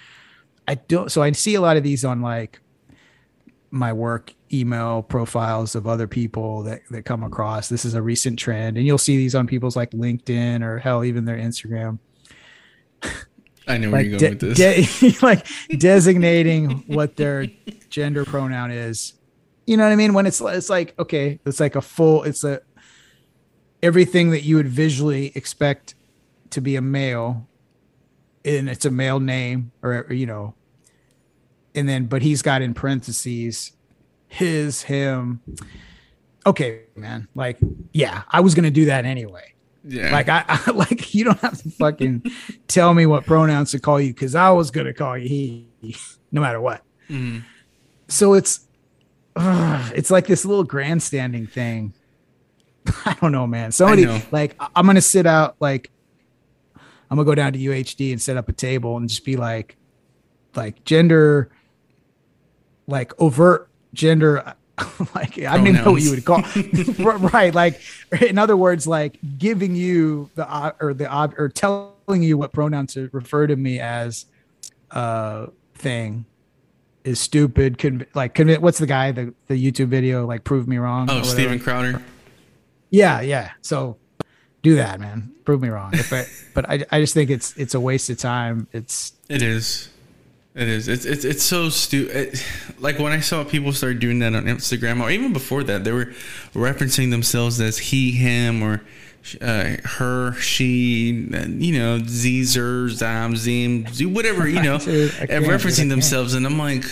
I 0.66 0.74
don't. 0.74 1.10
So 1.10 1.22
I 1.22 1.30
see 1.32 1.54
a 1.54 1.60
lot 1.60 1.76
of 1.76 1.82
these 1.84 2.04
on 2.04 2.20
like 2.20 2.60
my 3.70 3.92
work 3.92 4.34
email 4.52 5.02
profiles 5.02 5.74
of 5.74 5.86
other 5.86 6.06
people 6.06 6.62
that 6.62 6.82
that 6.90 7.02
come 7.04 7.22
across. 7.22 7.68
This 7.68 7.84
is 7.84 7.94
a 7.94 8.02
recent 8.02 8.38
trend, 8.38 8.76
and 8.76 8.86
you'll 8.86 8.98
see 8.98 9.16
these 9.16 9.34
on 9.34 9.46
people's 9.46 9.76
like 9.76 9.90
LinkedIn 9.90 10.62
or 10.62 10.78
hell 10.78 11.04
even 11.04 11.24
their 11.24 11.36
Instagram 11.36 11.98
I 13.68 13.76
know 13.76 13.90
where 13.90 14.00
you're 14.00 14.18
going 14.18 14.38
de- 14.38 14.46
with 14.46 14.56
this. 14.56 15.00
de- 15.00 15.18
like 15.22 15.46
designating 15.78 16.84
what 16.86 17.16
their 17.16 17.46
gender 17.90 18.24
pronoun 18.24 18.70
is. 18.70 19.14
You 19.66 19.76
know 19.76 19.84
what 19.84 19.92
I 19.92 19.96
mean? 19.96 20.14
When 20.14 20.26
it's 20.26 20.40
it's 20.40 20.70
like 20.70 20.98
okay, 20.98 21.38
it's 21.44 21.60
like 21.60 21.76
a 21.76 21.82
full. 21.82 22.22
It's 22.22 22.42
a 22.44 22.62
everything 23.82 24.30
that 24.30 24.42
you 24.42 24.56
would 24.56 24.68
visually 24.68 25.32
expect 25.34 25.94
to 26.50 26.62
be 26.62 26.76
a 26.76 26.80
male, 26.80 27.46
and 28.44 28.70
it's 28.70 28.86
a 28.86 28.90
male 28.90 29.20
name, 29.20 29.72
or, 29.82 30.06
you 30.10 30.24
know, 30.24 30.54
and 31.78 31.88
then 31.88 32.06
but 32.06 32.22
he's 32.22 32.42
got 32.42 32.60
in 32.62 32.74
parentheses 32.74 33.72
his 34.28 34.82
him. 34.82 35.40
Okay, 36.46 36.82
man. 36.96 37.28
Like, 37.34 37.58
yeah, 37.92 38.22
I 38.30 38.40
was 38.40 38.54
gonna 38.54 38.70
do 38.70 38.84
that 38.86 39.04
anyway. 39.04 39.54
yeah. 39.84 40.10
Like 40.12 40.28
I, 40.28 40.44
I 40.48 40.70
like 40.72 41.14
you 41.14 41.24
don't 41.24 41.40
have 41.40 41.60
to 41.62 41.70
fucking 41.70 42.24
tell 42.68 42.92
me 42.94 43.06
what 43.06 43.24
pronouns 43.24 43.70
to 43.72 43.78
call 43.78 44.00
you 44.00 44.12
because 44.12 44.34
I 44.34 44.50
was 44.50 44.70
gonna 44.70 44.92
call 44.92 45.16
you 45.16 45.28
he, 45.28 45.96
no 46.30 46.40
matter 46.40 46.60
what. 46.60 46.82
Mhm. 47.08 47.42
So 48.08 48.34
it's 48.34 48.66
it's 49.36 50.10
like 50.10 50.26
this 50.26 50.44
little 50.44 50.64
grandstanding 50.64 51.46
thing. 51.46 51.94
I 53.04 53.16
don't 53.20 53.32
know, 53.32 53.46
man. 53.46 53.72
Somebody 53.72 54.04
know. 54.04 54.20
like 54.30 54.56
I'm 54.74 54.86
gonna 54.86 55.00
sit 55.00 55.26
out 55.26 55.56
like 55.60 55.90
I'm 57.10 57.16
gonna 57.16 57.24
go 57.24 57.34
down 57.34 57.52
to 57.54 57.58
UHD 57.58 58.12
and 58.12 58.20
set 58.20 58.36
up 58.36 58.48
a 58.48 58.52
table 58.52 58.96
and 58.96 59.08
just 59.08 59.24
be 59.24 59.36
like 59.36 59.76
like 60.54 60.84
gender 60.84 61.50
like 62.88 63.12
overt 63.20 63.68
gender 63.94 64.54
like 65.14 65.38
I 65.38 65.56
don't 65.56 65.66
even 65.66 65.84
know 65.84 65.92
what 65.92 66.02
you 66.02 66.10
would 66.10 66.24
call 66.24 66.42
right 67.30 67.54
like 67.54 67.80
in 68.20 68.38
other 68.38 68.56
words 68.56 68.86
like 68.86 69.18
giving 69.38 69.74
you 69.74 70.30
the 70.34 70.74
or 70.80 70.94
the 70.94 71.08
ob- 71.08 71.34
or 71.38 71.48
telling 71.48 72.22
you 72.22 72.38
what 72.38 72.52
pronoun 72.52 72.86
to 72.88 73.08
refer 73.12 73.46
to 73.46 73.56
me 73.56 73.78
as 73.78 74.26
uh 74.90 75.46
thing 75.74 76.24
is 77.04 77.20
stupid 77.20 77.78
conv- 77.78 78.06
like 78.14 78.34
conv- 78.34 78.58
what's 78.60 78.78
the 78.78 78.86
guy 78.86 79.12
the 79.12 79.34
the 79.46 79.54
YouTube 79.54 79.88
video 79.88 80.26
like 80.26 80.44
prove 80.44 80.66
me 80.68 80.78
wrong 80.78 81.08
oh. 81.10 81.22
Steven 81.22 81.58
Crowder. 81.58 82.02
yeah 82.90 83.20
yeah 83.20 83.52
so 83.62 83.96
do 84.62 84.76
that 84.76 85.00
man 85.00 85.32
prove 85.44 85.60
me 85.60 85.68
wrong 85.68 85.90
if 85.94 86.12
I, 86.12 86.26
but 86.54 86.68
I, 86.68 86.84
I 86.90 87.00
just 87.00 87.14
think 87.14 87.30
it's 87.30 87.56
it's 87.56 87.74
a 87.74 87.80
waste 87.80 88.10
of 88.10 88.18
time 88.18 88.68
it's 88.72 89.12
It 89.28 89.42
is. 89.42 89.90
It 90.54 90.68
is. 90.68 90.88
It's 90.88 91.04
it's 91.04 91.24
it's 91.24 91.42
so 91.42 91.68
stupid. 91.68 92.40
Like 92.80 92.98
when 92.98 93.12
I 93.12 93.20
saw 93.20 93.44
people 93.44 93.72
start 93.72 94.00
doing 94.00 94.18
that 94.20 94.34
on 94.34 94.44
Instagram, 94.44 95.00
or 95.00 95.10
even 95.10 95.32
before 95.32 95.62
that, 95.64 95.84
they 95.84 95.92
were 95.92 96.06
referencing 96.54 97.10
themselves 97.10 97.60
as 97.60 97.78
he, 97.78 98.12
him, 98.12 98.62
or 98.62 98.82
uh, 99.40 99.76
her, 99.84 100.32
she. 100.34 101.10
You 101.10 101.78
know, 101.78 102.00
Zer, 102.04 102.88
Zam, 102.88 103.36
Zim, 103.36 103.86
Z, 103.88 104.06
whatever. 104.06 104.48
You 104.48 104.62
know, 104.62 104.74
and 104.80 104.82
can't, 104.84 105.28
dude, 105.28 105.30
I 105.30 105.40
referencing 105.40 105.90
themselves, 105.90 106.34
and 106.34 106.44
I'm 106.44 106.58
like, 106.58 106.84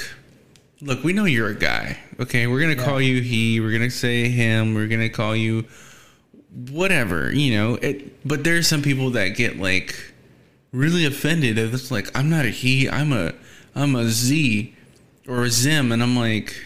look, 0.80 1.02
we 1.02 1.12
know 1.12 1.24
you're 1.24 1.48
a 1.48 1.54
guy. 1.54 1.98
Okay, 2.20 2.46
we're 2.46 2.60
gonna 2.60 2.76
call 2.76 3.00
you 3.00 3.20
he. 3.20 3.60
We're 3.60 3.72
gonna 3.72 3.90
say 3.90 4.28
him. 4.28 4.74
We're 4.74 4.88
gonna 4.88 5.08
call 5.08 5.34
you 5.34 5.64
whatever. 6.70 7.32
You 7.32 7.54
know, 7.56 7.74
it. 7.74 8.26
But 8.26 8.44
there's 8.44 8.68
some 8.68 8.82
people 8.82 9.10
that 9.10 9.30
get 9.30 9.58
like 9.58 10.12
really 10.72 11.04
offended. 11.04 11.58
It's 11.58 11.90
like 11.90 12.16
I'm 12.16 12.30
not 12.30 12.44
a 12.44 12.50
he. 12.50 12.88
I'm 12.88 13.12
a 13.12 13.32
I'm 13.76 13.94
a 13.94 14.08
Z 14.08 14.74
or 15.28 15.44
a 15.44 15.50
Zim, 15.50 15.92
and 15.92 16.02
I'm 16.02 16.16
like, 16.16 16.56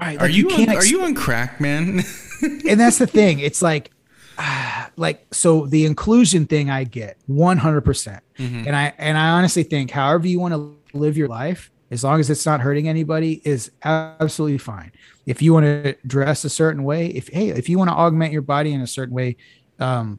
right 0.00 0.18
are 0.20 0.28
you, 0.28 0.48
on, 0.48 0.56
can't 0.56 0.70
are 0.70 0.84
you 0.84 1.02
on 1.02 1.14
crack, 1.14 1.60
man? 1.60 2.04
and 2.42 2.78
that's 2.78 2.98
the 2.98 3.06
thing. 3.06 3.40
It's 3.40 3.60
like, 3.60 3.90
ah, 4.38 4.90
like 4.96 5.26
so 5.32 5.66
the 5.66 5.84
inclusion 5.86 6.46
thing 6.46 6.70
I 6.70 6.84
get 6.84 7.18
100, 7.26 7.80
percent 7.82 8.22
Mm-hmm. 8.38 8.66
and 8.66 8.74
I 8.74 8.92
and 8.98 9.16
I 9.16 9.30
honestly 9.30 9.62
think 9.62 9.92
however 9.92 10.26
you 10.26 10.40
want 10.40 10.54
to 10.54 10.76
live 10.92 11.16
your 11.16 11.28
life, 11.28 11.70
as 11.92 12.02
long 12.02 12.18
as 12.18 12.30
it's 12.30 12.44
not 12.44 12.60
hurting 12.60 12.88
anybody, 12.88 13.40
is 13.44 13.70
absolutely 13.84 14.58
fine. 14.58 14.90
If 15.24 15.40
you 15.40 15.52
want 15.52 15.66
to 15.66 15.96
dress 16.06 16.44
a 16.44 16.50
certain 16.50 16.82
way, 16.82 17.06
if 17.08 17.28
hey, 17.28 17.50
if 17.50 17.68
you 17.68 17.78
want 17.78 17.90
to 17.90 17.94
augment 17.94 18.32
your 18.32 18.42
body 18.42 18.72
in 18.72 18.80
a 18.80 18.88
certain 18.88 19.14
way, 19.14 19.36
um, 19.78 20.18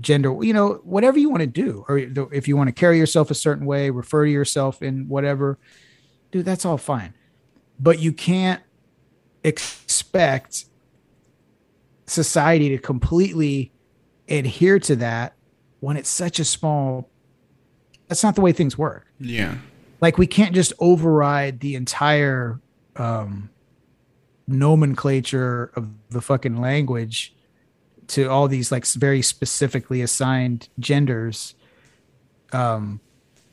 gender, 0.00 0.36
you 0.42 0.52
know, 0.52 0.80
whatever 0.84 1.18
you 1.18 1.28
want 1.28 1.40
to 1.40 1.46
do, 1.46 1.84
or 1.88 1.98
if 2.32 2.46
you 2.48 2.56
want 2.56 2.68
to 2.68 2.72
carry 2.72 2.98
yourself 2.98 3.30
a 3.30 3.34
certain 3.34 3.66
way, 3.66 3.90
refer 3.90 4.24
to 4.24 4.30
yourself 4.30 4.82
in 4.82 5.08
whatever, 5.08 5.58
dude, 6.30 6.44
that's 6.44 6.64
all 6.64 6.78
fine. 6.78 7.14
But 7.80 7.98
you 7.98 8.12
can't 8.12 8.62
expect 9.44 10.66
society 12.06 12.70
to 12.70 12.78
completely 12.78 13.72
adhere 14.28 14.78
to 14.78 14.96
that 14.96 15.34
when 15.80 15.96
it's 15.96 16.08
such 16.08 16.38
a 16.38 16.44
small 16.44 17.08
that's 18.08 18.22
not 18.22 18.34
the 18.34 18.40
way 18.40 18.52
things 18.52 18.76
work 18.76 19.06
yeah, 19.20 19.56
like 20.00 20.18
we 20.18 20.26
can't 20.26 20.54
just 20.54 20.72
override 20.80 21.60
the 21.60 21.74
entire 21.74 22.60
um 22.96 23.50
nomenclature 24.46 25.70
of 25.76 25.88
the 26.10 26.20
fucking 26.20 26.60
language 26.60 27.34
to 28.08 28.28
all 28.30 28.48
these 28.48 28.72
like 28.72 28.86
very 28.86 29.22
specifically 29.22 30.00
assigned 30.02 30.68
genders 30.78 31.54
um 32.52 33.00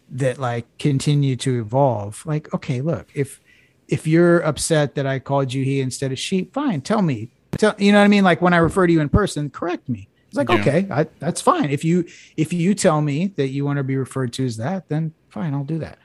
that 0.10 0.38
like 0.38 0.65
continue 0.77 1.36
to 1.36 1.60
evolve. 1.60 2.23
Like 2.26 2.53
okay 2.53 2.82
look 2.82 3.07
if 3.14 3.41
if 3.88 4.07
you're 4.07 4.40
upset 4.40 4.95
that 4.95 5.06
i 5.06 5.19
called 5.19 5.53
you 5.53 5.64
he 5.64 5.80
instead 5.82 6.11
of 6.11 6.19
she 6.19 6.45
fine 6.53 6.82
tell 6.82 7.02
me. 7.02 7.30
Tell 7.57 7.76
you 7.77 7.91
know 7.91 7.99
what 7.99 8.06
i 8.06 8.07
mean? 8.07 8.23
Like 8.23 8.41
when 8.41 8.53
i 8.53 8.57
refer 8.57 8.88
to 8.88 8.94
you 8.94 9.02
in 9.02 9.10
person 9.10 9.49
correct 9.49 9.90
me. 9.90 10.07
It's 10.27 10.38
like 10.38 10.49
Yeah. 10.49 10.60
okay 10.60 10.88
I, 10.91 11.03
that's 11.19 11.41
fine. 11.41 11.69
If 11.69 11.84
you 11.84 12.06
if 12.38 12.53
you 12.53 12.73
tell 12.76 13.02
me 13.02 13.27
that 13.38 13.49
you 13.49 13.65
want 13.65 13.77
to 13.77 13.84
be 13.84 13.98
referred 13.98 14.34
to 14.34 14.45
as 14.45 14.57
that 14.57 14.90
then 14.90 15.14
fine 15.30 15.53
i'll 15.53 15.64
do 15.64 15.80
that. 15.80 15.98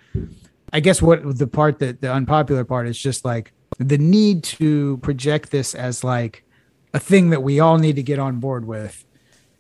I 0.72 0.80
guess 0.80 1.02
what 1.02 1.38
the 1.38 1.46
part 1.46 1.78
that 1.80 2.00
the 2.00 2.12
unpopular 2.12 2.64
part 2.64 2.88
is 2.88 2.98
just 2.98 3.24
like 3.24 3.52
the 3.78 3.98
need 3.98 4.42
to 4.44 4.96
project 4.98 5.50
this 5.50 5.74
as 5.74 6.02
like 6.04 6.44
a 6.92 6.98
thing 7.00 7.30
that 7.30 7.42
we 7.42 7.60
all 7.60 7.78
need 7.78 7.96
to 7.96 8.02
get 8.02 8.18
on 8.18 8.38
board 8.40 8.66
with 8.66 9.04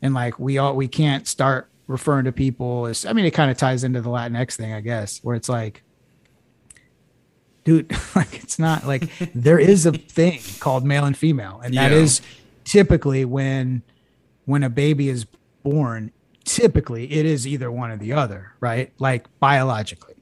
and 0.02 0.14
like 0.14 0.38
we 0.38 0.58
all 0.58 0.74
we 0.74 0.88
can't 0.88 1.26
start 1.26 1.68
referring 1.86 2.24
to 2.24 2.32
people 2.32 2.86
as 2.86 3.04
i 3.06 3.12
mean 3.12 3.24
it 3.24 3.32
kind 3.32 3.50
of 3.50 3.56
ties 3.56 3.84
into 3.84 4.00
the 4.00 4.08
latinx 4.08 4.56
thing 4.56 4.72
i 4.72 4.80
guess 4.80 5.18
where 5.22 5.36
it's 5.36 5.48
like 5.48 5.82
dude 7.64 7.90
like 8.14 8.42
it's 8.42 8.58
not 8.58 8.86
like 8.86 9.10
there 9.34 9.58
is 9.58 9.86
a 9.86 9.92
thing 9.92 10.40
called 10.60 10.84
male 10.84 11.04
and 11.04 11.16
female 11.16 11.60
and 11.64 11.74
that 11.74 11.90
Yeah. 11.90 11.98
is 11.98 12.20
typically 12.64 13.24
when 13.24 13.82
when 14.44 14.62
a 14.62 14.70
baby 14.70 15.08
is 15.08 15.26
born 15.62 16.12
typically 16.44 17.10
it 17.12 17.26
is 17.26 17.46
either 17.46 17.70
one 17.70 17.90
or 17.90 17.96
the 17.96 18.12
other 18.12 18.52
right 18.60 18.92
like 18.98 19.26
biologically 19.40 20.14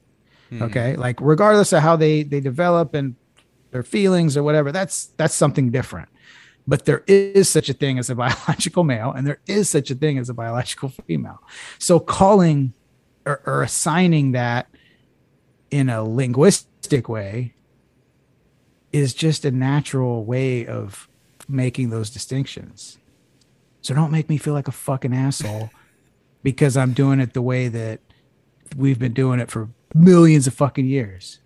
hmm. 0.49 0.61
okay 0.63 0.95
like 0.95 1.19
regardless 1.21 1.71
of 1.73 1.81
how 1.81 1.95
they 1.95 2.23
they 2.23 2.39
develop 2.39 2.93
and 2.93 3.15
their 3.71 3.83
feelings 3.83 4.35
or 4.35 4.43
whatever. 4.43 4.71
That's 4.71 5.07
that's 5.17 5.33
something 5.35 5.69
different. 5.71 6.09
But 6.69 6.85
there 6.85 7.03
is 7.07 7.49
such 7.49 7.67
a 7.67 7.73
thing 7.73 7.97
as 7.97 8.11
a 8.11 8.15
biological 8.23 8.83
male, 8.83 9.11
and 9.11 9.25
there 9.25 9.39
is 9.47 9.67
such 9.69 9.89
a 9.89 9.95
thing 9.95 10.19
as 10.19 10.29
a 10.29 10.35
biological 10.35 10.89
female. 11.07 11.41
So 11.79 11.99
calling 11.99 12.73
or, 13.25 13.41
or 13.43 13.63
assigning 13.63 14.33
that 14.33 14.67
in 15.71 15.89
a 15.89 16.03
linguistic 16.03 17.09
way 17.09 17.55
is 18.93 19.15
just 19.15 19.45
a 19.45 19.51
natural 19.51 20.23
way 20.23 20.67
of 20.67 21.09
making 21.47 21.89
those 21.89 22.11
distinctions. 22.11 22.99
So 23.81 23.95
don't 23.95 24.11
make 24.11 24.29
me 24.29 24.37
feel 24.37 24.53
like 24.53 24.67
a 24.67 24.71
fucking 24.71 25.13
asshole 25.13 25.71
because 26.43 26.77
I'm 26.77 26.93
doing 26.93 27.19
it 27.19 27.33
the 27.33 27.41
way 27.41 27.67
that 27.67 27.99
we've 28.77 28.99
been 28.99 29.13
doing 29.13 29.39
it 29.39 29.49
for 29.49 29.69
millions 29.95 30.45
of 30.45 30.53
fucking 30.53 30.85
years. 30.85 31.39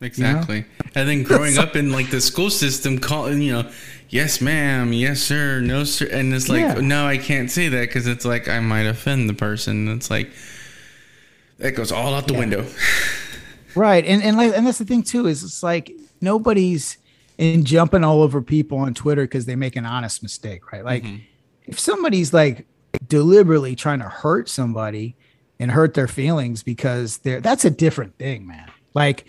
Exactly. 0.00 0.56
You 0.56 0.62
know? 0.62 0.90
And 0.94 1.08
then 1.08 1.22
growing 1.22 1.58
up 1.64 1.76
in 1.76 1.92
like 1.92 2.10
the 2.10 2.20
school 2.20 2.50
system, 2.50 2.98
calling, 2.98 3.42
you 3.42 3.52
know, 3.52 3.70
yes, 4.14 4.40
ma'am, 4.40 4.92
yes, 4.92 5.20
sir, 5.20 5.60
no, 5.60 5.82
sir. 5.82 6.06
And 6.06 6.32
it's 6.32 6.48
like, 6.48 6.60
yeah. 6.60 6.74
no, 6.74 7.04
I 7.04 7.18
can't 7.18 7.50
say 7.50 7.68
that 7.68 7.80
because 7.80 8.06
it's 8.06 8.24
like 8.24 8.48
I 8.48 8.60
might 8.60 8.86
offend 8.86 9.28
the 9.28 9.34
person. 9.34 9.88
It's 9.88 10.08
like, 10.08 10.30
that 11.58 11.72
goes 11.72 11.90
all 11.90 12.14
out 12.14 12.28
the 12.28 12.34
yeah. 12.34 12.38
window. 12.38 12.66
right. 13.74 14.04
And, 14.04 14.22
and, 14.22 14.36
like, 14.36 14.56
and 14.56 14.64
that's 14.64 14.78
the 14.78 14.84
thing 14.84 15.02
too, 15.02 15.26
is 15.26 15.42
it's 15.42 15.64
like 15.64 15.92
nobody's 16.20 16.96
in 17.38 17.64
jumping 17.64 18.04
all 18.04 18.22
over 18.22 18.40
people 18.40 18.78
on 18.78 18.94
Twitter 18.94 19.22
because 19.22 19.46
they 19.46 19.56
make 19.56 19.74
an 19.74 19.84
honest 19.84 20.22
mistake, 20.22 20.70
right? 20.72 20.84
Like, 20.84 21.02
mm-hmm. 21.02 21.16
if 21.66 21.80
somebody's 21.80 22.32
like 22.32 22.66
deliberately 23.08 23.74
trying 23.74 23.98
to 23.98 24.08
hurt 24.08 24.48
somebody 24.48 25.16
and 25.58 25.72
hurt 25.72 25.94
their 25.94 26.06
feelings 26.06 26.62
because 26.62 27.18
they're 27.18 27.40
that's 27.40 27.64
a 27.64 27.70
different 27.70 28.16
thing, 28.18 28.46
man. 28.46 28.70
Like, 28.94 29.24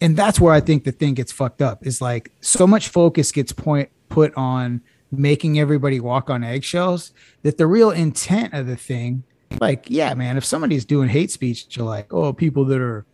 and 0.00 0.16
that's 0.16 0.40
where 0.40 0.52
I 0.52 0.58
think 0.58 0.82
the 0.82 0.90
thing 0.90 1.14
gets 1.14 1.30
fucked 1.30 1.62
up 1.62 1.86
is 1.86 2.00
like 2.00 2.32
so 2.40 2.66
much 2.66 2.88
focus 2.88 3.30
gets 3.30 3.52
point 3.52 3.88
put 4.10 4.34
on 4.36 4.82
making 5.10 5.58
everybody 5.58 5.98
walk 5.98 6.28
on 6.28 6.44
eggshells 6.44 7.12
that 7.42 7.56
the 7.56 7.66
real 7.66 7.90
intent 7.90 8.52
of 8.52 8.66
the 8.66 8.76
thing, 8.76 9.24
like, 9.60 9.86
yeah, 9.88 10.12
man, 10.14 10.36
if 10.36 10.44
somebody's 10.44 10.84
doing 10.84 11.08
hate 11.08 11.30
speech, 11.30 11.76
you're 11.76 11.86
like, 11.86 12.12
oh, 12.12 12.32
people 12.32 12.64
that 12.66 12.80
are, 12.80 13.06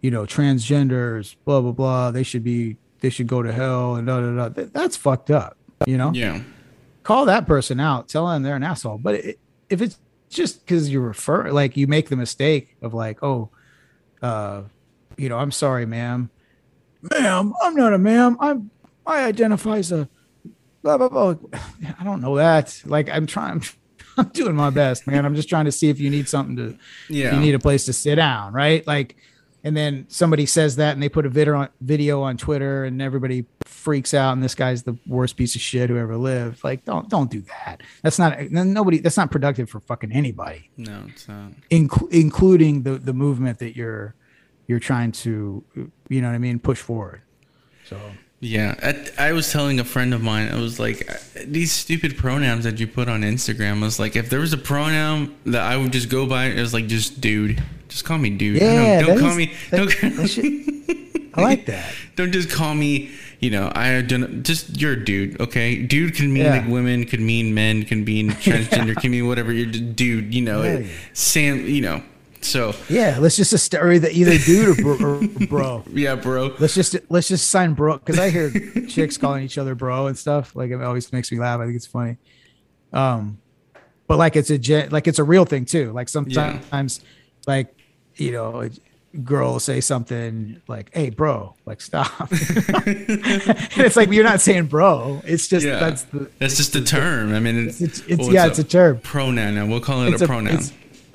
you 0.00 0.10
know, 0.10 0.22
transgenders, 0.22 1.36
blah 1.44 1.60
blah 1.60 1.72
blah, 1.72 2.10
they 2.10 2.22
should 2.22 2.42
be, 2.42 2.76
they 3.00 3.10
should 3.10 3.26
go 3.26 3.42
to 3.42 3.52
hell, 3.52 3.96
and 3.96 4.06
da 4.06 4.20
da 4.20 4.48
da. 4.48 4.64
That's 4.72 4.96
fucked 4.96 5.30
up, 5.30 5.56
you 5.86 5.98
know. 5.98 6.12
Yeah. 6.12 6.40
Call 7.02 7.26
that 7.26 7.46
person 7.46 7.78
out, 7.78 8.08
tell 8.08 8.26
them 8.26 8.42
they're 8.42 8.56
an 8.56 8.64
asshole. 8.64 8.98
But 8.98 9.14
it, 9.16 9.38
if 9.68 9.80
it's 9.82 9.98
just 10.28 10.64
because 10.64 10.88
you 10.90 11.00
refer, 11.00 11.52
like, 11.52 11.76
you 11.76 11.86
make 11.86 12.08
the 12.08 12.16
mistake 12.16 12.76
of 12.82 12.94
like, 12.94 13.22
oh, 13.22 13.50
uh, 14.22 14.62
you 15.16 15.28
know, 15.28 15.38
I'm 15.38 15.52
sorry, 15.52 15.86
ma'am. 15.86 16.30
Ma'am, 17.02 17.52
I'm 17.62 17.74
not 17.76 17.92
a 17.92 17.98
ma'am. 17.98 18.36
I'm 18.40 18.70
I 19.06 19.24
identify 19.24 19.78
as 19.78 19.92
a 19.92 20.08
blah 20.86 21.08
blah 21.08 21.08
blah. 21.08 21.60
I 22.00 22.04
don't 22.04 22.20
know 22.20 22.36
that. 22.36 22.82
Like 22.84 23.08
I'm 23.10 23.26
trying 23.26 23.62
I'm 24.18 24.28
doing 24.28 24.54
my 24.54 24.70
best, 24.70 25.06
man. 25.06 25.26
I'm 25.26 25.34
just 25.34 25.48
trying 25.48 25.66
to 25.66 25.72
see 25.72 25.88
if 25.88 26.00
you 26.00 26.10
need 26.10 26.28
something 26.28 26.56
to 26.56 26.78
yeah. 27.08 27.34
you 27.34 27.40
need 27.40 27.54
a 27.54 27.58
place 27.58 27.84
to 27.86 27.92
sit 27.92 28.16
down, 28.16 28.52
right? 28.52 28.86
Like 28.86 29.16
and 29.64 29.76
then 29.76 30.06
somebody 30.08 30.46
says 30.46 30.76
that 30.76 30.92
and 30.92 31.02
they 31.02 31.08
put 31.08 31.26
a 31.26 31.28
video 31.28 31.56
on 31.56 31.68
video 31.80 32.22
on 32.22 32.36
Twitter 32.36 32.84
and 32.84 33.02
everybody 33.02 33.46
freaks 33.64 34.14
out 34.14 34.32
and 34.32 34.42
this 34.42 34.54
guy's 34.54 34.84
the 34.84 34.96
worst 35.06 35.36
piece 35.36 35.54
of 35.56 35.60
shit 35.60 35.90
who 35.90 35.98
ever 35.98 36.16
lived. 36.16 36.62
Like 36.62 36.84
don't 36.84 37.08
don't 37.08 37.30
do 37.30 37.40
that. 37.42 37.82
That's 38.02 38.18
not 38.18 38.40
nobody 38.50 38.98
that's 38.98 39.16
not 39.16 39.30
productive 39.30 39.68
for 39.68 39.80
fucking 39.80 40.12
anybody. 40.12 40.70
No, 40.76 41.04
it's 41.08 41.26
not. 41.26 41.50
Inc- 41.70 42.12
including 42.12 42.84
the 42.84 42.92
the 42.92 43.12
movement 43.12 43.58
that 43.58 43.76
you're 43.76 44.14
you're 44.68 44.80
trying 44.80 45.12
to 45.12 45.64
you 46.08 46.20
know 46.20 46.28
what 46.28 46.34
I 46.34 46.38
mean 46.38 46.60
push 46.60 46.78
forward. 46.78 47.22
So 47.86 47.98
yeah, 48.40 48.74
I, 49.18 49.28
I, 49.28 49.32
was 49.32 49.50
telling 49.50 49.80
a 49.80 49.84
friend 49.84 50.12
of 50.12 50.22
mine, 50.22 50.50
I 50.52 50.60
was 50.60 50.78
like, 50.78 51.08
these 51.46 51.72
stupid 51.72 52.18
pronouns 52.18 52.64
that 52.64 52.78
you 52.78 52.86
put 52.86 53.08
on 53.08 53.22
Instagram. 53.22 53.78
I 53.78 53.84
was 53.84 53.98
like, 53.98 54.14
if 54.14 54.28
there 54.28 54.40
was 54.40 54.52
a 54.52 54.58
pronoun 54.58 55.34
that 55.46 55.62
I 55.62 55.76
would 55.76 55.92
just 55.92 56.10
go 56.10 56.26
by, 56.26 56.46
it 56.46 56.60
was 56.60 56.74
like 56.74 56.86
just 56.86 57.20
dude. 57.20 57.62
Just 57.88 58.04
call 58.04 58.18
me 58.18 58.30
dude. 58.30 58.60
Yeah, 58.60 59.00
don't, 59.00 59.08
don't 59.08 59.18
call 59.20 59.30
is, 59.30 59.36
me. 59.36 59.52
That, 59.70 59.76
don't, 59.76 60.16
that 60.16 60.28
should, 60.28 61.30
I 61.34 61.40
like 61.40 61.66
that. 61.66 61.94
Don't 62.16 62.32
just 62.32 62.50
call 62.50 62.74
me. 62.74 63.10
You 63.40 63.50
know, 63.50 63.72
I 63.74 64.02
don't. 64.02 64.42
Just 64.42 64.80
you're 64.80 64.92
a 64.92 65.04
dude. 65.04 65.40
Okay, 65.40 65.82
dude 65.82 66.14
can 66.14 66.32
mean 66.32 66.44
yeah. 66.44 66.58
like 66.58 66.68
women, 66.68 67.04
could 67.04 67.20
mean 67.20 67.54
men, 67.54 67.84
can 67.84 68.04
mean 68.04 68.30
transgender, 68.32 68.96
can 68.96 69.12
mean 69.12 69.28
whatever. 69.28 69.52
You're 69.52 69.66
dude. 69.66 70.34
You 70.34 70.42
know, 70.42 70.62
yeah. 70.62 70.86
Sam. 71.12 71.66
You 71.66 71.80
know, 71.80 72.02
so 72.46 72.74
yeah, 72.88 73.18
let's 73.20 73.36
just 73.36 73.52
a 73.52 73.58
story 73.58 73.98
that 73.98 74.12
either 74.12 74.38
dude 74.38 74.78
or 74.80 74.96
bro, 74.96 75.16
or 75.18 75.46
bro. 75.46 75.84
yeah, 75.92 76.14
bro. 76.14 76.54
Let's 76.58 76.74
just 76.74 76.96
let's 77.08 77.28
just 77.28 77.48
sign 77.48 77.74
bro 77.74 77.98
because 77.98 78.18
I 78.18 78.30
hear 78.30 78.50
chicks 78.88 79.18
calling 79.18 79.44
each 79.44 79.58
other 79.58 79.74
bro 79.74 80.06
and 80.06 80.16
stuff. 80.16 80.54
Like 80.54 80.70
it 80.70 80.80
always 80.82 81.12
makes 81.12 81.30
me 81.32 81.38
laugh. 81.38 81.60
I 81.60 81.64
think 81.64 81.76
it's 81.76 81.86
funny. 81.86 82.16
Um, 82.92 83.38
but 84.06 84.18
like 84.18 84.36
it's 84.36 84.50
a 84.50 84.58
gen, 84.58 84.90
like 84.90 85.06
it's 85.08 85.18
a 85.18 85.24
real 85.24 85.44
thing 85.44 85.64
too. 85.64 85.92
Like 85.92 86.08
sometimes, 86.08 87.00
yeah. 87.02 87.44
like 87.46 87.74
you 88.14 88.32
know, 88.32 88.62
a 88.62 88.70
girl 89.18 89.54
will 89.54 89.60
say 89.60 89.80
something 89.80 90.62
like, 90.68 90.94
"Hey, 90.94 91.10
bro," 91.10 91.54
like 91.66 91.80
stop. 91.80 92.28
it's 92.30 93.96
like 93.96 94.10
you're 94.10 94.24
not 94.24 94.40
saying 94.40 94.66
bro. 94.66 95.20
It's 95.24 95.48
just 95.48 95.66
yeah. 95.66 95.80
that's 95.80 96.04
the. 96.04 96.30
That's 96.38 96.56
just 96.56 96.72
the 96.72 96.82
term. 96.82 97.34
I 97.34 97.40
mean, 97.40 97.68
it's, 97.68 97.80
it's, 97.80 98.00
it's, 98.06 98.28
yeah, 98.28 98.46
it's 98.46 98.58
a, 98.58 98.64
term. 98.64 99.00
Pronoun. 99.00 99.56
Now 99.56 99.66
we'll 99.66 99.80
call 99.80 100.02
it 100.02 100.20
a, 100.20 100.24
a 100.24 100.26
pronoun 100.26 100.60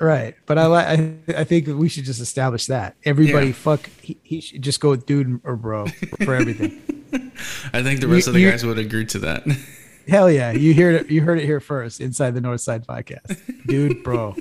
Right, 0.02 0.34
but 0.46 0.58
I 0.58 0.66
like. 0.66 0.86
I, 0.88 1.40
I 1.40 1.44
think 1.44 1.68
we 1.68 1.88
should 1.88 2.02
just 2.02 2.20
establish 2.20 2.66
that 2.66 2.96
everybody 3.04 3.48
yeah. 3.48 3.52
fuck. 3.52 3.88
He, 4.00 4.18
he, 4.24 4.40
should 4.40 4.60
just 4.60 4.80
go 4.80 4.90
with 4.90 5.06
dude 5.06 5.40
or 5.44 5.54
bro 5.54 5.86
for 6.24 6.34
everything. 6.34 6.82
I 7.72 7.84
think 7.84 8.00
the 8.00 8.08
rest 8.08 8.26
you, 8.26 8.30
of 8.30 8.34
the 8.34 8.50
guys 8.50 8.66
would 8.66 8.78
agree 8.78 9.06
to 9.06 9.20
that. 9.20 9.44
Hell 10.08 10.28
yeah, 10.28 10.50
you 10.50 10.74
heard 10.74 10.96
it. 10.96 11.08
You 11.08 11.22
heard 11.22 11.38
it 11.38 11.44
here 11.44 11.60
first 11.60 12.00
inside 12.00 12.34
the 12.34 12.40
North 12.40 12.60
Side 12.60 12.84
podcast. 12.84 13.40
Dude, 13.66 14.02
bro. 14.02 14.34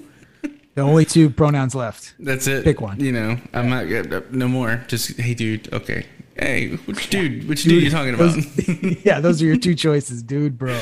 The 0.73 0.81
only 0.81 1.05
two 1.05 1.29
pronouns 1.29 1.75
left. 1.75 2.15
That's 2.17 2.47
it. 2.47 2.63
Pick 2.63 2.81
one. 2.81 2.99
You 2.99 3.11
know, 3.11 3.37
I'm 3.53 3.69
not 3.69 3.85
uh, 3.85 4.21
no 4.31 4.47
more. 4.47 4.83
Just 4.87 5.19
hey, 5.19 5.35
dude. 5.35 5.71
Okay. 5.71 6.07
Hey, 6.35 6.69
which 6.69 7.11
dude? 7.11 7.47
Which 7.47 7.63
dude, 7.65 7.69
dude 7.69 7.83
are 7.83 7.85
you 7.85 7.91
talking 7.91 8.15
about? 8.15 8.33
Those, 8.33 9.05
yeah, 9.05 9.19
those 9.19 9.43
are 9.43 9.45
your 9.45 9.57
two 9.57 9.75
choices, 9.75 10.23
dude, 10.23 10.57
bro. 10.57 10.81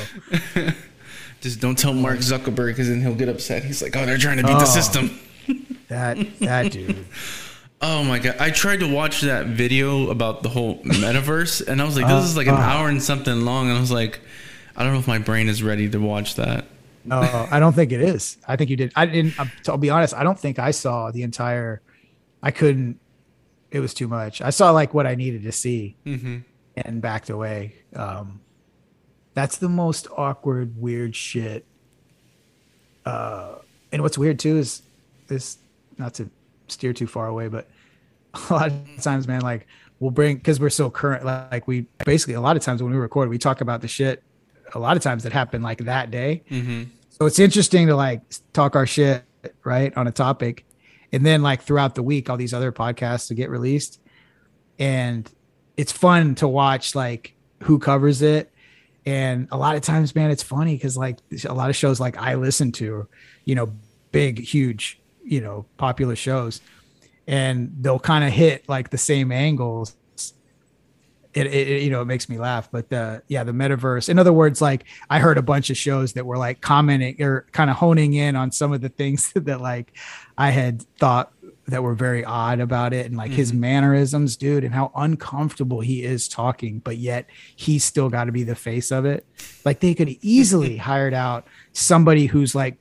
Just 1.41 1.61
don't 1.61 1.77
tell 1.77 1.93
Mark 1.93 2.19
Zuckerberg 2.19 2.67
because 2.67 2.89
then 2.89 3.01
he'll 3.01 3.15
get 3.15 3.29
upset. 3.29 3.63
He's 3.63 3.81
like, 3.81 3.95
oh, 3.95 4.05
they're 4.05 4.17
trying 4.17 4.37
to 4.37 4.43
beat 4.43 4.55
oh, 4.55 4.59
the 4.59 4.65
system. 4.65 5.19
that 5.87 6.17
that 6.39 6.71
dude. 6.71 7.05
Oh 7.81 8.03
my 8.03 8.19
god! 8.19 8.35
I 8.39 8.49
tried 8.51 8.81
to 8.81 8.93
watch 8.93 9.21
that 9.21 9.45
video 9.45 10.09
about 10.09 10.43
the 10.43 10.49
whole 10.49 10.79
metaverse, 10.83 11.65
and 11.65 11.81
I 11.81 11.85
was 11.85 11.95
like, 11.95 12.07
"This 12.07 12.13
uh, 12.13 12.25
is 12.25 12.35
like 12.35 12.47
an 12.47 12.55
uh, 12.55 12.57
hour 12.57 12.89
and 12.89 13.01
something 13.01 13.45
long." 13.45 13.69
And 13.69 13.77
I 13.77 13.79
was 13.79 13.89
like, 13.89 14.19
"I 14.75 14.83
don't 14.83 14.91
know 14.91 14.99
if 14.99 15.07
my 15.07 15.17
brain 15.17 15.47
is 15.47 15.63
ready 15.63 15.89
to 15.89 15.97
watch 15.97 16.35
that." 16.35 16.65
No, 17.05 17.21
I 17.49 17.59
don't 17.59 17.73
think 17.73 17.93
it 17.93 18.01
is. 18.01 18.35
I 18.45 18.57
think 18.57 18.69
you 18.69 18.75
did. 18.75 18.91
I 18.97 19.05
didn't. 19.05 19.33
I'll 19.69 19.77
be 19.77 19.89
honest. 19.89 20.13
I 20.13 20.23
don't 20.23 20.37
think 20.37 20.59
I 20.59 20.71
saw 20.71 21.11
the 21.11 21.23
entire. 21.23 21.81
I 22.43 22.51
couldn't. 22.51 22.99
It 23.71 23.79
was 23.79 23.93
too 23.93 24.09
much. 24.09 24.41
I 24.41 24.49
saw 24.49 24.71
like 24.71 24.93
what 24.93 25.07
I 25.07 25.15
needed 25.15 25.43
to 25.43 25.51
see, 25.53 25.95
mm-hmm. 26.05 26.39
and 26.75 27.01
backed 27.01 27.29
away. 27.29 27.75
Um, 27.95 28.41
that's 29.39 29.57
the 29.57 29.69
most 29.69 30.05
awkward, 30.17 30.75
weird 30.75 31.15
shit. 31.15 31.63
Uh, 33.05 33.55
and 33.89 34.01
what's 34.01 34.17
weird 34.17 34.37
too 34.37 34.57
is 34.57 34.81
this, 35.27 35.59
not 35.97 36.13
to 36.15 36.29
steer 36.67 36.91
too 36.91 37.07
far 37.07 37.27
away, 37.27 37.47
but 37.47 37.69
a 38.49 38.53
lot 38.53 38.67
of 38.67 39.01
times, 39.01 39.29
man, 39.29 39.39
like 39.39 39.65
we'll 40.01 40.11
bring 40.11 40.35
because 40.35 40.59
we're 40.59 40.69
so 40.69 40.89
current. 40.89 41.23
Like 41.23 41.69
we 41.69 41.85
basically 42.03 42.33
a 42.33 42.41
lot 42.41 42.57
of 42.57 42.63
times 42.63 42.83
when 42.83 42.91
we 42.91 42.97
record, 42.97 43.29
we 43.29 43.37
talk 43.37 43.61
about 43.61 43.79
the 43.79 43.87
shit. 43.87 44.21
A 44.75 44.79
lot 44.79 44.97
of 44.97 45.03
times 45.03 45.23
that 45.23 45.31
happened 45.31 45.63
like 45.63 45.85
that 45.85 46.11
day. 46.11 46.43
Mm-hmm. 46.51 46.83
So 47.09 47.25
it's 47.25 47.39
interesting 47.39 47.87
to 47.87 47.95
like 47.95 48.21
talk 48.51 48.75
our 48.75 48.85
shit 48.85 49.23
right 49.63 49.95
on 49.95 50.05
a 50.05 50.11
topic, 50.11 50.65
and 51.13 51.25
then 51.25 51.41
like 51.41 51.61
throughout 51.61 51.95
the 51.95 52.03
week, 52.03 52.29
all 52.29 52.35
these 52.35 52.53
other 52.53 52.73
podcasts 52.73 53.29
to 53.29 53.35
get 53.35 53.49
released, 53.49 54.01
and 54.77 55.31
it's 55.77 55.93
fun 55.93 56.35
to 56.35 56.47
watch 56.49 56.93
like 56.93 57.35
who 57.63 57.79
covers 57.79 58.21
it 58.21 58.51
and 59.09 59.47
a 59.51 59.57
lot 59.57 59.75
of 59.75 59.81
times, 59.81 60.13
man, 60.13 60.29
it's 60.29 60.43
funny 60.43 60.75
because 60.75 60.95
like 60.95 61.17
a 61.43 61.53
lot 61.53 61.71
of 61.71 61.75
shows 61.75 61.99
like 61.99 62.15
I 62.15 62.35
listen 62.35 62.71
to, 62.73 63.07
you 63.43 63.55
know, 63.55 63.73
big, 64.11 64.39
huge, 64.39 65.01
you 65.23 65.41
know, 65.41 65.65
popular 65.77 66.15
shows, 66.15 66.61
and 67.25 67.75
they'll 67.81 67.97
kind 67.97 68.23
of 68.23 68.31
hit 68.31 68.69
like 68.69 68.91
the 68.91 68.99
same 68.99 69.31
angles. 69.31 69.95
It, 71.33 71.47
it, 71.47 71.83
you 71.83 71.91
know 71.91 72.01
it 72.01 72.05
makes 72.05 72.27
me 72.27 72.39
laugh 72.39 72.71
but 72.71 72.89
the 72.89 73.21
yeah 73.27 73.43
the 73.43 73.51
metaverse 73.51 74.09
in 74.09 74.17
other 74.17 74.33
words 74.33 74.63
like 74.63 74.85
i 75.11 75.19
heard 75.19 75.37
a 75.37 75.43
bunch 75.43 75.69
of 75.69 75.77
shows 75.77 76.13
that 76.13 76.25
were 76.25 76.39
like 76.39 76.59
commenting 76.59 77.21
or 77.21 77.45
kind 77.51 77.69
of 77.69 77.75
honing 77.75 78.15
in 78.15 78.35
on 78.35 78.51
some 78.51 78.73
of 78.73 78.81
the 78.81 78.89
things 78.89 79.31
that 79.35 79.61
like 79.61 79.93
i 80.39 80.49
had 80.49 80.81
thought 80.97 81.31
that 81.69 81.83
were 81.83 81.95
very 81.95 82.23
odd 82.23 82.59
about 82.59 82.93
it 82.93 83.05
and 83.05 83.15
like 83.15 83.31
mm-hmm. 83.31 83.37
his 83.37 83.53
mannerisms, 83.53 84.35
dude, 84.35 84.63
and 84.63 84.73
how 84.73 84.91
uncomfortable 84.95 85.79
he 85.79 86.03
is 86.03 86.27
talking, 86.27 86.79
but 86.79 86.97
yet 86.97 87.27
he's 87.55 87.83
still 87.83 88.09
got 88.09 88.25
to 88.25 88.31
be 88.31 88.43
the 88.43 88.55
face 88.55 88.91
of 88.91 89.05
it. 89.05 89.25
Like 89.65 89.79
they 89.79 89.93
could 89.93 90.09
easily 90.21 90.77
hired 90.89 91.13
out 91.13 91.47
somebody 91.73 92.25
who's 92.27 92.53
like 92.55 92.77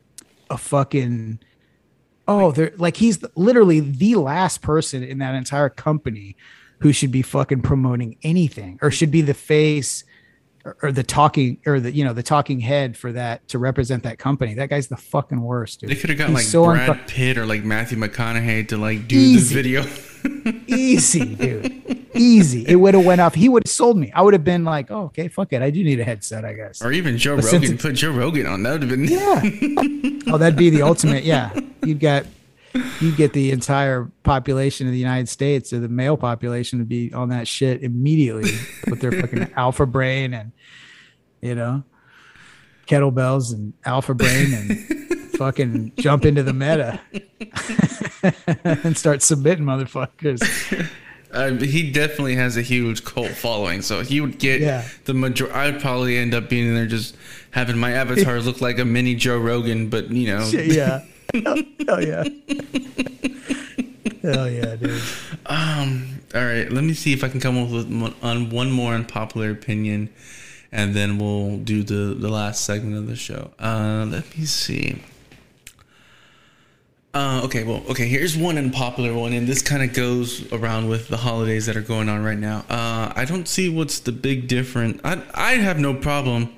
a 0.50 0.58
fucking 0.58 1.40
oh, 2.26 2.52
they're 2.52 2.72
like 2.76 2.96
he's 2.96 3.24
literally 3.34 3.80
the 3.80 4.16
last 4.16 4.60
person 4.60 5.02
in 5.02 5.18
that 5.18 5.34
entire 5.34 5.70
company 5.70 6.36
who 6.80 6.92
should 6.92 7.10
be 7.10 7.22
fucking 7.22 7.62
promoting 7.62 8.16
anything 8.22 8.78
or 8.82 8.90
should 8.90 9.10
be 9.10 9.22
the 9.22 9.34
face 9.34 10.04
or, 10.64 10.76
or 10.82 10.92
the 10.92 11.02
talking 11.02 11.58
or 11.66 11.80
the 11.80 11.92
you 11.92 12.04
know 12.04 12.12
the 12.12 12.22
talking 12.22 12.60
head 12.60 12.96
for 12.96 13.12
that 13.12 13.46
to 13.48 13.58
represent 13.58 14.02
that 14.04 14.18
company. 14.18 14.54
That 14.54 14.70
guy's 14.70 14.88
the 14.88 14.96
fucking 14.96 15.40
worst, 15.40 15.80
dude. 15.80 15.90
They 15.90 15.94
could 15.94 16.10
have 16.10 16.18
got 16.18 16.28
He's 16.28 16.34
like 16.36 16.44
so 16.44 16.64
Brad 16.64 16.90
unfu- 16.90 17.08
Pitt 17.08 17.38
or 17.38 17.46
like 17.46 17.64
Matthew 17.64 17.98
McConaughey 17.98 18.68
to 18.68 18.76
like 18.76 19.08
do 19.08 19.16
Easy. 19.18 19.54
the 19.54 19.62
video. 19.62 19.84
easy, 20.66 21.34
dude. 21.36 22.06
Easy. 22.14 22.64
It 22.66 22.76
would 22.76 22.94
have 22.94 23.04
went 23.04 23.20
off. 23.20 23.34
He 23.34 23.48
would 23.48 23.64
have 23.66 23.70
sold 23.70 23.96
me. 23.96 24.10
I 24.12 24.22
would 24.22 24.34
have 24.34 24.42
been 24.44 24.64
like, 24.64 24.90
oh, 24.90 25.04
okay, 25.04 25.28
fuck 25.28 25.52
it. 25.52 25.62
I 25.62 25.70
do 25.70 25.84
need 25.84 26.00
a 26.00 26.04
headset, 26.04 26.44
I 26.44 26.54
guess. 26.54 26.82
or 26.82 26.90
even 26.92 27.16
Joe 27.18 27.36
But 27.36 27.44
Rogan. 27.52 27.78
Put 27.78 27.94
Joe 27.94 28.10
Rogan 28.10 28.46
on. 28.46 28.62
That 28.64 28.72
would 28.72 28.82
have 28.82 28.90
been. 28.90 29.04
Yeah. 29.04 29.42
oh, 30.32 30.38
that'd 30.38 30.58
be 30.58 30.70
the 30.70 30.82
ultimate. 30.82 31.22
Yeah. 31.24 31.56
You'd 31.84 32.00
got 32.00 32.24
you 33.00 33.12
get 33.16 33.32
the 33.32 33.50
entire 33.50 34.10
population 34.22 34.86
of 34.86 34.92
the 34.92 34.98
United 34.98 35.28
States 35.28 35.72
or 35.72 35.78
the 35.80 35.88
male 35.88 36.16
population 36.16 36.78
to 36.78 36.84
be 36.84 37.12
on 37.12 37.28
that 37.30 37.46
shit 37.48 37.82
immediately 37.82 38.50
with 38.88 39.00
their 39.00 39.12
fucking 39.12 39.52
alpha 39.56 39.86
brain 39.86 40.34
and 40.34 40.52
you 41.40 41.54
know 41.54 41.82
kettlebells 42.86 43.52
and 43.52 43.72
alpha 43.84 44.14
brain 44.14 44.52
and 44.54 44.78
fucking 45.38 45.92
jump 45.98 46.24
into 46.24 46.42
the 46.42 46.52
meta 46.52 47.00
and 48.64 48.96
start 48.96 49.22
submitting 49.22 49.64
motherfuckers. 49.64 50.40
Uh, 51.30 51.50
he 51.56 51.90
definitely 51.92 52.34
has 52.34 52.56
a 52.56 52.62
huge 52.62 53.04
cult 53.04 53.28
following, 53.32 53.82
so 53.82 54.02
he 54.02 54.20
would 54.20 54.38
get 54.38 54.60
Yeah. 54.62 54.88
the 55.04 55.12
major. 55.12 55.54
I'd 55.54 55.78
probably 55.80 56.16
end 56.16 56.34
up 56.34 56.48
being 56.48 56.66
in 56.68 56.74
there 56.74 56.86
just 56.86 57.16
having 57.50 57.76
my 57.76 57.92
avatar 57.92 58.40
look 58.40 58.62
like 58.62 58.78
a 58.78 58.84
mini 58.86 59.14
Joe 59.14 59.36
Rogan, 59.38 59.90
but 59.90 60.10
you 60.10 60.26
know, 60.28 60.48
yeah. 60.48 61.04
Hell 61.86 62.02
yeah. 62.02 62.24
Hell 64.22 64.50
yeah, 64.50 64.76
dude. 64.76 65.02
Um. 65.46 66.20
All 66.34 66.44
right. 66.44 66.70
Let 66.70 66.84
me 66.84 66.94
see 66.94 67.12
if 67.12 67.22
I 67.24 67.28
can 67.28 67.40
come 67.40 67.58
up 67.58 67.70
with 67.70 67.90
one, 67.90 68.14
on 68.22 68.50
one 68.50 68.70
more 68.70 68.94
unpopular 68.94 69.50
opinion, 69.50 70.10
and 70.72 70.94
then 70.94 71.18
we'll 71.18 71.58
do 71.58 71.82
the 71.82 72.14
the 72.14 72.28
last 72.28 72.64
segment 72.64 72.96
of 72.96 73.06
the 73.06 73.16
show. 73.16 73.50
Uh. 73.58 74.06
Let 74.08 74.36
me 74.36 74.44
see. 74.46 75.02
Uh, 77.14 77.40
okay, 77.42 77.64
well, 77.64 77.82
okay. 77.88 78.06
Here's 78.06 78.36
one 78.36 78.58
unpopular 78.58 79.12
one, 79.14 79.32
and 79.32 79.46
this 79.46 79.62
kind 79.62 79.82
of 79.82 79.92
goes 79.94 80.50
around 80.52 80.88
with 80.88 81.08
the 81.08 81.16
holidays 81.16 81.66
that 81.66 81.76
are 81.76 81.82
going 81.82 82.08
on 82.08 82.22
right 82.22 82.38
now. 82.38 82.64
Uh, 82.68 83.12
I 83.16 83.24
don't 83.26 83.48
see 83.48 83.68
what's 83.68 83.98
the 84.00 84.12
big 84.12 84.46
difference. 84.46 85.00
I 85.04 85.22
I 85.34 85.52
have 85.54 85.78
no 85.78 85.94
problem 85.94 86.54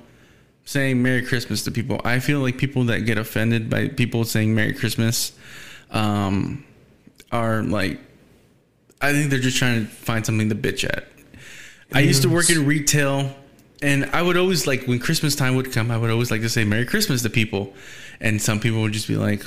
saying 0.71 1.03
Merry 1.03 1.23
Christmas 1.25 1.63
to 1.63 1.71
people. 1.71 2.01
I 2.03 2.19
feel 2.19 2.39
like 2.39 2.57
people 2.57 2.85
that 2.85 3.01
get 3.01 3.17
offended 3.17 3.69
by 3.69 3.89
people 3.89 4.23
saying 4.23 4.55
Merry 4.55 4.73
Christmas, 4.73 5.33
um, 5.91 6.65
are 7.31 7.63
like 7.63 7.99
I 9.01 9.13
think 9.13 9.29
they're 9.29 9.39
just 9.39 9.57
trying 9.57 9.85
to 9.85 9.91
find 9.91 10.25
something 10.25 10.49
to 10.49 10.55
bitch 10.55 10.83
at. 10.83 11.07
I 11.93 12.01
used 12.01 12.21
to 12.21 12.29
work 12.29 12.49
in 12.49 12.65
retail 12.65 13.35
and 13.81 14.05
I 14.13 14.21
would 14.21 14.37
always 14.37 14.67
like 14.67 14.85
when 14.85 14.99
Christmas 14.99 15.35
time 15.35 15.55
would 15.55 15.71
come, 15.73 15.91
I 15.91 15.97
would 15.97 16.11
always 16.11 16.29
like 16.31 16.41
to 16.41 16.49
say 16.49 16.63
Merry 16.63 16.85
Christmas 16.85 17.21
to 17.23 17.29
people. 17.29 17.73
And 18.19 18.41
some 18.41 18.59
people 18.59 18.81
would 18.81 18.93
just 18.93 19.07
be 19.07 19.17
like 19.17 19.43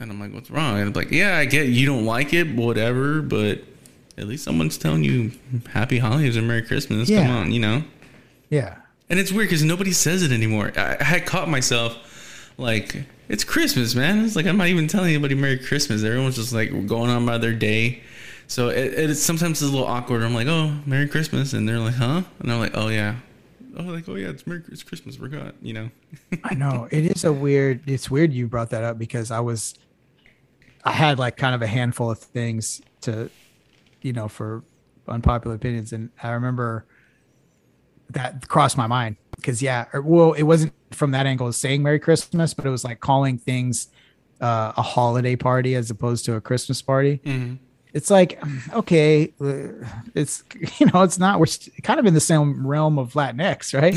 and 0.00 0.10
I'm 0.10 0.20
like, 0.20 0.32
What's 0.32 0.50
wrong? 0.50 0.78
And 0.78 0.88
I'm 0.88 0.92
like, 0.92 1.10
Yeah, 1.10 1.36
I 1.36 1.44
get 1.44 1.66
you 1.66 1.86
don't 1.86 2.04
like 2.04 2.32
it, 2.32 2.54
whatever, 2.54 3.20
but 3.20 3.62
at 4.16 4.26
least 4.26 4.44
someone's 4.44 4.78
telling 4.78 5.04
you 5.04 5.32
happy 5.70 5.98
holidays 5.98 6.36
or 6.36 6.42
Merry 6.42 6.62
Christmas. 6.62 7.08
Come 7.08 7.30
on, 7.30 7.52
you 7.52 7.60
know? 7.60 7.82
Yeah. 8.50 8.76
And 9.10 9.18
it's 9.18 9.32
weird 9.32 9.48
because 9.48 9.64
nobody 9.64 9.92
says 9.92 10.22
it 10.22 10.32
anymore. 10.32 10.72
I, 10.76 10.96
I 11.00 11.04
had 11.04 11.26
caught 11.26 11.48
myself 11.48 11.96
like, 12.58 13.04
it's 13.28 13.44
Christmas, 13.44 13.94
man. 13.94 14.24
It's 14.24 14.36
like 14.36 14.46
I'm 14.46 14.56
not 14.56 14.68
even 14.68 14.86
telling 14.86 15.10
anybody 15.10 15.34
Merry 15.34 15.58
Christmas. 15.58 16.02
Everyone's 16.02 16.36
just 16.36 16.52
like 16.52 16.70
going 16.86 17.10
on 17.10 17.24
by 17.24 17.38
their 17.38 17.54
day. 17.54 18.02
So 18.48 18.70
it, 18.70 18.94
it's 18.94 19.20
sometimes 19.20 19.62
it's 19.62 19.70
a 19.70 19.74
little 19.74 19.86
awkward. 19.86 20.22
I'm 20.22 20.34
like, 20.34 20.46
oh, 20.46 20.74
Merry 20.86 21.06
Christmas, 21.06 21.52
and 21.52 21.68
they're 21.68 21.78
like, 21.78 21.94
huh? 21.94 22.22
And 22.40 22.50
I'm 22.50 22.58
like, 22.58 22.72
oh 22.74 22.88
yeah, 22.88 23.16
oh 23.76 23.82
like 23.82 24.08
oh 24.08 24.14
yeah, 24.14 24.28
it's 24.28 24.46
Merry 24.46 24.62
it's 24.68 24.82
Christmas. 24.82 25.16
Forgot, 25.16 25.54
you 25.60 25.74
know. 25.74 25.90
I 26.44 26.54
know 26.54 26.88
it 26.90 27.04
is 27.04 27.24
a 27.24 27.32
weird. 27.32 27.88
It's 27.88 28.10
weird 28.10 28.32
you 28.32 28.46
brought 28.46 28.70
that 28.70 28.82
up 28.82 28.98
because 28.98 29.30
I 29.30 29.40
was, 29.40 29.74
I 30.82 30.92
had 30.92 31.18
like 31.18 31.36
kind 31.36 31.54
of 31.54 31.60
a 31.60 31.66
handful 31.66 32.10
of 32.10 32.18
things 32.18 32.80
to, 33.02 33.30
you 34.00 34.14
know, 34.14 34.28
for 34.28 34.64
unpopular 35.06 35.54
opinions, 35.54 35.92
and 35.92 36.08
I 36.22 36.30
remember 36.30 36.86
that 38.10 38.48
crossed 38.48 38.76
my 38.76 38.86
mind 38.86 39.16
because 39.36 39.62
yeah, 39.62 39.86
or, 39.92 40.02
well, 40.02 40.32
it 40.32 40.42
wasn't 40.42 40.72
from 40.90 41.12
that 41.12 41.26
angle 41.26 41.46
of 41.46 41.54
saying 41.54 41.82
Merry 41.82 41.98
Christmas, 41.98 42.54
but 42.54 42.66
it 42.66 42.70
was 42.70 42.84
like 42.84 43.00
calling 43.00 43.38
things 43.38 43.88
uh, 44.40 44.72
a 44.76 44.82
holiday 44.82 45.36
party 45.36 45.74
as 45.74 45.90
opposed 45.90 46.24
to 46.26 46.34
a 46.34 46.40
Christmas 46.40 46.82
party. 46.82 47.20
It's 47.92 48.10
like 48.10 48.42
okay, 48.72 49.32
uh, 49.40 49.86
it's 50.14 50.44
you 50.78 50.86
know, 50.86 51.02
it's 51.02 51.18
not. 51.18 51.38
We're 51.38 51.46
st- 51.46 51.82
kind 51.82 52.00
of 52.00 52.06
in 52.06 52.14
the 52.14 52.20
same 52.20 52.66
realm 52.66 52.98
of 52.98 53.14
Latinx, 53.14 53.78
right? 53.78 53.96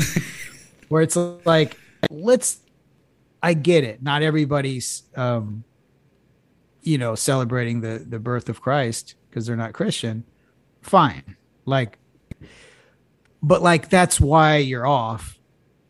Where 0.88 1.02
it's 1.02 1.16
like 1.44 1.78
let's 2.10 2.60
I 3.42 3.54
get 3.54 3.84
it. 3.84 4.02
Not 4.02 4.22
everybody's 4.22 5.02
um 5.16 5.64
you 6.82 6.98
know 6.98 7.14
celebrating 7.14 7.80
the 7.80 8.04
the 8.06 8.18
birth 8.18 8.48
of 8.48 8.60
Christ 8.60 9.14
because 9.28 9.46
they're 9.46 9.56
not 9.56 9.72
Christian. 9.72 10.24
Fine. 10.80 11.36
Like 11.64 11.98
but 13.42 13.62
like 13.62 13.88
that's 13.88 14.20
why 14.20 14.56
you're 14.56 14.86
off. 14.86 15.38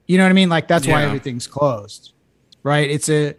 You 0.06 0.18
know 0.18 0.24
what 0.24 0.30
I 0.30 0.34
mean? 0.34 0.48
Like 0.48 0.68
that's 0.68 0.86
why 0.86 1.04
everything's 1.04 1.46
closed. 1.46 2.12
Right? 2.62 2.90
It's 2.90 3.08
a 3.08 3.34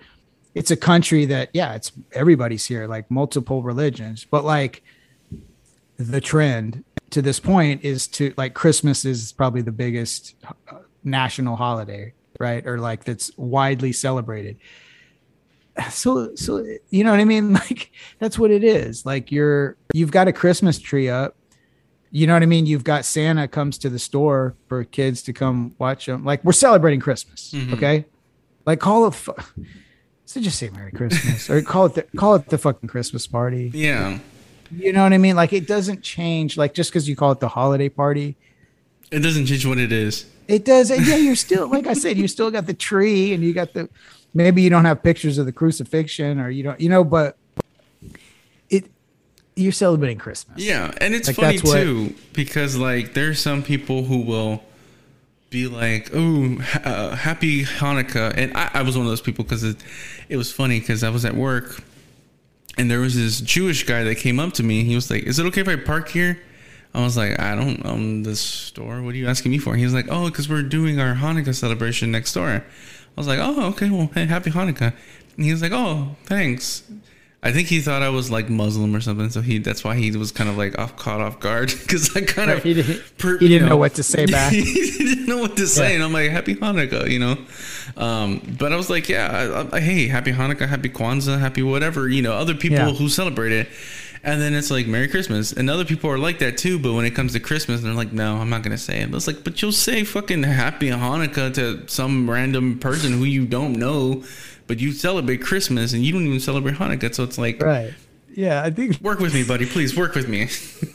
it's 0.55 0.71
a 0.71 0.77
country 0.77 1.25
that 1.25 1.49
yeah, 1.53 1.73
it's 1.73 1.91
everybody's 2.11 2.65
here, 2.65 2.87
like 2.87 3.09
multiple 3.09 3.63
religions, 3.63 4.25
but 4.29 4.43
like 4.43 4.83
the 5.97 6.21
trend 6.21 6.83
to 7.11 7.21
this 7.21 7.39
point 7.39 7.83
is 7.83 8.07
to 8.07 8.33
like 8.37 8.53
Christmas 8.53 9.05
is 9.05 9.31
probably 9.31 9.61
the 9.61 9.71
biggest 9.71 10.35
uh, 10.69 10.79
national 11.03 11.55
holiday, 11.55 12.13
right? 12.39 12.65
Or 12.65 12.77
like 12.79 13.03
that's 13.03 13.31
widely 13.37 13.91
celebrated. 13.91 14.57
So, 15.89 16.35
so 16.35 16.63
you 16.91 17.03
know 17.03 17.11
what 17.11 17.19
I 17.19 17.25
mean? 17.25 17.53
Like 17.63 17.91
that's 18.19 18.37
what 18.37 18.51
it 18.51 18.63
is. 18.63 19.05
Like 19.05 19.31
you're 19.31 19.75
you've 19.93 20.11
got 20.11 20.27
a 20.27 20.33
Christmas 20.33 20.77
tree 20.77 21.09
up. 21.09 21.35
You 22.15 22.27
know 22.27 22.33
what 22.33 22.43
I 22.43 22.45
mean? 22.45 22.67
You've 22.67 22.83
got 22.83 23.05
Santa 23.05 23.47
comes 23.47 23.79
to 23.79 23.89
the 23.89 23.97
store 23.97 24.53
for 24.67 24.83
kids 24.83 25.23
to 25.23 25.33
come 25.33 25.73
watch 25.79 26.05
them. 26.05 26.23
Like 26.23 26.43
we're 26.43 26.51
celebrating 26.51 26.99
Christmas, 26.99 27.51
Mhm. 27.55 27.73
okay? 27.73 28.05
Like 28.67 28.79
call 28.79 29.07
it. 29.07 29.15
Fu- 29.15 29.33
so 30.25 30.39
just 30.39 30.59
say 30.59 30.69
Merry 30.69 30.91
Christmas 30.91 31.49
or 31.49 31.61
call 31.63 31.87
it 31.87 31.95
the, 31.95 32.03
call 32.15 32.35
it 32.35 32.49
the 32.49 32.59
fucking 32.59 32.87
Christmas 32.87 33.25
party. 33.25 33.71
Yeah, 33.73 34.19
You 34.71 34.93
know 34.93 35.01
what 35.03 35.11
I 35.11 35.17
mean? 35.17 35.35
Like 35.35 35.53
it 35.53 35.67
doesn't 35.67 36.03
change. 36.03 36.55
Like 36.55 36.75
just 36.75 36.91
because 36.91 37.09
you 37.09 37.15
call 37.15 37.31
it 37.31 37.39
the 37.39 37.47
holiday 37.49 37.89
party, 37.89 38.35
it 39.11 39.19
doesn't 39.19 39.47
change 39.47 39.65
what 39.65 39.79
it 39.79 39.91
is. 39.91 40.25
it 40.47 40.65
does. 40.65 40.91
and 40.91 41.05
Yeah, 41.07 41.15
you're 41.17 41.35
still 41.35 41.67
like 41.67 41.87
I 41.87 41.93
said, 41.93 42.17
you 42.17 42.27
still 42.27 42.51
got 42.51 42.67
the 42.67 42.73
tree 42.75 43.33
and 43.33 43.43
you 43.43 43.53
got 43.53 43.73
the. 43.73 43.89
Maybe 44.35 44.61
you 44.61 44.69
don't 44.69 44.85
have 44.85 45.01
pictures 45.03 45.37
of 45.39 45.45
the 45.47 45.51
crucifixion 45.51 46.39
or 46.39 46.49
you 46.51 46.61
don't, 46.63 46.79
you 46.79 46.89
know, 46.89 47.03
but 47.03 47.37
you're 49.55 49.71
celebrating 49.71 50.17
Christmas. 50.17 50.59
Yeah, 50.63 50.91
and 50.97 51.13
it's 51.13 51.27
Like, 51.27 51.35
funny 51.37 51.57
that's 51.57 51.67
what- 51.69 51.81
too 51.83 52.15
because 52.33 52.75
like 52.77 53.13
there's 53.13 53.39
some 53.39 53.61
people 53.63 54.03
who 54.05 54.21
will 54.21 54.63
be 55.49 55.67
like, 55.67 56.09
"Oh, 56.13 56.57
uh, 56.83 57.15
happy 57.15 57.63
Hanukkah," 57.63 58.33
and 58.35 58.55
I, 58.57 58.71
I 58.75 58.81
was 58.81 58.97
one 58.97 59.05
of 59.05 59.11
those 59.11 59.21
people 59.21 59.43
because 59.43 59.63
it, 59.63 59.77
it 60.29 60.37
was 60.37 60.51
funny 60.51 60.79
because 60.79 61.03
I 61.03 61.09
was 61.09 61.25
at 61.25 61.35
work 61.35 61.81
and 62.77 62.89
there 62.89 62.99
was 62.99 63.15
this 63.15 63.39
Jewish 63.41 63.85
guy 63.85 64.03
that 64.03 64.15
came 64.15 64.39
up 64.39 64.53
to 64.53 64.63
me. 64.63 64.83
He 64.83 64.95
was 64.95 65.11
like, 65.11 65.23
"Is 65.23 65.37
it 65.37 65.45
okay 65.47 65.61
if 65.61 65.67
I 65.67 65.75
park 65.75 66.09
here?" 66.09 66.39
I 66.95 67.03
was 67.03 67.15
like, 67.17 67.39
"I 67.39 67.53
don't 67.55 67.85
own 67.85 68.23
this 68.23 68.39
store. 68.39 69.01
What 69.03 69.13
are 69.13 69.17
you 69.17 69.27
asking 69.27 69.51
me 69.51 69.59
for?" 69.59 69.75
He 69.75 69.83
was 69.83 69.93
like, 69.93 70.07
"Oh, 70.09 70.25
because 70.29 70.49
we're 70.49 70.63
doing 70.63 70.99
our 70.99 71.13
Hanukkah 71.15 71.53
celebration 71.53 72.09
next 72.11 72.33
door." 72.33 72.49
I 72.49 72.63
was 73.15 73.27
like, 73.27 73.39
"Oh, 73.39 73.67
okay. 73.69 73.91
Well, 73.91 74.09
hey, 74.15 74.25
happy 74.25 74.49
Hanukkah." 74.49 74.93
And 75.37 75.45
he 75.45 75.51
was 75.51 75.61
like, 75.61 75.71
"Oh, 75.71 76.15
thanks." 76.25 76.81
I 77.45 77.51
think 77.51 77.67
he 77.67 77.81
thought 77.81 78.01
I 78.01 78.07
was 78.09 78.31
like 78.31 78.49
Muslim 78.49 78.95
or 78.95 79.01
something, 79.01 79.29
so 79.29 79.41
he 79.41 79.57
that's 79.57 79.83
why 79.83 79.95
he 79.95 80.09
was 80.15 80.31
kind 80.31 80.49
of 80.49 80.57
like 80.57 80.79
off 80.79 80.95
caught 80.95 81.19
off 81.19 81.39
guard 81.41 81.67
because 81.81 82.15
I 82.15 82.21
kind 82.21 82.47
Right, 82.49 82.57
of 82.57 82.63
he 82.63 82.73
didn't- 82.73 83.01
per- 83.17 83.37
he 83.37 83.49
didn't 83.49 83.63
you 83.63 83.69
know 83.69 83.77
what 83.77 83.95
to 83.95 84.03
say 84.03 84.25
back. 84.25 84.53
he 84.53 84.63
didn't 84.63 85.25
know 85.27 85.39
what 85.39 85.57
to 85.57 85.67
say, 85.67 85.89
Yeah. 85.89 85.95
and 85.95 86.03
I'm 86.03 86.13
like, 86.13 86.29
"Happy 86.31 86.55
Hanukkah," 86.55 87.09
you 87.09 87.19
know. 87.19 87.37
Um, 87.97 88.41
but 88.57 88.71
I 88.71 88.77
was 88.77 88.89
like, 88.89 89.09
"Yeah, 89.09 89.65
I, 89.71 89.77
I, 89.77 89.79
hey, 89.81 90.07
happy 90.07 90.31
Hanukkah, 90.31 90.67
happy 90.69 90.89
Kwanzaa, 90.89 91.39
happy 91.39 91.61
whatever," 91.63 92.07
you 92.07 92.21
know, 92.21 92.33
other 92.33 92.55
people 92.55 92.77
Yeah. 92.77 92.91
who 92.93 93.09
celebrate 93.09 93.51
it. 93.51 93.67
And 94.25 94.41
then 94.41 94.53
it's 94.53 94.71
like 94.71 94.87
Merry 94.87 95.09
Christmas, 95.09 95.51
and 95.51 95.69
other 95.69 95.83
people 95.83 96.09
are 96.09 96.17
like 96.17 96.39
that 96.39 96.57
too. 96.57 96.79
But 96.79 96.93
when 96.93 97.03
it 97.03 97.11
comes 97.13 97.33
to 97.33 97.41
Christmas, 97.41 97.81
they're 97.81 97.91
like, 97.93 98.13
"No, 98.13 98.37
I'm 98.37 98.49
not 98.49 98.63
gonna 98.63 98.77
say 98.77 99.01
it." 99.01 99.11
But 99.11 99.17
it's 99.17 99.27
like, 99.27 99.43
but 99.43 99.61
you'll 99.61 99.73
say 99.73 100.05
fucking 100.05 100.43
Happy 100.43 100.87
Hanukkah 100.91 101.53
to 101.55 101.83
some 101.87 102.29
random 102.29 102.79
person 102.79 103.11
who 103.11 103.25
you 103.25 103.45
don't 103.45 103.73
know, 103.77 104.23
but 104.67 104.79
you 104.79 104.91
celebrate 104.91 105.41
Christmas 105.41 105.93
and 105.93 106.03
you 106.03 106.11
don't 106.13 106.25
even 106.25 106.39
celebrate 106.39 106.75
Hanukkah. 106.75 107.13
So 107.13 107.23
it's 107.23 107.37
like, 107.37 107.61
Right. 107.61 107.93
Yeah, 108.35 108.63
I 108.63 108.71
think 108.71 108.99
work 109.01 109.19
with 109.19 109.31
me, 109.35 109.43
buddy. 109.43 109.67
Please 109.67 109.95
work 109.95 110.15
with 110.15 110.27
me. 110.27 110.49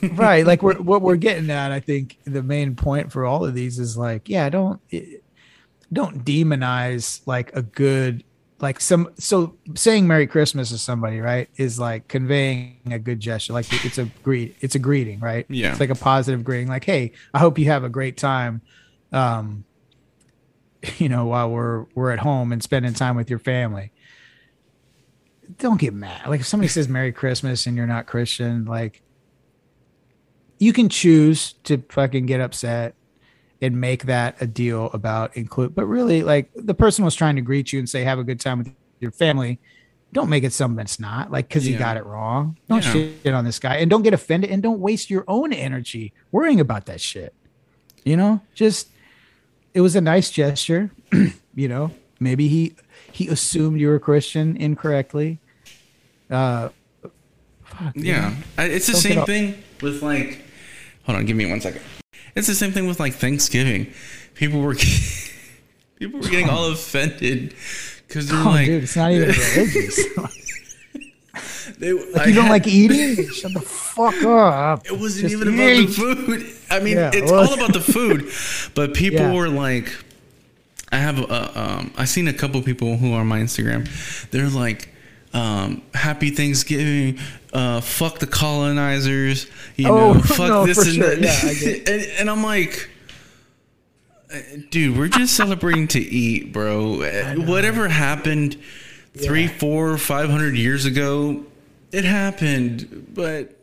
right. 0.15 0.45
Like 0.45 0.61
we're 0.61 0.75
what 0.75 1.01
we're 1.01 1.15
getting 1.15 1.49
at. 1.49 1.71
I 1.71 1.79
think 1.79 2.17
the 2.25 2.43
main 2.43 2.75
point 2.75 3.13
for 3.13 3.25
all 3.25 3.45
of 3.45 3.53
these 3.53 3.79
is 3.79 3.95
like, 3.97 4.27
yeah, 4.27 4.49
don't 4.49 4.81
don't 5.93 6.23
demonize 6.25 7.21
like 7.25 7.55
a 7.55 7.61
good 7.61 8.23
like 8.59 8.81
some 8.81 9.09
so 9.17 9.55
saying 9.75 10.05
merry 10.05 10.27
christmas 10.27 10.69
to 10.69 10.77
somebody 10.77 11.19
right 11.21 11.49
is 11.55 11.79
like 11.79 12.07
conveying 12.09 12.75
a 12.91 12.99
good 12.99 13.19
gesture 13.19 13.53
like 13.53 13.65
it's 13.85 13.97
a 13.97 14.03
greet 14.21 14.55
it's 14.59 14.75
a 14.75 14.79
greeting 14.79 15.19
right 15.21 15.45
Yeah. 15.49 15.71
it's 15.71 15.79
like 15.79 15.89
a 15.89 15.95
positive 15.95 16.43
greeting 16.43 16.67
like 16.67 16.83
hey 16.83 17.13
i 17.33 17.39
hope 17.39 17.57
you 17.57 17.65
have 17.67 17.83
a 17.85 17.89
great 17.89 18.17
time 18.17 18.61
um 19.13 19.63
you 20.97 21.09
know 21.09 21.25
while 21.25 21.49
we're 21.49 21.85
we're 21.95 22.11
at 22.11 22.19
home 22.19 22.51
and 22.51 22.61
spending 22.63 22.93
time 22.93 23.15
with 23.15 23.29
your 23.29 23.39
family. 23.39 23.91
Don't 25.57 25.79
get 25.81 25.93
mad. 25.93 26.27
Like 26.27 26.41
if 26.41 26.47
somebody 26.47 26.67
says 26.67 26.87
merry 26.87 27.11
christmas 27.11 27.65
and 27.65 27.75
you're 27.75 27.87
not 27.87 28.05
christian 28.05 28.65
like 28.65 29.01
you 30.59 30.73
can 30.73 30.89
choose 30.89 31.53
to 31.63 31.81
fucking 31.89 32.25
get 32.25 32.41
upset 32.41 32.93
and 33.61 33.79
make 33.79 34.05
that 34.05 34.35
a 34.41 34.47
deal 34.47 34.89
about 34.93 35.35
include 35.35 35.73
but 35.75 35.85
really 35.85 36.21
like 36.23 36.49
the 36.55 36.73
person 36.73 37.03
was 37.03 37.15
trying 37.15 37.35
to 37.35 37.41
greet 37.41 37.73
you 37.73 37.79
and 37.79 37.89
say 37.89 38.03
have 38.03 38.19
a 38.19 38.23
good 38.23 38.39
time 38.39 38.59
with 38.59 38.71
your 38.99 39.11
family. 39.11 39.59
Don't 40.11 40.29
make 40.29 40.43
it 40.43 40.53
something 40.53 40.81
it's 40.81 40.99
not 40.99 41.31
like 41.31 41.47
because 41.47 41.67
Yeah. 41.67 41.77
got 41.79 41.97
it 41.97 42.05
wrong. 42.05 42.57
Don't 42.67 42.83
Yeah. 42.83 42.91
shit 43.23 43.33
on 43.33 43.45
this 43.45 43.59
guy 43.59 43.77
and 43.77 43.89
don't 43.89 44.01
get 44.03 44.13
offended 44.13 44.49
and 44.49 44.61
don't 44.61 44.79
waste 44.79 45.09
your 45.09 45.23
own 45.27 45.51
energy 45.53 46.13
worrying 46.31 46.59
about 46.59 46.85
that 46.87 46.99
shit. 47.01 47.33
You 48.03 48.17
know? 48.17 48.41
Just 48.53 48.89
it 49.73 49.81
was 49.81 49.95
a 49.95 50.01
nice 50.01 50.29
gesture 50.29 50.91
you 51.55 51.67
know 51.67 51.91
maybe 52.19 52.47
he 52.47 52.75
he 53.11 53.27
assumed 53.27 53.79
you 53.79 53.87
were 53.87 53.99
christian 53.99 54.55
incorrectly 54.57 55.39
uh 56.29 56.69
fuck. 57.79 57.93
Yeah, 57.95 58.35
I, 58.57 58.65
it's 58.65 58.87
the 58.87 58.95
same 58.95 59.25
thing 59.25 59.61
with 59.81 60.01
like. 60.01 60.45
Hold 61.03 61.17
on, 61.17 61.25
give 61.25 61.37
me 61.37 61.49
one 61.49 61.61
second. 61.61 61.81
It's 62.35 62.47
the 62.47 62.55
same 62.55 62.71
thing 62.71 62.87
with 62.87 62.99
like 62.99 63.13
Thanksgiving. 63.13 63.91
People 64.35 64.61
were 64.61 64.75
people 65.95 66.19
were 66.19 66.29
getting 66.29 66.49
all 66.49 66.71
offended 66.71 67.53
because 68.07 68.29
they're 68.29 68.39
oh 68.39 68.49
like, 68.49 68.65
dude 68.65 68.83
it's 68.83 68.95
not 68.95 69.11
even 69.11 69.27
religious 69.55 70.17
they, 71.77 71.93
Like 71.93 72.27
you 72.27 72.33
don't 72.33 72.49
like 72.49 72.67
eating? 72.67 73.29
Shut 73.33 73.53
the 73.53 73.59
fuck 73.61 74.21
up. 74.23 74.85
It 74.85 74.93
wasn't 74.99 75.29
Just 75.29 75.35
even 75.41 75.47
about 75.53 75.87
the 75.87 75.87
food. 75.87 76.55
I 76.69 76.79
mean, 76.79 76.97
Yeah, 76.97 77.11
it's 77.13 77.31
well- 77.31 77.47
all 77.47 77.53
about 77.53 77.73
the 77.73 77.81
food. 77.81 78.29
But 78.75 78.93
people 78.93 79.19
Yeah. 79.21 79.33
were 79.33 79.49
like, 79.49 79.93
I 80.91 80.97
have, 80.99 81.19
a, 81.19 81.59
um, 81.59 81.93
I 81.97 82.05
seen 82.05 82.27
a 82.27 82.33
couple 82.33 82.61
people 82.63 82.97
who 82.97 83.13
are 83.13 83.21
on 83.21 83.27
my 83.27 83.39
Instagram. 83.39 83.87
They're 84.31 84.49
like, 84.49 84.89
um, 85.33 85.81
Happy 85.93 86.31
Thanksgiving. 86.31 87.19
Uh, 87.53 87.81
fuck 87.81 88.19
the 88.19 88.27
colonizers. 88.27 89.47
You 89.75 89.87
Oh, 89.89 90.13
know, 90.13 90.19
fuck 90.21 90.47
no, 90.49 90.65
this 90.65 90.77
and 90.85 90.95
sure. 90.95 91.15
that. 91.15 91.61
Yeah, 91.61 91.93
and, 91.93 92.05
and 92.19 92.29
I'm 92.29 92.43
like. 92.43 92.89
uh, 94.33 94.37
Dude, 94.71 94.97
we're 94.97 95.07
just 95.07 95.35
celebrating 95.35 95.87
to 95.89 95.99
eat, 95.99 96.53
bro. 96.53 96.97
Whatever 97.45 97.87
happened 97.89 98.57
three, 99.17 99.47
four, 99.47 99.97
five 99.97 100.29
hundred 100.29 100.55
years 100.55 100.85
ago, 100.85 101.43
it 101.91 102.03
happened. 102.05 103.07
But 103.13 103.55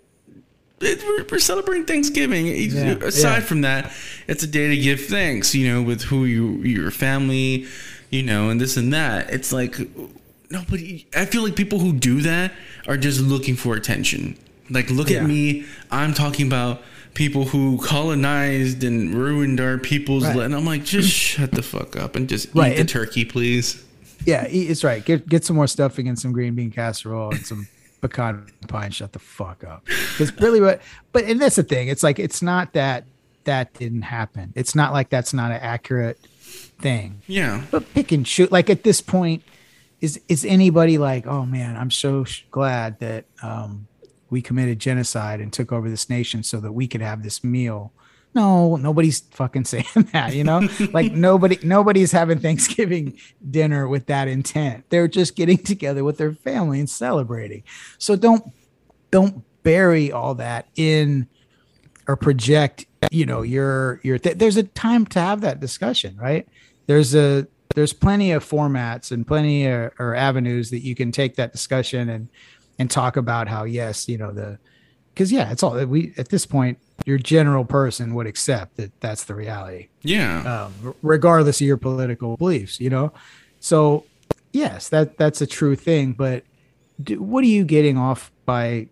it, 0.80 1.02
we're, 1.06 1.24
we're 1.30 1.38
celebrating 1.38 1.86
Thanksgiving. 1.86 2.46
Yeah, 2.46 2.96
Aside 3.02 3.34
yeah. 3.38 3.40
from 3.40 3.60
that, 3.62 3.92
it's 4.28 4.42
a 4.42 4.46
day 4.46 4.68
to 4.68 4.76
give 4.76 5.00
thanks. 5.06 5.54
You 5.54 5.72
know, 5.72 5.82
with 5.82 6.02
who 6.02 6.24
you, 6.24 6.58
your 6.58 6.90
family, 6.90 7.66
you 8.10 8.22
know, 8.22 8.50
and 8.50 8.60
this 8.60 8.76
and 8.76 8.92
that. 8.92 9.30
It's 9.30 9.52
like 9.52 9.76
nobody. 10.50 11.06
I 11.16 11.24
feel 11.24 11.42
like 11.42 11.56
people 11.56 11.78
who 11.78 11.92
do 11.92 12.20
that 12.22 12.52
are 12.86 12.96
just 12.96 13.20
looking 13.20 13.56
for 13.56 13.74
attention. 13.74 14.36
Like, 14.68 14.90
look 14.90 15.10
Yeah. 15.10 15.18
at 15.18 15.26
me. 15.26 15.64
I'm 15.90 16.12
talking 16.12 16.46
about 16.46 16.82
people 17.14 17.44
who 17.46 17.78
colonized 17.78 18.82
and 18.84 19.14
ruined 19.14 19.60
our 19.60 19.78
people's. 19.78 20.24
Right. 20.24 20.36
li- 20.36 20.44
And 20.44 20.54
I'm 20.54 20.66
like, 20.66 20.84
just 20.84 21.08
shut 21.10 21.52
the 21.52 21.62
fuck 21.62 21.96
up 21.96 22.16
and 22.16 22.28
just 22.28 22.48
Right, 22.54 22.72
eat 22.72 22.78
the 22.78 22.84
turkey, 22.84 23.24
please. 23.24 23.82
Yeah, 24.26 24.44
it's 24.48 24.84
right. 24.84 25.04
Get 25.04 25.28
get 25.28 25.44
some 25.44 25.56
more 25.56 25.66
stuffing 25.66 26.08
and 26.08 26.18
some 26.18 26.32
green 26.32 26.54
bean 26.54 26.70
casserole 26.70 27.30
and 27.30 27.46
some 27.46 27.68
pecan 28.00 28.46
pie 28.68 28.86
and 28.86 28.94
shut 28.94 29.12
the 29.12 29.18
fuck 29.18 29.64
up. 29.64 29.84
Because 29.86 30.32
really 30.40 30.60
what 30.60 30.80
but 31.12 31.24
and 31.24 31.40
that's 31.40 31.56
the 31.56 31.62
thing. 31.62 31.88
It's 31.88 32.02
like 32.02 32.18
it's 32.18 32.42
not 32.42 32.72
that 32.72 33.04
that 33.44 33.72
didn't 33.74 34.02
happen. 34.02 34.52
It's 34.54 34.74
not 34.74 34.92
like 34.92 35.08
that's 35.08 35.32
not 35.32 35.50
an 35.50 35.60
accurate 35.60 36.18
thing. 36.80 37.22
Yeah. 37.26 37.64
But 37.70 37.92
pick 37.94 38.12
and 38.12 38.26
shoot. 38.26 38.52
Like 38.52 38.68
at 38.68 38.82
this 38.82 39.00
point, 39.00 39.42
is 40.00 40.20
is 40.28 40.44
anybody 40.44 40.98
like, 40.98 41.26
oh 41.26 41.46
man, 41.46 41.76
I'm 41.76 41.90
so 41.90 42.24
sh- 42.24 42.44
glad 42.50 42.98
that 43.00 43.24
um, 43.42 43.86
we 44.30 44.42
committed 44.42 44.78
genocide 44.78 45.40
and 45.40 45.52
took 45.52 45.72
over 45.72 45.88
this 45.88 46.10
nation 46.10 46.42
so 46.42 46.60
that 46.60 46.72
we 46.72 46.86
could 46.86 47.00
have 47.00 47.22
this 47.22 47.42
meal. 47.42 47.92
No, 48.36 48.76
nobody's 48.76 49.20
fucking 49.20 49.64
saying 49.72 50.10
that, 50.12 50.34
you 50.34 50.44
know? 50.44 50.68
like 50.92 51.12
nobody 51.12 51.58
nobody's 51.62 52.12
having 52.12 52.38
Thanksgiving 52.38 53.18
dinner 53.50 53.88
with 53.88 54.06
that 54.06 54.28
intent. 54.28 54.84
They're 54.90 55.08
just 55.08 55.36
getting 55.36 55.56
together 55.58 56.04
with 56.04 56.18
their 56.18 56.34
family 56.34 56.78
and 56.78 56.88
celebrating. 56.88 57.64
So 57.98 58.14
don't 58.14 58.52
don't 59.10 59.42
bury 59.62 60.12
all 60.12 60.34
that 60.34 60.68
in 60.76 61.28
or 62.06 62.14
project, 62.14 62.84
you 63.10 63.24
know, 63.24 63.40
your 63.40 64.00
your 64.04 64.18
th- 64.18 64.36
there's 64.36 64.58
a 64.58 64.64
time 64.64 65.06
to 65.06 65.18
have 65.18 65.40
that 65.40 65.58
discussion, 65.58 66.16
right? 66.18 66.46
There's 66.86 67.14
a 67.14 67.46
there's 67.74 67.94
plenty 67.94 68.32
of 68.32 68.44
formats 68.44 69.12
and 69.12 69.26
plenty 69.26 69.66
of, 69.66 69.92
or 69.98 70.14
avenues 70.14 70.70
that 70.70 70.80
you 70.80 70.94
can 70.94 71.10
take 71.10 71.36
that 71.36 71.52
discussion 71.52 72.10
and 72.10 72.28
and 72.78 72.90
talk 72.90 73.16
about 73.16 73.48
how 73.48 73.64
yes, 73.64 74.08
you 74.08 74.18
know, 74.18 74.30
the 74.30 74.58
because 75.14 75.32
yeah, 75.32 75.50
it's 75.50 75.62
all 75.62 75.82
we 75.86 76.12
at 76.18 76.28
this 76.28 76.44
point 76.44 76.78
your 77.04 77.18
general 77.18 77.64
person 77.64 78.14
would 78.14 78.26
accept 78.26 78.76
that 78.78 78.90
that's 79.00 79.24
the 79.24 79.34
reality 79.34 79.88
Yeah. 80.02 80.66
um, 80.66 80.94
regardless 81.02 81.60
of 81.60 81.66
your 81.66 81.76
political 81.76 82.36
beliefs, 82.36 82.80
you 82.80 82.88
know? 82.90 83.12
So 83.60 84.04
yes, 84.52 84.88
that 84.88 85.18
that's 85.18 85.40
a 85.40 85.46
true 85.46 85.76
thing, 85.76 86.12
but 86.12 86.44
do, 87.02 87.20
what 87.22 87.44
are 87.44 87.48
you 87.48 87.64
getting 87.64 87.98
off 87.98 88.32
by, 88.46 88.88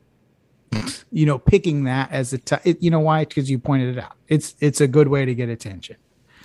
you 1.11 1.25
know, 1.25 1.39
picking 1.39 1.85
that 1.85 2.11
as 2.13 2.33
a, 2.33 2.39
t- 2.39 2.57
it, 2.65 2.83
you 2.83 2.91
know, 2.91 3.01
why? 3.01 3.25
Because 3.25 3.51
you 3.51 3.59
pointed 3.59 3.97
it 3.97 4.03
out. 4.05 4.17
It's, 4.29 4.55
it's 4.61 4.81
a 4.81 4.87
good 4.89 5.09
way 5.09 5.25
to 5.25 5.35
get 5.35 5.49
attention. 5.49 5.97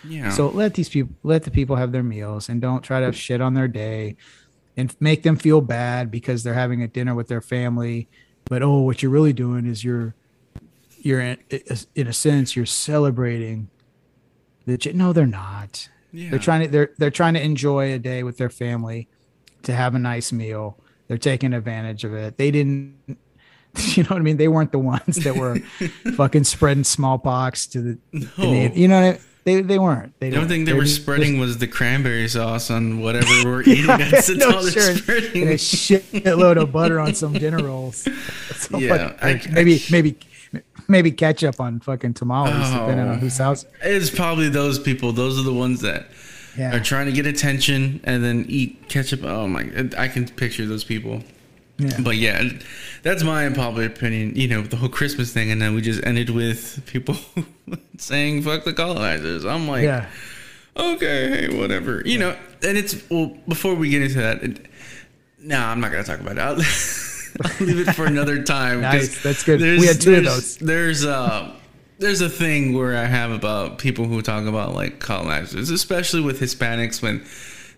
yeah. 0.08 0.30
So 0.30 0.48
let 0.50 0.76
these 0.76 0.88
people, 0.90 1.16
let 1.24 1.44
the 1.44 1.52
people 1.52 1.76
have 1.76 1.92
their 1.92 2.04
meals 2.04 2.48
and 2.48 2.62
don't 2.62 2.82
try 2.82 3.02
to 3.02 3.12
shit 3.12 3.42
on 3.42 3.54
their 3.56 3.68
day 3.68 4.16
and 4.78 4.96
make 5.02 5.24
them 5.24 5.36
feel 5.36 5.60
bad 5.62 6.10
because 6.12 6.44
they're 6.44 6.54
having 6.54 6.82
a 6.84 6.88
dinner 6.88 7.14
with 7.16 7.28
their 7.28 7.42
family. 7.42 8.08
But, 8.46 8.64
oh, 8.64 8.80
what 8.80 9.04
you're 9.04 9.12
really 9.12 9.34
doing 9.34 9.66
is 9.66 9.84
you're, 9.84 10.16
you're 11.02 11.22
in, 11.22 11.38
in 11.96 12.08
a 12.08 12.14
sense, 12.14 12.56
you're 12.56 12.66
celebrating 12.66 13.70
the, 14.66 14.92
no, 14.94 15.14
they're 15.14 15.26
not. 15.26 15.90
yeah. 16.12 16.30
They're 16.30 16.40
trying 16.40 16.62
to 16.64 16.68
they're 16.68 16.92
they're 16.98 17.12
trying 17.12 17.34
to 17.36 17.42
enjoy 17.42 17.94
a 17.94 18.00
day 18.00 18.24
with 18.24 18.38
their 18.38 18.50
family, 18.50 19.08
to 19.64 19.74
have 19.74 19.96
a 19.96 20.00
nice 20.00 20.32
meal. 20.32 20.78
They're 21.08 21.18
taking 21.18 21.54
advantage 21.54 22.04
of 22.04 22.14
it. 22.14 22.38
They 22.38 22.52
didn't, 22.52 22.96
you 23.78 24.04
know 24.04 24.10
what 24.10 24.18
I 24.18 24.22
mean? 24.22 24.38
They 24.38 24.48
weren't 24.48 24.72
the 24.72 24.80
ones 24.80 25.16
that 25.24 25.36
were 25.36 25.56
fucking 26.16 26.44
spreading 26.44 26.84
smallpox 26.84 27.66
to 27.68 27.82
the, 27.82 27.98
the 28.14 28.30
No. 28.38 28.52
na- 28.68 28.74
you 28.76 28.88
know 28.88 29.02
what 29.02 29.08
I 29.08 29.12
mean? 29.14 29.22
They 29.46 29.62
they 29.62 29.80
weren't. 29.80 30.14
They 30.20 30.30
The 30.30 30.36
only 30.36 30.48
don't- 30.48 30.50
thing 30.58 30.66
they 30.66 30.74
were 30.74 30.84
just- 30.84 31.02
spreading 31.02 31.40
was 31.40 31.58
the 31.58 31.68
cranberry 31.68 32.28
sauce 32.28 32.70
on 32.70 33.00
whatever 33.00 33.26
we're 33.46 33.62
eating. 33.66 33.88
That's, 33.88 34.28
that's 34.28 34.30
no, 34.36 34.52
all 34.58 34.62
they're 34.62 34.72
sure. 34.72 34.96
spreading. 34.98 35.42
And 35.44 35.52
a 35.52 35.56
shitload 35.56 36.62
of 36.62 36.72
butter 36.72 37.00
on 37.00 37.16
some 37.16 37.34
dinner 37.34 37.64
rolls. 37.64 38.08
So 38.54 38.78
Yeah, 38.78 39.16
I- 39.22 39.42
maybe 39.52 39.82
maybe 39.90 40.18
maybe 40.90 41.12
ketchup 41.12 41.62
on 41.62 41.80
fucking 41.80 42.16
tamales, 42.16 42.70
depending 42.72 43.08
Oh. 43.08 43.12
on 43.14 43.20
whose 43.20 43.38
house. 43.38 43.66
It's 43.82 44.10
probably 44.10 44.50
those 44.50 44.78
people. 44.80 45.14
Those 45.14 45.40
are 45.40 45.44
the 45.44 45.54
ones 45.54 45.82
that 45.82 46.08
Yeah. 46.58 46.76
are 46.76 46.80
trying 46.82 47.06
to 47.06 47.12
get 47.14 47.26
attention 47.26 48.02
and 48.04 48.24
then 48.24 48.46
eat 48.50 48.90
ketchup. 48.90 49.24
Oh 49.24 49.48
my! 49.48 49.66
I 49.98 50.08
can 50.10 50.28
picture 50.28 50.66
those 50.66 50.84
people. 50.84 51.24
Yeah. 51.78 51.98
But 52.02 52.18
yeah, 52.18 52.44
that's 53.04 53.24
my 53.24 53.46
unpopular 53.46 53.86
opinion. 53.86 54.36
You 54.36 54.50
know, 54.50 54.62
the 54.64 54.76
whole 54.76 54.90
Christmas 54.90 55.32
thing, 55.32 55.50
and 55.50 55.62
then 55.62 55.74
we 55.76 55.82
just 55.82 56.04
ended 56.06 56.30
with 56.32 56.82
people 56.88 57.16
saying 57.98 58.42
"fuck 58.42 58.66
the 58.66 58.74
colonizers." 58.74 59.46
I'm 59.46 59.68
like, 59.68 59.84
yeah. 59.84 60.08
okay, 60.76 61.30
hey, 61.48 61.58
whatever. 61.58 62.02
You 62.06 62.18
know, 62.18 62.36
and 62.64 62.78
it's 62.78 62.98
well. 63.10 63.38
Before 63.48 63.76
we 63.76 63.90
get 63.90 64.02
into 64.02 64.16
that, 64.18 64.44
it, 64.44 64.66
no, 65.42 65.58
I'm 65.58 65.80
not 65.80 65.92
gonna 65.92 66.04
talk 66.04 66.20
about 66.20 66.60
it. 66.60 66.66
Leave 67.60 67.88
it 67.88 67.94
for 67.94 68.06
another 68.06 68.44
time. 68.44 68.82
Nice, 68.82 69.22
that's 69.24 69.44
good. 69.44 69.60
there's- 69.60 69.80
We 69.82 69.88
had 69.88 70.02
two 70.02 70.16
of 70.16 70.24
those. 70.26 70.58
There's 70.58 71.06
uh, 71.06 71.54
there's 72.00 72.22
a 72.22 72.30
thing 72.30 72.74
where 72.74 72.98
I 72.98 73.06
have 73.06 73.32
about 73.32 73.78
people 73.78 74.06
who 74.06 74.22
talk 74.22 74.46
about 74.46 74.74
like 74.74 75.00
colonizers, 75.00 75.70
especially 75.70 76.22
with 76.22 76.40
Hispanics 76.40 77.02
when 77.02 77.26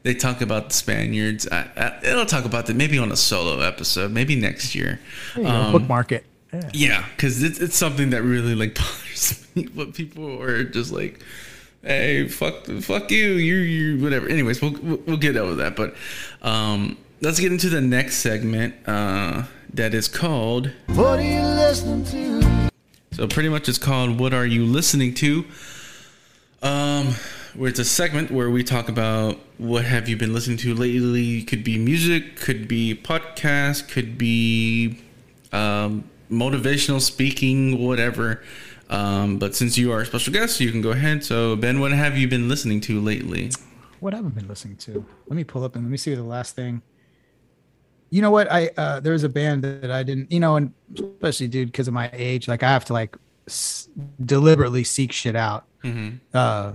they 0.03 0.13
talk 0.15 0.41
about 0.41 0.69
the 0.69 0.73
Spaniards. 0.75 1.47
I, 1.51 1.67
I, 1.77 2.09
I'll 2.11 2.25
talk 2.25 2.45
about 2.45 2.65
that 2.67 2.75
maybe 2.75 2.97
on 2.97 3.11
a 3.11 3.15
solo 3.15 3.59
episode, 3.61 4.11
maybe 4.11 4.35
next 4.35 4.73
year. 4.75 4.99
You 5.35 5.45
Um, 5.47 5.71
bookmark 5.71 6.11
it. 6.11 6.25
Yeah. 6.53 6.69
yeah, 6.73 7.05
because 7.15 7.41
it's, 7.43 7.59
it's 7.59 7.77
something 7.77 8.09
that 8.09 8.23
really 8.23 8.55
like 8.55 8.75
bothers 8.79 9.47
me. 9.55 9.67
But 9.73 9.93
people 9.93 10.41
are 10.41 10.63
just 10.65 10.91
like, 10.91 11.23
"Hey, 11.81 12.27
fuck, 12.27 12.65
fuck 12.81 13.09
you, 13.09 13.33
you, 13.33 13.55
you, 13.55 14.03
whatever." 14.03 14.27
Anyways, 14.27 14.61
we'll 14.61 14.73
we'll 14.73 14.97
we'll 15.05 15.17
get 15.17 15.37
over 15.37 15.55
that. 15.55 15.75
But 15.77 15.95
um, 16.41 16.97
let's 17.21 17.39
get 17.39 17.51
into 17.51 17.69
the 17.69 17.81
next 17.81 18.17
segment 18.17 18.75
uh, 18.87 19.43
that 19.73 19.93
is 19.93 20.07
called. 20.07 20.71
What 20.87 21.19
are 21.19 21.21
you 21.21 21.41
listening 21.41 22.03
to? 22.05 22.69
So 23.11 23.27
pretty 23.27 23.49
much, 23.49 23.69
it's 23.69 23.77
called 23.77 24.19
"What 24.19 24.33
Are 24.33 24.45
You 24.45 24.65
Listening 24.65 25.13
To?" 25.15 25.45
Um, 26.63 27.15
where 27.55 27.69
it's 27.69 27.79
a 27.79 27.85
segment 27.85 28.31
where 28.31 28.49
we 28.49 28.63
talk 28.63 28.89
about 28.89 29.39
what 29.57 29.85
have 29.85 30.07
you 30.07 30.17
been 30.17 30.33
listening 30.33 30.57
to 30.57 30.73
lately. 30.73 31.43
Could 31.43 31.63
be 31.63 31.77
music, 31.77 32.35
could 32.35 32.67
be 32.67 32.95
podcast, 32.95 33.89
could 33.89 34.17
be 34.17 35.01
um, 35.51 36.05
motivational 36.31 37.01
speaking, 37.01 37.83
whatever. 37.83 38.41
Um, 38.89 39.37
but 39.37 39.55
since 39.55 39.77
you 39.77 39.91
are 39.91 40.01
a 40.01 40.05
special 40.05 40.33
guest, 40.33 40.59
you 40.59 40.71
can 40.71 40.81
go 40.81 40.91
ahead. 40.91 41.23
So, 41.23 41.55
Ben, 41.55 41.79
what 41.79 41.91
have 41.91 42.17
you 42.17 42.27
been 42.27 42.49
listening 42.49 42.81
to 42.81 42.99
lately? 42.99 43.51
What 43.99 44.13
have 44.13 44.25
I 44.25 44.29
been 44.29 44.47
listening 44.47 44.77
to? 44.77 45.05
Let 45.27 45.35
me 45.35 45.43
pull 45.43 45.63
up 45.63 45.75
and 45.75 45.85
let 45.85 45.91
me 45.91 45.97
see 45.97 46.15
the 46.15 46.23
last 46.23 46.55
thing. 46.55 46.81
You 48.11 48.21
know 48.21 48.29
what? 48.31 48.51
I 48.51 48.67
uh, 48.77 48.99
there 48.99 49.13
was 49.13 49.23
a 49.23 49.29
band 49.29 49.63
that 49.63 49.89
I 49.89 50.03
didn't, 50.03 50.31
you 50.31 50.39
know, 50.39 50.57
and 50.57 50.73
especially 50.95 51.47
dude, 51.47 51.71
because 51.71 51.87
of 51.87 51.93
my 51.93 52.09
age, 52.13 52.47
like 52.47 52.61
I 52.61 52.67
have 52.69 52.85
to 52.85 52.93
like 52.93 53.15
s- 53.47 53.87
deliberately 54.23 54.83
seek 54.83 55.11
shit 55.11 55.35
out 55.35 55.65
Mm-hmm. 55.83 56.17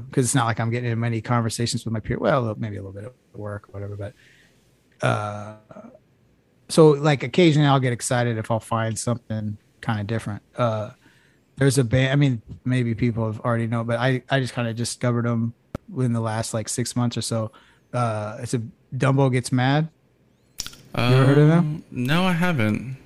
because 0.08 0.24
it's 0.24 0.34
not 0.34 0.47
like 0.47 0.58
I'm 0.58 0.68
getting 0.70 0.90
in 0.90 0.98
many 0.98 1.20
conversations 1.20 1.84
with 1.84 1.92
my 1.92 2.00
peer. 2.00 2.18
Well, 2.18 2.56
maybe 2.58 2.76
a 2.76 2.82
little 2.82 2.92
bit 2.92 3.05
of 3.05 3.12
work 3.39 3.68
or 3.68 3.73
whatever, 3.73 3.94
but 3.97 4.15
uh, 5.06 5.55
so 6.68 6.89
like 6.90 7.23
occasionally 7.23 7.68
I'll 7.68 7.78
get 7.78 7.92
excited 7.92 8.36
if 8.39 8.50
I'll 8.50 8.58
find 8.58 8.98
something 8.98 9.58
kind 9.81 10.00
of 10.00 10.06
different. 10.08 10.42
Uh, 10.56 10.90
there's 11.56 11.78
a 11.78 11.84
band. 11.84 12.12
I 12.12 12.16
mean, 12.16 12.42
maybe 12.65 12.94
people 12.94 13.26
have 13.26 13.40
already 13.40 13.66
know, 13.68 13.84
but 13.84 13.98
I 14.00 14.23
I 14.28 14.40
just 14.40 14.55
kind 14.55 14.66
of 14.68 14.74
discovered 14.74 15.24
them 15.26 15.55
within 15.89 16.12
the 16.12 16.20
last 16.20 16.52
like 16.52 16.68
six 16.68 16.97
months 16.97 17.16
or 17.16 17.23
so. 17.23 17.52
Uh, 17.92 18.39
it's 18.40 18.55
a 18.55 18.62
Dumbo 18.97 19.31
gets 19.31 19.52
mad. 19.52 19.89
You 20.97 21.02
ever 21.02 21.26
heard 21.26 21.39
of 21.39 21.49
them? 21.49 21.84
No, 21.91 22.25
I 22.25 22.33
haven't. 22.33 22.97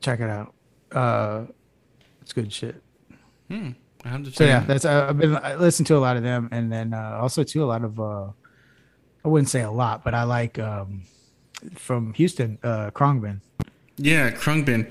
Check 0.00 0.20
it 0.20 0.30
out. 0.30 0.54
Uh, 0.90 1.44
it's 2.22 2.32
good 2.32 2.52
shit. 2.52 2.82
Hmm. 3.48 3.70
I 4.04 4.08
have 4.08 4.24
to 4.24 4.32
So 4.32 4.44
yeah, 4.44 4.60
that's 4.60 4.84
uh, 4.84 5.06
I've 5.10 5.18
been 5.18 5.36
I 5.36 5.56
listen 5.56 5.84
to 5.86 5.96
a 5.96 5.98
lot 5.98 6.16
of 6.16 6.22
them, 6.22 6.48
and 6.52 6.72
then 6.72 6.94
uh, 6.94 7.18
also 7.20 7.44
too 7.44 7.62
a 7.62 7.66
lot 7.66 7.84
of 7.84 8.00
uh, 8.00 8.28
I 9.24 9.28
wouldn't 9.28 9.50
say 9.50 9.60
a 9.60 9.70
lot, 9.70 10.04
but 10.04 10.14
I 10.14 10.22
like 10.22 10.58
um, 10.58 11.02
from 11.74 12.14
Houston, 12.14 12.58
uh, 12.62 12.90
Khruangbin. 12.92 13.40
Yeah, 13.98 14.30
Khruangbin. 14.30 14.90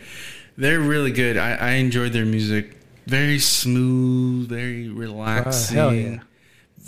They're 0.57 0.79
really 0.79 1.11
good. 1.11 1.37
I, 1.37 1.55
I 1.55 1.71
enjoyed 1.71 2.13
their 2.13 2.25
music. 2.25 2.77
Very 3.07 3.39
smooth, 3.39 4.49
very 4.49 4.89
relaxing. 4.89 5.75
hell 5.75 5.93
yeah. 5.93 6.19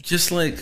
Just 0.02 0.32
like 0.32 0.58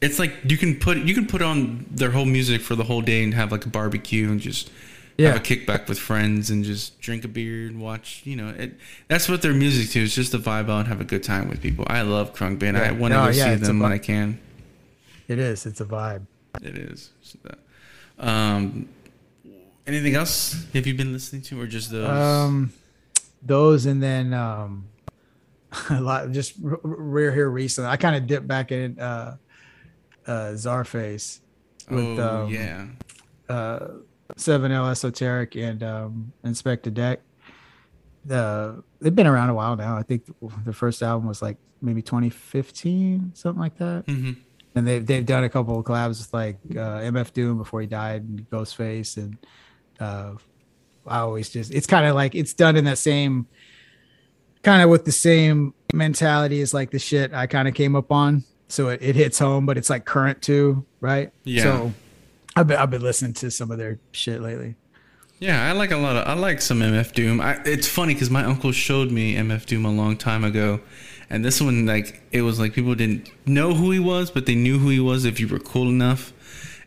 it's 0.00 0.18
like 0.18 0.32
you 0.44 0.56
can 0.56 0.76
put 0.78 0.98
you 0.98 1.14
can 1.14 1.26
put 1.26 1.42
on 1.42 1.86
their 1.90 2.10
whole 2.10 2.24
music 2.24 2.60
for 2.62 2.74
the 2.74 2.84
whole 2.84 3.02
day 3.02 3.22
and 3.22 3.34
have 3.34 3.52
like 3.52 3.64
a 3.66 3.68
barbecue 3.68 4.30
and 4.30 4.40
just 4.40 4.70
Yeah. 5.18 5.28
have 5.32 5.36
a 5.36 5.40
kickback 5.40 5.88
with 5.88 5.98
friends 5.98 6.48
and 6.50 6.64
just 6.64 6.98
drink 7.00 7.24
a 7.24 7.28
beer 7.28 7.66
and 7.66 7.80
watch. 7.80 8.22
You 8.24 8.36
know, 8.36 8.48
it, 8.48 8.76
that's 9.08 9.28
what 9.28 9.42
their 9.42 9.52
music 9.52 9.90
to. 9.90 10.02
It's 10.04 10.14
just 10.14 10.32
to 10.32 10.38
vibe 10.38 10.70
out 10.70 10.78
and 10.80 10.88
have 10.88 11.00
a 11.00 11.04
good 11.04 11.22
time 11.22 11.48
with 11.50 11.60
people. 11.60 11.84
I 11.88 12.00
love 12.02 12.34
Khruangbin. 12.34 12.76
I 12.76 12.84
Yeah. 12.86 12.90
want 12.92 13.12
to 13.12 13.18
go 13.18 13.28
yeah, 13.28 13.54
see 13.56 13.64
them 13.64 13.78
when 13.80 13.92
I 13.92 13.98
can. 13.98 14.38
It 15.28 15.38
is. 15.38 15.66
It's 15.66 15.80
a 15.80 15.84
vibe. 15.84 16.22
It 16.62 16.76
is. 16.78 17.10
Um, 18.18 18.88
anything 19.86 20.14
else 20.14 20.66
have 20.74 20.86
you 20.86 20.94
been 20.94 21.12
listening 21.12 21.42
to, 21.42 21.60
or 21.60 21.66
just 21.66 21.90
those? 21.90 22.08
Um, 22.08 22.72
those 23.42 23.86
and 23.86 24.02
then 24.02 24.32
um, 24.34 24.86
a 25.90 26.00
lot 26.00 26.30
just 26.32 26.54
rare 26.62 27.32
here 27.32 27.48
recently. 27.48 27.88
I 27.90 27.96
kind 27.96 28.16
of 28.16 28.26
dipped 28.26 28.46
back 28.48 28.72
in 28.72 28.98
uh, 28.98 29.36
uh, 30.30 30.52
Czarface 30.54 31.40
with 31.90 32.18
oh 32.18 32.44
um, 32.44 32.50
yeah, 32.50 32.86
uh, 33.48 33.88
Seven 34.36 34.70
L 34.70 34.86
Esoteric 34.86 35.56
and 35.56 35.82
um, 35.82 36.32
Inspectah 36.44 36.94
Deck. 36.94 37.20
The 38.24 38.82
they've 39.00 39.14
been 39.14 39.26
around 39.26 39.50
a 39.50 39.54
while 39.54 39.76
now. 39.76 39.96
I 39.96 40.02
think 40.02 40.24
the 40.64 40.72
first 40.72 41.02
album 41.02 41.26
was 41.26 41.42
like 41.42 41.56
maybe 41.82 42.02
2015, 42.02 43.32
something 43.34 43.60
like 43.60 43.78
that. 43.78 44.04
hmm 44.06 44.32
And 44.74 44.86
they've 44.86 45.04
they've 45.04 45.26
done 45.26 45.44
a 45.44 45.48
couple 45.48 45.78
of 45.78 45.84
collabs 45.84 46.20
with 46.20 46.32
like 46.32 46.58
uh, 46.72 47.00
MF 47.00 47.32
Doom 47.32 47.58
before 47.58 47.80
he 47.80 47.86
died 47.86 48.22
and 48.22 48.48
Ghostface 48.50 49.16
and 49.16 49.36
uh, 49.98 50.34
I 51.06 51.18
always 51.18 51.48
just 51.48 51.72
it's 51.74 51.86
kind 51.86 52.06
of 52.06 52.14
like 52.14 52.34
it's 52.34 52.54
done 52.54 52.76
in 52.76 52.84
that 52.84 52.98
same 52.98 53.46
kind 54.62 54.82
of 54.82 54.90
with 54.90 55.06
the 55.06 55.12
same 55.12 55.74
mentality 55.92 56.60
as 56.60 56.74
like 56.74 56.90
the 56.90 56.98
shit 56.98 57.32
I 57.32 57.46
kind 57.46 57.66
of 57.66 57.74
came 57.74 57.96
up 57.96 58.12
on. 58.12 58.44
So 58.70 58.88
it, 58.88 59.02
it 59.02 59.16
hits 59.16 59.38
home, 59.38 59.66
but 59.66 59.76
it's 59.76 59.90
like 59.90 60.04
current 60.04 60.42
too, 60.42 60.84
right? 61.00 61.32
Yeah. 61.44 61.62
So 61.62 61.92
I've 62.56 62.66
been 62.66 62.76
I've 62.78 62.90
been 62.90 63.02
listening 63.02 63.32
to 63.34 63.50
some 63.50 63.70
of 63.70 63.78
their 63.78 63.98
shit 64.12 64.40
lately. 64.40 64.76
yeah. 65.38 65.68
I 65.68 65.72
like 65.72 65.90
a 65.90 65.96
lot 65.96 66.16
of. 66.16 66.26
I 66.26 66.34
like 66.34 66.60
some 66.60 66.80
MF 66.80 67.12
Doom. 67.12 67.40
I, 67.40 67.60
it's 67.64 67.88
funny 67.88 68.14
because 68.14 68.30
my 68.30 68.44
uncle 68.44 68.72
showed 68.72 69.10
me 69.10 69.34
MF 69.34 69.66
Doom 69.66 69.84
a 69.84 69.90
long 69.92 70.16
time 70.16 70.44
ago, 70.44 70.80
and 71.28 71.44
this 71.44 71.60
one 71.60 71.86
like 71.86 72.22
it 72.32 72.42
was 72.42 72.58
like 72.60 72.72
people 72.72 72.94
didn't 72.94 73.30
know 73.46 73.74
who 73.74 73.90
he 73.90 73.98
was, 73.98 74.30
but 74.30 74.46
they 74.46 74.54
knew 74.54 74.78
who 74.78 74.88
he 74.88 75.00
was 75.00 75.24
if 75.24 75.40
you 75.40 75.48
were 75.48 75.58
cool 75.58 75.88
enough. 75.88 76.32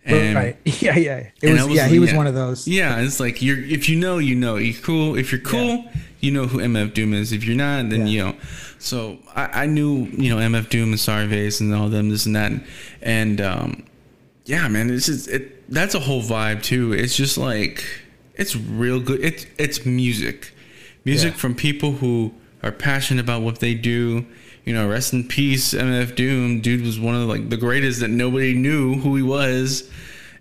And 0.06 0.36
right. 0.36 0.58
Yeah, 0.82 0.98
yeah. 0.98 1.30
It 1.42 1.54
was, 1.54 1.66
was 1.66 1.76
yeah, 1.76 1.88
he 1.88 2.00
was 2.00 2.12
yeah. 2.12 2.18
one 2.18 2.28
of 2.28 2.34
those. 2.34 2.68
Yeah, 2.68 3.00
it's 3.00 3.20
like 3.20 3.42
you're 3.42 3.60
if 3.60 3.88
you 3.90 3.98
know, 3.98 4.18
you 4.18 4.36
know. 4.36 4.58
You're 4.58 4.82
cool. 4.82 5.16
If 5.18 5.32
you're 5.32 5.42
cool, 5.42 5.86
you 6.20 6.32
know 6.32 6.46
who 6.46 6.60
MF 6.60 6.94
Doom 6.94 7.14
is. 7.14 7.32
If 7.32 7.44
you're 7.46 7.56
not, 7.56 7.90
then 7.90 8.02
Yeah. 8.02 8.14
you 8.14 8.24
know. 8.26 8.36
So 8.80 9.20
I, 9.34 9.64
I 9.64 9.66
knew, 9.66 10.08
you 10.18 10.30
know, 10.30 10.38
MF 10.42 10.68
Doom 10.70 10.90
and 10.90 10.98
Czarface 11.00 11.62
and 11.62 11.74
all 11.74 11.88
them, 11.88 12.10
this 12.10 12.26
and 12.26 12.36
that, 12.36 12.52
and 13.02 13.40
um, 13.40 13.86
yeah, 14.46 14.68
man, 14.68 14.90
it's 14.90 15.06
just 15.06 15.30
it. 15.30 15.72
That's 15.72 15.96
a 15.96 16.00
whole 16.00 16.22
vibe 16.22 16.64
too. 16.64 16.92
It's 16.92 17.16
just 17.16 17.38
like 17.38 17.86
it's 18.36 18.56
real 18.58 19.00
good. 19.00 19.24
It's 19.24 19.46
it's 19.58 19.86
music, 19.86 20.54
music 21.06 21.34
Yeah. 21.34 21.40
from 21.40 21.56
people 21.56 21.94
who 21.94 22.34
are 22.62 22.72
passionate 22.74 23.22
about 23.22 23.42
what 23.42 23.60
they 23.60 23.74
do. 23.74 24.26
You 24.66 24.74
know, 24.74 24.88
rest 24.88 25.12
in 25.14 25.28
peace, 25.28 25.74
MF 25.74 26.16
Doom. 26.16 26.62
Dude 26.62 26.82
was 26.82 27.00
one 27.00 27.16
of 27.16 27.28
like 27.28 27.50
the 27.50 27.58
greatest 27.58 28.00
that 28.00 28.10
nobody 28.10 28.54
knew 28.54 28.96
who 28.96 29.16
he 29.16 29.22
was, 29.22 29.90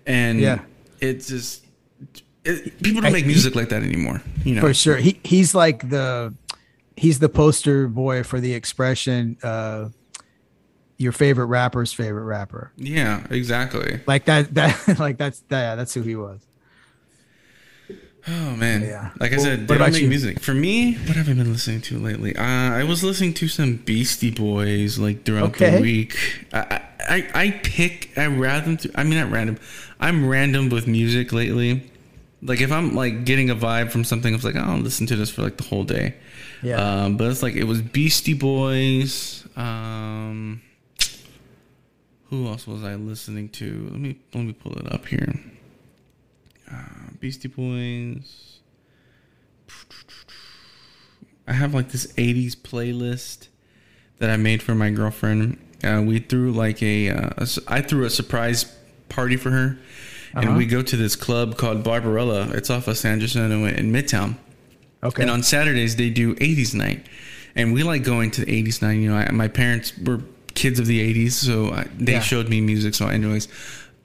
and 0.05 0.39
Yeah. 0.39 0.59
it's 1.01 1.27
just 1.27 1.65
it, 2.45 2.81
people 2.81 3.01
don't 3.01 3.09
I- 3.09 3.13
make 3.13 3.25
music 3.25 3.55
like 3.55 3.69
that 3.69 3.83
anymore. 3.83 4.21
You 4.45 4.55
know, 4.55 4.61
for 4.61 4.73
sure. 4.73 4.95
He 4.97 5.19
he's 5.23 5.53
like 5.53 5.89
the 5.89 6.33
he's 6.95 7.19
the 7.19 7.27
poster 7.29 7.87
boy 7.87 8.23
for 8.23 8.39
the 8.39 8.53
expression 8.53 9.35
uh 9.43 9.89
your 10.97 11.11
favorite 11.11 11.47
rapper's 11.47 11.91
favorite 11.91 12.23
rapper. 12.23 12.71
yeah, 12.77 13.25
exactly. 13.29 13.99
Like 14.07 14.25
that 14.25 14.53
that 14.53 14.95
like 14.99 15.17
that's 15.17 15.39
that, 15.49 15.61
yeah, 15.61 15.75
that's 15.75 15.93
who 15.93 16.01
he 16.01 16.15
was. 16.15 16.39
Oh 18.27 18.55
man, 18.55 18.83
Yeah. 18.83 19.09
Like 19.19 19.33
I 19.33 19.35
Well, 19.35 19.45
said, 19.45 19.67
they 19.67 19.77
don't 19.77 19.91
make 19.91 20.01
you? 20.01 20.07
music. 20.07 20.39
For 20.39 20.53
me, 20.53 20.93
what 20.93 21.15
have 21.17 21.27
I 21.29 21.33
been 21.33 21.51
listening 21.51 21.81
to 21.81 21.99
lately? 21.99 22.35
Uh, 22.35 22.41
I 22.43 22.83
was 22.85 23.03
listening 23.03 23.33
to 23.35 23.47
some 23.49 23.75
Beastie 23.77 24.31
Boys 24.31 24.97
like 24.97 25.23
throughout 25.25 25.49
Okay. 25.49 25.75
the 25.75 25.81
week. 25.81 26.17
I, 26.53 26.81
I 27.09 27.29
I 27.35 27.51
pick 27.63 28.11
I 28.17 28.27
random. 28.27 28.77
I 28.95 29.03
mean 29.03 29.19
not 29.19 29.29
random. 29.31 29.57
I'm 29.99 30.25
random 30.27 30.69
with 30.69 30.87
music 30.87 31.33
lately. 31.33 31.89
Like 32.41 32.61
if 32.61 32.71
I'm 32.71 32.95
like 32.95 33.25
getting 33.25 33.49
a 33.49 33.55
vibe 33.55 33.91
from 33.91 34.03
something, 34.05 34.33
it's 34.33 34.43
like 34.45 34.55
oh, 34.55 34.59
I'll 34.59 34.77
listen 34.77 35.05
to 35.07 35.15
this 35.17 35.29
for 35.29 35.41
like 35.41 35.57
the 35.57 35.63
whole 35.65 35.83
day. 35.83 36.15
Yeah. 36.61 36.77
Um, 37.03 37.17
but 37.17 37.29
it's 37.29 37.43
like 37.43 37.55
it 37.55 37.65
was 37.65 37.81
Beastie 37.81 38.33
Boys. 38.33 39.45
Um, 39.57 40.61
who 42.29 42.47
else 42.47 42.65
was 42.65 42.83
I 42.85 42.95
listening 42.95 43.49
to? 43.49 43.89
Let 43.91 43.99
me 43.99 44.15
let 44.33 44.43
me 44.45 44.53
pull 44.53 44.73
it 44.77 44.91
up 44.93 45.05
here. 45.07 45.33
Beastie 47.23 47.47
Boys. 47.47 48.59
I 51.47 51.53
have 51.53 51.73
like 51.73 51.87
this 51.89 52.11
'80s 52.17 52.53
playlist 52.57 53.47
that 54.19 54.29
I 54.29 54.35
made 54.35 54.61
for 54.61 54.75
my 54.75 54.89
girlfriend. 54.89 55.57
Uh, 55.81 56.03
we 56.05 56.19
threw 56.19 56.51
like 56.51 56.83
a, 56.83 57.11
uh, 57.11 57.29
a 57.37 57.47
I 57.69 57.81
threw 57.81 58.03
a 58.03 58.09
surprise 58.09 58.65
party 59.07 59.37
for 59.37 59.51
her, 59.51 59.77
and 60.33 60.49
Uh-huh. 60.49 60.57
we 60.57 60.65
go 60.65 60.81
to 60.81 60.97
this 60.97 61.15
club 61.15 61.55
called 61.55 61.81
Barbarella. 61.81 62.49
It's 62.55 62.69
off 62.69 62.89
of 62.89 62.97
Sanderson 62.97 63.49
in 63.67 63.93
Midtown. 63.93 64.35
okay. 65.01 65.21
And 65.21 65.31
on 65.31 65.43
Saturdays 65.43 65.95
they 65.95 66.09
do 66.09 66.35
80s 66.41 66.73
night, 66.75 67.05
and 67.55 67.71
we 67.71 67.83
like 67.83 68.03
going 68.03 68.31
to 68.31 68.43
the 68.43 68.51
80s 68.51 68.81
night. 68.81 68.99
You 68.99 69.11
know, 69.11 69.15
I, 69.15 69.31
my 69.31 69.47
parents 69.47 69.93
were 69.97 70.19
kids 70.55 70.77
of 70.77 70.87
the 70.87 70.99
80s, 70.99 71.31
so 71.31 71.71
I, 71.71 71.87
they 71.97 72.13
Yeah. 72.13 72.19
showed 72.19 72.49
me 72.49 72.59
music. 72.59 72.93
So, 72.95 73.07
anyways, 73.07 73.47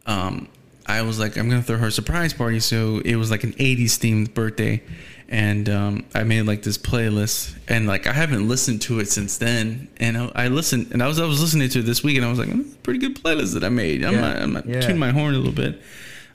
um, 0.07 0.47
I 0.89 1.03
was 1.03 1.19
like, 1.21 1.37
I'm 1.37 1.49
gonna 1.49 1.63
throw 1.63 1.77
her 1.79 1.89
a 1.89 1.93
surprise 1.93 2.33
party. 2.33 2.61
So 2.61 3.01
it 3.05 3.17
was 3.17 3.31
like 3.31 3.45
an 3.45 3.53
80s 3.53 3.99
themed 3.99 4.33
birthday, 4.35 4.83
and 5.29 5.69
um, 5.69 6.05
I 6.15 6.25
made 6.25 6.43
like 6.43 6.63
this 6.63 6.79
playlist, 6.79 7.55
and 7.69 7.87
like 7.87 8.07
I 8.07 8.13
haven't 8.15 8.49
listened 8.49 8.81
to 8.83 8.99
it 9.01 9.09
since 9.11 9.37
then. 9.39 9.89
And 9.99 10.17
I, 10.17 10.33
I 10.35 10.49
listened, 10.49 10.89
and 10.93 11.03
I 11.03 11.07
was 11.07 11.21
I 11.21 11.27
was 11.27 11.41
listening 11.41 11.69
to 11.69 11.81
it 11.81 11.83
this 11.83 12.03
week, 12.03 12.17
and 12.17 12.25
I 12.25 12.31
was 12.31 12.39
like, 12.39 12.49
"Mm, 12.49 12.83
pretty 12.83 12.99
good 13.01 13.23
playlist 13.23 13.53
that 13.55 13.65
I 13.65 13.69
made. 13.69 14.03
I'm 14.05 14.15
Yeah. 14.15 14.21
not, 14.21 14.37
I'm 14.39 14.53
not 14.55 14.67
Yeah. 14.67 14.81
tuning 14.81 14.99
my 14.99 15.11
horn 15.11 15.35
a 15.35 15.37
little 15.37 15.53
bit. 15.53 15.81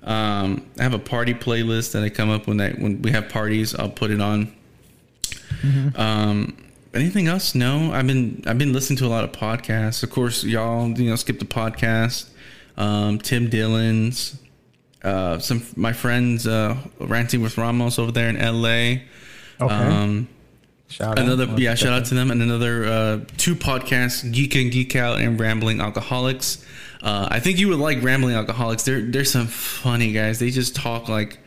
Um, 0.03 0.65
I 0.77 0.83
have 0.83 0.93
a 0.93 0.99
party 0.99 1.33
playlist 1.33 1.93
that 1.93 2.03
I 2.03 2.09
come 2.09 2.30
up 2.30 2.45
when 2.45 2.61
I 2.61 2.72
when 2.73 3.01
we 3.01 3.11
have 3.11 3.30
parties. 3.30 3.73
I'll 3.73 3.90
put 3.90 4.11
it 4.11 4.22
on. 4.22 4.51
Um, 5.95 6.57
anything 6.93 7.27
else? 7.27 7.56
No. 7.56 7.91
I've 7.93 8.06
been 8.07 8.43
I've 8.45 8.57
been 8.57 8.73
listening 8.73 8.98
to 8.98 9.06
a 9.06 9.07
lot 9.07 9.23
of 9.23 9.32
podcasts. 9.32 10.03
Of 10.03 10.09
course, 10.09 10.43
y'all 10.43 10.90
you 10.90 11.09
know 11.09 11.15
skip 11.15 11.40
the 11.40 11.45
podcast. 11.45 12.25
Um, 12.77 13.17
Tim 13.19 13.49
Dillon's. 13.49 14.38
Uh, 15.03 15.38
some 15.40 15.64
my 15.75 15.91
friends 15.93 16.48
uh, 16.48 16.77
ranting 16.99 17.41
with 17.41 17.57
Ramos 17.57 17.99
over 17.99 18.11
there 18.11 18.30
in 18.30 18.38
L.A. 18.38 19.03
okay. 19.59 19.73
Um, 19.73 20.27
Shout 20.90 21.17
Another 21.17 21.45
out. 21.48 21.57
yeah, 21.57 21.73
shout 21.73 21.91
out 21.93 22.06
to 22.06 22.14
them 22.14 22.30
and 22.30 22.40
another 22.43 22.85
uh, 22.85 23.19
two 23.38 23.56
podcasts, 23.56 24.32
Geek 24.32 24.53
and 24.56 24.72
Geek 24.72 24.95
Out 24.95 25.19
and 25.22 25.40
Rambling 25.40 25.82
Alcoholics. 25.82 26.64
Uh, 27.01 27.27
I 27.32 27.40
think 27.40 27.57
you 27.57 27.67
would 27.69 27.80
like 27.80 28.03
Rambling 28.03 28.35
Alcoholics. 28.35 28.83
They're 28.83 29.01
they're 29.01 29.25
some 29.25 29.48
funny 29.48 30.11
guys. 30.14 30.38
They 30.38 30.51
just 30.51 30.75
talk 30.75 31.09
like 31.09 31.40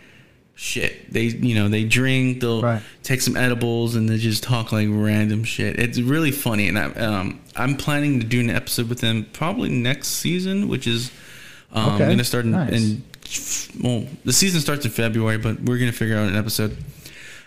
shit. 0.56 1.12
They 1.12 1.24
you 1.26 1.54
know 1.54 1.68
they 1.68 1.84
drink, 1.84 2.40
they'll 2.40 2.60
Right. 2.60 2.82
take 3.04 3.20
some 3.20 3.36
edibles, 3.36 3.94
and 3.94 4.08
they 4.08 4.18
just 4.18 4.42
talk 4.42 4.72
like 4.72 4.88
random 4.90 5.44
shit. 5.44 5.78
It's 5.78 6.00
really 6.00 6.32
funny, 6.32 6.66
and 6.66 6.76
I, 6.76 6.86
um, 6.94 7.40
I'm 7.54 7.76
planning 7.76 8.18
to 8.18 8.26
do 8.26 8.40
an 8.40 8.50
episode 8.50 8.88
with 8.88 8.98
them 9.00 9.26
probably 9.32 9.68
next 9.70 10.08
season, 10.08 10.66
which 10.66 10.88
is 10.88 11.12
um, 11.72 11.94
Okay, 11.94 12.06
going 12.06 12.18
to 12.18 12.24
start 12.24 12.46
in, 12.46 12.50
nice. 12.50 12.72
in 12.72 13.04
well, 13.82 14.06
the 14.24 14.32
season 14.32 14.60
starts 14.60 14.84
in 14.84 14.90
February, 14.90 15.38
but 15.38 15.60
we're 15.60 15.78
going 15.78 15.90
to 15.90 15.96
figure 15.96 16.16
out 16.16 16.28
an 16.28 16.36
episode. 16.36 16.76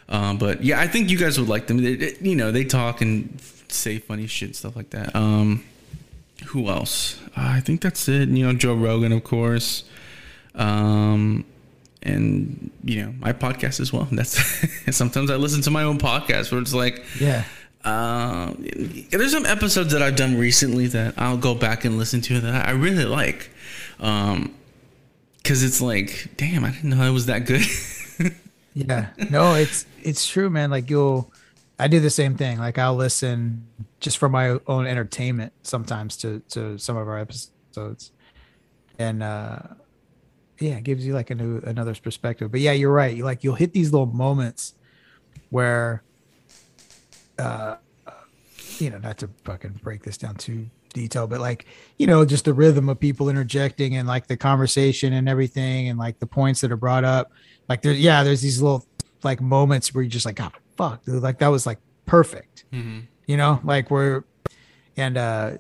Um, 0.08 0.38
but 0.38 0.64
yeah, 0.64 0.80
I 0.80 0.88
think 0.88 1.10
you 1.10 1.18
guys 1.18 1.40
would 1.40 1.50
like 1.50 1.68
them. 1.68 1.78
They, 1.84 1.96
they- 1.96 2.18
you 2.22 2.36
know, 2.36 2.52
they 2.52 2.64
talk 2.66 3.02
and 3.02 3.40
say 3.70 4.00
funny 4.00 4.28
shit 4.28 4.50
and 4.50 4.56
stuff 4.56 4.76
like 4.76 4.90
that. 4.92 5.16
Um, 5.16 5.64
who 6.48 6.68
else? 6.70 7.20
Uh, 7.38 7.42
I 7.58 7.60
think 7.60 7.82
that's 7.82 8.08
it. 8.08 8.30
You 8.30 8.48
know, 8.48 8.54
Joe 8.54 8.74
Rogan, 8.76 9.12
of 9.12 9.24
course. 9.24 9.84
Um, 10.56 11.46
and 12.02 12.72
you 12.84 13.04
know, 13.06 13.14
my 13.20 13.34
podcast 13.34 13.80
as 13.80 13.92
well. 13.94 14.06
That's 14.12 14.40
sometimes 14.96 15.30
I 15.30 15.36
listen 15.36 15.62
to 15.64 15.72
my 15.72 15.84
own 15.84 15.98
podcast 15.98 16.52
where 16.52 16.62
it's 16.62 16.74
like, 16.74 17.04
Yeah. 17.20 17.44
uh, 17.84 18.54
there's 19.12 19.32
some 19.34 19.46
episodes 19.46 19.92
that 19.92 20.02
I've 20.02 20.16
done 20.16 20.38
recently 20.38 20.88
that 20.88 21.16
I'll 21.18 21.38
go 21.38 21.54
back 21.56 21.84
and 21.86 21.98
listen 21.98 22.22
to 22.22 22.40
that 22.42 22.68
I 22.68 22.72
really 22.72 23.06
like. 23.06 23.50
Um, 24.00 24.56
cause 25.44 25.64
it's 25.64 25.82
like, 25.82 26.32
damn, 26.38 26.64
I 26.64 26.72
didn't 26.72 26.90
know 26.90 27.04
it 27.04 27.12
was 27.12 27.28
that 27.28 27.46
good. 27.46 27.64
Yeah. 28.74 29.10
No, 29.30 29.56
it's 29.56 29.86
it's 30.04 30.28
true, 30.28 30.50
man. 30.50 30.70
Like 30.72 30.90
you'll 30.90 31.32
I 31.78 31.88
do 31.88 32.00
the 32.00 32.10
same 32.10 32.36
thing. 32.36 32.60
Like 32.60 32.78
I'll 32.78 32.96
listen 32.96 33.68
just 34.00 34.18
for 34.18 34.30
my 34.30 34.60
own 34.68 34.86
entertainment 34.86 35.54
sometimes 35.64 36.18
to 36.18 36.42
to 36.50 36.78
some 36.78 36.98
of 36.98 37.08
our 37.08 37.18
episodes. 37.18 38.12
And 38.98 39.24
uh 39.24 39.60
yeah, 40.60 40.76
it 40.76 40.84
gives 40.84 41.06
you 41.06 41.14
like 41.14 41.30
a 41.30 41.36
new 41.36 41.60
another 41.60 41.96
perspective. 41.96 42.52
But 42.52 42.60
yeah, 42.62 42.74
you're 42.74 42.92
right. 42.92 43.16
You 43.16 43.24
like 43.24 43.44
you'll 43.44 43.56
hit 43.56 43.74
these 43.74 43.92
little 43.92 44.08
moments 44.08 44.76
where 45.50 46.04
uh 47.38 47.78
you 48.78 48.90
know, 48.90 48.98
not 48.98 49.18
to 49.18 49.30
fucking 49.44 49.80
break 49.84 50.04
this 50.04 50.18
down 50.18 50.36
too 50.36 50.70
detail, 50.90 51.28
but 51.28 51.40
like, 51.40 51.66
you 51.98 52.08
know, 52.08 52.26
just 52.26 52.46
the 52.46 52.54
rhythm 52.54 52.90
of 52.90 53.00
people 53.00 53.30
interjecting 53.30 53.96
and 53.96 54.08
like 54.08 54.28
the 54.28 54.38
conversation 54.38 55.14
and 55.14 55.30
everything 55.30 55.90
and 55.90 56.00
like 56.00 56.20
the 56.20 56.28
points 56.28 56.62
that 56.62 56.72
are 56.72 56.78
brought 56.78 57.04
up. 57.04 57.32
Like 57.68 57.82
there, 57.82 57.94
yeah, 57.94 58.24
there's 58.24 58.42
these 58.42 58.62
little 58.62 58.86
like 59.24 59.42
moments 59.42 59.94
where 59.94 60.02
you're 60.02 60.10
just 60.10 60.26
like, 60.26 60.36
God, 60.36 60.54
fuck, 60.78 61.04
dude, 61.04 61.22
like 61.22 61.40
that 61.40 61.50
was 61.50 61.66
like 61.66 61.80
perfect. 62.06 62.66
You 63.28 63.38
know, 63.38 63.60
like 63.64 63.92
we're 63.92 64.24
and 64.98 65.18
uh 65.18 65.52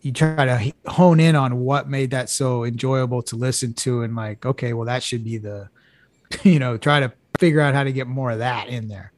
you 0.00 0.12
try 0.12 0.44
to 0.44 0.72
hone 0.90 1.20
in 1.20 1.36
on 1.36 1.60
what 1.60 1.88
made 1.88 2.10
that 2.10 2.28
so 2.28 2.64
enjoyable 2.64 3.22
to 3.22 3.36
listen 3.36 3.72
to 3.74 4.02
and 4.02 4.16
like, 4.16 4.44
okay, 4.44 4.72
well 4.72 4.86
that 4.86 5.02
should 5.02 5.24
be 5.24 5.38
the 5.38 5.68
you 6.42 6.58
know, 6.58 6.76
try 6.76 7.00
to 7.00 7.12
figure 7.38 7.60
out 7.60 7.74
how 7.74 7.84
to 7.84 7.92
get 7.92 8.06
more 8.06 8.30
of 8.30 8.38
that 8.38 8.68
in 8.68 8.88
there. 8.88 9.12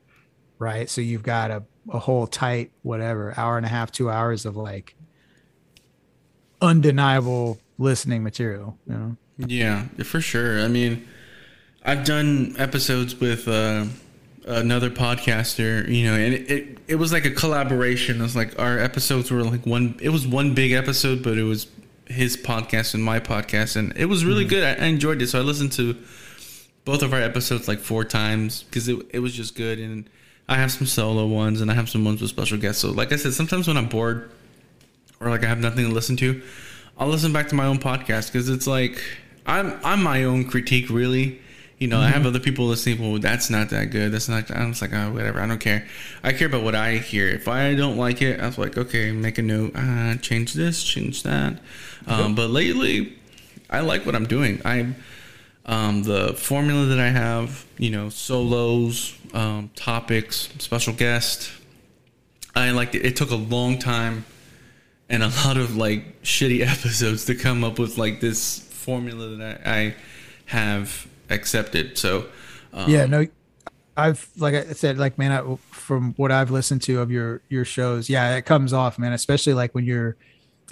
Right. 0.59 0.89
So 0.89 1.01
you've 1.01 1.23
got 1.23 1.51
a, 1.51 1.63
a 1.91 1.99
whole 1.99 2.27
tight, 2.27 2.73
whatever, 2.83 3.35
hour 3.37 3.57
and 3.57 3.67
a 3.67 3.69
half, 3.69 3.91
two 3.93 4.11
hours 4.11 4.47
of 4.47 4.57
like 4.57 4.95
undeniable 6.65 7.59
listening 7.79 8.23
material, 8.23 8.79
you 8.87 8.95
know? 8.95 9.17
Yeah, 9.39 9.85
for 10.05 10.21
sure. 10.21 10.61
I 10.61 10.69
mean, 10.69 11.07
I've 11.85 12.05
done 12.05 12.55
episodes 12.57 13.17
with 13.17 13.49
uh, 13.49 13.87
another 14.47 14.91
podcaster, 14.91 15.89
you 15.89 16.07
know, 16.07 16.15
and 16.15 16.35
it, 16.35 16.51
it 16.51 16.79
it 16.87 16.95
was 16.97 17.13
like 17.13 17.25
a 17.25 17.31
collaboration. 17.31 18.21
It 18.21 18.23
was 18.23 18.37
like 18.37 18.59
our 18.59 18.79
episodes 18.79 19.31
were 19.31 19.43
like 19.43 19.67
one. 19.67 19.99
It 20.01 20.11
was 20.11 20.27
one 20.27 20.55
big 20.55 20.73
episode, 20.73 21.23
but 21.23 21.37
it 21.37 21.43
was 21.43 21.67
his 22.07 22.37
podcast 22.37 22.95
and 22.95 23.03
my 23.03 23.21
podcast, 23.21 23.77
and 23.77 23.93
it 23.97 24.07
was 24.07 24.25
really 24.25 24.45
good. 24.45 24.63
I, 24.63 24.85
I 24.85 24.87
enjoyed 24.87 25.21
it, 25.21 25.29
so 25.29 25.41
I 25.41 25.43
listened 25.43 25.73
to 25.73 25.97
both 26.85 27.03
of 27.03 27.13
our 27.13 27.21
episodes 27.21 27.67
like 27.67 27.81
four 27.81 28.05
times 28.05 28.63
because 28.65 28.89
it 28.89 28.99
it 29.11 29.19
was 29.19 29.35
just 29.35 29.57
good. 29.57 29.79
And 29.79 30.09
I 30.49 30.57
have 30.57 30.71
some 30.71 30.87
solo 30.87 31.27
ones, 31.27 31.61
and 31.61 31.71
I 31.71 31.75
have 31.75 31.91
some 31.91 32.05
ones 32.05 32.21
with 32.21 32.31
special 32.31 32.59
guests. 32.59 32.83
So, 32.83 32.91
like 32.91 33.13
I 33.13 33.17
said, 33.17 33.35
sometimes 33.35 33.67
when 33.67 33.77
I'm 33.77 33.89
bored 33.89 34.31
or 35.21 35.31
like 35.31 35.45
I 35.45 35.47
have 35.47 35.61
nothing 35.61 35.87
to 35.87 35.93
listen 35.93 36.17
to, 36.19 36.43
I'll 36.99 37.09
listen 37.09 37.33
back 37.33 37.49
to 37.49 37.55
my 37.55 37.67
own 37.67 37.79
podcast 37.79 38.33
because 38.33 38.49
it's 38.49 38.67
like 38.67 39.03
I'm 39.47 39.79
I'm 39.85 40.03
my 40.03 40.25
own 40.25 40.45
critique 40.45 40.91
really. 40.91 41.41
You 41.79 41.89
know, 41.89 42.01
I 42.01 42.09
have 42.09 42.25
other 42.25 42.39
people 42.39 42.67
listening. 42.67 43.01
Well, 43.01 43.21
that's 43.21 43.51
not 43.51 43.71
that 43.71 43.87
good. 43.87 44.13
That's 44.13 44.29
not. 44.29 44.51
I'm 44.51 44.71
just 44.71 44.81
like, 44.81 44.95
oh, 44.95 45.13
whatever. 45.13 45.41
I 45.41 45.47
don't 45.47 45.59
care. 45.59 45.87
I 46.23 46.33
care 46.33 46.47
about 46.47 46.63
what 46.63 46.77
I 46.77 46.95
hear. 46.97 47.29
If 47.29 47.49
I 47.49 47.75
don't 47.75 47.97
like 47.97 48.23
it, 48.23 48.41
I 48.41 48.47
was 48.47 48.57
like, 48.57 48.79
okay, 48.79 49.11
make 49.11 49.39
a 49.39 49.43
note. 49.43 49.73
Uh, 49.75 50.15
change 50.17 50.55
this, 50.55 50.83
change 50.83 51.25
that. 51.25 51.59
Um, 52.07 52.37
but 52.37 52.49
lately, 52.49 53.19
I 53.69 53.81
like 53.81 54.07
what 54.07 54.15
I'm 54.15 54.27
doing. 54.27 54.63
I 54.65 54.95
um, 55.67 56.05
the 56.05 56.33
formula 56.35 56.87
that 56.87 57.01
I 57.01 57.09
have. 57.09 57.67
You 57.77 57.91
know, 57.91 58.09
solos, 58.09 59.19
um, 59.35 59.69
topics, 59.75 60.49
special 60.59 60.95
guest. 60.95 61.51
I 62.55 62.71
liked 62.71 62.95
it. 62.95 63.05
It 63.05 63.17
took 63.17 63.31
a 63.31 63.37
long 63.37 63.81
time 63.81 64.25
and 65.09 65.23
a 65.23 65.29
lot 65.29 65.57
of 65.57 65.77
like 65.77 66.23
shitty 66.23 66.61
episodes 66.67 67.25
to 67.27 67.35
come 67.35 67.65
up 67.65 67.79
with 67.79 67.99
like 67.99 68.21
this 68.21 68.61
formula 68.61 69.37
that 69.37 69.67
I, 69.67 69.71
I 69.71 69.95
have 70.47 71.07
accepted. 71.31 71.97
So 71.97 72.27
um, 72.75 72.91
yeah 72.91 73.07
no 73.07 73.27
i've 73.97 74.29
like 74.37 74.55
i 74.55 74.65
said 74.73 74.99
like 74.99 75.17
man 75.17 75.31
I, 75.31 75.57
from 75.71 76.13
what 76.17 76.33
i've 76.33 76.51
listened 76.51 76.83
to 76.83 77.01
of 77.01 77.11
your 77.11 77.41
your 77.49 77.65
shows 77.65 78.11
yeah 78.11 78.35
it 78.35 78.45
comes 78.45 78.73
off 78.73 78.99
man 78.99 79.13
especially 79.13 79.55
like 79.55 79.75
when 79.75 79.85
you're 79.85 80.17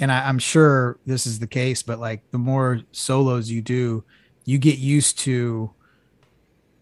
and 0.00 0.10
I, 0.10 0.28
i'm 0.28 0.40
sure 0.40 0.98
this 1.06 1.26
is 1.26 1.38
the 1.38 1.46
case 1.46 1.82
but 1.82 2.00
like 2.00 2.28
the 2.32 2.38
more 2.38 2.80
solos 2.90 3.50
you 3.50 3.62
do 3.62 4.02
you 4.44 4.58
get 4.58 4.78
used 4.78 5.20
to 5.20 5.70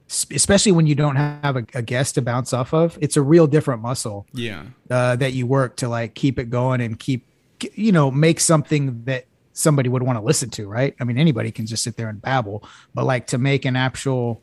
especially 0.08 0.72
when 0.72 0.86
you 0.86 0.94
don't 0.94 1.16
have 1.16 1.56
a, 1.56 1.66
a 1.74 1.82
guest 1.82 2.14
to 2.14 2.22
bounce 2.22 2.52
off 2.52 2.72
of 2.72 2.98
it's 3.02 3.16
a 3.16 3.22
real 3.22 3.46
different 3.46 3.82
muscle 3.82 4.26
yeah, 4.32 4.64
uh, 4.90 5.14
that 5.16 5.34
you 5.34 5.46
work 5.46 5.76
to 5.76 5.88
like 5.88 6.14
keep 6.14 6.38
it 6.38 6.50
going 6.50 6.80
and 6.80 6.98
keep 6.98 7.26
you 7.74 7.92
know 7.92 8.10
make 8.10 8.40
something 8.40 9.04
that 9.04 9.26
somebody 9.52 9.88
would 9.88 10.02
want 10.02 10.18
to 10.18 10.24
listen 10.24 10.48
to 10.50 10.66
right? 10.68 10.94
I 11.00 11.04
mean 11.04 11.18
anybody 11.18 11.50
can 11.50 11.66
just 11.66 11.82
sit 11.82 11.96
there 11.96 12.08
and 12.08 12.20
babble 12.20 12.64
but 12.94 13.04
like 13.04 13.28
to 13.28 13.38
make 13.38 13.64
an 13.64 13.76
actual 13.76 14.42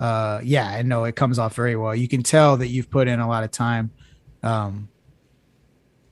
uh 0.00 0.40
yeah 0.44 0.68
i 0.68 0.82
know 0.82 1.04
it 1.04 1.16
comes 1.16 1.38
off 1.38 1.54
very 1.54 1.76
well. 1.76 1.94
You 1.94 2.08
can 2.08 2.22
tell 2.22 2.56
that 2.58 2.68
you've 2.68 2.90
put 2.90 3.08
in 3.08 3.20
a 3.20 3.28
lot 3.28 3.44
of 3.44 3.50
time 3.50 3.90
um 4.42 4.88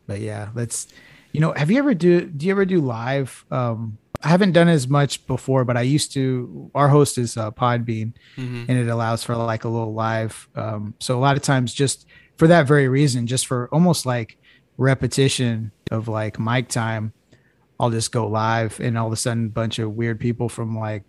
but 0.07 0.21
yeah 0.21 0.51
let's, 0.55 0.89
you 1.33 1.41
know 1.41 1.53
have 1.53 1.71
you 1.71 1.79
ever 1.79 1.95
do 1.95 2.23
do 2.27 2.47
you 2.47 2.53
ever 2.53 2.65
do 2.65 2.81
live? 2.81 3.45
Um 3.51 3.99
i 4.23 4.29
haven't 4.29 4.53
done 4.53 4.67
as 4.69 4.89
much 4.89 5.25
before 5.27 5.65
but 5.65 5.77
i 5.77 5.83
used 5.83 6.13
to 6.15 6.71
our 6.75 6.89
host 6.89 7.19
is 7.19 7.37
uh, 7.37 7.51
podbean 7.51 8.13
and 8.69 8.79
it 8.79 8.89
allows 8.89 9.23
for 9.23 9.37
like 9.37 9.65
a 9.65 9.69
little 9.69 9.93
live 9.93 10.49
um 10.57 10.95
so 10.99 11.19
a 11.19 11.21
lot 11.21 11.37
of 11.37 11.43
times 11.43 11.75
just 11.75 12.07
for 12.39 12.49
that 12.49 12.67
very 12.67 12.89
reason 12.89 13.27
just 13.27 13.47
for 13.47 13.69
almost 13.73 14.07
like 14.07 14.39
repetition 14.79 15.73
of 15.91 16.09
like 16.09 16.39
mic 16.39 16.69
time 16.69 17.13
i'll 17.81 17.91
just 17.91 18.13
go 18.13 18.27
live 18.27 18.79
and 18.81 18.99
all 18.99 19.07
of 19.07 19.13
a 19.13 19.17
sudden 19.17 19.47
a 19.47 19.49
bunch 19.51 19.79
of 19.79 19.93
weird 19.95 20.21
people 20.21 20.49
from 20.49 20.77
like 20.79 21.05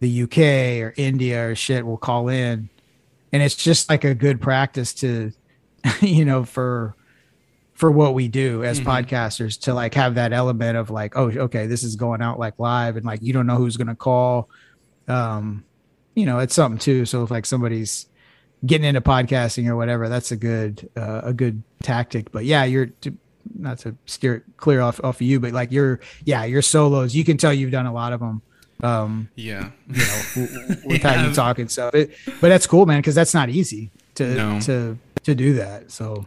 the 0.00 0.22
uk 0.22 0.38
or 0.38 0.92
india 0.96 1.48
or 1.48 1.54
shit 1.54 1.86
will 1.86 1.96
call 1.96 2.28
in. 2.28 2.68
And 3.32 3.42
it's 3.42 3.54
just 3.54 3.88
like 3.88 4.04
a 4.04 4.14
good 4.14 4.40
practice 4.40 4.92
to 4.94 5.32
you 6.00 6.24
know 6.24 6.44
for 6.44 6.96
for 7.74 7.90
what 7.90 8.12
we 8.12 8.28
do 8.28 8.62
as 8.62 8.78
podcasters 8.80 9.58
to 9.62 9.72
like 9.72 9.94
have 9.94 10.16
that 10.16 10.34
element 10.34 10.76
of 10.76 10.90
like 10.90 11.16
oh 11.16 11.30
okay 11.30 11.66
this 11.66 11.82
is 11.82 11.96
going 11.96 12.20
out 12.20 12.38
like 12.38 12.58
live 12.58 12.96
and 12.96 13.06
like 13.06 13.22
you 13.22 13.32
don't 13.32 13.46
know 13.46 13.56
who's 13.56 13.76
going 13.76 13.86
to 13.86 13.94
call. 13.94 14.48
Um 15.08 15.64
you 16.14 16.26
know 16.26 16.38
it's 16.40 16.54
something 16.54 16.78
too. 16.78 17.04
So 17.06 17.22
if 17.22 17.30
like 17.30 17.46
somebody's 17.46 18.06
getting 18.66 18.86
into 18.86 19.00
podcasting 19.00 19.66
or 19.68 19.76
whatever 19.76 20.08
that's 20.08 20.30
a 20.32 20.36
good 20.36 20.88
uh, 20.96 21.20
a 21.24 21.32
good 21.32 21.62
tactic 21.82 22.30
but 22.32 22.44
yeah 22.44 22.64
you're 22.64 22.86
to, 22.86 23.16
not 23.58 23.78
to 23.78 23.96
steer 24.06 24.34
it 24.36 24.42
clear 24.58 24.80
off 24.80 25.00
off 25.02 25.16
of 25.16 25.22
you 25.22 25.40
but 25.40 25.52
like 25.52 25.72
you're 25.72 25.98
yeah 26.24 26.44
your 26.44 26.60
solos 26.62 27.14
you 27.14 27.24
can 27.24 27.36
tell 27.38 27.52
you've 27.52 27.70
done 27.70 27.86
a 27.86 27.92
lot 27.92 28.12
of 28.12 28.20
them 28.20 28.42
um 28.82 29.28
yeah, 29.34 29.70
you 29.88 29.96
know 29.98 30.22
w- 30.34 30.76
with 30.86 31.02
how 31.02 31.12
Yeah. 31.12 31.28
you 31.28 31.34
talk 31.34 31.58
and 31.58 31.70
stuff 31.70 31.94
it, 31.94 32.10
but 32.40 32.48
that's 32.48 32.66
cool 32.66 32.86
man 32.86 32.98
because 33.00 33.14
that's 33.14 33.34
not 33.34 33.48
easy 33.50 33.90
to 34.14 34.34
No. 34.34 34.60
to 34.60 34.98
to 35.24 35.34
do 35.34 35.54
that 35.54 35.90
so 35.90 36.26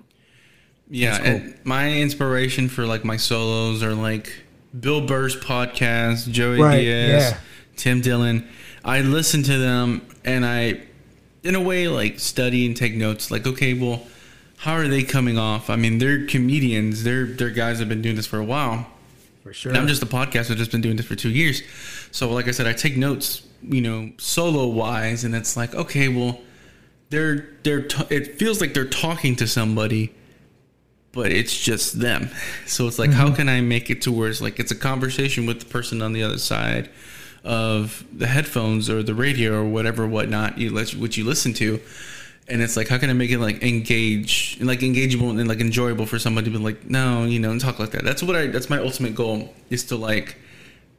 yeah. 0.90 1.18
Cool. 1.40 1.53
my 1.64 1.92
inspiration 1.92 2.68
for 2.70 2.86
like 2.86 3.03
my 3.03 3.18
solos 3.18 3.82
are 3.82 3.95
like 3.95 4.32
Bill 4.80 5.06
Burr's 5.06 5.36
podcast, 5.36 6.30
Joey 6.32 6.60
Right, 6.60 6.82
Diaz, 6.82 7.32
yeah. 7.32 7.38
Tim 7.76 8.02
Dillon. 8.02 8.48
I 8.84 9.02
listen 9.02 9.44
to 9.44 9.58
them 9.58 10.06
and 10.26 10.45
I, 10.45 10.82
in 11.44 11.56
a 11.56 11.62
way, 11.62 11.88
like 11.88 12.20
study 12.20 12.66
and 12.66 12.76
take 12.76 12.96
notes. 12.96 13.32
Like, 13.32 13.46
okay, 13.46 13.74
well, 13.74 14.04
how 14.58 14.74
are 14.74 14.88
they 14.88 15.04
coming 15.04 15.38
off? 15.38 15.70
I 15.70 15.76
mean, 15.76 15.98
they're 15.98 16.26
comedians. 16.26 17.04
They're 17.04 17.26
they're 17.26 17.50
guys 17.50 17.80
have 17.80 17.90
been 17.90 18.02
doing 18.02 18.16
this 18.16 18.28
for 18.28 18.40
a 18.40 18.46
while. 18.46 18.88
for 19.44 19.54
sure 19.54 19.72
And 19.72 19.78
I'm 19.78 19.88
just 19.88 20.04
a 20.04 20.08
podcast. 20.08 20.52
I've 20.52 20.58
just 20.58 20.72
been 20.72 20.82
doing 20.82 20.96
this 20.96 21.06
for 21.06 21.16
two 21.16 21.30
years. 21.30 21.62
So, 22.12 22.32
like 22.32 22.48
I 22.48 22.52
said, 22.52 22.68
I 22.68 22.74
take 22.74 22.96
notes, 22.96 23.44
you 23.62 23.82
know, 23.82 24.12
solo 24.18 24.68
wise, 24.68 25.24
and 25.24 25.36
it's 25.36 25.58
like, 25.58 25.74
okay, 25.76 26.08
well, 26.08 26.40
they're 27.14 27.48
they're 27.62 27.84
t- 27.84 28.08
it 28.10 28.40
feels 28.40 28.60
like 28.60 28.74
they're 28.74 28.86
talking 28.86 29.36
to 29.36 29.48
somebody 29.48 30.12
but 31.12 31.32
it's 31.32 31.56
just 31.56 32.00
them 32.00 32.30
so 32.66 32.88
it's 32.88 32.98
like 32.98 33.12
mm-hmm. 33.12 33.20
how 33.20 33.34
can 33.34 33.48
i 33.48 33.62
make 33.62 33.90
it 33.90 34.02
to 34.02 34.12
where 34.12 34.30
it's 34.30 34.42
like 34.42 34.60
it's 34.60 34.72
a 34.72 34.76
conversation 34.76 35.46
with 35.46 35.60
the 35.60 35.66
person 35.66 36.02
on 36.02 36.12
the 36.12 36.24
other 36.24 36.40
side 36.40 36.90
of 37.44 38.06
the 38.14 38.28
headphones 38.28 38.90
or 38.90 39.04
the 39.04 39.14
radio 39.14 39.62
or 39.62 39.66
whatever 39.66 40.08
whatnot 40.08 40.58
you 40.58 40.72
let 40.72 40.92
what 40.92 41.18
you 41.18 41.26
listen 41.26 41.54
to 41.54 41.80
and 42.48 42.62
it's 42.62 42.78
like 42.78 42.88
how 42.88 42.98
can 42.98 43.10
i 43.10 43.14
make 43.14 43.32
it 43.32 43.40
like 43.40 43.62
engage 43.62 44.56
and 44.60 44.68
like 44.68 44.80
engageable 44.80 45.30
and 45.30 45.48
like 45.48 45.60
enjoyable 45.60 46.06
for 46.06 46.18
somebody 46.18 46.50
to 46.50 46.58
be 46.58 46.64
like 46.64 46.90
no 46.90 47.26
you 47.26 47.40
know 47.40 47.52
and 47.52 47.60
talk 47.60 47.80
like 47.80 47.92
that 47.92 48.04
that's 48.04 48.24
what 48.24 48.36
i 48.36 48.48
that's 48.48 48.70
my 48.70 48.78
ultimate 48.78 49.14
goal 49.14 49.54
is 49.70 49.84
to 49.84 49.96
like 49.96 50.38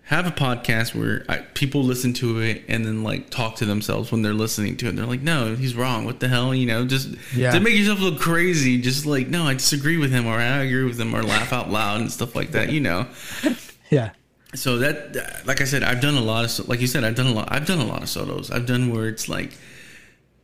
have 0.06 0.26
a 0.26 0.30
podcast 0.30 0.94
where 0.94 1.24
I, 1.28 1.38
people 1.38 1.82
listen 1.82 2.12
to 2.14 2.40
it 2.40 2.62
and 2.68 2.84
then 2.84 3.02
like 3.02 3.30
talk 3.30 3.56
to 3.56 3.64
themselves 3.64 4.12
when 4.12 4.20
they're 4.20 4.34
listening 4.34 4.76
to 4.78 4.86
it. 4.86 4.90
And 4.90 4.98
they're 4.98 5.06
like, 5.06 5.22
no, 5.22 5.54
he's 5.54 5.74
wrong. 5.74 6.04
What 6.04 6.20
the 6.20 6.28
hell? 6.28 6.54
You 6.54 6.66
know, 6.66 6.84
just 6.84 7.08
yeah. 7.34 7.52
to 7.52 7.60
make 7.60 7.74
yourself 7.74 8.00
look 8.00 8.20
crazy. 8.20 8.78
Just 8.78 9.06
like, 9.06 9.28
no, 9.28 9.46
I 9.46 9.54
disagree 9.54 9.96
with 9.96 10.12
him 10.12 10.26
or 10.26 10.34
I 10.34 10.62
agree 10.62 10.84
with 10.84 11.00
him 11.00 11.14
or 11.14 11.22
laugh 11.22 11.54
out 11.54 11.70
loud 11.70 12.02
and 12.02 12.12
stuff 12.12 12.36
like 12.36 12.50
that, 12.50 12.70
you 12.70 12.80
know? 12.80 13.06
Yeah. 13.90 14.10
So 14.54 14.78
that, 14.78 15.46
like 15.46 15.60
I 15.60 15.64
said, 15.64 15.82
I've 15.82 16.00
done 16.00 16.14
a 16.14 16.20
lot 16.20 16.44
of, 16.44 16.68
like 16.68 16.80
you 16.80 16.86
said, 16.86 17.04
I've 17.04 17.14
done 17.14 17.26
a 17.26 17.32
lot, 17.32 17.48
I've 17.50 17.66
done 17.66 17.80
a 17.80 17.84
lot 17.84 18.02
of 18.02 18.08
solos. 18.08 18.50
I've 18.50 18.66
done 18.66 18.92
where 18.92 19.08
it's 19.08 19.28
like 19.28 19.52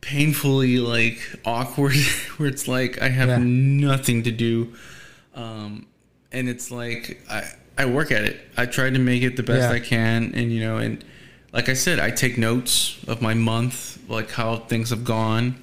painfully 0.01 0.77
like 0.77 1.19
awkward, 1.45 1.95
where 2.37 2.49
it's 2.49 2.67
like 2.67 3.01
I 3.01 3.09
have 3.09 3.29
yeah. 3.29 3.39
nothing 3.39 4.23
to 4.23 4.31
do. 4.31 4.73
Um, 5.33 5.87
and 6.31 6.49
it's 6.49 6.71
like, 6.71 7.21
I, 7.29 7.51
I 7.77 7.85
work 7.85 8.11
at 8.11 8.23
it. 8.23 8.39
I 8.57 8.65
try 8.65 8.89
to 8.89 8.99
make 8.99 9.23
it 9.23 9.37
the 9.37 9.43
best 9.43 9.69
yeah. 9.69 9.75
I 9.75 9.79
can, 9.79 10.33
and 10.35 10.51
you 10.51 10.61
know, 10.61 10.77
and 10.77 11.03
like 11.53 11.69
I 11.69 11.73
said, 11.73 11.99
I 11.99 12.11
take 12.11 12.37
notes 12.37 12.97
of 13.07 13.21
my 13.21 13.33
month, 13.33 13.97
like 14.09 14.31
how 14.31 14.57
things 14.57 14.89
have 14.89 15.03
gone, 15.03 15.55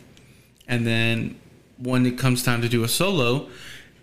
and 0.67 0.86
then 0.86 1.39
when 1.78 2.07
it 2.07 2.18
comes 2.18 2.43
time 2.43 2.62
to 2.62 2.68
do 2.68 2.83
a 2.83 2.89
solo, 2.89 3.49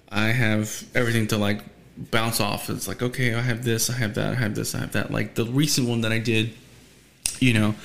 I 0.10 0.28
have 0.28 0.86
everything 0.96 1.28
to 1.28 1.38
like 1.38 1.62
bounce 1.98 2.40
off. 2.40 2.70
It's 2.70 2.88
like, 2.88 3.02
okay, 3.02 3.34
I 3.34 3.42
have 3.42 3.64
this, 3.64 3.90
I 3.90 3.94
have 3.94 4.16
that, 4.16 4.32
I 4.32 4.36
have 4.36 4.56
this, 4.56 4.76
I 4.76 4.80
have 4.80 4.92
that. 4.94 5.12
Like 5.12 5.36
the 5.36 5.46
recent 5.46 5.88
one 5.88 6.02
that 6.02 6.12
I 6.12 6.20
did, 6.20 6.54
you 7.40 7.54
know, 7.54 7.76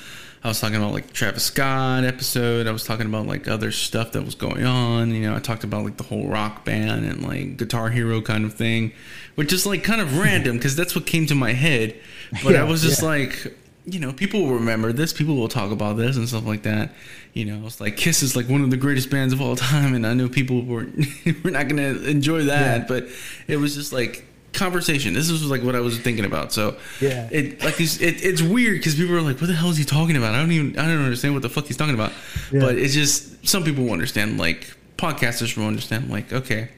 I 0.43 0.47
was 0.47 0.59
talking 0.59 0.77
about 0.77 0.93
like 0.93 1.13
Travis 1.13 1.43
Scott 1.43 2.03
episode. 2.03 2.65
I 2.65 2.71
was 2.71 2.83
talking 2.83 3.05
about 3.05 3.27
like 3.27 3.47
other 3.47 3.71
stuff 3.71 4.13
that 4.13 4.25
was 4.25 4.33
going 4.33 4.65
on. 4.65 5.13
You 5.13 5.29
know, 5.29 5.35
I 5.35 5.39
talked 5.39 5.63
about 5.63 5.83
like 5.83 5.97
the 5.97 6.03
whole 6.03 6.27
rock 6.27 6.65
band 6.65 7.05
and 7.05 7.21
like 7.21 7.57
Guitar 7.57 7.89
Hero 7.91 8.21
kind 8.21 8.45
of 8.45 8.55
thing, 8.55 8.91
which 9.35 9.53
is 9.53 9.67
like 9.67 9.83
kind 9.83 10.01
of 10.01 10.17
random 10.23 10.57
because 10.57 10.75
that's 10.75 10.95
what 10.95 11.05
came 11.05 11.27
to 11.27 11.35
my 11.35 11.53
head. 11.53 11.95
But 12.43 12.53
yeah, 12.53 12.61
I 12.61 12.63
was 12.63 12.81
just 12.81 13.03
yeah. 13.03 13.09
like, 13.09 13.55
you 13.85 13.99
know, 13.99 14.13
people 14.13 14.41
will 14.41 14.55
remember 14.55 14.91
this. 14.91 15.13
People 15.13 15.35
will 15.35 15.47
talk 15.47 15.71
about 15.71 15.97
this 15.97 16.17
and 16.17 16.27
stuff 16.27 16.45
like 16.45 16.63
that. 16.63 16.91
You 17.33 17.45
know, 17.45 17.65
it's 17.65 17.79
like 17.79 17.95
Kiss 17.95 18.21
is 18.23 18.35
like 18.35 18.49
one 18.49 18.61
of 18.61 18.71
the 18.71 18.77
greatest 18.77 19.09
bands 19.09 19.33
of 19.33 19.41
all 19.41 19.55
time, 19.55 19.93
and 19.93 20.05
I 20.05 20.13
know 20.13 20.27
people 20.27 20.63
were 20.63 20.87
were 21.43 21.51
not 21.51 21.67
gonna 21.69 21.93
enjoy 22.03 22.45
that, 22.45 22.81
yeah. 22.81 22.85
but 22.87 23.07
it 23.47 23.57
was 23.57 23.75
just 23.75 23.93
like 23.93 24.25
conversation. 24.53 25.13
This 25.13 25.31
was 25.31 25.49
like 25.49 25.63
what 25.63 25.75
I 25.75 25.79
was 25.79 25.97
thinking 25.99 26.25
about. 26.25 26.51
So 26.51 26.77
yeah, 26.99 27.29
it 27.31 27.63
like 27.63 27.79
it's, 27.79 27.99
it, 28.01 28.23
it's 28.23 28.41
weird 28.41 28.79
because 28.79 28.95
people 28.95 29.15
are 29.15 29.21
like, 29.21 29.39
"What 29.39 29.47
the 29.47 29.53
hell 29.53 29.69
is 29.69 29.77
he 29.77 29.85
talking 29.85 30.17
about?" 30.17 30.35
I 30.35 30.39
don't 30.39 30.51
even 30.51 30.77
I 30.77 30.87
don't 30.87 31.03
understand 31.03 31.33
what 31.33 31.41
the 31.41 31.49
fuck 31.49 31.65
he's 31.65 31.77
talking 31.77 31.95
about. 31.95 32.11
Yeah. 32.51 32.61
But 32.61 32.75
it's 32.77 32.93
just 32.93 33.47
some 33.47 33.63
people 33.63 33.85
will 33.85 33.93
understand. 33.93 34.37
Like 34.37 34.75
podcasters 34.97 35.57
will 35.57 35.67
understand. 35.67 36.09
Like 36.09 36.31
okay, 36.33 36.69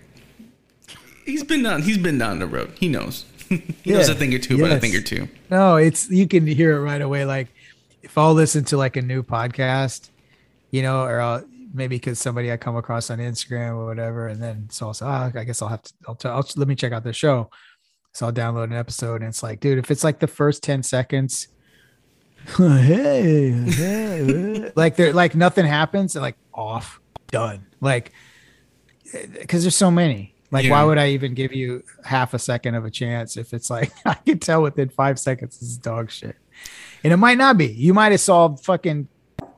he's 1.26 1.44
been 1.44 1.64
down 1.64 1.82
he's 1.82 1.98
been 1.98 2.18
down 2.18 2.40
the 2.40 2.48
road. 2.48 2.74
He 2.80 2.88
knows. 2.88 3.26
he 3.50 3.62
yeah. 3.84 3.98
knows 3.98 4.10
a 4.10 4.16
thing 4.16 4.34
or 4.34 4.40
two, 4.40 4.58
yes. 4.58 4.62
but 4.62 4.78
a 4.78 4.80
thing 4.80 4.96
or 4.96 5.02
two. 5.02 5.28
No, 5.50 5.78
it's 5.78 6.10
you 6.10 6.28
can 6.28 6.46
hear 6.46 6.78
it 6.78 6.82
right 6.82 7.02
away. 7.02 7.26
Like 7.26 7.48
if 8.02 8.18
I'll 8.18 8.34
listen 8.34 8.64
to 8.66 8.78
like 8.78 8.98
a 8.98 9.02
new 9.02 9.24
podcast, 9.24 10.10
you 10.74 10.82
know, 10.82 11.04
or 11.04 11.22
I'll, 11.22 11.44
maybe 11.72 11.98
because 11.98 12.18
somebody 12.18 12.52
I 12.52 12.58
come 12.58 12.76
across 12.76 13.12
on 13.12 13.20
Instagram 13.20 13.76
or 13.76 13.86
whatever, 13.86 14.28
and 14.28 14.42
then 14.42 14.68
so 14.72 14.88
I'll 14.88 14.94
say, 14.96 15.06
oh, 15.06 15.32
I 15.36 15.44
guess 15.44 15.62
I'll 15.62 15.70
have 15.70 15.84
to, 15.84 15.94
I'll, 16.08 16.16
t- 16.16 16.28
I'll 16.28 16.46
let 16.56 16.68
me 16.68 16.74
check 16.74 16.92
out 16.92 17.04
the 17.04 17.14
show. 17.14 17.52
So 18.12 18.26
I'll 18.26 18.34
download 18.34 18.66
an 18.66 18.74
episode, 18.74 19.22
and 19.22 19.26
it's 19.26 19.44
like, 19.44 19.60
dude, 19.60 19.78
if 19.78 19.92
it's 19.92 20.04
like 20.04 20.20
the 20.20 20.28
first 20.28 20.64
ten 20.64 20.82
seconds, 20.82 21.48
hey, 22.58 23.52
hey, 23.52 24.72
like 24.76 24.96
there, 24.96 25.14
like 25.14 25.36
nothing 25.36 25.66
happens, 25.66 26.16
like 26.16 26.38
off, 26.56 27.00
done, 27.28 27.68
like 27.80 28.12
eh, 29.14 29.28
because 29.42 29.62
there's 29.62 29.76
so 29.76 29.92
many. 29.92 30.34
Like, 30.50 30.66
yeah. 30.66 30.72
why 30.72 30.84
would 30.86 30.98
I 30.98 31.10
even 31.10 31.36
give 31.36 31.54
you 31.54 31.84
half 32.04 32.34
a 32.34 32.40
second 32.40 32.74
of 32.74 32.86
a 32.86 32.92
chance 32.92 33.38
if 33.38 33.54
it's 33.54 33.70
like 33.70 33.92
I 34.08 34.16
can 34.16 34.40
tell 34.40 34.64
within 34.64 34.90
five 34.90 35.20
seconds 35.20 35.60
this 35.60 35.70
is 35.70 35.78
dog 35.78 36.10
shit, 36.10 36.36
and 37.04 37.14
it 37.14 37.18
might 37.18 37.38
not 37.38 37.60
be. 37.60 37.68
You 37.68 37.94
might 37.94 38.12
have 38.12 38.22
solved 38.22 38.66
fucking 38.66 39.08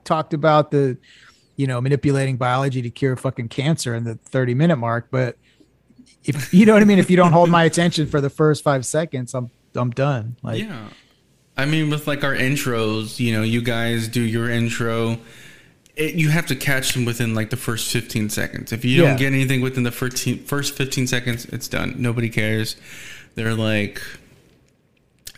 talked 0.06 0.34
about 0.34 0.72
the 0.72 0.98
you 1.56 1.68
know, 1.68 1.80
manipulating 1.80 2.38
biology 2.38 2.82
to 2.82 2.90
cure 2.90 3.16
fucking 3.16 3.50
cancer 3.50 3.96
in 3.96 4.04
the 4.04 4.16
30 4.16 4.54
minute 4.54 4.76
mark. 4.76 5.08
But 5.10 5.38
if 6.24 6.54
you 6.54 6.66
know 6.66 6.74
what 6.74 6.82
I 6.82 6.86
mean, 6.86 7.00
if 7.00 7.10
you 7.10 7.18
don't 7.18 7.32
hold 7.32 7.50
my 7.50 7.64
attention 7.72 8.08
for 8.08 8.22
the 8.22 8.30
first 8.30 8.64
five 8.64 8.86
seconds, 8.86 9.34
I'm 9.34 9.50
I'm 9.76 9.92
done. 9.92 10.38
Like 10.42 10.62
Yeah. 10.62 10.90
I 11.58 11.66
mean 11.66 11.90
with 11.90 12.08
like 12.08 12.24
our 12.24 12.36
intros, 12.36 13.20
you 13.20 13.34
know, 13.34 13.42
you 13.42 13.62
guys 13.62 14.08
do 14.08 14.22
your 14.22 14.50
intro. 14.50 15.18
It, 15.96 16.16
you 16.16 16.30
have 16.30 16.46
to 16.48 16.58
catch 16.58 16.94
them 16.94 17.06
within 17.06 17.34
like 17.34 17.52
the 17.52 17.58
first 17.58 17.90
15 17.90 18.30
seconds. 18.30 18.74
If 18.74 18.84
you 18.84 19.02
don't 19.02 19.16
get 19.16 19.32
anything 19.32 19.62
within 19.62 19.84
the 19.84 19.94
first 19.94 20.18
15 20.18 21.08
seconds, 21.08 21.46
it's 21.46 21.70
done. 21.70 21.96
Nobody 21.98 22.28
cares. 22.28 22.76
They're 23.36 23.54
like, 23.54 24.02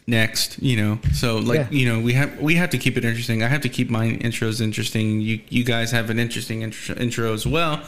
next 0.08 0.62
you 0.62 0.78
know? 0.78 1.00
So 1.14 1.38
like 1.38 1.60
yeah. 1.60 1.70
you 1.70 1.86
know 1.86 2.00
we 2.00 2.14
have 2.14 2.40
we 2.40 2.56
have 2.56 2.70
to 2.72 2.78
keep 2.78 2.98
it 2.98 3.06
interesting. 3.06 3.44
I 3.44 3.48
have 3.48 3.62
to 3.62 3.70
keep 3.70 3.90
my 3.90 4.08
intros 4.08 4.62
interesting. 4.62 5.22
You 5.22 5.42
you 5.50 5.64
guys 5.64 5.92
have 5.92 6.10
an 6.10 6.18
interesting 6.18 6.62
intro, 6.62 6.96
intro 6.96 7.34
as 7.34 7.46
well 7.46 7.84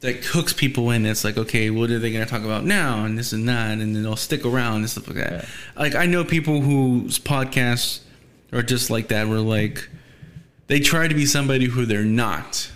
that 0.00 0.24
hooks 0.24 0.52
people 0.52 0.90
in. 0.90 1.06
It's 1.06 1.24
like 1.24 1.36
okay 1.36 1.70
what 1.70 1.90
are 1.90 1.98
they 1.98 2.10
going 2.10 2.24
to 2.24 2.30
talk 2.30 2.42
about 2.42 2.64
now? 2.64 3.04
And 3.04 3.18
this 3.18 3.32
and 3.32 3.48
that. 3.48 3.72
And 3.72 3.94
then 3.94 4.02
they'll 4.02 4.16
stick 4.16 4.44
around 4.44 4.76
and 4.76 4.90
stuff 4.90 5.06
like 5.06 5.18
that. 5.18 5.32
Yeah. 5.32 5.48
like 5.76 5.94
i 5.94 6.06
know 6.06 6.24
people 6.24 6.60
whose 6.60 7.18
podcasts 7.18 8.00
are 8.52 8.62
just 8.62 8.90
like 8.90 9.08
that 9.08 9.28
where 9.28 9.40
like 9.40 9.88
they 10.66 10.80
try 10.80 11.06
to 11.06 11.14
be 11.14 11.26
somebody 11.26 11.66
who 11.66 11.84
they're 11.84 12.02
not. 12.02 12.70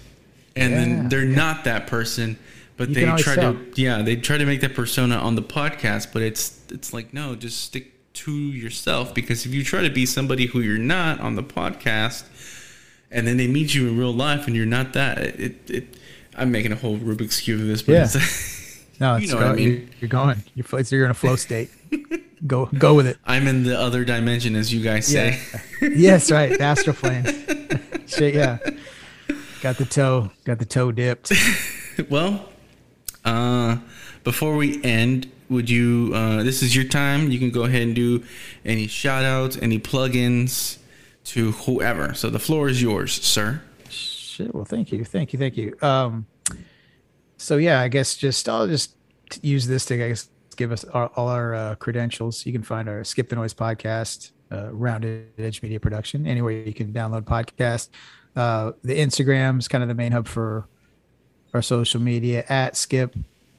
And 0.54 0.72
yeah. 0.72 0.78
then 0.78 1.08
they're 1.08 1.24
not 1.24 1.64
that 1.64 1.86
person 1.86 2.38
but 2.76 2.88
you 2.90 2.94
they 2.94 3.04
try 3.22 3.34
tell. 3.34 3.54
to 3.54 3.72
yeah 3.74 4.02
they 4.02 4.16
try 4.16 4.38
to 4.38 4.46
make 4.46 4.60
that 4.62 4.74
persona 4.74 5.16
on 5.16 5.34
the 5.34 5.42
podcast 5.42 6.12
but 6.12 6.22
it's 6.22 6.60
it's 6.70 6.92
like 6.92 7.12
no 7.12 7.34
just 7.34 7.60
stick 7.60 7.92
to 8.28 8.34
yourself 8.34 9.14
because 9.14 9.46
if 9.46 9.54
you 9.54 9.64
try 9.64 9.82
to 9.82 9.88
be 9.88 10.04
somebody 10.04 10.46
who 10.46 10.60
you're 10.60 10.76
not 10.76 11.18
on 11.20 11.34
the 11.34 11.42
podcast 11.42 12.24
and 13.10 13.26
then 13.26 13.38
they 13.38 13.46
meet 13.46 13.74
you 13.74 13.88
in 13.88 13.98
real 13.98 14.12
life 14.12 14.46
and 14.46 14.54
you're 14.54 14.66
not 14.66 14.92
that 14.92 15.16
it, 15.18 15.70
it 15.70 15.96
i'm 16.36 16.50
making 16.52 16.70
a 16.70 16.76
whole 16.76 16.98
rubik's 16.98 17.40
cube 17.40 17.58
of 17.58 17.66
this 17.66 17.80
but 17.80 17.92
yeah. 17.92 18.06
no 19.00 19.16
you 19.16 19.28
know 19.28 19.36
what 19.36 19.46
I 19.46 19.52
mean? 19.54 19.90
you're 20.00 20.08
going. 20.08 20.42
You're, 20.54 20.66
you're 20.90 21.04
in 21.06 21.10
a 21.10 21.14
flow 21.14 21.36
state. 21.36 21.70
Go 22.46 22.66
go 22.66 22.94
with 22.94 23.06
it. 23.06 23.16
I'm 23.24 23.48
in 23.48 23.64
the 23.64 23.78
other 23.78 24.04
dimension 24.04 24.54
as 24.56 24.72
you 24.72 24.82
guys 24.82 25.06
say. 25.06 25.40
Yeah. 25.80 25.88
yes 25.88 26.30
right. 26.30 26.60
Astral 26.60 26.94
plane. 26.94 27.24
Shit, 28.06 28.34
yeah. 28.34 28.58
Got 29.62 29.78
the 29.78 29.86
toe 29.86 30.30
got 30.44 30.58
the 30.58 30.66
toe 30.66 30.92
dipped. 30.92 31.32
Well 32.10 32.48
uh 33.24 33.78
before 34.22 34.54
we 34.54 34.82
end 34.84 35.32
would 35.48 35.70
you 35.70 36.12
uh, 36.14 36.42
this 36.42 36.62
is 36.62 36.74
your 36.74 36.84
time. 36.84 37.30
You 37.30 37.38
can 37.38 37.50
go 37.50 37.64
ahead 37.64 37.82
and 37.82 37.94
do 37.94 38.24
any 38.64 38.86
shout 38.86 39.24
outs 39.24 39.58
any 39.60 39.78
plugins 39.78 40.78
to 41.24 41.52
whoever. 41.52 42.14
So 42.14 42.30
the 42.30 42.38
floor 42.38 42.68
is 42.68 42.82
yours 42.82 43.12
sir. 43.12 43.62
Shit 43.88 44.54
well 44.54 44.64
thank 44.64 44.92
you 44.92 45.04
thank 45.04 45.32
you 45.32 45.38
thank 45.38 45.56
you. 45.56 45.76
Um 45.82 46.26
so 47.40 47.56
yeah 47.56 47.80
i 47.80 47.86
guess 47.86 48.16
just 48.16 48.48
i'll 48.48 48.66
just 48.66 48.96
use 49.42 49.68
this 49.68 49.84
to 49.84 49.94
I 49.94 50.08
guess 50.08 50.28
give 50.56 50.72
us 50.72 50.84
our, 50.84 51.06
all 51.14 51.28
our 51.28 51.54
uh, 51.54 51.74
credentials. 51.76 52.44
You 52.44 52.52
can 52.52 52.64
find 52.64 52.88
our 52.88 53.04
skip 53.04 53.28
the 53.28 53.36
noise 53.36 53.54
podcast 53.54 54.32
uh, 54.50 54.72
rounded 54.72 55.28
edge 55.38 55.62
media 55.62 55.78
production 55.78 56.26
anywhere 56.26 56.52
you 56.52 56.74
can 56.74 56.92
download 56.92 57.22
podcast 57.22 57.90
uh, 58.36 58.72
the 58.82 58.98
instagram 58.98 59.58
is 59.58 59.68
kind 59.68 59.82
of 59.82 59.88
the 59.88 59.94
main 59.94 60.12
hub 60.12 60.26
for 60.26 60.66
our 61.54 61.62
social 61.62 62.00
media 62.00 62.44
at 62.48 62.76
skip 62.76 63.14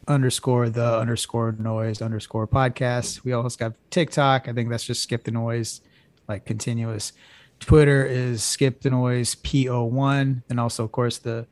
underscore 0.10 0.70
the 0.70 0.98
underscore 1.00 1.56
noise 1.58 2.02
underscore 2.02 2.48
podcast. 2.48 3.24
We 3.24 3.32
also 3.32 3.58
got 3.58 3.74
TikTok. 3.92 4.48
I 4.48 4.54
think 4.54 4.70
that's 4.70 4.84
just 4.84 5.04
skip 5.04 5.24
the 5.24 5.32
noise, 5.32 5.82
like 6.28 6.46
continuous. 6.46 7.14
Twitter 7.60 8.06
is 8.06 8.44
skip 8.44 8.82
the 8.82 8.90
noise 8.90 9.36
PO1. 9.36 10.44
And 10.50 10.60
also, 10.60 10.84
of 10.84 10.92
course, 10.92 11.20
the 11.20 11.48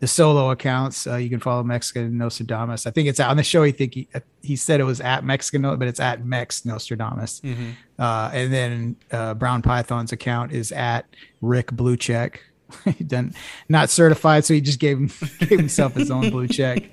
the 0.00 0.08
solo 0.08 0.50
accounts. 0.50 1.06
Uh, 1.06 1.16
you 1.16 1.30
can 1.30 1.40
follow 1.40 1.62
Mexican 1.62 2.18
Nostradamus. 2.18 2.86
I 2.86 2.90
think 2.90 3.08
it's 3.08 3.20
out 3.20 3.30
on 3.30 3.36
the 3.36 3.42
show. 3.42 3.62
He 3.62 3.72
think 3.72 3.94
he, 3.94 4.08
he 4.42 4.56
said 4.56 4.80
it 4.80 4.84
was 4.84 5.00
at 5.00 5.24
Mexican, 5.24 5.62
but 5.62 5.82
it's 5.88 6.00
at 6.00 6.24
Mex 6.24 6.66
Nostradamus. 6.66 7.40
Mm-hmm. 7.40 7.70
Uh, 7.98 8.30
and 8.34 8.52
then 8.52 8.96
uh, 9.12 9.34
Brown 9.34 9.62
Python's 9.62 10.12
account 10.12 10.52
is 10.52 10.72
at 10.72 11.06
Rick 11.40 11.72
Blue 11.72 11.96
Check. 11.96 12.42
he 12.96 13.04
done 13.04 13.34
not 13.68 13.90
certified, 13.90 14.44
so 14.44 14.54
he 14.54 14.60
just 14.60 14.78
gave 14.78 14.98
him 14.98 15.10
gave 15.40 15.58
himself 15.58 15.94
his 15.94 16.10
own 16.10 16.30
blue 16.30 16.48
check. 16.48 16.84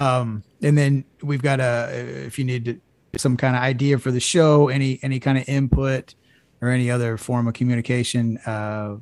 Um, 0.00 0.42
and 0.62 0.76
then 0.76 1.04
we've 1.22 1.42
got 1.42 1.60
a 1.60 1.88
if 2.26 2.38
you 2.38 2.44
need 2.44 2.64
to, 2.64 2.80
some 3.18 3.36
kind 3.36 3.56
of 3.56 3.62
idea 3.62 3.98
for 3.98 4.10
the 4.10 4.20
show, 4.20 4.68
any 4.68 4.98
any 5.02 5.20
kind 5.20 5.38
of 5.38 5.48
input 5.48 6.14
or 6.60 6.68
any 6.68 6.90
other 6.90 7.16
form 7.16 7.48
of 7.48 7.54
communication, 7.54 8.38
uh, 8.46 8.96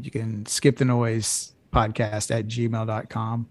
you 0.00 0.10
can 0.10 0.46
skip 0.46 0.78
the 0.78 0.84
noise 0.84 1.52
podcast 1.72 2.30
at 2.30 2.46
gmail.com 2.46 3.48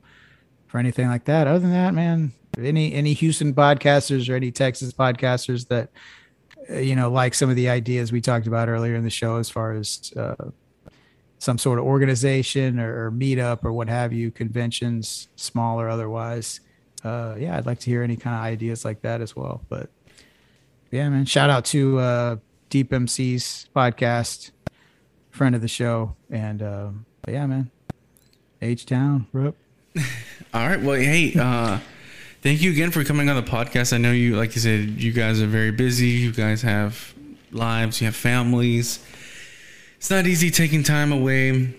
for 0.67 0.77
anything 0.77 1.07
like 1.07 1.25
that. 1.25 1.47
Other 1.47 1.59
than 1.59 1.71
that, 1.71 1.93
man, 1.93 2.33
any 2.57 2.93
any 2.93 3.13
Houston 3.13 3.53
podcasters 3.53 4.29
or 4.29 4.35
any 4.35 4.51
Texas 4.51 4.93
podcasters 4.93 5.67
that 5.67 5.89
uh, 6.69 6.75
you 6.75 6.95
know 6.95 7.09
like 7.09 7.33
some 7.33 7.49
of 7.49 7.55
the 7.55 7.69
ideas 7.69 8.11
we 8.11 8.21
talked 8.21 8.47
about 8.47 8.69
earlier 8.69 8.95
in 8.95 9.03
the 9.03 9.09
show 9.09 9.37
as 9.37 9.49
far 9.49 9.73
as 9.73 10.11
uh, 10.15 10.49
some 11.41 11.57
sort 11.57 11.79
of 11.79 11.85
organization 11.85 12.79
or, 12.79 13.07
or, 13.07 13.11
meetup 13.11 13.63
or 13.63 13.73
what 13.73 13.89
have 13.89 14.13
you, 14.13 14.29
conventions, 14.29 15.27
small 15.35 15.81
or 15.81 15.89
otherwise. 15.89 16.59
Uh, 17.03 17.33
yeah, 17.35 17.57
I'd 17.57 17.65
like 17.65 17.79
to 17.79 17.89
hear 17.89 18.03
any 18.03 18.15
kind 18.15 18.35
of 18.35 18.43
ideas 18.43 18.85
like 18.85 19.01
that 19.01 19.21
as 19.21 19.35
well. 19.35 19.59
But 19.67 19.89
yeah, 20.91 21.09
man, 21.09 21.25
shout 21.25 21.49
out 21.49 21.65
to 21.65 21.97
uh, 21.97 22.35
Deep 22.69 22.93
MC's 22.93 23.67
podcast, 23.75 24.51
friend 25.31 25.55
of 25.55 25.61
the 25.61 25.67
show, 25.67 26.15
and 26.29 26.61
um, 26.61 27.05
yeah, 27.27 27.47
man, 27.47 27.71
H 28.61 28.85
Town, 28.85 29.25
All 29.33 29.47
right, 30.53 30.79
well, 30.79 30.93
hey, 30.93 31.33
uh, 31.33 31.79
thank 32.43 32.61
you 32.61 32.69
again 32.69 32.91
for 32.91 33.03
coming 33.03 33.29
on 33.29 33.35
the 33.35 33.49
podcast. 33.49 33.93
I 33.93 33.97
know 33.97 34.11
you, 34.11 34.37
like 34.37 34.53
you 34.53 34.61
said, 34.61 35.01
you 35.01 35.11
guys 35.11 35.41
are 35.41 35.47
very 35.47 35.71
busy. 35.71 36.09
You 36.09 36.33
guys 36.33 36.61
have 36.61 37.15
lives, 37.51 37.99
you 37.99 38.05
have 38.05 38.15
families 38.15 39.03
it's 40.01 40.09
not 40.09 40.25
easy 40.25 40.49
taking 40.49 40.81
time 40.81 41.11
away 41.11 41.71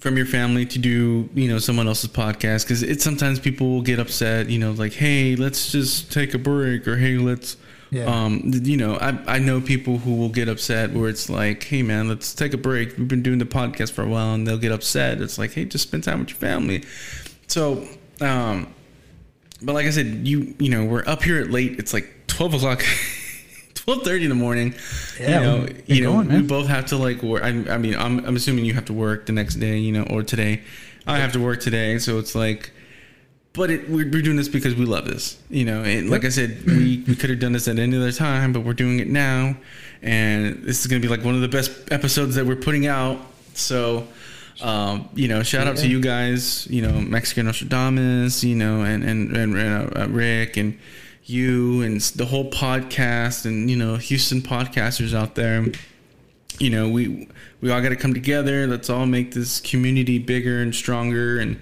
from 0.00 0.16
your 0.16 0.26
family 0.26 0.66
to 0.66 0.80
do 0.80 1.30
you 1.32 1.48
know 1.48 1.60
someone 1.60 1.86
else's 1.86 2.10
podcast 2.10 2.64
because 2.64 2.82
it's 2.82 3.04
sometimes 3.04 3.38
people 3.38 3.68
will 3.68 3.82
get 3.82 4.00
upset 4.00 4.50
you 4.50 4.58
know 4.58 4.72
like 4.72 4.92
hey 4.92 5.36
let's 5.36 5.70
just 5.70 6.12
take 6.12 6.34
a 6.34 6.38
break 6.38 6.88
or 6.88 6.96
hey 6.96 7.16
let's 7.16 7.56
yeah. 7.92 8.04
um 8.06 8.40
you 8.64 8.76
know 8.76 8.96
I, 8.96 9.36
I 9.36 9.38
know 9.38 9.60
people 9.60 9.98
who 9.98 10.16
will 10.16 10.28
get 10.28 10.48
upset 10.48 10.92
where 10.92 11.08
it's 11.08 11.30
like 11.30 11.62
hey 11.62 11.84
man 11.84 12.08
let's 12.08 12.34
take 12.34 12.52
a 12.52 12.56
break. 12.56 12.98
We've 12.98 13.06
been 13.06 13.22
doing 13.22 13.38
the 13.38 13.44
podcast 13.44 13.92
for 13.92 14.02
a 14.02 14.08
while 14.08 14.34
and 14.34 14.44
they'll 14.44 14.58
get 14.58 14.72
upset. 14.72 15.20
It's 15.20 15.38
like 15.38 15.52
hey 15.52 15.66
just 15.66 15.86
spend 15.86 16.02
time 16.02 16.18
with 16.18 16.30
your 16.30 16.38
family. 16.38 16.82
So 17.46 17.86
um 18.20 18.74
but 19.62 19.74
like 19.74 19.86
i 19.86 19.90
said 19.90 20.26
you 20.26 20.56
you 20.58 20.68
know 20.68 20.84
we're 20.84 21.04
up 21.06 21.22
here 21.22 21.40
at 21.40 21.52
late. 21.52 21.78
It's 21.78 21.92
like 21.92 22.12
12 22.26 22.54
o'clock 22.54 22.82
twelve 23.86 24.02
thirty 24.02 24.24
in 24.24 24.28
the 24.28 24.34
morning. 24.34 24.74
Yeah, 25.18 25.26
you 25.26 25.40
know, 25.40 25.68
you 25.86 26.02
know, 26.02 26.12
going, 26.14 26.28
we 26.28 26.42
both 26.42 26.66
have 26.66 26.86
to 26.86 26.96
like 26.96 27.22
work. 27.22 27.42
I, 27.42 27.48
I 27.48 27.78
mean, 27.78 27.94
I'm, 27.94 28.18
I'm 28.26 28.36
assuming 28.36 28.64
you 28.64 28.74
have 28.74 28.86
to 28.86 28.92
work 28.92 29.26
the 29.26 29.32
next 29.32 29.54
day, 29.54 29.78
you 29.78 29.92
know, 29.92 30.02
or 30.10 30.22
today. 30.22 30.62
I 31.06 31.18
have 31.18 31.32
to 31.32 31.40
work 31.40 31.60
today, 31.60 31.98
so 31.98 32.18
it's 32.18 32.34
like, 32.34 32.72
but 33.52 33.70
it, 33.70 33.88
we're, 33.88 34.10
we're 34.10 34.22
doing 34.22 34.36
this 34.36 34.48
because 34.48 34.74
we 34.74 34.84
love 34.84 35.06
this, 35.06 35.40
you 35.48 35.64
know. 35.64 35.84
And 35.84 36.10
like 36.10 36.24
I 36.24 36.30
said, 36.30 36.66
we, 36.66 37.04
we 37.06 37.14
could 37.14 37.30
have 37.30 37.38
done 37.38 37.52
this 37.52 37.68
at 37.68 37.78
any 37.78 37.96
other 37.96 38.10
time, 38.10 38.52
but 38.52 38.64
we're 38.64 38.74
doing 38.74 38.98
it 38.98 39.06
now, 39.06 39.56
and 40.02 40.64
this 40.64 40.80
is 40.80 40.88
gonna 40.88 41.00
be 41.00 41.08
like 41.08 41.24
one 41.24 41.36
of 41.36 41.40
the 41.40 41.48
best 41.48 41.70
episodes 41.92 42.34
that 42.34 42.44
we're 42.44 42.56
putting 42.56 42.88
out. 42.88 43.20
So, 43.54 44.08
um, 44.62 45.08
you 45.14 45.28
know, 45.28 45.44
shout 45.44 45.68
out 45.68 45.76
to 45.76 45.86
you 45.86 46.00
guys, 46.00 46.66
you 46.66 46.82
know, 46.82 47.00
Mexican 47.00 47.46
Nostradamus, 47.46 48.42
you 48.42 48.56
know, 48.56 48.82
and 48.82 49.04
and 49.04 49.36
and, 49.36 49.56
and 49.56 49.96
uh, 49.96 50.08
Rick 50.08 50.56
and 50.56 50.76
you 51.26 51.82
and 51.82 52.00
the 52.00 52.24
whole 52.24 52.50
podcast 52.50 53.44
and 53.46 53.68
you 53.68 53.76
know 53.76 53.96
Houston 53.96 54.40
podcasters 54.40 55.14
out 55.14 55.34
there. 55.34 55.66
You 56.58 56.70
know, 56.70 56.88
we 56.88 57.28
we 57.60 57.70
all 57.70 57.80
got 57.82 57.90
to 57.90 57.96
come 57.96 58.14
together. 58.14 58.66
Let's 58.66 58.88
all 58.88 59.06
make 59.06 59.34
this 59.34 59.60
community 59.60 60.18
bigger 60.18 60.62
and 60.62 60.74
stronger. 60.74 61.38
And 61.38 61.60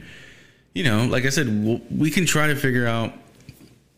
you 0.75 0.85
know, 0.85 1.07
like 1.07 1.25
I 1.25 1.31
said, 1.31 1.49
we'll, 1.65 1.81
we 1.91 2.11
can 2.11 2.27
try 2.27 2.47
to 2.47 2.55
figure 2.55 2.87
out 2.87 3.13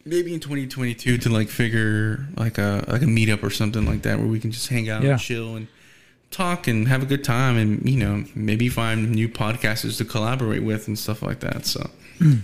maybe 0.04 0.32
in 0.32 0.40
2022 0.40 1.18
to 1.18 1.28
like 1.28 1.48
figure 1.48 2.26
like 2.36 2.58
a 2.58 2.84
like 2.88 3.02
a 3.02 3.06
meetup 3.06 3.42
or 3.42 3.50
something 3.50 3.84
like 3.84 4.02
that 4.02 4.18
where 4.18 4.28
we 4.28 4.38
can 4.38 4.52
just 4.52 4.68
hang 4.68 4.88
out 4.88 5.02
yeah. 5.02 5.12
and 5.12 5.20
chill 5.20 5.56
and 5.56 5.66
talk 6.30 6.68
and 6.68 6.88
have 6.88 7.02
a 7.02 7.06
good 7.06 7.24
time 7.24 7.56
and 7.56 7.88
you 7.88 7.96
know 7.96 8.24
maybe 8.34 8.68
find 8.68 9.10
new 9.10 9.28
podcasters 9.28 9.98
to 9.98 10.04
collaborate 10.04 10.62
with 10.62 10.86
and 10.86 10.98
stuff 10.98 11.22
like 11.22 11.40
that 11.40 11.66
so 11.66 11.90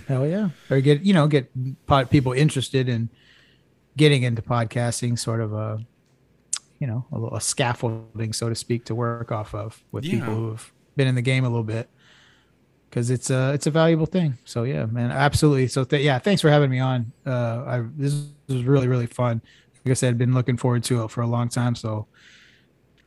hell 0.07 0.27
yeah. 0.27 0.49
Or 0.69 0.81
get 0.81 1.01
you 1.01 1.13
know 1.13 1.27
get 1.27 1.49
pod, 1.85 2.09
people 2.09 2.33
interested 2.33 2.89
in 2.89 3.09
getting 3.97 4.23
into 4.23 4.41
podcasting 4.41 5.17
sort 5.17 5.41
of 5.41 5.53
a 5.53 5.85
you 6.79 6.87
know 6.87 7.05
a, 7.11 7.17
little, 7.17 7.37
a 7.37 7.41
scaffolding 7.41 8.33
so 8.33 8.49
to 8.49 8.55
speak 8.55 8.85
to 8.85 8.95
work 8.95 9.31
off 9.31 9.53
of 9.53 9.83
with 9.91 10.03
yeah. 10.03 10.13
people 10.19 10.35
who 10.35 10.49
have 10.49 10.71
been 10.95 11.07
in 11.07 11.15
the 11.15 11.21
game 11.21 11.45
a 11.45 11.49
little 11.49 11.63
bit. 11.63 11.89
Because 12.89 13.09
it's 13.09 13.31
a 13.31 13.53
it's 13.53 13.65
a 13.65 13.71
valuable 13.71 14.05
thing. 14.05 14.37
So 14.45 14.63
yeah 14.63 14.85
man 14.85 15.11
absolutely. 15.11 15.67
So 15.67 15.83
th- 15.83 16.03
yeah 16.03 16.19
thanks 16.19 16.41
for 16.41 16.49
having 16.49 16.69
me 16.69 16.79
on. 16.79 17.11
Uh 17.25 17.63
i 17.65 17.83
this 17.97 18.25
was 18.47 18.63
really 18.63 18.87
really 18.87 19.07
fun. 19.07 19.41
Like 19.85 19.91
i 19.91 19.93
said 19.93 20.09
I've 20.09 20.17
been 20.17 20.33
looking 20.33 20.57
forward 20.57 20.83
to 20.85 21.03
it 21.03 21.11
for 21.11 21.21
a 21.21 21.27
long 21.27 21.49
time. 21.49 21.75
So 21.75 22.07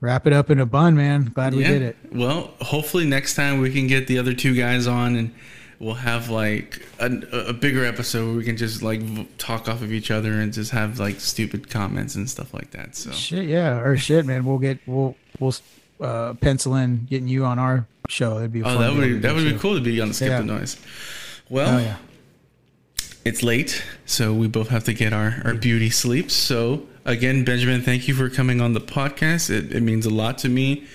wrap 0.00 0.26
it 0.26 0.32
up 0.32 0.50
in 0.50 0.60
a 0.60 0.66
bun, 0.66 0.96
man. 0.96 1.24
Glad 1.34 1.54
we 1.54 1.64
did 1.64 1.82
it. 1.82 1.96
Well, 2.12 2.54
hopefully 2.60 3.06
next 3.06 3.34
time 3.34 3.60
we 3.60 3.72
can 3.72 3.86
get 3.86 4.06
the 4.06 4.18
other 4.18 4.34
two 4.34 4.54
guys 4.54 4.86
on 4.86 5.16
and 5.16 5.34
we'll 5.78 5.94
have 5.94 6.30
like 6.30 6.86
a, 6.98 7.10
a 7.48 7.52
bigger 7.52 7.84
episode 7.84 8.26
where 8.26 8.36
we 8.36 8.44
can 8.44 8.56
just 8.56 8.82
like 8.82 9.00
talk 9.38 9.68
off 9.68 9.82
of 9.82 9.92
each 9.92 10.10
other 10.10 10.32
and 10.32 10.52
just 10.52 10.70
have 10.70 10.98
like 10.98 11.20
stupid 11.20 11.68
comments 11.70 12.14
and 12.14 12.28
stuff 12.28 12.54
like 12.54 12.70
that. 12.72 12.96
So 12.96 13.10
shit, 13.12 13.46
yeah, 13.46 13.78
or 13.78 13.96
shit, 13.96 14.26
man. 14.26 14.44
We'll 14.44 14.58
get 14.58 14.78
we'll 14.86 15.16
we'll 15.38 15.54
uh, 16.00 16.34
pencil 16.34 16.74
in 16.74 17.06
getting 17.06 17.28
you 17.28 17.44
on 17.44 17.58
our 17.58 17.86
show. 18.08 18.36
That'd 18.36 18.52
be 18.52 18.62
oh, 18.62 18.78
that 18.78 18.94
would 18.94 19.22
that 19.22 19.34
would 19.34 19.44
be 19.44 19.58
cool 19.58 19.74
to 19.74 19.80
be 19.80 20.00
on 20.00 20.08
the 20.08 20.14
Skip 20.14 20.28
yeah. 20.28 20.38
the 20.38 20.44
Noise. 20.44 20.78
Well, 21.48 21.76
oh, 21.76 21.78
yeah. 21.78 21.96
it's 23.24 23.42
late, 23.42 23.84
so 24.04 24.34
we 24.34 24.48
both 24.48 24.68
have 24.68 24.84
to 24.84 24.92
get 24.92 25.12
our 25.12 25.42
our 25.44 25.54
beauty 25.54 25.90
sleep. 25.90 26.30
So 26.30 26.86
again, 27.04 27.44
Benjamin, 27.44 27.82
thank 27.82 28.08
you 28.08 28.14
for 28.14 28.28
coming 28.28 28.60
on 28.60 28.72
the 28.72 28.80
podcast. 28.80 29.50
It, 29.50 29.72
it 29.72 29.82
means 29.82 30.06
a 30.06 30.10
lot 30.10 30.38
to 30.38 30.48
me. 30.48 30.86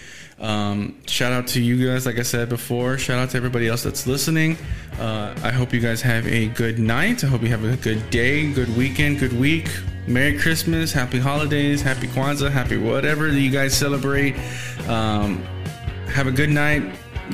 Um, 0.41 0.95
shout 1.05 1.31
out 1.31 1.47
to 1.49 1.61
you 1.61 1.87
guys, 1.87 2.05
like 2.05 2.17
I 2.17 2.23
said 2.23 2.49
before. 2.49 2.97
Shout 2.97 3.19
out 3.19 3.29
to 3.29 3.37
everybody 3.37 3.67
else 3.67 3.83
that's 3.83 4.07
listening. 4.07 4.57
Uh, 4.99 5.33
I 5.43 5.51
hope 5.51 5.71
you 5.71 5.79
guys 5.79 6.01
have 6.01 6.27
a 6.27 6.47
good 6.47 6.79
night. 6.79 7.23
I 7.23 7.27
hope 7.27 7.43
you 7.43 7.49
have 7.49 7.63
a 7.63 7.77
good 7.77 8.09
day, 8.09 8.51
good 8.51 8.75
weekend, 8.75 9.19
good 9.19 9.39
week. 9.39 9.69
Merry 10.07 10.37
Christmas, 10.37 10.91
Happy 10.91 11.19
Holidays, 11.19 11.81
Happy 11.81 12.07
Kwanzaa, 12.07 12.51
Happy 12.51 12.77
whatever 12.77 13.29
that 13.29 13.39
you 13.39 13.51
guys 13.51 13.77
celebrate. 13.77 14.35
Um, 14.87 15.43
have 16.07 16.25
a 16.25 16.31
good 16.31 16.49
night. 16.49 16.83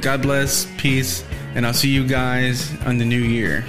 God 0.02 0.22
bless, 0.22 0.68
peace, 0.78 1.24
and 1.56 1.66
I'll 1.66 1.74
see 1.74 1.90
you 1.90 2.06
guys 2.06 2.70
on 2.86 2.98
the 2.98 3.06
new 3.06 3.22
year. 3.22 3.64